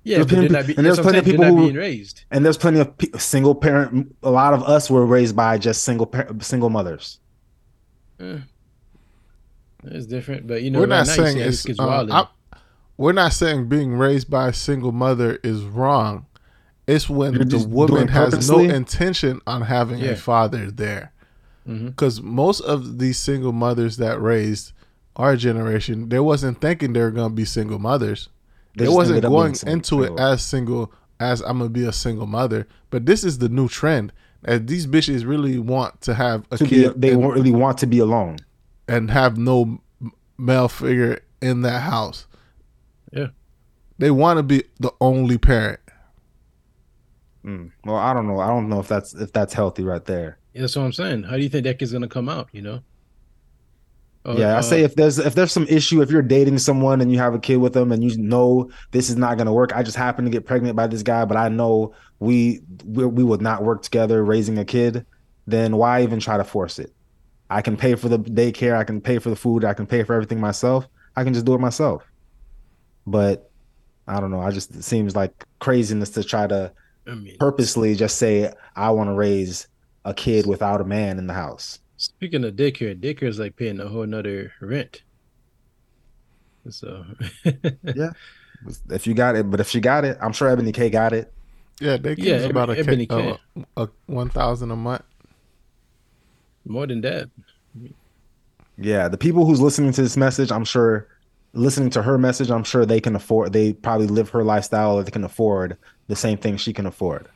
Yeah, 0.04 0.16
There's 0.18 0.26
plenty 0.26 0.48
they're 0.48 0.60
of 0.60 0.66
not, 0.66 0.66
be, 0.66 0.76
and 0.76 0.84
there's 0.84 0.96
that's 0.96 1.06
what 1.06 1.14
I'm 1.16 1.22
plenty 1.22 1.36
of 1.36 1.40
saying, 1.40 1.40
they're 1.40 1.48
people 1.48 1.56
who- 1.62 1.66
being 1.72 1.76
raised. 1.76 2.24
And 2.30 2.44
there's 2.44 2.58
plenty 2.58 2.80
of 2.80 2.98
pe- 2.98 3.18
single 3.18 3.54
parent. 3.54 4.14
A 4.24 4.30
lot 4.30 4.52
of 4.52 4.62
us 4.64 4.90
were 4.90 5.06
raised 5.06 5.34
by 5.36 5.58
just 5.58 5.84
single 5.84 6.06
par- 6.06 6.28
single 6.40 6.70
mothers. 6.70 7.18
It's 9.84 10.06
different, 10.06 10.46
but 10.46 10.62
you 10.62 10.70
know, 10.70 10.80
we're 10.80 10.86
right 10.86 10.98
not 10.98 11.06
saying 11.06 11.38
it's. 11.38 11.62
these 11.62 11.76
kids 11.76 11.80
uh. 11.80 12.06
I'm- 12.10 12.26
we're 12.98 13.12
not 13.12 13.32
saying 13.32 13.68
being 13.68 13.94
raised 13.94 14.30
by 14.30 14.48
a 14.48 14.52
single 14.52 14.92
mother 14.92 15.38
is 15.42 15.62
wrong. 15.62 16.26
It's 16.86 17.08
when 17.08 17.34
You're 17.34 17.44
the 17.44 17.66
woman 17.68 18.08
has 18.08 18.48
no 18.50 18.58
intention 18.58 19.40
on 19.46 19.62
having 19.62 20.00
Yeah. 20.00 20.10
a 20.10 20.16
father 20.16 20.70
there. 20.70 21.12
Mm-hmm. 21.68 21.88
Because 21.88 22.20
most 22.20 22.60
of 22.60 22.98
these 22.98 23.18
single 23.18 23.52
mothers 23.52 23.96
that 23.98 24.20
raised 24.20 24.72
our 25.14 25.36
generation, 25.36 26.08
they 26.08 26.18
wasn't 26.18 26.60
thinking 26.60 26.92
they 26.92 27.00
were 27.00 27.10
gonna 27.12 27.30
be 27.34 27.44
single 27.44 27.78
mothers. 27.78 28.28
They 28.76 28.86
They, 28.86 28.90
wasn't 28.90 29.16
ended 29.18 29.26
up 29.26 29.30
being 29.30 29.52
going 29.54 29.72
into 29.74 30.02
it 30.02 30.18
as 30.18 30.42
single 30.42 30.92
as 31.20 31.40
I'm 31.42 31.58
gonna 31.58 31.70
be 31.70 31.84
a 31.84 31.92
single 31.92 32.26
mother. 32.26 32.66
But 32.90 33.06
this 33.06 33.22
is 33.22 33.38
the 33.38 33.48
new 33.48 33.68
trend. 33.68 34.12
As 34.44 34.62
these 34.66 34.88
bitches 34.88 35.24
really 35.24 35.58
want 35.60 36.00
to 36.00 36.14
have 36.14 36.44
a 36.50 36.56
To 36.58 36.64
be, 36.64 36.70
kid 36.70 37.00
they 37.00 37.10
and, 37.12 37.20
won't 37.20 37.34
really 37.36 37.52
want 37.52 37.78
to 37.78 37.86
be 37.86 38.00
alone. 38.00 38.38
and 38.88 39.08
have 39.12 39.38
no 39.38 39.80
male 40.36 40.66
figure 40.66 41.20
in 41.40 41.62
that 41.62 41.82
house. 41.82 42.26
Yeah. 43.12 43.28
They 43.98 44.10
want 44.10 44.38
to 44.38 44.42
be 44.42 44.64
the 44.80 44.90
only 45.00 45.38
parent. 45.38 45.78
Mm. 47.44 47.72
Well, 47.84 47.96
I 47.96 48.14
don't 48.14 48.26
know. 48.26 48.40
I 48.40 48.48
don't 48.48 48.68
know 48.68 48.80
if 48.80 48.88
that's 48.88 49.14
if 49.14 49.32
that's 49.32 49.52
healthy 49.52 49.82
right 49.82 50.04
there. 50.04 50.38
That's 50.54 50.76
what 50.76 50.82
I'm 50.82 50.92
saying. 50.92 51.24
How 51.24 51.36
do 51.36 51.42
you 51.42 51.48
think 51.48 51.64
that 51.64 51.78
kid's 51.78 51.92
gonna 51.92 52.08
come 52.08 52.28
out? 52.28 52.48
You 52.52 52.62
know? 52.62 52.80
Or, 54.24 54.34
yeah, 54.36 54.54
I 54.54 54.58
uh, 54.58 54.62
say 54.62 54.82
if 54.82 54.94
there's 54.94 55.18
if 55.18 55.34
there's 55.34 55.50
some 55.50 55.66
issue, 55.66 56.00
if 56.00 56.10
you're 56.10 56.22
dating 56.22 56.58
someone 56.58 57.00
and 57.00 57.10
you 57.10 57.18
have 57.18 57.34
a 57.34 57.40
kid 57.40 57.56
with 57.56 57.72
them 57.72 57.90
and 57.90 58.04
you 58.04 58.16
know 58.16 58.70
this 58.92 59.10
is 59.10 59.16
not 59.16 59.36
gonna 59.36 59.52
work. 59.52 59.74
I 59.74 59.82
just 59.82 59.96
happen 59.96 60.24
to 60.24 60.30
get 60.30 60.46
pregnant 60.46 60.76
by 60.76 60.86
this 60.86 61.02
guy, 61.02 61.24
but 61.24 61.36
I 61.36 61.48
know 61.48 61.94
we 62.20 62.60
we, 62.84 63.04
we 63.06 63.24
would 63.24 63.42
not 63.42 63.64
work 63.64 63.82
together 63.82 64.24
raising 64.24 64.58
a 64.58 64.64
kid. 64.64 65.04
Then 65.48 65.76
why 65.76 66.04
even 66.04 66.20
try 66.20 66.36
to 66.36 66.44
force 66.44 66.78
it? 66.78 66.94
I 67.50 67.62
can 67.62 67.76
pay 67.76 67.96
for 67.96 68.08
the 68.08 68.18
daycare. 68.18 68.76
I 68.76 68.84
can 68.84 69.00
pay 69.00 69.18
for 69.18 69.28
the 69.28 69.36
food. 69.36 69.64
I 69.64 69.74
can 69.74 69.86
pay 69.86 70.04
for 70.04 70.14
everything 70.14 70.40
myself. 70.40 70.86
I 71.16 71.24
can 71.24 71.34
just 71.34 71.44
do 71.44 71.54
it 71.54 71.60
myself. 71.60 72.04
But 73.06 73.50
I 74.06 74.20
don't 74.20 74.30
know. 74.30 74.40
I 74.40 74.52
just 74.52 74.72
it 74.74 74.84
seems 74.84 75.16
like 75.16 75.44
craziness 75.58 76.10
to 76.10 76.22
try 76.22 76.46
to 76.46 76.72
I 77.06 77.14
mean, 77.14 77.36
purposely 77.38 77.94
just 77.94 78.16
say 78.18 78.52
I 78.76 78.90
want 78.90 79.08
to 79.08 79.14
raise 79.14 79.66
a 80.04 80.14
kid 80.14 80.46
without 80.46 80.80
a 80.80 80.84
man 80.84 81.18
in 81.18 81.26
the 81.26 81.34
house. 81.34 81.78
speaking 81.96 82.44
of 82.44 82.54
daycare, 82.54 82.98
daycare 82.98 83.28
is 83.28 83.38
like 83.38 83.56
paying 83.56 83.80
a 83.80 83.88
whole 83.88 84.06
nother 84.06 84.52
rent. 84.60 85.02
So 86.70 87.04
yeah, 87.94 88.10
If 88.90 89.06
you 89.06 89.14
got 89.14 89.36
it, 89.36 89.50
but 89.50 89.60
if 89.60 89.68
she 89.68 89.80
got 89.80 90.04
it, 90.04 90.16
I'm 90.20 90.32
sure 90.32 90.48
Ebony 90.48 90.72
K 90.72 90.90
got 90.90 91.12
it. 91.12 91.32
Yeah, 91.80 91.96
they 91.96 92.14
Yeah, 92.16 92.38
give 92.38 92.50
about 92.50 92.70
a, 92.70 92.78
Ebony 92.78 93.06
K, 93.06 93.16
K. 93.16 93.38
uh, 93.76 93.86
a 93.86 93.88
one 94.06 94.30
thousand 94.30 94.70
a 94.70 94.76
month. 94.76 95.02
more 96.64 96.86
than 96.86 97.00
that. 97.02 97.30
Yeah, 98.76 99.08
the 99.08 99.18
people 99.18 99.44
who's 99.46 99.60
listening 99.60 99.92
to 99.92 100.02
this 100.02 100.16
message, 100.16 100.50
I'm 100.50 100.64
sure 100.64 101.08
listening 101.52 101.90
to 101.90 102.02
her 102.02 102.16
message, 102.18 102.50
I'm 102.50 102.64
sure 102.64 102.86
they 102.86 103.00
can 103.00 103.14
afford 103.16 103.52
they 103.52 103.72
probably 103.74 104.06
live 104.06 104.30
her 104.30 104.42
lifestyle 104.44 104.94
or 104.96 105.04
they 105.04 105.10
can 105.10 105.24
afford 105.24 105.76
the 106.08 106.16
same 106.16 106.38
thing 106.38 106.56
she 106.56 106.72
can 106.72 106.86
afford. 106.86 107.28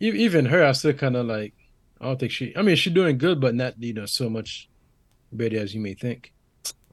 E- 0.00 0.08
Even 0.10 0.46
her, 0.46 0.64
I 0.64 0.72
still 0.72 0.92
kind 0.92 1.16
of 1.16 1.26
like. 1.26 1.54
I 2.00 2.06
don't 2.06 2.18
think 2.18 2.32
she. 2.32 2.52
I 2.56 2.62
mean, 2.62 2.74
she's 2.76 2.92
doing 2.92 3.16
good, 3.18 3.40
but 3.40 3.54
not 3.54 3.80
you 3.80 3.92
know 3.94 4.06
so 4.06 4.28
much 4.28 4.68
better 5.32 5.58
as 5.58 5.74
you 5.74 5.80
may 5.80 5.94
think. 5.94 6.32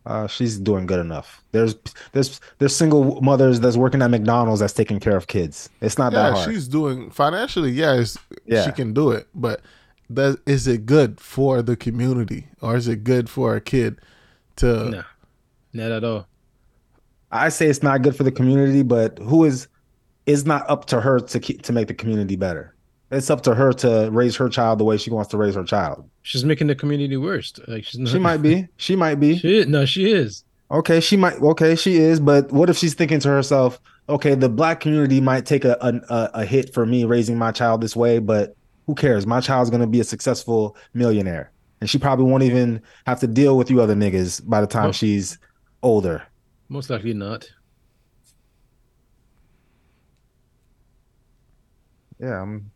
Uh, 0.06 0.27
she's 0.27 0.57
doing 0.60 0.86
good 0.86 0.99
enough. 0.99 1.44
There's 1.52 1.76
there's 2.14 2.40
there's 2.60 2.76
single 2.76 3.19
mothers 3.22 3.60
that's 3.60 3.76
working 3.77 4.02
at 4.02 4.10
McDonald's 4.11 4.60
that's 4.61 4.73
taking 4.73 4.99
care 4.99 5.15
of 5.18 5.27
kids. 5.27 5.69
It's 5.81 5.98
not 5.98 6.14
that 6.14 6.34
hard. 6.34 6.49
she's 6.49 6.68
doing 6.68 7.10
financially. 7.11 7.72
Yes, 7.72 8.18
Yeah. 8.45 8.64
she 8.65 8.72
can 8.72 8.94
do 8.94 9.11
it. 9.11 9.27
But 9.36 9.61
does 10.11 10.38
is 10.45 10.68
it 10.68 10.86
good 10.86 11.19
for 11.19 11.61
the 11.61 11.76
community 11.76 12.48
or 12.61 12.76
is 12.76 12.88
it 12.88 13.03
good 13.03 13.30
for 13.30 13.56
a 13.56 13.61
kid 13.61 13.99
to? 14.57 14.90
Nah, 14.90 15.03
not 15.73 15.91
at 15.91 16.03
all. 16.03 16.27
I 17.31 17.49
say 17.49 17.68
it's 17.68 17.84
not 17.84 18.02
good 18.02 18.15
for 18.15 18.23
the 18.23 18.31
community, 18.31 18.81
but 18.84 19.19
who 19.19 19.44
is 19.44 19.68
it's 20.30 20.45
not 20.45 20.69
up 20.69 20.85
to 20.85 21.01
her 21.01 21.19
to 21.19 21.39
keep 21.39 21.61
to 21.64 21.73
make 21.73 21.88
the 21.88 21.93
community 21.93 22.35
better. 22.35 22.76
It's 23.11 23.30
up 23.31 23.41
to 23.43 23.56
her 23.56 23.73
to 23.73 24.10
raise 24.11 24.35
her 24.35 24.49
child 24.49 24.80
the 24.80 24.84
way 24.84 24.97
she 24.97 25.10
wants 25.10 25.30
to 25.31 25.38
raise 25.38 25.56
her 25.56 25.64
child. 25.64 26.07
She's 26.22 26.45
making 26.45 26.68
the 26.68 26.76
community 26.76 27.18
worse. 27.18 27.51
Like 27.68 27.84
she's 27.84 27.99
not, 27.99 28.10
She 28.11 28.19
might 28.19 28.38
be. 28.41 28.68
She 28.77 28.95
might 28.95 29.15
be. 29.15 29.38
She 29.39 29.57
is, 29.57 29.68
no, 29.68 29.85
she 29.85 30.11
is. 30.11 30.43
Okay, 30.69 30.99
she 30.99 31.18
might. 31.18 31.41
Okay, 31.41 31.76
she 31.76 31.97
is. 31.97 32.19
But 32.19 32.51
what 32.51 32.69
if 32.69 32.77
she's 32.77 32.93
thinking 32.93 33.19
to 33.22 33.30
herself, 33.30 33.80
okay, 34.07 34.35
the 34.35 34.49
black 34.49 34.80
community 34.81 35.19
might 35.19 35.45
take 35.47 35.65
a 35.65 35.76
a, 35.81 35.93
a- 36.14 36.30
a 36.41 36.45
hit 36.45 36.72
for 36.73 36.85
me 36.85 37.03
raising 37.06 37.38
my 37.38 37.51
child 37.51 37.81
this 37.81 37.95
way, 37.95 38.19
but 38.19 38.56
who 38.85 38.93
cares? 38.93 39.26
My 39.26 39.41
child's 39.41 39.72
gonna 39.72 39.88
be 39.88 39.99
a 39.99 40.03
successful 40.03 40.76
millionaire, 40.93 41.51
and 41.81 41.89
she 41.89 41.97
probably 41.97 42.26
won't 42.26 42.43
even 42.43 42.80
have 43.07 43.19
to 43.22 43.27
deal 43.27 43.57
with 43.57 43.72
you 43.72 43.81
other 43.81 43.95
niggas 43.95 44.47
by 44.47 44.61
the 44.61 44.68
time 44.68 44.84
Well- 44.84 44.93
she's 44.93 45.39
older. 45.81 46.22
Most 46.72 46.91
likely 46.91 47.15
not. 47.15 47.49
Yeah, 52.20 52.41
I'm. 52.41 52.72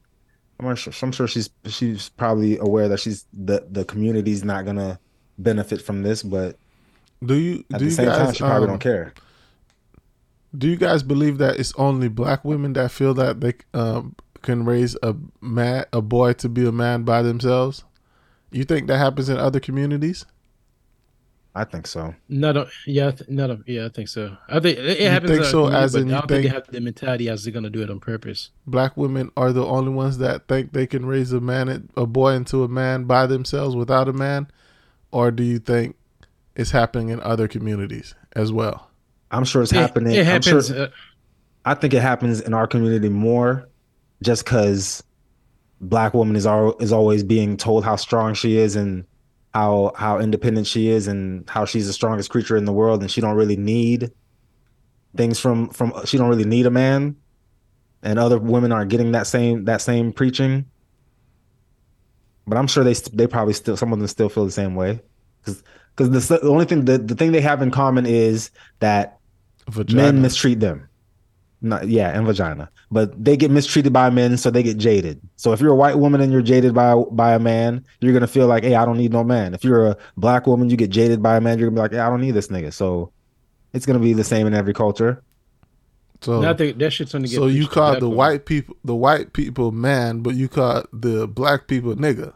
I'm 0.59 0.75
sure. 0.75 0.93
I'm 1.01 1.11
sure 1.11 1.27
she's 1.27 1.49
she's 1.65 2.09
probably 2.09 2.57
aware 2.57 2.87
that 2.89 2.99
she's 2.99 3.25
the 3.33 3.67
the 3.69 3.85
community's 3.85 4.43
not 4.43 4.65
gonna 4.65 4.99
benefit 5.37 5.81
from 5.81 6.03
this, 6.03 6.23
but 6.23 6.57
Do 7.25 7.35
you 7.35 7.65
at 7.73 7.79
do 7.79 7.85
the 7.85 7.89
you 7.89 7.91
same 7.91 8.11
time, 8.11 8.31
she 8.31 8.43
probably 8.43 8.67
um, 8.67 8.67
don't 8.67 8.79
care. 8.79 9.13
do 10.55 10.67
you 10.67 10.75
guys 10.77 11.03
believe 11.03 11.37
that 11.39 11.59
it's 11.59 11.73
only 11.77 12.07
black 12.07 12.43
women 12.45 12.73
that 12.73 12.91
feel 12.91 13.13
that 13.15 13.41
they 13.41 13.53
um, 13.73 14.15
can 14.41 14.65
raise 14.65 14.95
a 15.01 15.15
man 15.41 15.85
a 15.93 16.01
boy 16.01 16.33
to 16.33 16.49
be 16.49 16.65
a 16.67 16.71
man 16.71 17.03
by 17.03 17.21
themselves? 17.21 17.83
You 18.51 18.63
think 18.65 18.87
that 18.87 18.97
happens 18.97 19.29
in 19.29 19.37
other 19.37 19.59
communities? 19.59 20.25
I 21.55 21.65
think 21.65 21.85
so. 21.85 22.15
Not 22.29 22.57
a, 22.57 22.67
yeah, 22.87 23.11
th- 23.11 23.29
not 23.29 23.51
a, 23.51 23.59
yeah. 23.67 23.85
I 23.85 23.89
think 23.89 24.07
so. 24.07 24.35
I 24.49 24.59
think 24.59 24.79
it, 24.79 24.85
it 24.85 24.99
You 25.01 25.09
happens. 25.09 25.31
think 25.31 25.43
so, 25.45 25.65
community, 25.65 25.83
as 25.83 25.93
but 25.93 26.01
in 26.01 26.07
I 26.07 26.09
you 26.09 26.15
don't 26.21 26.27
think 26.27 26.43
they 26.43 26.49
have 26.49 26.67
the 26.67 26.81
mentality 26.81 27.29
as 27.29 27.43
they're 27.43 27.53
gonna 27.53 27.69
do 27.69 27.83
it 27.83 27.91
on 27.91 27.99
purpose. 27.99 28.49
Black 28.65 28.97
women 28.97 29.29
are 29.37 29.53
the 29.53 29.63
only 29.65 29.91
ones 29.91 30.17
that 30.17 30.47
think 30.47 30.73
they 30.73 30.87
can 30.87 31.05
raise 31.05 31.31
a 31.31 31.39
man 31.39 31.89
a 31.95 32.07
boy 32.07 32.33
into 32.33 32.63
a 32.63 32.67
man 32.67 33.03
by 33.03 33.27
themselves 33.27 33.75
without 33.75 34.07
a 34.07 34.13
man, 34.13 34.47
or 35.11 35.29
do 35.29 35.43
you 35.43 35.59
think 35.59 35.95
it's 36.55 36.71
happening 36.71 37.09
in 37.09 37.21
other 37.21 37.47
communities 37.47 38.15
as 38.35 38.51
well? 38.51 38.89
I'm 39.29 39.45
sure 39.45 39.61
it's 39.61 39.71
It- 39.71 39.75
happening. 39.77 40.13
It, 40.15 40.19
I'm 40.21 40.25
happens. 40.25 40.67
sure- 40.69 40.77
uh, 40.85 40.87
I 41.65 41.75
think 41.75 41.93
it 41.93 42.01
happens 42.01 42.41
in 42.41 42.53
our 42.55 42.65
community 42.67 43.09
more 43.09 43.69
just 44.23 44.43
because 44.43 45.03
black 45.81 46.13
woman 46.15 46.35
is 46.35 46.47
al- 46.47 46.75
is 46.79 46.91
always 46.91 47.23
being 47.23 47.57
told 47.57 47.85
how 47.85 47.95
strong 47.95 48.33
she 48.33 48.57
is 48.57 48.75
and 48.75 49.05
how 49.53 49.91
how 49.95 50.19
independent 50.19 50.67
she 50.67 50.89
is 50.89 51.07
and 51.07 51.49
how 51.49 51.65
she's 51.65 51.87
the 51.87 51.93
strongest 51.93 52.29
creature 52.29 52.57
in 52.57 52.65
the 52.65 52.73
world 52.73 53.01
and 53.01 53.11
she 53.11 53.21
don't 53.21 53.35
really 53.35 53.57
need 53.57 54.11
things 55.15 55.39
from 55.39 55.69
from 55.69 55.93
she 56.05 56.17
don't 56.17 56.29
really 56.29 56.45
need 56.45 56.65
a 56.65 56.71
man 56.71 57.15
and 58.01 58.17
other 58.17 58.37
women 58.37 58.71
are 58.71 58.85
getting 58.85 59.11
that 59.11 59.27
same 59.27 59.65
that 59.65 59.81
same 59.81 60.11
preaching 60.11 60.65
but 62.47 62.57
i'm 62.57 62.67
sure 62.67 62.83
they 62.83 62.93
they 63.13 63.27
probably 63.27 63.53
still 63.53 63.77
some 63.77 63.93
of 63.93 63.99
them 63.99 64.07
still 64.07 64.29
feel 64.29 64.45
the 64.45 64.51
same 64.51 64.75
way 64.75 64.99
because 65.41 65.63
because 65.95 66.27
the, 66.27 66.37
the 66.37 66.49
only 66.49 66.65
thing 66.65 66.85
the, 66.85 66.97
the 66.97 67.15
thing 67.15 67.31
they 67.31 67.41
have 67.41 67.61
in 67.61 67.71
common 67.71 68.05
is 68.05 68.49
that 68.79 69.19
Vagina. 69.69 70.01
men 70.01 70.21
mistreat 70.21 70.59
them. 70.59 70.89
Not, 71.65 71.87
yeah, 71.87 72.09
and 72.09 72.25
vagina. 72.27 72.69
But 72.91 73.23
they 73.23 73.37
get 73.37 73.49
mistreated 73.49 73.93
by 73.93 74.09
men, 74.09 74.35
so 74.37 74.51
they 74.51 74.61
get 74.63 74.77
jaded. 74.77 75.21
So 75.37 75.53
if 75.53 75.61
you're 75.61 75.71
a 75.71 75.75
white 75.75 75.97
woman 75.97 76.19
and 76.19 76.29
you're 76.31 76.41
jaded 76.41 76.73
by 76.75 76.93
by 77.11 77.33
a 77.33 77.39
man, 77.39 77.85
you're 78.01 78.11
gonna 78.13 78.27
feel 78.27 78.47
like, 78.47 78.63
hey, 78.65 78.75
I 78.75 78.83
don't 78.85 78.97
need 78.97 79.13
no 79.13 79.23
man. 79.23 79.53
If 79.53 79.63
you're 79.63 79.87
a 79.87 79.97
black 80.17 80.45
woman, 80.45 80.69
you 80.69 80.75
get 80.77 80.89
jaded 80.89 81.23
by 81.23 81.37
a 81.37 81.41
man, 81.41 81.57
you're 81.57 81.69
gonna 81.69 81.77
be 81.77 81.81
like, 81.81 81.91
hey, 81.93 81.99
I 81.99 82.09
don't 82.09 82.19
need 82.21 82.31
this 82.31 82.49
nigga. 82.49 82.73
So 82.73 83.11
it's 83.71 83.85
gonna 83.85 83.99
be 83.99 84.11
the 84.13 84.25
same 84.25 84.45
in 84.45 84.53
every 84.53 84.73
culture. 84.73 85.23
so 86.21 86.37
and 86.39 86.47
I 86.47 86.53
think 86.53 86.77
that 86.79 86.91
shit's 86.91 87.15
only. 87.15 87.29
get 87.29 87.35
so 87.35 87.47
you 87.47 87.61
preached 87.61 87.71
call 87.71 87.93
the 87.93 88.09
women. 88.09 88.17
white 88.17 88.45
people 88.45 88.75
the 88.83 88.95
white 88.95 89.31
people 89.33 89.71
man, 89.71 90.19
but 90.19 90.35
you 90.35 90.49
call 90.49 90.83
the 90.91 91.27
black 91.27 91.67
people 91.67 91.95
nigga. 91.95 92.33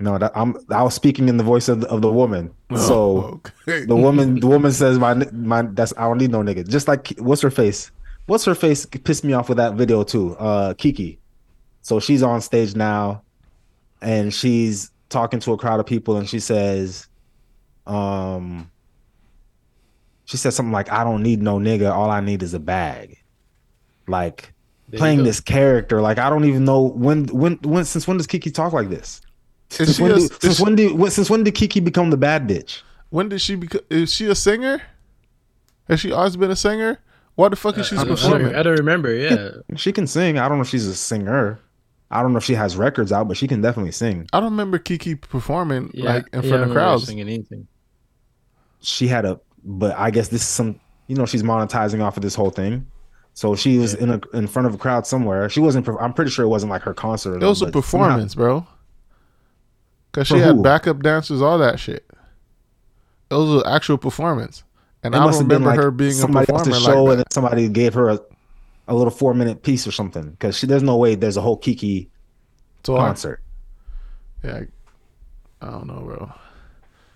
No, 0.00 0.16
that, 0.18 0.30
I'm 0.36 0.54
I 0.70 0.82
was 0.82 0.94
speaking 0.94 1.28
in 1.28 1.38
the 1.38 1.42
voice 1.44 1.68
of 1.68 1.80
the, 1.80 1.88
of 1.88 2.02
the 2.02 2.12
woman. 2.12 2.52
Oh, 2.70 2.76
so 2.76 2.94
Oh, 2.94 3.40
okay. 3.66 3.84
the 3.86 3.96
woman 3.96 4.38
the 4.40 4.46
woman 4.46 4.72
says 4.72 4.98
my 4.98 5.14
my 5.32 5.62
that's 5.62 5.92
I 5.96 6.02
don't 6.02 6.18
need 6.18 6.30
no 6.30 6.42
nigga. 6.42 6.68
Just 6.68 6.86
like 6.86 7.14
what's 7.18 7.42
her 7.42 7.50
face? 7.50 7.90
What's 8.28 8.44
her 8.44 8.54
face 8.54 8.84
pissed 8.86 9.24
me 9.24 9.32
off 9.32 9.48
with 9.48 9.56
that 9.58 9.74
video 9.74 10.04
too. 10.04 10.36
Uh 10.36 10.74
Kiki. 10.74 11.18
So 11.82 11.98
she's 11.98 12.22
on 12.22 12.40
stage 12.42 12.76
now 12.76 13.22
and 14.02 14.32
she's 14.32 14.90
talking 15.08 15.40
to 15.40 15.52
a 15.52 15.56
crowd 15.56 15.80
of 15.80 15.86
people 15.86 16.18
and 16.18 16.28
she 16.28 16.38
says 16.38 17.08
um 17.86 18.70
she 20.26 20.36
says 20.36 20.54
something 20.54 20.72
like 20.72 20.92
I 20.92 21.04
don't 21.04 21.22
need 21.22 21.40
no 21.42 21.58
nigga, 21.58 21.90
all 21.90 22.10
I 22.10 22.20
need 22.20 22.42
is 22.42 22.52
a 22.52 22.58
bag. 22.60 23.16
Like 24.06 24.52
There 24.88 24.98
playing 24.98 25.24
this 25.24 25.40
character 25.40 26.02
like 26.02 26.18
I 26.18 26.28
don't 26.28 26.44
even 26.44 26.64
know 26.66 26.82
when 26.82 27.24
when 27.28 27.54
when 27.62 27.84
since 27.86 28.06
when 28.06 28.18
does 28.18 28.26
Kiki 28.26 28.50
talk 28.50 28.72
like 28.74 28.90
this? 28.90 29.22
Is 29.70 29.96
Since 29.96 30.00
when, 30.00 30.10
a- 30.12 30.14
do, 30.16 30.28
since 30.40 30.56
she- 30.58 30.62
when 30.62 30.74
did 30.76 30.92
when, 30.92 31.10
since 31.10 31.30
when 31.30 31.44
did 31.44 31.54
Kiki 31.54 31.80
become 31.80 32.10
the 32.10 32.16
bad 32.18 32.46
bitch? 32.46 32.82
when 33.10 33.30
did 33.30 33.40
she 33.40 33.54
become? 33.54 33.80
Is 33.88 34.12
she 34.12 34.26
a 34.26 34.34
singer? 34.34 34.82
Has 35.88 36.00
she 36.00 36.12
always 36.12 36.36
been 36.36 36.50
a 36.50 36.56
singer? 36.56 36.98
Why 37.38 37.48
the 37.48 37.54
fuck 37.54 37.78
is 37.78 37.86
she 37.86 37.94
I 37.96 38.02
don't, 38.02 38.06
I, 38.06 38.08
don't, 38.08 38.16
performing? 38.16 38.54
I 38.56 38.62
don't 38.64 38.78
remember. 38.80 39.14
Yeah, 39.14 39.50
She 39.76 39.92
can 39.92 40.08
sing. 40.08 40.40
I 40.40 40.48
don't 40.48 40.58
know 40.58 40.62
if 40.62 40.68
she's 40.68 40.88
a 40.88 40.94
singer. 40.96 41.60
I 42.10 42.20
don't 42.20 42.32
know 42.32 42.38
if 42.38 42.44
she 42.44 42.54
has 42.56 42.76
records 42.76 43.12
out, 43.12 43.28
but 43.28 43.36
she 43.36 43.46
can 43.46 43.60
definitely 43.60 43.92
sing. 43.92 44.26
I 44.32 44.40
don't 44.40 44.50
remember 44.50 44.76
Kiki 44.78 45.14
performing 45.14 45.92
yeah. 45.94 46.14
like 46.14 46.26
in 46.32 46.42
yeah, 46.42 46.48
front 46.48 46.52
I 46.52 46.56
of 46.56 46.60
remember 46.62 46.74
crowds. 46.74 47.06
Singing 47.06 47.28
anything. 47.28 47.68
She 48.80 49.06
had 49.06 49.24
a, 49.24 49.38
but 49.62 49.96
I 49.96 50.10
guess 50.10 50.26
this 50.28 50.42
is 50.42 50.48
some, 50.48 50.80
you 51.06 51.14
know, 51.14 51.26
she's 51.26 51.44
monetizing 51.44 52.02
off 52.02 52.16
of 52.16 52.24
this 52.24 52.34
whole 52.34 52.50
thing. 52.50 52.84
So 53.34 53.54
she 53.54 53.78
was 53.78 53.94
in 53.94 54.10
a 54.10 54.20
in 54.32 54.48
front 54.48 54.66
of 54.66 54.74
a 54.74 54.78
crowd 54.78 55.06
somewhere. 55.06 55.48
She 55.48 55.60
wasn't. 55.60 55.86
I'm 56.00 56.12
pretty 56.14 56.32
sure 56.32 56.44
it 56.44 56.48
wasn't 56.48 56.70
like 56.70 56.82
her 56.82 56.92
concert. 56.94 57.34
or 57.34 57.44
It 57.44 57.48
was 57.48 57.58
a 57.58 57.66
something, 57.66 57.80
but 57.80 57.86
somehow- 57.86 58.06
performance, 58.08 58.34
bro. 58.34 58.66
Cause 60.10 60.26
she 60.26 60.34
For 60.34 60.40
had 60.40 60.56
who? 60.56 60.62
backup 60.62 61.04
dancers, 61.04 61.40
all 61.40 61.58
that 61.58 61.78
shit. 61.78 62.04
It 63.30 63.34
was 63.34 63.62
an 63.62 63.70
actual 63.72 63.96
performance, 63.96 64.64
and 65.02 65.14
It 65.14 65.18
I 65.18 65.24
must 65.24 65.38
don't 65.38 65.42
have 65.42 65.48
been 65.48 65.62
remember 65.62 65.70
like 65.76 65.84
her 65.84 65.90
being 65.90 66.10
a 66.10 66.14
somebody 66.14 66.46
performer 66.46 66.70
else's 66.70 66.84
show, 66.84 67.04
that. 67.06 67.10
and 67.10 67.18
then 67.20 67.30
somebody 67.30 67.68
gave 67.68 67.94
her 67.94 68.08
a, 68.10 68.20
a 68.88 68.94
little 68.94 69.10
four 69.10 69.34
minute 69.34 69.62
piece 69.62 69.86
or 69.86 69.92
something. 69.92 70.30
Because 70.30 70.56
she 70.56 70.66
there's 70.66 70.82
no 70.82 70.96
way 70.96 71.14
there's 71.14 71.36
a 71.36 71.40
whole 71.40 71.56
Kiki 71.56 72.10
So 72.84 72.96
I, 72.96 73.06
concert. 73.06 73.42
yeah, 74.44 74.62
I, 75.62 75.66
I 75.66 75.70
don't 75.70 75.86
know, 75.86 76.00
bro. 76.00 76.32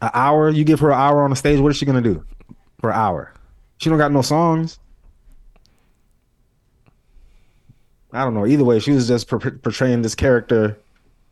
An 0.01 0.11
hour, 0.15 0.49
you 0.51 0.65
give 0.65 0.81
her 0.81 0.91
an 0.91 0.99
hour 0.99 1.23
on 1.23 1.31
the 1.31 1.37
stage. 1.37 1.61
What 1.61 1.71
is 1.71 1.77
she 1.77 1.87
gonna 1.87 2.01
do 2.03 2.25
for 2.81 2.91
an 2.91 2.97
hour? 2.97 3.33
She 3.79 3.89
don't 3.91 3.99
got 3.99 4.13
no 4.13 4.23
songs. 4.23 4.79
I 8.13 8.25
don't 8.25 8.35
know. 8.35 8.47
Either 8.47 8.65
way, 8.65 8.79
she 8.79 8.93
was 8.93 9.09
just 9.09 9.27
portraying 9.29 10.03
this 10.03 10.15
character 10.15 10.79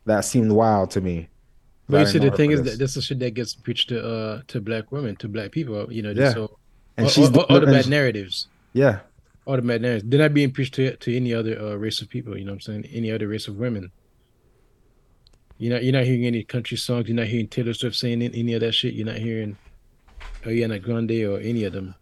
that 0.05 0.21
seemed 0.21 0.51
wild 0.51 0.89
to 0.91 1.01
me. 1.01 1.29
But 1.91 1.99
you 2.01 2.05
see, 2.07 2.19
the 2.19 2.31
thing 2.31 2.51
is 2.51 2.61
this. 2.63 2.73
that 2.73 2.79
this 2.79 2.97
is 2.97 3.05
shit 3.05 3.19
that 3.19 3.31
gets 3.33 3.53
preached 3.53 3.89
to 3.89 4.01
uh 4.03 4.41
to 4.47 4.61
black 4.61 4.91
women, 4.91 5.15
to 5.17 5.27
black 5.27 5.51
people. 5.51 5.91
You 5.91 6.01
know, 6.01 6.11
Yeah. 6.11 6.33
so 6.33 6.57
and 6.97 7.05
all, 7.05 7.11
she's 7.11 7.29
all, 7.35 7.41
all 7.43 7.59
the 7.59 7.65
bad 7.67 7.87
narratives, 7.87 8.47
yeah. 8.73 8.99
all 9.45 9.55
the 9.55 9.61
bad 9.61 9.81
narratives. 9.81 10.05
They're 10.09 10.19
not 10.19 10.33
being 10.33 10.51
preached 10.51 10.73
to 10.75 10.95
to 10.95 11.15
any 11.15 11.33
other 11.33 11.59
uh, 11.59 11.75
race 11.75 12.01
of 12.01 12.09
people. 12.09 12.37
You 12.37 12.45
know 12.45 12.51
what 12.51 12.67
I'm 12.67 12.83
saying? 12.83 12.85
Any 12.93 13.11
other 13.11 13.27
race 13.27 13.47
of 13.47 13.57
women. 13.57 13.91
You're 15.57 15.73
not 15.73 15.83
you're 15.83 15.93
not 15.93 16.05
hearing 16.05 16.25
any 16.25 16.43
country 16.43 16.77
songs. 16.77 17.07
You're 17.07 17.15
not 17.15 17.27
hearing 17.27 17.47
Taylor 17.47 17.73
Swift 17.73 17.95
saying 17.95 18.21
any- 18.21 18.39
any 18.39 18.53
of 18.53 18.61
that 18.61 18.73
shit. 18.73 18.93
You're 18.95 19.05
not 19.05 19.17
hearing 19.17 19.57
Ariana 20.43 20.81
Grande 20.81 21.23
or 21.25 21.39
any 21.39 21.63
of 21.65 21.73
them 21.73 21.95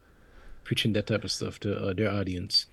preaching 0.63 0.93
that 0.93 1.07
type 1.07 1.23
of 1.23 1.31
stuff 1.31 1.59
to 1.61 1.75
uh, 1.77 1.93
their 1.93 2.09
audience. 2.11 2.67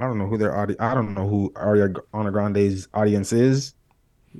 I 0.00 0.04
don't 0.04 0.18
know 0.18 0.26
who 0.26 0.38
their 0.38 0.56
audience. 0.56 0.80
I 0.80 0.94
don't 0.94 1.14
know 1.14 1.28
who 1.28 1.50
Ariana 1.54 2.32
Grande's 2.32 2.88
audience 2.94 3.32
is. 3.32 3.74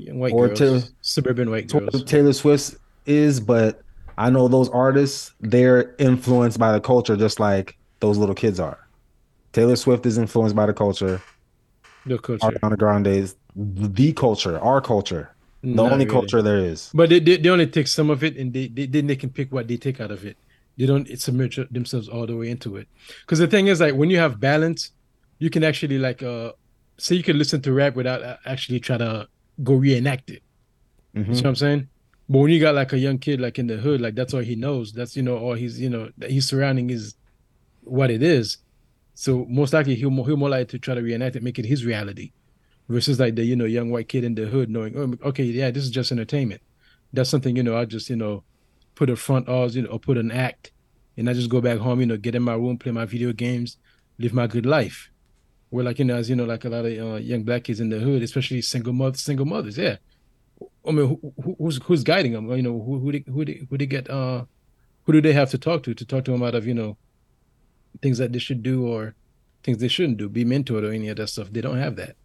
White 0.07 0.33
Or 0.33 0.47
girls, 0.49 0.59
Taylor- 0.59 0.83
suburban 1.01 1.51
white 1.51 1.69
Taylor- 1.69 1.91
girls. 1.91 2.05
Taylor 2.05 2.33
Swift 2.33 2.77
is, 3.07 3.41
but 3.41 3.83
I 4.17 4.31
know 4.31 4.49
those 4.49 4.69
artists. 4.71 5.33
They're 5.41 5.95
influenced 5.99 6.59
by 6.59 6.73
the 6.73 6.81
culture, 6.81 7.17
just 7.17 7.41
like 7.41 7.77
those 8.01 8.17
little 8.19 8.35
kids 8.35 8.61
are. 8.61 8.79
Taylor 9.53 9.77
Swift 9.77 10.07
is 10.07 10.19
influenced 10.19 10.55
by 10.55 10.67
the 10.67 10.73
culture. 10.75 11.21
The 12.07 12.19
culture. 12.19 12.47
Ariana 12.47 12.79
Grande 12.79 13.07
is 13.09 13.37
the 13.57 14.13
culture, 14.13 14.59
our 14.61 14.81
culture, 14.81 15.31
the 15.63 15.71
Not 15.71 15.93
only 15.93 16.05
really. 16.05 16.13
culture 16.19 16.43
there 16.43 16.59
is. 16.59 16.91
But 16.95 17.11
they, 17.11 17.19
they, 17.21 17.37
they 17.39 17.49
only 17.49 17.67
take 17.67 17.89
some 17.89 18.09
of 18.11 18.23
it 18.23 18.37
and 18.37 18.53
they, 18.53 18.69
they 18.69 18.87
then 18.87 19.07
they 19.09 19.17
can 19.17 19.31
pick 19.31 19.53
what 19.53 19.67
they 19.69 19.77
take 19.77 20.01
out 20.01 20.11
of 20.11 20.25
it. 20.25 20.37
They 20.77 20.87
don't 20.87 21.09
submerge 21.19 21.59
themselves 21.73 22.09
all 22.09 22.25
the 22.27 22.37
way 22.37 22.51
into 22.51 22.77
it. 22.77 22.87
Because 23.23 23.41
the 23.41 23.49
thing 23.49 23.67
is 23.67 23.81
like 23.81 23.95
when 23.95 24.11
you 24.11 24.19
have 24.19 24.39
balance, 24.39 24.93
you 25.41 25.51
can 25.51 25.65
actually 25.65 25.99
like 25.99 26.23
uh 26.23 26.53
say 26.99 27.17
you 27.17 27.23
can 27.25 27.37
listen 27.39 27.61
to 27.63 27.73
rap 27.73 27.97
without 27.97 28.23
uh, 28.23 28.37
actually 28.47 28.79
trying 28.81 29.01
to 29.01 29.27
go 29.63 29.75
reenact 29.75 30.31
it. 30.31 30.43
You 31.15 31.23
Mhm. 31.23 31.35
see 31.35 31.43
what 31.43 31.49
I'm 31.49 31.57
saying? 31.57 31.89
But 32.29 32.39
when 32.39 32.51
you 32.51 32.61
got 32.61 32.75
like 32.75 32.93
a 32.93 32.99
young 32.99 33.19
kid 33.19 33.41
like 33.41 33.59
in 33.59 33.67
the 33.67 33.77
hood, 33.79 34.01
like 34.01 34.15
that's 34.15 34.35
all 34.35 34.41
he 34.41 34.55
knows. 34.57 34.93
That's 34.93 35.17
you 35.17 35.23
know 35.23 35.39
all 35.39 35.55
he's 35.55 35.81
you 35.81 35.89
know 35.91 36.11
that 36.19 36.31
he's 36.31 36.47
surrounding 36.47 36.91
is 36.91 37.15
what 37.83 38.11
it 38.11 38.23
is. 38.23 38.59
So 39.15 39.47
most 39.49 39.73
likely 39.73 39.95
he'll 39.95 40.11
more, 40.11 40.27
he'll 40.27 40.37
more 40.37 40.51
likely 40.51 40.67
to 40.67 40.79
try 40.79 40.95
to 40.95 41.01
reenact 41.03 41.37
it, 41.37 41.43
make 41.43 41.59
it 41.59 41.65
his 41.65 41.85
reality, 41.85 42.33
versus 42.89 43.19
like 43.19 43.35
the 43.35 43.45
you 43.45 43.57
know 43.57 43.65
young 43.65 43.91
white 43.91 44.09
kid 44.09 44.25
in 44.25 44.35
the 44.35 44.47
hood 44.47 44.71
knowing, 44.71 44.97
oh, 44.97 45.29
okay, 45.29 45.45
yeah, 45.45 45.71
this 45.71 45.85
is 45.85 45.91
just 45.91 46.13
entertainment. 46.13 46.61
That's 47.13 47.31
something 47.31 47.57
you 47.57 47.63
know 47.63 47.77
I 47.77 47.85
just 47.87 48.11
you 48.11 48.17
know 48.17 48.45
put 48.95 49.11
a 49.11 49.17
front 49.17 49.49
or 49.49 49.67
you 49.69 49.83
know 49.83 49.89
or 49.91 49.99
put 49.99 50.19
an 50.19 50.31
act, 50.31 50.73
and 51.17 51.29
I 51.29 51.33
just 51.33 51.49
go 51.51 51.61
back 51.61 51.79
home, 51.79 52.01
you 52.01 52.07
know, 52.07 52.17
get 52.17 52.35
in 52.35 52.43
my 52.43 52.55
room, 52.55 52.79
play 52.79 52.93
my 52.93 53.07
video 53.07 53.33
games, 53.33 53.79
live 54.19 54.35
my 54.35 54.47
good 54.47 54.67
life. 54.67 55.11
Where 55.71 55.85
like 55.85 55.99
you 55.99 56.05
know, 56.05 56.17
as 56.17 56.29
you 56.31 56.37
know, 56.37 56.45
like 56.45 56.65
a 56.65 56.69
lot 56.69 56.85
of 56.87 56.99
uh, 56.99 57.17
young 57.17 57.43
black 57.43 57.65
kids 57.65 57.81
in 57.81 57.91
the 57.91 57.99
hood, 57.99 58.23
especially 58.23 58.63
single 58.63 58.93
mothers, 58.93 59.21
single 59.23 59.47
mothers, 59.47 59.77
yeah. 59.79 59.97
I 60.87 60.91
mean, 60.93 61.07
who, 61.09 61.33
who- 61.43 61.57
who's 61.59 61.77
who's 61.85 62.03
guiding 62.05 62.33
them? 62.33 62.51
You 62.51 62.63
know, 62.63 62.81
who 62.81 62.99
who 62.99 63.13
they, 63.13 63.25
who 63.31 63.45
they, 63.45 63.67
who 63.69 63.77
they 63.79 63.87
get 63.87 64.09
uh, 64.09 64.45
who 65.05 65.13
do 65.13 65.21
they 65.21 65.33
have 65.33 65.51
to 65.51 65.59
talk 65.59 65.83
to 65.85 65.95
to 65.95 66.05
talk 66.05 66.25
to 66.25 66.31
them 66.33 66.43
out 66.43 66.55
of 66.55 66.67
you 66.67 66.75
know, 66.75 66.97
things 68.03 68.19
that 68.19 68.33
they 68.33 68.39
should 68.39 68.63
do 68.63 68.87
or 68.87 69.15
things 69.63 69.79
they 69.79 69.89
shouldn't 69.89 70.17
do, 70.19 70.29
be 70.29 70.45
mentored 70.45 70.89
or 70.89 70.93
any 70.93 71.09
of 71.09 71.17
that 71.19 71.29
stuff. 71.29 71.49
They 71.53 71.61
don't 71.61 71.79
have 71.79 71.97
that. 71.97 72.17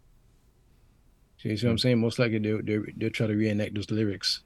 So 1.38 1.48
you 1.50 1.56
see 1.56 1.66
what 1.66 1.72
I'm 1.72 1.78
saying? 1.78 2.00
Most 2.00 2.18
likely 2.18 2.38
they 2.38 2.52
they 2.62 2.78
they'll 2.96 3.10
try 3.10 3.26
to 3.26 3.34
reenact 3.34 3.74
those 3.74 3.90
lyrics. 3.90 4.40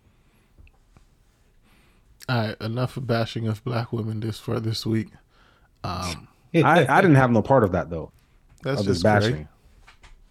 All 2.28 2.36
right, 2.36 2.56
enough 2.60 2.98
bashing 3.00 3.46
of 3.46 3.62
black 3.64 3.92
women 3.92 4.20
this 4.20 4.38
for 4.38 4.60
this 4.60 4.84
week. 4.84 5.08
Um, 5.84 6.28
I, 6.54 6.86
I 6.88 7.00
didn't 7.00 7.16
have 7.16 7.30
no 7.30 7.42
part 7.42 7.62
of 7.64 7.72
that 7.72 7.88
though. 7.90 8.10
That's 8.62 8.82
just 8.82 9.02
bashing. 9.02 9.48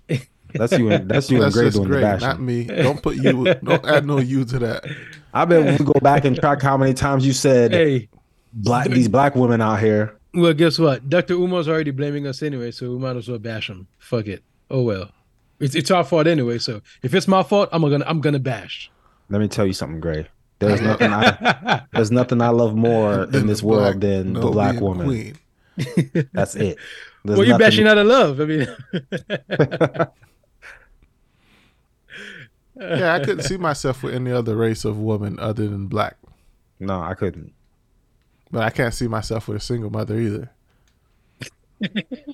great. 0.08 0.28
That's 0.54 0.72
you 0.78 0.90
and 0.92 1.10
that's 1.10 1.30
you 1.30 1.44
and 1.44 1.54
Gray 1.54 1.66
just 1.66 1.76
doing 1.78 1.90
great, 1.90 2.00
the 2.00 2.06
bashing. 2.08 2.28
not 2.28 2.42
me. 2.42 2.64
Don't 2.64 3.02
put 3.02 3.18
you. 3.18 3.54
Don't 3.56 3.86
add 3.86 4.06
no 4.06 4.20
you 4.20 4.46
to 4.46 4.60
that. 4.60 4.86
I 5.34 5.46
bet 5.46 5.64
when 5.64 5.78
we 5.78 5.86
go 5.86 6.00
back 6.00 6.24
and 6.26 6.36
track 6.40 6.62
how 6.62 6.78
many 6.78 6.94
times 6.94 7.26
you 7.28 7.34
said 7.34 7.72
Hey, 7.74 8.08
black 8.54 8.88
these 8.88 9.10
black 9.10 9.36
women 9.36 9.62
out 9.62 9.80
here. 9.80 10.18
well, 10.34 10.54
guess 10.54 10.80
what? 10.80 11.10
Dr. 11.10 11.34
Umar's 11.36 11.68
already 11.68 11.92
blaming 11.92 12.26
us 12.28 12.42
anyway, 12.42 12.72
so 12.72 12.90
we 12.92 12.98
might 12.98 13.18
as 13.18 13.28
well 13.28 13.40
bash 13.40 13.70
him. 13.70 13.88
Fuck 14.00 14.28
it. 14.28 14.42
Oh 14.72 14.84
well. 14.84 15.12
It's 15.60 15.76
it's 15.76 15.92
our 15.92 16.04
fault 16.04 16.28
anyway. 16.28 16.60
So 16.60 16.82
if 17.04 17.14
it's 17.14 17.28
my 17.28 17.44
fault, 17.44 17.68
I'm 17.72 17.82
gonna 17.82 18.06
I'm 18.08 18.22
gonna 18.22 18.40
bash. 18.40 18.90
Let 19.30 19.42
me 19.42 19.48
tell 19.50 19.68
you 19.68 19.74
something, 19.74 20.00
Gray. 20.00 20.28
There's 20.60 20.82
nothing 20.82 21.12
I 21.12 21.84
there's 21.94 22.10
nothing 22.12 22.42
I 22.42 22.50
love 22.50 22.74
more 22.74 23.24
in 23.24 23.48
this 23.48 23.62
world 23.62 24.00
than 24.02 24.34
the 24.34 24.50
black 24.50 24.80
woman. 24.80 25.06
Queen. 25.08 25.38
That's 26.34 26.56
it. 26.56 26.78
There's 27.28 27.38
well, 27.38 27.46
you're 27.48 27.58
nothing- 27.58 27.66
bashing 27.68 27.88
out 27.88 27.98
of 27.98 28.08
love. 28.08 28.40
I 28.40 28.46
mean, 28.46 28.68
Yeah, 32.80 33.16
I 33.16 33.20
couldn't 33.24 33.44
see 33.44 33.58
myself 33.58 34.04
with 34.04 34.14
any 34.14 34.32
other 34.32 34.56
race 34.56 34.86
of 34.86 35.00
woman 35.00 35.40
other 35.40 35.68
than 35.68 35.88
black. 35.88 36.16
No, 36.80 37.02
I 37.02 37.16
couldn't. 37.16 37.52
But 38.52 38.64
I 38.64 38.70
can't 38.70 38.94
see 38.94 39.08
myself 39.08 39.48
with 39.48 39.58
a 39.58 39.60
single 39.60 39.90
mother 39.90 40.16
either. 40.20 40.52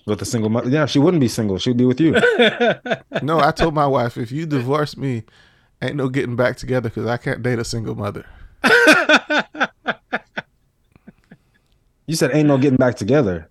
With 0.05 0.21
a 0.21 0.25
single 0.25 0.49
mother. 0.49 0.69
Yeah, 0.69 0.85
she 0.85 0.99
wouldn't 0.99 1.21
be 1.21 1.29
single. 1.29 1.57
She'd 1.59 1.77
be 1.77 1.85
with 1.85 1.99
you. 2.01 2.15
No, 3.21 3.39
I 3.39 3.51
told 3.51 3.73
my 3.73 3.87
wife 3.87 4.17
if 4.17 4.31
you 4.33 4.45
divorce 4.45 4.97
me, 4.97 5.23
ain't 5.81 5.95
no 5.95 6.09
getting 6.09 6.35
back 6.35 6.57
together 6.57 6.89
because 6.89 7.07
I 7.07 7.15
can't 7.17 7.41
date 7.41 7.59
a 7.59 7.63
single 7.65 7.95
mother. 7.95 8.25
You 12.05 12.15
said 12.17 12.31
ain't 12.33 12.49
no 12.49 12.57
getting 12.57 12.75
back 12.75 12.95
together. 12.95 13.47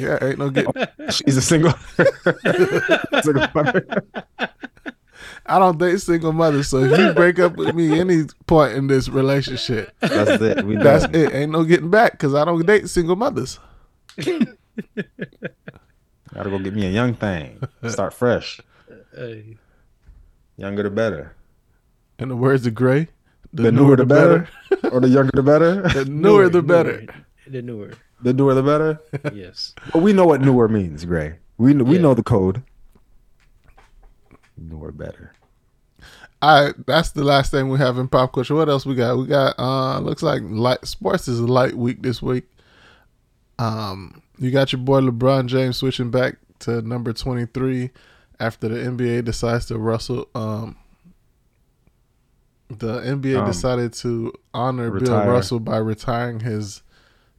Yeah, 0.00 0.18
ain't 0.22 0.38
no 0.38 0.50
getting. 0.50 0.72
Oh, 0.76 1.10
she's 1.10 1.36
a 1.36 1.42
single, 1.42 1.72
single 3.22 3.46
mother. 3.54 3.86
I 5.46 5.58
don't 5.58 5.78
date 5.78 6.00
single 6.00 6.32
mothers. 6.32 6.68
So 6.68 6.78
if 6.78 6.98
you 6.98 7.12
break 7.12 7.38
up 7.38 7.56
with 7.56 7.74
me 7.74 7.98
any 8.00 8.24
point 8.46 8.74
in 8.74 8.86
this 8.86 9.08
relationship, 9.08 9.92
That's 10.00 10.40
it. 10.42 10.64
We 10.64 10.76
that's 10.76 11.04
done. 11.04 11.14
it. 11.14 11.34
Ain't 11.34 11.52
no 11.52 11.64
getting 11.64 11.90
back 11.90 12.12
because 12.12 12.34
I 12.34 12.44
don't 12.44 12.64
date 12.64 12.88
single 12.88 13.16
mothers. 13.16 13.58
Gotta 16.34 16.50
go 16.50 16.58
get 16.58 16.74
me 16.74 16.86
a 16.86 16.90
young 16.90 17.14
thing. 17.14 17.60
Start 17.88 18.14
fresh. 18.14 18.60
Hey, 19.14 19.56
Younger 20.56 20.84
the 20.84 20.90
better. 20.90 21.34
In 22.18 22.28
the 22.28 22.36
words 22.36 22.66
of 22.66 22.74
Gray, 22.74 23.08
The, 23.52 23.70
newer 23.72 23.96
the 23.96 24.06
better. 24.06 24.48
or 24.90 25.00
the 25.00 25.08
younger 25.08 25.32
the 25.34 25.42
better. 25.42 25.82
The 25.82 26.04
newer 26.04 26.48
the 26.48 26.62
better. 26.62 27.06
The 27.46 27.62
newer. 27.62 27.92
The 28.22 28.32
newer 28.32 28.54
the 28.54 28.62
better. 28.62 29.00
Yes. 29.34 29.74
But 29.92 30.02
we 30.02 30.12
know 30.12 30.26
what 30.26 30.40
newer 30.40 30.68
means, 30.68 31.04
Gray. 31.04 31.36
We 31.58 31.74
we 31.74 31.96
Yeah. 31.96 32.02
know 32.02 32.14
the 32.14 32.22
code. 32.22 32.62
Newer 34.56 34.92
better. 34.92 35.32
All 36.42 36.64
right, 36.66 36.74
that's 36.86 37.12
the 37.12 37.24
last 37.24 37.50
thing 37.50 37.68
we 37.70 37.78
have 37.78 37.96
in 37.98 38.06
pop 38.08 38.32
culture. 38.32 38.54
What 38.54 38.68
else 38.68 38.84
we 38.84 38.94
got? 38.94 39.16
We 39.16 39.26
got 39.26 39.58
uh 39.58 39.98
looks 40.00 40.22
like 40.22 40.42
light 40.44 40.84
sports 40.86 41.26
is 41.28 41.40
a 41.40 41.46
light 41.46 41.74
week 41.74 42.02
this 42.02 42.20
week. 42.22 42.44
Um 43.58 44.22
you 44.38 44.50
got 44.50 44.72
your 44.72 44.80
boy 44.80 45.00
LeBron 45.00 45.46
James 45.46 45.76
switching 45.76 46.10
back 46.10 46.36
to 46.60 46.82
number 46.82 47.12
23 47.12 47.90
after 48.40 48.68
the 48.68 48.76
NBA 48.76 49.24
decides 49.24 49.66
to 49.66 49.78
Russell 49.78 50.28
um 50.34 50.76
the 52.68 53.00
NBA 53.00 53.40
Um, 53.40 53.46
decided 53.46 53.92
to 53.94 54.32
honor 54.52 54.90
Bill. 54.90 55.26
Russell 55.26 55.60
by 55.60 55.76
retiring 55.78 56.40
his 56.40 56.82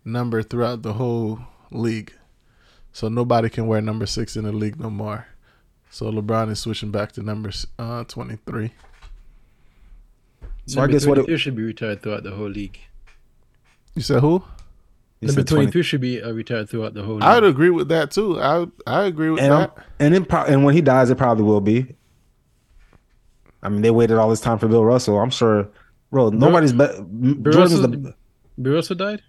number 0.05 0.41
throughout 0.43 0.83
the 0.83 0.93
whole 0.93 1.39
league. 1.71 2.13
So 2.93 3.09
nobody 3.09 3.49
can 3.49 3.67
wear 3.67 3.81
number 3.81 4.05
6 4.05 4.37
in 4.37 4.45
the 4.45 4.51
league 4.53 4.79
no 4.79 4.89
more. 4.89 5.27
So 5.89 6.11
LeBron 6.11 6.49
is 6.51 6.59
switching 6.59 6.91
back 6.91 7.11
to 7.13 7.21
number 7.21 7.51
uh, 7.79 8.03
23. 8.05 8.71
So 10.67 10.81
I 10.81 10.87
guess 10.87 11.05
what 11.05 11.17
it- 11.17 11.29
it 11.29 11.37
should 11.37 11.55
be 11.55 11.63
retired 11.63 12.01
throughout 12.01 12.23
the 12.23 12.31
whole 12.31 12.49
league. 12.49 12.79
You 13.95 14.01
said 14.01 14.21
who? 14.21 14.43
You 15.21 15.27
Number 15.27 15.41
said 15.41 15.47
20 15.47 15.81
should 15.83 16.01
be 16.01 16.21
uh, 16.21 16.31
retired 16.31 16.69
throughout 16.69 16.93
the 16.93 17.03
whole 17.03 17.15
league. 17.15 17.23
I 17.23 17.35
would 17.35 17.43
agree 17.49 17.69
with 17.69 17.87
that 17.89 18.11
too. 18.11 18.39
I 18.39 18.65
I 18.85 19.03
agree 19.05 19.29
with 19.29 19.41
and 19.41 19.53
I'm- 19.53 19.69
that. 19.75 19.85
and 19.99 20.13
it 20.13 20.27
pro- 20.27 20.43
and 20.43 20.63
when 20.65 20.73
he 20.75 20.81
dies, 20.81 21.09
it 21.09 21.17
probably 21.17 21.43
will 21.45 21.61
be. 21.61 21.95
I 23.63 23.69
mean, 23.69 23.81
they 23.81 23.91
waited 23.91 24.17
all 24.17 24.29
this 24.29 24.41
time 24.41 24.59
for 24.59 24.67
Bill 24.67 24.83
Russell. 24.83 25.17
I'm 25.19 25.29
sure, 25.31 25.69
bro. 26.11 26.29
Nobody's 26.29 26.73
but 26.73 26.91
Bill 27.41 27.53
Jordan's 27.53 27.73
Russell, 27.79 27.87
the. 27.87 28.15
Bill 28.61 28.73
Russell 28.73 28.95
died? 28.95 29.21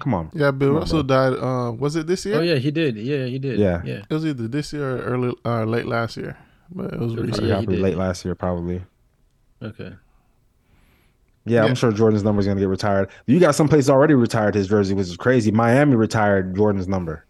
Come 0.00 0.14
on, 0.14 0.30
Yeah, 0.34 0.50
Bill 0.50 0.68
Come 0.70 0.76
on, 0.76 0.80
Russell 0.82 1.02
died. 1.02 1.32
Uh, 1.34 1.72
was 1.72 1.96
it 1.96 2.06
this 2.06 2.26
year? 2.26 2.36
Oh, 2.38 2.42
yeah, 2.42 2.56
he 2.56 2.70
did. 2.70 2.96
Yeah, 2.96 3.24
he 3.26 3.38
did. 3.38 3.58
Yeah. 3.58 3.82
Yeah. 3.84 4.02
It 4.08 4.12
was 4.12 4.26
either 4.26 4.48
this 4.48 4.72
year 4.72 4.96
or 4.96 5.00
early 5.02 5.34
or 5.44 5.64
late 5.64 5.86
last 5.86 6.16
year, 6.16 6.36
but 6.70 6.92
it 6.92 6.98
was 7.00 7.12
Okay. 7.12 7.22
recent. 7.22 7.46
Yeah, 7.46 7.54
probably 7.56 7.76
late 7.78 7.96
last 7.96 8.24
year, 8.24 8.34
probably. 8.34 8.82
Okay. 9.62 9.92
Yeah, 11.44 11.62
Yeah. 11.62 11.64
I'm 11.64 11.74
sure 11.76 11.92
Jordan's 11.92 12.24
number 12.24 12.40
is 12.40 12.46
gonna 12.46 12.60
get 12.60 12.68
retired. 12.68 13.08
You 13.26 13.38
got 13.38 13.54
some 13.54 13.68
place 13.68 13.88
already 13.88 14.14
retired 14.14 14.54
his 14.54 14.66
jersey, 14.68 14.92
which 14.94 15.06
is 15.06 15.16
crazy. 15.16 15.50
Miami 15.52 15.94
retired 15.94 16.56
Jordan's 16.56 16.88
number. 16.88 17.24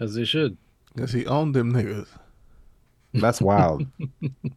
As 0.00 0.14
they 0.14 0.24
should. 0.24 0.56
Cause 0.98 1.12
he 1.12 1.24
owned 1.26 1.54
them 1.54 1.72
niggas. 1.72 2.08
That's 3.14 3.40
wild. 3.50 3.86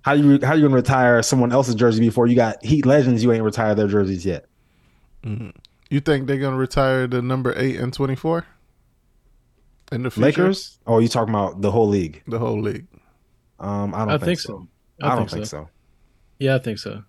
how 0.02 0.14
you 0.14 0.40
how 0.44 0.56
you 0.56 0.64
gonna 0.64 0.74
retire 0.76 1.22
someone 1.22 1.52
else's 1.54 1.76
jersey 1.76 2.00
before 2.02 2.26
you 2.28 2.36
got 2.36 2.66
Heat 2.66 2.86
legends? 2.86 3.24
You 3.24 3.32
ain't 3.32 3.44
retired 3.44 3.76
their 3.78 3.88
jerseys 3.88 4.26
yet. 4.26 4.46
You 5.90 6.00
think 6.00 6.28
they're 6.28 6.38
gonna 6.38 6.58
retire 6.58 7.08
the 7.08 7.22
number 7.22 7.54
eight 7.58 7.80
and 7.80 7.94
twenty 7.94 8.16
four? 8.16 8.46
In 9.92 10.04
the 10.04 10.12
future? 10.12 10.26
Lakers? 10.26 10.80
Oh, 10.88 11.00
you 11.00 11.08
talking 11.08 11.34
about 11.34 11.62
the 11.62 11.72
whole 11.72 11.88
league? 11.88 12.24
the 12.28 12.40
whole 12.40 12.60
league. 12.60 12.88
Um, 13.60 13.94
I 13.94 14.00
don't 14.00 14.10
I 14.10 14.12
think, 14.18 14.26
think 14.26 14.40
so. 14.40 14.68
so. 15.00 15.08
I, 15.08 15.16
don't 15.16 15.30
think 15.30 15.46
so. 15.46 15.70
Yeah, 16.40 16.56
I 16.56 16.60
think 16.60 16.80
so. 16.80 17.04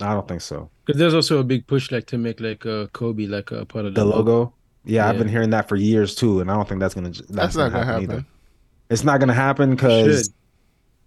I 0.00 0.14
don't 0.14 0.26
think 0.26 0.40
so. 0.40 0.70
Because 0.84 0.98
there's 0.98 1.14
also 1.14 1.38
a 1.38 1.44
big 1.44 1.66
push 1.66 1.90
like 1.90 2.06
to 2.06 2.18
make 2.18 2.40
like 2.40 2.64
uh, 2.64 2.86
Kobe 2.88 3.26
like 3.26 3.50
a 3.50 3.64
part 3.64 3.84
of 3.84 3.94
The 3.94 4.00
the, 4.00 4.06
logo. 4.06 4.54
Yeah, 4.84 5.08
I've 5.08 5.18
been 5.18 5.28
hearing 5.28 5.50
that 5.50 5.68
for 5.68 5.76
years 5.76 6.14
too, 6.14 6.40
and 6.40 6.50
I 6.50 6.54
don't 6.54 6.68
think 6.68 6.80
that's 6.80 6.94
gonna 6.94 7.08
that's, 7.10 7.28
That's, 7.28 7.56
not 7.56 7.72
gonna 7.72 7.84
happen. 7.84 8.02
either. 8.02 8.26
It's 8.90 9.02
not 9.02 9.18
gonna 9.18 9.34
happen 9.34 9.70
because 9.70 10.30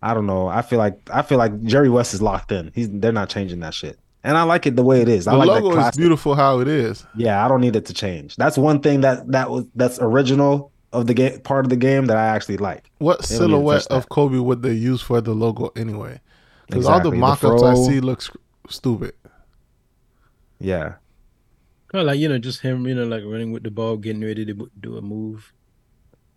I 0.01 0.13
don't 0.13 0.25
know. 0.25 0.47
I 0.47 0.61
feel 0.61 0.79
like 0.79 0.99
I 1.13 1.21
feel 1.21 1.37
like 1.37 1.63
Jerry 1.63 1.89
West 1.89 2.13
is 2.13 2.21
locked 2.21 2.51
in. 2.51 2.71
He's 2.73 2.89
they're 2.89 3.11
not 3.11 3.29
changing 3.29 3.59
that 3.61 3.73
shit, 3.73 3.99
and 4.23 4.37
I 4.37 4.43
like 4.43 4.65
it 4.65 4.75
the 4.75 4.83
way 4.83 5.01
it 5.01 5.07
is. 5.09 5.25
The 5.25 5.31
I 5.31 5.35
like 5.35 5.47
logo 5.61 5.75
that 5.75 5.93
is 5.93 5.97
beautiful 5.97 6.35
how 6.35 6.59
it 6.59 6.67
is. 6.67 7.05
Yeah, 7.15 7.43
I 7.43 7.47
don't 7.47 7.61
need 7.61 7.75
it 7.75 7.85
to 7.85 7.93
change. 7.93 8.35
That's 8.35 8.57
one 8.57 8.81
thing 8.81 9.01
that 9.01 9.31
that 9.31 9.49
was 9.49 9.65
that's 9.75 9.99
original 9.99 10.71
of 10.93 11.07
the 11.07 11.13
game 11.13 11.39
part 11.41 11.65
of 11.65 11.69
the 11.69 11.75
game 11.75 12.05
that 12.07 12.17
I 12.17 12.27
actually 12.27 12.57
like. 12.57 12.89
What 12.99 13.19
They 13.19 13.27
to 13.27 13.33
silhouette 13.33 13.87
of 13.87 14.09
Kobe 14.09 14.37
would 14.37 14.61
they 14.61 14.73
use 14.73 15.01
for 15.01 15.21
the 15.21 15.33
logo 15.33 15.71
anyway? 15.75 16.19
Because 16.67 16.85
all 16.85 16.99
the 16.99 17.09
Exactly. 17.09 17.19
Mock-ups 17.19 17.63
I 17.63 17.73
see 17.75 17.99
looks 17.99 18.29
stupid. 18.69 19.13
Yeah, 20.59 20.95
Kind 21.89 22.01
of 22.01 22.07
like 22.07 22.19
you 22.19 22.27
know 22.27 22.37
just 22.37 22.61
him 22.61 22.85
you 22.85 22.95
know 22.95 23.05
like 23.05 23.23
running 23.25 23.51
with 23.51 23.63
the 23.63 23.71
ball, 23.71 23.95
getting 23.97 24.21
ready 24.21 24.45
to 24.45 24.69
do 24.79 24.97
a 24.97 25.01
move. 25.01 25.53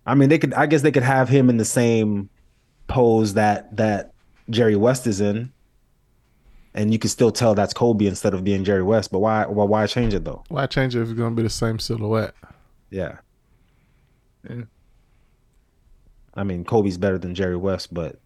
I 0.07 0.15
mean 0.15 0.29
they 0.29 0.39
could. 0.39 0.55
I 0.55 0.67
guess 0.67 0.83
they 0.83 0.93
could 0.93 1.03
have 1.03 1.29
him 1.29 1.51
in 1.51 1.57
the 1.57 1.65
same 1.65 2.31
pose 2.87 3.35
that 3.35 3.77
that 3.77 4.13
Jerry 4.49 4.77
West 4.77 5.07
is 5.07 5.21
in, 5.21 5.53
and 6.75 6.93
you 6.93 6.99
can 6.99 7.11
still 7.11 7.31
tell 7.31 7.55
that's 7.55 7.75
Kobe 7.75 8.07
instead 8.07 8.33
of 8.35 8.45
being 8.45 8.65
Jerry 8.65 8.83
West. 8.83 9.11
But 9.13 9.19
why? 9.21 9.47
Well, 9.47 9.67
why 9.69 9.87
change 9.87 10.15
it 10.15 10.25
though? 10.25 10.45
Why 10.49 10.67
change 10.67 10.95
it 10.97 11.03
if 11.03 11.09
it's 11.11 11.19
gonna 11.19 11.35
be 11.35 11.43
the 11.43 11.51
same 11.51 11.79
silhouette? 11.79 12.35
Yeah. 12.91 13.19
Yeah. 14.49 14.63
I 16.35 16.45
mean, 16.45 16.65
Kobe's 16.65 16.97
better 16.97 17.19
than 17.19 17.35
Jerry 17.35 17.57
West, 17.57 17.93
but 17.93 18.17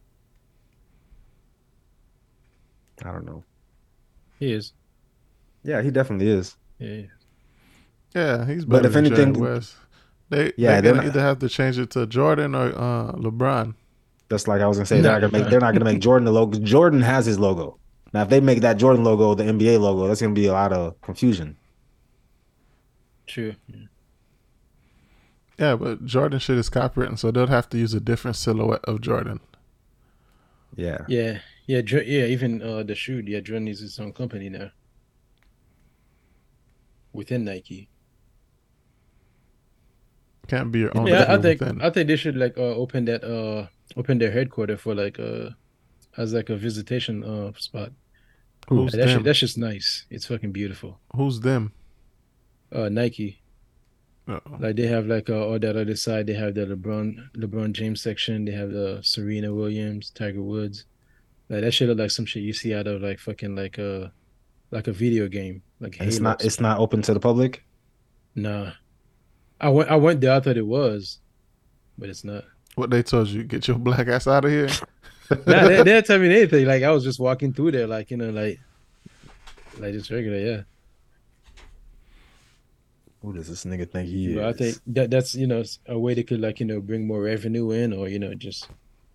I 3.05 3.11
don't 3.13 3.27
know. 3.27 3.45
He 4.39 4.53
is. 4.53 4.73
Yeah, 5.63 5.83
he 5.83 5.91
definitely 5.91 6.29
is. 6.29 6.57
Yeah. 6.79 7.03
Yeah, 8.15 8.47
he's 8.47 8.65
But 8.65 8.77
better 8.77 8.87
if 8.89 8.93
than 8.95 9.07
anything- 9.07 9.35
Jerry 9.35 9.55
West. 9.55 9.75
They 10.31 10.53
Yeah, 10.57 10.73
they're 10.73 10.83
they're 10.83 10.93
gonna 10.93 11.03
not- 11.03 11.07
either 11.07 11.21
have 11.21 11.39
to 11.41 11.49
change 11.49 11.79
it 11.79 11.91
to 11.91 12.07
Jordan 12.07 12.55
or 12.55 12.67
uh, 12.69 13.13
LeBron. 13.13 13.75
That's 14.29 14.49
like 14.49 14.61
I 14.63 14.67
was 14.67 14.79
gonna 14.79 14.87
say, 14.87 15.01
they're 15.01 15.13
not 15.13 15.21
gonna 15.21 15.33
make 15.43 15.51
they're 15.51 15.61
not 15.61 15.73
gonna 15.75 15.85
make 15.85 16.01
Jordan 16.01 16.25
the 16.25 16.33
logo. 16.33 16.59
Jordan 16.61 17.03
has 17.03 17.27
his 17.27 17.39
logo. 17.39 17.79
Now, 18.15 18.23
if 18.23 18.29
they 18.29 18.39
make 18.39 18.61
that 18.61 18.77
Jordan 18.77 19.03
logo 19.03 19.35
the 19.35 19.43
NBA 19.43 19.81
logo, 19.81 20.07
that's 20.07 20.23
gonna 20.23 20.35
be 20.35 20.47
a 20.47 20.53
lot 20.53 20.73
of 20.73 21.01
confusion. 21.03 21.57
True. 23.27 23.57
Yeah, 25.59 25.75
but 25.75 26.07
Jordan 26.07 26.39
shit 26.39 26.57
is 26.57 26.71
copywritten, 26.71 27.19
so 27.19 27.33
they'll 27.33 27.49
have 27.49 27.69
to 27.71 27.79
use 27.79 27.93
a 27.93 27.99
different 27.99 28.37
silhouette 28.37 28.85
of 28.85 29.01
Jordan. 29.01 29.41
Yeah. 30.77 30.99
Yeah, 31.09 31.41
yeah, 31.67 31.81
Dr- 31.81 32.07
yeah. 32.07 32.27
Even 32.27 32.63
uh, 32.63 32.85
the 32.85 32.95
shoe, 32.95 33.21
yeah, 33.27 33.41
Jordan 33.41 33.67
is 33.67 33.83
its 33.83 33.99
own 33.99 34.13
company 34.13 34.49
now 34.49 34.71
within 37.13 37.45
Nike. 37.45 37.89
Can't 40.47 40.71
be 40.71 40.81
your 40.81 40.97
own. 40.97 41.09
Yeah, 41.09 41.27
I 41.29 41.39
think 41.39 41.61
within. 41.61 41.83
I 41.83 41.91
think 41.91 42.07
they 42.07 42.17
should 42.17 42.37
like 42.37 42.57
uh, 42.57 42.77
open 42.79 43.07
that 43.07 43.25
uh 43.25 43.67
open 43.97 44.19
their 44.19 44.31
headquarters 44.31 44.81
for 44.81 44.95
like 44.95 45.19
uh 45.19 45.51
as 46.17 46.33
like 46.33 46.49
a 46.49 46.57
visitation 46.57 47.25
uh 47.25 47.51
spot. 47.59 47.91
Who's 48.69 48.93
Like, 48.95 49.05
that 49.05 49.09
shit, 49.13 49.25
that's 49.25 49.39
just 49.39 49.59
nice. 49.59 50.07
It's 50.11 50.27
fucking 50.27 50.53
beautiful. 50.53 50.99
Who's 51.15 51.41
them? 51.41 51.73
Uh, 52.73 52.89
Nike. 52.89 53.41
Uh, 54.27 54.41
Like 54.59 54.77
they 54.77 54.87
have 54.87 55.07
like 55.07 55.29
uh, 55.29 55.49
on 55.51 55.61
that 55.61 55.77
other 55.77 55.97
side, 55.97 56.27
they 56.27 56.33
have 56.35 56.55
the 56.55 56.67
LeBron 56.67 57.33
LeBron 57.37 57.73
James 57.73 58.01
section. 58.01 58.45
They 58.47 58.53
have 58.53 58.71
the 58.71 59.01
Serena 59.03 59.53
Williams, 59.55 60.11
Tiger 60.11 60.43
Woods. 60.43 60.87
Like 61.51 61.61
that 61.61 61.73
shit 61.73 61.89
look 61.89 61.99
like 61.99 62.11
some 62.11 62.25
shit 62.25 62.43
you 62.43 62.55
see 62.55 62.75
out 62.75 62.87
of 62.87 63.03
like 63.03 63.19
fucking 63.19 63.55
like 63.55 63.77
a 63.79 64.11
like 64.71 64.89
a 64.89 64.93
video 64.93 65.29
game. 65.29 65.63
Like 65.79 66.01
it's 66.01 66.17
Halo. 66.17 66.31
not 66.31 66.45
it's 66.45 66.59
not 66.59 66.79
open 66.79 67.03
to 67.03 67.13
the 67.13 67.21
public. 67.21 67.63
Nah, 68.35 68.73
I 69.61 69.69
went 69.69 69.91
I 69.91 69.97
went 69.97 70.23
there. 70.23 70.33
I 70.35 70.41
thought 70.41 70.57
it 70.57 70.67
was, 70.67 71.19
but 71.99 72.09
it's 72.09 72.25
not. 72.25 72.45
What 72.77 72.91
they 72.91 73.03
told 73.03 73.29
you? 73.29 73.45
Get 73.45 73.69
your 73.69 73.79
black 73.89 74.09
ass 74.09 74.27
out 74.27 74.47
of 74.47 74.51
here. 74.51 74.69
nah, 75.31 75.37
they, 75.69 75.77
they 75.79 75.85
didn't 75.85 76.07
tell 76.07 76.19
me 76.19 76.27
anything. 76.35 76.67
Like 76.67 76.83
I 76.83 76.91
was 76.91 77.05
just 77.05 77.21
walking 77.21 77.53
through 77.53 77.73
there, 77.73 77.87
like 77.87 78.11
you 78.11 78.17
know, 78.17 78.31
like 78.31 78.61
like 79.79 79.93
just 79.93 80.11
regular, 80.11 80.39
yeah. 80.39 80.63
Who 83.23 83.33
does 83.33 83.49
this 83.49 83.65
nigga 83.65 83.91
think 83.91 84.09
he 84.09 84.35
is? 84.35 84.39
I 84.39 84.53
think 84.53 84.77
that 84.89 85.11
that's 85.11 85.35
you 85.35 85.47
know 85.47 85.63
a 85.87 85.99
way 85.99 86.13
they 86.15 86.23
could 86.23 86.41
like 86.41 86.61
you 86.61 86.67
know 86.67 86.81
bring 86.81 87.07
more 87.07 87.23
revenue 87.23 87.71
in, 87.71 87.93
or 87.93 88.09
you 88.09 88.19
know 88.19 88.35
just 88.35 88.69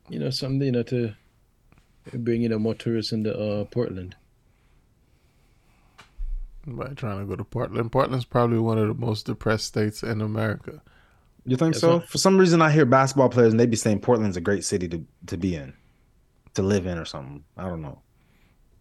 you 0.09 0.17
know 0.19 0.31
something 0.31 0.61
you 0.65 0.71
know 0.71 0.83
to 0.83 1.13
bring 2.13 2.41
you 2.41 2.49
know 2.49 2.57
more 2.57 2.73
tourists 2.73 3.11
into 3.11 3.37
uh 3.37 3.65
Portland. 3.65 4.15
By 6.65 6.87
trying 6.89 7.19
to 7.19 7.25
go 7.25 7.35
to 7.35 7.43
Portland. 7.43 7.91
Portland's 7.91 8.25
probably 8.25 8.59
one 8.59 8.77
of 8.77 8.87
the 8.87 8.93
most 8.93 9.25
depressed 9.25 9.65
states 9.67 10.03
in 10.03 10.21
America. 10.21 10.81
You 11.45 11.55
think 11.55 11.73
That's 11.73 11.81
so? 11.81 11.97
what- 11.97 12.09
For 12.09 12.17
some 12.17 12.37
reason, 12.37 12.61
I 12.61 12.69
hear 12.71 12.85
basketball 12.85 13.29
players 13.29 13.53
and 13.53 13.59
they 13.59 13.65
be 13.65 13.77
saying 13.77 14.01
Portland's 14.01 14.37
a 14.37 14.41
great 14.41 14.65
city 14.65 14.87
to 14.89 15.03
to 15.27 15.37
be 15.37 15.55
in, 15.55 15.73
to 16.61 16.67
live 16.67 16.85
in, 16.85 16.97
or 16.97 17.05
something. 17.05 17.43
I 17.57 17.63
don't 17.69 17.81
know. 17.81 18.01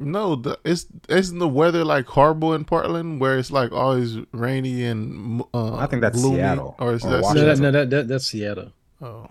No, 0.01 0.37
the, 0.37 0.59
it's 0.65 0.87
isn't 1.09 1.39
the 1.39 1.49
weather 1.49 1.85
like 1.85 2.07
horrible 2.07 2.55
in 2.55 2.65
Portland, 2.65 3.21
where 3.21 3.37
it's 3.39 3.51
like 3.51 3.73
always 3.73 4.17
rainy 4.33 4.85
and 4.85 5.43
uh, 5.53 5.75
I 5.75 5.87
think 5.87 6.03
that's 6.03 6.21
gloomy, 6.21 6.37
Seattle 6.39 6.77
or 6.79 6.95
is 6.95 7.05
or 7.05 7.11
that 7.11 7.35
No, 7.35 7.45
that, 7.45 7.59
no, 7.59 7.71
that, 7.73 7.91
that 7.91 8.09
that's 8.09 8.27
Seattle. 8.27 8.73
Oh, 9.03 9.27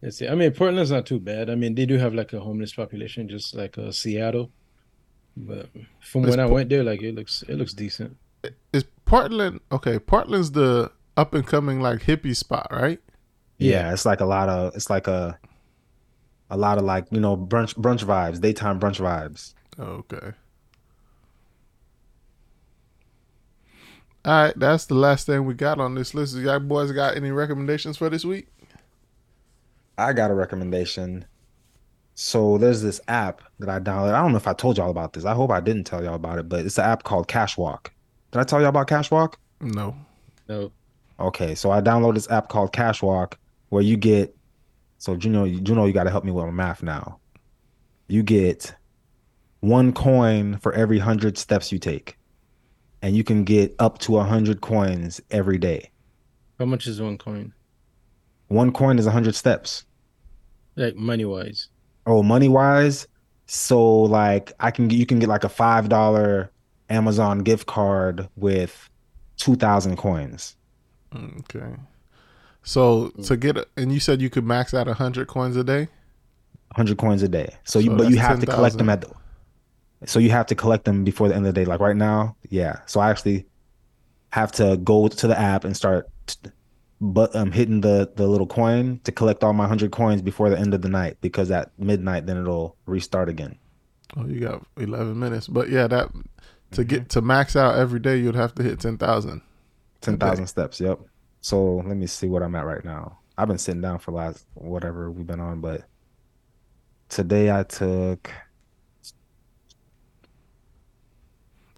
That's 0.00 0.20
it. 0.22 0.30
I 0.30 0.34
mean, 0.34 0.50
Portland's 0.52 0.90
not 0.90 1.06
too 1.06 1.20
bad. 1.20 1.50
I 1.50 1.54
mean, 1.54 1.74
they 1.76 1.86
do 1.86 1.98
have 1.98 2.14
like 2.14 2.32
a 2.32 2.40
homeless 2.40 2.72
population, 2.72 3.28
just 3.28 3.54
like 3.54 3.78
uh, 3.78 3.92
Seattle. 3.92 4.50
But 5.36 5.68
from 6.00 6.24
It's 6.24 6.30
when 6.30 6.40
I 6.40 6.46
Po- 6.46 6.54
went 6.54 6.68
there, 6.68 6.82
like 6.82 7.02
it 7.02 7.14
looks 7.14 7.42
it 7.48 7.54
looks 7.54 7.72
decent. 7.72 8.16
is 8.72 8.84
Portland 9.04 9.60
okay? 9.70 9.98
Portland's 10.00 10.50
the 10.50 10.90
up 11.16 11.32
and 11.34 11.46
coming 11.46 11.80
like 11.80 12.00
hippie 12.00 12.34
spot, 12.34 12.66
right? 12.72 12.98
Yeah, 13.58 13.92
it's 13.92 14.04
like 14.06 14.20
a 14.20 14.26
lot 14.26 14.48
of 14.48 14.74
it's 14.74 14.90
like 14.90 15.06
a 15.06 15.38
a 16.50 16.56
lot 16.56 16.78
of 16.78 16.84
like 16.84 17.06
you 17.10 17.20
know 17.20 17.36
brunch 17.36 17.74
brunch 17.74 18.04
vibes, 18.04 18.40
daytime 18.40 18.80
brunch 18.80 19.00
vibes. 19.00 19.54
Okay. 19.78 20.32
All 24.22 24.44
right, 24.44 24.58
that's 24.58 24.84
the 24.84 24.94
last 24.94 25.26
thing 25.26 25.46
we 25.46 25.54
got 25.54 25.80
on 25.80 25.94
this 25.94 26.12
list. 26.12 26.36
Y'all 26.36 26.60
boys 26.60 26.92
got 26.92 27.16
any 27.16 27.30
recommendations 27.30 27.96
for 27.96 28.10
this 28.10 28.24
week? 28.24 28.48
I 29.96 30.12
got 30.12 30.30
a 30.30 30.34
recommendation. 30.34 31.24
So 32.14 32.58
there's 32.58 32.82
this 32.82 33.00
app 33.08 33.40
that 33.60 33.70
I 33.70 33.80
downloaded. 33.80 34.12
I 34.12 34.20
don't 34.20 34.32
know 34.32 34.36
if 34.36 34.46
I 34.46 34.52
told 34.52 34.76
y'all 34.76 34.90
about 34.90 35.14
this. 35.14 35.24
I 35.24 35.32
hope 35.32 35.50
I 35.50 35.60
didn't 35.60 35.84
tell 35.84 36.04
y'all 36.04 36.16
about 36.16 36.38
it, 36.38 36.50
but 36.50 36.66
it's 36.66 36.76
an 36.76 36.84
app 36.84 37.02
called 37.02 37.28
Cashwalk. 37.28 37.86
Did 38.30 38.40
I 38.40 38.44
tell 38.44 38.60
y'all 38.60 38.68
about 38.68 38.88
Cashwalk? 38.88 39.36
No. 39.62 39.96
No, 40.48 40.72
Okay, 41.20 41.54
so 41.54 41.70
I 41.70 41.80
downloaded 41.80 42.14
this 42.14 42.30
app 42.30 42.48
called 42.48 42.72
Cashwalk 42.72 43.34
where 43.68 43.82
you 43.82 43.96
get 43.96 44.36
so 45.00 45.16
Juno, 45.16 45.48
Juno, 45.48 45.86
you 45.86 45.94
got 45.94 46.04
to 46.04 46.10
help 46.10 46.24
me 46.24 46.30
with 46.30 46.44
my 46.44 46.50
math 46.50 46.82
now. 46.82 47.18
You 48.06 48.22
get 48.22 48.74
one 49.60 49.94
coin 49.94 50.58
for 50.58 50.74
every 50.74 50.98
hundred 50.98 51.38
steps 51.38 51.72
you 51.72 51.78
take, 51.78 52.18
and 53.00 53.16
you 53.16 53.24
can 53.24 53.44
get 53.44 53.74
up 53.78 53.96
to 54.00 54.18
a 54.18 54.24
hundred 54.24 54.60
coins 54.60 55.18
every 55.30 55.56
day. 55.56 55.90
how 56.58 56.66
much 56.66 56.86
is 56.86 57.00
one 57.00 57.16
coin? 57.16 57.54
One 58.48 58.72
coin 58.72 58.98
is 58.98 59.06
a 59.06 59.10
hundred 59.10 59.34
steps. 59.34 59.86
Like 60.76 60.96
money 60.96 61.24
wise. 61.24 61.68
Oh, 62.04 62.22
money 62.22 62.48
wise, 62.48 63.08
so 63.46 64.02
like 64.02 64.52
I 64.60 64.70
can 64.70 64.90
you 64.90 65.06
can 65.06 65.18
get 65.18 65.30
like 65.30 65.44
a 65.44 65.48
five 65.48 65.88
dollar 65.88 66.50
Amazon 66.90 67.38
gift 67.38 67.66
card 67.66 68.28
with 68.36 68.90
two 69.38 69.56
thousand 69.56 69.96
coins. 69.96 70.56
Okay. 71.14 71.74
So 72.62 73.08
to 73.24 73.36
get 73.36 73.56
a, 73.56 73.66
and 73.76 73.92
you 73.92 74.00
said 74.00 74.20
you 74.20 74.30
could 74.30 74.44
max 74.44 74.74
out 74.74 74.86
hundred 74.86 75.28
coins 75.28 75.56
a 75.56 75.64
day. 75.64 75.88
hundred 76.74 76.98
coins 76.98 77.22
a 77.22 77.28
day. 77.28 77.54
So 77.64 77.78
you 77.78 77.90
So 77.90 77.96
but 77.96 78.10
you 78.10 78.18
have 78.18 78.40
to 78.40 78.46
collect 78.46 78.76
10,000. 78.76 78.78
them 78.78 78.88
at 78.90 79.00
the, 79.00 80.06
so 80.06 80.18
you 80.18 80.30
have 80.30 80.46
to 80.46 80.54
collect 80.54 80.84
them 80.84 81.04
before 81.04 81.28
the 81.28 81.34
end 81.34 81.46
of 81.46 81.54
the 81.54 81.60
day. 81.60 81.64
Like 81.64 81.80
right 81.80 81.96
now, 81.96 82.36
yeah. 82.48 82.80
So 82.86 83.00
I 83.00 83.10
actually 83.10 83.46
have 84.30 84.52
to 84.52 84.76
go 84.78 85.08
to 85.08 85.26
the 85.26 85.38
app 85.38 85.64
and 85.64 85.76
start 85.76 86.08
but 87.00 87.34
um 87.34 87.50
hitting 87.50 87.80
the 87.80 88.12
the 88.16 88.26
little 88.28 88.46
coin 88.46 89.00
to 89.04 89.10
collect 89.12 89.42
all 89.42 89.52
my 89.54 89.66
hundred 89.66 89.90
coins 89.90 90.20
before 90.22 90.50
the 90.50 90.58
end 90.58 90.74
of 90.74 90.82
the 90.82 90.88
night 90.88 91.16
because 91.20 91.50
at 91.50 91.70
midnight 91.78 92.26
then 92.26 92.36
it'll 92.36 92.76
restart 92.86 93.28
again. 93.28 93.58
Oh, 94.16 94.26
you 94.26 94.40
got 94.40 94.66
eleven 94.76 95.18
minutes, 95.18 95.48
but 95.48 95.68
yeah, 95.70 95.86
that 95.86 96.10
to 96.72 96.84
get 96.84 97.08
to 97.10 97.20
max 97.22 97.56
out 97.56 97.76
every 97.76 98.00
day, 98.00 98.16
you'd 98.18 98.34
have 98.34 98.54
to 98.56 98.62
hit 98.62 98.80
ten 98.80 98.98
thousand. 98.98 99.40
Ten 100.00 100.18
thousand 100.18 100.46
steps. 100.46 100.80
Yep. 100.80 101.00
So 101.40 101.76
let 101.76 101.96
me 101.96 102.06
see 102.06 102.28
what 102.28 102.42
I'm 102.42 102.54
at 102.54 102.66
right 102.66 102.84
now. 102.84 103.18
I've 103.38 103.48
been 103.48 103.58
sitting 103.58 103.80
down 103.80 103.98
for 103.98 104.12
last 104.12 104.46
whatever 104.54 105.10
we've 105.10 105.26
been 105.26 105.40
on, 105.40 105.60
but 105.60 105.84
today 107.08 107.50
I 107.50 107.62
took 107.64 108.30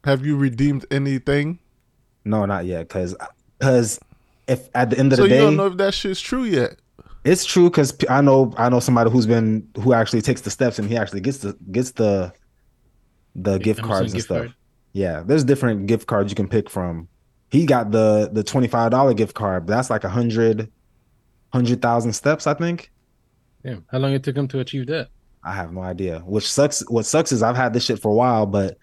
Have 0.05 0.27
you 0.27 0.37
redeemed 0.37 0.87
anything? 0.91 1.61
no, 2.25 2.45
not 2.47 2.65
yet, 2.67 2.89
because 2.89 3.17
because 3.59 4.01
if 4.49 4.69
at 4.75 4.91
the 4.91 4.99
end 4.99 5.13
of 5.13 5.17
So 5.17 5.23
the 5.25 5.29
day, 5.29 5.37
So 5.37 5.41
you 5.41 5.47
don't 5.51 5.57
know 5.57 5.67
if 5.67 5.77
that 5.77 5.95
shit's 5.95 6.21
true 6.21 6.45
yet. 6.45 6.77
It's 7.25 7.45
true 7.45 7.71
because 7.71 7.97
I 8.11 8.21
know 8.21 8.53
I 8.57 8.69
know 8.69 8.81
somebody 8.81 9.11
who's 9.11 9.27
been 9.27 9.69
who 9.81 9.93
actually 9.93 10.23
takes 10.23 10.41
the 10.41 10.51
steps 10.51 10.79
and 10.79 10.89
he 10.89 10.97
actually 10.97 11.21
gets 11.21 11.39
the 11.39 11.57
gets 11.71 11.93
the 11.93 12.33
the 13.35 13.59
gift 13.59 13.81
Amazon 13.81 13.87
cards 13.87 14.13
and 14.15 14.15
gift 14.15 14.27
stuff. 14.27 14.39
card? 14.39 14.55
Yeah, 14.93 15.23
there's 15.25 15.45
different 15.45 15.87
gift 15.87 16.07
cards 16.07 16.31
you 16.31 16.37
can 16.37 16.49
pick 16.49 16.69
from. 16.69 17.09
He 17.53 17.67
got 17.67 17.91
the 17.91 18.31
the 18.33 18.43
twenty 18.43 18.67
five 18.67 18.91
dollar 18.93 19.13
gift 19.13 19.35
card, 19.35 19.67
but 19.67 19.75
that's 19.75 19.91
like 19.91 20.05
a 20.05 20.09
hundred 20.09 20.73
hundred 21.53 21.83
thousand 21.83 22.15
steps, 22.15 22.47
I 22.47 22.55
think. 22.55 22.91
Damn, 23.63 23.85
how 23.93 23.99
long 23.99 24.15
it 24.15 24.25
took 24.25 24.35
him 24.35 24.49
to 24.49 24.61
achieve 24.61 24.87
that? 24.87 25.09
I 25.45 25.53
have 25.53 25.71
no 25.71 25.83
idea. 25.83 26.21
Which 26.21 26.51
sucks. 26.51 26.81
What 26.89 27.05
sucks 27.05 27.31
is 27.31 27.43
I've 27.43 27.55
had 27.55 27.75
this 27.75 27.85
shit 27.85 28.01
for 28.01 28.11
a 28.11 28.15
while, 28.15 28.47
but 28.47 28.79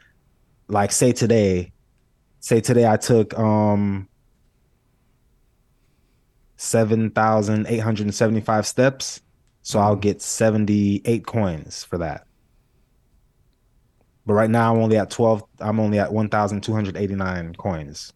like 0.68 0.92
say 0.92 1.12
today, 1.12 1.72
say 2.42 2.62
today 2.62 2.88
I 2.88 2.98
took 2.98 3.38
um 3.40 4.08
seven 6.58 7.10
thousand 7.10 7.66
eight 7.70 7.80
hundred 7.80 8.04
and 8.04 8.14
seventy 8.14 8.42
five 8.42 8.68
steps, 8.68 9.20
so 9.64 9.80
I'll 9.80 9.96
get 9.96 10.22
seventy 10.22 11.02
eight 11.06 11.26
coins 11.26 11.84
for 11.86 11.98
that. 11.98 12.28
But 14.28 14.36
right 14.36 14.50
now 14.50 14.76
I'm 14.76 14.82
only 14.84 14.98
at 14.98 15.10
twelve. 15.10 15.44
I'm 15.60 15.80
only 15.80 15.98
at 15.98 16.14
one 16.14 16.30
thousand 16.30 16.62
two 16.62 16.74
hundred 16.74 16.98
eighty 16.98 17.16
nine 17.16 17.56
coins. 17.56 18.14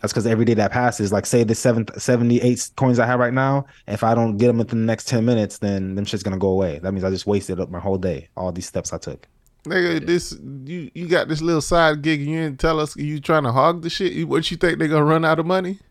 That's 0.00 0.12
because 0.12 0.26
every 0.26 0.44
day 0.44 0.54
that 0.54 0.70
passes, 0.70 1.12
like 1.12 1.26
say 1.26 1.44
the 1.44 1.54
seven, 1.54 1.86
78 1.96 2.70
coins 2.76 2.98
I 2.98 3.06
have 3.06 3.18
right 3.18 3.32
now, 3.32 3.66
if 3.86 4.04
I 4.04 4.14
don't 4.14 4.36
get 4.36 4.46
them 4.46 4.58
within 4.58 4.80
the 4.80 4.86
next 4.86 5.08
10 5.08 5.24
minutes, 5.24 5.58
then 5.58 5.94
them 5.94 6.04
shit's 6.04 6.22
gonna 6.22 6.38
go 6.38 6.48
away. 6.48 6.78
That 6.78 6.92
means 6.92 7.04
I 7.04 7.10
just 7.10 7.26
wasted 7.26 7.60
up 7.60 7.70
my 7.70 7.80
whole 7.80 7.98
day, 7.98 8.28
all 8.36 8.52
these 8.52 8.66
steps 8.66 8.92
I 8.92 8.98
took. 8.98 9.26
Nigga, 9.64 10.06
this 10.06 10.36
you 10.64 10.90
you 10.94 11.08
got 11.08 11.28
this 11.28 11.42
little 11.42 11.60
side 11.60 12.02
gig 12.02 12.20
and 12.20 12.30
you 12.30 12.40
didn't 12.42 12.60
tell 12.60 12.78
us 12.80 12.96
you 12.96 13.20
trying 13.20 13.42
to 13.42 13.52
hog 13.52 13.82
the 13.82 13.90
shit. 13.90 14.26
What 14.28 14.50
you 14.50 14.56
think 14.56 14.78
they 14.78 14.88
gonna 14.88 15.04
run 15.04 15.24
out 15.24 15.38
of 15.38 15.46
money? 15.46 15.80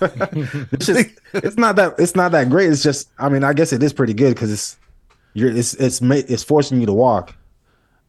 It's 0.72 0.86
just 0.86 1.10
it's 1.34 1.56
not 1.56 1.76
that 1.76 1.94
it's 1.98 2.16
not 2.16 2.32
that 2.32 2.48
great. 2.48 2.70
It's 2.70 2.82
just 2.82 3.10
I 3.18 3.28
mean, 3.28 3.44
I 3.44 3.52
guess 3.52 3.72
it 3.72 3.82
is 3.82 3.92
pretty 3.92 4.14
good 4.14 4.34
because 4.34 4.50
it's 4.50 4.78
you're 5.34 5.54
it's 5.54 5.74
it's 5.74 6.00
it's 6.00 6.42
forcing 6.42 6.80
you 6.80 6.86
to 6.86 6.92
walk. 6.92 7.34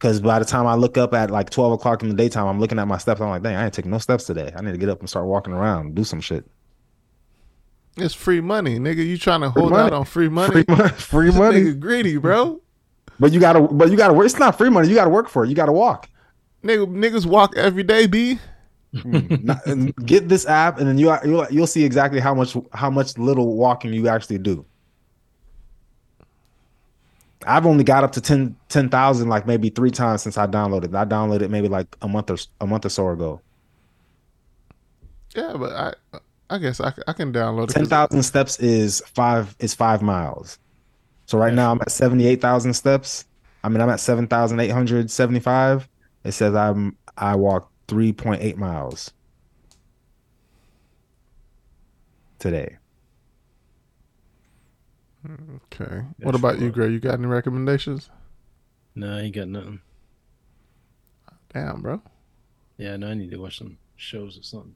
Because 0.02 0.20
by 0.20 0.40
the 0.40 0.44
time 0.44 0.66
I 0.66 0.74
look 0.74 0.98
up 0.98 1.14
at 1.14 1.30
like 1.30 1.48
12 1.48 1.74
o'clock 1.74 2.02
in 2.02 2.08
the 2.08 2.14
daytime, 2.16 2.48
I'm 2.48 2.58
looking 2.58 2.80
at 2.80 2.88
my 2.88 2.98
steps. 2.98 3.20
I'm 3.20 3.28
like, 3.28 3.42
dang, 3.42 3.54
I 3.54 3.66
ain't 3.66 3.72
taking 3.72 3.92
no 3.92 3.98
steps 3.98 4.24
today. 4.24 4.52
I 4.56 4.60
need 4.60 4.72
to 4.72 4.76
get 4.76 4.88
up 4.88 4.98
and 4.98 5.08
start 5.08 5.26
walking 5.26 5.52
around, 5.52 5.94
do 5.94 6.02
some 6.02 6.20
shit. 6.20 6.44
It's 7.96 8.12
free 8.12 8.40
money, 8.40 8.80
nigga. 8.80 9.06
You 9.06 9.16
trying 9.16 9.42
to 9.42 9.50
hold 9.50 9.70
money. 9.70 9.84
out 9.84 9.92
on 9.92 10.04
free 10.04 10.28
money? 10.28 10.50
Free, 10.50 10.64
money, 10.66 10.88
free 10.96 11.30
money. 11.30 11.60
nigga 11.60 11.78
greedy, 11.78 12.16
bro. 12.16 12.60
But 13.20 13.30
you 13.30 13.38
gotta, 13.38 13.60
but 13.60 13.92
you 13.92 13.96
gotta 13.96 14.12
work. 14.12 14.26
It's 14.26 14.40
not 14.40 14.58
free 14.58 14.70
money. 14.70 14.88
You 14.88 14.96
gotta 14.96 15.08
work 15.08 15.28
for 15.28 15.44
it. 15.44 15.50
You 15.50 15.54
gotta 15.54 15.70
walk. 15.70 16.08
Nigga, 16.64 16.88
niggas 16.88 17.24
walk 17.24 17.56
every 17.56 17.84
day, 17.84 18.08
b. 18.08 18.40
Mm, 18.96 19.66
and 19.66 19.94
get 20.04 20.28
this 20.28 20.46
app, 20.46 20.80
and 20.80 20.88
then 20.88 20.98
you 20.98 21.14
you'll 21.24 21.46
you'll 21.48 21.66
see 21.68 21.84
exactly 21.84 22.18
how 22.18 22.34
much 22.34 22.56
how 22.72 22.90
much 22.90 23.16
little 23.18 23.54
walking 23.54 23.92
you 23.92 24.08
actually 24.08 24.38
do. 24.38 24.66
I've 27.46 27.66
only 27.66 27.84
got 27.84 28.04
up 28.04 28.12
to 28.12 28.20
10 28.20 28.56
10,000 28.68 29.28
like 29.28 29.46
maybe 29.46 29.70
three 29.70 29.90
times 29.90 30.22
since 30.22 30.36
I 30.38 30.46
downloaded. 30.46 30.84
it. 30.84 30.94
I 30.94 31.04
downloaded 31.04 31.50
maybe 31.50 31.68
like 31.68 31.96
a 32.02 32.08
month 32.08 32.30
or 32.30 32.36
a 32.60 32.66
month 32.66 32.84
or 32.86 32.88
so 32.88 33.08
ago. 33.08 33.40
Yeah, 35.34 35.54
but 35.58 35.72
I 35.72 35.94
I 36.50 36.58
guess 36.58 36.80
I, 36.80 36.92
I 37.06 37.12
can 37.14 37.32
download 37.32 37.64
it. 37.64 37.66
'cause- 37.68 37.74
Ten 37.74 37.86
thousand 37.86 38.22
steps 38.22 38.58
is 38.60 39.02
five 39.14 39.56
is 39.58 39.74
five 39.74 40.02
miles. 40.02 40.58
So 41.26 41.38
right 41.38 41.54
now 41.54 41.70
I'm 41.72 41.80
at 41.80 41.90
seventy 41.90 42.26
eight 42.26 42.40
thousand 42.40 42.74
steps. 42.74 43.24
I 43.64 43.68
mean 43.68 43.80
I'm 43.80 43.88
at 43.90 44.00
seven 44.00 44.26
thousand 44.26 44.60
eight 44.60 44.70
hundred 44.70 45.10
seventy 45.10 45.40
five. 45.40 45.88
It 46.24 46.32
says 46.32 46.54
I'm 46.54 46.96
I 47.16 47.36
walked 47.36 47.72
three 47.88 48.12
point 48.12 48.42
eight 48.42 48.58
miles 48.58 49.10
today. 52.38 52.76
Okay. 55.24 56.02
What 56.18 56.34
about 56.34 56.58
you, 56.58 56.70
Gray? 56.70 56.90
You 56.90 56.98
got 56.98 57.14
any 57.14 57.26
recommendations? 57.26 58.10
No, 58.94 59.16
I 59.16 59.20
ain't 59.22 59.34
got 59.34 59.48
nothing. 59.48 59.80
Damn, 61.52 61.80
bro. 61.82 62.00
Yeah, 62.76 62.96
no, 62.96 63.08
I 63.08 63.14
need 63.14 63.30
to 63.30 63.36
watch 63.38 63.58
some 63.58 63.78
shows 63.96 64.38
or 64.38 64.42
something. 64.42 64.74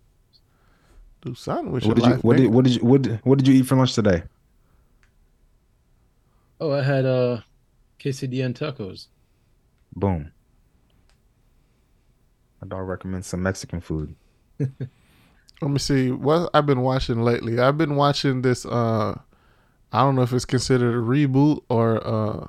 Do 1.22 1.34
something 1.34 1.72
with 1.72 1.84
What 1.84 1.86
your 1.86 1.94
did 1.96 2.04
you 2.06 2.10
life. 2.12 2.24
what 2.24 2.36
did 2.36 2.46
what 2.52 2.64
did 2.64 2.74
you 2.76 2.84
what 2.84 3.02
did, 3.02 3.20
what 3.24 3.38
did 3.38 3.48
you 3.48 3.54
eat 3.54 3.66
for 3.66 3.76
lunch 3.76 3.94
today? 3.94 4.22
Oh, 6.60 6.70
I 6.72 6.82
had 6.82 7.04
uh 7.04 7.40
quesadilla 7.98 8.44
and 8.46 8.54
tacos. 8.54 9.06
Boom. 9.94 10.32
My 12.60 12.68
dog 12.68 12.86
recommends 12.86 13.26
some 13.26 13.42
Mexican 13.42 13.80
food. 13.80 14.14
Let 14.58 15.70
me 15.70 15.78
see 15.78 16.10
what 16.10 16.50
I've 16.54 16.66
been 16.66 16.82
watching 16.82 17.22
lately. 17.22 17.58
I've 17.58 17.78
been 17.78 17.96
watching 17.96 18.42
this. 18.42 18.64
uh 18.66 19.18
I 19.92 20.00
don't 20.00 20.14
know 20.16 20.22
if 20.22 20.32
it's 20.32 20.44
considered 20.44 20.94
a 20.94 21.00
reboot 21.00 21.62
or 21.68 22.06
uh, 22.06 22.46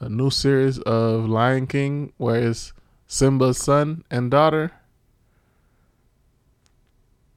a 0.00 0.08
new 0.08 0.30
series 0.30 0.78
of 0.80 1.28
Lion 1.28 1.66
King, 1.66 2.12
where 2.18 2.48
it's 2.48 2.72
Simba's 3.06 3.58
son 3.58 4.04
and 4.10 4.30
daughter. 4.30 4.70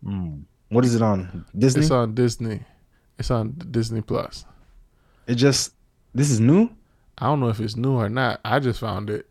Mm. 0.05 0.43
What 0.69 0.85
is 0.85 0.95
it 0.95 1.01
on 1.01 1.45
Disney? 1.57 1.81
It's 1.81 1.91
on 1.91 2.13
Disney. 2.13 2.61
It's 3.17 3.31
on 3.31 3.53
Disney 3.71 4.01
Plus. 4.01 4.45
it 5.25 5.35
just 5.35 5.73
this 6.13 6.29
is 6.29 6.39
new. 6.39 6.69
I 7.17 7.25
don't 7.25 7.39
know 7.39 7.49
if 7.49 7.59
it's 7.59 7.75
new 7.75 7.93
or 7.93 8.09
not. 8.09 8.39
I 8.45 8.59
just 8.59 8.79
found 8.79 9.09
it 9.09 9.27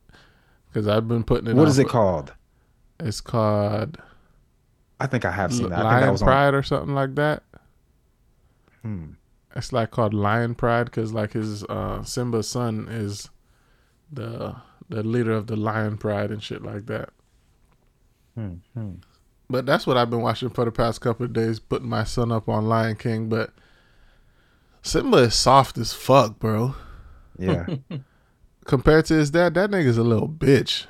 because 0.68 0.88
I've 0.88 1.06
been 1.06 1.22
putting 1.24 1.48
it. 1.48 1.54
What 1.54 1.68
is 1.68 1.78
it 1.78 1.88
called? 1.88 2.32
It's 2.98 3.20
called 3.20 3.98
I 4.98 5.06
think 5.06 5.24
I 5.24 5.30
have 5.30 5.52
seen 5.52 5.68
that. 5.68 5.78
I 5.78 5.82
think 5.82 5.90
Lion 5.90 6.02
that 6.02 6.12
was 6.12 6.22
on. 6.22 6.26
Pride 6.26 6.54
or 6.54 6.62
something 6.62 6.94
like 6.94 7.14
that. 7.16 7.42
Hmm. 8.82 9.04
It's 9.56 9.72
like 9.72 9.90
called 9.90 10.12
Lion 10.12 10.54
Pride 10.54 10.84
because 10.84 11.12
like 11.14 11.32
his 11.32 11.64
uh, 11.64 12.02
Simba's 12.04 12.48
son 12.48 12.88
is 12.90 13.30
the 14.12 14.54
the 14.88 15.02
leader 15.02 15.32
of 15.32 15.46
the 15.46 15.56
Lion 15.56 15.96
Pride 15.96 16.30
and 16.30 16.42
shit 16.42 16.62
like 16.62 16.86
that. 16.86 17.08
Hmm, 18.34 18.54
hmm. 18.74 18.92
But 19.48 19.64
that's 19.64 19.86
what 19.86 19.96
I've 19.96 20.10
been 20.10 20.20
watching 20.20 20.50
for 20.50 20.64
the 20.64 20.72
past 20.72 21.00
couple 21.00 21.24
of 21.24 21.32
days, 21.32 21.58
putting 21.58 21.88
my 21.88 22.04
son 22.04 22.30
up 22.30 22.48
on 22.48 22.66
Lion 22.68 22.96
King. 22.96 23.28
But 23.28 23.52
Simba 24.82 25.18
is 25.18 25.34
soft 25.34 25.78
as 25.78 25.94
fuck, 25.94 26.38
bro. 26.38 26.74
Yeah. 27.38 27.66
Compared 28.66 29.06
to 29.06 29.14
his 29.14 29.30
dad, 29.30 29.54
that 29.54 29.70
nigga's 29.70 29.98
a 29.98 30.02
little 30.02 30.28
bitch. 30.28 30.86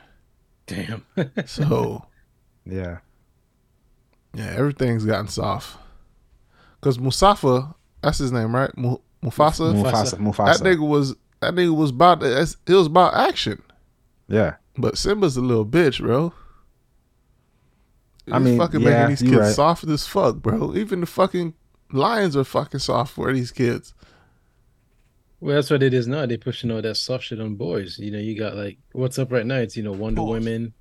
Damn. 0.67 1.05
So 1.45 2.07
yeah. 2.67 2.99
yeah, 4.35 4.55
everything's 4.57 5.05
gotten 5.05 5.29
soft. 5.29 5.79
Cause 6.81 6.99
Musafa, 6.99 7.76
that's 8.07 8.19
his 8.19 8.31
name, 8.31 8.55
right? 8.55 8.71
Mufasa. 8.77 9.01
Mufasa. 9.25 10.15
Mufasa. 10.15 10.59
That 10.59 10.61
nigga 10.61 10.87
was 10.87 11.17
that 11.41 11.55
nigga 11.55 11.75
was 11.77 11.91
about 11.91 12.23
it 12.23 12.57
was 12.69 12.87
about 12.87 13.15
action. 13.15 13.61
yeah. 14.29 14.57
But 14.79 14.97
Simba's 14.99 15.37
a 15.37 15.41
little 15.41 15.65
bitch, 15.67 16.01
bro. 16.01 16.33
I 18.31 18.39
He's 18.39 18.45
mean, 18.45 18.59
fucking 18.59 18.83
yeah, 18.83 19.09
making 19.09 19.09
these 19.09 19.23
kids 19.23 19.41
right. 19.41 19.55
soft 19.55 19.85
as 19.85 20.07
fuck, 20.07 20.37
bro. 20.37 20.77
Even 20.77 21.01
the 21.01 21.07
fucking 21.07 21.55
lions 21.93 22.37
are 22.37 22.45
fucking 22.45 22.81
soft 22.81 23.15
for 23.15 23.33
these 23.33 23.51
kids. 23.51 23.95
Well, 25.41 25.57
that's 25.57 25.71
what 25.71 25.83
it 25.83 25.95
is 25.95 26.07
now. 26.07 26.27
They're 26.27 26.39
pushing 26.39 26.71
all 26.71 26.83
that 26.83 26.97
soft 26.97 27.25
shit 27.25 27.41
on 27.41 27.55
boys. 27.57 27.99
You 27.99 28.11
know, 28.13 28.19
you 28.19 28.39
got 28.39 28.55
like 28.55 28.79
what's 28.93 29.19
up 29.19 29.33
right 29.33 29.47
now? 29.47 29.57
It's 29.57 29.77
you 29.77 29.83
know 29.83 29.93
Wonder 29.93 30.23
Women, 30.23 30.75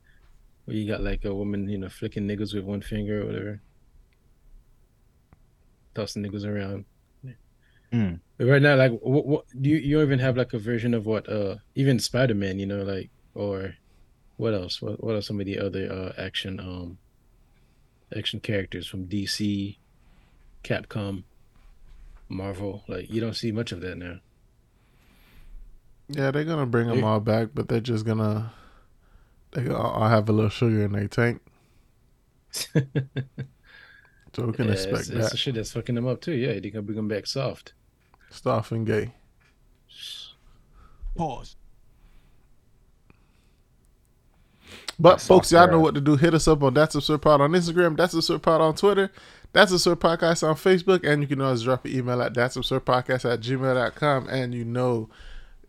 where 0.65 0.77
you 0.77 0.87
got 0.87 1.01
like 1.01 1.25
a 1.25 1.33
woman, 1.33 1.67
you 1.69 1.77
know, 1.79 1.89
flicking 1.89 2.27
niggas 2.27 2.53
with 2.53 2.65
one 2.65 2.81
finger 2.81 3.23
or 3.23 3.25
whatever, 3.25 3.61
tossing 5.95 6.21
niggas 6.23 6.45
around. 6.45 6.85
Mm. 7.95 8.19
But 8.37 8.47
right 8.47 8.61
now, 8.61 8.75
like, 8.75 8.91
what, 8.99 9.25
what 9.25 9.45
do 9.61 9.69
you 9.69 9.77
you 9.77 9.95
don't 9.97 10.05
even 10.07 10.19
have 10.19 10.37
like 10.37 10.53
a 10.53 10.59
version 10.59 10.93
of 10.93 11.05
what? 11.05 11.29
Uh, 11.29 11.57
even 11.75 11.99
Spider 11.99 12.35
Man, 12.35 12.59
you 12.59 12.65
know, 12.65 12.83
like 12.83 13.09
or 13.33 13.75
what 14.37 14.53
else? 14.53 14.81
What 14.81 15.03
what 15.03 15.15
are 15.15 15.21
some 15.21 15.39
of 15.39 15.45
the 15.45 15.59
other 15.59 15.91
uh 15.91 16.13
action 16.21 16.59
um 16.59 16.97
action 18.15 18.39
characters 18.41 18.87
from 18.87 19.07
DC, 19.07 19.77
Capcom, 20.63 21.23
Marvel? 22.29 22.83
Like, 22.87 23.09
you 23.09 23.21
don't 23.21 23.35
see 23.35 23.51
much 23.51 23.71
of 23.71 23.81
that 23.81 23.97
now. 23.97 24.19
Yeah, 26.07 26.31
they're 26.31 26.43
gonna 26.45 26.65
bring 26.65 26.87
them 26.87 27.03
all 27.03 27.19
back, 27.19 27.49
but 27.53 27.67
they're 27.67 27.79
just 27.79 28.05
gonna 28.05 28.53
they 29.51 29.69
all 29.69 30.07
have 30.07 30.29
a 30.29 30.33
little 30.33 30.49
sugar 30.49 30.83
in 30.85 30.91
their 30.93 31.07
tank. 31.07 31.41
So 34.35 34.45
we 34.47 34.53
can 34.53 34.69
Yeah, 34.69 34.73
expect 34.73 35.07
it's, 35.07 35.09
it's 35.09 35.29
the 35.31 35.37
that. 35.37 35.37
shit 35.37 35.55
that's 35.55 35.71
fucking 35.73 35.95
them 35.95 36.07
up 36.07 36.21
too. 36.21 36.33
Yeah, 36.33 36.59
they're 36.59 36.71
gonna 36.71 36.81
bring 36.81 36.97
them 36.97 37.07
back 37.07 37.25
soft. 37.27 37.73
Soft 38.35 38.71
and 38.71 38.85
gay. 38.85 39.13
Pause. 41.15 41.55
But 44.97 45.11
That's 45.11 45.27
folks, 45.27 45.51
y'all 45.51 45.67
know 45.67 45.79
what 45.79 45.95
to 45.95 46.01
do. 46.01 46.15
Hit 46.15 46.33
us 46.33 46.47
up 46.47 46.63
on 46.63 46.73
That's 46.73 46.95
Absurd 46.95 47.21
Pod 47.21 47.41
on 47.41 47.51
Instagram. 47.51 47.97
That's 47.97 48.13
Absurd 48.13 48.41
Pod 48.41 48.61
on 48.61 48.75
Twitter. 48.75 49.11
That's 49.51 49.71
Absurd 49.71 49.99
Podcast 49.99 50.47
on 50.47 50.55
Facebook. 50.55 51.05
And 51.05 51.21
you 51.21 51.27
can 51.27 51.41
always 51.41 51.63
drop 51.63 51.85
an 51.85 51.91
email 51.91 52.21
at 52.21 52.33
That's 52.33 52.55
Absurd 52.55 52.85
Podcast 52.85 53.31
at 53.31 53.41
gmail.com. 53.41 54.29
And 54.29 54.53
you 54.53 54.63
know, 54.63 55.09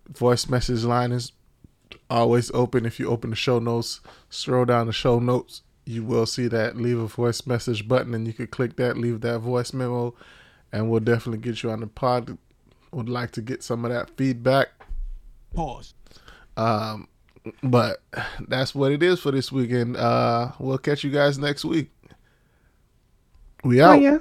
voice 0.08 0.48
message 0.48 0.84
line 0.84 1.12
is 1.12 1.32
always 2.08 2.52
open. 2.52 2.86
If 2.86 3.00
you 3.00 3.08
open 3.08 3.30
the 3.30 3.36
show 3.36 3.58
notes, 3.58 4.00
scroll 4.30 4.64
down 4.64 4.86
the 4.86 4.92
show 4.92 5.18
notes, 5.18 5.62
you 5.84 6.04
will 6.04 6.26
see 6.26 6.46
that 6.48 6.76
leave 6.76 6.98
a 6.98 7.06
voice 7.06 7.46
message 7.46 7.88
button. 7.88 8.14
And 8.14 8.26
you 8.28 8.32
can 8.32 8.46
click 8.46 8.76
that, 8.76 8.96
leave 8.96 9.22
that 9.22 9.40
voice 9.40 9.72
memo. 9.72 10.14
And 10.72 10.88
we'll 10.88 11.00
definitely 11.00 11.38
get 11.38 11.62
you 11.62 11.70
on 11.70 11.80
the 11.80 11.86
pod. 11.88 12.38
Would 12.96 13.10
like 13.10 13.30
to 13.32 13.42
get 13.42 13.62
some 13.62 13.84
of 13.84 13.90
that 13.90 14.08
feedback. 14.16 14.68
Pause. 15.52 15.92
Um, 16.56 17.08
but 17.62 18.00
that's 18.48 18.74
what 18.74 18.90
it 18.90 19.02
is 19.02 19.20
for 19.20 19.30
this 19.32 19.52
weekend. 19.52 19.98
Uh, 19.98 20.52
we'll 20.58 20.78
catch 20.78 21.04
you 21.04 21.10
guys 21.10 21.38
next 21.38 21.66
week. 21.66 21.90
We 23.62 23.82
out. 23.82 24.00
yeah. 24.00 24.16